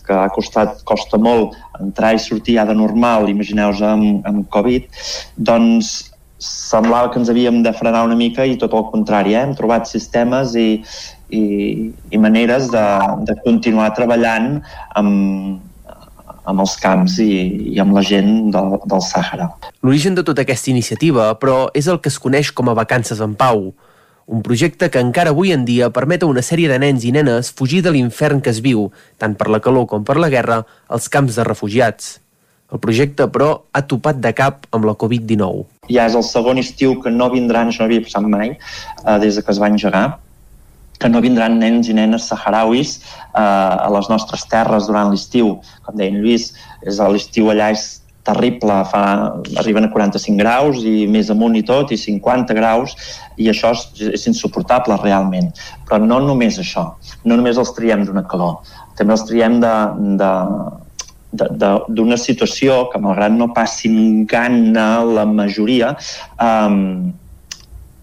que 0.05 0.17
ha 0.17 0.29
costat, 0.35 0.83
costa 0.85 1.17
molt 1.17 1.57
entrar 1.81 2.13
i 2.15 2.21
sortir 2.21 2.59
ja 2.59 2.67
de 2.69 2.77
normal, 2.77 3.29
imagineu-vos 3.33 3.81
amb, 3.85 4.21
amb 4.29 4.45
Covid, 4.53 4.88
doncs 5.38 6.11
semblava 6.41 7.11
que 7.14 7.19
ens 7.22 7.30
havíem 7.30 7.61
de 7.65 7.73
frenar 7.77 8.06
una 8.07 8.17
mica 8.17 8.45
i 8.45 8.57
tot 8.61 8.73
el 8.77 8.88
contrari, 8.93 9.35
eh? 9.35 9.43
hem 9.45 9.57
trobat 9.57 9.90
sistemes 9.90 10.56
i, 10.57 10.69
i, 11.30 11.43
i 12.09 12.22
maneres 12.22 12.69
de, 12.73 12.85
de 13.30 13.38
continuar 13.45 13.91
treballant 13.98 14.56
amb, 14.98 15.61
amb 16.50 16.64
els 16.64 16.76
camps 16.82 17.20
i, 17.24 17.32
i 17.76 17.80
amb 17.82 17.94
la 17.95 18.03
gent 18.06 18.52
del, 18.53 18.76
del 18.90 19.03
Sàhara. 19.06 19.52
L'origen 19.86 20.18
de 20.18 20.26
tota 20.26 20.45
aquesta 20.45 20.72
iniciativa, 20.72 21.32
però, 21.42 21.70
és 21.78 21.88
el 21.92 22.02
que 22.02 22.11
es 22.11 22.20
coneix 22.22 22.52
com 22.56 22.72
a 22.72 22.78
Vacances 22.78 23.22
en 23.24 23.36
Pau, 23.40 23.72
un 24.32 24.42
projecte 24.45 24.88
que 24.90 25.02
encara 25.03 25.34
avui 25.34 25.52
en 25.52 25.66
dia 25.68 25.90
permet 25.92 26.24
a 26.24 26.30
una 26.30 26.44
sèrie 26.45 26.70
de 26.72 26.78
nens 26.80 27.03
i 27.03 27.11
nenes 27.11 27.50
fugir 27.52 27.82
de 27.84 27.92
l'infern 27.92 28.40
que 28.42 28.53
es 28.53 28.61
viu, 28.64 28.86
tant 29.20 29.36
per 29.36 29.50
la 29.52 29.60
calor 29.60 29.90
com 29.92 30.06
per 30.08 30.16
la 30.22 30.30
guerra, 30.32 30.61
als 30.88 31.10
camps 31.11 31.36
de 31.36 31.44
refugiats. 31.44 32.20
El 32.72 32.80
projecte, 32.80 33.28
però, 33.28 33.50
ha 33.76 33.82
topat 33.84 34.22
de 34.24 34.32
cap 34.32 34.64
amb 34.72 34.88
la 34.88 34.95
Covid-19. 34.95 35.66
Ja 35.92 36.06
és 36.08 36.16
el 36.16 36.24
segon 36.24 36.61
estiu 36.61 36.95
que 37.03 37.11
no 37.11 37.28
vindran, 37.34 37.68
això 37.68 37.84
no 37.84 37.90
havia 37.90 38.06
passat 38.06 38.30
mai, 38.32 38.53
eh, 38.56 39.18
des 39.20 39.42
que 39.42 39.52
es 39.52 39.60
va 39.60 39.68
engegar, 39.68 40.06
que 41.01 41.09
no 41.09 41.23
vindran 41.23 41.57
nens 41.61 41.89
i 41.89 41.95
nenes 41.97 42.27
saharauis 42.30 42.99
eh, 43.01 43.41
a 43.41 43.89
les 43.95 44.09
nostres 44.11 44.45
terres 44.51 44.88
durant 44.89 45.09
l'estiu. 45.09 45.55
Com 45.85 45.97
deia 45.97 46.13
en 46.13 46.21
Lluís, 46.21 46.51
és 46.85 47.01
l'estiu 47.01 47.49
allà 47.51 47.71
és 47.73 47.88
terrible, 48.23 48.75
fa, 48.91 49.01
arriben 49.57 49.88
a 49.88 49.89
45 49.89 50.38
graus 50.38 50.83
i 50.85 51.07
més 51.09 51.31
amunt 51.33 51.57
i 51.57 51.63
tot, 51.65 51.89
i 51.89 51.97
50 51.97 52.53
graus, 52.53 52.93
i 53.41 53.49
això 53.49 53.73
és, 53.73 53.88
és 54.13 54.27
insuportable 54.30 54.97
realment. 55.01 55.49
Però 55.89 55.97
no 56.03 56.21
només 56.21 56.61
això, 56.61 56.85
no 57.25 57.39
només 57.39 57.57
els 57.57 57.73
triem 57.77 58.05
d'una 58.05 58.27
calor, 58.30 58.61
també 58.99 59.17
els 59.17 59.25
triem 59.25 59.57
de, 59.63 59.73
de, 60.21 60.31
d'una 61.31 62.19
situació 62.19 62.85
que 62.91 62.99
malgrat 63.01 63.33
no 63.33 63.51
passin 63.55 64.25
gana 64.30 65.03
la 65.07 65.25
majoria 65.25 65.93
um, 66.43 67.13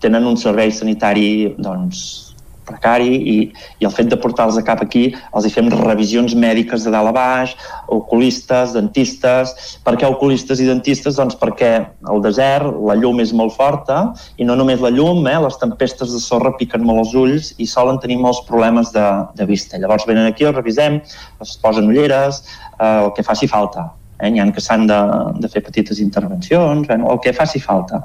tenen 0.00 0.26
un 0.30 0.38
servei 0.40 0.72
sanitari 0.72 1.54
doncs, 1.58 2.27
precari 2.68 3.16
i, 3.16 3.36
i 3.80 3.88
el 3.88 3.94
fet 3.94 4.10
de 4.12 4.18
portar-los 4.20 4.58
cap 4.66 4.82
aquí 4.84 5.08
els 5.36 5.46
hi 5.46 5.52
fem 5.54 5.70
revisions 5.72 6.34
mèdiques 6.38 6.84
de 6.84 6.92
dalt 6.94 7.10
a 7.10 7.14
baix, 7.16 7.54
oculistes, 7.94 8.74
dentistes. 8.76 9.54
Per 9.86 9.96
què 9.98 10.08
oculistes 10.08 10.62
i 10.62 10.68
dentistes? 10.68 11.18
Doncs 11.18 11.38
perquè 11.40 11.72
al 12.12 12.24
desert 12.24 12.78
la 12.88 12.96
llum 12.98 13.22
és 13.24 13.34
molt 13.36 13.56
forta 13.56 14.00
i 14.38 14.46
no 14.48 14.56
només 14.58 14.82
la 14.84 14.92
llum, 14.94 15.24
eh, 15.26 15.38
les 15.44 15.60
tempestes 15.60 16.12
de 16.14 16.22
sorra 16.22 16.54
piquen 16.58 16.84
molt 16.86 17.06
els 17.06 17.14
ulls 17.18 17.52
i 17.58 17.68
solen 17.68 18.00
tenir 18.02 18.18
molts 18.22 18.44
problemes 18.48 18.92
de, 18.94 19.06
de 19.38 19.48
vista. 19.48 19.78
Llavors 19.80 20.06
venen 20.08 20.28
aquí, 20.28 20.46
els 20.48 20.56
revisem, 20.56 21.00
es 21.44 21.56
posen 21.62 21.88
ulleres, 21.88 22.44
eh, 22.78 22.98
el 23.04 23.14
que 23.16 23.26
faci 23.26 23.48
falta. 23.50 23.88
Eh? 24.18 24.30
N'hi 24.32 24.42
ha 24.42 24.48
que 24.54 24.62
s'han 24.62 24.86
de, 24.90 24.98
de 25.42 25.50
fer 25.52 25.62
petites 25.66 26.00
intervencions, 26.02 26.88
eh? 26.90 26.98
el 26.98 27.22
que 27.22 27.34
faci 27.36 27.62
falta. 27.62 28.02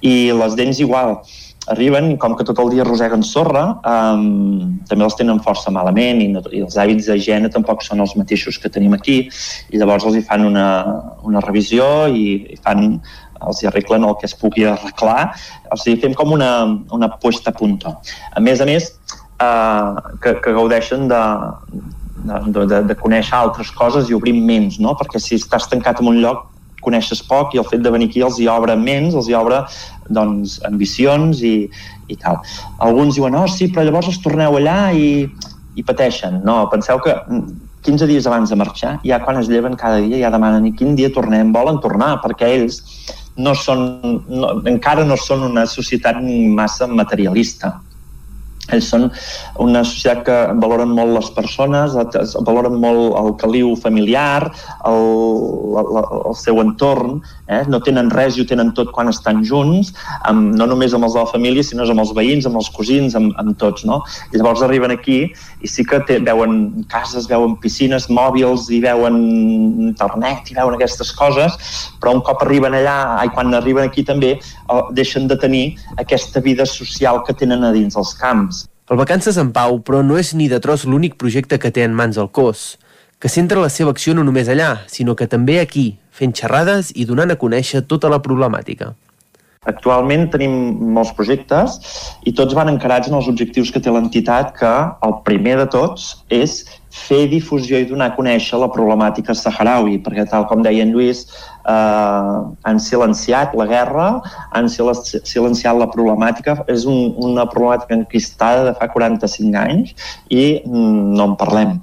I 0.00 0.32
les 0.36 0.56
dents 0.58 0.80
igual 0.80 1.18
arriben 1.70 2.10
i 2.12 2.18
com 2.20 2.34
que 2.36 2.44
tot 2.46 2.58
el 2.62 2.72
dia 2.74 2.84
roseguen 2.86 3.22
sorra, 3.26 3.64
um, 3.86 4.80
també 4.90 5.06
els 5.06 5.16
tenen 5.18 5.40
força 5.44 5.72
malament 5.74 6.22
i, 6.24 6.28
no, 6.34 6.42
i 6.50 6.62
els 6.66 6.76
hàbits 6.80 7.08
d'higiene 7.10 7.50
tampoc 7.54 7.84
són 7.86 8.02
els 8.04 8.16
mateixos 8.18 8.58
que 8.58 8.72
tenim 8.72 8.96
aquí 8.96 9.22
i 9.26 9.80
llavors 9.80 10.06
els 10.08 10.18
hi 10.18 10.24
fan 10.26 10.46
una, 10.46 10.66
una 11.26 11.42
revisió 11.46 12.08
i, 12.10 12.26
i 12.56 12.60
fan 12.64 13.00
els 13.40 13.62
hi 13.62 13.70
arreglen 13.70 14.04
el 14.04 14.18
que 14.20 14.28
es 14.28 14.36
pugui 14.36 14.66
arreglar. 14.68 15.30
O 15.72 15.78
sigui, 15.80 16.00
fem 16.02 16.14
com 16.16 16.34
una, 16.36 16.50
una 16.92 17.08
puesta 17.22 17.54
a 17.54 17.56
punto. 17.56 17.94
A 18.36 18.42
més 18.44 18.60
a 18.60 18.68
més, 18.68 18.90
uh, 19.40 19.96
que, 20.20 20.36
que 20.44 20.54
gaudeixen 20.56 21.08
de, 21.08 21.22
de, 22.26 22.66
de, 22.66 22.82
de 22.90 22.98
conèixer 23.00 23.38
altres 23.38 23.72
coses 23.76 24.10
i 24.10 24.16
obrir 24.16 24.36
ments, 24.36 24.78
no? 24.82 24.96
perquè 24.98 25.22
si 25.22 25.38
estàs 25.40 25.70
tancat 25.70 26.02
en 26.02 26.12
un 26.12 26.20
lloc 26.24 26.48
coneixes 26.80 27.20
poc 27.28 27.54
i 27.54 27.60
el 27.60 27.68
fet 27.68 27.82
de 27.84 27.92
venir 27.92 28.08
aquí 28.08 28.22
els 28.24 28.38
hi 28.40 28.46
obre 28.48 28.76
ments, 28.76 29.16
els 29.16 29.28
hi 29.28 29.36
obre 29.36 29.62
doncs, 30.10 30.58
ambicions 30.68 31.42
i, 31.46 31.54
i 32.10 32.18
tal. 32.20 32.40
Alguns 32.84 33.18
diuen, 33.18 33.36
oh 33.38 33.46
sí, 33.50 33.70
però 33.70 33.86
llavors 33.86 34.10
els 34.12 34.20
torneu 34.24 34.58
allà 34.58 34.78
i, 34.92 35.26
i 35.78 35.86
pateixen. 35.86 36.40
No, 36.46 36.62
penseu 36.72 37.00
que 37.04 37.16
15 37.86 38.08
dies 38.10 38.26
abans 38.28 38.50
de 38.52 38.58
marxar, 38.60 38.98
ja 39.06 39.20
quan 39.24 39.40
es 39.40 39.48
lleven 39.48 39.78
cada 39.80 40.02
dia, 40.04 40.20
ja 40.26 40.32
demanen 40.34 40.68
i 40.68 40.74
quin 40.76 40.96
dia 40.98 41.12
tornem, 41.14 41.54
volen 41.56 41.80
tornar, 41.80 42.18
perquè 42.24 42.50
ells 42.58 42.82
no 43.40 43.54
són, 43.56 43.86
no, 44.28 44.56
encara 44.68 45.06
no 45.06 45.16
són 45.16 45.46
una 45.46 45.64
societat 45.70 46.18
massa 46.56 46.90
materialista 46.90 47.78
ells 48.72 48.90
són 48.92 49.08
una 49.62 49.82
societat 49.86 50.24
que 50.26 50.38
valoren 50.62 50.92
molt 50.96 51.16
les 51.16 51.30
persones, 51.36 51.96
valoren 52.46 52.78
molt 52.80 53.16
el 53.20 53.32
caliu 53.40 53.74
familiar, 53.80 54.50
el, 54.88 55.04
el, 55.80 56.00
el 56.30 56.36
seu 56.38 56.60
entorn, 56.62 57.20
eh? 57.48 57.62
no 57.68 57.80
tenen 57.84 58.10
res 58.14 58.36
i 58.36 58.44
ho 58.44 58.48
tenen 58.48 58.72
tot 58.76 58.92
quan 58.94 59.10
estan 59.12 59.42
junts, 59.46 59.92
amb, 60.28 60.54
no 60.58 60.68
només 60.70 60.94
amb 60.96 61.08
els 61.08 61.16
de 61.16 61.24
la 61.24 61.32
família, 61.32 61.66
sinó 61.66 61.86
amb 61.90 62.04
els 62.04 62.14
veïns, 62.16 62.46
amb 62.48 62.60
els 62.60 62.70
cosins, 62.74 63.16
amb, 63.18 63.34
amb 63.40 63.56
tots. 63.60 63.84
No? 63.88 64.00
I 64.30 64.38
llavors 64.40 64.62
arriben 64.66 64.94
aquí 64.94 65.20
i 65.60 65.70
sí 65.70 65.84
que 65.86 66.00
té, 66.08 66.18
veuen 66.24 66.86
cases, 66.92 67.28
veuen 67.30 67.56
piscines, 67.62 68.08
mòbils, 68.12 68.68
i 68.72 68.80
veuen 68.84 69.18
internet, 69.90 70.50
i 70.50 70.58
veuen 70.58 70.76
aquestes 70.76 71.12
coses, 71.16 71.56
però 72.00 72.14
un 72.16 72.24
cop 72.26 72.44
arriben 72.46 72.76
allà, 72.76 72.98
i 73.26 73.32
quan 73.34 73.54
arriben 73.56 73.88
aquí 73.88 74.04
també, 74.06 74.36
eh, 74.40 74.82
deixen 74.96 75.28
de 75.28 75.36
tenir 75.36 75.64
aquesta 75.98 76.40
vida 76.40 76.66
social 76.66 77.22
que 77.26 77.36
tenen 77.36 77.64
a 77.64 77.72
dins 77.76 77.96
els 77.96 78.14
camps. 78.20 78.59
El 78.90 78.98
Vacances 78.98 79.36
en 79.38 79.52
Pau, 79.54 79.76
però, 79.86 80.00
no 80.02 80.16
és 80.18 80.32
ni 80.34 80.48
de 80.50 80.58
tros 80.58 80.82
l'únic 80.82 81.12
projecte 81.14 81.60
que 81.62 81.70
té 81.70 81.84
en 81.86 81.92
mans 81.94 82.16
el 82.18 82.26
cos, 82.34 82.72
que 83.22 83.30
centra 83.30 83.62
la 83.62 83.68
seva 83.70 83.92
acció 83.94 84.16
no 84.18 84.24
només 84.26 84.50
allà, 84.50 84.80
sinó 84.90 85.14
que 85.14 85.28
també 85.30 85.60
aquí, 85.60 85.84
fent 86.10 86.34
xerrades 86.34 86.90
i 86.98 87.06
donant 87.06 87.30
a 87.30 87.36
conèixer 87.38 87.84
tota 87.86 88.10
la 88.10 88.18
problemàtica. 88.24 88.90
Actualment 89.70 90.26
tenim 90.32 90.56
molts 90.96 91.12
projectes 91.14 91.76
i 92.26 92.32
tots 92.34 92.56
van 92.58 92.72
encarats 92.72 93.06
en 93.06 93.14
els 93.14 93.30
objectius 93.30 93.70
que 93.70 93.78
té 93.84 93.94
l'entitat, 93.94 94.56
que 94.58 94.72
el 95.06 95.14
primer 95.22 95.54
de 95.60 95.68
tots 95.70 96.10
és 96.32 96.64
fer 96.90 97.28
difusió 97.30 97.78
i 97.78 97.86
donar 97.86 98.10
a 98.10 98.16
conèixer 98.16 98.58
la 98.58 98.72
problemàtica 98.74 99.38
saharaui, 99.38 100.00
perquè 100.02 100.26
tal 100.32 100.50
com 100.50 100.66
deia 100.66 100.82
en 100.82 100.90
Lluís, 100.96 101.28
eh, 101.70 102.38
han 102.62 102.80
silenciat 102.80 103.54
la 103.58 103.66
guerra, 103.66 104.08
han 104.52 104.68
silenciat 104.68 105.78
la 105.78 105.88
problemàtica, 105.92 106.58
és 106.72 106.86
un, 106.88 107.14
una 107.20 107.46
problemàtica 107.50 107.96
enquistada 107.98 108.66
de 108.68 108.74
fa 108.78 108.90
45 108.92 109.58
anys 109.60 109.94
i 110.28 110.44
no 110.66 111.30
en 111.30 111.36
parlem. 111.40 111.78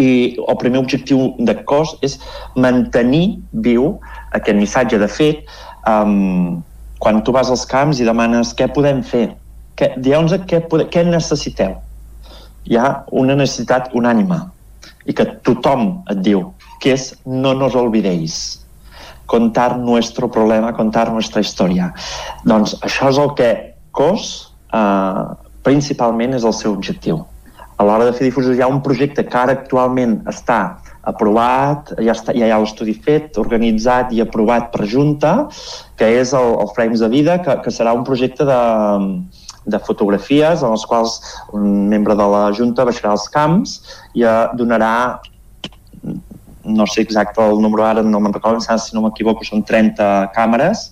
I 0.00 0.08
el 0.48 0.56
primer 0.60 0.80
objectiu 0.80 1.32
de 1.38 1.54
COS 1.68 1.98
és 2.06 2.16
mantenir 2.56 3.42
viu 3.66 3.98
aquest 4.32 4.58
missatge. 4.58 5.00
De 5.02 5.10
fet, 5.10 5.44
eh, 5.88 6.16
quan 7.02 7.22
tu 7.26 7.34
vas 7.34 7.50
als 7.50 7.66
camps 7.68 8.00
i 8.00 8.08
demanes 8.08 8.54
què 8.56 8.70
podem 8.72 9.02
fer, 9.02 9.32
què, 9.76 9.94
dieu-nos 9.98 10.36
què, 10.48 10.62
què 10.92 11.04
necessiteu. 11.08 11.76
Hi 12.70 12.78
ha 12.78 13.02
una 13.10 13.34
necessitat 13.34 13.90
unànima 13.98 14.44
i 15.10 15.14
que 15.18 15.26
tothom 15.42 16.04
et 16.12 16.20
diu, 16.22 16.52
que 16.82 16.94
és 16.94 17.10
no 17.26 17.56
nos 17.58 17.74
olvidéis 17.78 18.61
contar 19.26 19.78
nuestro 19.78 20.30
problema, 20.30 20.72
contar 20.76 21.10
nuestra 21.12 21.40
història. 21.40 21.92
Doncs 22.44 22.76
això 22.82 23.10
és 23.12 23.20
el 23.22 23.34
que 23.38 23.50
COS 23.96 24.30
eh, 24.74 25.24
principalment 25.66 26.34
és 26.38 26.46
el 26.48 26.56
seu 26.56 26.74
objectiu. 26.74 27.22
A 27.78 27.84
l'hora 27.86 28.06
de 28.06 28.14
fer 28.14 28.28
difusió 28.28 28.54
hi 28.54 28.62
ha 28.62 28.70
un 28.70 28.82
projecte 28.84 29.24
que 29.26 29.38
ara 29.38 29.56
actualment 29.56 30.20
està 30.30 30.78
aprovat, 31.08 31.90
ja, 31.98 32.12
està, 32.14 32.34
ja 32.36 32.46
hi 32.46 32.52
ha 32.54 32.60
l'estudi 32.62 32.94
fet, 32.94 33.38
organitzat 33.42 34.12
i 34.14 34.20
aprovat 34.22 34.70
per 34.74 34.86
Junta, 34.86 35.32
que 35.98 36.10
és 36.20 36.34
el, 36.38 36.52
el 36.62 36.70
Frames 36.76 37.02
de 37.02 37.08
Vida, 37.10 37.40
que, 37.42 37.56
que 37.64 37.74
serà 37.74 37.94
un 37.96 38.04
projecte 38.06 38.46
de, 38.46 38.60
de 39.66 39.82
fotografies 39.82 40.62
en 40.62 40.76
els 40.76 40.86
quals 40.86 41.18
un 41.58 41.88
membre 41.90 42.14
de 42.18 42.28
la 42.36 42.44
Junta 42.54 42.86
baixarà 42.86 43.16
als 43.16 43.28
camps 43.34 43.78
i 44.14 44.26
eh, 44.26 44.38
donarà 44.58 44.94
no 46.64 46.86
sé 46.86 47.02
exacte 47.02 47.42
el 47.44 47.60
número 47.62 47.84
ara, 47.86 48.02
no 48.02 48.20
me'n 48.20 48.34
recordo, 48.34 48.60
si 48.60 48.96
no 48.96 49.02
m'equivoco, 49.06 49.44
són 49.44 49.64
30 49.66 50.32
càmeres 50.36 50.90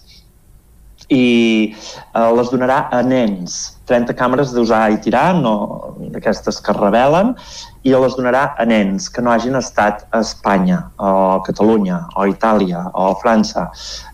i 1.11 1.75
eh, 2.15 2.31
les 2.39 2.51
donarà 2.53 2.85
a 2.95 3.03
nens 3.03 3.59
30 3.91 4.15
càmeres 4.15 4.53
d'usar 4.55 4.85
i 4.95 5.01
tirar, 5.03 5.35
no 5.35 5.97
d'aquestes 6.15 6.61
que 6.63 6.71
es 6.71 6.79
revelen, 6.79 7.35
i 7.83 7.95
les 7.95 8.15
donarà 8.19 8.45
a 8.55 8.67
nens 8.69 9.09
que 9.11 9.25
no 9.25 9.33
hagin 9.33 9.59
estat 9.59 10.05
a 10.15 10.23
Espanya, 10.23 10.85
o 10.99 11.11
a 11.35 11.41
Catalunya, 11.47 12.05
o 12.15 12.23
a 12.23 12.29
Itàlia, 12.31 12.85
o 12.95 13.09
a 13.11 13.17
França. 13.23 13.67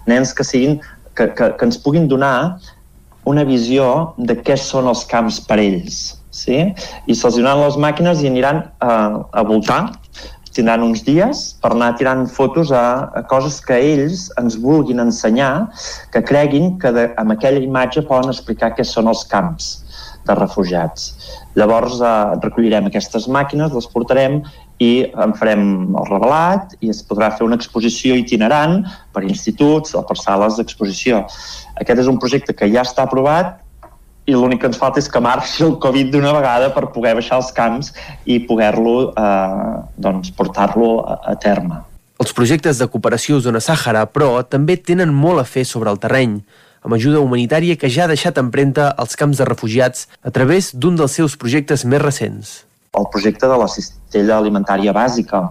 Nens 0.08 0.32
que 0.32 0.46
siguin 0.46 0.80
que, 1.16 1.28
que, 1.36 1.52
que 1.58 1.68
ens 1.68 1.78
puguin 1.82 2.08
donar 2.08 2.56
una 3.28 3.44
visió 3.44 4.14
de 4.16 4.38
què 4.46 4.56
són 4.56 4.88
els 4.88 5.04
camps 5.10 5.42
per 5.44 5.58
ells. 5.60 6.16
Sí? 6.36 6.56
I 7.08 7.14
se'ls 7.16 7.36
donaran 7.36 7.64
les 7.64 7.78
màquines 7.80 8.20
i 8.22 8.30
aniran 8.30 8.62
a, 8.80 8.92
a 9.32 9.44
voltar 9.44 9.80
tindran 10.56 10.84
uns 10.86 11.04
dies 11.06 11.42
per 11.62 11.72
anar 11.74 11.92
tirant 12.00 12.24
fotos 12.32 12.72
a, 12.72 12.84
a 13.14 13.22
coses 13.30 13.60
que 13.64 13.76
ells 13.76 14.26
ens 14.40 14.58
vulguin 14.60 15.02
ensenyar, 15.04 15.68
que 16.12 16.24
creguin 16.24 16.76
que 16.82 16.92
de, 16.96 17.08
amb 17.20 17.36
aquella 17.36 17.62
imatge 17.62 18.04
poden 18.08 18.32
explicar 18.32 18.72
què 18.76 18.86
són 18.86 19.12
els 19.12 19.26
camps 19.30 19.74
de 20.26 20.34
refugiats. 20.34 21.12
Llavors 21.56 22.00
eh, 22.02 22.14
recollirem 22.42 22.88
aquestes 22.88 23.28
màquines, 23.32 23.74
les 23.74 23.88
portarem 23.92 24.40
i 24.82 24.90
en 25.24 25.32
farem 25.38 25.62
el 25.96 26.08
revelat 26.10 26.74
i 26.84 26.90
es 26.92 27.02
podrà 27.06 27.30
fer 27.36 27.46
una 27.46 27.56
exposició 27.56 28.16
itinerant 28.18 28.82
per 29.14 29.24
instituts 29.24 29.94
o 29.96 30.02
per 30.08 30.18
sales 30.20 30.58
d'exposició. 30.58 31.22
Aquest 31.80 32.02
és 32.02 32.10
un 32.10 32.18
projecte 32.20 32.56
que 32.56 32.68
ja 32.72 32.84
està 32.84 33.06
aprovat 33.06 33.56
i 34.26 34.34
l'únic 34.34 34.60
que 34.62 34.70
ens 34.70 34.78
falta 34.78 35.00
és 35.02 35.08
que 35.10 35.22
marxi 35.22 35.64
el 35.68 35.76
Covid 35.82 36.12
d'una 36.14 36.34
vegada 36.36 36.72
per 36.74 36.88
poder 36.94 37.14
baixar 37.18 37.40
els 37.40 37.52
camps 37.56 37.92
i 38.26 38.40
poder-lo 38.46 39.12
eh, 39.12 39.74
doncs, 39.96 40.32
portar-lo 40.36 40.98
a, 41.02 41.20
a 41.32 41.36
terme. 41.40 41.82
Els 42.16 42.32
projectes 42.32 42.78
de 42.80 42.88
cooperació 42.88 43.38
Zona 43.44 43.60
Sàhara, 43.60 44.06
però, 44.08 44.40
també 44.48 44.78
tenen 44.80 45.12
molt 45.12 45.42
a 45.42 45.44
fer 45.44 45.66
sobre 45.68 45.92
el 45.92 46.00
terreny, 46.00 46.38
amb 46.86 46.96
ajuda 46.96 47.20
humanitària 47.20 47.76
que 47.76 47.90
ja 47.92 48.06
ha 48.06 48.12
deixat 48.12 48.38
empremta 48.40 48.88
als 48.96 49.18
camps 49.20 49.42
de 49.42 49.46
refugiats 49.48 50.06
a 50.24 50.32
través 50.32 50.70
d'un 50.72 50.96
dels 50.96 51.12
seus 51.18 51.36
projectes 51.36 51.84
més 51.84 52.00
recents. 52.00 52.62
El 52.96 53.10
projecte 53.12 53.50
de 53.50 53.58
la 53.60 53.68
cistella 53.68 54.38
alimentària 54.38 54.94
bàsica. 54.96 55.42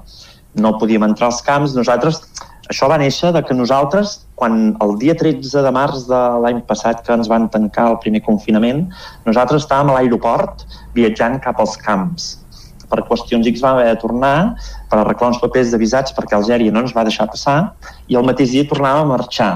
No 0.57 0.77
podíem 0.79 1.03
entrar 1.05 1.29
als 1.29 1.43
camps, 1.45 1.75
nosaltres 1.77 2.23
Això 2.71 2.87
va 2.89 2.97
néixer 2.97 3.29
de 3.35 3.43
que 3.45 3.53
nosaltres, 3.53 4.15
quan 4.39 4.73
el 4.81 4.95
dia 5.01 5.13
13 5.17 5.61
de 5.61 5.71
març 5.75 6.07
de 6.09 6.21
l'any 6.41 6.63
passat 6.65 7.03
que 7.05 7.13
ens 7.13 7.29
van 7.29 7.45
tancar 7.53 7.91
el 7.91 7.99
primer 8.01 8.23
confinament, 8.25 8.87
nosaltres 9.27 9.63
estàvem 9.63 9.91
a 9.93 9.99
l'aeroport 9.99 10.65
viatjant 10.97 11.37
cap 11.43 11.61
als 11.61 11.77
camps. 11.77 12.31
Per 12.89 13.03
qüestions 13.05 13.45
X 13.49 13.61
vam 13.61 13.77
haver 13.77 13.93
de 13.93 14.01
tornar 14.01 14.35
per 14.89 14.99
arreglar 14.99 15.31
uns 15.33 15.41
papers 15.41 15.71
de 15.73 15.79
visats 15.81 16.13
perquè 16.13 16.37
Algèria 16.37 16.73
no 16.73 16.83
ens 16.85 16.93
va 16.95 17.05
deixar 17.05 17.29
passar 17.29 17.57
i 18.09 18.17
el 18.17 18.25
mateix 18.25 18.53
dia 18.53 18.69
tornàvem 18.69 19.05
a 19.05 19.11
marxar 19.13 19.51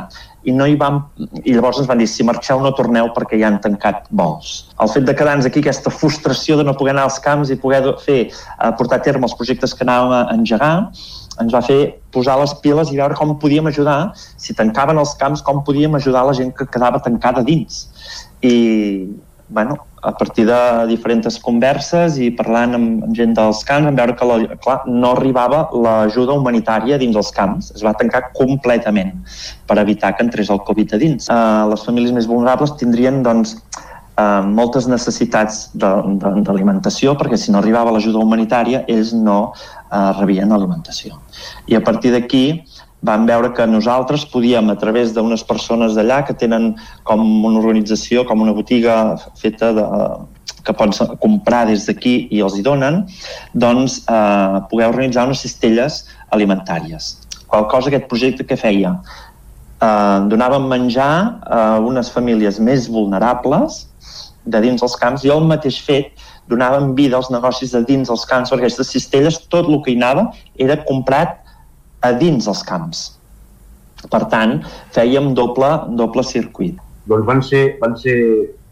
i 0.47 0.53
no 0.55 0.65
hi 0.69 0.75
vam, 0.79 1.01
i 1.43 1.53
llavors 1.53 1.81
ens 1.81 1.89
van 1.89 1.99
dir 1.99 2.07
si 2.07 2.25
marxeu 2.25 2.61
no 2.63 2.71
torneu 2.77 3.09
perquè 3.15 3.39
ja 3.41 3.49
han 3.49 3.59
tancat 3.63 4.05
vols. 4.21 4.69
El 4.81 4.91
fet 4.93 5.05
de 5.07 5.15
quedar-nos 5.17 5.49
aquí, 5.49 5.61
aquesta 5.63 5.91
frustració 5.91 6.57
de 6.57 6.65
no 6.65 6.77
poder 6.79 6.93
anar 6.95 7.09
als 7.09 7.19
camps 7.23 7.51
i 7.51 7.57
poder 7.59 7.81
fer, 8.05 8.19
eh, 8.29 8.71
portar 8.79 9.01
a 9.01 9.05
terme 9.09 9.27
els 9.27 9.35
projectes 9.35 9.75
que 9.75 9.83
anàvem 9.85 10.15
a 10.15 10.21
engegar, 10.37 10.73
ens 11.39 11.53
va 11.55 11.61
fer 11.65 11.79
posar 12.13 12.37
les 12.41 12.53
piles 12.63 12.91
i 12.91 12.99
veure 12.99 13.17
com 13.17 13.37
podíem 13.41 13.69
ajudar, 13.71 14.13
si 14.15 14.55
tancaven 14.57 14.99
els 15.01 15.15
camps, 15.19 15.43
com 15.45 15.63
podíem 15.65 15.95
ajudar 15.99 16.25
la 16.27 16.35
gent 16.37 16.53
que 16.57 16.67
quedava 16.67 17.01
tancada 17.03 17.43
dins. 17.45 17.85
I, 18.41 19.07
bueno, 19.49 19.77
a 20.01 20.11
partir 20.15 20.45
de 20.47 20.59
diferents 20.87 21.39
converses 21.43 22.17
i 22.21 22.29
parlant 22.31 22.77
amb, 22.77 23.07
gent 23.17 23.33
dels 23.37 23.63
camps 23.67 23.89
vam 23.89 23.97
veure 23.97 24.15
que 24.15 24.27
la, 24.29 24.37
clar, 24.63 24.77
no 24.87 25.13
arribava 25.15 25.65
l'ajuda 25.85 26.37
humanitària 26.37 26.99
dins 27.01 27.17
els 27.19 27.31
camps. 27.35 27.73
Es 27.75 27.83
va 27.85 27.95
tancar 27.99 28.29
completament 28.37 29.15
per 29.67 29.79
evitar 29.81 30.13
que 30.15 30.25
entrés 30.27 30.51
el 30.53 30.63
Covid 30.67 30.95
a 30.95 31.01
dins. 31.01 31.27
Uh, 31.27 31.67
les 31.73 31.83
famílies 31.85 32.15
més 32.15 32.29
vulnerables 32.29 32.77
tindrien 32.79 33.21
doncs, 33.25 33.57
uh, 34.19 34.39
moltes 34.45 34.87
necessitats 34.91 35.67
d'alimentació 35.75 37.15
perquè 37.19 37.39
si 37.39 37.51
no 37.51 37.59
arribava 37.59 37.93
l'ajuda 37.95 38.23
humanitària 38.23 38.85
ells 38.87 39.13
no 39.15 39.39
uh, 39.91 40.11
rebien 40.19 40.51
alimentació. 40.51 41.19
I 41.67 41.77
a 41.77 41.83
partir 41.83 42.13
d'aquí 42.15 42.63
vam 43.05 43.25
veure 43.25 43.53
que 43.55 43.65
nosaltres 43.67 44.25
podíem, 44.27 44.69
a 44.69 44.75
través 44.75 45.13
d'unes 45.15 45.43
persones 45.47 45.95
d'allà 45.95 46.23
que 46.27 46.35
tenen 46.35 46.73
com 47.07 47.23
una 47.45 47.61
organització, 47.61 48.25
com 48.27 48.41
una 48.43 48.55
botiga 48.55 49.15
feta 49.39 49.71
de, 49.73 49.85
que 50.65 50.75
pots 50.75 51.01
comprar 51.23 51.65
des 51.69 51.85
d'aquí 51.87 52.27
i 52.35 52.43
els 52.45 52.57
hi 52.57 52.63
donen, 52.65 53.03
doncs 53.53 54.01
eh, 54.03 54.59
poder 54.71 54.89
organitzar 54.91 55.25
unes 55.29 55.41
cistelles 55.45 56.03
alimentàries. 56.35 57.15
Qual 57.49 57.67
cosa 57.71 57.89
aquest 57.89 58.09
projecte 58.11 58.45
que 58.45 58.59
feia? 58.59 58.97
Eh, 59.79 60.17
donàvem 60.31 60.67
menjar 60.69 61.11
a 61.47 61.61
unes 61.79 62.11
famílies 62.11 62.59
més 62.59 62.89
vulnerables 62.91 63.85
de 64.45 64.61
dins 64.63 64.83
els 64.83 64.95
camps 64.99 65.23
i 65.25 65.31
el 65.33 65.45
mateix 65.47 65.79
fet 65.85 66.27
donàvem 66.49 66.93
vida 66.97 67.17
als 67.19 67.29
negocis 67.33 67.73
de 67.75 67.83
dins 67.85 68.09
els 68.09 68.25
camps 68.29 68.51
perquè 68.51 68.67
aquestes 68.67 68.91
cistelles, 68.95 69.39
tot 69.53 69.69
el 69.69 69.79
que 69.85 69.93
hi 69.93 69.97
anava 69.99 70.29
era 70.57 70.79
comprat 70.87 71.39
a 72.01 72.11
dins 72.15 72.47
els 72.47 72.63
camps. 72.65 73.05
Per 74.09 74.21
tant, 74.31 74.59
fèiem 74.95 75.33
doble, 75.35 75.69
doble 75.99 76.23
circuit. 76.23 76.79
Doncs 77.09 77.25
van 77.27 77.41
ser, 77.43 77.63
van 77.81 77.97
ser 77.99 78.15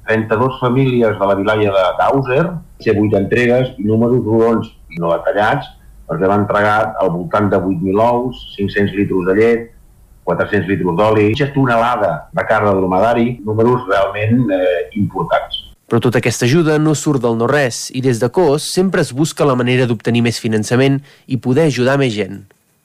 32 0.08 0.60
famílies 0.62 1.18
de 1.20 1.28
la 1.28 1.36
vilalla 1.36 1.74
de 1.76 1.86
Dauser, 2.00 2.46
ser 2.84 2.96
8 2.96 3.20
entregues 3.20 3.74
i 3.78 3.88
números 3.90 4.24
rodons 4.24 4.70
i 4.94 5.02
no 5.04 5.12
detallats, 5.16 5.68
perquè 6.08 6.30
van 6.32 6.46
entregar 6.46 6.94
al 7.02 7.12
voltant 7.12 7.50
de 7.52 7.60
8.000 7.60 8.04
ous, 8.06 8.44
500 8.56 8.96
litres 8.96 9.28
de 9.28 9.36
llet, 9.42 9.66
400 10.28 10.68
litres 10.72 10.96
d'oli, 11.00 11.30
mitja 11.34 11.52
tonelada 11.54 12.12
de 12.36 12.46
carn 12.48 12.68
de 12.68 12.76
dromedari, 12.80 13.28
números 13.48 13.84
realment 13.88 14.48
eh, 14.52 14.88
importants. 15.00 15.67
Però 15.88 16.02
tota 16.04 16.20
aquesta 16.20 16.44
ajuda 16.44 16.76
no 16.84 16.92
surt 17.00 17.24
del 17.24 17.38
no-res 17.40 17.86
i 17.96 18.02
des 18.04 18.20
de 18.20 18.28
COS 18.28 18.66
sempre 18.76 19.00
es 19.06 19.14
busca 19.16 19.48
la 19.48 19.56
manera 19.56 19.86
d'obtenir 19.88 20.22
més 20.26 20.40
finançament 20.44 21.00
i 21.32 21.40
poder 21.40 21.70
ajudar 21.70 21.96
més 22.02 22.12
gent. 22.16 22.42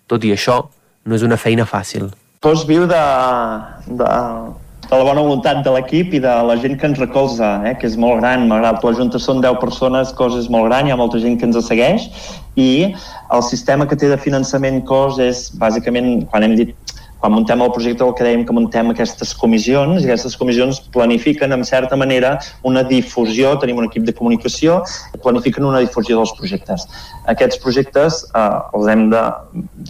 Tot 0.06 0.22
i 0.22 0.30
això, 0.30 0.60
no 1.02 1.18
és 1.18 1.24
una 1.26 1.38
feina 1.40 1.66
fàcil. 1.66 2.12
Tots 2.42 2.62
viu 2.68 2.86
de, 2.90 3.00
de, 3.98 4.10
de 4.86 4.94
la 5.00 5.06
bona 5.08 5.24
voluntat 5.26 5.64
de 5.66 5.74
l'equip 5.74 6.14
i 6.14 6.20
de 6.22 6.36
la 6.46 6.56
gent 6.62 6.78
que 6.78 6.86
ens 6.90 7.02
recolza, 7.02 7.50
eh, 7.66 7.74
que 7.78 7.90
és 7.90 7.98
molt 7.98 8.22
gran, 8.22 8.46
malgrat 8.50 8.82
la 8.86 8.94
Junta 8.98 9.18
són 9.22 9.42
10 9.42 9.58
persones, 9.62 10.14
cosa 10.14 10.38
és 10.38 10.50
molt 10.50 10.70
gran, 10.70 10.86
hi 10.86 10.94
ha 10.94 11.00
molta 11.00 11.18
gent 11.22 11.40
que 11.40 11.48
ens 11.50 11.58
segueix 11.66 12.06
i 12.54 12.70
el 13.34 13.42
sistema 13.46 13.86
que 13.88 13.98
té 13.98 14.10
de 14.10 14.18
finançament 14.20 14.82
COS 14.86 15.18
és 15.26 15.44
bàsicament, 15.58 16.26
quan 16.30 16.46
hem 16.46 16.58
dit 16.58 16.74
quan 17.22 17.30
muntem 17.36 17.60
el 17.62 17.70
projecte 17.70 18.02
el 18.02 18.16
que 18.18 18.24
dèiem 18.26 18.40
que 18.42 18.54
muntem 18.56 18.88
aquestes 18.90 19.30
comissions 19.38 20.02
i 20.02 20.08
aquestes 20.08 20.34
comissions 20.34 20.80
planifiquen 20.90 21.54
en 21.54 21.62
certa 21.62 21.94
manera 21.94 22.32
una 22.66 22.82
difusió, 22.82 23.52
tenim 23.62 23.78
un 23.78 23.86
equip 23.86 24.08
de 24.08 24.14
comunicació, 24.18 24.80
planifiquen 25.22 25.68
una 25.68 25.84
difusió 25.84 26.18
dels 26.18 26.34
projectes. 26.34 26.88
Aquests 27.30 27.62
projectes 27.62 28.24
eh, 28.26 28.42
els 28.74 28.90
hem 28.90 29.06
de 29.14 29.22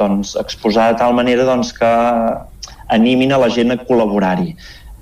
doncs, 0.03 0.37
exposar 0.45 0.91
de 0.93 1.01
tal 1.01 1.17
manera 1.17 1.49
doncs, 1.49 1.73
que 1.73 1.93
animin 2.93 3.33
a 3.33 3.41
la 3.41 3.49
gent 3.49 3.73
a 3.73 3.81
col·laborar-hi 3.81 4.53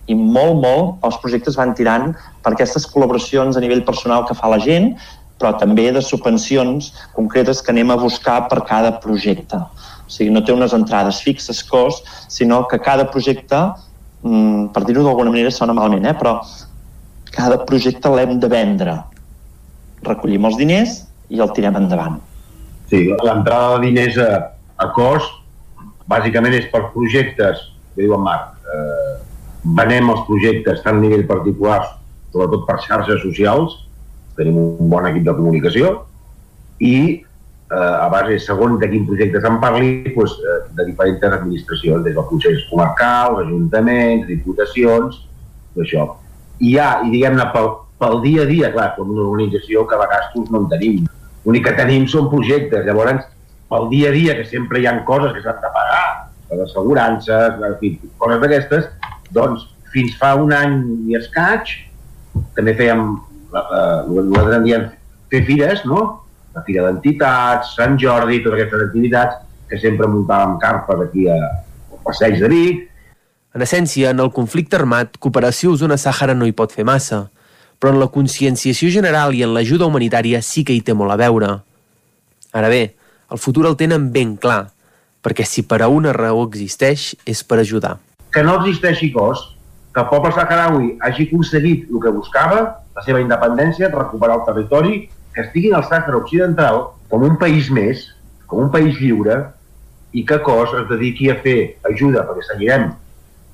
i 0.06 0.14
molt, 0.14 0.62
molt 0.62 1.06
els 1.06 1.18
projectes 1.22 1.58
van 1.58 1.74
tirant 1.78 2.12
per 2.44 2.54
aquestes 2.54 2.86
col·laboracions 2.94 3.58
a 3.58 3.64
nivell 3.64 3.82
personal 3.86 4.22
que 4.28 4.38
fa 4.38 4.50
la 4.54 4.62
gent, 4.62 4.92
però 5.40 5.54
també 5.58 5.88
de 5.90 6.02
subvencions 6.04 6.92
concretes 7.16 7.62
que 7.64 7.74
anem 7.74 7.90
a 7.90 7.98
buscar 7.98 8.44
per 8.50 8.62
cada 8.70 8.98
projecte. 9.02 9.58
O 10.10 10.12
sigui, 10.12 10.32
no 10.34 10.42
té 10.42 10.50
unes 10.50 10.74
entrades 10.74 11.20
fixes, 11.22 11.62
cost, 11.62 12.08
sinó 12.26 12.64
que 12.66 12.80
cada 12.82 13.06
projecte, 13.12 13.60
mm, 14.26 14.72
per 14.74 14.82
dir-ho 14.88 15.04
d'alguna 15.06 15.30
manera 15.30 15.52
sona 15.54 15.76
malament, 15.76 16.08
eh? 16.10 16.14
però 16.18 16.40
cada 17.30 17.60
projecte 17.64 18.10
l'hem 18.10 18.40
de 18.42 18.48
vendre. 18.50 18.96
Recollim 20.02 20.48
els 20.50 20.58
diners 20.58 20.96
i 21.30 21.38
el 21.38 21.54
tirem 21.54 21.78
endavant. 21.78 22.18
Sí, 22.90 23.06
l'entrada 23.22 23.76
de 23.76 23.86
diners 23.86 24.18
a, 24.18 24.30
a 24.82 24.90
cost 24.96 25.30
bàsicament 26.10 26.58
és 26.58 26.66
per 26.72 26.88
projectes, 26.90 27.62
que 27.94 28.02
diu 28.02 28.16
en 28.16 28.26
Marc, 28.26 28.56
eh, 28.66 29.14
venem 29.78 30.10
els 30.10 30.26
projectes 30.26 30.82
tant 30.82 30.98
a 30.98 31.04
nivell 31.04 31.22
particular, 31.28 31.84
sobretot 32.34 32.66
per 32.66 32.80
xarxes 32.82 33.22
socials, 33.22 33.84
tenim 34.34 34.58
un 34.58 34.90
bon 34.90 35.06
equip 35.06 35.22
de 35.28 35.36
comunicació, 35.38 35.92
i 36.82 37.22
eh, 37.70 38.04
a 38.04 38.08
base, 38.12 38.38
segons 38.44 38.80
de 38.80 38.88
quin 38.90 39.06
projecte 39.08 39.40
se'n 39.42 39.58
parli, 39.62 39.92
doncs, 40.14 40.36
eh, 40.42 40.58
de 40.78 40.86
diferents 40.90 41.22
administracions, 41.30 42.04
des 42.04 42.16
dels 42.16 42.28
consells 42.30 42.66
comarcals, 42.70 43.44
ajuntaments, 43.46 44.26
diputacions, 44.28 45.20
això. 45.78 46.06
I 46.60 46.76
ha, 46.78 46.90
i 47.06 47.12
diguem-ne, 47.14 47.46
pel, 47.54 47.70
pel 48.00 48.20
dia 48.24 48.44
a 48.44 48.50
dia, 48.50 48.72
clar, 48.74 48.94
com 48.96 49.12
una 49.14 49.26
organització 49.28 49.86
que 49.88 49.96
a 49.96 50.02
vegades 50.04 50.50
no 50.50 50.64
en 50.64 50.70
tenim. 50.72 51.04
L'únic 51.44 51.68
que 51.68 51.76
tenim 51.78 52.06
són 52.10 52.28
projectes, 52.32 52.84
llavors, 52.84 53.28
pel 53.70 53.86
dia 53.92 54.10
a 54.10 54.16
dia, 54.16 54.36
que 54.36 54.48
sempre 54.50 54.80
hi 54.80 54.88
han 54.90 55.04
coses 55.08 55.32
que 55.36 55.44
s'han 55.44 55.60
de 55.62 55.70
pagar, 55.76 56.06
les 56.50 56.64
assegurances, 56.66 57.60
en 57.62 57.76
fi, 57.80 57.94
coses 58.18 58.40
d'aquestes, 58.42 58.90
doncs 59.30 59.68
fins 59.94 60.16
fa 60.18 60.34
un 60.38 60.52
any 60.54 60.74
i 61.10 61.16
escaig 61.18 61.70
també 62.56 62.74
fèiem, 62.78 63.04
eh, 63.54 64.00
nosaltres 64.08 64.56
en 64.56 64.66
diem 64.66 64.86
fer 65.30 65.44
fires, 65.46 65.84
no? 65.86 66.00
La 66.54 66.62
Fira 66.66 66.84
d'Entitats, 66.86 67.74
Sant 67.78 67.98
Jordi, 68.00 68.40
totes 68.44 68.58
aquestes 68.58 68.86
activitats 68.88 69.40
que 69.70 69.78
sempre 69.78 70.08
muntàvem 70.10 70.56
carpes 70.62 71.04
aquí 71.06 71.28
a, 71.30 71.36
al 71.38 72.00
Passeig 72.06 72.40
de 72.42 72.50
Vic. 72.50 72.86
En 73.54 73.62
essència, 73.66 74.10
en 74.14 74.22
el 74.22 74.30
conflicte 74.34 74.78
armat, 74.78 75.16
Cooperació 75.18 75.74
Osona 75.74 75.98
Sàhara 75.98 76.34
no 76.38 76.46
hi 76.46 76.54
pot 76.56 76.74
fer 76.74 76.86
massa, 76.86 77.24
però 77.78 77.94
en 77.94 78.00
la 78.02 78.10
conscienciació 78.12 78.90
general 78.94 79.34
i 79.34 79.44
en 79.46 79.54
l'ajuda 79.54 79.88
humanitària 79.88 80.42
sí 80.44 80.64
que 80.66 80.74
hi 80.74 80.82
té 80.86 80.94
molt 80.94 81.14
a 81.14 81.18
veure. 81.18 81.54
Ara 82.52 82.70
bé, 82.70 82.82
el 83.30 83.38
futur 83.38 83.66
el 83.70 83.78
tenen 83.78 84.10
ben 84.14 84.34
clar, 84.42 84.66
perquè 85.22 85.46
si 85.46 85.64
per 85.66 85.80
a 85.84 85.88
una 85.88 86.12
raó 86.16 86.44
existeix, 86.48 87.14
és 87.26 87.42
per 87.46 87.60
ajudar. 87.62 87.96
Que 88.34 88.42
no 88.46 88.58
existeixi 88.60 89.10
cos, 89.14 89.42
que 89.94 90.02
el 90.02 90.10
poble 90.10 90.30
saharaui 90.34 90.96
hagi 91.06 91.26
aconseguit 91.28 91.88
el 91.90 92.02
que 92.02 92.12
buscava, 92.14 92.60
la 92.94 93.06
seva 93.06 93.22
independència, 93.22 93.90
recuperar 93.94 94.40
el 94.40 94.46
territori, 94.46 95.00
que 95.34 95.44
estiguin 95.46 95.76
al 95.76 95.86
Sàhara 95.86 96.18
Occidental 96.18 96.82
com 97.10 97.24
un 97.26 97.36
país 97.38 97.70
més, 97.74 98.06
com 98.50 98.64
un 98.64 98.70
país 98.72 98.98
lliure, 99.00 99.38
i 100.12 100.24
que 100.26 100.40
COS 100.42 100.74
es 100.80 100.88
dediqui 100.90 101.30
a 101.30 101.36
fer 101.44 101.58
ajuda, 101.90 102.24
perquè 102.26 102.46
seguirem, 102.48 102.88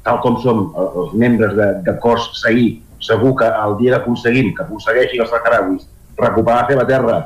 tal 0.06 0.20
com 0.24 0.38
som 0.40 0.62
els 0.80 1.14
membres 1.18 1.52
de, 1.56 1.68
de 1.84 1.96
COS 2.00 2.30
seguir, 2.40 2.78
segur 3.04 3.34
que 3.40 3.48
el 3.48 3.76
dia 3.80 3.96
que 3.96 4.02
aconseguim, 4.02 4.52
que 4.56 4.64
aconsegueixin 4.64 5.24
els 5.24 5.32
saharauis 5.32 5.84
recuperar 6.16 6.62
la 6.62 6.68
seva 6.70 6.86
terra, 6.88 7.18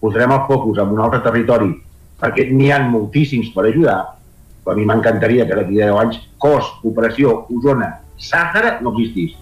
posarem 0.00 0.32
el 0.32 0.46
focus 0.48 0.80
en 0.80 0.94
un 0.94 1.02
altre 1.04 1.20
territori, 1.26 1.74
perquè 2.20 2.46
n'hi 2.52 2.70
ha 2.72 2.80
moltíssims 2.86 3.50
per 3.52 3.66
ajudar, 3.68 3.98
però 4.64 4.76
a 4.76 4.78
mi 4.78 4.86
m'encantaria 4.88 5.44
que 5.48 5.58
d'aquí 5.58 5.76
10 5.76 6.00
anys 6.04 6.22
COS, 6.40 6.72
Operació, 6.88 7.42
Osona, 7.52 7.92
Sàhara 8.20 8.78
no 8.84 8.94
existís. 8.94 9.36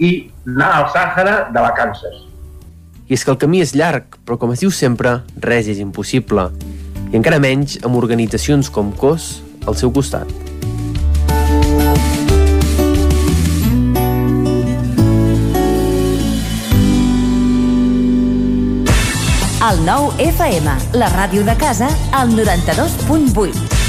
I 0.00 0.12
anar 0.48 0.70
al 0.76 0.86
Sàhara 0.92 1.34
de 1.52 1.64
vacances 1.64 2.20
i 3.08 3.16
és 3.16 3.24
que 3.24 3.32
el 3.34 3.40
camí 3.40 3.62
és 3.64 3.74
llarg, 3.74 4.18
però 4.26 4.38
com 4.38 4.52
es 4.54 4.62
diu 4.62 4.70
sempre, 4.70 5.20
res 5.42 5.68
és 5.68 5.82
impossible. 5.82 6.48
I 7.12 7.18
encara 7.18 7.42
menys 7.42 7.78
amb 7.82 7.98
organitzacions 7.98 8.70
com 8.72 8.94
COS 8.96 9.42
al 9.66 9.78
seu 9.78 9.92
costat. 9.92 10.30
El 19.62 19.84
nou 19.86 20.10
FM, 20.18 20.74
la 20.98 21.12
ràdio 21.12 21.44
de 21.46 21.54
casa, 21.56 21.92
al 22.18 22.34
92.8. 22.34 23.81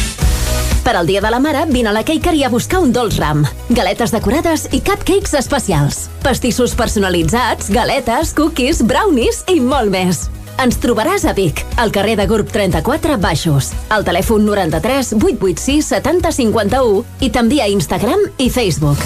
Per 0.83 0.97
al 0.97 1.07
Dia 1.07 1.21
de 1.21 1.29
la 1.31 1.39
Mare, 1.39 1.63
vine 1.69 1.89
a 1.89 1.93
la 1.95 2.03
Cakery 2.03 2.43
a 2.43 2.49
buscar 2.51 2.81
un 2.83 2.91
dolç 2.91 3.15
ram. 3.21 3.45
Galetes 3.71 4.11
decorades 4.11 4.65
i 4.75 4.81
cupcakes 4.83 5.31
especials. 5.39 6.09
Pastissos 6.25 6.75
personalitzats, 6.75 7.71
galetes, 7.71 8.33
cookies, 8.35 8.83
brownies 8.83 9.45
i 9.47 9.61
molt 9.63 9.93
més. 9.93 10.25
Ens 10.59 10.77
trobaràs 10.83 11.23
a 11.25 11.33
Vic, 11.33 11.63
al 11.79 11.95
carrer 11.95 12.17
de 12.19 12.27
Gurb 12.27 12.51
34 12.51 13.15
Baixos, 13.17 13.71
al 13.89 14.03
telèfon 14.03 14.43
93 14.45 15.15
886 15.21 15.93
70 15.95 16.35
51 16.43 17.23
i 17.23 17.31
també 17.31 17.63
a 17.63 17.71
Instagram 17.71 18.27
i 18.37 18.51
Facebook. 18.51 18.99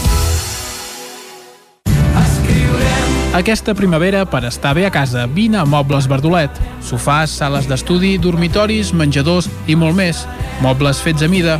Aquesta 3.37 3.75
primavera, 3.77 4.23
per 4.25 4.47
estar 4.47 4.71
bé 4.73 4.87
a 4.87 4.89
casa, 4.89 5.27
vine 5.29 5.59
a 5.61 5.65
Mobles 5.65 6.07
Verdolet. 6.09 6.49
Sofàs, 6.81 7.29
sales 7.37 7.67
d'estudi, 7.69 8.15
dormitoris, 8.17 8.89
menjadors 8.97 9.45
i 9.69 9.75
molt 9.77 9.93
més. 9.93 10.23
Mobles 10.65 11.03
fets 11.05 11.21
a 11.21 11.29
mida. 11.29 11.59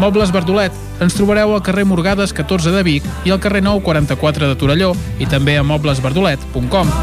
Mobles 0.00 0.32
Verdolet. 0.32 0.72
Ens 1.04 1.18
trobareu 1.18 1.52
al 1.52 1.60
carrer 1.62 1.84
Morgades 1.84 2.32
14 2.32 2.72
de 2.72 2.80
Vic 2.86 3.04
i 3.28 3.34
al 3.34 3.42
carrer 3.44 3.60
Nou 3.60 3.82
44 3.84 4.48
de 4.48 4.56
Torelló 4.56 4.94
i 5.20 5.28
també 5.28 5.58
a 5.58 5.66
moblesverdolet.com. 5.68 6.94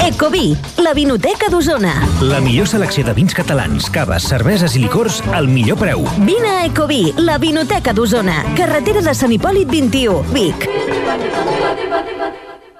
Ecoví, 0.00 0.56
la 0.80 0.94
vinoteca 0.96 1.52
d'Osona. 1.52 1.92
La 2.24 2.40
millor 2.40 2.72
selecció 2.72 3.04
de 3.04 3.12
vins 3.12 3.36
catalans, 3.36 3.90
caves, 3.92 4.30
cerveses 4.32 4.78
i 4.80 4.86
licors 4.86 5.20
al 5.36 5.52
millor 5.52 5.76
preu. 5.82 6.08
Vine 6.24 6.56
a 6.56 6.64
Ecoví, 6.72 7.12
la 7.20 7.36
vinoteca 7.36 7.92
d'Osona. 7.92 8.40
Carretera 8.56 9.04
de 9.04 9.14
Sant 9.14 9.36
Hipòlit 9.36 9.68
21, 9.68 10.24
Vic. 10.32 10.99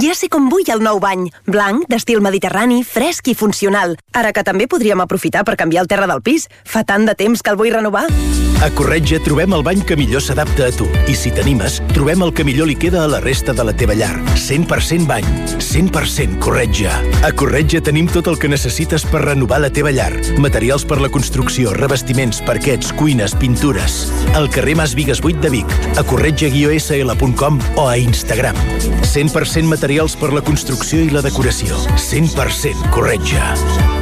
Ja 0.00 0.14
sé 0.16 0.30
com 0.32 0.46
vull 0.48 0.64
el 0.72 0.80
nou 0.80 0.96
bany. 1.04 1.26
Blanc, 1.44 1.84
d'estil 1.92 2.22
mediterrani, 2.24 2.80
fresc 2.80 3.28
i 3.28 3.34
funcional. 3.36 3.98
Ara 4.16 4.32
que 4.32 4.40
també 4.40 4.64
podríem 4.64 5.04
aprofitar 5.04 5.44
per 5.44 5.58
canviar 5.60 5.84
el 5.84 5.92
terra 5.92 6.08
del 6.08 6.24
pis. 6.24 6.48
Fa 6.64 6.80
tant 6.80 7.04
de 7.04 7.12
temps 7.12 7.44
que 7.44 7.52
el 7.52 7.60
vull 7.60 7.74
renovar. 7.76 8.06
A 8.62 8.70
Corretja 8.70 9.18
trobem 9.18 9.50
el 9.56 9.62
bany 9.66 9.80
que 9.82 9.96
millor 9.98 10.22
s'adapta 10.22 10.68
a 10.68 10.72
tu. 10.74 10.86
I 11.10 11.16
si 11.18 11.32
t'animes, 11.34 11.80
trobem 11.90 12.20
el 12.22 12.30
que 12.30 12.44
millor 12.46 12.68
li 12.70 12.76
queda 12.78 13.00
a 13.02 13.08
la 13.10 13.18
resta 13.18 13.50
de 13.50 13.64
la 13.66 13.72
teva 13.74 13.96
llar. 13.98 14.14
100% 14.38 15.08
bany. 15.08 15.26
100% 15.58 16.38
Corretja. 16.38 16.92
A 17.26 17.32
Corretja 17.34 17.80
tenim 17.82 18.06
tot 18.06 18.30
el 18.30 18.38
que 18.38 18.50
necessites 18.52 19.02
per 19.10 19.24
renovar 19.24 19.58
la 19.64 19.72
teva 19.74 19.90
llar. 19.90 20.12
Materials 20.38 20.86
per 20.86 21.00
la 21.02 21.10
construcció, 21.10 21.74
revestiments, 21.74 22.38
parquets, 22.46 22.92
cuines, 22.94 23.34
pintures. 23.34 23.98
Al 24.38 24.46
carrer 24.48 24.76
Mas 24.78 24.94
Vigues 24.94 25.24
8 25.24 25.42
de 25.42 25.50
Vic, 25.56 25.76
a 25.98 26.06
corretja-sl.com 26.06 27.58
o 27.74 27.88
a 27.88 27.98
Instagram. 27.98 28.62
100% 29.02 29.66
materials 29.66 30.14
per 30.14 30.30
la 30.30 30.46
construcció 30.46 31.02
i 31.02 31.10
la 31.10 31.26
decoració. 31.26 31.82
100% 31.98 32.94
Corretja. 32.94 34.01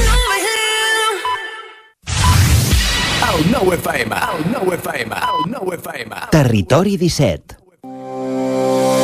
Territori 6.29 6.97
17. 6.97 9.00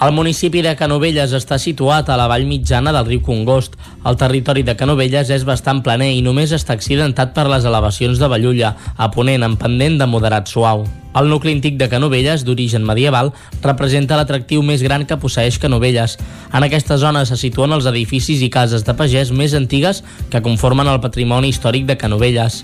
El 0.00 0.14
municipi 0.16 0.62
de 0.64 0.70
Canovelles 0.80 1.34
està 1.36 1.58
situat 1.60 2.08
a 2.08 2.14
la 2.16 2.24
vall 2.30 2.46
mitjana 2.48 2.88
del 2.96 3.04
riu 3.04 3.20
Congost. 3.20 3.74
El 4.08 4.16
territori 4.16 4.62
de 4.64 4.72
Canovelles 4.72 5.28
és 5.28 5.44
bastant 5.44 5.82
planer 5.84 6.08
i 6.16 6.22
només 6.24 6.54
està 6.56 6.72
accidentat 6.72 7.34
per 7.36 7.44
les 7.52 7.66
elevacions 7.68 8.16
de 8.16 8.30
Vallulla, 8.32 8.70
a 8.96 9.10
ponent 9.12 9.44
en 9.44 9.58
pendent 9.60 10.00
de 10.00 10.08
moderat 10.08 10.48
suau. 10.48 10.86
El 11.20 11.28
nucli 11.28 11.52
antic 11.52 11.76
de 11.76 11.90
Canovelles, 11.92 12.46
d'origen 12.48 12.88
medieval, 12.88 13.34
representa 13.60 14.16
l'atractiu 14.16 14.64
més 14.64 14.80
gran 14.80 15.04
que 15.04 15.20
posseix 15.20 15.60
Canovelles. 15.60 16.16
En 16.48 16.64
aquesta 16.64 16.96
zona 16.96 17.26
se 17.28 17.36
situen 17.36 17.76
els 17.76 17.92
edificis 17.92 18.40
i 18.40 18.48
cases 18.48 18.88
de 18.88 18.96
pagès 18.96 19.36
més 19.36 19.52
antigues 19.52 20.00
que 20.32 20.40
conformen 20.40 20.88
el 20.88 21.04
patrimoni 21.04 21.52
històric 21.52 21.84
de 21.84 22.00
Canovelles. 22.00 22.62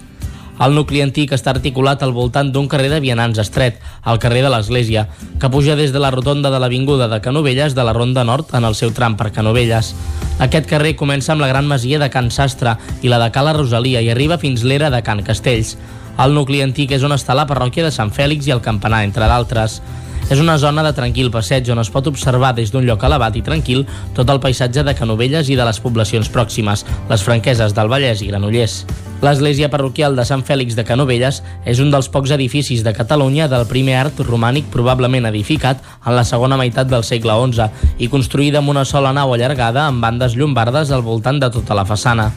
El 0.57 0.73
nucli 0.73 1.03
antic 1.05 1.35
està 1.37 1.53
articulat 1.53 2.01
al 2.01 2.15
voltant 2.17 2.49
d'un 2.53 2.69
carrer 2.73 2.89
de 2.89 3.01
vianants 3.05 3.37
estret, 3.43 3.77
el 4.09 4.21
carrer 4.23 4.41
de 4.41 4.49
l'Església, 4.53 5.03
que 5.41 5.51
puja 5.53 5.77
des 5.77 5.93
de 5.93 6.01
la 6.01 6.11
rotonda 6.15 6.49
de 6.51 6.61
l'Avinguda 6.63 7.11
de 7.13 7.21
Canovelles 7.21 7.77
de 7.77 7.85
la 7.85 7.93
Ronda 7.93 8.25
Nord 8.25 8.55
en 8.57 8.65
el 8.65 8.75
seu 8.75 8.95
tram 8.97 9.19
per 9.21 9.35
Canovelles. 9.37 9.93
Aquest 10.41 10.69
carrer 10.71 10.95
comença 10.97 11.35
amb 11.35 11.45
la 11.45 11.51
gran 11.53 11.69
masia 11.69 12.01
de 12.01 12.09
Can 12.09 12.31
Sastre 12.33 12.79
i 13.03 13.13
la 13.13 13.21
de 13.21 13.29
Cala 13.37 13.53
Rosalia 13.53 14.01
i 14.01 14.09
arriba 14.09 14.41
fins 14.41 14.65
l'era 14.65 14.89
de 14.89 15.03
Can 15.05 15.21
Castells. 15.29 15.77
El 16.17 16.33
nucli 16.33 16.63
antic 16.65 16.97
és 16.97 17.05
on 17.05 17.13
està 17.13 17.37
la 17.37 17.45
parròquia 17.45 17.85
de 17.85 17.93
Sant 17.93 18.09
Fèlix 18.09 18.49
i 18.49 18.57
el 18.57 18.65
campanar, 18.65 19.05
entre 19.05 19.29
d'altres. 19.29 19.83
És 20.27 20.41
una 20.43 20.57
zona 20.59 20.83
de 20.83 20.91
tranquil 20.91 21.29
passeig 21.31 21.69
on 21.71 21.79
es 21.79 21.91
pot 21.95 22.09
observar 22.11 22.49
des 22.57 22.73
d'un 22.75 22.83
lloc 22.83 23.05
elevat 23.07 23.37
i 23.39 23.45
tranquil 23.47 23.85
tot 24.15 24.27
el 24.33 24.41
paisatge 24.43 24.83
de 24.83 24.95
Canovelles 24.99 25.47
i 25.47 25.55
de 25.55 25.67
les 25.69 25.79
poblacions 25.79 26.27
pròximes, 26.35 26.83
les 27.07 27.23
franqueses 27.23 27.77
del 27.77 27.93
Vallès 27.93 28.25
i 28.27 28.33
Granollers. 28.33 28.81
L'església 29.23 29.71
parroquial 29.71 30.19
de 30.19 30.25
Sant 30.27 30.43
Fèlix 30.43 30.75
de 30.75 30.83
Canovelles 30.85 31.39
és 31.65 31.79
un 31.79 31.95
dels 31.95 32.11
pocs 32.11 32.35
edificis 32.35 32.83
de 32.83 32.93
Catalunya 32.97 33.47
del 33.47 33.69
primer 33.71 34.01
art 34.01 34.19
romànic 34.27 34.67
probablement 34.75 35.31
edificat 35.31 35.79
en 36.03 36.19
la 36.19 36.27
segona 36.27 36.59
meitat 36.59 36.91
del 36.91 37.07
segle 37.07 37.39
XI 37.47 37.71
i 38.03 38.11
construïda 38.11 38.59
amb 38.59 38.75
una 38.75 38.85
sola 38.85 39.15
nau 39.15 39.31
allargada 39.33 39.87
amb 39.87 40.03
bandes 40.03 40.35
llombardes 40.35 40.91
al 40.91 41.07
voltant 41.07 41.39
de 41.39 41.55
tota 41.55 41.79
la 41.79 41.87
façana. 41.87 42.33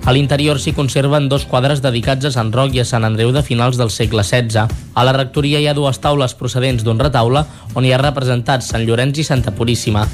A 0.00 0.12
l'interior 0.16 0.58
s'hi 0.58 0.72
conserven 0.72 1.28
dos 1.28 1.44
quadres 1.44 1.82
dedicats 1.84 2.24
a 2.24 2.32
Sant 2.32 2.48
Roc 2.54 2.72
i 2.74 2.80
a 2.80 2.86
Sant 2.88 3.04
Andreu 3.04 3.34
de 3.36 3.42
finals 3.44 3.76
del 3.76 3.92
segle 3.92 4.24
XVI. 4.24 4.64
A 4.96 5.04
la 5.04 5.12
rectoria 5.12 5.60
hi 5.60 5.68
ha 5.68 5.76
dues 5.76 6.00
taules 6.00 6.34
procedents 6.34 6.82
d'un 6.86 6.98
retaule 6.98 7.44
on 7.76 7.84
hi 7.84 7.92
ha 7.92 8.00
representats 8.00 8.72
Sant 8.72 8.88
Llorenç 8.88 9.20
i 9.20 9.26
Santa 9.28 9.52
Puríssima. 9.52 10.06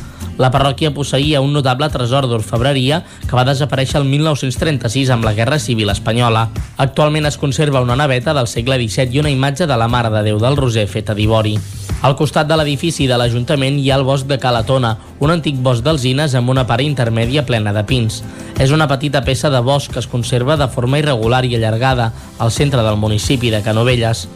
La 0.42 0.50
parròquia 0.52 0.92
posseïa 0.92 1.40
un 1.40 1.54
notable 1.56 1.88
tresor 1.88 2.26
d'orfebreria 2.28 3.00
que 3.24 3.38
va 3.38 3.46
desaparèixer 3.48 4.02
el 4.02 4.10
1936 4.10 5.14
amb 5.14 5.24
la 5.24 5.32
Guerra 5.38 5.62
Civil 5.62 5.94
Espanyola. 5.94 6.48
Actualment 6.76 7.30
es 7.30 7.38
conserva 7.40 7.80
una 7.80 7.96
naveta 7.96 8.34
del 8.36 8.50
segle 8.50 8.76
XVII 8.82 9.16
i 9.16 9.24
una 9.24 9.32
imatge 9.32 9.70
de 9.70 9.80
la 9.80 9.88
Mare 9.88 10.12
de 10.12 10.26
Déu 10.28 10.42
del 10.42 10.58
Roser 10.60 10.88
feta 10.90 11.14
d'ivori. 11.14 11.56
Al 12.02 12.14
costat 12.14 12.46
de 12.46 12.56
l'edifici 12.58 13.06
de 13.08 13.16
l'Ajuntament 13.16 13.78
hi 13.80 13.88
ha 13.90 13.96
el 13.96 14.04
bosc 14.04 14.26
de 14.28 14.36
Calatona, 14.38 14.92
un 15.18 15.32
antic 15.32 15.56
bosc 15.64 15.82
d'alzines 15.82 16.34
amb 16.36 16.52
una 16.52 16.66
part 16.68 16.84
intermèdia 16.84 17.46
plena 17.48 17.72
de 17.72 17.82
pins. 17.88 18.20
És 18.60 18.70
una 18.70 18.86
petita 18.86 19.22
peça 19.24 19.50
de 19.50 19.62
bosc 19.64 19.92
que 19.92 20.02
es 20.02 20.06
conserva 20.06 20.58
de 20.60 20.68
forma 20.68 21.00
irregular 21.00 21.44
i 21.46 21.54
allargada 21.56 22.12
al 22.38 22.52
centre 22.52 22.84
del 22.84 23.00
municipi 23.00 23.50
de 23.50 23.62
Canovelles. 23.64 24.26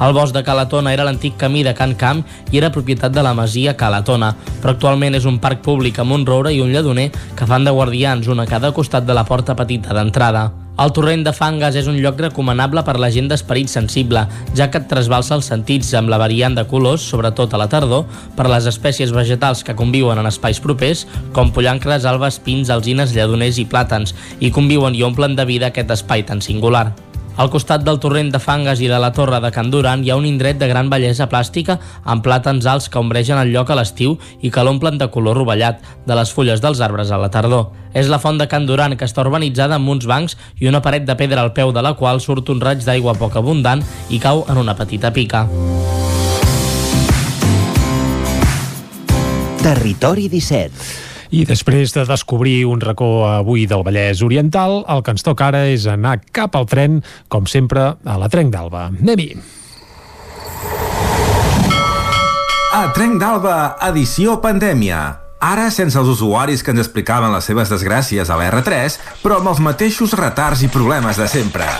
El 0.00 0.14
bosc 0.16 0.32
de 0.32 0.42
Calatona 0.42 0.94
era 0.94 1.04
l'antic 1.04 1.36
camí 1.36 1.62
de 1.62 1.74
Can 1.76 1.92
Camp 2.00 2.24
i 2.50 2.58
era 2.58 2.72
propietat 2.72 3.12
de 3.12 3.22
la 3.22 3.34
masia 3.36 3.76
Calatona, 3.76 4.32
però 4.62 4.72
actualment 4.72 5.14
és 5.14 5.28
un 5.28 5.36
parc 5.44 5.60
públic 5.66 6.00
amb 6.00 6.16
un 6.16 6.24
roure 6.26 6.54
i 6.56 6.62
un 6.64 6.72
lledoner 6.72 7.10
que 7.36 7.46
fan 7.46 7.68
de 7.68 7.76
guardians, 7.76 8.32
un 8.32 8.40
a 8.40 8.48
cada 8.48 8.72
costat 8.72 9.04
de 9.04 9.14
la 9.14 9.26
porta 9.28 9.54
petita 9.54 9.92
d'entrada. 9.92 10.48
El 10.80 10.94
torrent 10.96 11.20
de 11.26 11.32
Fangas 11.36 11.74
és 11.76 11.88
un 11.90 11.98
lloc 12.00 12.22
recomanable 12.22 12.80
per 12.86 12.94
la 13.02 13.10
gent 13.12 13.26
d'esperit 13.28 13.68
sensible, 13.68 14.22
ja 14.56 14.70
que 14.72 14.80
et 14.80 14.86
trasbalsa 14.88 15.34
els 15.36 15.50
sentits 15.50 15.90
amb 15.98 16.08
la 16.08 16.16
variant 16.22 16.56
de 16.56 16.64
colors, 16.70 17.04
sobretot 17.04 17.52
a 17.52 17.60
la 17.60 17.66
tardor, 17.68 18.06
per 18.38 18.48
les 18.48 18.64
espècies 18.70 19.12
vegetals 19.12 19.60
que 19.66 19.76
conviuen 19.76 20.22
en 20.22 20.30
espais 20.30 20.62
propers, 20.64 21.04
com 21.36 21.52
pollancres, 21.52 22.08
albes, 22.08 22.40
pins, 22.40 22.72
alzines, 22.72 23.12
lledoners 23.12 23.60
i 23.60 23.68
plàtans, 23.68 24.16
i 24.40 24.48
conviuen 24.56 24.96
i 24.96 25.04
omplen 25.04 25.36
de 25.36 25.44
vida 25.52 25.68
aquest 25.68 25.92
espai 26.00 26.24
tan 26.24 26.40
singular. 26.40 26.88
Al 27.40 27.48
costat 27.48 27.80
del 27.80 27.96
torrent 27.96 28.28
de 28.34 28.38
Fangas 28.38 28.82
i 28.84 28.88
de 28.90 28.98
la 29.00 29.14
torre 29.16 29.38
de 29.40 29.48
Can 29.48 29.70
Duran 29.72 30.02
hi 30.04 30.10
ha 30.12 30.16
un 30.20 30.26
indret 30.28 30.58
de 30.60 30.66
gran 30.68 30.90
bellesa 30.92 31.24
plàstica 31.32 31.78
amb 32.04 32.20
plàtans 32.26 32.66
alts 32.68 32.90
que 32.92 33.00
ombregen 33.00 33.40
el 33.40 33.48
lloc 33.54 33.72
a 33.72 33.78
l'estiu 33.78 34.18
i 34.44 34.50
que 34.52 34.60
l'omplen 34.60 35.00
de 35.00 35.08
color 35.08 35.40
rovellat, 35.40 35.80
de 36.04 36.18
les 36.18 36.34
fulles 36.36 36.60
dels 36.60 36.84
arbres 36.84 37.08
a 37.08 37.16
la 37.16 37.30
tardor. 37.32 37.70
És 37.96 38.12
la 38.12 38.20
font 38.20 38.36
de 38.36 38.44
Can 38.44 38.68
Duran, 38.68 38.92
que 38.92 39.08
està 39.08 39.24
urbanitzada 39.24 39.80
amb 39.80 39.88
uns 39.88 40.04
bancs 40.04 40.36
i 40.60 40.68
una 40.68 40.84
paret 40.84 41.08
de 41.08 41.16
pedra 41.16 41.40
al 41.40 41.54
peu 41.56 41.72
de 41.72 41.80
la 41.80 41.96
qual 41.96 42.20
surt 42.20 42.52
un 42.52 42.60
raig 42.60 42.84
d'aigua 42.84 43.16
poc 43.16 43.40
abundant 43.40 43.80
i 44.10 44.20
cau 44.20 44.44
en 44.44 44.60
una 44.60 44.76
petita 44.76 45.08
pica. 45.08 45.46
Territori 49.64 50.28
17. 50.28 51.09
I 51.30 51.44
després 51.46 51.92
de 51.94 52.02
descobrir 52.08 52.64
un 52.66 52.80
racó 52.82 53.22
avui 53.28 53.62
del 53.70 53.84
Vallès 53.86 54.18
Oriental, 54.26 54.80
el 54.90 55.04
que 55.06 55.14
ens 55.14 55.22
toca 55.22 55.46
ara 55.46 55.62
és 55.70 55.86
anar 55.86 56.16
cap 56.34 56.58
al 56.58 56.66
tren, 56.66 56.98
com 57.30 57.46
sempre, 57.46 57.92
a 58.02 58.16
la 58.18 58.28
Trenc 58.32 58.50
d'Alba. 58.50 58.88
Anem-hi! 58.90 59.30
A 62.74 62.82
Trenc 62.94 63.22
d'Alba, 63.22 63.56
edició 63.92 64.40
pandèmia. 64.42 65.00
Ara 65.40 65.70
sense 65.72 65.96
els 65.96 66.10
usuaris 66.10 66.66
que 66.66 66.74
ens 66.74 66.82
explicaven 66.82 67.32
les 67.32 67.46
seves 67.46 67.70
desgràcies 67.70 68.28
a 68.28 68.36
la 68.36 68.50
R3, 68.50 68.98
però 69.22 69.38
amb 69.38 69.54
els 69.54 69.62
mateixos 69.62 70.18
retards 70.18 70.66
i 70.66 70.68
problemes 70.68 71.16
de 71.16 71.30
sempre. 71.30 71.70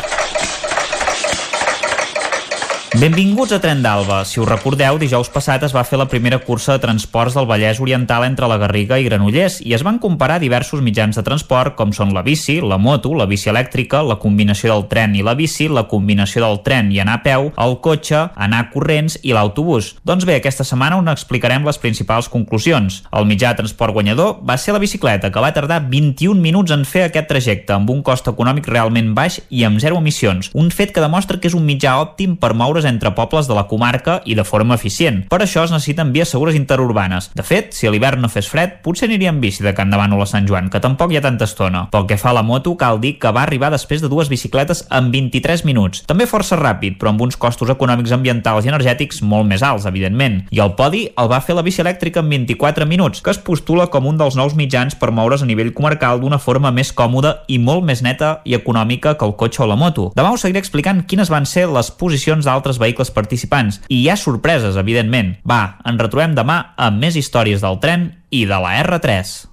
Benvinguts 2.91 3.53
a 3.55 3.61
Tren 3.63 3.85
d'Alba. 3.85 4.25
Si 4.27 4.41
us 4.43 4.49
recordeu, 4.49 4.97
dijous 4.99 5.29
passat 5.31 5.63
es 5.63 5.71
va 5.71 5.85
fer 5.87 5.95
la 6.01 6.09
primera 6.11 6.41
cursa 6.43 6.75
de 6.75 6.83
transports 6.83 7.37
del 7.39 7.47
Vallès 7.47 7.79
Oriental 7.79 8.25
entre 8.27 8.49
la 8.51 8.57
Garriga 8.59 8.97
i 8.99 9.05
Granollers 9.07 9.61
i 9.63 9.77
es 9.77 9.85
van 9.87 10.01
comparar 10.03 10.41
diversos 10.43 10.83
mitjans 10.83 11.15
de 11.15 11.23
transport 11.23 11.77
com 11.79 11.93
són 11.95 12.11
la 12.17 12.25
bici, 12.27 12.57
la 12.59 12.81
moto, 12.83 13.13
la 13.15 13.29
bici 13.31 13.47
elèctrica, 13.53 14.01
la 14.03 14.17
combinació 14.19 14.73
del 14.73 14.89
tren 14.91 15.15
i 15.15 15.23
la 15.23 15.37
bici, 15.39 15.69
la 15.71 15.85
combinació 15.87 16.43
del 16.43 16.59
tren 16.67 16.91
i 16.91 16.99
anar 16.99 17.21
a 17.21 17.23
peu, 17.23 17.53
el 17.63 17.77
cotxe, 17.79 18.25
anar 18.35 18.65
corrents 18.75 19.21
i 19.23 19.37
l'autobús. 19.39 19.93
Doncs 20.03 20.27
bé, 20.27 20.41
aquesta 20.41 20.67
setmana 20.67 20.99
on 20.99 21.13
explicarem 21.15 21.63
les 21.71 21.79
principals 21.79 22.27
conclusions. 22.27 23.05
El 23.15 23.31
mitjà 23.31 23.55
de 23.55 23.63
transport 23.63 23.95
guanyador 23.95 24.43
va 24.43 24.59
ser 24.59 24.75
la 24.75 24.83
bicicleta, 24.83 25.31
que 25.31 25.47
va 25.47 25.53
tardar 25.55 25.85
21 25.87 26.43
minuts 26.43 26.75
en 26.75 26.83
fer 26.83 27.07
aquest 27.07 27.31
trajecte, 27.31 27.79
amb 27.79 27.95
un 27.95 28.03
cost 28.03 28.27
econòmic 28.35 28.67
realment 28.67 29.15
baix 29.15 29.39
i 29.49 29.63
amb 29.71 29.79
zero 29.79 30.03
emissions. 30.03 30.51
Un 30.59 30.75
fet 30.75 30.91
que 30.91 31.07
demostra 31.07 31.39
que 31.39 31.47
és 31.47 31.55
un 31.55 31.63
mitjà 31.71 31.95
òptim 32.03 32.35
per 32.35 32.51
moure's 32.81 32.85
entre 32.85 33.15
pobles 33.15 33.47
de 33.47 33.55
la 33.55 33.67
comarca 33.67 34.21
i 34.25 34.35
de 34.35 34.45
forma 34.45 34.75
eficient. 34.75 35.25
Per 35.29 35.41
això 35.43 35.65
es 35.65 35.73
necessiten 35.73 36.13
vies 36.13 36.31
segures 36.31 36.57
interurbanes. 36.57 37.31
De 37.35 37.45
fet, 37.45 37.75
si 37.77 37.87
a 37.87 37.93
l'hivern 37.93 38.21
no 38.21 38.29
fes 38.29 38.49
fred, 38.49 38.81
potser 38.85 39.09
aniria 39.09 39.31
en 39.31 39.41
bici 39.41 39.63
de 39.63 39.75
Can 39.75 39.91
Davant 39.91 40.17
la 40.17 40.27
Sant 40.27 40.49
Joan, 40.49 40.71
que 40.71 40.81
tampoc 40.81 41.13
hi 41.13 41.19
ha 41.19 41.25
tanta 41.25 41.47
estona. 41.47 41.87
Pel 41.93 42.07
que 42.09 42.19
fa 42.19 42.31
a 42.31 42.37
la 42.37 42.43
moto, 42.43 42.77
cal 42.77 43.01
dir 43.01 43.19
que 43.21 43.33
va 43.33 43.45
arribar 43.45 43.71
després 43.71 44.03
de 44.03 44.09
dues 44.09 44.29
bicicletes 44.29 44.87
en 44.91 45.11
23 45.13 45.65
minuts. 45.65 46.05
També 46.07 46.27
força 46.27 46.59
ràpid, 46.59 46.99
però 46.99 47.13
amb 47.13 47.23
uns 47.27 47.39
costos 47.41 47.71
econòmics 47.73 48.13
ambientals 48.17 48.67
i 48.67 48.73
energètics 48.73 49.23
molt 49.23 49.49
més 49.49 49.63
alts, 49.63 49.87
evidentment. 49.87 50.43
I 50.51 50.63
el 50.65 50.75
podi 50.79 51.07
el 51.17 51.31
va 51.31 51.43
fer 51.45 51.57
la 51.57 51.65
bici 51.67 51.83
elèctrica 51.85 52.25
en 52.25 52.31
24 52.33 52.87
minuts, 52.87 53.23
que 53.23 53.33
es 53.35 53.41
postula 53.41 53.89
com 53.93 54.09
un 54.09 54.19
dels 54.21 54.37
nous 54.39 54.57
mitjans 54.57 54.97
per 54.97 55.13
moure's 55.13 55.45
a 55.45 55.49
nivell 55.49 55.75
comarcal 55.77 56.21
d'una 56.21 56.41
forma 56.41 56.73
més 56.75 56.93
còmoda 56.93 57.41
i 57.49 57.59
molt 57.59 57.85
més 57.87 58.03
neta 58.03 58.41
i 58.45 58.57
econòmica 58.57 59.17
que 59.19 59.27
el 59.27 59.37
cotxe 59.37 59.65
o 59.65 59.71
la 59.71 59.79
moto. 59.79 60.11
Demà 60.17 60.33
us 60.35 60.45
seguiré 60.45 60.61
explicant 60.63 61.05
quines 61.07 61.31
van 61.33 61.47
ser 61.47 61.67
les 61.71 61.91
posicions 61.91 62.45
d'altres 62.47 62.70
vehicles 62.79 63.11
participants. 63.11 63.81
I 63.89 64.05
hi 64.05 64.09
ha 64.11 64.19
sorpreses, 64.21 64.77
evidentment. 64.77 65.39
Va, 65.43 65.81
ens 65.89 66.01
retrobem 66.01 66.37
demà 66.39 66.63
amb 66.77 67.03
més 67.03 67.19
històries 67.19 67.65
del 67.65 67.81
tren 67.83 68.11
i 68.31 68.47
de 68.47 68.61
la 68.63 68.77
R3. 68.85 69.51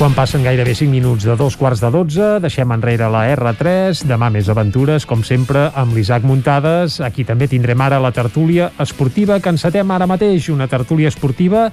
Quan 0.00 0.14
passen 0.16 0.40
gairebé 0.40 0.72
5 0.72 0.88
minuts 0.88 1.26
de 1.28 1.34
dos 1.36 1.58
quarts 1.60 1.82
de 1.84 1.90
12, 1.92 2.28
deixem 2.40 2.70
enrere 2.72 3.10
la 3.12 3.26
R3, 3.34 4.06
demà 4.08 4.30
més 4.32 4.46
aventures, 4.48 5.04
com 5.04 5.20
sempre, 5.20 5.66
amb 5.76 5.92
l'Isaac 5.92 6.24
Muntades. 6.24 7.02
Aquí 7.04 7.26
també 7.28 7.50
tindrem 7.52 7.84
ara 7.84 7.98
la 8.00 8.08
tertúlia 8.08 8.70
esportiva 8.80 9.36
que 9.44 9.52
encetem 9.52 9.92
ara 9.92 10.08
mateix, 10.08 10.48
una 10.48 10.70
tertúlia 10.72 11.12
esportiva 11.12 11.66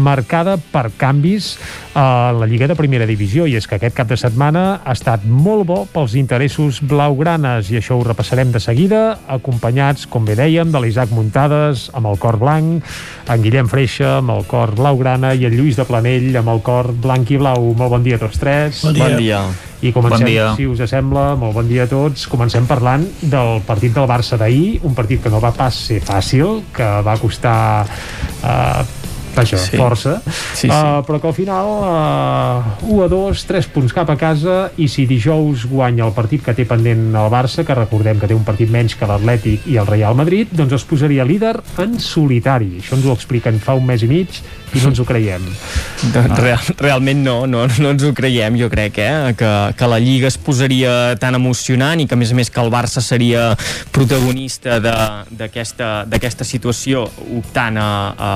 marcada 0.00 0.56
per 0.56 0.86
canvis 0.96 1.58
a 1.94 2.34
la 2.34 2.46
Lliga 2.50 2.66
de 2.66 2.74
Primera 2.74 3.06
Divisió, 3.06 3.46
i 3.46 3.54
és 3.54 3.68
que 3.70 3.78
aquest 3.78 3.94
cap 3.94 4.08
de 4.10 4.18
setmana 4.18 4.80
ha 4.82 4.94
estat 4.96 5.22
molt 5.24 5.66
bo 5.68 5.76
pels 5.92 6.16
interessos 6.18 6.80
blaugranes, 6.82 7.70
i 7.70 7.78
això 7.78 7.96
ho 7.96 8.04
repassarem 8.06 8.50
de 8.52 8.60
seguida, 8.60 9.02
acompanyats, 9.30 10.08
com 10.10 10.26
bé 10.26 10.34
dèiem, 10.38 10.72
de 10.74 10.82
l'Isaac 10.82 11.14
Muntades, 11.14 11.86
amb 11.94 12.10
el 12.10 12.18
cor 12.18 12.40
blanc, 12.42 12.82
en 13.30 13.44
Guillem 13.44 13.70
Freixa, 13.70 14.16
amb 14.18 14.34
el 14.34 14.42
cor 14.50 14.74
blaugrana, 14.74 15.34
i 15.38 15.46
en 15.46 15.54
Lluís 15.54 15.78
de 15.78 15.86
Planell, 15.86 16.34
amb 16.42 16.50
el 16.50 16.64
cor 16.66 16.90
blanc 16.92 17.30
i 17.30 17.38
blau. 17.38 17.70
Molt 17.78 17.94
bon 17.94 18.02
dia 18.02 18.18
a 18.18 18.24
tots 18.26 18.42
tres. 18.42 18.82
Bon 18.84 18.98
dia. 18.98 19.06
Bon 19.06 19.16
dia. 19.22 19.44
I 19.84 19.92
comencem, 19.92 20.24
Bon 20.24 20.32
dia. 20.32 20.50
si 20.56 20.66
us 20.66 20.80
sembla, 20.88 21.34
molt 21.36 21.54
bon 21.54 21.68
dia 21.68 21.84
a 21.84 21.90
tots. 21.90 22.26
Comencem 22.32 22.66
parlant 22.66 23.04
del 23.20 23.60
partit 23.68 23.94
del 23.94 24.08
Barça 24.08 24.38
d'ahir, 24.40 24.80
un 24.82 24.94
partit 24.96 25.22
que 25.22 25.30
no 25.30 25.42
va 25.44 25.52
pas 25.52 25.76
ser 25.76 26.00
fàcil, 26.00 26.62
que 26.72 26.88
va 27.04 27.18
costar 27.20 27.84
eh, 27.84 29.03
això, 29.42 29.58
Sí. 29.58 29.76
força, 29.76 30.20
Sí, 30.54 30.68
sí. 30.68 30.68
Uh, 30.68 31.02
però 31.06 31.20
que 31.20 31.26
al 31.28 31.34
final 31.34 31.66
uh, 31.66 32.92
1 32.94 33.04
a 33.04 33.08
2, 33.08 33.44
3 33.46 33.66
punts 33.74 33.92
cap 33.92 34.10
a 34.10 34.16
casa 34.16 34.70
i 34.76 34.88
si 34.88 35.06
dijous 35.06 35.66
guanya 35.66 36.06
el 36.06 36.12
partit 36.12 36.42
que 36.44 36.54
té 36.54 36.64
pendent 36.68 37.14
el 37.14 37.30
Barça, 37.32 37.64
que 37.64 37.74
recordem 37.74 38.20
que 38.20 38.28
té 38.30 38.34
un 38.34 38.44
partit 38.44 38.70
menys 38.70 38.94
que 38.94 39.06
l'Atlètic 39.06 39.66
i 39.66 39.78
el 39.80 39.86
Real 39.86 40.14
Madrid, 40.14 40.48
doncs 40.52 40.72
es 40.78 40.84
posaria 40.84 41.24
líder 41.24 41.56
en 41.78 41.98
solitari. 42.00 42.78
Això 42.80 42.96
ens 42.96 43.06
ho 43.06 43.12
expliquen 43.12 43.58
fa 43.60 43.74
un 43.74 43.86
mes 43.86 44.02
i 44.02 44.10
mig 44.10 44.42
i 44.74 44.80
no 44.82 44.90
ens 44.90 44.98
ho 44.98 45.04
creiem. 45.06 45.42
Doncs 46.14 46.38
real, 46.40 46.58
realment 46.80 47.22
no, 47.24 47.46
no, 47.46 47.64
no 47.66 47.90
ens 47.94 48.02
ho 48.04 48.10
creiem, 48.16 48.56
jo 48.58 48.68
crec, 48.68 48.98
eh? 48.98 49.34
que, 49.38 49.50
que 49.78 49.86
la 49.88 50.00
Lliga 50.02 50.26
es 50.28 50.36
posaria 50.36 51.14
tan 51.20 51.38
emocionant 51.38 52.02
i 52.02 52.08
que, 52.10 52.16
a 52.16 52.18
més 52.18 52.32
a 52.34 52.38
més, 52.38 52.50
que 52.50 52.60
el 52.60 52.72
Barça 52.74 53.00
seria 53.04 53.52
protagonista 53.94 54.80
d'aquesta 54.82 56.44
situació 56.44 57.04
optant 57.38 57.78
a, 57.80 57.88
a, 58.18 58.32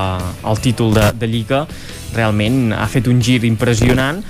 al 0.49 0.63
títol 0.63 0.88
de, 0.97 1.11
de 1.19 1.31
Lliga, 1.31 1.65
realment 2.15 2.73
ha 2.77 2.87
fet 2.91 3.09
un 3.11 3.21
gir 3.25 3.43
impressionant 3.49 4.23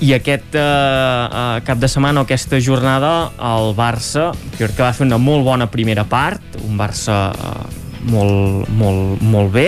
i 0.00 0.14
aquest 0.16 0.56
eh, 0.56 0.60
eh, 0.60 1.60
cap 1.64 1.80
de 1.80 1.88
setmana 1.88 2.22
o 2.22 2.26
aquesta 2.28 2.60
jornada 2.64 3.30
el 3.50 3.74
Barça 3.76 4.30
crec 4.56 4.76
que 4.76 4.84
va 4.84 4.92
fer 4.96 5.06
una 5.06 5.20
molt 5.20 5.44
bona 5.44 5.68
primera 5.72 6.06
part 6.08 6.56
un 6.64 6.78
Barça 6.80 7.18
eh, 7.32 7.66
molt, 8.08 8.70
molt, 8.80 9.20
molt 9.20 9.52
bé 9.52 9.66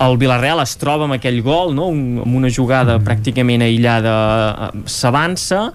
el 0.00 0.16
Villarreal 0.16 0.62
es 0.62 0.76
troba 0.80 1.04
amb 1.04 1.18
aquell 1.18 1.42
gol 1.44 1.74
no? 1.76 1.90
un, 1.92 2.22
amb 2.24 2.38
una 2.40 2.52
jugada 2.52 2.96
mm. 2.96 3.08
pràcticament 3.08 3.66
aïllada 3.66 4.14
eh, 4.70 4.70
s'avança 4.88 5.66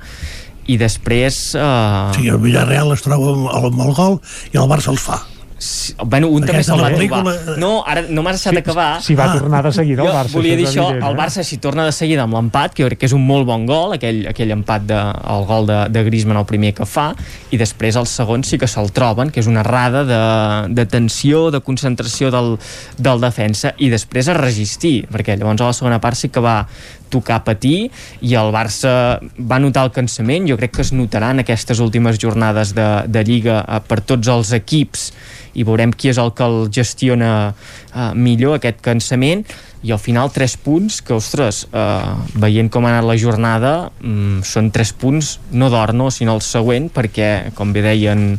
i 0.66 0.80
després 0.80 1.44
eh, 1.60 2.18
Sí, 2.18 2.30
el 2.32 2.42
Villarreal 2.42 2.96
es 2.96 3.06
troba 3.06 3.36
amb, 3.36 3.52
amb 3.54 3.86
el 3.86 3.94
gol 4.00 4.20
i 4.54 4.58
el 4.58 4.70
Barça 4.72 4.94
els 4.96 5.06
fa. 5.06 5.22
Sí, 5.64 5.93
bueno, 6.03 6.27
un 6.27 6.43
també 6.43 6.64
se'l 6.66 6.82
va 6.82 6.90
trobar. 6.92 7.58
No, 7.61 7.69
ara 7.88 8.01
no 8.09 8.24
m'has 8.25 8.35
deixat 8.42 8.51
Si- 8.53 8.59
acabar. 8.59 8.88
si 9.01 9.16
va 9.16 9.30
tornar 9.38 9.61
de 9.64 9.72
seguida 9.72 10.01
el 10.03 10.08
Jo 10.09 10.14
Barça, 10.14 10.33
volia 10.33 10.53
això 10.53 10.58
dir 10.58 10.66
això, 10.67 10.88
evident, 10.90 11.08
el? 11.09 11.16
Barça 11.22 11.43
si 11.48 11.58
torna 11.64 11.85
de 11.85 11.92
seguida 11.95 12.24
amb 12.25 12.33
l'empat, 12.35 12.74
que 12.74 12.83
jo 12.83 12.90
crec 12.90 13.00
que 13.00 13.06
és 13.08 13.14
un 13.16 13.24
molt 13.25 13.45
bon 13.48 13.66
gol, 13.66 13.93
aquell, 13.95 14.25
aquell 14.27 14.51
empat 14.51 14.83
de, 14.90 14.98
el 15.35 15.45
gol 15.48 15.67
de, 15.69 15.77
de 15.90 16.03
Griezmann 16.09 16.38
el 16.42 16.45
primer 16.50 16.74
que 16.75 16.85
fa, 16.85 17.14
i 17.51 17.58
després 17.61 17.95
el 17.95 18.08
segon 18.11 18.43
sí 18.43 18.58
que 18.59 18.67
se'l 18.67 18.92
troben, 18.92 19.32
que 19.32 19.40
és 19.40 19.48
una 19.48 19.61
errada 19.64 20.03
de, 20.03 20.74
de 20.74 20.85
tensió, 20.85 21.50
de 21.51 21.61
concentració 21.61 22.30
del, 22.33 22.58
del 22.98 23.22
defensa, 23.24 23.74
i 23.77 23.88
després 23.93 24.27
a 24.27 24.33
resistir, 24.35 25.06
perquè 25.08 25.38
llavors 25.40 25.61
a 25.61 25.72
la 25.72 25.74
segona 25.80 26.01
part 26.03 26.17
sí 26.19 26.27
que 26.30 26.43
va 26.43 26.66
tocar 27.14 27.43
patir 27.45 27.90
i 28.22 28.33
el 28.40 28.51
Barça 28.56 28.93
va 29.38 29.61
notar 29.61 29.85
el 29.88 29.93
cansament. 29.95 30.50
Jo 30.50 30.58
crec 30.59 30.75
que 30.77 30.85
es 30.85 30.93
notaran 30.95 31.43
aquestes 31.43 31.83
últimes 31.83 32.19
jornades 32.22 32.74
de, 32.77 32.90
de 33.08 33.24
Lliga 33.27 33.61
eh, 33.61 33.80
per 33.88 34.01
tots 34.01 34.32
els 34.33 34.53
equips 34.58 35.11
i 35.53 35.66
veurem 35.66 35.93
qui 35.93 36.09
és 36.09 36.17
el 36.22 36.33
que 36.33 36.45
el 36.48 36.67
gestiona 36.74 37.30
eh, 37.51 38.09
millor 38.17 38.58
aquest 38.58 38.82
cansament. 38.85 39.45
I 39.83 39.92
al 39.92 40.00
final 40.00 40.30
tres 40.32 40.56
punts 40.64 41.01
que, 41.03 41.11
ostres, 41.17 41.66
eh, 41.75 42.14
veient 42.40 42.69
com 42.72 42.85
ha 42.88 42.93
anat 42.93 43.08
la 43.09 43.17
jornada 43.19 43.74
mm, 44.00 44.40
són 44.48 44.72
tres 44.72 44.93
punts 44.95 45.35
no 45.51 45.67
d'or, 45.74 45.92
no, 45.98 46.08
sinó 46.08 46.38
el 46.38 46.43
següent 46.45 46.88
perquè, 46.93 47.51
com 47.58 47.74
bé 47.75 47.83
deia 47.83 48.16
en, 48.16 48.38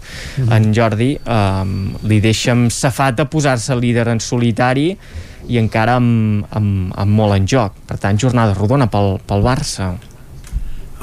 en 0.49 0.71
Jordi 0.75 1.13
eh, 1.21 1.69
li 2.09 2.21
deixa 2.25 2.57
amb 2.57 2.73
a 2.73 3.29
posar-se 3.29 3.77
líder 3.77 4.09
en 4.09 4.25
solitari 4.25 4.95
i 5.49 5.61
encara 5.61 5.99
amb, 6.01 6.47
amb, 6.51 6.91
amb 6.97 7.21
molt 7.21 7.37
en 7.37 7.47
joc 7.51 7.77
per 7.89 7.99
tant, 8.03 8.19
jornada 8.21 8.57
rodona 8.57 8.89
pel, 8.91 9.19
pel 9.29 9.45
Barça 9.45 9.95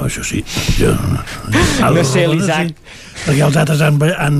Això 0.02 0.24
sí. 0.24 0.42
Jo, 0.78 0.92
No 1.94 2.04
sé, 2.06 2.26
l'Isaac. 2.26 2.72
Sí, 2.72 3.24
perquè 3.26 3.46
els 3.46 3.56
altres 3.60 3.82
han, 3.84 3.98
han, 4.18 4.36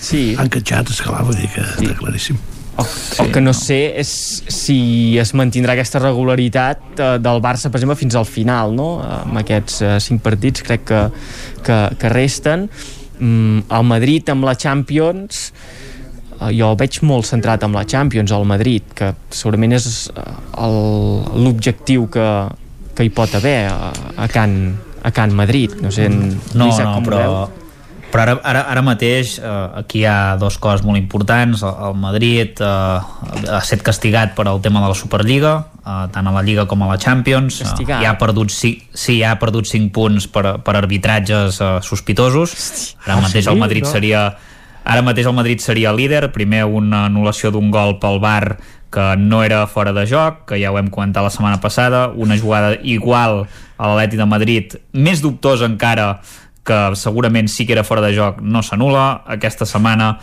sí. 0.00 0.24
han 0.38 0.50
catxat, 0.52 0.92
esclar, 0.94 1.24
vull 1.26 1.38
dir 1.38 1.50
que 1.52 1.64
està 1.64 1.96
claríssim. 1.98 2.38
o, 2.76 2.84
sí, 2.86 3.20
o 3.22 3.28
que 3.30 3.42
no, 3.42 3.52
no 3.52 3.54
sé 3.54 3.78
és 4.00 4.10
si 4.50 4.78
es 5.20 5.34
mantindrà 5.36 5.76
aquesta 5.76 6.00
regularitat 6.02 6.98
eh, 6.98 7.12
del 7.22 7.42
Barça, 7.44 7.70
per 7.70 7.80
exemple, 7.80 7.98
fins 8.00 8.16
al 8.18 8.26
final, 8.26 8.74
no? 8.74 8.88
Amb 9.04 9.42
aquests 9.44 9.80
eh, 9.82 9.94
cinc 10.02 10.24
partits 10.24 10.64
crec 10.66 10.86
que, 10.90 11.06
que, 11.66 11.80
que 12.00 12.12
resten. 12.14 12.68
Mm, 13.18 13.66
el 13.70 13.86
Madrid 13.86 14.32
amb 14.32 14.46
la 14.48 14.56
Champions 14.58 15.50
jo 16.52 16.70
el 16.72 16.78
veig 16.80 17.00
molt 17.06 17.28
centrat 17.28 17.64
amb 17.64 17.78
la 17.78 17.84
Champions 17.88 18.32
al 18.34 18.46
Madrid, 18.48 18.86
que 18.96 19.12
segurament 19.30 19.76
és 19.76 19.88
eh, 20.12 20.24
l'objectiu 20.60 22.08
que, 22.12 22.28
que 22.94 23.06
hi 23.06 23.12
pot 23.14 23.34
haver 23.38 23.58
a, 23.70 23.92
a 24.16 24.30
Can, 24.32 24.56
a 25.02 25.12
Can 25.14 25.34
Madrid. 25.36 25.76
No 25.82 25.92
sé, 25.94 26.08
en, 26.10 26.34
no, 26.54 26.70
no, 26.70 26.96
però, 27.04 27.20
veu? 27.20 27.36
però 28.14 28.26
ara, 28.28 28.34
ara, 28.46 28.64
ara 28.70 28.82
mateix 28.86 29.38
eh, 29.40 29.52
aquí 29.80 30.04
hi 30.04 30.08
ha 30.08 30.36
dos 30.40 30.58
coses 30.62 30.84
molt 30.86 31.00
importants. 31.00 31.64
El 31.66 31.98
Madrid 32.00 32.60
eh, 32.62 32.68
ha 32.68 33.60
estat 33.60 33.84
castigat 33.86 34.36
per 34.38 34.48
al 34.50 34.62
tema 34.64 34.84
de 34.84 34.92
la 34.92 34.98
Superliga 34.98 35.56
eh, 35.84 36.06
tant 36.14 36.30
a 36.30 36.34
la 36.34 36.42
Lliga 36.46 36.66
com 36.70 36.82
a 36.86 36.90
la 36.92 36.98
Champions. 36.98 37.60
Eh, 37.64 37.86
ja 37.90 38.12
ha 38.12 38.16
perdut, 38.20 38.54
sí, 38.54 38.76
sí, 38.92 39.18
ja 39.20 39.34
ha 39.34 39.40
perdut 39.42 39.68
5 39.70 39.92
punts 39.94 40.28
per, 40.30 40.58
per 40.64 40.76
arbitratges 40.80 41.60
eh, 41.60 41.76
sospitosos. 41.84 42.56
Ara 43.04 43.18
ah, 43.18 43.22
mateix 43.26 43.50
el 43.50 43.60
Madrid 43.60 43.88
seria 43.88 44.28
ara 44.84 45.02
mateix 45.02 45.26
el 45.26 45.36
Madrid 45.36 45.60
seria 45.64 45.92
líder 45.92 46.28
primer 46.32 46.64
una 46.64 47.06
anul·lació 47.08 47.50
d'un 47.50 47.70
gol 47.74 47.98
pel 48.00 48.20
bar 48.20 48.58
que 48.94 49.16
no 49.18 49.42
era 49.42 49.66
fora 49.66 49.92
de 49.92 50.04
joc, 50.06 50.44
que 50.46 50.60
ja 50.62 50.70
ho 50.70 50.78
hem 50.78 50.86
comentat 50.94 51.24
la 51.26 51.32
setmana 51.34 51.58
passada, 51.60 52.06
una 52.14 52.38
jugada 52.38 52.76
igual 52.82 53.42
a 53.76 53.88
l'Atleti 53.90 54.20
de 54.20 54.26
Madrid, 54.30 54.76
més 54.92 55.24
dubtosa 55.24 55.66
encara 55.66 56.20
que 56.64 56.78
segurament 56.96 57.50
sí 57.50 57.66
que 57.66 57.74
era 57.74 57.84
fora 57.84 58.04
de 58.06 58.14
joc, 58.16 58.40
no 58.40 58.62
s'anula. 58.64 59.24
Aquesta 59.28 59.66
setmana 59.68 60.14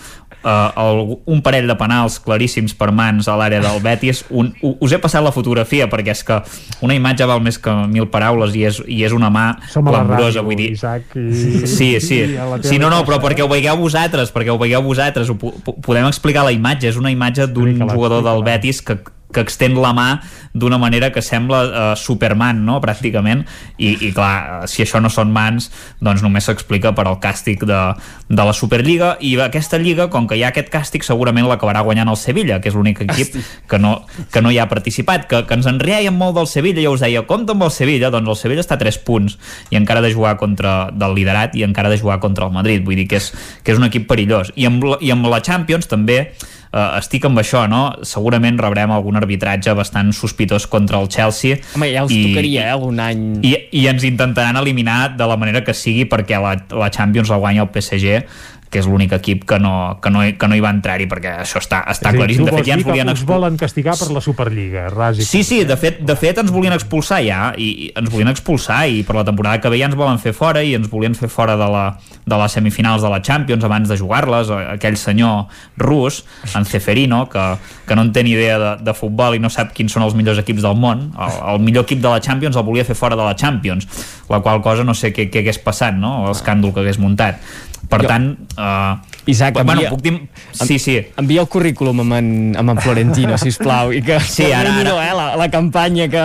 uh, 0.43 0.71
el, 0.81 1.01
un 1.25 1.41
parell 1.45 1.69
de 1.69 1.75
penals 1.79 2.17
claríssims 2.23 2.73
per 2.77 2.91
mans 2.95 3.29
a 3.29 3.37
l'àrea 3.39 3.61
del 3.63 3.79
Betis. 3.83 4.23
Un, 4.29 4.51
us 4.71 4.93
he 4.93 4.99
passat 5.01 5.23
la 5.25 5.33
fotografia 5.35 5.87
perquè 5.91 6.15
és 6.15 6.23
que 6.27 6.39
una 6.85 6.97
imatge 6.97 7.27
val 7.29 7.43
més 7.43 7.59
que 7.61 7.73
mil 7.91 8.09
paraules 8.13 8.55
i 8.57 8.65
és, 8.69 8.81
i 8.87 9.01
és 9.07 9.15
una 9.15 9.31
mà 9.33 9.45
Som 9.71 9.87
clamorosa, 9.87 10.43
vull 10.45 10.59
dir. 10.59 10.71
Isaac, 10.77 11.15
i... 11.15 11.67
Sí, 11.67 11.93
sí. 12.03 12.21
Sí, 12.65 12.81
no, 12.81 12.91
no, 12.91 13.03
però 13.07 13.21
perquè 13.23 13.45
ho 13.45 13.49
veieu 13.51 13.77
vosaltres, 13.79 14.33
perquè 14.33 14.53
ho 14.53 14.59
veieu 14.61 14.83
vosaltres, 14.85 15.31
ho 15.31 15.37
podem 15.37 16.07
explicar 16.09 16.45
la 16.47 16.55
imatge. 16.55 16.91
És 16.91 16.99
una 16.99 17.13
imatge 17.13 17.47
d'un 17.51 17.77
jugador 17.87 18.25
del 18.25 18.45
Betis 18.45 18.81
que 18.85 18.99
que 19.33 19.43
extén 19.43 19.77
la 19.79 19.93
mà 19.95 20.07
d'una 20.53 20.77
manera 20.77 21.11
que 21.11 21.21
sembla 21.23 21.61
uh, 21.63 21.95
Superman, 21.95 22.65
no?, 22.65 22.79
pràcticament, 22.83 23.45
i, 23.79 23.93
i 24.07 24.11
clar, 24.15 24.67
si 24.67 24.83
això 24.83 24.99
no 25.01 25.09
són 25.11 25.31
mans, 25.31 25.69
doncs 26.03 26.23
només 26.23 26.47
s'explica 26.47 26.91
per 26.97 27.07
al 27.07 27.19
càstig 27.23 27.63
de, 27.67 27.79
de 28.27 28.47
la 28.47 28.53
Superliga, 28.55 29.13
i 29.23 29.37
aquesta 29.39 29.79
lliga, 29.79 30.09
com 30.11 30.27
que 30.27 30.37
hi 30.37 30.43
ha 30.43 30.51
aquest 30.51 30.71
càstig, 30.73 31.05
segurament 31.07 31.47
l'acabarà 31.47 31.83
guanyant 31.87 32.11
el 32.11 32.19
Sevilla, 32.19 32.59
que 32.61 32.71
és 32.71 32.77
l'únic 32.77 33.03
equip 33.07 33.39
que 33.71 33.79
no, 33.79 33.93
que 34.31 34.43
no 34.43 34.51
hi 34.51 34.59
ha 34.59 34.67
participat, 34.71 35.27
que, 35.31 35.43
que 35.47 35.57
ens 35.57 35.69
enriem 35.71 36.15
molt 36.17 36.35
del 36.39 36.49
Sevilla, 36.51 36.83
ja 36.83 36.93
us 36.93 37.03
deia, 37.05 37.23
compta 37.29 37.55
amb 37.55 37.67
el 37.67 37.73
Sevilla, 37.73 38.11
doncs 38.13 38.35
el 38.35 38.39
Sevilla 38.43 38.65
està 38.65 38.75
a 38.75 38.83
3 38.83 39.01
punts, 39.07 39.37
i 39.71 39.79
encara 39.79 40.03
de 40.03 40.11
jugar 40.13 40.35
contra 40.41 40.91
del 40.91 41.15
liderat, 41.15 41.55
i 41.55 41.63
encara 41.67 41.91
de 41.91 41.99
jugar 42.01 42.19
contra 42.19 42.47
el 42.47 42.55
Madrid, 42.55 42.83
vull 42.83 42.99
dir 42.99 43.07
que 43.07 43.21
és, 43.21 43.31
que 43.63 43.71
és 43.71 43.79
un 43.79 43.87
equip 43.87 44.09
perillós, 44.11 44.51
i 44.59 44.67
amb, 44.67 44.83
i 44.99 45.13
amb 45.15 45.31
la 45.31 45.39
Champions 45.45 45.87
també 45.87 46.25
eh, 46.71 46.87
estic 46.99 47.27
amb 47.27 47.41
això, 47.41 47.65
no? 47.71 47.83
Segurament 48.07 48.59
rebrem 48.61 48.93
algun 48.95 49.19
arbitratge 49.19 49.75
bastant 49.77 50.11
sospitós 50.15 50.67
contra 50.71 51.01
el 51.01 51.09
Chelsea. 51.11 51.59
Home, 51.75 51.91
ja 51.93 52.05
us 52.07 52.15
i, 52.15 52.23
tocaria, 52.29 52.67
eh, 52.67 52.77
algun 52.77 53.01
any... 53.03 53.25
I, 53.47 53.55
I 53.83 53.87
ens 53.91 54.07
intentaran 54.07 54.59
eliminar 54.61 55.15
de 55.17 55.27
la 55.27 55.37
manera 55.39 55.63
que 55.67 55.75
sigui 55.77 56.07
perquè 56.09 56.39
la, 56.41 56.55
la 56.71 56.91
Champions 56.93 57.31
la 57.31 57.41
guanya 57.41 57.67
el 57.67 57.71
PSG 57.73 58.23
que 58.71 58.79
és 58.79 58.87
l'únic 58.87 59.11
equip 59.17 59.43
que 59.47 59.59
no, 59.59 59.99
que 60.01 60.09
no, 60.13 60.23
que 60.39 60.47
no 60.47 60.55
hi 60.55 60.63
va 60.63 60.71
entrar-hi 60.71 61.07
perquè 61.11 61.35
això 61.43 61.59
està, 61.59 61.81
està 61.91 62.13
sí, 62.13 62.19
claríssim. 62.21 62.47
De 62.47 62.55
fet 62.55 62.69
ja 62.69 62.77
ens 62.77 62.87
volien 62.87 63.11
us 63.11 63.25
volen 63.27 63.57
castigar 63.59 63.97
per 63.99 64.07
la 64.15 64.23
Superliga 64.23 64.85
ras 64.93 65.19
sí, 65.27 65.43
sí, 65.43 65.61
de 65.67 65.77
fet, 65.79 65.99
de 66.07 66.15
fet 66.19 66.39
ens 66.39 66.53
volien 66.53 66.73
expulsar 66.75 67.19
ja 67.25 67.51
i, 67.59 67.69
i 67.87 67.91
ens 67.99 68.09
volien 68.13 68.31
expulsar 68.31 68.85
i 68.87 69.03
per 69.07 69.17
la 69.19 69.25
temporada 69.27 69.59
que 69.61 69.71
ve 69.73 69.81
ja 69.81 69.89
ens 69.91 69.99
volen 69.99 70.21
fer 70.23 70.33
fora 70.37 70.63
i 70.63 70.73
ens 70.79 70.87
volien 70.91 71.17
fer 71.17 71.29
fora 71.31 71.57
de, 71.59 71.67
la, 71.67 71.85
de 72.23 72.41
les 72.43 72.57
semifinals 72.57 73.03
de 73.03 73.11
la 73.11 73.19
Champions 73.21 73.67
abans 73.67 73.91
de 73.91 73.97
jugar-les. 73.99 74.49
Aquell 74.71 74.97
senyor 74.97 75.51
rus, 75.81 76.23
en 76.55 76.65
Ceferino 76.65 77.25
que, 77.29 77.43
que 77.87 77.95
no 77.95 78.05
en 78.07 78.13
té 78.15 78.23
ni 78.23 78.31
idea 78.35 78.57
de, 78.59 78.71
de 78.85 78.93
futbol 78.95 79.35
i 79.35 79.41
no 79.43 79.51
sap 79.51 79.73
quins 79.75 79.91
són 79.91 80.05
els 80.05 80.15
millors 80.17 80.39
equips 80.41 80.63
del 80.63 80.77
món 80.79 81.09
el, 81.11 81.35
el 81.53 81.59
millor 81.63 81.83
equip 81.87 81.99
de 82.03 82.09
la 82.11 82.21
Champions 82.23 82.55
el 82.55 82.65
volia 82.67 82.85
fer 82.87 82.95
fora 82.97 83.17
de 83.19 83.25
la 83.25 83.35
Champions 83.35 83.87
la 84.31 84.39
qual 84.39 84.61
cosa 84.63 84.85
no 84.87 84.95
sé 84.97 85.11
què, 85.15 85.27
què 85.31 85.43
hagués 85.43 85.59
passat 85.63 85.97
no? 85.97 86.21
l'escàndol 86.29 86.73
que 86.75 86.83
hagués 86.85 87.01
muntat 87.01 87.41
per 87.89 88.03
jo, 88.03 88.11
tant... 88.11 88.35
Uh, 88.57 89.11
Isaac, 89.25 89.53
bueno, 89.53 89.73
envia, 89.73 89.89
puc 89.91 90.01
dir... 90.01 90.15
Sí, 90.57 90.79
sí. 90.81 90.95
Envia 91.21 91.43
el 91.43 91.47
currículum 91.51 92.01
amb 92.01 92.15
en, 92.17 92.29
amb 92.57 92.73
en 92.73 92.79
Florentino, 92.81 93.37
si 93.41 93.53
plau, 93.61 93.91
i 93.93 94.01
que 94.05 94.17
sí, 94.25 94.47
ara, 94.49 94.73
ara. 94.81 94.95
Eh, 94.97 95.13
la, 95.13 95.27
la 95.37 95.47
campanya 95.53 96.07
que, 96.09 96.23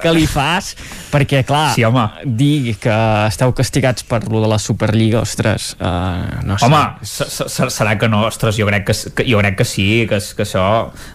que 0.00 0.12
li 0.16 0.24
fas, 0.28 0.72
perquè, 1.12 1.42
clar, 1.48 1.74
sí, 1.76 1.84
home. 1.84 2.06
dir 2.24 2.74
que 2.80 2.96
esteu 3.28 3.52
castigats 3.56 4.06
per 4.08 4.22
lo 4.32 4.40
de 4.44 4.50
la 4.50 4.58
Superliga, 4.62 5.20
ostres, 5.20 5.74
uh, 5.76 6.40
no 6.48 6.56
sé. 6.56 6.66
Home, 6.66 6.82
serà 7.04 7.98
que 8.00 8.08
no, 8.08 8.24
ostres, 8.30 8.56
jo 8.56 8.68
crec 8.70 8.88
que, 8.88 8.96
que, 9.12 9.28
jo 9.28 9.44
crec 9.44 9.60
que 9.60 9.68
sí, 9.68 9.88
que, 10.08 10.20
que 10.40 10.46
això 10.48 10.64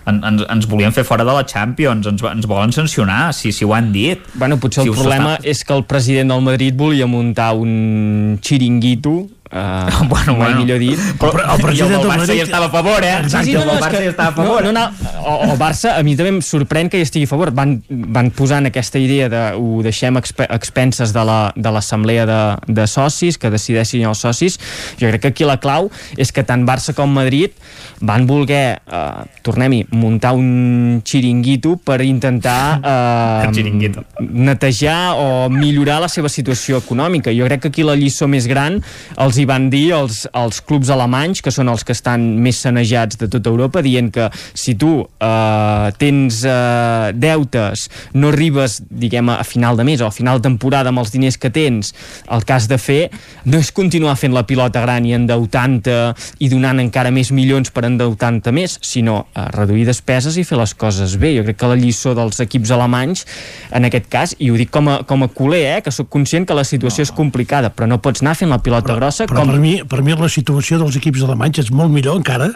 en, 0.09 0.21
ens, 0.21 0.45
ens 0.53 0.69
volien 0.69 0.93
fer 0.93 1.05
fora 1.07 1.25
de 1.25 1.33
la 1.33 1.47
Champions, 1.49 2.13
ens, 2.13 2.21
ens 2.29 2.49
volen 2.49 2.75
sancionar, 2.75 3.31
si, 3.33 3.51
si 3.55 3.65
ho 3.65 3.73
han 3.73 3.89
dit. 3.95 4.21
Bueno, 4.37 4.61
potser 4.61 4.85
si 4.85 4.93
el 4.93 4.99
problema 5.01 5.37
està... 5.39 5.49
és 5.49 5.65
que 5.65 5.73
el 5.73 5.87
president 5.89 6.35
del 6.35 6.45
Madrid 6.45 6.77
volia 6.77 7.09
muntar 7.09 7.55
un 7.57 8.37
xiringuito 8.43 9.23
Uh, 9.53 10.07
bueno, 10.09 10.33
mai 10.33 10.49
bueno. 10.49 10.59
millor 10.61 10.79
dit. 10.79 10.99
Però, 11.21 11.37
el 11.53 11.61
president 11.61 12.01
del 12.01 12.09
Barça 12.09 12.33
ja 12.33 12.41
estava 12.41 12.65
a 12.65 12.71
favor, 12.73 13.03
eh? 13.05 13.19
Exacte, 13.19 13.45
sí, 13.45 13.51
sí, 13.51 13.57
no, 13.57 13.65
no, 13.65 13.73
el 13.77 13.83
Barça 13.83 13.99
ja 14.01 14.09
estava 14.09 14.29
a 14.29 14.33
favor. 14.33 14.63
No, 14.65 14.71
no, 14.73 14.87
no, 14.89 15.35
el 15.45 15.59
Barça 15.59 15.91
a 15.93 16.01
mi 16.01 16.15
també 16.17 16.31
em 16.33 16.39
sorprèn 16.41 16.89
que 16.89 16.97
hi 16.97 17.05
estigui 17.05 17.27
a 17.27 17.29
favor. 17.29 17.51
Van, 17.53 17.75
van 17.87 18.31
posant 18.33 18.65
aquesta 18.65 18.97
idea 18.97 19.27
de 19.29 19.43
ho 19.53 19.83
deixem 19.85 20.17
expenses 20.17 21.13
de 21.13 21.25
l'assemblea 21.69 22.25
la, 22.25 22.39
de, 22.65 22.73
de 22.81 22.87
socis, 22.89 23.37
que 23.37 23.53
decideixin 23.53 24.07
els 24.09 24.23
socis. 24.25 24.57
Jo 24.97 25.11
crec 25.11 25.27
que 25.27 25.33
aquí 25.35 25.45
la 25.45 25.59
clau 25.61 25.91
és 26.17 26.33
que 26.33 26.41
tant 26.41 26.65
Barça 26.65 26.97
com 26.97 27.13
Madrid 27.13 27.53
van 28.01 28.25
voler, 28.25 28.81
uh, 28.89 29.21
tornem-hi, 29.45 29.83
muntar 29.93 30.33
un 30.33 31.03
xiringuito 31.05 31.75
per 31.77 32.01
intentar 32.01 32.81
uh, 32.81 34.01
netejar 34.19 35.13
o 35.21 35.29
millorar 35.53 36.01
la 36.01 36.09
seva 36.09 36.31
situació 36.33 36.81
econòmica. 36.81 37.29
Jo 37.37 37.45
crec 37.45 37.67
que 37.67 37.73
aquí 37.73 37.85
la 37.85 37.93
lliçó 37.99 38.25
més 38.25 38.49
gran 38.49 38.81
els 39.21 39.37
hi 39.37 39.42
van 39.49 39.69
dir 39.73 39.93
els, 39.97 40.23
els 40.33 40.61
clubs 40.65 40.91
alemanys, 40.93 41.41
que 41.43 41.51
són 41.53 41.71
els 41.71 41.83
que 41.85 41.95
estan 41.95 42.25
més 42.43 42.61
sanejats 42.63 43.19
de 43.21 43.29
tota 43.31 43.51
Europa, 43.51 43.83
dient 43.85 44.11
que 44.13 44.29
si 44.53 44.75
tu 44.79 44.91
uh, 45.03 45.89
tens 45.99 46.41
uh, 46.47 47.11
deutes, 47.13 47.87
no 48.17 48.31
arribes, 48.33 48.79
diguem, 48.89 49.31
a 49.33 49.43
final 49.47 49.79
de 49.79 49.85
mes 49.87 50.01
o 50.01 50.07
a 50.07 50.13
final 50.13 50.39
de 50.39 50.47
temporada 50.49 50.91
amb 50.93 51.03
els 51.03 51.13
diners 51.13 51.37
que 51.39 51.51
tens, 51.53 51.93
el 52.31 52.45
que 52.45 52.55
has 52.55 52.67
de 52.71 52.79
fer 52.81 53.01
no 53.45 53.59
és 53.59 53.71
continuar 53.75 54.15
fent 54.19 54.35
la 54.35 54.45
pilota 54.47 54.83
gran 54.83 55.05
i 55.07 55.15
endeutant-te 55.15 55.97
i 56.43 56.49
donant 56.51 56.81
encara 56.83 57.11
més 57.13 57.31
milions 57.35 57.71
per 57.73 57.85
endeutant-te 57.87 58.53
més, 58.55 58.77
sinó 58.83 59.23
a 59.35 59.47
reduir 59.53 59.85
despeses 59.87 60.37
i 60.37 60.45
fer 60.47 60.59
les 60.59 60.73
coses 60.77 61.17
bé. 61.19 61.33
Jo 61.37 61.45
crec 61.47 61.59
que 61.59 61.71
la 61.71 61.79
lliçó 61.79 62.13
dels 62.17 62.39
equips 62.43 62.73
alemanys, 62.75 63.25
en 63.73 63.87
aquest 63.89 64.09
cas, 64.11 64.35
i 64.39 64.51
ho 64.51 64.57
dic 64.59 64.71
com 64.73 64.89
a, 64.91 64.99
com 65.07 65.25
a 65.25 65.29
culer, 65.31 65.63
eh, 65.77 65.81
que 65.85 65.93
sóc 65.93 66.09
conscient 66.13 66.47
que 66.47 66.57
la 66.57 66.65
situació 66.67 67.03
no. 67.03 67.09
és 67.09 67.13
complicada, 67.15 67.71
però 67.73 67.87
no 67.89 67.99
pots 68.03 68.23
anar 68.23 68.35
fent 68.39 68.51
la 68.51 68.59
pilota 68.63 68.91
però, 68.91 68.99
grossa 69.01 69.27
però 69.33 69.43
com... 69.43 69.53
per 69.53 69.61
mi, 69.63 69.73
per 69.89 70.01
mi 70.05 70.15
la 70.17 70.29
situació 70.31 70.79
dels 70.81 70.97
equips 70.99 71.25
alemanys 71.25 71.63
és 71.65 71.73
molt 71.75 71.91
millor 71.93 72.19
encara, 72.21 72.51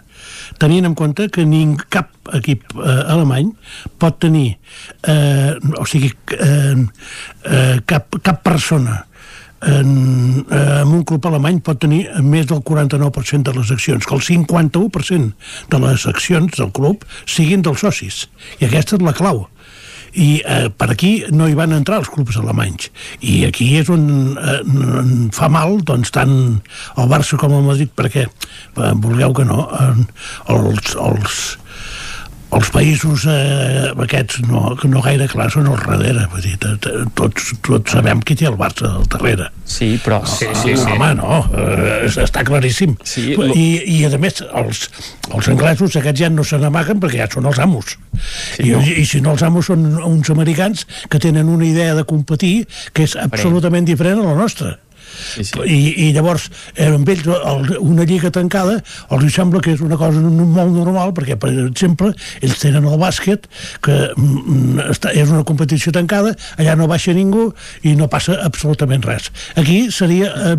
tenint 0.62 0.88
en 0.90 0.96
compte 0.98 1.28
que 1.34 1.46
ning, 1.48 1.76
cap 1.94 2.14
equip 2.38 2.64
eh, 2.78 3.02
alemany 3.14 3.52
pot 4.00 4.18
tenir 4.22 4.48
eh, 5.08 5.58
o 5.78 5.86
sigui 5.90 6.14
eh, 6.38 6.78
eh, 6.78 7.76
cap, 7.90 8.22
cap 8.24 8.42
persona 8.46 9.02
en, 9.62 10.46
eh, 10.52 10.82
en 10.82 10.94
un 10.94 11.04
club 11.04 11.26
alemany 11.28 11.60
pot 11.66 11.80
tenir 11.82 12.06
més 12.22 12.48
del 12.50 12.62
49% 12.62 13.50
de 13.50 13.58
les 13.58 13.72
accions, 13.74 14.06
que 14.06 14.16
el 14.16 14.22
51% 14.22 15.34
de 15.74 15.80
les 15.82 16.08
accions 16.08 16.58
del 16.60 16.72
club 16.72 17.06
siguin 17.26 17.66
dels 17.66 17.82
socis. 17.82 18.26
I 18.62 18.70
aquesta 18.70 19.00
és 19.00 19.06
la 19.06 19.16
clau 19.18 19.48
i 20.14 20.42
eh, 20.46 20.68
per 20.70 20.90
aquí 20.94 21.12
no 21.34 21.48
hi 21.48 21.56
van 21.58 21.76
entrar 21.76 22.00
els 22.02 22.12
clubs 22.14 22.38
alemanys. 22.40 22.90
I 23.22 23.46
aquí 23.48 23.70
és 23.80 23.90
on 23.94 24.08
eh, 24.38 24.60
fa 25.36 25.50
mal 25.52 25.80
doncs 25.88 26.14
tant 26.16 26.36
el 26.98 27.12
Barça 27.12 27.40
com 27.42 27.56
el 27.58 27.66
Madrid 27.68 27.94
perquè 27.98 28.28
eh, 28.28 28.92
vulgueu 28.96 29.36
que 29.38 29.48
no 29.48 29.68
eh, 29.68 29.94
els, 30.54 30.96
els, 30.96 31.42
els 32.56 32.70
països 32.72 33.26
eh, 33.28 33.90
aquests 34.06 34.40
no, 34.48 34.72
no 34.88 35.02
gaire 35.04 35.28
clar 35.32 35.50
són 35.52 35.68
al 35.72 35.82
darrere 35.84 36.28
vull 36.32 36.46
dir, 36.46 36.56
tots, 37.18 37.52
tots 37.66 37.96
sabem 37.98 38.22
qui 38.24 38.38
té 38.40 38.48
el 38.48 38.56
Barça 38.60 38.88
al 39.00 39.08
darrere. 39.12 39.50
Sí, 39.68 39.90
però 40.04 40.22
sí, 40.26 40.48
sí, 40.56 40.76
sí. 40.80 40.88
home, 40.94 41.12
no, 41.20 41.42
eh, 41.52 42.08
està 42.08 42.46
claríssim. 42.48 42.96
Sí, 43.04 43.34
I, 43.36 43.68
i 43.98 44.00
a 44.08 44.14
més 44.22 44.40
els, 44.48 44.88
els 45.34 45.52
anglesos 45.52 46.00
aquests 46.00 46.24
ja 46.24 46.32
no 46.32 46.48
se 46.48 46.60
n'amaguen 46.62 47.04
perquè 47.04 47.24
ja 47.26 47.30
són 47.36 47.52
els 47.52 47.60
amos. 47.64 47.98
Sí, 48.16 48.70
I, 48.70 48.74
no. 48.74 48.82
i, 48.82 48.98
i 49.04 49.06
si 49.10 49.22
no 49.24 49.36
els 49.36 49.44
amos 49.46 49.68
són 49.70 49.86
uns 50.08 50.32
americans 50.34 50.88
que 51.12 51.22
tenen 51.22 51.52
una 51.52 51.68
idea 51.68 51.96
de 51.98 52.08
competir 52.08 52.56
que 52.96 53.06
és 53.06 53.18
absolutament 53.20 53.88
diferent 53.88 54.24
a 54.24 54.30
la 54.32 54.38
nostra 54.40 54.78
sí, 55.18 55.44
sí. 55.44 55.60
I, 55.66 55.80
i 56.08 56.10
llavors 56.16 56.48
eh, 56.76 56.88
amb 56.90 57.10
ells 57.10 57.28
el, 57.28 57.72
una 57.82 58.06
lliga 58.08 58.32
tancada 58.34 58.78
els 59.16 59.28
sembla 59.34 59.62
que 59.64 59.74
és 59.76 59.84
una 59.84 60.00
cosa 60.00 60.22
molt 60.22 60.74
normal 60.76 61.14
perquè 61.18 61.38
per 61.40 61.52
exemple 61.66 62.14
ells 62.42 62.62
tenen 62.62 62.88
el 62.88 63.00
bàsquet 63.02 63.50
que 63.86 63.98
mm, 64.16 64.88
està, 64.94 65.14
és 65.14 65.32
una 65.34 65.44
competició 65.48 65.94
tancada 65.96 66.36
allà 66.58 66.78
no 66.80 66.90
baixa 66.90 67.16
ningú 67.18 67.50
i 67.88 67.96
no 68.00 68.10
passa 68.12 68.40
absolutament 68.46 69.06
res 69.08 69.32
aquí 69.56 69.88
seria 69.94 70.32
eh, 70.54 70.58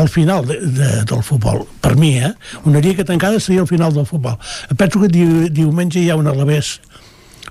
el 0.00 0.10
final 0.12 0.46
de, 0.48 0.58
de, 0.80 0.90
del 1.08 1.24
futbol 1.26 1.64
per 1.84 1.96
mi 2.00 2.16
eh, 2.18 2.34
una 2.68 2.82
lliga 2.84 3.06
tancada 3.08 3.40
seria 3.40 3.64
el 3.64 3.70
final 3.70 3.94
del 3.94 4.06
futbol 4.08 4.38
penso 4.76 5.00
que 5.02 5.12
di, 5.12 5.24
diumenge 5.54 6.02
hi 6.02 6.10
ha 6.10 6.18
un 6.18 6.28
Alavés 6.28 6.78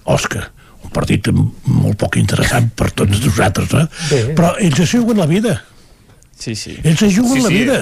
Òscar 0.08 0.46
un 0.88 0.94
partit 0.94 1.28
molt 1.34 1.98
poc 2.00 2.18
interessant 2.22 2.70
per 2.78 2.92
tots 2.96 3.24
nosaltres, 3.26 3.74
eh? 3.76 3.88
Bé. 4.12 4.22
però 4.38 4.54
ells 4.64 4.80
es 4.84 4.94
juguen 4.94 5.20
la 5.20 5.28
vida. 5.30 5.58
Sí, 6.38 6.56
sí. 6.56 6.78
Ells 6.84 7.02
es 7.02 7.18
juguen 7.18 7.42
sí, 7.42 7.44
la 7.44 7.50
sí. 7.50 7.64
vida. 7.64 7.80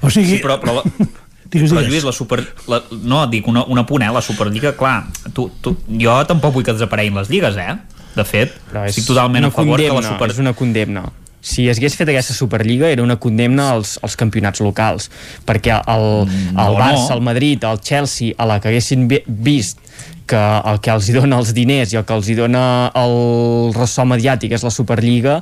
O 0.00 0.10
sigui... 0.10 0.36
Sí, 0.36 0.42
però, 0.42 0.58
però 0.62 0.80
la... 0.80 0.84
Digues, 1.54 1.70
però 1.70 1.82
Lluís, 1.86 2.04
la 2.06 2.12
super... 2.16 2.40
La, 2.70 2.80
no, 3.04 3.24
dic 3.30 3.46
una, 3.50 3.64
una 3.70 3.84
punt, 3.86 4.02
eh? 4.02 4.12
La 4.12 4.22
Superliga, 4.24 4.72
clar, 4.78 5.04
tu, 5.36 5.48
tu, 5.62 5.76
jo 6.00 6.14
tampoc 6.26 6.56
vull 6.56 6.64
que 6.66 6.74
desapareguin 6.74 7.20
les 7.20 7.30
lligues, 7.30 7.58
eh? 7.60 7.76
De 8.14 8.24
fet, 8.26 8.56
però 8.70 8.86
estic 8.88 9.06
totalment 9.06 9.46
a 9.46 9.52
favor 9.52 9.76
condemna, 9.76 10.00
que 10.00 10.00
la 10.00 10.14
Super... 10.14 10.30
És 10.34 10.40
una 10.42 10.54
condemna 10.56 11.04
si 11.44 11.66
es 11.68 11.76
hagués 11.76 11.92
fet 11.98 12.08
aquesta 12.08 12.32
Superliga 12.32 12.88
era 12.88 13.04
una 13.04 13.18
condemna 13.20 13.68
als, 13.74 13.98
als 14.00 14.16
campionats 14.16 14.62
locals 14.64 15.10
perquè 15.44 15.76
el, 15.76 16.06
el 16.24 16.56
no, 16.56 16.68
Barça, 16.78 17.10
no. 17.10 17.18
el 17.18 17.24
Madrid, 17.26 17.66
el 17.68 17.82
Chelsea 17.84 18.32
a 18.40 18.48
la 18.48 18.56
que 18.64 18.72
haguessin 18.72 19.04
vist 19.26 19.83
que 20.26 20.40
el 20.40 20.80
que 20.84 20.92
els 20.94 21.08
hi 21.08 21.14
dona 21.16 21.38
els 21.42 21.52
diners 21.56 21.92
i 21.92 21.98
el 22.00 22.04
que 22.08 22.14
els 22.16 22.28
hi 22.28 22.36
dona 22.38 22.64
el 22.98 23.72
ressò 23.76 24.06
mediàtic 24.08 24.54
és 24.56 24.64
la 24.64 24.72
Superliga, 24.74 25.40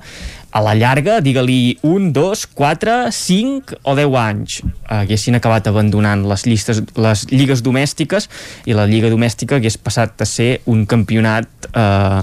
a 0.52 0.61
la 0.61 0.75
llarga, 0.77 1.20
digue-li 1.25 1.78
un, 1.89 2.11
dos, 2.12 2.44
quatre, 2.44 3.09
cinc 3.17 3.73
o 3.89 3.94
deu 3.97 4.19
anys, 4.20 4.61
haguessin 4.93 5.39
acabat 5.39 5.70
abandonant 5.70 6.27
les, 6.28 6.44
llistes, 6.44 6.83
les 7.01 7.25
lligues 7.33 7.65
domèstiques 7.65 8.28
i 8.69 8.77
la 8.77 8.85
lliga 8.91 9.11
domèstica 9.12 9.57
hagués 9.57 9.78
passat 9.81 10.20
a 10.20 10.28
ser 10.28 10.51
un 10.69 10.85
campionat 10.91 11.70
eh, 11.73 12.20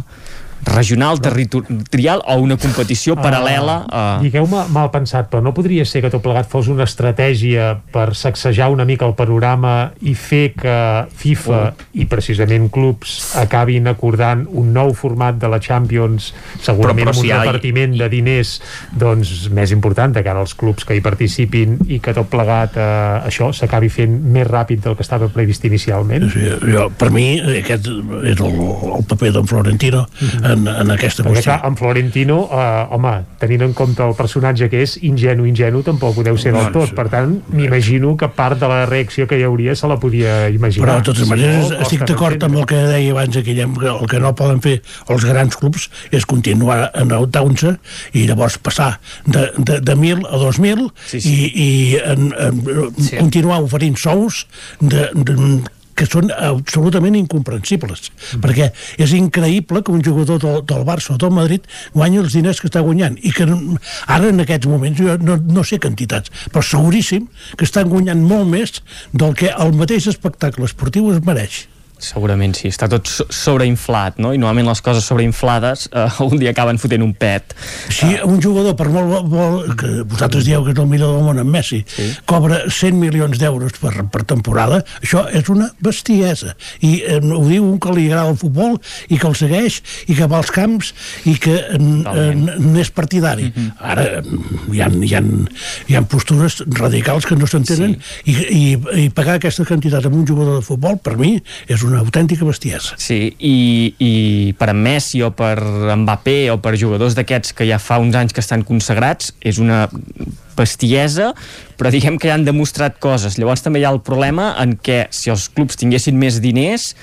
regional, 0.66 1.20
territorial 1.22 2.24
o 2.28 2.38
una 2.44 2.58
competició 2.60 3.16
uh, 3.16 3.22
paral·lela 3.24 3.76
a... 3.88 4.04
Digueu-me 4.24 4.66
mal 4.74 4.90
pensat, 4.94 5.30
però 5.32 5.42
no 5.44 5.54
podria 5.56 5.86
ser 5.88 6.04
que 6.04 6.12
tot 6.12 6.24
plegat 6.24 6.50
fos 6.52 6.70
una 6.72 6.86
estratègia 6.88 7.72
per 7.94 8.12
sacsejar 8.18 8.70
una 8.74 8.86
mica 8.88 9.08
el 9.08 9.16
panorama 9.18 9.92
i 10.06 10.16
fer 10.18 10.52
que 10.58 10.78
FIFA 11.20 11.62
uh. 11.70 11.88
i 12.02 12.08
precisament 12.12 12.70
clubs 12.74 13.36
acabin 13.40 13.90
acordant 13.92 14.46
un 14.50 14.74
nou 14.76 14.94
format 14.98 15.40
de 15.40 15.50
la 15.52 15.62
Champions 15.64 16.32
segurament 16.62 17.10
però, 17.10 17.16
però 17.16 17.22
si 17.22 17.32
amb 17.32 17.42
un 17.42 17.48
repartiment 17.48 17.96
ha... 17.96 18.02
de 18.04 18.10
diners 18.14 18.56
doncs 18.92 19.50
més 19.56 19.74
important 19.76 20.14
de 20.16 20.24
cara 20.26 20.44
als 20.44 20.56
clubs 20.60 20.88
que 20.88 20.98
hi 20.98 21.04
participin 21.06 21.78
i 21.88 22.02
que 22.04 22.14
tot 22.16 22.30
plegat 22.32 22.78
eh, 22.80 23.30
això 23.30 23.52
s'acabi 23.56 23.90
fent 23.94 24.20
més 24.34 24.48
ràpid 24.48 24.84
del 24.86 24.98
que 24.98 25.06
estava 25.06 25.30
previst 25.34 25.66
inicialment. 25.68 26.28
Sí, 26.34 26.46
jo, 26.70 26.88
per 27.00 27.10
mi 27.14 27.28
aquest 27.60 27.88
és 27.90 28.40
el, 28.40 28.60
el 29.00 29.06
paper 29.10 29.34
d'en 29.36 29.50
Florentino 29.50 30.06
uh 30.06 30.26
mhm. 30.26 30.49
En, 30.54 30.68
en 30.68 30.94
aquesta 30.96 31.24
Perquè, 31.24 31.40
qüestió. 31.40 31.54
Clar, 31.54 31.70
en 31.70 31.78
Florentino, 31.80 32.40
eh, 32.52 32.96
home, 32.96 33.14
tenint 33.42 33.66
en 33.68 33.76
compte 33.78 34.06
el 34.06 34.16
personatge 34.18 34.70
que 34.72 34.84
és 34.86 34.98
ingenu, 35.08 35.48
ingenu, 35.50 35.84
tampoc 35.86 36.20
ho 36.20 36.26
deu 36.28 36.40
ser 36.42 36.54
del 36.56 36.72
tot. 36.76 36.94
Per 36.98 37.08
tant, 37.12 37.38
m'imagino 37.56 38.16
que 38.20 38.30
part 38.36 38.60
de 38.60 38.70
la 38.72 38.84
reacció 38.90 39.28
que 39.30 39.40
hi 39.40 39.46
hauria 39.48 39.76
se 39.76 39.90
la 39.90 40.00
podia 40.02 40.50
imaginar. 40.50 40.88
Però, 40.88 40.98
de 41.00 41.10
totes 41.12 41.30
maneres, 41.30 41.72
no, 41.72 41.82
estic 41.86 42.06
d'acord 42.10 42.44
amb 42.48 42.62
el 42.62 42.68
que 42.70 42.82
deia 42.90 43.16
abans 43.16 43.40
Guillem, 43.46 43.76
que 43.80 43.92
el 43.94 44.12
que 44.12 44.22
no 44.24 44.34
poden 44.38 44.62
fer 44.66 44.80
els 45.10 45.26
grans 45.28 45.58
clubs 45.60 45.90
és 46.16 46.26
continuar 46.30 46.92
en 47.00 47.14
el 47.16 47.30
se 47.60 47.76
i 48.14 48.26
llavors 48.28 48.58
passar 48.62 49.00
de, 49.26 49.50
de, 49.58 49.80
de 49.82 49.96
1.000 49.96 50.26
a 50.28 50.40
2.000 50.42 50.88
sí, 51.06 51.22
sí. 51.22 51.34
i, 51.34 51.50
i 51.64 51.98
en, 52.00 52.32
en, 52.38 52.62
sí. 52.98 53.18
continuar 53.18 53.62
oferint 53.64 53.98
sous 54.00 54.46
de, 54.80 55.10
de, 55.14 55.36
que 56.00 56.08
són 56.08 56.32
absolutament 56.32 57.18
incomprensibles 57.20 58.10
mm. 58.10 58.42
perquè 58.44 58.70
és 59.02 59.16
increïble 59.18 59.84
que 59.84 59.96
un 59.96 60.04
jugador 60.06 60.40
del, 60.44 60.62
del 60.70 60.86
Barça 60.88 61.16
o 61.16 61.20
del 61.22 61.34
Madrid 61.36 61.68
guanyi 61.96 62.22
els 62.24 62.38
diners 62.38 62.62
que 62.62 62.70
està 62.72 62.84
guanyant 62.86 63.18
i 63.20 63.34
que 63.36 63.48
ara 63.48 64.32
en 64.32 64.46
aquests 64.46 64.70
moments 64.72 65.00
jo 65.00 65.18
no, 65.24 65.40
no 65.40 65.66
sé 65.68 65.82
quantitats 65.84 66.32
però 66.54 66.64
seguríssim 66.66 67.28
que 67.58 67.68
estan 67.68 67.92
guanyant 67.92 68.24
molt 68.24 68.48
més 68.50 68.80
del 69.12 69.36
que 69.40 69.52
el 69.52 69.76
mateix 69.80 70.08
espectacle 70.12 70.70
esportiu 70.70 71.12
es 71.14 71.22
mereix 71.26 71.66
Segurament 72.00 72.54
sí, 72.56 72.70
està 72.72 72.88
tot 72.92 73.10
sobreinflat, 73.10 74.20
no? 74.24 74.32
I 74.34 74.40
normalment 74.40 74.70
les 74.70 74.82
coses 74.84 75.06
sobreinflades 75.10 75.88
eh, 75.92 76.06
un 76.24 76.40
dia 76.40 76.54
acaben 76.54 76.80
fotent 76.80 77.04
un 77.04 77.14
pet. 77.18 77.56
Sí, 77.92 78.14
un 78.24 78.40
jugador, 78.42 78.76
per 78.80 78.88
molt 78.94 79.28
vol, 79.30 79.60
que 79.80 79.90
vosaltres 80.08 80.48
dieu 80.48 80.64
que 80.64 80.74
és 80.74 80.80
el 80.80 80.88
millor 80.90 81.18
del 81.18 81.26
món 81.28 81.42
en 81.42 81.50
Messi, 81.52 81.82
sí. 81.90 82.08
cobra 82.30 82.62
100 82.72 83.00
milions 83.00 83.42
d'euros 83.42 83.76
per, 83.82 83.94
per 84.12 84.24
temporada, 84.30 84.82
això 85.04 85.26
és 85.36 85.52
una 85.52 85.70
bestiesa. 85.84 86.56
I 86.86 86.94
eh, 87.04 87.20
ho 87.20 87.44
diu 87.50 87.68
un 87.68 87.80
que 87.84 87.94
li 87.96 88.08
agrada 88.08 88.34
el 88.34 88.40
futbol 88.40 88.80
i 89.10 89.20
que 89.20 89.28
el 89.30 89.36
segueix 89.40 89.82
i 90.08 90.16
que 90.16 90.30
va 90.30 90.40
als 90.40 90.54
camps 90.56 90.94
i 91.30 91.36
que 91.42 91.58
eh, 91.60 91.80
n'és 91.80 92.94
partidari. 92.96 93.50
Mm 93.50 93.54
-hmm. 93.56 93.72
Ara 93.80 94.08
hi 94.72 94.82
ha, 94.82 94.88
hi, 94.88 95.14
ha, 95.16 95.24
hi 95.88 95.96
ha 95.96 96.02
postures 96.08 96.62
radicals 96.80 97.26
que 97.26 97.36
no 97.36 97.48
s'entenen 97.48 97.98
sí. 98.00 98.32
i, 98.32 98.34
i, 98.34 99.04
i 99.06 99.10
pagar 99.10 99.36
aquesta 99.40 99.66
quantitat 99.66 100.06
amb 100.06 100.16
un 100.16 100.28
jugador 100.28 100.60
de 100.60 100.66
futbol, 100.66 100.98
per 101.04 101.18
mi, 101.18 101.36
és 101.68 101.84
una 101.90 102.02
autèntica 102.04 102.46
bestiesa. 102.48 102.96
Sí, 103.02 103.34
i, 103.40 103.58
i 104.00 104.14
per 104.60 104.72
Messi 104.78 105.24
o 105.26 105.32
per 105.36 105.58
Mbappé 105.60 106.40
o 106.54 106.60
per 106.64 106.78
jugadors 106.80 107.18
d'aquests 107.18 107.56
que 107.58 107.68
ja 107.70 107.82
fa 107.82 108.00
uns 108.02 108.18
anys 108.18 108.36
que 108.36 108.44
estan 108.44 108.64
consagrats, 108.68 109.34
és 109.42 109.60
una 109.62 109.88
bestiesa, 110.60 111.32
però 111.80 111.92
diguem 111.94 112.20
que 112.20 112.30
ja 112.30 112.36
han 112.38 112.46
demostrat 112.48 113.00
coses. 113.02 113.38
Llavors 113.40 113.64
també 113.64 113.82
hi 113.82 113.88
ha 113.88 113.94
el 113.96 114.02
problema 114.06 114.52
en 114.62 114.76
què 114.76 115.06
si 115.16 115.32
els 115.32 115.48
clubs 115.56 115.80
tinguessin 115.80 116.18
més 116.20 116.42
diners, 116.44 116.94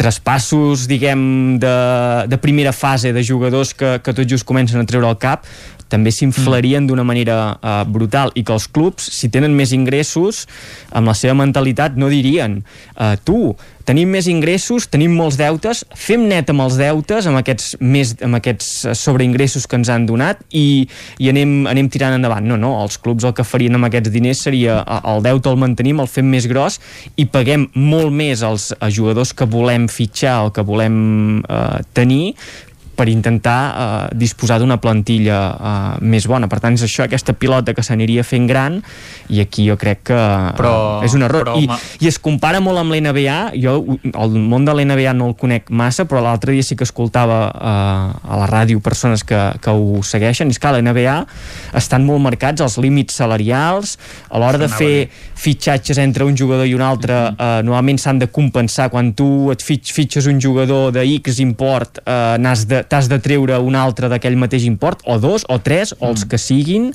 traspassos, 0.00 0.86
diguem, 0.88 1.58
de, 1.60 1.74
de 2.30 2.38
primera 2.40 2.72
fase 2.72 3.12
de 3.12 3.24
jugadors 3.26 3.74
que, 3.76 3.98
que 4.04 4.14
tot 4.16 4.28
just 4.28 4.48
comencen 4.48 4.80
a 4.80 4.86
treure 4.88 5.08
el 5.10 5.18
cap, 5.20 5.44
també 5.90 6.12
s'inflarien 6.14 6.84
mm. 6.84 6.90
d'una 6.90 7.06
manera 7.06 7.40
uh, 7.56 7.82
brutal 7.88 8.32
i 8.38 8.44
que 8.46 8.54
els 8.54 8.68
clubs, 8.70 9.10
si 9.18 9.30
tenen 9.32 9.56
més 9.56 9.74
ingressos, 9.76 10.46
amb 10.94 11.10
la 11.10 11.16
seva 11.18 11.36
mentalitat 11.38 11.98
no 12.00 12.10
dirien 12.12 12.60
uh, 12.62 13.14
tu, 13.26 13.54
tenim 13.90 14.10
més 14.12 14.28
ingressos, 14.30 14.86
tenim 14.90 15.14
molts 15.18 15.38
deutes, 15.40 15.82
fem 15.98 16.22
net 16.30 16.50
amb 16.52 16.62
els 16.62 16.76
deutes, 16.78 17.26
amb 17.26 17.40
aquests, 17.40 17.72
més, 17.82 18.12
amb 18.22 18.38
aquests 18.38 18.68
sobreingressos 18.98 19.66
que 19.66 19.80
ens 19.80 19.90
han 19.90 20.06
donat 20.06 20.42
i, 20.54 20.86
i 21.18 21.30
anem, 21.32 21.64
anem 21.70 21.90
tirant 21.90 22.14
endavant. 22.14 22.46
No, 22.46 22.58
no, 22.60 22.76
els 22.84 23.00
clubs 23.02 23.26
el 23.26 23.34
que 23.36 23.46
farien 23.46 23.78
amb 23.78 23.88
aquests 23.88 24.12
diners 24.14 24.44
seria 24.46 24.80
el 25.00 25.24
deute 25.26 25.50
el 25.50 25.58
mantenim, 25.60 26.02
el 26.02 26.10
fem 26.10 26.30
més 26.30 26.46
gros 26.50 26.78
i 27.18 27.26
paguem 27.26 27.66
molt 27.74 28.14
més 28.14 28.44
als 28.46 28.70
jugadors 28.94 29.34
que 29.34 29.48
volem 29.50 29.88
fitxar 29.90 30.40
o 30.46 30.54
que 30.54 30.64
volem 30.66 30.96
eh, 31.42 31.80
tenir 31.96 32.34
per 33.00 33.08
intentar 33.08 33.60
eh, 33.64 34.16
disposar 34.20 34.58
d'una 34.60 34.76
plantilla 34.82 35.40
eh, 35.56 36.04
més 36.04 36.28
bona. 36.28 36.50
Per 36.52 36.60
tant, 36.60 36.76
és 36.76 36.84
això, 36.84 37.06
aquesta 37.06 37.32
pilota 37.32 37.72
que 37.76 37.84
s'aniria 37.86 38.24
fent 38.26 38.48
gran 38.50 38.80
i 39.30 39.40
aquí 39.40 39.64
jo 39.68 39.76
crec 39.80 40.02
que 40.10 40.18
però, 40.58 40.72
uh, 40.98 41.06
és 41.06 41.14
un 41.16 41.24
error. 41.24 41.46
Però, 41.46 41.56
I, 41.56 41.68
I 42.04 42.10
es 42.10 42.18
compara 42.20 42.60
molt 42.60 42.80
amb 42.82 42.92
l'NBA, 42.92 43.38
jo 43.62 43.76
el 44.10 44.36
món 44.50 44.66
de 44.66 44.74
l'NBA 44.74 45.14
no 45.16 45.30
el 45.30 45.36
conec 45.40 45.70
massa, 45.70 46.04
però 46.10 46.22
l'altre 46.24 46.52
dia 46.56 46.66
sí 46.66 46.76
que 46.76 46.84
escoltava 46.84 47.40
uh, 47.48 48.32
a 48.34 48.40
la 48.42 48.48
ràdio 48.50 48.82
persones 48.84 49.24
que, 49.24 49.38
que 49.62 49.72
ho 49.72 50.02
segueixen, 50.06 50.50
i 50.50 50.56
és 50.56 50.60
que 50.60 50.74
l'NBA 50.74 51.16
estan 51.78 52.04
molt 52.08 52.22
marcats 52.24 52.64
els 52.64 52.76
límits 52.82 53.16
salarials, 53.22 53.96
a 54.28 54.42
l'hora 54.42 54.60
de 54.60 54.68
fer 54.72 54.94
fitxatges 55.40 56.00
entre 56.02 56.26
un 56.28 56.36
jugador 56.36 56.68
i 56.68 56.74
un 56.76 56.84
altre, 56.84 57.20
uh, 57.32 57.60
normalment 57.64 58.00
s'han 58.02 58.20
de 58.20 58.30
compensar 58.34 58.90
quan 58.92 59.14
tu 59.16 59.48
et 59.54 59.62
fitx, 59.64 59.94
fitxes 59.96 60.28
un 60.30 60.42
jugador 60.42 60.90
de 60.96 61.06
X 61.20 61.40
import, 61.40 62.02
uh, 62.04 62.36
n'has 62.40 62.66
de, 62.68 62.82
t'has 62.90 63.08
de 63.10 63.20
treure 63.22 63.58
un 63.62 63.78
altre 63.78 64.10
d'aquell 64.10 64.38
mateix 64.40 64.66
import, 64.68 65.04
o 65.06 65.16
dos, 65.22 65.46
o 65.48 65.60
tres, 65.62 65.94
o 66.00 66.10
els 66.10 66.24
mm. 66.24 66.30
que 66.30 66.40
siguin. 66.42 66.90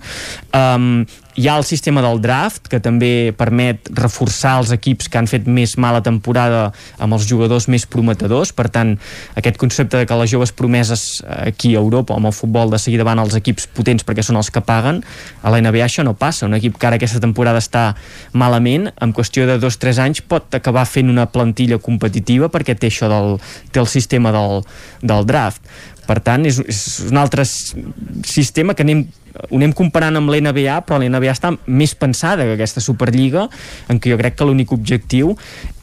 Um, 0.51 1.05
hi 1.35 1.49
ha 1.49 1.57
el 1.57 1.65
sistema 1.67 2.01
del 2.01 2.21
draft, 2.23 2.69
que 2.71 2.79
també 2.79 3.33
permet 3.35 3.89
reforçar 3.91 4.53
els 4.61 4.71
equips 4.71 5.09
que 5.11 5.19
han 5.19 5.27
fet 5.27 5.49
més 5.51 5.73
mala 5.75 5.99
temporada 6.03 6.69
amb 6.95 7.17
els 7.17 7.25
jugadors 7.27 7.67
més 7.67 7.83
prometedors. 7.91 8.53
Per 8.55 8.69
tant, 8.71 8.93
aquest 9.35 9.59
concepte 9.59 9.99
de 9.99 10.07
que 10.07 10.19
les 10.21 10.31
joves 10.31 10.53
promeses 10.55 11.23
aquí 11.27 11.73
a 11.75 11.81
Europa, 11.83 12.15
amb 12.15 12.31
el 12.31 12.35
futbol, 12.35 12.71
de 12.71 12.79
seguida 12.79 13.03
van 13.03 13.19
als 13.19 13.35
equips 13.35 13.67
potents 13.75 14.07
perquè 14.07 14.23
són 14.23 14.39
els 14.39 14.49
que 14.49 14.63
paguen, 14.63 15.01
a 15.43 15.51
la 15.51 15.59
NBA 15.59 15.83
això 15.89 16.05
no 16.07 16.15
passa. 16.15 16.47
Un 16.47 16.55
equip 16.55 16.79
que 16.79 16.87
ara 16.87 16.95
aquesta 17.01 17.19
temporada 17.19 17.59
està 17.59 17.83
malament, 18.31 18.87
en 18.95 19.11
qüestió 19.11 19.43
de 19.49 19.59
dos 19.59 19.75
o 19.75 19.83
tres 19.83 19.99
anys 19.99 20.23
pot 20.23 20.55
acabar 20.55 20.85
fent 20.87 21.11
una 21.11 21.27
plantilla 21.27 21.81
competitiva 21.83 22.47
perquè 22.53 22.77
té 22.79 22.87
això 22.87 23.11
del, 23.11 23.35
té 23.75 23.83
el 23.83 23.91
sistema 23.91 24.31
del, 24.31 24.63
del 25.03 25.27
draft 25.27 25.67
Per 26.05 26.19
tant, 26.23 26.45
és, 26.45 26.59
és 26.69 26.81
un 27.09 27.17
altre 27.21 27.45
sistema 27.45 28.75
que 28.77 28.85
anem 28.85 29.05
ho 29.35 29.57
anem 29.57 29.73
comparant 29.75 30.15
amb 30.15 30.31
l'NBA, 30.31 30.77
però 30.87 30.99
l'NBA 31.01 31.33
està 31.33 31.51
més 31.67 31.95
pensada 31.99 32.45
que 32.47 32.55
aquesta 32.55 32.83
Superliga, 32.83 33.47
en 33.91 33.99
què 33.99 34.13
jo 34.13 34.19
crec 34.19 34.37
que 34.39 34.47
l'únic 34.47 34.71
objectiu 34.75 35.35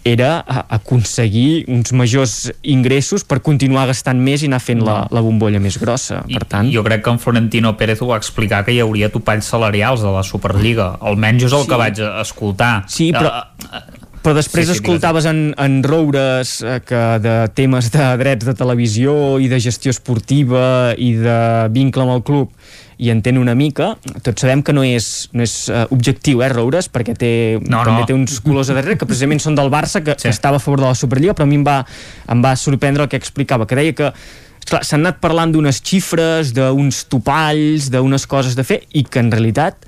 era 0.09 0.41
aconseguir 0.73 1.65
uns 1.71 1.93
majors 1.95 2.51
ingressos 2.67 3.23
per 3.29 3.39
continuar 3.45 3.87
gastant 3.93 4.19
més 4.19 4.43
i 4.43 4.51
anar 4.51 4.59
fent 4.65 4.83
la, 4.83 5.03
la 5.15 5.23
bombolla 5.23 5.61
més 5.63 5.79
grossa. 5.79 6.25
I, 6.27 6.41
per 6.41 6.49
tant... 6.51 6.73
Jo 6.75 6.83
crec 6.87 7.05
que 7.05 7.15
en 7.15 7.23
Florentino 7.23 7.77
Pérez 7.79 8.03
ho 8.03 8.11
va 8.11 8.19
explicar 8.19 8.65
que 8.67 8.75
hi 8.75 8.81
hauria 8.83 9.13
topalls 9.15 9.53
salarials 9.53 10.03
de 10.03 10.15
la 10.17 10.25
Superliga. 10.27 10.95
Almenys 11.01 11.47
és 11.51 11.55
el 11.55 11.67
sí. 11.67 11.71
que 11.71 11.83
vaig 11.85 12.03
escoltar. 12.25 12.75
Sí, 12.91 13.13
però... 13.15 13.37
Uh, 13.69 14.01
però 14.23 14.37
després 14.39 14.69
sí, 14.69 14.77
sí, 14.77 14.79
escoltaves 14.81 15.27
en, 15.27 15.41
en 15.59 15.81
Roures 15.83 16.61
eh, 16.63 16.79
que 16.87 17.03
de 17.23 17.35
temes 17.59 17.91
de 17.95 18.07
drets 18.21 18.47
de 18.47 18.55
televisió 18.59 19.15
i 19.43 19.49
de 19.51 19.59
gestió 19.63 19.93
esportiva 19.95 20.95
i 20.97 21.13
de 21.19 21.39
vincle 21.75 22.07
amb 22.07 22.15
el 22.17 22.25
club 22.27 22.53
i 23.03 23.11
entén 23.11 23.41
una 23.41 23.57
mica, 23.59 23.97
tots 24.23 24.45
sabem 24.45 24.63
que 24.63 24.75
no 24.77 24.85
és, 24.87 25.09
no 25.35 25.43
és 25.43 25.57
uh, 25.73 25.89
objectiu, 25.91 26.39
eh, 26.45 26.51
Roures, 26.53 26.87
perquè 26.93 27.17
té, 27.19 27.33
no, 27.59 27.81
també 27.83 28.05
no. 28.05 28.07
té 28.07 28.15
uns 28.15 28.39
colors 28.45 28.71
a 28.71 28.77
darrere 28.79 28.95
que 29.01 29.09
precisament 29.09 29.43
són 29.43 29.59
del 29.59 29.73
Barça, 29.75 30.05
que, 30.07 30.15
sí. 30.15 30.29
que 30.29 30.31
estava 30.31 30.61
a 30.61 30.63
favor 30.63 30.85
de 30.85 30.87
la 30.87 30.99
Superliga, 30.99 31.35
però 31.35 31.49
a 31.49 31.51
mi 31.51 31.59
em 31.59 31.67
va, 31.67 31.81
em 32.31 32.45
va 32.45 32.55
sorprendre 32.61 33.03
el 33.03 33.11
que 33.11 33.19
explicava, 33.19 33.67
que 33.67 33.79
deia 33.81 33.97
que 33.99 34.13
s'han 34.71 35.03
anat 35.03 35.19
parlant 35.25 35.51
d'unes 35.51 35.83
xifres, 35.83 36.53
d'uns 36.55 37.03
topalls, 37.11 37.91
d'unes 37.91 38.29
coses 38.31 38.55
de 38.55 38.63
fer, 38.67 38.85
i 38.95 39.03
que 39.03 39.19
en 39.25 39.33
realitat 39.35 39.83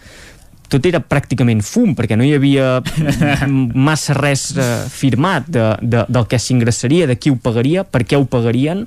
tot 0.74 0.88
era 0.90 1.00
pràcticament 1.00 1.62
fum, 1.64 1.94
perquè 1.94 2.18
no 2.18 2.26
hi 2.26 2.34
havia 2.34 2.80
massa 3.88 4.16
res 4.18 4.48
eh, 4.58 4.68
firmat 4.90 5.46
de, 5.46 5.68
de, 5.80 6.04
del 6.10 6.28
que 6.30 6.40
s'ingressaria, 6.42 7.08
de 7.10 7.18
qui 7.20 7.30
ho 7.30 7.38
pagaria, 7.40 7.86
per 7.86 8.02
què 8.08 8.18
ho 8.18 8.26
pagarien. 8.30 8.84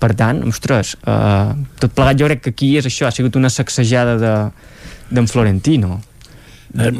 Per 0.00 0.12
tant, 0.16 0.42
ostres, 0.48 0.96
eh, 1.04 1.54
tot 1.82 1.96
plegat 1.96 2.20
jo 2.20 2.30
crec 2.30 2.44
que 2.46 2.54
aquí 2.56 2.74
és 2.80 2.88
això, 2.88 3.10
ha 3.10 3.14
sigut 3.14 3.36
una 3.36 3.52
sacsejada 3.52 4.16
d'en 4.20 4.52
de, 5.12 5.26
Florentino 5.30 6.00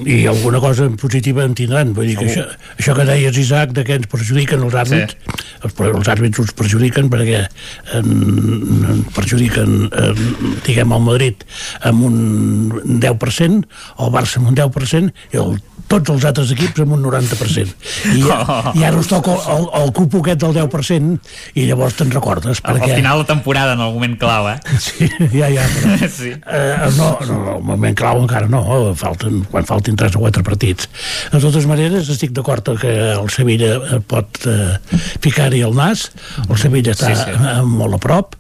i 0.07 0.27
alguna 0.31 0.61
cosa 0.63 0.89
positiva 1.01 1.45
en 1.45 1.55
tindran 1.59 1.93
vull 1.97 2.11
dir 2.11 2.17
que 2.19 2.29
això, 2.31 2.47
això 2.79 2.97
que 2.97 3.07
deies 3.09 3.39
Isaac 3.43 3.75
de 3.77 3.85
que 3.85 3.99
ens 3.99 4.09
perjudiquen 4.11 4.63
els 4.67 4.77
àrbits 4.79 5.17
sí. 5.17 5.47
els, 5.67 5.79
els 5.91 6.11
àrbits 6.15 6.43
els 6.43 6.55
perjudiquen 6.57 7.11
perquè 7.13 7.43
en, 7.99 8.11
en 8.93 9.05
perjudiquen 9.17 9.89
en, 9.91 10.27
diguem 10.67 10.97
el 10.97 11.07
Madrid 11.07 11.47
amb 11.87 12.07
un 12.09 13.01
10% 13.03 13.81
el 14.07 14.15
Barça 14.15 14.41
amb 14.41 14.53
un 14.53 14.61
10% 14.63 15.27
i 15.35 15.43
el 15.43 15.59
tots 15.91 16.11
els 16.13 16.25
altres 16.27 16.51
equips 16.55 16.83
amb 16.83 16.97
un 16.97 17.05
90%. 17.07 17.75
I, 18.17 18.25
i 18.81 18.85
ara 18.87 18.99
us 18.99 19.09
toca 19.11 19.37
el, 19.55 19.67
el 19.81 19.93
cupo 19.97 20.23
aquest 20.23 20.43
del 20.43 20.57
10% 20.57 21.61
i 21.61 21.67
llavors 21.69 21.99
te'n 21.99 22.11
recordes. 22.15 22.63
Perquè... 22.65 22.91
Al 22.91 23.01
final 23.03 23.23
de 23.23 23.29
temporada, 23.31 23.77
en 23.77 23.85
el 23.85 23.93
moment 23.95 24.17
clau, 24.21 24.49
eh? 24.51 24.57
Sí, 24.83 25.09
ja, 25.35 25.51
ja. 25.53 25.67
Però, 25.77 26.11
sí. 26.19 26.33
Eh, 26.35 26.91
no, 26.99 27.13
no, 27.29 27.39
el 27.57 27.65
moment 27.71 27.99
clau 27.99 28.23
encara 28.25 28.51
no, 28.51 28.63
falten, 28.99 29.45
quan 29.53 29.66
faltin 29.67 29.99
3 29.99 30.17
o 30.17 30.25
4 30.25 30.45
partits. 30.47 30.89
De 31.33 31.41
totes 31.43 31.67
maneres, 31.69 32.11
estic 32.13 32.33
d'acord 32.37 32.73
que 32.81 32.93
el 33.13 33.29
Sevilla 33.31 34.01
pot 34.09 34.47
eh, 34.49 34.79
ficar-hi 35.23 35.63
el 35.67 35.77
nas, 35.77 36.09
el 36.47 36.57
Sevilla 36.61 36.95
està 36.97 37.13
sí, 37.13 37.19
sí. 37.21 37.53
molt 37.79 37.99
a 37.99 38.01
prop, 38.03 38.37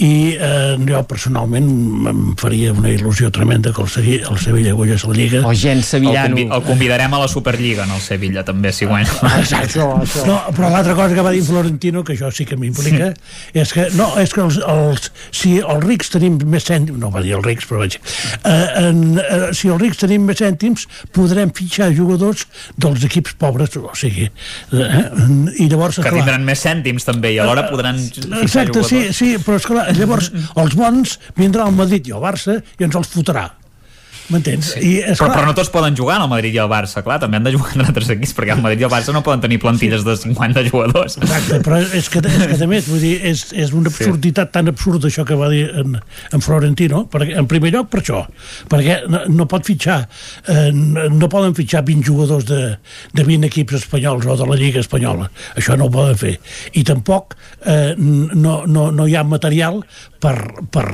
i 0.00 0.12
eh, 0.36 0.76
jo 0.88 1.02
personalment 1.08 1.70
em 2.10 2.22
faria 2.40 2.74
una 2.76 2.90
il·lusió 2.92 3.30
tremenda 3.34 3.72
que 3.76 3.84
el, 3.84 3.90
Sevilla, 3.92 4.28
el 4.32 4.40
Sevilla 4.42 4.74
guanyés 4.76 5.06
la 5.08 5.16
Lliga. 5.16 5.42
O 5.46 5.54
gent 5.54 5.82
sevillano. 5.86 6.36
El, 6.36 6.46
convi 6.48 6.58
el 6.58 6.66
convidarem 6.66 7.14
a 7.14 7.22
la 7.22 7.28
Superliga 7.28 7.84
en 7.84 7.94
el 7.96 8.00
Sevilla 8.00 8.44
també, 8.46 8.72
si 8.72 8.88
guanya. 8.88 9.10
Exacte. 9.40 9.66
Això, 9.66 9.88
això. 10.04 10.26
No, 10.28 10.38
però 10.56 10.70
l'altra 10.72 10.96
cosa 10.98 11.16
que 11.16 11.24
va 11.26 11.32
dir 11.34 11.42
Florentino, 11.46 12.04
que 12.06 12.16
això 12.16 12.30
sí 12.34 12.46
que 12.48 12.58
m'implica, 12.60 13.12
és 13.52 13.74
que, 13.76 13.88
no, 13.98 14.10
és 14.20 14.32
que 14.34 14.44
els, 14.44 14.60
els, 14.64 15.10
si 15.36 15.56
els 15.60 15.84
rics 15.84 16.12
tenim 16.14 16.38
més 16.50 16.66
cèntims, 16.68 16.98
no 17.00 17.12
va 17.12 17.24
dir 17.24 17.36
els 17.38 17.46
rics, 17.46 17.68
però 17.70 17.84
vaig, 17.84 17.98
eh, 17.98 18.56
en, 18.84 19.02
eh, 19.20 19.40
si 19.56 19.72
els 19.72 19.80
rics 19.82 20.00
tenim 20.04 20.24
més 20.28 20.40
cèntims, 20.40 20.59
podrem 21.16 21.52
fitxar 21.56 21.90
jugadors 21.96 22.46
dels 22.80 23.04
equips 23.08 23.36
pobres, 23.40 23.76
o 23.80 23.94
sigui, 23.98 24.28
eh, 24.72 25.04
i 25.60 25.68
llavors... 25.70 26.00
Que 26.00 26.08
clar, 26.08 26.20
tindran 26.20 26.44
més 26.46 26.64
cèntims 26.66 27.06
també, 27.08 27.34
i 27.36 27.40
alhora 27.42 27.68
podran 27.70 28.00
fitxar 28.00 28.42
Exacte, 28.44 28.82
jugadors. 28.82 28.90
sí, 28.90 29.14
sí, 29.16 29.30
però 29.44 29.60
esclar, 29.60 29.88
llavors 29.96 30.32
els 30.60 30.76
bons 30.78 31.18
vindran 31.38 31.70
al 31.70 31.80
Madrid 31.80 32.10
i 32.10 32.16
al 32.16 32.24
Barça 32.24 32.60
i 32.60 32.86
ens 32.86 33.00
els 33.00 33.10
fotrà 33.14 33.48
M'entens? 34.30 34.72
Sí. 34.74 34.80
I, 34.80 34.92
però, 35.18 35.30
però 35.32 35.44
no 35.48 35.54
tots 35.58 35.70
poden 35.72 35.96
jugar 35.98 36.18
en 36.20 36.26
el 36.26 36.30
Madrid 36.30 36.54
i 36.54 36.60
el 36.62 36.68
Barça, 36.70 37.02
clar, 37.06 37.18
també 37.22 37.40
han 37.40 37.46
de 37.46 37.52
jugar 37.54 37.72
en 37.74 37.84
altres 37.84 38.10
equips, 38.14 38.32
perquè 38.36 38.54
el 38.54 38.62
Madrid 38.62 38.84
i 38.84 38.86
el 38.86 38.92
Barça 38.92 39.14
no 39.14 39.22
poden 39.26 39.42
tenir 39.42 39.58
plantilles 39.62 40.04
de 40.06 40.14
50 40.20 40.64
jugadors. 40.68 41.16
Exacte, 41.20 41.60
però 41.66 41.80
és 41.82 42.08
que, 42.12 42.22
és 42.22 42.46
que 42.52 42.58
també, 42.60 42.80
vull 42.86 43.02
dir, 43.02 43.14
és, 43.32 43.44
és 43.52 43.74
una 43.76 43.90
absurditat 43.90 44.50
sí. 44.50 44.54
tan 44.58 44.70
absurda 44.70 45.10
això 45.10 45.24
que 45.26 45.38
va 45.38 45.50
dir 45.52 45.64
en, 45.82 45.98
en 45.98 46.44
Florentino, 46.44 47.04
perquè, 47.10 47.34
en 47.40 47.50
primer 47.50 47.74
lloc 47.74 47.90
per 47.92 48.02
això, 48.04 48.22
perquè 48.70 49.00
no, 49.10 49.24
no 49.40 49.48
pot 49.50 49.66
fitxar, 49.66 50.00
eh, 50.46 50.70
no 50.74 51.30
poden 51.32 51.56
fitxar 51.58 51.82
20 51.88 52.06
jugadors 52.06 52.46
de, 52.50 52.62
de 53.16 53.26
20 53.26 53.50
equips 53.50 53.80
espanyols 53.82 54.30
o 54.30 54.38
de 54.38 54.48
la 54.50 54.60
Lliga 54.60 54.84
Espanyola, 54.84 55.30
això 55.58 55.78
no 55.78 55.90
ho 55.90 55.94
poden 55.94 56.18
fer, 56.20 56.36
i 56.78 56.86
tampoc 56.86 57.34
eh, 57.66 57.94
no, 57.98 58.60
no, 58.66 58.90
no 58.94 59.10
hi 59.10 59.18
ha 59.18 59.26
material 59.26 59.82
per, 60.20 60.36
per, 60.72 60.84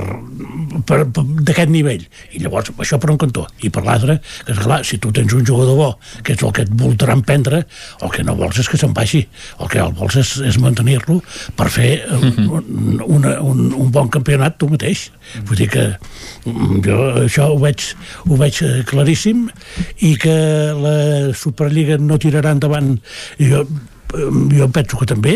per, 0.87 0.99
per 1.11 1.23
d'aquest 1.47 1.71
nivell, 1.71 2.03
i 2.33 2.41
llavors 2.43 2.71
això 2.77 2.99
per 3.01 3.11
un 3.13 3.19
cantó. 3.21 3.45
I 3.65 3.71
per 3.73 3.83
l'altre, 3.85 4.17
que 4.45 4.55
és 4.55 4.61
clar, 4.63 4.79
si 4.87 4.99
tu 5.03 5.11
tens 5.15 5.33
un 5.35 5.45
jugador 5.47 5.77
bo, 5.79 5.89
que 6.23 6.35
és 6.37 6.43
el 6.45 6.53
que 6.55 6.63
et 6.65 6.71
voltaran 6.79 7.23
prendre, 7.27 7.63
el 8.01 8.13
que 8.13 8.23
no 8.27 8.37
vols 8.39 8.61
és 8.63 8.69
que 8.71 8.79
se'n 8.79 8.95
vagi. 8.97 9.25
El 9.59 9.71
que 9.73 9.83
vols 9.99 10.19
és, 10.21 10.33
és 10.47 10.59
mantenir-lo 10.63 11.19
per 11.59 11.69
fer 11.73 11.91
mhm. 12.05 12.47
un, 12.47 13.03
una, 13.19 13.35
un, 13.43 13.67
un 13.75 13.91
bon 13.93 14.11
campionat 14.13 14.57
tu 14.61 14.71
mateix. 14.71 15.09
Vull 15.47 15.59
dir 15.63 15.69
que 15.73 15.85
mm, 15.91 16.79
jo 16.85 17.01
això 17.25 17.51
ho 17.51 17.59
veig, 17.61 17.83
ho 18.27 18.39
veig 18.39 18.63
eh, 18.63 18.73
claríssim 18.87 19.47
i 20.07 20.15
que 20.21 20.37
la 20.77 20.97
Superliga 21.37 21.99
no 21.99 22.19
tirarà 22.21 22.55
endavant 22.55 22.95
jo 23.41 23.65
jo 24.13 24.67
penso 24.71 24.97
que 25.01 25.07
també 25.09 25.35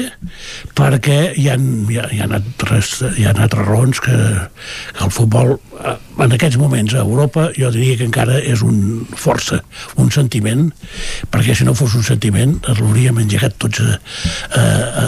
perquè 0.77 1.33
hi 1.35 1.47
ha, 1.51 1.57
hi 1.57 1.97
ha, 1.99 2.05
hi 2.13 2.21
ha, 2.23 2.27
altres, 2.37 2.93
hi 3.17 3.25
ha 3.27 3.33
altres 3.35 3.67
raons 3.67 3.99
que, 4.03 4.15
que 4.95 5.03
el 5.05 5.11
futbol 5.11 5.57
eh, 5.57 5.95
en 6.21 6.35
aquests 6.35 6.59
moments 6.61 6.95
a 6.95 7.03
Europa 7.03 7.49
jo 7.57 7.71
diria 7.73 7.97
que 7.99 8.07
encara 8.07 8.37
és 8.39 8.63
un 8.63 9.03
força, 9.17 9.59
un 10.01 10.11
sentiment 10.13 10.69
perquè 11.33 11.55
si 11.57 11.67
no 11.67 11.75
fos 11.77 11.97
un 11.99 12.05
sentiment 12.07 12.55
l'hauríem 12.69 13.19
engegat 13.23 13.57
tots 13.61 13.83
a, 13.83 13.97
a, 14.55 14.61
a, 14.61 15.05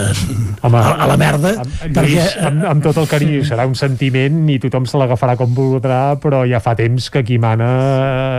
Home, 0.64 0.80
a, 0.80 0.94
a 1.06 1.08
la 1.08 1.18
merda 1.20 1.54
amb, 1.64 1.74
perquè, 1.86 2.20
Lluís, 2.20 2.36
amb, 2.50 2.68
amb 2.74 2.84
tot 2.84 3.00
el 3.00 3.08
carinyo 3.10 3.44
serà 3.48 3.66
un 3.70 3.76
sentiment 3.78 4.44
i 4.52 4.58
tothom 4.62 4.88
se 4.90 5.00
l'agafarà 5.00 5.38
com 5.40 5.56
voldrà 5.56 6.02
però 6.20 6.44
ja 6.48 6.60
fa 6.64 6.76
temps 6.78 7.08
que 7.14 7.24
qui 7.24 7.40
mana 7.40 7.70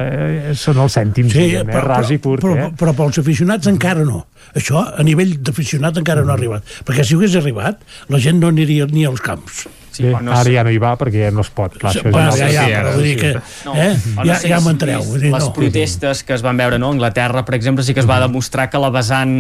eh, 0.05 0.53
són 0.53 0.83
els 0.85 0.99
cèntims 0.99 1.33
sí, 1.33 1.49
diguem, 1.49 1.73
eh? 1.73 1.83
ras 1.85 2.13
i 2.13 2.21
curt 2.21 2.45
però, 2.45 2.55
eh? 2.67 2.71
però 2.77 2.93
pels 2.97 3.23
aficionats 3.23 3.73
encara 3.73 4.05
no 4.05 4.25
això 4.55 4.85
a 4.85 5.03
nivell 5.03 5.15
d'aficionat 5.16 5.98
encara 6.02 6.26
no 6.26 6.34
ha 6.34 6.38
arribat. 6.38 6.77
Perquè 6.88 7.06
si 7.08 7.18
hagués 7.18 7.35
arribat, 7.40 7.82
la 8.11 8.22
gent 8.22 8.42
no 8.42 8.52
aniria 8.53 8.88
ni 8.92 9.08
als 9.08 9.24
camps. 9.26 9.66
Sí, 9.95 10.03
Bé, 10.03 10.11
no 10.19 10.34
ara 10.35 10.52
ja 10.52 10.64
no 10.68 10.72
hi 10.76 10.80
va 10.82 10.92
perquè 11.00 11.30
ja 11.30 11.32
no 11.32 11.44
es 11.45 11.50
pot. 11.56 11.77
Clar, 11.80 11.94
això 11.94 12.10
bueno, 12.11 12.34
ja, 12.35 12.50
ja, 12.52 12.66
ja, 12.68 12.82
però 12.84 12.95
vull 12.98 13.06
dir 13.08 13.16
que 13.22 13.32
no, 13.64 13.76
eh, 13.80 13.94
no 14.18 14.26
ja, 14.27 14.40
ja 14.44 14.60
m'entreu. 14.66 15.06
Les 15.22 15.32
no. 15.32 15.53
protestes 15.56 16.26
que 16.27 16.35
es 16.35 16.44
van 16.44 16.60
veure 16.60 16.80
no? 16.82 16.92
a 16.92 16.98
Anglaterra, 16.98 17.45
per 17.48 17.56
exemple, 17.56 17.85
sí 17.88 17.95
que 17.95 18.03
es 18.03 18.10
va 18.10 18.19
demostrar 18.19 18.68
que 18.74 18.82
la 18.82 18.92
vessant 18.92 19.38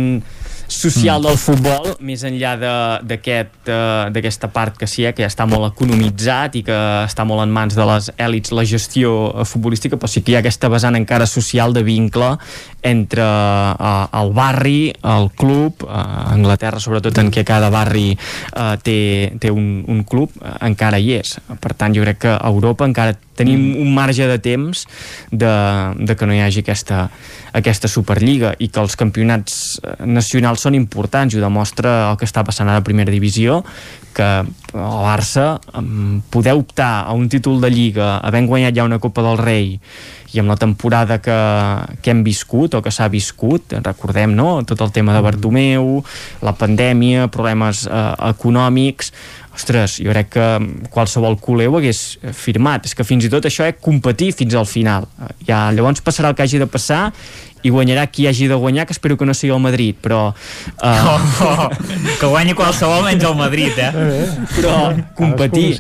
social 0.67 1.19
mm. 1.21 1.25
del 1.27 1.37
futbol, 1.39 1.91
més 2.05 2.23
enllà 2.27 2.55
d'aquesta 3.05 4.17
aquest, 4.17 4.47
part 4.55 4.77
que 4.79 4.87
sí, 4.87 5.05
eh, 5.05 5.13
que 5.15 5.25
ja 5.25 5.29
està 5.31 5.47
molt 5.49 5.67
economitzat 5.71 6.57
i 6.59 6.63
que 6.65 6.77
està 7.05 7.25
molt 7.27 7.43
en 7.43 7.53
mans 7.53 7.75
de 7.75 7.85
les 7.87 8.09
èlits 8.21 8.53
la 8.55 8.65
gestió 8.67 9.13
eh, 9.31 9.45
futbolística, 9.47 9.99
però 9.99 10.11
sí 10.11 10.23
que 10.23 10.33
hi 10.33 10.39
ha 10.39 10.43
aquesta 10.43 10.69
vessant 10.71 10.97
encara 10.97 11.27
social 11.29 11.75
de 11.75 11.83
vincle 11.85 12.35
entre 12.85 13.23
uh, 13.25 14.05
el 14.13 14.31
barri, 14.37 14.93
el 15.01 15.31
club, 15.33 15.87
uh, 15.87 16.33
Anglaterra 16.35 16.77
sobretot 16.79 17.17
en 17.17 17.31
què 17.33 17.41
cada 17.47 17.71
barri 17.73 18.11
uh, 18.13 18.75
té, 18.77 19.33
té 19.41 19.49
un, 19.49 19.81
un 19.89 20.03
club, 20.05 20.35
uh, 20.37 20.53
encara 20.67 20.99
hi 21.01 21.15
és. 21.17 21.33
Per 21.61 21.73
tant, 21.73 21.95
jo 21.95 22.05
crec 22.05 22.21
que 22.27 22.35
a 22.35 22.51
Europa 22.51 22.85
encara 22.85 23.17
tenim 23.35 23.59
mm. 23.59 23.81
un 23.81 23.93
marge 23.97 24.27
de 24.29 24.37
temps 24.39 24.85
de, 25.31 25.53
de 25.97 26.15
que 26.15 26.29
no 26.29 26.35
hi 26.37 26.43
hagi 26.45 26.61
aquesta, 26.61 27.07
aquesta 27.55 27.89
Superliga 27.91 28.53
i 28.59 28.67
que 28.67 28.81
els 28.83 28.97
campionats 28.99 29.77
eh, 29.79 29.95
nacionals 30.05 30.65
són 30.65 30.75
importants 30.77 31.33
i 31.33 31.39
ho 31.39 31.43
demostra 31.43 31.95
el 32.11 32.19
que 32.19 32.27
està 32.27 32.43
passant 32.47 32.69
a 32.69 32.77
la 32.79 32.83
primera 32.85 33.13
divisió 33.13 33.61
que 34.15 34.27
el 34.45 34.99
Barça 35.03 35.57
poder 36.31 36.53
optar 36.55 37.05
a 37.07 37.15
un 37.15 37.27
títol 37.31 37.59
de 37.63 37.71
Lliga 37.71 38.17
havent 38.23 38.47
guanyat 38.47 38.75
ja 38.77 38.87
una 38.87 38.99
Copa 39.03 39.23
del 39.25 39.39
Rei 39.39 39.73
i 40.35 40.41
amb 40.41 40.51
la 40.51 40.57
temporada 40.59 41.17
que, 41.23 41.37
que 42.03 42.11
hem 42.11 42.25
viscut 42.25 42.75
o 42.75 42.83
que 42.83 42.91
s'ha 42.91 43.07
viscut, 43.11 43.77
recordem 43.85 44.35
no? 44.35 44.59
tot 44.67 44.83
el 44.83 44.91
tema 44.91 45.15
de 45.15 45.21
mm. 45.21 45.29
Bartomeu, 45.29 45.89
la 46.43 46.53
pandèmia, 46.59 47.29
problemes 47.31 47.85
eh, 47.87 48.05
econòmics, 48.33 49.13
ostres, 49.55 49.99
jo 50.03 50.11
crec 50.11 50.33
que 50.35 50.45
qualsevol 50.91 51.39
culer 51.39 51.69
ho 51.71 51.79
hagués 51.79 52.03
firmat. 52.35 52.85
És 52.85 52.95
que 52.97 53.07
fins 53.07 53.25
i 53.25 53.31
tot 53.31 53.47
això 53.47 53.67
és 53.69 53.79
competir 53.81 54.33
fins 54.35 54.55
al 54.59 54.67
final. 54.67 55.07
Ja, 55.47 55.69
llavors 55.71 56.03
passarà 56.03 56.33
el 56.33 56.37
que 56.37 56.43
hagi 56.43 56.59
de 56.59 56.67
passar 56.67 57.09
i 57.65 57.71
guanyarà 57.73 58.05
qui 58.13 58.27
hagi 58.29 58.45
de 58.51 58.57
guanyar, 58.61 58.85
que 58.85 58.93
espero 58.93 59.17
que 59.17 59.25
no 59.25 59.33
sigui 59.33 59.53
el 59.55 59.61
Madrid, 59.63 59.97
però... 60.01 60.27
Uh... 60.77 61.07
Oh, 61.09 61.21
oh, 61.47 61.69
que 62.19 62.27
guanyi 62.29 62.53
qualsevol 62.57 63.07
menys 63.07 63.25
el 63.25 63.37
Madrid, 63.39 63.79
eh? 63.81 63.89
Però 64.53 64.75
competir, 65.17 65.71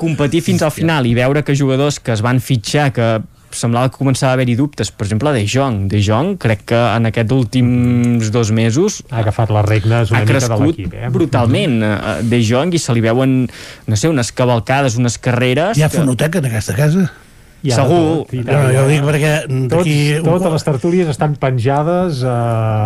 competir 0.00 0.40
fins 0.46 0.64
al 0.64 0.72
final 0.72 1.08
i 1.10 1.12
veure 1.18 1.44
que 1.44 1.56
jugadors 1.58 2.00
que 2.00 2.14
es 2.16 2.24
van 2.24 2.40
fitxar, 2.40 2.92
que 2.96 3.10
semblava 3.54 3.90
que 3.92 3.98
començava 4.00 4.32
a 4.32 4.38
haver-hi 4.38 4.56
dubtes. 4.58 4.90
Per 4.90 5.06
exemple, 5.06 5.32
De 5.36 5.44
Jong. 5.48 5.86
De 5.92 6.00
Jong 6.04 6.36
crec 6.40 6.64
que 6.72 6.78
en 6.78 7.08
aquests 7.10 7.36
últims 7.36 8.32
dos 8.34 8.52
mesos 8.54 9.00
ha 9.10 9.22
agafat 9.22 9.52
les 9.54 9.68
regnes 9.68 10.12
una 10.12 10.24
mica 10.24 10.42
de 10.44 10.60
l'equip. 10.64 10.98
Eh? 10.98 11.12
brutalment 11.14 11.78
eh, 11.84 11.94
De 12.28 12.42
Jong 12.44 12.74
i 12.74 12.82
se 12.82 12.96
li 12.96 13.04
veuen, 13.04 13.38
no 13.86 13.96
sé, 13.96 14.10
unes 14.10 14.32
cavalcades, 14.32 14.98
unes 15.00 15.18
carreres... 15.22 15.78
Hi 15.78 15.86
ha 15.86 15.92
que... 15.92 16.02
fonoteca 16.02 16.42
en 16.42 16.50
aquesta 16.50 16.76
casa? 16.78 17.08
Ja, 17.60 17.74
Segur. 17.74 18.22
tot, 18.22 18.34
i 18.34 18.38
No, 18.38 18.52
tant. 18.52 18.68
jo 18.70 18.82
ho 18.84 18.88
dic 18.88 19.00
perquè. 19.02 19.30
Tots, 19.68 19.94
totes 20.24 20.52
les 20.52 20.64
tertúlies 20.68 21.08
estan 21.10 21.32
penjades 21.42 22.20
a, 22.22 22.34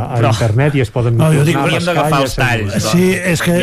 a 0.06 0.16
Però- 0.16 0.30
internet 0.32 0.74
i 0.78 0.80
es 0.80 0.90
poden 0.90 1.18
No, 1.20 1.28
jo 1.34 1.42
dic- 1.44 1.58
Hauríem 1.60 1.82
pescar 1.82 1.94
d'agafar 1.94 2.20
i 2.20 2.22
els 2.24 2.36
talls, 2.38 2.86
Sí, 2.92 3.10
és 3.12 3.42
que 3.44 3.56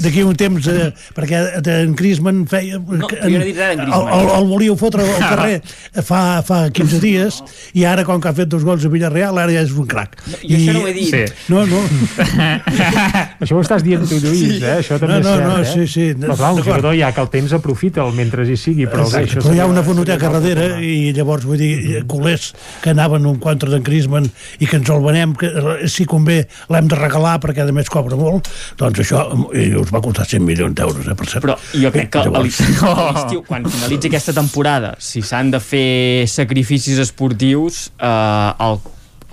d'aquí 0.00 0.22
un 0.24 0.34
temps, 0.34 0.66
eh, 0.72 0.92
perquè 1.14 1.42
en 1.82 1.92
Griezmann 1.94 2.46
feia... 2.48 2.78
No, 2.78 3.04
jo 3.04 3.18
no 3.38 3.44
dit 3.44 3.56
res 3.56 3.74
el, 3.76 3.82
Griezmann. 3.84 4.14
el, 4.16 4.30
el 4.38 4.46
volíeu 4.48 4.76
fotre 4.80 5.04
al 5.04 5.20
carrer 5.34 5.60
fa, 6.02 6.40
fa 6.46 6.62
15 6.70 7.00
dies 7.04 7.42
i 7.74 7.84
ara, 7.84 8.04
com 8.08 8.18
que 8.20 8.28
ha 8.28 8.34
fet 8.40 8.48
dos 8.48 8.64
gols 8.64 8.84
a 8.86 8.88
Villarreal, 8.88 9.36
ara 9.38 9.52
ja 9.52 9.60
és 9.60 9.72
un 9.76 9.84
crac. 9.86 10.16
Jo 10.40 10.56
això 10.56 10.72
no 10.72 10.86
ho 10.86 10.88
he 10.88 10.94
dit. 10.96 11.12
Sí. 11.12 11.52
No, 11.52 11.66
no. 11.68 11.82
Això 13.44 13.56
ho 13.56 13.62
estàs 13.62 13.84
dient 13.84 14.06
tu, 14.08 14.16
Lluís, 14.22 14.62
eh? 14.62 14.78
Això 14.80 14.98
també 15.00 15.20
No, 15.20 15.20
no, 15.20 15.28
és 15.28 15.36
cert, 15.36 15.46
no, 15.46 15.58
eh? 15.60 15.68
sí, 15.72 15.86
sí. 15.92 16.06
Però 16.18 16.36
clar, 16.38 16.52
un 16.56 16.62
jugador 16.64 16.96
ja 16.96 17.12
que 17.12 17.20
el 17.24 17.28
temps 17.32 17.52
aprofita'l 17.56 18.12
mentre 18.16 18.46
hi 18.48 18.56
sigui, 18.56 18.86
però 18.90 19.04
bé, 19.10 19.24
això 19.26 19.42
però 19.44 19.54
hi 19.54 19.60
ha 19.60 19.66
una 19.70 19.82
fonoteca 19.86 20.30
seria 20.30 20.45
darrere 20.46 20.80
i 20.84 21.12
llavors 21.16 21.44
vull 21.48 21.60
dir, 21.60 22.02
culers 22.08 22.52
que 22.82 22.92
anaven 22.94 23.26
un 23.28 23.38
contra 23.42 23.70
d'en 23.72 23.84
Griezmann 23.86 24.28
i 24.60 24.66
que 24.68 24.78
ens 24.80 24.90
el 24.92 25.02
venem, 25.04 25.34
que 25.38 25.50
eh, 25.50 25.76
si 25.92 26.06
convé 26.08 26.42
l'hem 26.72 26.88
de 26.90 26.98
regalar 26.98 27.36
perquè 27.42 27.66
a 27.66 27.74
més 27.74 27.90
cobra 27.92 28.18
molt 28.18 28.48
doncs 28.80 29.02
això 29.04 29.26
i 29.56 29.68
us 29.78 29.92
va 29.94 30.02
costar 30.04 30.26
100 30.28 30.44
milions 30.46 30.74
d'euros 30.76 31.06
eh, 31.06 31.14
per 31.18 31.28
cert. 31.30 31.44
Però 31.46 31.56
jo 31.74 31.92
crec 31.94 32.12
que 32.12 32.22
a 32.22 32.26
Llavors- 32.26 32.60
a 32.82 33.06
l'estiu, 33.16 33.42
quan 33.46 33.66
finalitzi 33.68 34.10
aquesta 34.10 34.34
temporada, 34.36 34.94
si 35.02 35.22
s'han 35.24 35.50
de 35.54 35.60
fer 35.62 36.26
sacrificis 36.30 36.98
esportius, 37.02 37.86
eh, 37.98 38.66
el, 38.66 38.78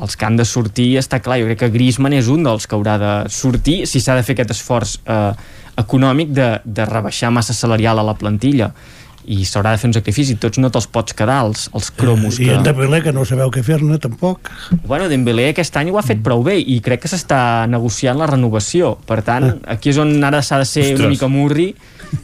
els 0.03 0.15
que 0.17 0.25
han 0.25 0.37
de 0.39 0.45
sortir 0.47 0.93
està 1.01 1.19
clar, 1.23 1.39
jo 1.41 1.49
crec 1.49 1.63
que 1.65 1.73
Griezmann 1.73 2.15
és 2.17 2.29
un 2.31 2.45
dels 2.45 2.65
que 2.67 2.77
haurà 2.77 2.97
de 3.01 3.13
sortir 3.33 3.83
si 3.89 4.01
s'ha 4.01 4.15
de 4.17 4.23
fer 4.25 4.37
aquest 4.37 4.55
esforç 4.55 4.97
eh, 5.05 5.31
econòmic 5.81 6.33
de, 6.33 6.49
de 6.65 6.85
rebaixar 6.85 7.31
massa 7.33 7.53
salarial 7.57 7.99
a 8.01 8.05
la 8.05 8.13
plantilla 8.17 8.71
i 9.25 9.43
s'haurà 9.47 9.73
de 9.73 9.81
fer 9.81 9.89
un 9.89 9.95
sacrifici, 9.95 10.35
tots 10.39 10.59
no 10.59 10.71
te'ls 10.73 10.87
pots 10.91 11.15
quedar 11.17 11.41
els, 11.47 11.69
els 11.73 11.89
cromos 11.95 12.39
I 12.39 12.49
que... 12.49 12.57
en 12.57 12.65
Dembélé, 12.67 13.01
que 13.05 13.13
no 13.15 13.25
sabeu 13.27 13.51
què 13.53 13.63
fer-ne 13.65 13.99
tampoc 14.01 14.51
Bueno, 14.85 15.07
Dembélé 15.11 15.49
aquest 15.51 15.77
any 15.79 15.91
ho 15.91 15.99
ha 15.99 16.05
fet 16.05 16.23
prou 16.23 16.43
bé 16.45 16.57
i 16.59 16.79
crec 16.83 17.05
que 17.05 17.11
s'està 17.11 17.65
negociant 17.69 18.19
la 18.19 18.27
renovació. 18.29 18.95
Per 19.07 19.21
tant, 19.25 19.49
aquí 19.69 19.91
és 19.93 19.99
on 20.01 20.15
ara 20.23 20.41
s'ha 20.43 20.59
de 20.61 20.67
ser 20.67 20.83
Ostres. 20.87 20.99
una 20.99 21.11
mica 21.13 21.29
murri 21.31 21.73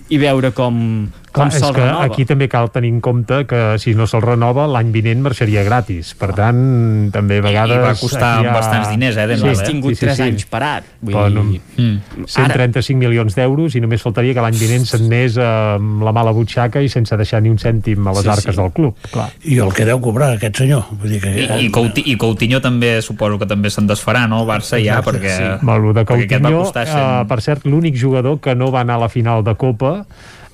i 0.10 0.20
veure 0.22 0.52
com 0.56 1.10
Clar, 1.32 1.48
és 1.48 1.60
se'l 1.60 1.74
que 1.76 1.82
renova. 1.86 2.06
aquí 2.06 2.26
també 2.26 2.48
cal 2.50 2.72
tenir 2.72 2.90
en 2.90 3.02
compte 3.02 3.46
que 3.46 3.78
si 3.78 3.94
no 3.94 4.08
se'l 4.08 4.22
renova 4.22 4.66
l'any 4.68 4.92
vinent 4.92 5.22
marxaria 5.22 5.62
gratis 5.64 6.14
per 6.18 6.32
tant 6.34 7.12
també 7.14 7.38
a 7.38 7.42
vegades 7.46 7.78
va 7.84 7.94
costar 8.00 8.46
ha- 8.48 8.54
bastants 8.54 8.90
diners, 8.90 9.16
eh, 9.18 9.24
I 9.26 9.28
Dembélé. 9.36 9.52
has 9.52 9.64
tingut 9.64 10.00
3 10.00 10.20
anys 10.26 10.46
parat. 10.46 10.84
Vull 11.02 11.14
Però 11.14 11.30
no, 11.34 11.44
dir, 11.52 11.62
Mm. 11.78 12.26
135 12.26 12.98
milions 13.00 13.36
d'euros 13.36 13.76
i 13.76 13.82
només 13.82 14.02
faltaria 14.02 14.34
que 14.34 14.42
l'any 14.42 14.58
vinent 14.58 14.86
s'anés 14.86 15.38
amb 15.38 16.02
la 16.04 16.12
mala 16.12 16.32
butxaca 16.36 16.82
i 16.82 16.90
sense 16.90 17.16
deixar 17.18 17.42
ni 17.42 17.50
un 17.50 17.58
cèntim 17.58 18.06
a 18.08 18.12
les 18.12 18.24
Sí, 18.24 18.30
arques 18.30 18.56
sí. 18.56 18.62
del 18.62 18.72
club 18.72 18.96
clar. 19.12 19.30
i 19.46 19.60
el 19.60 19.72
que 19.74 19.86
deu 19.86 20.00
cobrar 20.02 20.34
aquest 20.36 20.58
senyor 20.58 20.86
vull 20.92 21.10
dir 21.10 21.22
que 21.22 21.30
I, 21.30 21.66
i, 21.66 21.70
Couti, 21.72 22.04
I 22.06 22.16
Coutinho 22.18 22.60
també 22.62 23.02
suposo 23.02 23.38
que 23.40 23.46
també 23.46 23.70
se'n 23.70 23.88
desfarà, 23.88 24.28
no? 24.28 24.42
El 24.42 24.48
Barça 24.50 24.78
ja, 24.84 24.98
Exacte, 25.00 25.12
perquè, 25.20 25.38
sí. 25.38 25.44
El 25.44 25.94
de 25.94 26.06
perquè 26.06 26.26
aquest 26.26 26.42
va 26.44 26.50
Coutinho, 26.50 26.64
costar 26.64 26.84
eh, 26.88 26.92
100... 26.92 27.28
per 27.28 27.42
cert, 27.42 27.66
l'únic 27.66 27.96
jugador 27.96 28.40
que 28.40 28.56
no 28.56 28.72
va 28.72 28.82
anar 28.82 28.96
a 28.96 29.06
la 29.06 29.10
final 29.10 29.44
de 29.44 29.56
Copa 29.56 30.06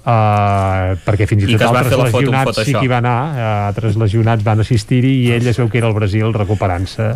Uh, 0.06 0.94
perquè 1.02 1.26
fins 1.26 1.42
i 1.48 1.48
I 1.50 1.56
tot 1.58 1.72
va 1.74 1.80
altres 1.82 1.88
fer 1.90 1.98
la 1.98 2.10
foto 2.14 2.20
lesionats 2.22 2.60
sí 2.62 2.74
que 2.76 2.84
hi 2.86 2.90
va 2.92 3.00
anar 3.02 3.14
uh, 3.34 3.46
altres 3.72 3.96
lesionats 3.98 4.44
van 4.46 4.60
assistir-hi 4.62 5.14
i 5.26 5.32
ell 5.34 5.48
es 5.50 5.58
veu 5.58 5.66
que 5.74 5.80
era 5.82 5.88
al 5.90 5.96
Brasil 5.98 6.30
recuperant-se 6.36 7.08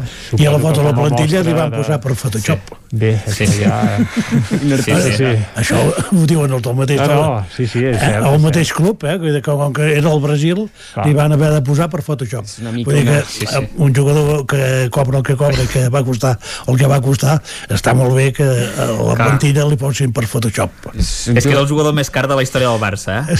i 0.41 0.47
a 0.49 0.53
la 0.55 0.57
foto 0.63 0.81
de 0.81 0.87
la 0.89 0.93
plantilla 0.97 1.43
li 1.45 1.53
van 1.53 1.69
de- 1.69 1.77
posar 1.83 1.99
per 2.01 2.15
Photoshop 2.17 2.71
bé, 2.89 3.11
Sí, 3.27 3.45
això 3.45 3.51
sí. 3.51 3.61
ja 3.61 3.75
Sí, 4.87 4.95
sí, 5.05 5.11
sí. 5.19 5.29
això 5.61 5.77
ho 5.85 6.23
diuen 6.31 6.55
els 6.57 6.63
del 6.65 6.75
mateix 6.79 7.03
No, 7.03 7.19
no, 7.19 7.45
sí, 7.53 7.67
sí, 7.69 7.83
és 7.91 7.93
eh, 7.93 7.99
cert, 8.01 8.25
el 8.31 8.39
mateix 8.47 8.71
club 8.73 9.05
eh, 9.05 9.13
que 9.21 9.43
com 9.45 9.73
que 9.77 9.91
era 9.99 10.09
el 10.15 10.23
Brasil 10.25 10.63
Clar. 10.95 11.05
li 11.05 11.13
van 11.19 11.37
haver 11.37 11.51
de 11.59 11.61
posar 11.69 11.89
per 11.93 12.01
Photoshop 12.01 12.49
vull 12.87 12.97
dir 12.97 13.05
que 13.05 13.19
sí, 13.29 13.45
sí. 13.45 13.53
eh, 13.61 13.69
un 13.77 13.93
jugador 13.93 14.47
que 14.49 14.89
cobra 14.97 15.21
el 15.21 15.27
que 15.29 15.37
cobra 15.37 15.61
i 15.61 15.69
que 15.69 15.85
va 15.93 16.01
costar 16.09 16.33
el 16.65 16.81
que 16.81 16.89
va 16.89 16.97
costar 17.05 17.37
està 17.69 17.93
molt 17.93 18.17
bé 18.17 18.31
que 18.33 18.49
a 18.49 18.89
la 18.89 19.13
Clar. 19.13 19.15
plantilla 19.21 19.69
li 19.69 19.77
posin 19.77 20.09
per 20.11 20.25
Photoshop 20.25 20.89
és, 20.95 21.13
És 21.35 21.45
que 21.45 21.53
era 21.53 21.61
el 21.61 21.69
jugador 21.69 21.93
més 21.93 22.09
car 22.09 22.25
de 22.25 22.33
la 22.33 22.41
història 22.41 22.73
del 22.73 22.78
Barça, 22.81 23.21
eh? 23.29 23.37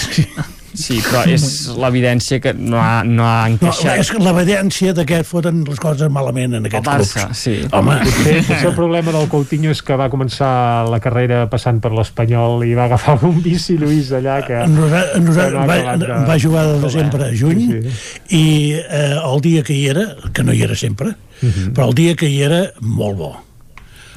Sí, 0.70 1.00
però 1.02 1.24
és 1.26 1.42
l'evidència 1.74 2.36
que 2.38 2.52
no 2.54 2.78
ha, 2.78 3.00
no 3.02 3.24
ha 3.26 3.48
no, 3.48 3.56
encaixat. 3.56 3.98
és 3.98 4.10
que 4.14 4.20
l'evidència 4.22 4.92
de 4.94 5.02
que 5.04 5.18
foten 5.26 5.64
les 5.66 5.80
coses 5.82 6.06
malament 6.14 6.54
en 6.54 6.60
el 6.62 6.68
aquests 6.70 6.86
Barça, 6.86 7.24
clubs 7.24 7.40
sí. 7.40 7.54
home, 7.74 7.96
Potser, 8.04 8.36
potser 8.46 8.68
el 8.68 8.76
problema 8.76 9.10
del 9.16 9.26
Coutinho 9.32 9.72
és 9.74 9.82
que 9.82 9.96
va 9.98 10.06
començar 10.12 10.52
la 10.88 11.00
carrera 11.02 11.40
passant 11.50 11.80
per 11.82 11.90
l'Espanyol 11.96 12.62
i 12.68 12.76
va 12.78 12.86
agafar 12.86 13.16
un 13.26 13.42
bici 13.42 13.74
Lluís 13.82 14.12
allà 14.14 14.38
que... 14.46 14.62
Nosa, 14.70 15.02
nosa, 15.18 15.48
que 15.50 15.58
no 15.58 15.66
va, 15.66 15.96
de- 15.98 16.22
va 16.30 16.38
jugar 16.46 16.64
de 16.70 16.78
de 16.78 16.86
desembre 16.86 17.26
a 17.26 17.34
juny 17.34 17.66
Sí, 17.66 18.38
i 18.38 18.46
eh, 18.78 19.18
el 19.18 19.40
dia 19.42 19.66
que 19.66 19.74
hi 19.74 19.88
era, 19.90 20.06
que 20.32 20.46
no 20.46 20.54
hi 20.54 20.62
era 20.70 20.78
sempre, 20.78 21.16
Mhm. 21.42 21.70
però 21.74 21.88
el 21.88 21.94
dia 21.98 22.14
que 22.14 22.28
hi 22.30 22.42
era, 22.46 22.66
molt 22.80 23.16
bo. 23.16 23.30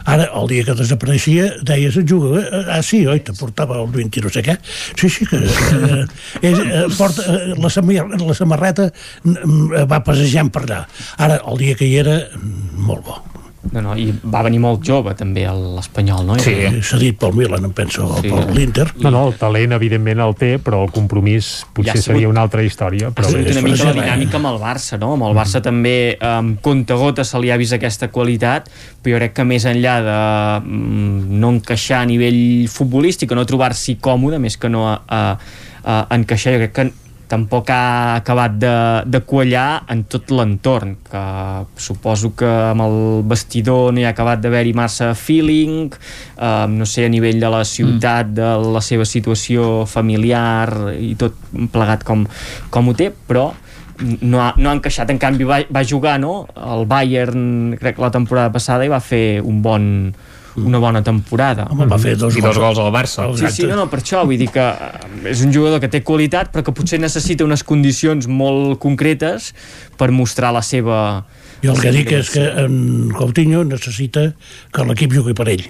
Ara, 0.06 0.28
el 0.40 0.50
dia 0.52 0.66
que 0.68 0.76
desapareixia, 0.78 1.50
deies, 1.64 1.98
juga, 2.10 2.42
eh? 2.42 2.64
ah, 2.76 2.82
sí, 2.84 3.04
oi, 3.08 3.22
te 3.24 3.36
portava 3.38 3.80
el 3.82 3.92
20 3.94 4.20
i 4.20 4.24
no 4.26 4.32
sé 4.34 4.44
què. 4.46 4.58
Sí, 5.00 5.10
sí, 5.10 5.28
que 5.30 5.40
eh, 5.40 6.06
és, 6.42 6.60
eh, 6.60 6.88
porta, 6.98 7.28
eh, 7.28 7.54
la, 7.58 7.72
samar 7.74 8.10
la 8.12 8.38
samarreta 8.38 8.90
mm, 9.24 9.86
va 9.90 10.04
passejant 10.06 10.52
per 10.54 10.66
allà. 10.68 10.84
Ara, 11.18 11.40
el 11.48 11.64
dia 11.64 11.80
que 11.80 11.88
hi 11.88 11.96
era, 12.04 12.20
mm, 12.36 12.84
molt 12.90 13.08
bo. 13.08 13.33
No, 13.72 13.80
no, 13.82 13.94
i 13.96 14.10
va 14.28 14.42
venir 14.44 14.60
molt 14.60 14.82
jove 14.84 15.14
també 15.16 15.46
l'Espanyol, 15.48 16.26
no? 16.28 16.36
Sí. 16.44 16.52
S'ha 16.84 16.98
dit 17.00 17.16
pel 17.18 17.32
Milan, 17.34 17.64
em 17.64 17.72
penso, 17.72 18.10
Sí. 18.22 18.28
per 18.30 18.50
l'Inter. 18.54 18.90
No, 19.00 19.10
no, 19.10 19.22
el 19.30 19.38
talent 19.40 19.72
evidentment 19.72 20.20
el 20.20 20.36
té, 20.36 20.60
però 20.60 20.82
el 20.84 20.92
compromís 20.92 21.66
potser 21.72 21.86
Ja 21.86 21.92
ha 21.94 22.02
sigut- 22.02 22.18
seria 22.18 22.30
una 22.30 22.42
altra 22.42 22.62
història. 22.62 23.08
Ha 23.08 23.12
Però 23.16 23.30
sigut 23.32 23.46
bé, 23.46 23.52
una 23.52 23.62
mica 23.62 23.86
la 23.86 23.94
dinàmica 23.94 24.36
amb 24.36 24.48
el 24.48 24.60
Barça, 24.60 25.00
no? 25.00 25.14
Amb 25.14 25.24
el 25.24 25.34
Barça 25.34 25.62
també, 25.62 26.18
amb 26.20 26.60
compte 26.62 26.94
gota, 26.94 27.24
se 27.24 27.40
li 27.40 27.52
ha 27.52 27.58
vist 27.58 27.72
aquesta 27.74 28.10
qualitat, 28.10 28.68
però 29.02 29.14
jo 29.16 29.18
crec 29.24 29.34
que 29.34 29.44
més 29.46 29.64
enllà 29.66 29.96
de 30.04 30.68
mm, 30.68 31.40
no 31.40 31.50
encaixar 31.56 32.02
a 32.02 32.06
nivell 32.06 32.68
futbolístic 32.68 33.32
o 33.32 33.36
no 33.36 33.46
trobar-s'hi 33.46 33.96
còmode, 34.02 34.40
més 34.40 34.58
que 34.58 34.68
no 34.70 34.90
a, 34.92 35.00
a, 35.08 35.38
a 35.86 36.16
encaixar, 36.16 36.54
jo 36.54 36.60
crec 36.68 36.74
que 36.74 36.92
tampoc 37.30 37.70
ha 37.74 38.16
acabat 38.20 38.58
de, 38.62 38.74
de 39.10 39.22
quallar 39.28 39.84
en 39.92 40.04
tot 40.10 40.32
l'entorn, 40.36 40.96
que 41.08 41.24
suposo 41.82 42.34
que 42.38 42.50
amb 42.72 42.86
el 42.86 42.98
vestidor 43.30 43.94
no 43.94 44.02
hi 44.02 44.08
ha 44.08 44.14
acabat 44.14 44.44
d'haver-hi 44.44 44.76
massa 44.78 45.14
feeling, 45.18 45.90
eh, 46.38 46.66
no 46.70 46.88
sé, 46.90 47.08
a 47.08 47.12
nivell 47.14 47.42
de 47.42 47.52
la 47.54 47.64
ciutat, 47.68 48.34
de 48.38 48.54
la 48.76 48.84
seva 48.86 49.08
situació 49.10 49.86
familiar 49.90 50.94
i 51.00 51.14
tot 51.20 51.38
plegat 51.74 52.06
com, 52.08 52.28
com 52.74 52.92
ho 52.92 52.98
té, 52.98 53.12
però 53.12 53.52
no 54.04 54.42
ha, 54.42 54.52
no 54.58 54.70
ha 54.70 54.78
encaixat, 54.78 55.12
en 55.14 55.20
canvi 55.22 55.48
va, 55.48 55.62
va 55.74 55.84
jugar 55.88 56.18
no? 56.22 56.44
el 56.58 56.88
Bayern 56.90 57.76
crec 57.80 57.98
que 57.98 58.04
la 58.04 58.12
temporada 58.14 58.52
passada 58.54 58.86
i 58.86 58.92
va 58.92 59.02
fer 59.04 59.42
un 59.42 59.62
bon 59.64 59.86
una 60.62 60.80
bona 60.82 61.02
temporada 61.06 61.66
Home, 61.72 61.88
va 61.90 61.98
fer 62.02 62.16
dos 62.20 62.36
I 62.38 62.44
dos 62.44 62.58
gols 62.62 62.80
al 62.82 62.92
Barça. 62.94 63.26
Sí, 63.38 63.50
sí, 63.56 63.68
no, 63.70 63.78
no, 63.80 63.88
per 63.92 64.02
això 64.04 64.24
vull 64.28 64.38
dir 64.38 64.50
que 64.54 64.64
eh, 64.64 65.30
és 65.34 65.44
un 65.46 65.54
jugador 65.56 65.82
que 65.84 65.90
té 65.92 66.04
qualitat 66.06 66.52
però 66.54 66.66
que 66.66 66.76
potser 66.76 67.02
necessita 67.02 67.46
unes 67.46 67.66
condicions 67.66 68.30
molt 68.30 68.78
concretes 68.84 69.52
per 69.98 70.12
mostrar 70.14 70.54
la 70.54 70.62
seva 70.66 71.00
Jo 71.64 71.72
el 71.74 71.80
que 71.80 71.94
dic 71.96 72.12
és 72.20 72.34
que 72.34 72.44
en 72.66 73.14
Coutinho 73.16 73.64
necessita 73.64 74.34
que 74.74 74.86
l'equip 74.90 75.16
jugui 75.16 75.36
per 75.38 75.48
ell. 75.54 75.64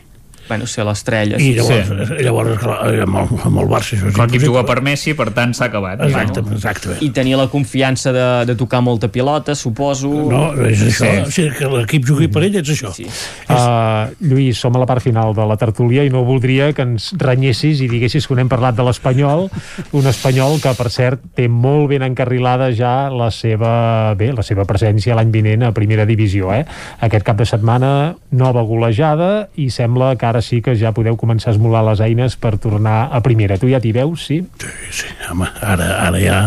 Bueno, 0.47 0.67
ser 0.67 0.85
l'estrella 0.85 1.37
I 1.37 1.41
sí. 1.41 1.53
llavors, 1.55 1.87
Sí. 1.87 2.05
sí. 2.17 2.23
llavors 2.23 2.57
clar, 2.59 2.77
amb, 3.07 3.17
el, 3.21 3.27
amb 3.47 3.59
el 3.63 3.67
Barça 3.71 3.95
això 3.95 4.07
és 4.09 4.17
L'equip 4.17 4.19
impossible. 4.41 4.47
juga 4.47 4.65
per 4.65 4.81
Messi, 4.81 5.13
per 5.13 5.29
tant 5.31 5.53
s'ha 5.53 5.65
acabat. 5.65 6.01
Exacte, 6.03 6.41
No? 6.41 6.51
exacte. 6.53 6.97
i 7.01 7.09
tenir 7.11 7.35
la 7.37 7.47
confiança 7.47 8.11
de, 8.13 8.45
de 8.45 8.55
tocar 8.55 8.81
molta 8.81 9.07
pilota 9.07 9.55
suposo 9.55 10.09
No, 10.09 10.53
és 10.67 10.81
això, 10.81 11.05
Sí. 11.05 11.11
sí. 11.15 11.21
o 11.21 11.31
sigui, 11.31 11.55
que 11.57 11.65
l'equip 11.77 12.05
jugui 12.05 12.27
per 12.27 12.43
ell 12.43 12.55
és 12.55 12.69
això. 12.69 12.91
sí. 12.93 13.05
Uh, 13.49 14.11
Lluís, 14.19 14.57
som 14.59 14.75
a 14.75 14.79
la 14.79 14.85
part 14.85 15.01
final 15.03 15.33
de 15.35 15.45
la 15.45 15.55
tertúlia 15.57 16.03
i 16.05 16.09
no 16.09 16.23
voldria 16.23 16.71
que 16.73 16.81
ens 16.85 17.11
renyessis 17.19 17.81
i 17.81 17.87
diguessis 17.91 18.27
que 18.27 18.35
no 18.35 18.41
hem 18.41 18.49
parlat 18.49 18.75
de 18.75 18.83
l'Espanyol, 18.83 19.49
un 19.93 20.07
espanyol 20.07 20.59
que, 20.61 20.73
per 20.77 20.89
cert, 20.89 21.21
té 21.35 21.47
molt 21.47 21.89
ben 21.91 22.03
encarrilada 22.03 22.71
ja 22.75 23.09
la 23.13 23.29
seva, 23.31 24.13
bé, 24.15 24.31
la 24.33 24.43
seva 24.43 24.65
presència 24.65 25.15
l'any 25.15 25.31
vinent 25.31 25.63
a 25.67 25.71
primera 25.75 26.05
divisió. 26.09 26.53
Eh? 26.53 26.63
Aquest 27.01 27.25
cap 27.25 27.37
de 27.37 27.45
setmana, 27.45 28.15
nova 28.31 28.63
golejada 28.63 29.49
i 29.55 29.69
sembla 29.69 30.15
que 30.17 30.25
ara 30.33 30.41
sí 30.41 30.63
que 30.65 30.73
ja 30.79 30.91
podeu 30.95 31.15
començar 31.19 31.51
a 31.51 31.55
esmolar 31.55 31.83
les 31.85 32.01
eines 32.01 32.35
per 32.41 32.57
tornar 32.57 33.07
a 33.13 33.21
primera. 33.25 33.59
Tu 33.61 33.69
ja 33.71 33.79
t'hi 33.83 33.93
veus, 33.95 34.25
sí? 34.25 34.41
Sí, 34.89 35.13
home, 35.29 35.49
ara, 35.61 35.93
ara 36.09 36.21
ja... 36.21 36.39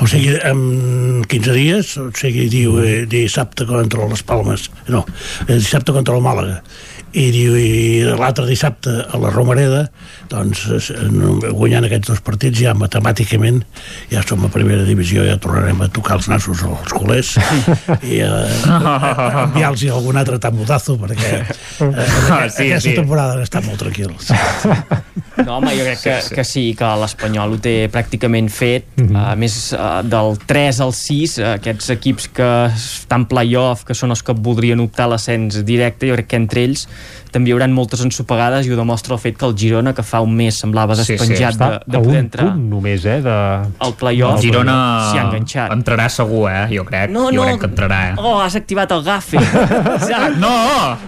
O 0.00 0.06
sigui, 0.08 0.32
en 0.48 1.20
15 1.28 1.52
dies, 1.52 1.90
o 2.00 2.06
sigui, 2.16 2.46
diu, 2.48 2.78
eh, 2.80 3.02
dissabte 3.10 3.66
contra 3.68 4.06
les 4.08 4.22
Palmes, 4.24 4.70
no, 4.88 5.02
eh, 5.44 5.58
dissabte 5.58 5.92
contra 5.92 6.16
el 6.16 6.24
Màlaga, 6.24 6.62
i 7.12 7.26
diu, 7.34 7.56
i 7.58 8.02
l'altre 8.06 8.46
dissabte 8.46 8.92
a 9.02 9.18
la 9.18 9.32
Romareda 9.34 9.84
doncs 10.30 10.66
eh, 10.70 11.08
guanyant 11.50 11.88
aquests 11.88 12.12
dos 12.12 12.22
partits 12.22 12.60
ja 12.62 12.74
matemàticament 12.78 13.64
ja 14.12 14.22
som 14.26 14.44
a 14.46 14.50
primera 14.52 14.86
divisió 14.86 15.24
ja 15.26 15.38
tornarem 15.42 15.82
a 15.82 15.90
tocar 15.90 16.20
els 16.20 16.30
nassos 16.30 16.62
als 16.66 16.94
culers 16.94 17.34
i 18.12 18.20
a, 18.22 18.30
a 18.70 19.46
enviar-los 19.48 19.86
algun 19.90 20.20
altre 20.22 20.38
tamudazo 20.42 20.98
perquè 21.00 21.32
eh, 21.40 22.08
Ah, 22.30 22.48
sí, 22.48 22.68
aquesta 22.68 22.90
sí. 22.90 22.94
temporada 22.94 23.42
estan 23.42 23.66
molt 23.66 23.80
tranquils 23.82 24.30
No, 25.44 25.56
home, 25.56 25.72
jo 25.72 25.84
crec 25.86 26.00
que 26.02 26.14
sí, 26.20 26.28
sí. 26.28 26.34
que 26.34 26.44
sí, 26.44 26.62
que 26.76 26.88
l'Espanyol 27.00 27.54
ho 27.54 27.58
té 27.62 27.74
pràcticament 27.92 28.50
fet. 28.52 28.88
Mm 28.96 29.06
-hmm. 29.06 29.32
uh, 29.32 29.36
més 29.38 29.54
uh, 29.72 30.02
del 30.04 30.36
3 30.46 30.80
al 30.80 30.92
6, 30.92 31.38
uh, 31.38 31.46
aquests 31.54 31.90
equips 31.90 32.28
que 32.28 32.50
estan 32.74 33.26
play-off, 33.26 33.84
que 33.84 33.94
són 33.94 34.10
els 34.10 34.22
que 34.22 34.32
voldrien 34.32 34.80
optar 34.80 35.04
a 35.04 35.14
l'ascens 35.14 35.64
directe, 35.64 36.08
jo 36.08 36.14
crec 36.14 36.26
que 36.26 36.36
entre 36.36 36.60
ells 36.60 36.88
també 37.30 37.50
hi 37.50 37.54
haurà 37.54 37.68
moltes 37.70 38.00
ensopegades 38.02 38.66
i 38.66 38.72
ho 38.72 38.76
demostra 38.78 39.14
el 39.14 39.20
fet 39.22 39.36
que 39.38 39.46
el 39.46 39.54
Girona, 39.56 39.92
que 39.94 40.02
fa 40.02 40.18
un 40.24 40.32
mes 40.34 40.56
semblava 40.58 40.96
despenjat 40.98 41.54
de, 41.60 41.68
de 41.86 41.96
a 41.96 42.00
poder 42.02 42.16
un 42.16 42.18
entrar 42.24 42.46
punt 42.50 42.64
només, 42.72 43.04
eh, 43.06 43.20
de... 43.22 43.36
al 43.86 43.94
play-off, 44.00 44.40
El 44.40 44.42
Girona 44.48 44.74
s'hi 45.12 45.20
ha 45.20 45.24
enganxat. 45.28 45.70
entrarà 45.76 46.08
segur, 46.10 46.48
eh? 46.50 46.64
Jo 46.74 46.84
crec. 46.88 47.10
No, 47.14 47.28
jo 47.30 47.38
no. 47.38 47.46
crec 47.46 47.60
que 47.62 47.70
entrarà, 47.70 48.00
eh? 48.10 48.14
Oh, 48.18 48.36
has 48.42 48.56
activat 48.58 48.90
el 48.96 49.04
gafe. 49.06 49.38
No, 50.40 50.52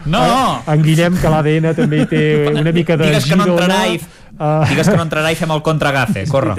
no! 0.07 0.25
En 0.71 0.83
Guillem, 0.85 1.17
que 1.21 1.31
l'ADN 1.31 1.73
també 1.77 2.03
hi 2.03 2.07
té 2.11 2.23
una 2.53 2.73
mica 2.79 2.97
de 2.97 3.09
Digues 3.11 3.27
que 3.31 3.37
no 3.39 3.47
Girona. 3.49 3.65
entrarà 3.67 3.87
i... 3.95 4.01
Uh, 4.33 4.65
Digues 4.71 4.89
que 4.89 4.97
no 4.97 5.05
entrarà 5.05 5.31
i 5.31 5.37
fem 5.39 5.51
el 5.55 5.61
contragafe, 5.63 6.25
corre. 6.31 6.55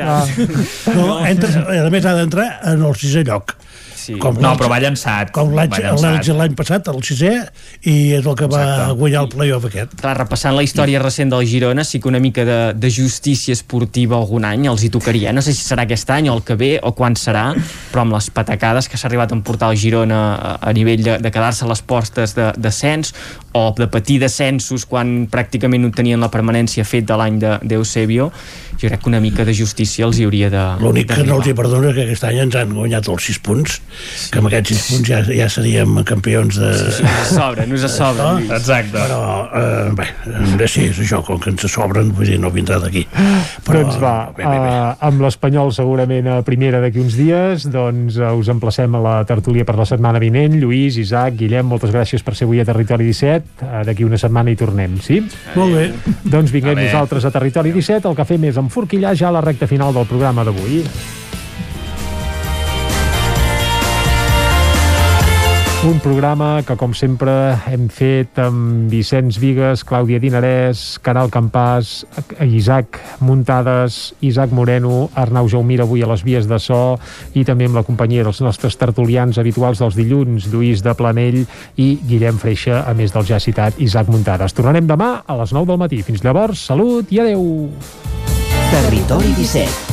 no, 0.93 1.17
entra, 1.27 1.63
a 1.83 1.89
més 1.91 2.05
ha 2.05 2.13
d'entrar 2.19 2.45
en 2.69 2.83
el 2.85 2.95
sisè 2.99 3.23
lloc 3.27 3.55
Sí. 4.03 4.17
com 4.19 4.35
No, 4.41 4.53
però 4.59 4.67
va 4.71 4.79
llançat. 4.83 5.31
com 5.31 5.53
l'any 5.55 6.55
passat, 6.57 6.87
el 6.91 6.99
sisè 7.05 7.31
i 7.87 8.13
és 8.17 8.25
el 8.25 8.35
que 8.35 8.47
va 8.51 8.61
Exacte. 8.63 8.97
guanyar 8.99 9.21
el 9.23 9.29
playoff 9.31 9.65
aquest 9.69 9.93
Clar, 10.01 10.15
repassant 10.17 10.55
la 10.57 10.63
història 10.65 10.99
recent 11.01 11.31
del 11.31 11.45
Girona, 11.47 11.83
sí 11.87 11.99
que 12.03 12.09
una 12.11 12.19
mica 12.19 12.43
de, 12.45 12.57
de 12.75 12.89
justícia 12.91 13.53
esportiva 13.53 14.17
algun 14.17 14.45
any 14.45 14.67
els 14.67 14.83
hi 14.83 14.89
tocaria. 14.93 15.31
No 15.33 15.41
sé 15.41 15.53
si 15.53 15.63
serà 15.63 15.85
aquest 15.87 16.09
any 16.11 16.27
o 16.29 16.35
el 16.35 16.43
que 16.43 16.55
ve 16.59 16.73
o 16.83 16.91
quan 16.97 17.15
serà, 17.15 17.45
però 17.93 18.03
amb 18.03 18.17
les 18.17 18.29
patacades 18.33 18.89
que 18.89 18.97
s'ha 18.99 19.07
arribat 19.07 19.31
a 19.31 19.37
emportar 19.37 19.71
el 19.71 19.77
Girona 19.79 20.19
a, 20.35 20.53
a 20.69 20.73
nivell 20.73 21.03
de, 21.03 21.17
de 21.23 21.31
quedar-se 21.31 21.63
a 21.65 21.69
les 21.71 21.81
portes 21.81 22.35
de 22.35 22.51
descens 22.57 23.13
o 23.53 23.69
de 23.77 23.87
patir 23.87 24.19
descensos 24.19 24.85
quan 24.89 25.27
pràcticament 25.31 25.83
no 25.85 25.91
tenien 25.93 26.19
la 26.19 26.29
permanència 26.33 26.83
fet 26.85 27.05
de 27.07 27.15
l'any 27.19 27.39
de 27.39 27.57
d'Eusebio, 27.63 28.31
jo 28.81 28.87
crec 28.89 29.03
que 29.03 29.09
una 29.11 29.19
mica 29.21 29.45
de 29.45 29.53
justícia 29.53 30.05
els 30.07 30.17
hi 30.19 30.25
hauria 30.25 30.49
de 30.49 30.63
L'únic 30.81 31.11
que 31.13 31.23
no 31.23 31.37
els 31.37 31.47
hi 31.47 31.53
perdono 31.53 31.89
és 31.91 31.95
que 31.95 32.03
aquest 32.07 32.23
any 32.27 32.39
ens 32.47 32.55
han 32.57 32.73
guanyat 32.73 33.07
els 33.13 33.27
6 33.29 33.39
punts, 33.45 33.77
que 34.31 34.41
amb 34.41 34.49
aquests 34.51 34.73
6 34.73 34.89
punts 34.91 35.13
ja, 35.13 35.21
ja 35.29 35.49
seríem 35.51 35.99
campions 36.07 36.59
de... 36.61 36.73
Sí, 36.79 36.97
sí, 36.99 37.09
us 37.23 37.33
sobren, 37.37 37.73
us 37.77 37.87
sobren, 37.91 38.23
No? 38.23 38.39
Lluís. 38.39 38.51
Exacte. 38.51 38.97
Però, 38.97 39.49
eh, 39.53 39.91
bé, 39.97 40.07
eh, 40.63 40.67
sí, 40.67 40.87
és 40.89 40.99
això, 41.03 41.21
com 41.25 41.39
que 41.41 41.51
ens 41.53 41.65
sobren, 41.71 42.11
vull 42.15 42.29
dir, 42.29 42.39
no 42.41 42.51
vindrà 42.53 42.79
d'aquí. 42.81 43.05
Però, 43.65 43.81
doncs 43.81 43.97
va, 44.01 44.15
bé, 44.35 44.43
bé, 44.43 44.51
bé. 44.51 44.69
Uh, 44.73 45.07
amb 45.09 45.23
l'Espanyol 45.25 45.73
segurament 45.75 46.29
a 46.31 46.37
primera 46.47 46.81
d'aquí 46.83 47.01
uns 47.03 47.17
dies, 47.19 47.67
doncs 47.73 48.19
uh, 48.21 48.33
us 48.37 48.51
emplacem 48.53 48.95
a 48.95 49.03
la 49.03 49.15
tertúlia 49.29 49.67
per 49.67 49.77
la 49.79 49.87
setmana 49.89 50.21
vinent. 50.23 50.57
Lluís, 50.61 50.97
Isaac, 51.01 51.37
Guillem, 51.39 51.67
moltes 51.69 51.93
gràcies 51.93 52.23
per 52.25 52.35
ser 52.37 52.47
avui 52.49 52.61
a 52.63 52.67
Territori 52.67 53.09
17. 53.09 53.59
Uh, 53.63 53.81
d'aquí 53.87 54.07
una 54.07 54.19
setmana 54.21 54.53
hi 54.53 54.59
tornem, 54.59 54.99
sí? 55.03 55.21
Molt 55.57 55.77
bé. 55.77 55.89
Doncs 56.23 56.53
vinguem 56.53 56.79
nosaltres 56.85 57.27
a 57.27 57.33
Territori 57.33 57.75
17. 57.75 58.07
El 58.09 58.17
que 58.19 58.29
fem 58.29 58.49
és 58.51 58.61
enforquillar 58.61 59.17
ja 59.19 59.33
la 59.33 59.43
recta 59.43 59.69
final 59.69 59.93
del 59.95 60.09
programa 60.09 60.47
d'avui. 60.47 60.83
Un 65.83 65.99
programa 65.99 66.61
que, 66.63 66.77
com 66.79 66.93
sempre, 66.95 67.31
hem 67.67 67.89
fet 67.91 68.37
amb 68.39 68.87
Vicenç 68.87 69.35
Vigues, 69.41 69.81
Clàudia 69.83 70.15
Dinarès, 70.23 70.95
Caral 71.03 71.27
Campàs, 71.27 72.05
Isaac 72.39 73.01
Muntades, 73.19 74.13
Isaac 74.23 74.53
Moreno, 74.55 75.09
Arnau 75.19 75.49
Jaumira 75.51 75.83
avui 75.83 75.99
a 75.99 76.07
les 76.07 76.23
vies 76.23 76.47
de 76.47 76.55
so 76.63 76.95
i 77.35 77.43
també 77.43 77.67
amb 77.67 77.75
la 77.75 77.83
companyia 77.83 78.23
dels 78.23 78.39
nostres 78.45 78.79
tertulians 78.79 79.41
habituals 79.43 79.83
dels 79.83 79.99
dilluns, 79.99 80.47
Lluís 80.53 80.85
de 80.87 80.95
Planell 80.95 81.41
i 81.75 81.89
Guillem 82.07 82.39
Freixa, 82.39 82.85
a 82.87 82.95
més 82.95 83.11
del 83.11 83.27
ja 83.27 83.41
citat 83.43 83.75
Isaac 83.83 84.07
Muntades. 84.07 84.55
Tornarem 84.55 84.87
demà 84.87 85.17
a 85.27 85.35
les 85.43 85.51
9 85.51 85.67
del 85.73 85.83
matí. 85.83 85.99
Fins 85.99 86.23
llavors, 86.23 86.63
salut 86.63 87.11
i 87.11 87.19
adeu! 87.25 87.43
Territori 88.71 89.35
17, 89.35 89.92